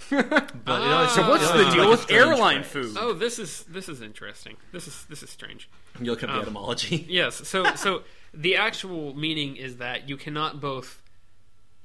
but 0.10 0.22
it 0.22 0.68
always- 0.68 1.12
So 1.12 1.28
what's 1.30 1.44
it 1.50 1.58
the 1.58 1.70
deal 1.72 1.90
like 1.90 2.00
with 2.00 2.12
airline 2.12 2.64
phrase. 2.64 2.86
food? 2.94 2.98
Oh, 3.00 3.14
this 3.14 3.40
is 3.40 3.64
this 3.64 3.90
is 3.90 4.02
interesting. 4.02 4.58
This 4.72 4.88
is 4.88 5.06
this 5.10 5.24
is 5.24 5.30
strange. 5.30 5.70
You 6.00 6.12
look 6.12 6.24
up 6.24 6.30
the 6.30 6.36
Um, 6.36 6.42
etymology. 6.44 7.06
Yes. 7.10 7.48
So 7.48 7.76
so 7.76 8.04
the 8.34 8.56
actual 8.56 9.14
meaning 9.16 9.56
is 9.58 9.78
that 9.78 10.08
you 10.08 10.18
cannot 10.18 10.62
both 10.62 11.01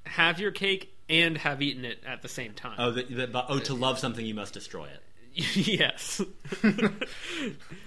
have 0.07 0.41
your 0.41 0.51
cake 0.51 0.95
and 1.09 1.39
have 1.39 1.63
eaten 1.63 1.85
it 1.85 2.03
at 2.07 2.23
the 2.23 2.29
same 2.29 2.53
time. 2.53 2.77
Oh, 2.79 2.91
the, 2.91 3.03
the, 3.05 3.45
oh, 3.49 3.59
to 3.61 3.75
love 3.75 3.99
something 3.99 4.25
you 4.25 4.35
must 4.35 4.55
destroy 4.55 4.87
it. 4.87 5.03
yes. 5.55 6.21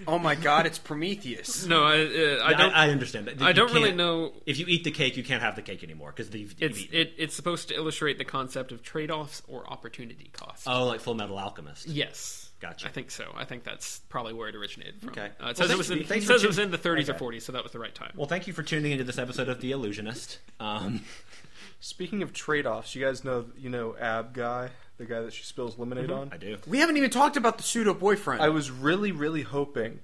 Oh 0.07 0.17
my 0.19 0.35
God, 0.35 0.65
it's 0.65 0.79
Prometheus. 0.79 1.65
no, 1.65 1.83
I 1.83 1.99
uh, 2.01 2.43
I 2.43 2.47
I, 2.47 2.53
don't. 2.53 2.73
I, 2.73 2.89
understand 2.89 3.27
that. 3.27 3.41
I 3.41 3.51
don't 3.51 3.73
really 3.73 3.91
know. 3.91 4.33
If 4.45 4.57
you 4.57 4.65
eat 4.67 4.83
the 4.83 4.91
cake, 4.91 5.17
you 5.17 5.23
can't 5.23 5.41
have 5.41 5.55
the 5.55 5.61
cake 5.61 5.83
anymore 5.83 6.13
because 6.15 6.33
you've, 6.33 6.53
you've 6.59 6.71
It's 6.71 6.79
eaten 6.79 6.95
it, 6.99 7.13
it's 7.17 7.35
supposed 7.35 7.67
to 7.69 7.75
illustrate 7.75 8.17
the 8.17 8.25
concept 8.25 8.71
of 8.71 8.81
trade-offs 8.81 9.41
or 9.47 9.69
opportunity 9.69 10.29
cost. 10.33 10.67
Oh, 10.67 10.85
like 10.85 10.99
Full 11.01 11.15
Metal 11.15 11.37
Alchemist. 11.37 11.87
Yes. 11.87 12.49
Gotcha. 12.59 12.87
I 12.87 12.91
think 12.91 13.09
so. 13.11 13.31
I 13.37 13.45
think 13.45 13.63
that's 13.63 13.99
probably 14.09 14.33
where 14.33 14.49
it 14.49 14.55
originated 14.55 14.99
from. 14.99 15.09
Okay. 15.11 15.29
Uh, 15.41 15.49
it 15.49 15.59
Well, 15.59 15.71
it 15.71 15.77
was 15.77 15.87
for- 15.87 15.93
in, 15.93 15.99
it 15.99 16.07
for 16.07 16.21
says 16.21 16.43
it 16.43 16.47
was 16.47 16.59
in 16.59 16.71
the 16.71 16.77
30s 16.77 17.09
Okay. 17.09 17.25
or 17.25 17.31
40s, 17.31 17.43
so 17.43 17.51
that 17.53 17.63
was 17.63 17.71
the 17.71 17.79
right 17.79 17.93
time. 17.95 18.11
Well, 18.15 18.27
thank 18.27 18.47
you 18.47 18.53
for 18.53 18.63
tuning 18.63 18.91
into 18.91 19.03
this 19.03 19.17
episode 19.17 19.47
of 19.49 19.61
The 19.61 19.71
Illusionist. 19.71 20.39
Um, 20.59 21.01
Speaking 21.79 22.21
of 22.23 22.33
trade 22.33 22.65
offs, 22.65 22.93
you 22.95 23.03
guys 23.05 23.23
know 23.23 23.45
you 23.57 23.69
know 23.69 23.95
Ab 23.99 24.33
guy, 24.33 24.69
the 24.97 25.05
guy 25.05 25.21
that 25.21 25.33
she 25.33 25.43
spills 25.43 25.77
lemonade 25.77 26.11
on. 26.11 26.29
I 26.33 26.37
do. 26.37 26.57
We 26.67 26.79
haven't 26.79 26.97
even 26.97 27.09
talked 27.09 27.37
about 27.37 27.57
the 27.57 27.63
pseudo 27.63 27.93
boyfriend. 27.93 28.41
I 28.41 28.49
was 28.49 28.69
really 28.69 29.11
really 29.13 29.43
hoping 29.43 29.99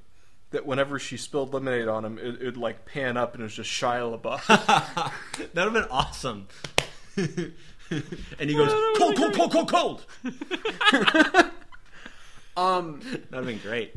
that 0.52 0.66
whenever 0.66 1.00
she 1.00 1.18
spilled 1.18 1.54
lemonade 1.54 1.88
on 1.90 2.06
him, 2.06 2.18
it, 2.18 2.36
it'd 2.36 2.56
like 2.58 2.86
pan 2.86 3.18
up 3.18 3.34
and 3.34 3.42
it 3.42 3.46
was 3.46 3.56
just 3.56 3.70
Shia 3.70 4.20
LaBeouf. 4.22 5.12
That 5.54 5.66
would 5.66 5.74
have 5.74 5.84
been 5.84 5.92
awesome. 5.92 6.48
and 7.18 8.50
he 8.50 8.54
goes, 8.56 8.72
cold, 8.98 9.18
cold, 9.18 9.34
cold, 9.34 9.52
cold, 9.70 9.70
cold. 9.70 10.06
um, 12.58 13.00
That 13.02 13.32
would 13.32 13.34
have 13.34 13.46
been 13.46 13.58
great. 13.60 13.94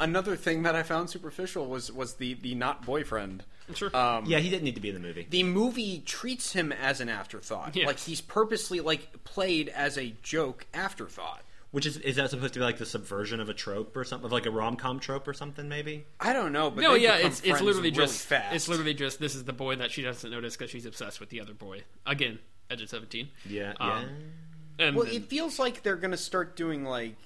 another 0.00 0.36
thing 0.36 0.62
that 0.62 0.74
I 0.74 0.82
found 0.82 1.10
superficial 1.10 1.66
was 1.66 1.92
was 1.92 2.14
the 2.14 2.34
the 2.34 2.54
not 2.54 2.84
boyfriend. 2.86 3.44
Sure. 3.74 3.94
Um, 3.96 4.26
Yeah, 4.26 4.38
he 4.38 4.48
didn't 4.50 4.64
need 4.64 4.74
to 4.76 4.80
be 4.80 4.88
in 4.88 4.94
the 4.94 5.00
movie. 5.00 5.26
the 5.28 5.42
movie 5.42 5.98
treats 6.06 6.52
him 6.52 6.72
as 6.72 7.00
an 7.00 7.08
afterthought. 7.08 7.74
Yes. 7.76 7.86
Like 7.86 7.98
he's 7.98 8.20
purposely 8.20 8.80
like 8.80 9.24
played 9.24 9.68
as 9.70 9.96
a 9.98 10.14
joke 10.22 10.66
afterthought. 10.74 11.42
Which 11.72 11.84
is 11.84 11.96
is 11.98 12.16
that 12.16 12.30
supposed 12.30 12.54
to 12.54 12.60
be 12.60 12.64
like 12.64 12.78
the 12.78 12.86
subversion 12.86 13.38
of 13.40 13.48
a 13.48 13.54
trope 13.54 13.94
or 13.96 14.04
something, 14.04 14.24
of 14.24 14.32
like 14.32 14.46
a 14.46 14.50
rom 14.50 14.76
com 14.76 14.98
trope 15.00 15.26
or 15.28 15.34
something? 15.34 15.68
Maybe. 15.68 16.06
I 16.20 16.32
don't 16.32 16.52
know, 16.52 16.70
but 16.70 16.80
no, 16.80 16.94
yeah, 16.94 17.16
it's 17.16 17.40
it's 17.40 17.60
literally 17.60 17.90
really 17.90 17.90
just 17.90 18.24
fast. 18.24 18.54
it's 18.54 18.68
literally 18.68 18.94
just 18.94 19.18
this 19.18 19.34
is 19.34 19.44
the 19.44 19.52
boy 19.52 19.76
that 19.76 19.90
she 19.90 20.00
doesn't 20.02 20.30
notice 20.30 20.56
because 20.56 20.70
she's 20.70 20.86
obsessed 20.86 21.18
with 21.20 21.28
the 21.30 21.40
other 21.40 21.52
boy. 21.52 21.82
Again, 22.06 22.38
Edge 22.70 22.82
of 22.82 22.88
17. 22.88 23.28
Yeah, 23.48 23.74
Um, 23.80 23.88
yeah. 23.90 24.86
And 24.86 24.96
Well, 24.96 25.06
then- 25.06 25.14
it 25.16 25.24
feels 25.26 25.58
like 25.58 25.82
they're 25.82 25.96
going 25.96 26.10
to 26.12 26.16
start 26.16 26.56
doing 26.56 26.84
like, 26.84 27.16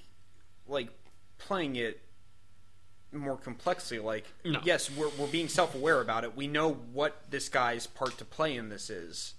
like 0.67 0.89
playing 1.37 1.75
it 1.77 2.01
more 3.13 3.37
complexly. 3.37 3.99
Like, 3.99 4.25
No. 4.45 4.59
yes, 4.63 4.89
we're 4.89 5.09
we're 5.17 5.27
being 5.27 5.47
self 5.47 5.75
aware 5.75 6.01
about 6.01 6.23
it. 6.23 6.35
We 6.35 6.47
know 6.47 6.73
what 6.73 7.21
this 7.29 7.49
guy's 7.49 7.87
part 7.87 8.17
to 8.19 8.25
play 8.25 8.55
in 8.55 8.69
this 8.69 8.89
is, 8.89 9.33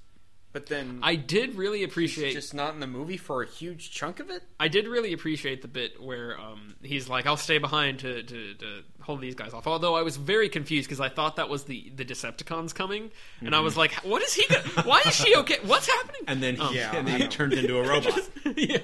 but 0.53 0.67
then 0.67 1.01
I 1.03 1.15
did 1.17 1.55
really 1.55 1.83
appreciate 1.83 2.33
just 2.35 2.53
not 2.53 2.75
in 2.75 2.81
the 2.81 2.87
movie 2.87 3.17
for 3.17 3.43
a 3.43 3.47
huge 3.47 3.91
chunk 3.91 4.21
of 4.21 4.29
it. 4.31 4.43
I 4.61 4.69
did 4.69 4.87
really 4.87 5.13
appreciate 5.15 5.63
the 5.63 5.69
bit 5.69 6.03
where 6.03 6.39
um, 6.39 6.77
he's 6.83 7.09
like, 7.09 7.27
"I'll 7.27 7.37
stay 7.39 7.57
behind 7.59 8.01
to, 8.01 8.23
to, 8.23 8.55
to 8.55 8.83
hold 9.01 9.23
these 9.23 9.35
guys 9.35 9.55
off." 9.55 9.67
Although 9.67 9.95
I 9.97 10.03
was 10.03 10.19
very 10.19 10.51
confused 10.51 10.87
because 10.89 11.01
I 11.01 11.09
thought 11.09 11.37
that 11.37 11.49
was 11.49 11.65
the 11.65 11.91
the 11.97 12.05
Decepticons 12.05 12.75
coming, 12.75 13.11
and 13.41 13.55
I 13.55 13.61
was 13.61 13.77
like, 13.79 13.93
"What 14.05 14.21
is 14.23 14.35
he? 14.35 14.47
Go- 14.49 14.61
Why 14.85 15.01
is 15.07 15.15
she 15.15 15.35
okay? 15.37 15.57
What's 15.65 15.87
happening?" 15.89 16.21
And 16.29 16.43
then 16.43 16.57
he, 16.57 16.61
Um, 16.63 16.75
Yeah, 16.75 16.97
and 16.97 17.09
then 17.09 17.21
he 17.23 17.29
turned 17.29 17.55
into 17.55 17.79
a 17.79 17.89
robot. 17.89 18.21
yeah. 18.57 18.79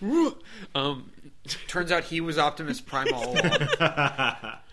Um, 0.74 1.10
Turns 1.68 1.90
out 1.92 2.04
he 2.04 2.20
was 2.20 2.38
Optimus 2.38 2.80
Prime 2.80 3.08
all 3.12 3.32
along. 3.38 3.42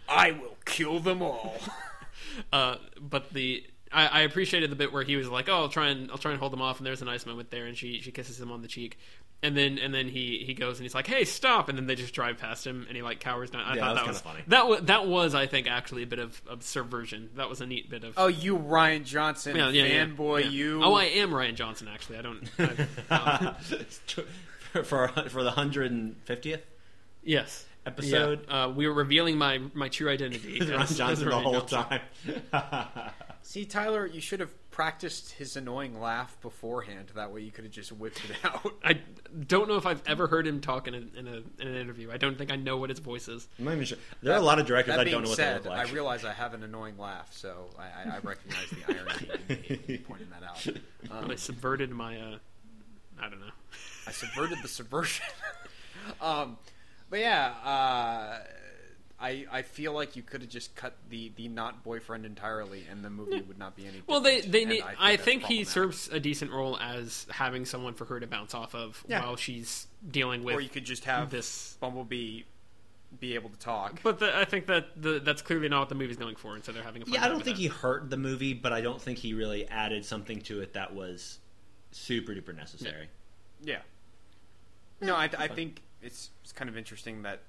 I 0.10 0.32
will 0.32 0.58
kill 0.66 1.00
them 1.00 1.22
all. 1.22 1.56
uh, 2.54 2.76
but 3.00 3.32
the 3.34 3.64
I, 3.92 4.08
I 4.08 4.22
appreciated 4.22 4.70
the 4.72 4.76
bit 4.76 4.92
where 4.92 5.04
he 5.04 5.16
was 5.16 5.30
like, 5.30 5.50
"Oh, 5.50 5.54
I'll 5.54 5.70
try 5.70 5.90
and 5.90 6.10
I'll 6.12 6.18
try 6.18 6.32
and 6.32 6.40
hold 6.40 6.52
them 6.54 6.62
off," 6.62 6.78
and 6.78 6.86
there's 6.88 7.02
a 7.02 7.06
nice 7.06 7.26
moment 7.26 7.52
there, 7.52 7.66
and 7.66 7.78
she 7.78 8.02
she 8.02 8.12
kisses 8.12 8.40
him 8.40 8.52
on 8.52 8.62
the 8.64 8.68
cheek, 8.68 8.98
and 9.44 9.56
then 9.56 9.78
and 9.78 9.94
then 9.94 10.08
he 10.08 10.44
he 10.46 10.56
goes 10.56 10.80
and 10.80 10.84
he's 10.84 10.96
like, 10.96 11.06
"Hey, 11.06 11.26
stop!" 11.26 11.70
and 11.70 11.78
then 11.78 11.86
they 11.86 11.94
just 11.94 12.14
drive 12.14 12.40
past 12.40 12.66
him, 12.66 12.86
and 12.88 12.96
he 12.96 13.04
like 13.04 13.20
cowers 13.20 13.52
down. 13.52 13.62
I 13.62 13.76
Yeah, 13.76 13.82
thought 13.82 13.88
that 13.90 13.96
that 13.96 14.08
was 14.08 14.16
was 14.16 14.22
funny. 14.22 14.40
that 14.48 14.68
was 14.68 14.82
that 14.82 15.06
was 15.08 15.36
I 15.36 15.46
think 15.46 15.68
actually 15.68 16.02
a 16.04 16.08
bit 16.08 16.18
of, 16.20 16.42
of 16.48 16.64
subversion. 16.64 17.30
That 17.36 17.50
was 17.50 17.62
a 17.62 17.68
neat 17.68 17.88
bit 17.90 18.04
of. 18.04 18.16
Oh, 18.18 18.28
you 18.28 18.58
Rian 18.58 19.04
Johnson 19.04 19.56
yeah, 19.56 19.70
yeah, 19.70 19.84
yeah, 19.86 20.06
fanboy, 20.08 20.44
yeah. 20.46 20.50
you. 20.50 20.84
Oh, 20.84 20.96
I 20.96 21.04
am 21.06 21.30
Rian 21.30 21.54
Johnson. 21.54 21.88
Actually, 21.88 22.18
I 22.18 22.22
don't. 22.24 22.50
I, 22.58 22.88
um, 23.48 23.56
for 24.84 25.08
for 25.08 25.44
the 25.44 25.52
hundred 25.52 25.92
and 25.92 26.16
fiftieth 26.26 26.62
yes. 27.24 27.66
episode. 27.86 28.46
Yeah. 28.48 28.66
Uh, 28.66 28.70
we 28.70 28.88
were 28.88 28.94
revealing 28.94 29.38
my 29.38 29.60
my 29.74 29.90
true 29.90 30.10
identity. 30.10 30.60
Ron 30.62 30.82
as- 30.82 30.92
as 30.92 30.98
Johnson 30.98 31.30
the 31.30 31.40
whole 31.40 31.62
Johnson. 31.62 32.02
time. 32.52 33.12
See, 33.46 33.66
Tyler, 33.66 34.06
you 34.06 34.22
should 34.22 34.40
have 34.40 34.52
practiced 34.72 35.34
his 35.34 35.58
annoying 35.58 36.00
laugh 36.00 36.40
beforehand. 36.42 37.12
That 37.14 37.34
way, 37.34 37.42
you 37.42 37.52
could 37.52 37.66
have 37.66 37.74
just 37.74 37.92
whipped 37.92 38.22
it 38.24 38.38
out. 38.46 38.74
I 38.84 39.02
don't 39.48 39.68
know 39.68 39.76
if 39.76 39.86
I've 39.86 40.02
ever 40.08 40.28
heard 40.28 40.48
him 40.48 40.62
talk 40.62 40.88
in, 40.88 40.94
a, 40.96 41.20
in, 41.20 41.28
a, 41.28 41.62
in 41.62 41.68
an 41.68 41.76
interview. 41.76 42.10
I 42.10 42.16
don't 42.16 42.38
think 42.38 42.54
I 42.54 42.56
know 42.56 42.78
what 42.78 42.90
his 42.90 43.00
voice 43.00 43.28
is. 43.28 43.48
I'm 43.60 43.66
not 43.66 43.74
even 43.74 43.86
sure. 43.86 43.98
There 44.22 44.34
are 44.34 44.40
a 44.40 44.42
lot 44.42 44.60
of 44.60 44.66
directors 44.66 44.96
That 44.96 45.02
I 45.02 45.04
being 45.04 45.16
don't 45.16 45.24
know 45.24 45.30
what 45.30 45.36
said, 45.36 45.64
they 45.64 45.70
look 45.70 45.78
like. 45.78 45.90
I 45.90 45.92
realize 45.92 46.24
I 46.24 46.32
have 46.32 46.54
an 46.54 46.64
annoying 46.64 46.98
laugh, 46.98 47.34
so 47.34 47.70
I, 47.78 47.84
I, 47.84 48.16
I 48.16 48.20
recognize 48.20 48.70
the 48.70 48.96
irony 48.96 49.88
in 49.90 49.98
pointing 50.00 50.30
that 50.30 50.44
out. 50.44 50.68
Um, 51.12 51.32
I 51.32 51.36
subverted 51.36 51.92
my. 51.92 52.18
Uh, 52.18 52.38
I 53.22 53.30
don't 53.30 53.42
know. 53.42 53.52
I 54.08 54.12
subverted 54.12 54.60
the 54.62 54.68
subversion. 54.68 55.26
um, 56.22 56.58
but 57.10 57.20
yeah, 57.20 57.54
uh, 57.64 58.40
I 59.20 59.46
I 59.52 59.62
feel 59.62 59.94
like 59.94 60.16
you 60.16 60.22
could 60.24 60.42
have 60.42 60.50
just 60.50 60.76
cut 60.76 60.96
the, 61.10 61.32
the 61.36 61.48
not 61.48 61.84
boyfriend 61.84 62.26
entirely, 62.26 62.86
and 62.90 63.04
the 63.04 63.10
movie 63.10 63.42
would 63.42 63.58
not 63.58 63.76
be 63.76 63.86
any. 63.86 64.02
Well, 64.08 64.20
they 64.20 64.42
they 64.42 64.64
and 64.64 64.72
need. 64.72 64.84
think 64.84 64.98
I 65.00 65.16
think 65.18 65.44
he 65.44 65.64
serves 65.64 66.10
a 66.10 66.20
decent 66.20 66.52
role 66.52 66.78
as 66.80 67.26
having 67.30 67.66
someone 67.66 67.94
for 67.94 68.06
her 68.06 68.20
to 68.20 68.28
bounce 68.28 68.54
off 68.54 68.76
of 68.76 69.04
Yeah. 69.08 69.22
while 69.24 69.36
she's 69.36 69.88
dealing 70.10 70.44
with 70.44 70.56
Or 70.56 70.62
you 70.62 70.70
could 70.70 70.86
just 70.86 71.06
have 71.06 71.30
this. 71.30 71.78
Bumblebee 71.80 72.44
be 73.20 73.36
able 73.36 73.50
to 73.50 73.60
talk. 73.60 74.02
But 74.04 74.20
the, 74.20 74.36
I 74.36 74.46
think 74.46 74.66
that 74.68 75.02
the, 75.02 75.20
that's 75.20 75.42
clearly 75.42 75.70
not 75.70 75.82
what 75.82 75.90
the 75.90 75.96
movie's 75.96 76.18
going 76.18 76.36
for, 76.36 76.56
and 76.56 76.64
so 76.64 76.72
they're 76.72 76.84
having 76.84 77.04
a 77.04 77.06
fun 77.06 77.14
yeah, 77.14 77.24
I 77.24 77.28
don't 77.30 77.44
think 77.44 77.58
that. 77.58 77.62
he 77.62 77.68
hurt 77.68 78.10
the 78.10 78.18
movie, 78.18 78.54
but 78.54 78.74
I 78.74 78.82
don't 78.82 79.02
think 79.02 79.20
he 79.20 79.34
really 79.34 79.68
added 79.68 80.04
something 80.04 80.42
to 80.42 80.62
it 80.62 80.74
that 80.74 80.94
was 80.94 81.40
super 81.92 82.34
duper 82.34 82.56
necessary. 82.56 83.08
Yeah. 83.62 83.80
No, 85.04 85.16
I, 85.16 85.30
I 85.38 85.48
think 85.48 85.82
it's, 86.02 86.30
it's 86.44 86.52
kind 86.52 86.70
of 86.70 86.78
interesting 86.78 87.24
that 87.24 87.40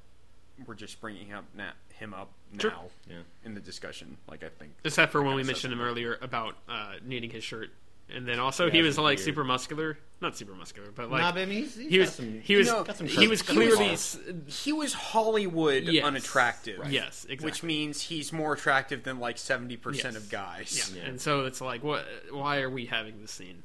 we're 0.66 0.74
just 0.74 1.00
bringing 1.00 1.26
him, 1.26 1.44
na- 1.56 1.72
him 1.94 2.14
up 2.14 2.30
now 2.52 2.60
Sure. 2.60 2.72
Yeah. 3.10 3.16
in 3.44 3.54
the 3.54 3.60
discussion. 3.60 4.16
Like 4.28 4.44
I 4.44 4.48
think 4.48 4.72
Except 4.84 5.10
for 5.12 5.20
when 5.22 5.34
we 5.34 5.42
Kinda 5.42 5.52
mentioned 5.52 5.72
him 5.72 5.80
earlier 5.80 6.18
about 6.22 6.56
uh, 6.68 6.94
needing 7.04 7.30
his 7.30 7.42
shirt, 7.42 7.70
and 8.08 8.26
then 8.28 8.38
also 8.38 8.66
Yeah, 8.66 8.72
he 8.72 8.78
it's 8.80 8.86
was 8.86 8.98
like 8.98 9.16
weird. 9.18 9.24
super 9.24 9.42
muscular, 9.44 9.98
not 10.20 10.36
super 10.36 10.54
muscular, 10.54 10.90
but 10.94 11.10
like 11.10 11.22
nah, 11.22 11.32
but 11.32 11.40
I 11.42 11.46
mean, 11.46 11.62
he's, 11.64 11.74
he's 11.74 11.90
he 11.90 11.96
got 11.98 12.00
was 12.02 12.12
some, 12.14 12.40
he 12.40 12.56
was 12.56 12.66
know, 12.68 12.84
got 12.84 12.96
some 12.96 13.06
he 13.08 13.26
was 13.26 13.42
curves. 13.42 13.56
clearly 13.56 13.86
He 13.88 13.92
s- 13.94 14.18
he 14.46 14.72
was 14.72 14.92
Hollywood 14.92 15.84
Yes. 15.84 16.04
unattractive. 16.04 16.78
Right. 16.80 16.90
Yes, 16.92 17.24
exactly. 17.24 17.44
Which 17.46 17.62
means 17.64 18.00
he's 18.02 18.32
more 18.32 18.52
attractive 18.52 19.02
than 19.02 19.18
like 19.18 19.38
seventy 19.38 19.76
percent 19.76 20.14
Yes. 20.14 20.22
of 20.22 20.30
guys. 20.30 20.92
yeah. 20.94 21.02
Yeah. 21.02 21.08
and 21.08 21.20
so 21.20 21.46
it's 21.46 21.60
like 21.60 21.82
what? 21.82 22.06
Why 22.30 22.60
are 22.60 22.70
we 22.70 22.86
having 22.86 23.20
this 23.20 23.32
scene? 23.32 23.62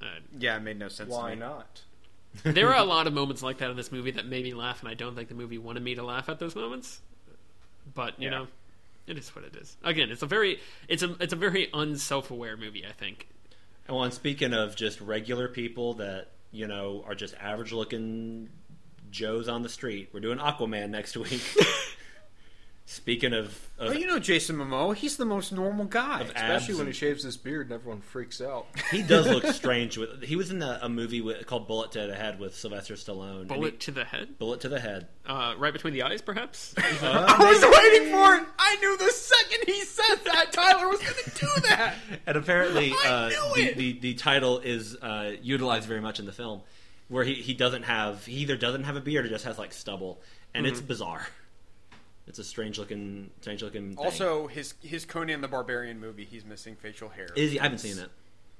Uh, 0.00 0.06
Yeah, 0.38 0.56
it 0.56 0.60
made 0.60 0.78
no 0.78 0.88
sense. 0.88 1.10
to 1.10 1.14
Why 1.14 1.34
me. 1.34 1.40
not? 1.40 1.82
there 2.44 2.70
are 2.70 2.78
a 2.80 2.84
lot 2.84 3.06
of 3.06 3.12
moments 3.12 3.42
like 3.42 3.58
that 3.58 3.70
in 3.70 3.76
this 3.76 3.92
movie 3.92 4.12
that 4.12 4.26
made 4.26 4.44
me 4.44 4.54
laugh, 4.54 4.80
and 4.80 4.88
I 4.88 4.94
don't 4.94 5.14
think 5.14 5.28
the 5.28 5.34
movie 5.34 5.58
wanted 5.58 5.82
me 5.82 5.94
to 5.96 6.02
laugh 6.02 6.28
at 6.28 6.38
those 6.38 6.54
moments. 6.56 7.00
But 7.94 8.18
you 8.20 8.26
Yeah. 8.30 8.38
know, 8.38 8.46
it 9.06 9.18
is 9.18 9.28
what 9.34 9.44
it 9.44 9.56
is. 9.56 9.76
Again, 9.82 10.10
it's 10.10 10.22
a 10.22 10.26
very 10.26 10.60
it's 10.88 11.02
a 11.02 11.14
it's 11.20 11.32
a 11.32 11.36
very 11.36 11.68
unself-aware 11.74 12.56
movie. 12.56 12.86
I 12.86 12.92
think. 12.92 13.28
Well, 13.88 14.04
and 14.04 14.14
speaking 14.14 14.54
of 14.54 14.76
just 14.76 15.00
regular 15.00 15.48
people 15.48 15.94
that 15.94 16.28
you 16.52 16.66
know 16.68 17.04
are 17.06 17.14
just 17.14 17.34
average 17.40 17.72
looking 17.72 18.48
Joes 19.10 19.48
on 19.48 19.62
the 19.62 19.68
street, 19.68 20.08
we're 20.12 20.20
doing 20.20 20.38
Aquaman 20.38 20.90
next 20.90 21.16
week. 21.16 21.42
speaking 22.92 23.32
of, 23.32 23.46
of 23.78 23.90
Oh, 23.90 23.92
you 23.92 24.06
know 24.06 24.18
Jason 24.18 24.56
Momoa. 24.56 24.94
He's 24.94 25.16
the 25.16 25.24
most 25.24 25.52
normal 25.52 25.84
guy. 25.86 26.20
Especially 26.22 26.74
when 26.74 26.86
he 26.86 26.92
shaves 26.92 27.22
his 27.24 27.36
beard 27.36 27.66
and 27.66 27.72
everyone 27.74 28.00
freaks 28.00 28.40
out. 28.40 28.66
he 28.90 29.02
does 29.02 29.26
look 29.28 29.46
strange. 29.54 29.96
With 29.98 30.22
he 30.22 30.36
was 30.36 30.50
in 30.50 30.62
a, 30.62 30.78
a 30.82 30.88
movie 30.88 31.20
with, 31.20 31.46
called 31.46 31.66
Bullet 31.66 31.92
to 31.92 32.06
the 32.06 32.14
Head 32.14 32.38
with 32.38 32.54
Sylvester 32.56 32.94
Stallone. 32.94 33.48
Bullet 33.48 33.72
he- 33.72 33.78
to 33.78 33.90
the 33.90 34.04
head, 34.04 34.38
bullet 34.38 34.60
to 34.60 34.68
the 34.68 34.80
head. 34.80 35.08
uh, 35.26 35.54
right 35.58 35.72
between 35.72 35.94
the 35.94 36.02
eyes, 36.02 36.22
perhaps. 36.22 36.74
I 36.78 37.36
was 37.38 37.62
waiting 37.62 38.12
for 38.12 38.34
it. 38.36 38.48
I 38.58 38.76
knew 38.76 38.96
the 38.98 39.10
second 39.10 39.64
he 39.66 39.80
said 39.84 40.16
that 40.26 40.52
Tyler 40.52 40.88
was 40.88 41.00
going 41.00 41.14
to 41.24 41.30
do 41.30 41.48
that. 41.68 41.94
And 42.26 42.36
apparently, 42.36 42.92
I 43.04 43.08
uh, 43.08 43.28
the, 43.54 43.60
it! 43.62 43.76
the 43.76 43.92
the 43.98 44.14
title 44.14 44.58
is 44.60 44.96
uh, 44.96 45.32
utilized 45.42 45.88
very 45.88 46.00
much 46.00 46.20
in 46.20 46.26
the 46.26 46.32
film, 46.32 46.60
where 47.08 47.24
he, 47.24 47.34
he 47.34 47.54
doesn't 47.54 47.82
have 47.84 48.24
he 48.26 48.36
either 48.38 48.56
doesn't 48.56 48.84
have 48.84 48.96
a 48.96 49.00
beard 49.00 49.26
or 49.26 49.28
just 49.28 49.44
has 49.44 49.58
like 49.58 49.72
stubble, 49.72 50.20
and 50.54 50.64
Mm-hmm. 50.66 50.72
it's 50.72 50.80
bizarre. 50.82 51.26
It's 52.26 52.38
a 52.38 52.44
strange 52.44 52.78
looking 52.78 53.30
strange 53.40 53.62
looking. 53.62 53.96
Thing. 53.96 54.04
Also, 54.04 54.46
his 54.46 54.74
his 54.80 55.04
Conan 55.04 55.40
the 55.40 55.48
Barbarian 55.48 55.98
movie, 55.98 56.24
he's 56.24 56.44
missing 56.44 56.76
facial 56.76 57.08
hair. 57.08 57.28
is 57.36 57.52
he, 57.52 57.60
I 57.60 57.64
haven't 57.64 57.78
seen 57.78 57.98
it. 57.98 58.10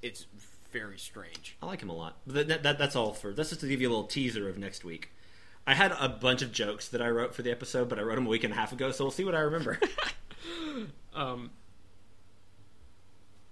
It's 0.02 0.26
very 0.72 0.98
strange. 0.98 1.56
I 1.62 1.66
like 1.66 1.80
him 1.80 1.90
a 1.90 1.94
lot. 1.94 2.16
But 2.26 2.48
that, 2.48 2.62
that, 2.62 2.78
that's 2.78 2.97
all 2.97 3.12
for. 3.12 3.32
That's 3.32 3.51
just 3.51 3.60
to 3.60 3.68
give 3.68 3.80
you 3.80 3.89
a 3.89 3.90
little 3.90 4.06
teaser 4.06 4.48
of 4.48 4.59
next 4.59 4.84
week. 4.84 5.10
I 5.66 5.74
had 5.74 5.93
a 5.93 6.09
bunch 6.09 6.43
of 6.43 6.51
jokes 6.51 6.89
that 6.89 7.01
I 7.01 7.09
wrote 7.10 7.34
for 7.34 7.43
the 7.43 7.52
episode, 7.52 7.89
but 7.89 7.98
I 7.98 8.02
wrote 8.02 8.16
them 8.16 8.26
a 8.26 8.30
week 8.30 8.43
and 8.43 8.52
a 8.52 8.56
half 8.56 8.72
ago, 8.72 8.90
so 8.90 9.05
we'll 9.05 9.12
see 9.12 9.24
what 9.24 9.34
I 9.34 9.40
remember. 9.40 9.78
Um, 11.14 11.51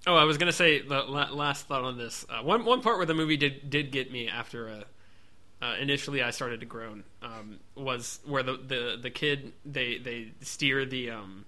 oh, 0.06 0.16
I 0.16 0.24
was 0.24 0.38
gonna 0.38 0.52
say 0.52 0.80
the 0.80 1.02
last 1.02 1.66
thought 1.66 1.84
on 1.84 1.98
this. 1.98 2.24
Uh, 2.28 2.42
one 2.42 2.64
one 2.64 2.80
part 2.80 2.96
where 2.96 3.06
the 3.06 3.14
movie 3.14 3.36
did 3.36 3.68
did 3.68 3.90
get 3.92 4.10
me 4.10 4.28
after 4.28 4.68
uh, 4.68 4.82
uh, 5.62 5.76
initially 5.80 6.22
I 6.22 6.30
started 6.30 6.60
to 6.60 6.66
groan 6.66 7.04
um, 7.22 7.58
was 7.74 8.20
where 8.26 8.42
the, 8.42 8.56
the 8.56 8.98
the 9.00 9.10
kid 9.10 9.52
they 9.64 9.98
they 9.98 10.32
steer 10.40 10.84
the 10.86 11.10
um 11.10 11.44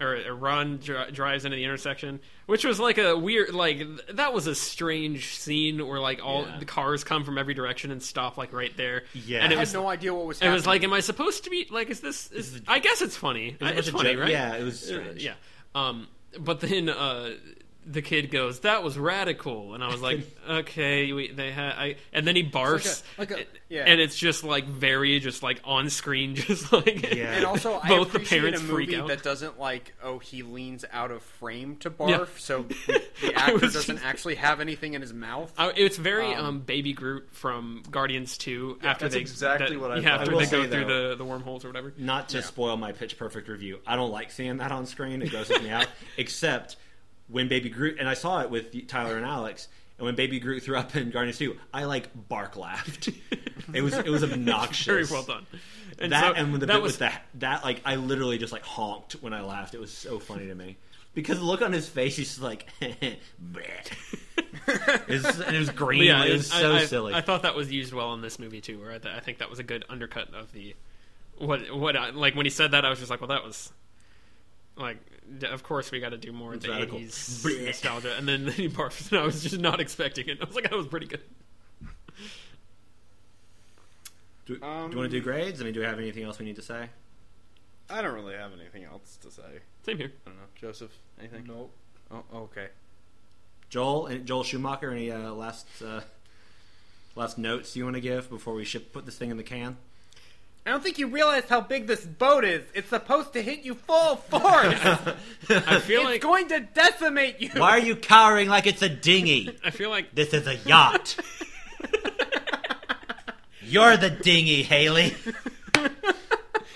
or, 0.00 0.14
or 0.28 0.34
Ron 0.36 0.76
dri- 0.78 1.10
drives 1.10 1.44
into 1.44 1.56
the 1.56 1.64
intersection, 1.64 2.20
which 2.46 2.64
was 2.64 2.78
like 2.78 2.98
a 2.98 3.16
weird 3.18 3.52
like 3.52 3.78
th- 3.78 4.00
that 4.12 4.32
was 4.32 4.46
a 4.46 4.54
strange 4.54 5.34
scene 5.36 5.84
where 5.84 5.98
like 5.98 6.24
all 6.24 6.42
Yeah. 6.46 6.58
the 6.60 6.66
cars 6.66 7.02
come 7.02 7.24
from 7.24 7.36
every 7.36 7.52
direction 7.54 7.90
and 7.90 8.00
stop 8.00 8.36
like 8.38 8.52
right 8.52 8.74
there. 8.76 9.02
Yeah. 9.12 9.42
and 9.42 9.52
I 9.52 9.56
it 9.56 9.58
was 9.58 9.72
had 9.72 9.78
no 9.80 9.88
idea 9.88 10.14
what 10.14 10.26
was 10.26 10.36
it 10.36 10.44
happening. 10.44 10.54
was 10.54 10.66
like, 10.68 10.84
am 10.84 10.92
I 10.92 11.00
supposed 11.00 11.42
to 11.44 11.50
be 11.50 11.66
like? 11.70 11.90
Is 11.90 12.00
this? 12.00 12.30
Is, 12.30 12.50
Is 12.50 12.56
it- 12.58 12.62
I 12.68 12.78
guess 12.78 13.02
it's 13.02 13.16
funny. 13.16 13.56
was 13.60 13.60
a 13.60 13.64
Uh, 13.64 13.68
bunch 13.70 13.78
It's 13.80 13.88
of 13.88 13.94
funny, 13.94 14.12
joke- 14.12 14.20
right? 14.20 14.30
yeah, 14.30 14.54
it 14.54 14.62
was 14.62 14.82
Uh, 14.84 14.86
strange. 14.86 15.24
yeah. 15.24 15.34
Um, 15.74 16.06
but 16.38 16.60
then 16.60 16.88
uh, 16.90 17.30
the 17.90 18.02
kid 18.02 18.30
goes, 18.30 18.60
"That 18.60 18.82
was 18.82 18.98
radical," 18.98 19.74
and 19.74 19.82
I 19.82 19.88
was 19.88 20.02
like, 20.02 20.20
"Okay." 20.48 21.12
We, 21.12 21.32
they 21.32 21.50
had, 21.50 21.72
I, 21.72 21.96
and 22.12 22.26
then 22.26 22.36
he 22.36 22.44
barfs, 22.44 23.02
like 23.16 23.30
a- 23.30 23.34
like 23.34 23.42
a- 23.44 23.74
yeah. 23.74 23.84
and 23.86 24.00
it's 24.00 24.16
just 24.16 24.44
like 24.44 24.66
very, 24.66 25.18
just 25.20 25.42
like 25.42 25.60
on 25.64 25.88
screen, 25.90 26.34
just 26.36 26.72
like 26.72 27.14
Yeah. 27.14 27.32
And 27.34 27.44
also, 27.44 27.80
I 27.82 27.88
both 27.88 28.12
the 28.12 28.18
appreciate 28.18 28.38
parents 28.40 28.60
a 28.60 28.64
freak 28.64 28.90
movie 28.90 29.00
out. 29.00 29.08
that 29.08 29.22
doesn't 29.22 29.58
like, 29.58 29.94
oh, 30.02 30.18
he 30.18 30.42
leans 30.42 30.84
out 30.92 31.10
of 31.10 31.22
frame 31.22 31.76
to 31.78 31.90
barf, 31.90 32.08
Yeah. 32.10 32.24
so 32.36 32.62
the, 32.86 33.02
the 33.22 33.34
actor 33.34 33.58
doesn't 33.58 33.96
just- 33.96 34.04
actually 34.06 34.34
have 34.36 34.60
anything 34.60 34.94
in 34.94 35.00
his 35.00 35.12
mouth. 35.14 35.52
I, 35.56 35.72
it's 35.76 35.96
very 35.96 36.34
um, 36.34 36.44
Um, 36.46 36.60
Baby 36.60 36.92
Groot 36.92 37.28
from 37.32 37.82
Guardians 37.90 38.36
Two. 38.38 38.78
after 38.82 39.06
that's 39.06 39.14
they 39.14 39.20
exactly 39.20 39.76
that- 39.76 39.80
what 39.80 39.90
I 39.92 39.98
yeah, 40.00 40.16
after 40.16 40.34
I 40.34 40.44
they 40.44 40.50
go 40.50 40.66
through 40.68 40.84
though- 40.84 41.08
the, 41.10 41.16
the 41.16 41.24
wormholes 41.24 41.64
or 41.64 41.68
whatever. 41.68 41.92
Not 41.96 42.28
to 42.30 42.42
spoil 42.42 42.76
my 42.76 42.92
pitch 42.92 43.16
perfect 43.16 43.48
review, 43.48 43.78
I 43.86 43.96
don't 43.96 44.10
like 44.10 44.30
seeing 44.30 44.58
that 44.58 44.72
on 44.72 44.84
screen. 44.86 45.22
It 45.22 45.30
grosses 45.30 45.62
me 45.62 45.70
out. 45.70 45.86
Except 46.18 46.76
when 47.28 47.48
Baby 47.48 47.68
Groot, 47.70 47.98
and 47.98 48.08
I 48.08 48.14
saw 48.14 48.40
it 48.40 48.50
with 48.50 48.86
Tyler 48.88 49.16
and 49.16 49.26
Alex, 49.26 49.68
and 49.98 50.04
when 50.06 50.14
Baby 50.14 50.40
Groot 50.40 50.62
threw 50.62 50.76
up 50.76 50.94
in 50.96 51.10
Guardians 51.10 51.38
Two, 51.38 51.56
I 51.72 51.84
like 51.84 52.08
bark 52.28 52.56
laughed. 52.56 53.08
it 53.74 53.82
was 53.82 53.94
it 53.94 54.08
was 54.08 54.24
obnoxious. 54.24 54.86
Very 54.86 55.04
well 55.10 55.22
done. 55.22 55.46
And 55.98 56.12
that 56.12 56.22
so 56.22 56.32
and 56.34 56.52
when 56.52 56.60
the 56.60 56.66
that 56.66 56.74
bit 56.74 56.82
was 56.82 56.92
with 56.92 56.98
that 57.00 57.22
that 57.34 57.64
like 57.64 57.80
I 57.84 57.96
literally 57.96 58.38
just 58.38 58.52
like 58.52 58.62
honked 58.62 59.14
when 59.14 59.32
I 59.32 59.42
laughed. 59.42 59.74
It 59.74 59.80
was 59.80 59.92
so 59.92 60.18
funny 60.18 60.46
to 60.46 60.54
me 60.54 60.76
because 61.14 61.38
the 61.38 61.44
look 61.44 61.62
on 61.62 61.72
his 61.72 61.88
face, 61.88 62.16
he's 62.16 62.28
just 62.28 62.42
like, 62.42 62.68
it 62.80 63.18
was, 65.08 65.24
and 65.40 65.56
it 65.56 65.58
was 65.58 65.70
green. 65.70 66.04
yeah, 66.04 66.24
it 66.24 66.32
was 66.32 66.52
I- 66.52 66.60
so 66.60 66.74
I, 66.74 66.84
silly. 66.84 67.14
I 67.14 67.20
thought 67.20 67.42
that 67.42 67.56
was 67.56 67.70
used 67.72 67.92
well 67.92 68.14
in 68.14 68.20
this 68.20 68.38
movie 68.38 68.60
too. 68.60 68.80
Where 68.80 68.92
I, 68.92 68.98
th- 68.98 69.14
I 69.14 69.20
think 69.20 69.38
that 69.38 69.50
was 69.50 69.58
a 69.58 69.64
good 69.64 69.84
undercut 69.88 70.32
of 70.34 70.52
the 70.52 70.74
what 71.38 71.74
what 71.76 71.96
I, 71.96 72.10
like 72.10 72.34
when 72.34 72.46
he 72.46 72.50
said 72.50 72.70
that 72.72 72.84
I 72.84 72.90
was 72.90 72.98
just 72.98 73.10
like, 73.10 73.20
well, 73.20 73.28
that 73.28 73.44
was 73.44 73.72
like, 74.78 74.98
of 75.44 75.62
course 75.62 75.90
we 75.90 76.00
got 76.00 76.10
to 76.10 76.18
do 76.18 76.32
more 76.32 76.54
of 76.54 76.60
the 76.62 76.70
Radical. 76.70 76.96
eighties 76.98 77.42
Bleh. 77.46 77.66
nostalgia. 77.66 78.16
And 78.16 78.26
then, 78.28 78.44
then 78.46 78.54
he 78.54 78.68
barfs, 78.68 79.10
and 79.10 79.20
I 79.20 79.24
was 79.24 79.42
just 79.42 79.58
not 79.58 79.80
expecting 79.80 80.28
it. 80.28 80.38
I 80.40 80.44
was 80.44 80.54
like, 80.54 80.64
that 80.70 80.76
was 80.76 80.86
pretty 80.86 81.06
good. 81.06 81.20
do, 84.46 84.56
do 84.58 84.64
Um, 84.64 84.90
you 84.92 84.98
want 84.98 85.10
to 85.10 85.16
do 85.18 85.22
grades? 85.22 85.60
I 85.60 85.64
mean, 85.64 85.74
do 85.74 85.80
we 85.80 85.86
have 85.86 85.98
anything 85.98 86.24
else 86.24 86.38
we 86.38 86.44
need 86.46 86.56
to 86.56 86.62
say? 86.62 86.88
I 87.90 88.02
don't 88.02 88.14
really 88.14 88.34
have 88.34 88.52
anything 88.52 88.84
else 88.84 89.16
to 89.22 89.30
say. 89.30 89.60
Same 89.84 89.96
here. 89.98 90.12
I 90.26 90.30
don't 90.30 90.36
know, 90.38 90.44
Joseph. 90.56 90.92
Anything? 91.18 91.44
Nope. 91.46 91.72
Oh, 92.10 92.22
okay. 92.34 92.68
Joel 93.70 94.06
and 94.06 94.26
Joel 94.26 94.44
Schumacher, 94.44 94.90
any 94.90 95.10
uh, 95.10 95.32
last 95.32 95.66
uh, 95.84 96.00
last 97.14 97.36
notes 97.38 97.76
you 97.76 97.84
want 97.84 97.96
to 97.96 98.00
give 98.00 98.30
before 98.30 98.54
we 98.54 98.64
ship 98.64 98.92
put 98.92 99.04
this 99.04 99.16
thing 99.16 99.30
in 99.30 99.36
the 99.36 99.42
can? 99.42 99.76
I 100.68 100.70
don't 100.70 100.82
think 100.82 100.98
you 100.98 101.06
realize 101.06 101.44
how 101.48 101.62
big 101.62 101.86
this 101.86 102.04
boat 102.04 102.44
is. 102.44 102.62
It's 102.74 102.90
supposed 102.90 103.32
to 103.32 103.42
hit 103.42 103.60
you 103.62 103.74
full 103.74 104.16
force. 104.16 104.42
I 105.48 105.80
feel 105.80 106.04
like 106.04 106.16
it's 106.16 106.20
like 106.20 106.20
going 106.20 106.48
to 106.48 106.60
decimate 106.60 107.40
you. 107.40 107.48
Why 107.56 107.70
are 107.70 107.78
you 107.78 107.96
cowering 107.96 108.50
like 108.50 108.66
it's 108.66 108.82
a 108.82 108.88
dinghy? 108.90 109.58
I 109.64 109.70
feel 109.70 109.88
like 109.88 110.14
This 110.14 110.34
is 110.34 110.46
a 110.46 110.56
yacht. 110.56 111.16
You're 113.62 113.96
the 113.96 114.10
dinghy, 114.10 114.62
Hailee. 114.62 115.16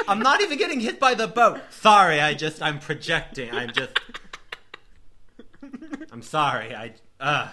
I'm 0.08 0.20
not 0.20 0.40
even 0.40 0.56
getting 0.56 0.80
hit 0.80 0.98
by 0.98 1.12
the 1.12 1.28
boat. 1.28 1.60
Sorry, 1.68 2.18
I 2.18 2.32
just 2.32 2.62
I'm 2.62 2.78
projecting. 2.78 3.50
I'm 3.50 3.72
just 3.72 3.92
I'm 6.10 6.22
sorry. 6.22 6.74
I 6.74 6.94
uh 7.20 7.48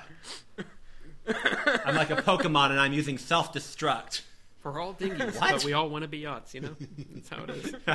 I'm 1.83 1.95
like 1.95 2.11
a 2.11 2.15
Pokemon 2.15 2.69
and 2.69 2.79
I'm 2.79 2.93
using 2.93 3.17
self-destruct. 3.17 4.21
We're 4.63 4.79
all 4.79 4.93
dinghies, 4.99 5.37
but 5.39 5.63
we 5.63 5.73
all 5.73 5.89
want 5.89 6.03
to 6.03 6.07
be 6.07 6.19
yachts. 6.19 6.53
You 6.53 6.61
know, 6.61 6.75
that's 7.13 7.29
how 7.29 7.43
it 7.43 7.49
is. 7.51 7.75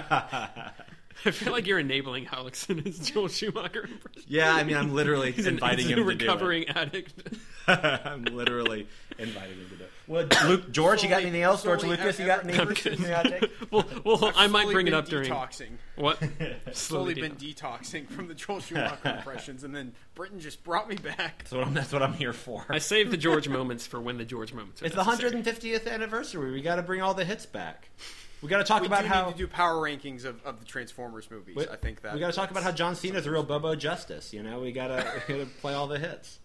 I 1.24 1.30
feel 1.30 1.52
like 1.52 1.66
you're 1.66 1.78
enabling 1.78 2.26
Alex 2.32 2.68
in 2.68 2.78
his 2.78 2.98
Joel 2.98 3.28
Schumacher 3.28 3.84
impression. 3.84 4.22
Yeah, 4.26 4.52
I 4.54 4.64
mean 4.64 4.76
I'm 4.76 4.94
literally 4.94 5.32
inviting 5.36 5.86
him 5.88 5.96
to 5.96 6.02
do 6.04 6.10
it. 6.10 6.20
recovering 6.20 6.68
addict. 6.68 7.14
I'm 7.68 8.24
literally 8.24 8.88
inviting 9.18 9.58
him 9.58 9.68
to 9.70 9.76
do 9.76 9.84
it. 9.84 9.90
Well, 10.06 10.26
Luke, 10.46 10.70
George, 10.70 11.02
you 11.02 11.08
got 11.08 11.16
Solely- 11.16 11.22
anything 11.24 11.42
else? 11.42 11.62
George 11.62 11.82
Lucas, 11.82 12.18
you 12.18 12.26
got 12.26 12.44
any 12.44 12.52
anything 12.52 12.74
kidding. 12.74 13.00
you 13.02 13.08
gotta 13.08 13.40
take? 13.40 13.50
well, 13.70 13.86
well, 14.04 14.32
I 14.36 14.46
might 14.48 14.62
Slowly 14.62 14.74
bring 14.74 14.86
it 14.88 14.92
up 14.94 15.06
during 15.06 15.30
detoxing. 15.30 15.70
what? 15.96 16.18
Slowly 16.72 16.72
Slowly 16.72 17.14
been 17.14 17.36
detoxing 17.36 18.08
from 18.08 18.28
the 18.28 18.34
Joel 18.34 18.60
Schumacher 18.60 18.98
impressions, 19.16 19.64
and 19.64 19.74
then 19.74 19.94
Britton 20.14 20.40
just 20.40 20.62
brought 20.62 20.88
me 20.90 20.96
back. 20.96 21.38
That's 21.38 21.52
what 21.52 21.66
I'm, 21.66 21.74
that's 21.74 21.92
what 21.92 22.02
I'm 22.02 22.12
here 22.12 22.34
for. 22.34 22.66
I 22.68 22.78
saved 22.78 23.10
the 23.12 23.16
George 23.16 23.48
moments 23.48 23.86
for 23.86 24.00
when 24.00 24.18
the 24.18 24.24
George 24.26 24.52
moments. 24.52 24.82
Are 24.82 24.86
It's 24.86 24.94
the 24.94 25.02
150th 25.04 25.90
anniversary. 25.90 26.52
We 26.52 26.60
got 26.60 26.76
to 26.76 26.82
bring 26.82 27.00
all 27.00 27.14
the 27.14 27.24
hits 27.24 27.46
back. 27.46 27.88
We 28.42 28.50
got 28.50 28.58
to 28.58 28.64
talk 28.64 28.82
We 28.82 28.88
about 28.88 29.02
do 29.02 29.08
how 29.08 29.26
need 29.28 29.32
to 29.32 29.38
do 29.38 29.46
power 29.46 29.76
rankings 29.76 30.26
of, 30.26 30.44
of 30.44 30.58
the 30.60 30.66
Transformers 30.66 31.30
movies. 31.30 31.56
we, 31.56 31.66
I 31.66 31.76
think 31.76 32.02
that 32.02 32.12
we 32.12 32.20
got 32.20 32.26
to 32.26 32.36
talk 32.36 32.50
about 32.50 32.62
how 32.62 32.72
John 32.72 32.94
Cena's 32.94 33.24
a 33.24 33.30
real 33.30 33.42
Bobo 33.42 33.74
Justice. 33.74 34.34
You 34.34 34.42
know, 34.42 34.60
we 34.60 34.70
got 34.70 34.88
to 34.88 35.46
play 35.62 35.72
all 35.72 35.86
the 35.86 35.98
hits. 35.98 36.40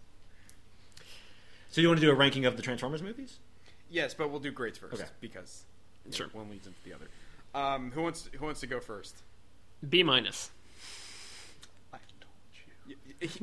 So 1.72 1.82
you 1.82 1.88
want 1.90 2.00
to 2.00 2.06
do 2.06 2.12
a 2.12 2.16
ranking 2.16 2.46
of 2.46 2.56
the 2.56 2.64
Transformers 2.64 3.04
movies? 3.04 3.38
Yes, 3.90 4.14
but 4.14 4.30
we'll 4.30 4.40
do 4.40 4.52
grades 4.52 4.78
first 4.78 4.94
Okay. 4.96 5.10
because 5.22 5.64
you 6.06 6.12
know, 6.12 6.18
Sure. 6.18 6.28
one 6.34 6.50
leads 6.50 6.68
into 6.68 6.80
the 6.84 6.94
other. 6.94 7.08
Um, 7.56 7.92
who 7.92 8.02
wants 8.04 8.30
Who 8.38 8.46
wants 8.46 8.60
to 8.62 8.68
go 8.68 8.80
first? 8.80 9.16
B 9.88 10.04
minus. 10.04 10.52
I 11.94 11.98
told 12.20 12.96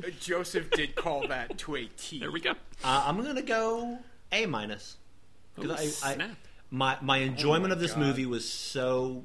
you. 0.06 0.10
Joseph 0.20 0.70
did 0.70 0.94
call 0.94 1.26
that 1.28 1.58
to 1.58 1.76
a 1.76 1.86
T. 1.96 2.20
There 2.20 2.30
we 2.30 2.40
go. 2.40 2.52
Uh, 2.84 3.04
I'm 3.06 3.22
gonna 3.22 3.42
go 3.42 3.98
A 4.32 4.46
minus 4.46 4.96
Ooh, 5.58 5.62
because 5.62 6.02
I, 6.02 6.10
I 6.10 6.14
snap. 6.14 6.30
my 6.70 6.96
my 7.02 7.18
enjoyment 7.18 7.68
my 7.68 7.72
of 7.74 7.80
this 7.80 7.92
God. 7.92 8.00
movie 8.00 8.26
was 8.26 8.48
so. 8.48 9.24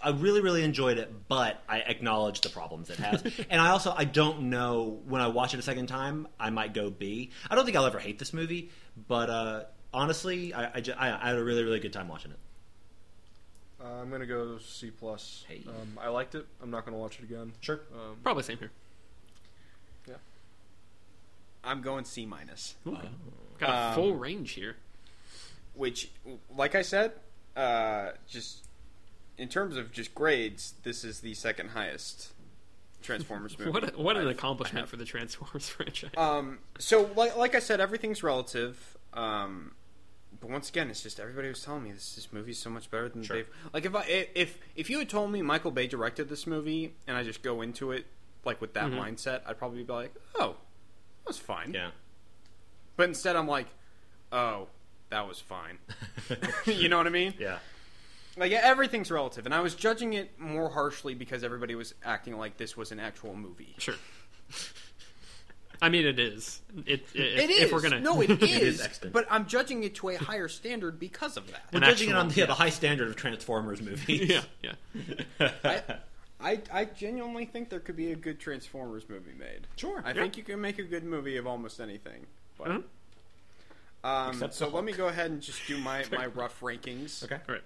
I 0.00 0.10
really, 0.10 0.40
really 0.40 0.62
enjoyed 0.62 0.96
it, 0.98 1.12
but 1.26 1.60
I 1.68 1.80
acknowledge 1.80 2.42
the 2.42 2.50
problems 2.50 2.88
it 2.88 2.98
has, 3.00 3.20
and 3.50 3.60
I 3.60 3.70
also 3.70 3.92
I 3.96 4.04
don't 4.04 4.42
know 4.50 5.00
when 5.06 5.20
I 5.20 5.26
watch 5.26 5.54
it 5.54 5.58
a 5.58 5.62
second 5.62 5.86
time 5.88 6.28
I 6.38 6.50
might 6.50 6.72
go 6.72 6.88
B. 6.88 7.30
I 7.50 7.56
don't 7.56 7.64
think 7.64 7.76
I'll 7.76 7.86
ever 7.86 7.98
hate 7.98 8.16
this 8.20 8.32
movie, 8.32 8.70
but 9.08 9.28
uh, 9.28 9.64
honestly, 9.92 10.52
I 10.54 10.76
I, 10.76 10.80
ju- 10.80 10.94
I 10.96 11.10
I 11.12 11.28
had 11.28 11.36
a 11.38 11.44
really, 11.44 11.64
really 11.64 11.80
good 11.80 11.92
time 11.92 12.08
watching 12.08 12.30
it. 12.32 12.38
Uh, 13.80 14.00
I'm 14.02 14.10
gonna 14.10 14.26
go 14.26 14.58
C 14.58 14.90
plus. 14.90 15.44
Hey. 15.48 15.62
Um, 15.68 15.98
I 16.00 16.08
liked 16.08 16.34
it. 16.34 16.46
I'm 16.62 16.70
not 16.70 16.84
gonna 16.84 16.96
watch 16.98 17.18
it 17.20 17.24
again. 17.24 17.52
Sure. 17.60 17.80
Um, 17.94 18.16
Probably 18.22 18.42
same 18.42 18.58
here. 18.58 18.70
Yeah. 20.08 20.14
I'm 21.64 21.82
going 21.82 22.04
C 22.04 22.26
minus, 22.26 22.74
Okay. 22.86 23.08
Got 23.58 23.70
a 23.70 23.88
Um, 23.88 23.94
full 23.94 24.14
range 24.16 24.52
here. 24.52 24.76
which, 25.74 26.10
like 26.56 26.74
I 26.74 26.82
said, 26.82 27.12
uh, 27.56 28.10
just 28.28 28.64
in 29.36 29.48
terms 29.48 29.76
of 29.76 29.92
just 29.92 30.12
grades, 30.14 30.74
this 30.82 31.04
is 31.04 31.20
the 31.20 31.34
second 31.34 31.68
highest 31.70 32.32
Transformers 33.02 33.56
movie. 33.58 33.70
What 33.70 33.94
a, 33.94 33.96
what 33.96 34.16
an 34.16 34.22
I've- 34.22 34.30
accomplishment 34.32 34.88
for 34.88 34.96
the 34.96 35.04
Transformers 35.04 35.68
franchise. 35.68 36.10
Um, 36.16 36.58
so 36.80 37.10
like 37.16 37.36
like 37.36 37.54
I 37.54 37.60
said, 37.60 37.80
everything's 37.80 38.24
relative. 38.24 38.96
Um, 39.14 39.72
but 40.40 40.50
once 40.50 40.68
again, 40.68 40.90
it's 40.90 41.02
just 41.02 41.18
everybody 41.20 41.48
was 41.48 41.62
telling 41.62 41.84
me 41.84 41.92
this 41.92 42.14
this 42.14 42.32
movie's 42.32 42.58
so 42.58 42.70
much 42.70 42.90
better 42.90 43.08
than 43.08 43.22
Sure. 43.22 43.36
they've. 43.36 43.48
Like 43.72 43.84
if 43.84 43.94
I 43.94 44.02
if 44.34 44.58
if 44.76 44.88
you 44.90 44.98
had 44.98 45.08
told 45.08 45.30
me 45.32 45.42
Michael 45.42 45.70
Bay 45.70 45.86
directed 45.86 46.28
this 46.28 46.46
movie 46.46 46.94
and 47.06 47.16
I 47.16 47.22
just 47.22 47.42
go 47.42 47.62
into 47.62 47.92
it 47.92 48.06
like 48.44 48.60
with 48.60 48.74
that 48.74 48.90
Mhm. 48.90 48.98
mindset, 48.98 49.42
I'd 49.46 49.58
probably 49.58 49.82
be 49.82 49.92
like, 49.92 50.14
oh, 50.36 50.52
that 51.22 51.26
was 51.26 51.38
fine. 51.38 51.74
Yeah. 51.74 51.90
But 52.96 53.08
instead, 53.08 53.36
I'm 53.36 53.48
like, 53.48 53.66
oh, 54.32 54.68
that 55.10 55.26
was 55.28 55.38
fine. 55.40 55.78
you 56.66 56.88
know 56.88 56.96
what 56.98 57.06
I 57.06 57.10
mean? 57.10 57.34
Yeah. 57.38 57.58
Like 58.36 58.52
everything's 58.52 59.10
relative, 59.10 59.46
and 59.46 59.54
I 59.54 59.60
was 59.60 59.74
judging 59.74 60.12
it 60.12 60.38
more 60.38 60.70
harshly 60.70 61.14
because 61.14 61.42
everybody 61.42 61.74
was 61.74 61.94
acting 62.04 62.36
like 62.38 62.56
this 62.56 62.76
was 62.76 62.92
an 62.92 63.00
actual 63.00 63.34
movie. 63.34 63.74
Sure. 63.78 63.96
I 65.80 65.88
mean, 65.90 66.06
it 66.06 66.18
is. 66.18 66.60
It, 66.86 67.06
it, 67.14 67.20
It 67.20 67.38
if, 67.38 67.50
is. 67.50 67.60
if 67.64 67.72
we're 67.72 67.80
gonna, 67.80 68.00
No, 68.00 68.20
it 68.20 68.30
is. 68.42 68.50
is 68.60 68.80
excellent. 68.80 69.12
but 69.12 69.26
I'm 69.30 69.46
judging 69.46 69.84
it 69.84 69.94
to 69.96 70.08
a 70.10 70.16
higher 70.16 70.48
standard 70.48 70.98
because 70.98 71.36
of 71.36 71.48
that. 71.52 71.62
We're 71.72 71.78
An 71.78 71.84
judging 71.84 72.10
it 72.10 72.16
on 72.16 72.26
actual- 72.26 72.42
the, 72.42 72.46
the 72.48 72.54
high 72.54 72.70
standard 72.70 73.08
of 73.08 73.16
Transformers 73.16 73.80
movies. 73.80 74.28
yeah, 74.62 74.72
yeah. 75.40 75.50
I, 75.64 75.82
I, 76.40 76.60
I 76.72 76.84
genuinely 76.84 77.44
think 77.44 77.68
there 77.70 77.80
could 77.80 77.96
be 77.96 78.12
a 78.12 78.16
good 78.16 78.38
Transformers 78.40 79.08
movie 79.08 79.34
made. 79.38 79.66
Sure. 79.76 80.02
I 80.04 80.08
Yeah. 80.08 80.22
think 80.22 80.36
you 80.36 80.42
can 80.44 80.60
make 80.60 80.78
a 80.78 80.84
good 80.84 81.04
movie 81.04 81.36
of 81.36 81.46
almost 81.46 81.80
anything. 81.80 82.26
But, 82.56 82.68
Mhm. 82.68 82.82
um, 84.04 84.50
so 84.52 84.68
let 84.68 84.84
me 84.84 84.92
go 84.92 85.08
ahead 85.08 85.30
and 85.30 85.40
just 85.40 85.60
do 85.66 85.78
my, 85.78 86.04
my 86.12 86.26
rough 86.26 86.60
rankings 86.60 87.22
Okay. 87.24 87.36
All 87.48 87.54
right. 87.54 87.62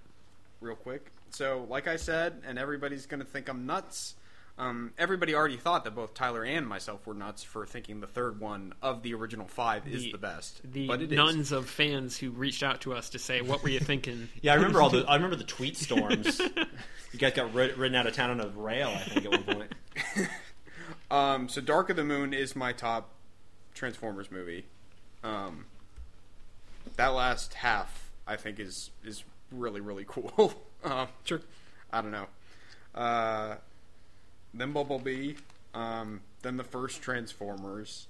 real 0.61 0.77
quick. 0.77 1.11
So, 1.31 1.67
like 1.71 1.89
I 1.89 1.97
said, 1.97 2.43
and 2.47 2.59
everybody's 2.59 3.07
going 3.07 3.21
to 3.21 3.27
think 3.27 3.49
I'm 3.49 3.65
nuts. 3.67 4.15
Um, 4.59 4.93
everybody 4.99 5.35
already 5.35 5.57
thought 5.57 5.85
that 5.85 5.95
both 5.95 6.13
Tyler 6.15 6.45
and 6.45 6.67
myself 6.69 7.07
were 7.07 7.15
nuts 7.15 7.43
for 7.43 7.65
thinking 7.67 8.01
the 8.01 8.07
third 8.07 8.39
one 8.39 8.75
of 8.83 9.03
the 9.03 9.15
original 9.15 9.47
five 9.49 9.89
is 9.89 10.03
The- 10.05 10.13
the 10.13 10.19
best. 10.19 10.61
The 10.71 10.87
but 10.87 11.01
it 11.03 11.11
is. 11.11 11.17
nuns 11.17 11.53
of 11.53 11.69
fans 11.69 12.19
who 12.19 12.31
reached 12.31 12.63
out 12.63 12.83
to 12.83 12.93
us 12.93 13.09
to 13.11 13.19
say, 13.19 13.41
"What 13.41 13.63
were 13.63 13.71
you 13.71 13.81
thinking?" 13.81 14.29
Yeah, 14.43 14.53
I 14.53 14.57
remember 14.57 14.83
all 14.83 14.91
the. 14.91 15.05
I 15.09 15.15
remember 15.17 15.37
the 15.37 15.45
tweet 15.45 15.77
storms. 15.79 16.39
you 16.39 17.19
guys 17.19 17.33
got 17.33 17.53
rid, 17.55 17.77
ridden 17.79 17.97
out 17.97 18.07
of 18.07 18.15
town 18.15 18.31
on 18.31 18.41
a 18.41 18.49
rail, 18.49 18.89
I 18.91 18.99
think, 19.09 19.25
at 19.27 19.31
one 19.33 19.43
point. 19.45 19.73
Um, 21.11 21.49
so 21.51 21.61
Dark 21.61 21.91
of 21.91 21.97
the 21.97 22.05
Moon 22.05 22.33
is 22.33 22.57
my 22.57 22.73
top 22.73 23.11
Transformers 23.75 24.31
movie. 24.31 24.65
Um, 25.23 25.67
that 26.97 27.09
last 27.09 27.53
half, 27.53 28.11
I 28.27 28.37
think, 28.37 28.59
is 28.59 28.91
is 29.05 29.23
really 29.51 29.81
really 29.83 30.05
cool. 30.09 30.55
um, 30.85 31.09
Sure. 31.25 31.43
I 31.93 32.01
don't 32.01 32.13
know. 32.13 32.27
Uh, 32.95 33.57
then 34.55 34.73
Bumblebee. 34.73 35.35
Um, 35.75 36.21
then 36.43 36.57
the 36.57 36.65
first 36.65 37.01
Transformers. 37.03 38.09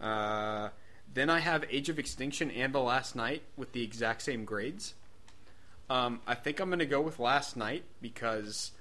Uh, 0.00 0.68
then 1.12 1.28
I 1.30 1.40
have 1.40 1.64
Age 1.70 1.88
of 1.88 1.98
Extinction 1.98 2.50
and 2.50 2.72
The 2.72 2.80
Last 2.80 3.16
Knight 3.16 3.42
with 3.56 3.72
the 3.72 3.82
exact 3.82 4.22
same 4.22 4.44
grades. 4.44 4.94
Um, 5.90 6.20
I 6.26 6.34
think 6.34 6.60
I'm 6.60 6.68
going 6.68 6.78
to 6.80 6.86
go 6.86 7.00
with 7.00 7.18
Last 7.18 7.56
Knight 7.56 7.82
because 8.02 8.72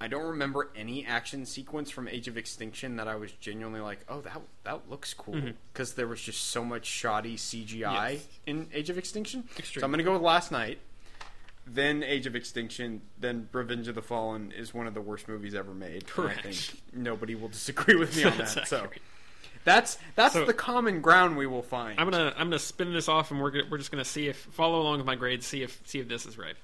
I 0.00 0.08
don't 0.08 0.24
remember 0.24 0.68
any 0.76 1.04
action 1.06 1.46
sequence 1.46 1.90
from 1.90 2.08
Age 2.08 2.28
of 2.28 2.36
Extinction 2.36 2.96
that 2.96 3.08
I 3.08 3.16
was 3.16 3.32
genuinely 3.32 3.80
like, 3.80 4.00
oh, 4.08 4.20
that 4.20 4.40
that 4.64 4.90
looks 4.90 5.14
cool 5.14 5.40
because 5.72 5.94
there 5.94 6.06
was 6.06 6.20
just 6.20 6.42
so 6.48 6.64
much 6.64 6.86
shoddy 6.86 7.36
CGI 7.36 8.12
Yes. 8.12 8.26
in 8.46 8.68
Age 8.74 8.90
of 8.90 8.98
Extinction. 8.98 9.44
Extreme. 9.58 9.80
So 9.80 9.84
I'm 9.86 9.90
going 9.90 9.98
to 9.98 10.04
go 10.04 10.12
with 10.12 10.22
Last 10.22 10.52
Knight. 10.52 10.78
Then 11.66 12.02
Age 12.02 12.26
of 12.26 12.34
Extinction, 12.34 13.02
then 13.18 13.48
Revenge 13.52 13.86
of 13.88 13.94
the 13.94 14.02
Fallen 14.02 14.52
is 14.52 14.74
one 14.74 14.86
of 14.88 14.94
the 14.94 15.00
worst 15.00 15.28
movies 15.28 15.54
ever 15.54 15.72
made. 15.72 16.06
Correct. 16.08 16.40
I 16.40 16.50
think 16.52 16.80
nobody 16.92 17.34
will 17.36 17.48
disagree 17.48 17.94
with 17.94 18.16
me 18.16 18.24
on 18.24 18.36
that. 18.38 18.66
So 18.68 18.88
that's 19.64 19.96
that's 20.16 20.34
So- 20.34 20.44
the 20.44 20.52
common 20.54 21.00
ground 21.00 21.36
we 21.36 21.46
will 21.46 21.62
find. 21.62 22.00
I'm 22.00 22.10
gonna 22.10 22.32
I'm 22.36 22.48
gonna 22.48 22.58
spin 22.58 22.92
this 22.92 23.08
off, 23.08 23.30
and 23.30 23.40
we're 23.40 23.52
gonna, 23.52 23.64
we're 23.70 23.78
just 23.78 23.92
gonna 23.92 24.04
see 24.04 24.26
if 24.26 24.36
follow 24.36 24.80
along 24.82 24.96
with 24.98 25.06
my 25.06 25.14
grades, 25.14 25.46
see 25.46 25.62
if 25.62 25.80
see 25.84 26.00
if 26.00 26.08
this 26.08 26.26
is 26.26 26.36
right. 26.36 26.56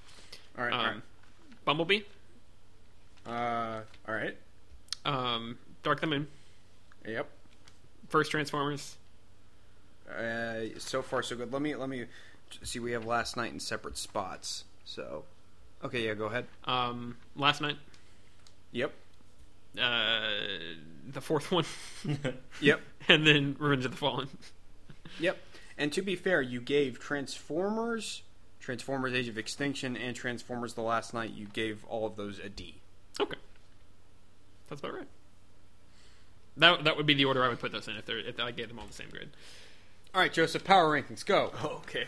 all 0.59 0.65
right, 0.65 0.73
all 0.73 0.85
Um, 0.85 1.03
Bumblebee. 1.65 2.01
Uh, 3.27 3.81
all 4.09 4.15
right. 4.15 4.37
um, 5.05 5.59
Dark 5.83 6.01
the 6.01 6.07
Moon, 6.09 6.27
Yep. 7.07 7.29
first 8.09 8.31
Transformers, 8.31 8.97
Uh, 10.11 10.77
so 10.79 11.03
far 11.03 11.23
so 11.23 11.37
good. 11.37 11.53
Let 11.53 11.63
me 11.63 11.77
let 11.77 11.89
me 11.89 12.07
see. 12.65 12.81
We 12.81 12.93
have 12.93 13.05
last 13.07 13.37
knight 13.37 13.53
in 13.53 13.61
separate 13.61 13.97
spots. 13.99 14.65
So, 14.89 15.25
okay, 15.85 16.07
yeah, 16.07 16.15
go 16.15 16.25
ahead. 16.27 16.47
um, 16.65 17.17
Last 17.37 17.61
Knight, 17.61 17.77
Yep. 18.73 18.93
uh, 19.79 20.31
the 21.13 21.21
fourth 21.21 21.53
one, 21.53 21.67
Yep. 22.63 22.81
and 23.09 23.27
then 23.27 23.55
Revenge 23.59 23.85
of 23.85 23.91
the 23.91 23.97
Fallen. 23.99 24.29
Yep. 25.21 25.37
And 25.77 25.93
to 25.93 26.01
be 26.01 26.17
fair, 26.17 26.41
you 26.41 26.61
gave 26.63 26.99
Transformers, 26.99 28.23
Transformers: 28.61 29.13
Age 29.13 29.29
of 29.29 29.37
Extinction, 29.37 29.95
and 29.97 30.17
Transformers: 30.17 30.73
The 30.75 30.81
Last 30.83 31.13
Knight. 31.13 31.31
You 31.35 31.47
gave 31.53 31.85
all 31.85 32.07
of 32.07 32.17
those 32.17 32.39
a 32.39 32.49
D. 32.49 32.77
Okay, 33.21 33.39
that's 34.69 34.81
about 34.81 34.95
right. 34.95 35.07
That 36.57 36.85
that 36.85 36.97
would 36.97 37.07
be 37.07 37.15
the 37.15 37.27
order 37.27 37.45
I 37.45 37.49
would 37.49 37.61
put 37.61 37.73
those 37.73 37.87
in 37.89 37.97
if 37.97 38.07
they're 38.07 38.19
if 38.19 38.41
I 38.41 38.51
gave 38.53 38.69
them 38.69 38.79
all 38.79 38.87
the 38.87 38.93
same 38.93 39.11
grade. 39.11 39.29
All 40.15 40.21
right, 40.23 40.33
Joseph. 40.33 40.65
Power 40.65 40.91
rankings. 41.01 41.25
Go. 41.27 41.53
Okay. 41.65 42.07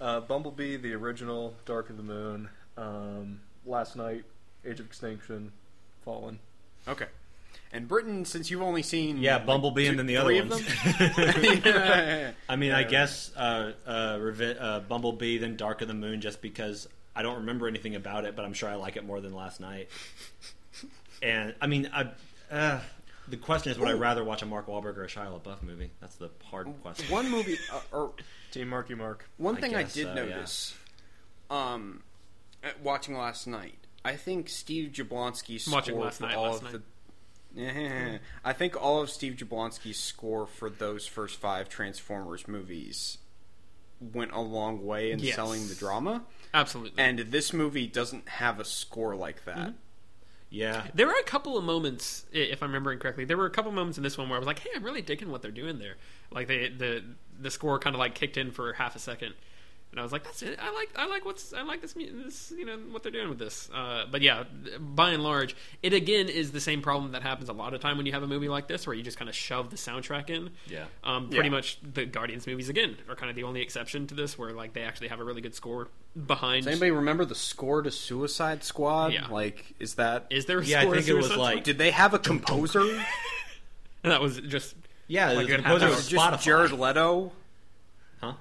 Uh, 0.00 0.20
Bumblebee, 0.20 0.76
the 0.76 0.94
original, 0.94 1.54
Dark 1.64 1.90
of 1.90 1.96
the 1.96 2.02
Moon. 2.02 2.48
Um, 2.76 3.40
Last 3.66 3.96
Knight, 3.96 4.24
Age 4.64 4.80
of 4.80 4.86
Extinction, 4.86 5.52
Fallen. 6.04 6.38
Okay. 6.86 7.06
And 7.72 7.86
Britton, 7.86 8.24
since 8.24 8.50
you've 8.50 8.62
only 8.62 8.82
seen 8.82 9.18
Yeah, 9.18 9.36
like, 9.36 9.46
Bumblebee 9.46 9.84
two- 9.84 9.90
and 9.90 9.98
then 9.98 10.06
the 10.06 10.16
other 10.16 10.28
three 10.30 10.38
of 10.38 10.50
ones. 10.50 11.64
Yeah. 11.64 12.30
I 12.48 12.56
mean, 12.56 12.72
I 12.72 12.82
guess 12.84 13.30
uh, 13.36 13.72
uh, 13.86 14.16
Revi- 14.16 14.56
uh, 14.60 14.80
Bumblebee, 14.80 15.38
then 15.38 15.56
Dark 15.56 15.82
of 15.82 15.88
the 15.88 15.94
Moon, 15.94 16.20
just 16.20 16.40
because 16.40 16.88
I 17.14 17.22
don't 17.22 17.36
remember 17.36 17.68
anything 17.68 17.94
about 17.94 18.24
it, 18.24 18.36
but 18.36 18.44
I'm 18.44 18.54
sure 18.54 18.68
I 18.70 18.76
like 18.76 18.96
it 18.96 19.04
more 19.04 19.20
than 19.20 19.34
last 19.34 19.60
knight. 19.60 19.88
And 21.20 21.54
I 21.60 21.66
mean, 21.66 21.90
I, 21.92 22.08
uh, 22.50 22.80
the 23.26 23.36
question 23.36 23.72
is, 23.72 23.78
would 23.78 23.88
I 23.88 23.92
rather 23.92 24.24
watch 24.24 24.40
a 24.42 24.46
Mark 24.46 24.66
Wahlberg 24.68 24.96
or 24.96 25.04
a 25.04 25.08
Shia 25.08 25.38
LaBeouf 25.38 25.62
movie? 25.62 25.90
That's 26.00 26.14
the 26.14 26.30
hard 26.44 26.68
question. 26.82 27.10
One 27.10 27.28
movie, 27.30 27.58
uh, 27.72 27.80
or 27.92 28.12
Team 28.50 28.68
Marky 28.68 28.94
Mark. 28.94 29.28
one 29.36 29.56
I 29.56 29.60
thing 29.60 29.74
I, 29.74 29.82
guess 29.82 29.94
did 29.94 30.06
so, 30.06 30.08
yeah. 30.14 30.14
notice, 30.14 30.74
um, 31.50 32.02
at 32.62 32.80
watching 32.82 33.16
last 33.16 33.46
knight, 33.46 33.86
I 34.04 34.16
think 34.16 34.48
Steve 34.48 34.90
Jablonsky's 34.92 35.64
score 35.64 35.74
Watching 35.76 35.98
last 35.98 36.18
for 36.18 36.24
night, 36.26 36.34
all 36.36 36.44
last 36.50 36.56
of 36.58 36.62
night. 36.64 36.72
the. 36.72 36.82
Yeah, 37.54 38.18
I 38.44 38.52
think 38.52 38.80
all 38.80 39.00
of 39.02 39.10
Steve 39.10 39.34
Jablonsky's 39.34 39.98
score 39.98 40.46
for 40.46 40.68
those 40.70 41.06
first 41.06 41.38
five 41.40 41.68
Transformers 41.68 42.46
movies 42.46 43.18
went 44.00 44.32
a 44.32 44.40
long 44.40 44.84
way 44.86 45.10
in 45.10 45.18
Yes. 45.18 45.34
selling 45.34 45.66
the 45.68 45.74
drama. 45.74 46.22
Absolutely. 46.54 47.02
And 47.02 47.18
this 47.18 47.52
movie 47.52 47.86
doesn't 47.86 48.28
have 48.28 48.60
a 48.60 48.64
score 48.64 49.16
like 49.16 49.44
that. 49.44 49.56
Mm-hmm. 49.58 49.70
Yeah, 50.50 50.86
There 50.94 51.06
were 51.06 51.16
a 51.20 51.24
couple 51.24 51.58
of 51.58 51.64
moments, 51.64 52.24
i- 52.32 52.38
if 52.38 52.62
I'm 52.62 52.68
remembering 52.70 52.98
correctly, 53.00 53.26
there 53.26 53.36
were 53.36 53.44
a 53.44 53.50
couple 53.50 53.68
of 53.70 53.74
moments 53.74 53.98
in 53.98 54.04
this 54.04 54.16
one 54.16 54.28
where 54.30 54.36
I 54.36 54.38
was 54.38 54.46
like, 54.46 54.60
"Hey, 54.60 54.70
I'm 54.74 54.82
really 54.82 55.02
digging 55.02 55.30
what 55.30 55.42
they're 55.42 55.50
doing 55.50 55.78
there." 55.78 55.96
Like 56.30 56.48
they, 56.48 56.68
the 56.70 57.04
the 57.40 57.50
score 57.50 57.78
kind 57.78 57.94
of 57.94 58.00
like 58.00 58.14
kicked 58.14 58.36
in 58.36 58.50
for 58.50 58.72
half 58.72 58.96
a 58.96 58.98
second, 58.98 59.34
and 59.90 59.98
I 60.00 60.02
was 60.02 60.12
like, 60.12 60.24
"That's 60.24 60.42
it. 60.42 60.58
I 60.60 60.72
like 60.72 60.90
I 60.96 61.06
like 61.06 61.24
what's 61.24 61.52
I 61.54 61.62
like 61.62 61.80
this 61.80 61.94
this 61.94 62.52
you 62.56 62.64
know 62.66 62.76
what 62.90 63.02
they're 63.02 63.12
doing 63.12 63.28
with 63.28 63.38
this." 63.38 63.70
Uh, 63.72 64.04
but 64.10 64.20
yeah, 64.22 64.44
by 64.80 65.10
and 65.12 65.22
large, 65.22 65.56
it 65.82 65.92
again 65.92 66.28
is 66.28 66.52
the 66.52 66.60
same 66.60 66.82
problem 66.82 67.12
that 67.12 67.22
happens 67.22 67.48
a 67.48 67.52
lot 67.52 67.72
of 67.74 67.80
time 67.80 67.96
when 67.96 68.04
you 68.06 68.12
have 68.12 68.22
a 68.22 68.26
movie 68.26 68.48
like 68.48 68.68
this, 68.68 68.86
where 68.86 68.94
you 68.94 69.02
just 69.02 69.18
kind 69.18 69.28
of 69.28 69.34
shove 69.34 69.70
the 69.70 69.76
soundtrack 69.76 70.28
in. 70.30 70.50
Yeah. 70.66 70.84
Um, 71.04 71.28
pretty 71.30 71.48
Yeah. 71.48 71.54
much 71.54 71.78
the 71.82 72.04
Guardians 72.04 72.46
movies 72.46 72.68
again 72.68 72.96
are 73.08 73.14
kind 73.14 73.30
of 73.30 73.36
the 73.36 73.44
only 73.44 73.62
exception 73.62 74.06
to 74.08 74.14
this, 74.14 74.36
where 74.38 74.52
like 74.52 74.72
they 74.74 74.82
actually 74.82 75.08
have 75.08 75.20
a 75.20 75.24
really 75.24 75.40
good 75.40 75.54
score 75.54 75.88
behind. 76.26 76.64
Does 76.64 76.72
anybody 76.72 76.90
remember 76.90 77.24
the 77.24 77.34
score 77.36 77.80
to 77.82 77.90
Suicide 77.90 78.64
Squad? 78.64 79.12
Yeah. 79.12 79.28
Like, 79.28 79.74
is 79.78 79.94
that 79.94 80.26
Is 80.30 80.46
there 80.46 80.58
a 80.58 80.64
Yeah, 80.64 80.80
I 80.80 80.82
score? 80.82 80.94
think 80.96 81.06
to 81.06 81.12
it 81.12 81.14
was 81.16 81.26
Suicide 81.26 81.40
like- 81.40 81.52
Squad? 81.54 81.64
did 81.64 81.78
they 81.78 81.90
have 81.92 82.12
a 82.14 82.18
composer? 82.30 82.80
And 84.02 84.12
that 84.12 84.20
was 84.20 84.40
just 84.40 84.74
yeah. 85.08 85.32
Like 85.32 85.48
it 85.48 85.56
composer 85.56 85.88
was 85.88 86.08
just. 86.08 86.44
Jared 86.44 86.72
Leto? 86.72 87.32
huh? 88.20 88.34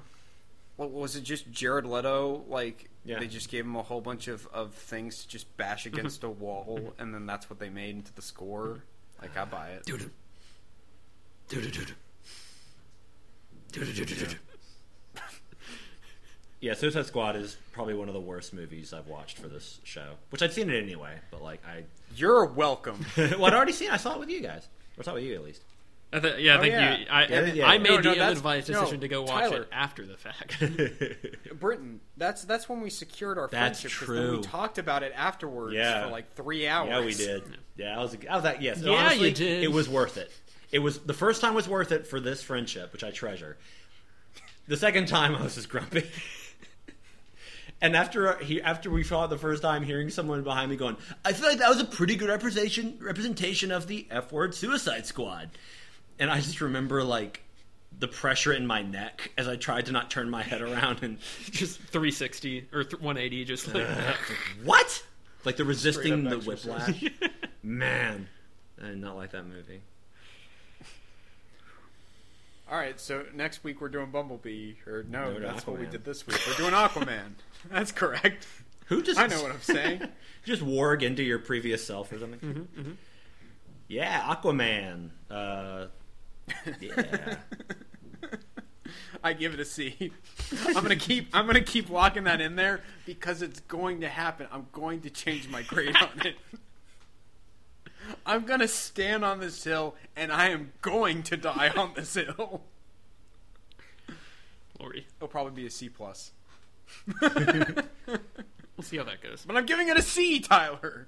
What 0.76 0.92
was 0.92 1.16
it? 1.16 1.24
Just 1.24 1.52
Jared 1.52 1.86
Leto? 1.86 2.44
Like 2.48 2.90
Yeah. 3.04 3.20
they 3.20 3.28
just 3.28 3.50
gave 3.50 3.66
him 3.66 3.76
a 3.76 3.84
whole 3.84 4.02
bunch 4.02 4.28
of, 4.28 4.48
of 4.54 4.74
things 4.74 5.24
to 5.24 5.28
just 5.28 5.56
bash 5.58 5.86
mm-hmm. 5.86 5.98
against 5.98 6.24
a 6.24 6.30
wall, 6.30 6.94
and 7.00 7.14
then 7.14 7.26
that's 7.26 7.50
what 7.50 7.60
they 7.60 7.70
made 7.70 7.96
into 7.96 8.14
the 8.14 8.22
score. 8.22 8.84
Like 9.22 9.36
I 9.36 9.46
buy 9.46 9.70
it. 9.70 9.86
Dude. 9.86 10.12
Dude. 11.50 11.96
Dude. 13.72 14.36
Yeah, 16.60 16.74
Suicide 16.74 17.06
Squad 17.06 17.36
is 17.36 17.56
probably 17.72 17.94
one 17.94 18.08
of 18.08 18.16
the 18.16 18.20
worst 18.20 18.52
movies 18.52 18.92
I've 18.92 19.08
watched 19.08 19.38
for 19.38 19.48
this 19.48 19.80
show. 19.84 20.14
Which 20.32 20.42
I'd 20.42 20.52
seen 20.52 20.72
it 20.72 20.82
anyway, 20.82 21.14
but 21.30 21.44
like 21.44 21.62
I, 21.64 21.84
You're 22.16 22.46
welcome. 22.46 23.06
well, 23.18 23.46
I'd 23.46 23.54
already 23.54 23.74
seen. 23.74 23.90
it. 23.90 23.94
I 23.94 23.98
saw 23.98 24.16
it 24.16 24.20
with 24.20 24.30
you 24.30 24.42
guys. 24.42 24.68
Or 24.98 25.04
saw 25.04 25.12
it 25.12 25.16
with 25.16 25.24
you 25.26 25.36
at 25.36 25.44
least. 25.44 25.62
I 26.14 26.20
th- 26.20 26.40
yeah, 26.40 26.54
I 26.54 26.58
Oh, 26.58 26.62
think 26.62 26.72
yeah. 26.72 26.98
you. 26.98 27.06
I, 27.10 27.26
Yeah, 27.28 27.46
yeah. 27.54 27.68
I 27.68 27.78
made 27.80 27.90
No, 27.90 27.96
no, 27.98 28.02
the 28.02 28.10
that's- 28.10 28.28
ill-advised 28.30 28.70
no, 28.70 28.80
decision 28.80 29.02
to 29.02 29.08
go 29.10 29.22
watch 29.24 29.44
Tyler. 29.44 29.62
it 29.64 29.70
after 29.74 30.06
the 30.06 30.16
fact. 30.18 30.58
Britton. 31.60 32.00
That's 32.16 32.44
that's 32.46 32.70
when 32.70 32.80
we 32.82 32.90
secured 32.90 33.38
our 33.38 33.50
friendship. 33.50 33.84
That's 33.84 33.94
friendship. 33.94 34.08
'cause 34.08 34.16
then 34.16 34.28
true. 34.28 34.38
we 34.38 34.44
talked 34.44 34.78
about 34.78 35.04
it 35.04 35.12
afterwards 35.16 35.74
Yeah. 35.76 36.06
for 36.06 36.12
like 36.12 36.34
three 36.36 36.66
hours. 36.68 36.90
Yeah, 36.90 37.06
we 37.06 37.14
did. 37.14 37.44
Yeah, 37.76 38.00
I 38.00 38.02
was. 38.02 38.16
I 38.30 38.36
was 38.36 38.44
like, 38.46 38.62
yes. 38.62 38.80
Yeah, 38.80 38.94
honestly, 38.94 39.28
you 39.30 39.34
did. 39.34 39.64
It 39.64 39.72
was 39.72 39.90
worth 39.90 40.18
it. 40.18 40.32
It 40.72 40.80
was 40.80 41.00
the 41.00 41.14
first 41.14 41.42
time 41.42 41.54
was 41.54 41.68
worth 41.68 41.92
it 41.92 42.08
for 42.08 42.20
this 42.22 42.42
friendship, 42.42 42.94
which 42.94 43.04
I 43.04 43.12
treasure. 43.12 43.58
The 44.70 44.78
second 44.78 45.08
time, 45.08 45.36
I 45.36 45.42
was 45.44 45.56
just 45.56 45.70
grumpy. 45.70 46.04
and 47.82 47.96
after 47.96 48.36
uh, 48.36 48.38
he, 48.44 48.62
after 48.62 48.90
we 48.90 49.04
saw 49.04 49.26
it 49.26 49.30
the 49.30 49.38
first 49.38 49.62
time, 49.62 49.84
hearing 49.84 50.10
someone 50.10 50.44
behind 50.44 50.70
me 50.72 50.78
going, 50.78 50.98
"I 51.24 51.34
feel 51.34 51.48
like 51.50 51.60
that 51.60 51.70
was 51.70 51.80
a 51.82 51.86
pretty 51.86 52.16
good 52.16 52.30
representation 52.30 52.98
representation 53.02 53.72
of 53.72 53.88
the 53.88 54.08
F 54.10 54.32
word 54.32 54.56
Suicide 54.56 55.06
Squad," 55.06 55.50
and 56.20 56.30
I 56.30 56.38
just 56.42 56.62
remember 56.62 57.04
like 57.04 57.44
the 58.00 58.08
pressure 58.08 58.54
in 58.54 58.68
my 58.68 58.82
neck 58.82 59.32
as 59.38 59.48
I 59.48 59.56
tried 59.56 59.88
to 59.88 59.92
not 59.92 60.12
turn 60.12 60.30
my 60.30 60.44
head 60.44 60.62
around 60.62 61.02
and 61.04 61.18
just 61.52 61.80
360 61.80 62.68
or 62.74 62.84
th- 62.84 63.02
180, 63.02 63.46
just 63.46 63.74
like 63.74 63.88
what? 64.64 65.04
Like 65.46 65.58
the 65.58 65.66
resisting 65.66 66.24
the 66.26 66.38
whiplash. 66.40 67.04
Man, 67.64 68.28
I 68.82 68.88
did 68.88 68.98
not 69.00 69.16
like 69.16 69.32
that 69.32 69.46
movie. 69.48 69.82
All 72.70 72.78
right, 72.78 73.00
so 73.00 73.24
next 73.34 73.64
week 73.64 73.80
we're 73.80 73.88
doing 73.88 74.12
Bumblebee, 74.12 74.74
or 74.86 75.04
no, 75.10 75.32
No, 75.32 75.38
no, 75.40 75.48
that's 75.48 75.66
what 75.66 75.80
we 75.80 75.86
did 75.86 76.04
this 76.04 76.28
week. 76.28 76.38
We're 76.48 76.56
doing 76.58 76.74
Aquaman. 76.74 77.32
that's 77.72 77.94
correct. 77.94 78.46
Who 78.88 79.02
just? 79.02 79.18
I 79.20 79.28
know 79.28 79.42
what 79.42 79.52
I'm 79.54 79.62
saying. 79.62 80.02
Just 80.46 80.62
warg 80.64 81.02
into 81.02 81.24
your 81.24 81.40
previous 81.40 81.86
self 81.86 82.12
or 82.12 82.20
something. 82.20 82.40
Mm-hmm, 82.40 82.92
Yeah, 83.88 84.22
Aquaman. 84.34 85.10
Uh, 85.32 85.88
yeah. 86.82 87.36
I 89.24 89.34
give 89.34 89.54
it 89.54 89.60
a 89.60 89.66
C. 89.66 90.12
I'm 90.68 90.76
gonna 90.76 90.96
keep. 90.96 91.30
I'm 91.34 91.46
gonna 91.46 91.62
keep 91.62 91.90
locking 91.90 92.26
that 92.26 92.40
in 92.40 92.56
there 92.56 92.82
because 93.06 93.42
it's 93.42 93.60
going 93.62 94.02
to 94.02 94.10
happen. 94.10 94.48
I'm 94.52 94.68
going 94.72 95.02
to 95.02 95.10
change 95.10 95.50
my 95.50 95.64
grade 95.64 95.96
on 95.96 96.26
it. 96.26 96.36
I'm 98.26 98.46
gonna 98.46 98.68
stand 98.68 99.26
on 99.26 99.40
this 99.40 99.64
hill, 99.64 99.96
and 100.16 100.32
I 100.32 100.50
am 100.50 100.72
going 100.82 101.24
to 101.24 101.38
die 101.38 101.70
on 101.76 101.94
this 101.96 102.14
hill. 102.14 102.62
Lori. 104.80 105.08
It'll 105.18 105.28
probably 105.28 105.54
be 105.54 105.66
a 105.68 105.72
C 105.72 105.90
plus, 105.90 106.32
We'll 107.22 108.84
see 108.84 108.98
how 108.98 109.04
that 109.06 109.24
goes. 109.24 109.44
but 109.46 109.58
I'm 109.58 109.66
giving 109.66 109.88
it 109.88 109.98
a 109.98 110.04
C, 110.04 110.40
Tyler. 110.40 111.08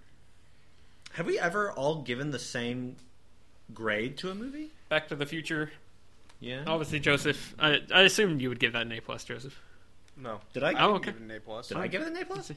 Have 1.14 1.28
we 1.28 1.40
ever 1.40 1.72
all 1.72 2.02
given 2.02 2.32
the 2.32 2.40
same 2.40 2.95
grade 3.74 4.18
to 4.18 4.32
a 4.32 4.36
movie? 4.36 4.72
Back 4.90 5.07
to 5.10 5.16
the 5.16 5.26
Future. 5.26 5.72
Yeah. 6.40 6.64
Obviously, 6.68 6.99
Joseph. 6.99 7.53
I, 7.60 7.80
I 7.94 8.02
assumed 8.02 8.41
you 8.41 8.49
would 8.49 8.60
give 8.60 8.74
that 8.74 8.84
an 8.84 8.91
A 8.91 8.99
plus, 9.02 9.24
Joseph. 9.24 9.60
No. 10.18 10.40
Did 10.53 10.64
I? 10.64 10.74
Oh, 10.84 10.95
okay. 10.95 11.11
Give 11.11 11.16
it 11.22 11.22
an 11.24 11.32
A 11.32 11.40
plus. 11.40 11.68
Did 11.70 11.78
I 11.78 11.88
give 11.88 12.02
it 12.02 12.07
an 12.07 12.18
A 12.18 12.26
plus? 12.26 12.52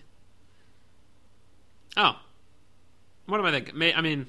Oh, 1.97 2.17
what 3.27 3.39
am 3.39 3.47
I 3.47 3.51
thinking? 3.51 3.77
May, 3.77 3.93
I 3.93 4.01
mean, 4.01 4.27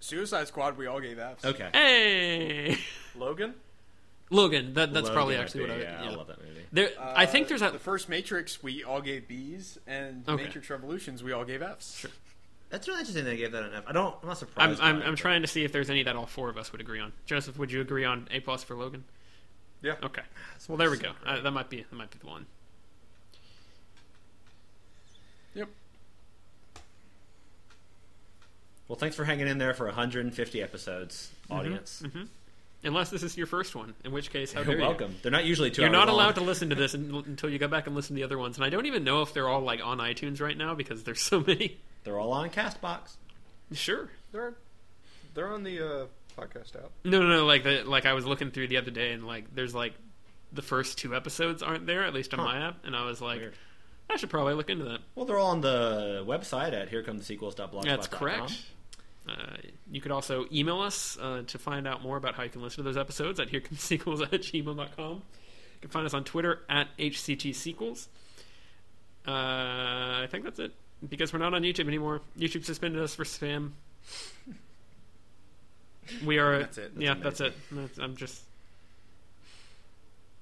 Suicide 0.00 0.48
Squad. 0.48 0.76
We 0.78 0.86
all 0.86 1.00
gave 1.00 1.18
Fs. 1.18 1.44
Okay. 1.44 1.68
hey, 1.72 2.78
Logan? 3.14 3.54
Logan. 4.30 4.72
That, 4.74 4.92
that's 4.94 5.04
Logan 5.08 5.14
probably 5.14 5.36
might 5.36 5.42
actually 5.42 5.64
be, 5.64 5.70
what 5.70 5.78
I. 5.78 5.82
Yeah, 5.82 6.02
yeah. 6.04 6.10
I 6.10 6.14
love 6.14 6.26
that 6.28 6.38
movie. 6.42 6.60
There, 6.72 6.88
I 6.98 7.26
think 7.26 7.46
Uh, 7.46 7.48
there's 7.50 7.62
a. 7.62 7.70
the 7.70 7.78
first 7.78 8.08
Matrix. 8.08 8.62
We 8.62 8.82
all 8.82 9.02
gave 9.02 9.28
Bs, 9.28 9.78
and 9.86 10.26
Okay. 10.26 10.44
Matrix 10.44 10.70
Revolutions. 10.70 11.22
We 11.22 11.32
all 11.32 11.44
gave 11.44 11.62
Fs. 11.62 12.06
That's 12.72 12.88
really 12.88 13.00
interesting. 13.00 13.24
They 13.26 13.36
gave 13.36 13.52
that 13.52 13.62
an 13.64 13.70
F. 13.74 13.84
I 13.86 13.92
don't. 13.92 14.14
I'm 14.22 14.28
not 14.28 14.30
I'm, 14.30 14.36
surprised. 14.36 14.80
I'm, 14.80 15.02
it, 15.02 15.06
I'm 15.06 15.14
trying 15.14 15.42
to 15.42 15.46
see 15.48 15.62
if 15.62 15.72
there's 15.72 15.90
any 15.90 16.02
that 16.04 16.16
all 16.16 16.26
four 16.26 16.48
of 16.48 16.56
us 16.56 16.72
would 16.72 16.80
agree 16.80 16.98
on. 17.00 17.12
Joseph, 17.26 17.58
would 17.58 17.70
you 17.70 17.82
agree 17.82 18.04
on 18.06 18.26
A 18.30 18.40
plus 18.40 18.64
for 18.64 18.74
Logan? 18.74 19.04
Yeah. 19.82 19.96
Okay. 20.02 20.22
Well, 20.68 20.78
there 20.78 20.90
we 20.90 20.96
go. 20.96 21.10
Uh, 21.26 21.40
that 21.42 21.50
might 21.50 21.68
be 21.68 21.82
that 21.88 21.92
might 21.94 22.10
be 22.10 22.18
the 22.18 22.26
one. 22.26 22.46
Yep. 25.54 25.68
Well, 28.88 28.96
thanks 28.98 29.16
for 29.16 29.24
hanging 29.24 29.48
in 29.48 29.58
there 29.58 29.74
for 29.74 29.86
150 29.86 30.62
episodes, 30.62 31.30
Mm-hmm. 31.44 31.52
audience. 31.60 32.02
Unless 32.84 33.10
this 33.10 33.22
is 33.22 33.36
your 33.36 33.46
first 33.46 33.76
one, 33.76 33.94
in 34.04 34.10
which 34.12 34.32
case, 34.32 34.52
how 34.52 34.62
You're 34.62 34.74
you? 34.76 34.80
welcome. 34.80 35.14
They're 35.22 35.30
not 35.30 35.44
usually 35.44 35.70
2 35.70 35.82
You're 35.82 35.88
hours 35.90 35.92
not 35.94 36.06
long. 36.08 36.16
allowed 36.16 36.34
to 36.36 36.40
listen 36.40 36.70
to 36.70 36.74
this 36.74 36.94
until 36.94 37.48
you 37.50 37.58
go 37.58 37.68
back 37.68 37.86
and 37.86 37.94
listen 37.94 38.16
to 38.16 38.20
the 38.20 38.24
other 38.24 38.38
ones, 38.38 38.56
and 38.56 38.64
I 38.64 38.70
don't 38.70 38.86
even 38.86 39.04
know 39.04 39.22
if 39.22 39.32
they're 39.34 39.48
all 39.48 39.60
like 39.60 39.80
on 39.84 39.98
iTunes 39.98 40.40
right 40.40 40.56
now 40.56 40.74
because 40.74 41.04
there's 41.04 41.20
so 41.20 41.40
many. 41.40 41.76
They're 42.04 42.18
all 42.18 42.32
on 42.32 42.50
Castbox. 42.50 43.16
Sure. 43.72 44.10
They're 44.32 44.54
they're 45.34 45.52
on 45.52 45.62
the 45.62 45.80
uh, 45.80 46.06
podcast 46.38 46.74
app. 46.76 46.90
No, 47.04 47.20
no, 47.20 47.28
no. 47.28 47.46
Like 47.46 47.62
the 47.64 47.82
like 47.84 48.06
I 48.06 48.12
was 48.12 48.26
looking 48.26 48.50
through 48.50 48.68
the 48.68 48.76
other 48.78 48.90
day, 48.90 49.12
and 49.12 49.26
like 49.26 49.54
there's 49.54 49.74
like 49.74 49.94
the 50.52 50.62
first 50.62 50.98
two 50.98 51.14
episodes 51.16 51.62
aren't 51.62 51.86
there, 51.86 52.04
at 52.04 52.12
least 52.12 52.32
on 52.34 52.40
Huh. 52.40 52.44
my 52.46 52.58
app, 52.68 52.84
and 52.84 52.94
I 52.94 53.04
was 53.06 53.20
like, 53.22 53.38
Weird. 53.40 53.54
I 54.10 54.16
should 54.16 54.28
probably 54.30 54.52
look 54.54 54.68
into 54.68 54.84
that. 54.84 54.98
Well, 55.14 55.24
they're 55.24 55.38
all 55.38 55.52
on 55.52 55.60
the 55.62 56.22
website 56.26 56.72
at 56.74 56.90
herecomethesequels.blogspot.com. 56.90 57.82
That's 57.84 58.08
correct. 58.08 58.60
Uh, 59.26 59.32
you 59.90 60.00
could 60.02 60.10
also 60.12 60.46
email 60.52 60.80
us 60.80 61.16
uh, 61.22 61.42
to 61.46 61.58
find 61.58 61.86
out 61.86 62.02
more 62.02 62.16
about 62.18 62.34
how 62.34 62.42
you 62.42 62.50
can 62.50 62.60
listen 62.60 62.78
to 62.78 62.82
those 62.82 62.96
episodes 62.98 63.38
at 63.40 63.48
herecomesequels 63.48 64.20
at 64.32 64.42
gmail.com. 64.42 65.12
You 65.14 65.22
can 65.80 65.90
find 65.90 66.04
us 66.04 66.12
on 66.12 66.24
Twitter 66.24 66.60
at 66.68 66.88
HCTSequels. 66.98 68.08
Uh, 69.26 69.30
I 69.30 70.26
think 70.30 70.44
that's 70.44 70.58
it. 70.58 70.72
Because 71.08 71.32
we're 71.32 71.40
not 71.40 71.54
on 71.54 71.62
YouTube 71.62 71.88
anymore. 71.88 72.20
YouTube 72.38 72.64
suspended 72.64 73.02
us 73.02 73.14
for 73.14 73.24
spam. 73.24 73.70
We 76.24 76.38
are. 76.38 76.60
That's 76.60 76.78
it. 76.78 76.94
That's 76.94 77.04
yeah, 77.04 77.14
that's 77.14 77.40
it. 77.40 77.54
That's- 77.70 77.98
I'm 77.98 78.16
just. 78.16 78.42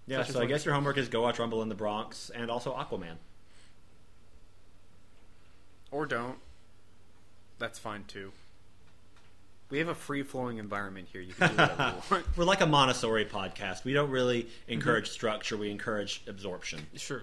Yeah, 0.06 0.24
Such 0.24 0.34
so 0.34 0.42
I 0.42 0.46
guess 0.46 0.64
your 0.64 0.74
homework 0.74 0.98
is 0.98 1.08
go 1.08 1.22
watch 1.22 1.38
Rumble 1.38 1.62
in 1.62 1.68
the 1.68 1.74
Bronx 1.74 2.30
and 2.34 2.50
also 2.50 2.74
Aquaman. 2.74 3.16
or 5.92 6.06
don't. 6.06 6.38
That's 7.58 7.78
fine 7.78 8.04
too. 8.08 8.32
We 9.70 9.78
have 9.78 9.88
a 9.88 9.94
free 9.94 10.24
flowing 10.24 10.58
environment 10.58 11.08
here. 11.12 11.20
You 11.20 11.32
can 11.32 11.50
do 11.50 11.56
whatever 11.56 11.82
you 11.82 12.02
want. 12.10 12.36
We're 12.36 12.44
like 12.44 12.60
a 12.60 12.66
Montessori 12.66 13.24
podcast. 13.24 13.84
We 13.84 13.92
don't 13.92 14.10
really 14.10 14.44
mm-hmm. 14.44 14.72
encourage 14.72 15.10
structure. 15.10 15.56
We 15.56 15.70
encourage 15.70 16.22
absorption. 16.26 16.80
Sure. 16.96 17.22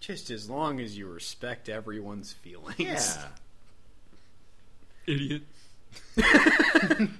Just 0.00 0.30
as 0.30 0.48
long 0.48 0.80
as 0.80 0.96
you 0.96 1.06
respect 1.06 1.68
everyone's 1.68 2.32
feelings. 2.32 2.78
Yeah. 2.78 3.28
Idiot. 5.06 5.42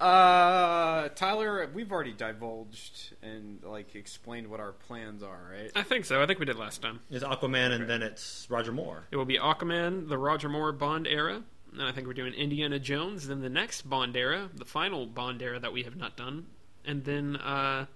Uh, 0.00 1.08
Tyler, 1.14 1.66
we've 1.72 1.90
already 1.90 2.12
divulged 2.12 3.14
and 3.22 3.62
like 3.62 3.94
explained 3.94 4.48
what 4.48 4.60
our 4.60 4.72
plans 4.72 5.22
are, 5.22 5.40
right? 5.50 5.70
I 5.74 5.82
think 5.82 6.04
so. 6.04 6.20
I 6.22 6.26
think 6.26 6.38
we 6.38 6.44
did 6.44 6.56
last 6.58 6.82
time. 6.82 7.00
It's 7.10 7.24
Aquaman, 7.24 7.72
and 7.72 7.88
then 7.88 8.02
it's 8.02 8.46
Roger 8.50 8.70
Moore. 8.70 9.04
It 9.10 9.16
will 9.16 9.24
be 9.24 9.38
Aquaman, 9.38 10.08
the 10.08 10.18
Roger 10.18 10.50
Moore 10.50 10.72
Bond 10.72 11.06
era, 11.06 11.42
and 11.72 11.82
I 11.82 11.92
think 11.92 12.06
we're 12.06 12.12
doing 12.12 12.34
Indiana 12.34 12.78
Jones. 12.78 13.28
Then 13.28 13.40
the 13.40 13.48
next 13.48 13.88
Bond 13.88 14.14
era, 14.14 14.50
the 14.54 14.66
final 14.66 15.06
Bond 15.06 15.40
era 15.40 15.58
that 15.60 15.72
we 15.72 15.84
have 15.84 15.96
not 15.96 16.16
done, 16.18 16.46
and 16.84 17.02
then 17.04 17.36
uh, 17.36 17.86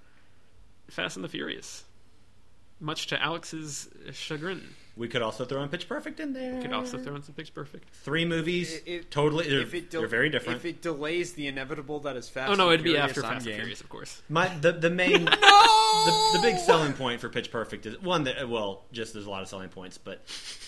Fast 0.89 1.17
and 1.17 1.25
the 1.25 1.29
Furious. 1.29 1.85
Much 2.81 3.09
to 3.09 3.21
Alex's 3.21 3.89
chagrin, 4.13 4.63
We 4.97 5.09
could 5.09 5.23
also 5.23 5.45
throw 5.45 5.63
in 5.63 5.69
Pitch 5.69 5.89
Perfect 5.89 6.21
in 6.21 6.33
there. 6.33 6.55
we 6.57 6.63
could 6.63 6.73
also 6.73 6.97
throw 6.99 7.15
in 7.17 7.23
some 7.23 7.35
Pitch 7.35 7.53
Perfect. 7.53 7.89
three 7.91 8.25
movies. 8.25 8.73
It- 8.75 8.83
it- 8.87 9.11
totally, 9.11 9.49
they're, 9.49 9.61
If 9.63 9.75
it 9.75 9.91
del- 9.91 10.03
they're 10.03 10.09
very 10.09 10.29
different. 10.29 10.59
If 10.59 10.65
it 10.65 10.81
delays 10.83 11.33
the 11.35 11.47
inevitable 11.49 12.01
that 12.01 12.17
is 12.17 12.29
Fast. 12.29 12.51
Oh 12.51 12.55
no, 12.55 12.67
and 12.71 12.75
it'd 12.75 12.85
be 12.85 12.97
after 12.97 13.23
Fast 13.23 13.47
and. 13.47 13.57
Furious, 13.57 13.81
of 13.81 13.89
course. 13.89 14.23
My 14.29 14.49
the 14.49 14.73
the 14.73 14.91
main 14.91 15.25
the, 15.25 16.31
the 16.35 16.39
big 16.43 16.57
selling 16.59 16.93
point 16.93 17.21
for 17.21 17.29
Pitch 17.29 17.51
Perfect 17.51 17.87
is 17.87 18.01
one 18.01 18.25
that 18.25 18.49
well, 18.49 18.85
just 18.93 19.13
there's 19.13 19.27
a 19.27 19.31
lot 19.31 19.43
of 19.43 19.49
selling 19.49 19.69
points, 19.71 19.99
but 19.99 20.23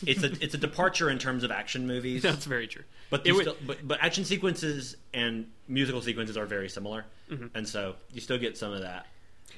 it's 0.07 0.23
a 0.25 0.33
it's 0.45 0.55
a 0.55 0.59
departure 0.59 1.11
in 1.11 1.19
terms 1.19 1.45
of 1.45 1.51
action 1.51 1.87
movies. 1.87 2.23
That's 2.23 2.45
very 2.45 2.67
true. 2.67 2.85
But 3.11 3.27
It 3.27 3.33
would- 3.33 3.43
still, 3.43 3.57
but 3.67 3.87
but 3.87 3.99
action 4.03 4.25
sequences 4.25 4.97
and 5.15 5.47
musical 5.69 6.01
sequences 6.03 6.37
are 6.37 6.47
very 6.47 6.69
similar, 6.69 7.05
mm-hmm. 7.31 7.47
and 7.55 7.69
so 7.69 7.95
you 8.13 8.21
still 8.21 8.39
get 8.39 8.57
some 8.59 8.73
of 8.73 8.81
that. 8.83 9.07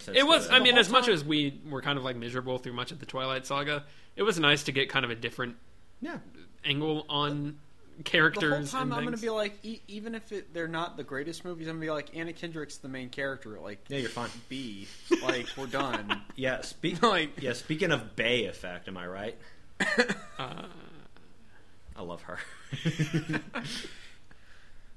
Sense 0.00 0.16
It 0.16 0.26
was. 0.26 0.48
to 0.48 0.54
I 0.54 0.58
mean, 0.60 0.72
whole 0.72 0.80
as 0.80 0.88
much 0.90 1.08
as 1.08 1.24
we 1.24 1.60
were 1.68 1.82
kind 1.82 1.98
of 1.98 2.04
like 2.04 2.16
miserable 2.16 2.58
through 2.58 2.72
much 2.74 2.92
of 2.92 2.98
the 3.00 3.06
Twilight 3.06 3.46
Saga, 3.46 3.84
it 4.16 4.22
was 4.22 4.38
nice 4.38 4.62
to 4.64 4.72
get 4.72 4.88
kind 4.88 5.04
of 5.04 5.10
a 5.10 5.14
different 5.14 5.56
yeah. 6.00 6.18
angle 6.64 7.04
on 7.08 7.56
The 7.98 8.02
characters. 8.04 8.72
whole 8.72 8.80
time 8.80 8.90
and 8.92 8.94
I'm 8.98 9.04
gonna 9.04 9.16
be 9.16 9.30
like, 9.30 9.58
e- 9.62 9.80
even 9.88 10.14
if 10.14 10.32
it, 10.32 10.52
they're 10.54 10.66
not 10.68 10.96
the 10.96 11.04
greatest 11.04 11.44
movies, 11.44 11.68
I'm 11.68 11.74
gonna 11.76 11.86
be 11.86 11.90
like, 11.90 12.16
Anna 12.16 12.32
Kendrick's 12.32 12.78
the 12.78 12.88
main 12.88 13.08
character. 13.10 13.58
Like, 13.60 13.84
Yeah, 13.88 13.98
you're 13.98 14.08
fine. 14.10 14.30
B, 14.48 14.86
like 15.22 15.46
we're 15.56 15.66
done. 15.66 16.20
Yeah, 16.36 16.60
speak, 16.62 17.02
Like- 17.02 17.40
yeah. 17.42 17.52
Speaking 17.52 17.92
of 17.92 18.16
Bay 18.16 18.46
effect, 18.46 18.88
am 18.88 18.96
I 18.96 19.06
right? 19.06 19.36
Uh, 20.38 20.62
I 21.94 22.02
love 22.02 22.22
her. 22.22 22.38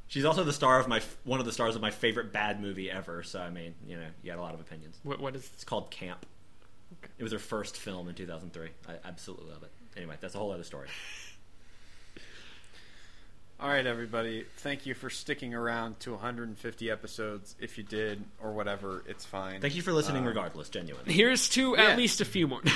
She's 0.08 0.24
also 0.26 0.44
the 0.44 0.54
star 0.54 0.80
of 0.80 0.88
my 0.88 1.02
one 1.24 1.40
of 1.40 1.46
the 1.46 1.52
stars 1.52 1.76
of 1.76 1.82
my 1.82 1.92
favorite 1.92 2.32
bad 2.32 2.62
movie 2.62 2.90
ever. 2.92 3.24
So 3.24 3.40
I 3.40 3.50
mean, 3.50 3.74
you 3.88 3.98
know, 3.98 4.06
you 4.24 4.32
got 4.32 4.38
a 4.40 4.42
lot 4.42 4.54
of 4.54 4.60
opinions. 4.62 5.00
what, 5.04 5.20
what 5.20 5.36
is? 5.36 5.50
It's 5.54 5.64
called 5.64 5.90
Camp. 5.92 6.26
It 7.18 7.24
was 7.24 7.32
her 7.32 7.40
first 7.40 7.76
film 7.78 8.08
in 8.08 8.16
2003. 8.16 8.70
I 8.88 8.94
absolutely 9.08 9.50
love 9.52 9.64
it. 9.64 9.72
Anyway, 9.98 10.16
that's 10.22 10.36
a 10.36 10.38
whole 10.38 10.52
other 10.52 10.64
story. 10.64 10.88
All 13.60 13.70
right, 13.70 13.86
everybody. 13.86 14.46
Thank 14.58 14.86
you 14.86 14.94
for 14.94 15.10
sticking 15.10 15.54
around 15.54 15.98
to 16.02 16.12
150 16.12 16.92
episodes. 16.92 17.56
If 17.58 17.78
you 17.78 17.86
did 17.86 18.22
or 18.44 18.52
whatever, 18.52 19.02
it's 19.08 19.24
fine. 19.24 19.62
Thank 19.62 19.76
you 19.76 19.82
for 19.82 19.94
listening, 19.94 20.24
Uh, 20.26 20.28
regardless. 20.28 20.68
Genuinely. 20.68 21.14
Here's 21.14 21.48
to 21.50 21.74
Yeah. 21.78 21.86
at 21.86 21.98
least 21.98 22.20
a 22.20 22.26
few 22.26 22.48
more. 22.50 22.62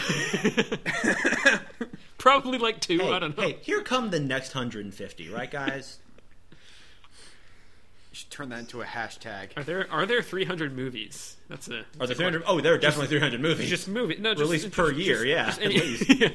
Probably 2.17 2.57
like 2.59 2.79
two. 2.79 2.99
Hey, 2.99 3.11
I 3.11 3.19
don't 3.19 3.37
know. 3.37 3.43
hey, 3.43 3.57
here 3.61 3.81
come 3.81 4.09
the 4.09 4.19
next 4.21 4.55
150, 4.55 5.29
right, 5.29 5.51
guys? 5.51 5.99
You 8.19 8.23
should 8.23 8.31
turn 8.31 8.49
that 8.49 8.59
into 8.59 8.81
a 8.81 8.85
hashtag. 8.85 9.51
Are 9.55 9.63
there 9.63 9.87
are 9.89 10.05
there 10.05 10.21
300 10.21 10.75
movies? 10.75 11.37
That's 11.47 11.69
a 11.69 11.85
Are 12.01 12.05
there 12.07 12.15
300? 12.17 12.43
Oh, 12.45 12.59
there 12.59 12.73
are 12.73 12.77
definitely 12.77 13.07
300 13.07 13.39
movies. 13.39 13.69
just 13.69 13.87
movie. 13.87 14.17
No, 14.19 14.31
just, 14.33 14.41
Released 14.41 14.71
per 14.71 14.89
just- 14.91 14.99
year, 15.05 15.15
just- 15.23 15.25
yeah, 15.27 15.45
just 15.45 15.59
at 15.61 15.65
any- 15.67 15.79
least. 15.79 16.09
yeah. 16.19 16.29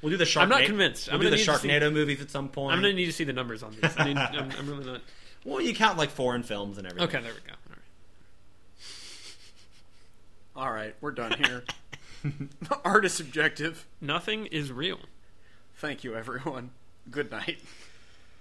we'll 0.00 0.08
do 0.12 0.16
the 0.16 0.24
Sharknado. 0.24 0.40
I'm 0.44 0.48
not 0.48 0.64
convinced. 0.64 1.08
We'll 1.08 1.16
I'm 1.16 1.20
do 1.20 1.24
the 1.28 1.36
gonna 1.36 1.40
need 1.42 1.52
to 1.52 1.58
see- 1.58 1.68
Sharknado 1.68 1.92
movies 1.92 2.20
at 2.22 2.30
some 2.30 2.48
point. 2.48 2.72
I'm 2.74 2.80
gonna 2.80 2.94
need 2.94 3.04
to 3.04 3.12
see 3.12 3.24
the 3.24 3.34
numbers 3.34 3.62
on 3.62 3.72
these. 3.72 3.92
I 3.98 4.04
mean, 4.06 4.16
I'm, 4.16 4.50
I'm 4.58 4.66
really 4.66 4.86
not. 4.86 5.02
Well, 5.44 5.60
you 5.60 5.74
count 5.74 5.98
like 5.98 6.08
foreign 6.08 6.42
films 6.42 6.78
and 6.78 6.86
everything. 6.86 7.06
Okay, 7.06 7.20
there 7.22 7.34
we 7.34 7.40
go. 7.50 7.54
All 10.56 10.64
right. 10.64 10.68
All 10.68 10.72
right, 10.72 10.94
we're 11.02 11.10
done 11.10 11.32
here. 11.44 11.64
Art 12.84 13.04
is 13.04 13.12
subjective. 13.12 13.84
Nothing 14.00 14.46
is 14.46 14.72
real. 14.72 15.00
Thank 15.76 16.02
you, 16.02 16.14
everyone. 16.14 16.70
Good 17.10 17.30
night. 17.30 17.58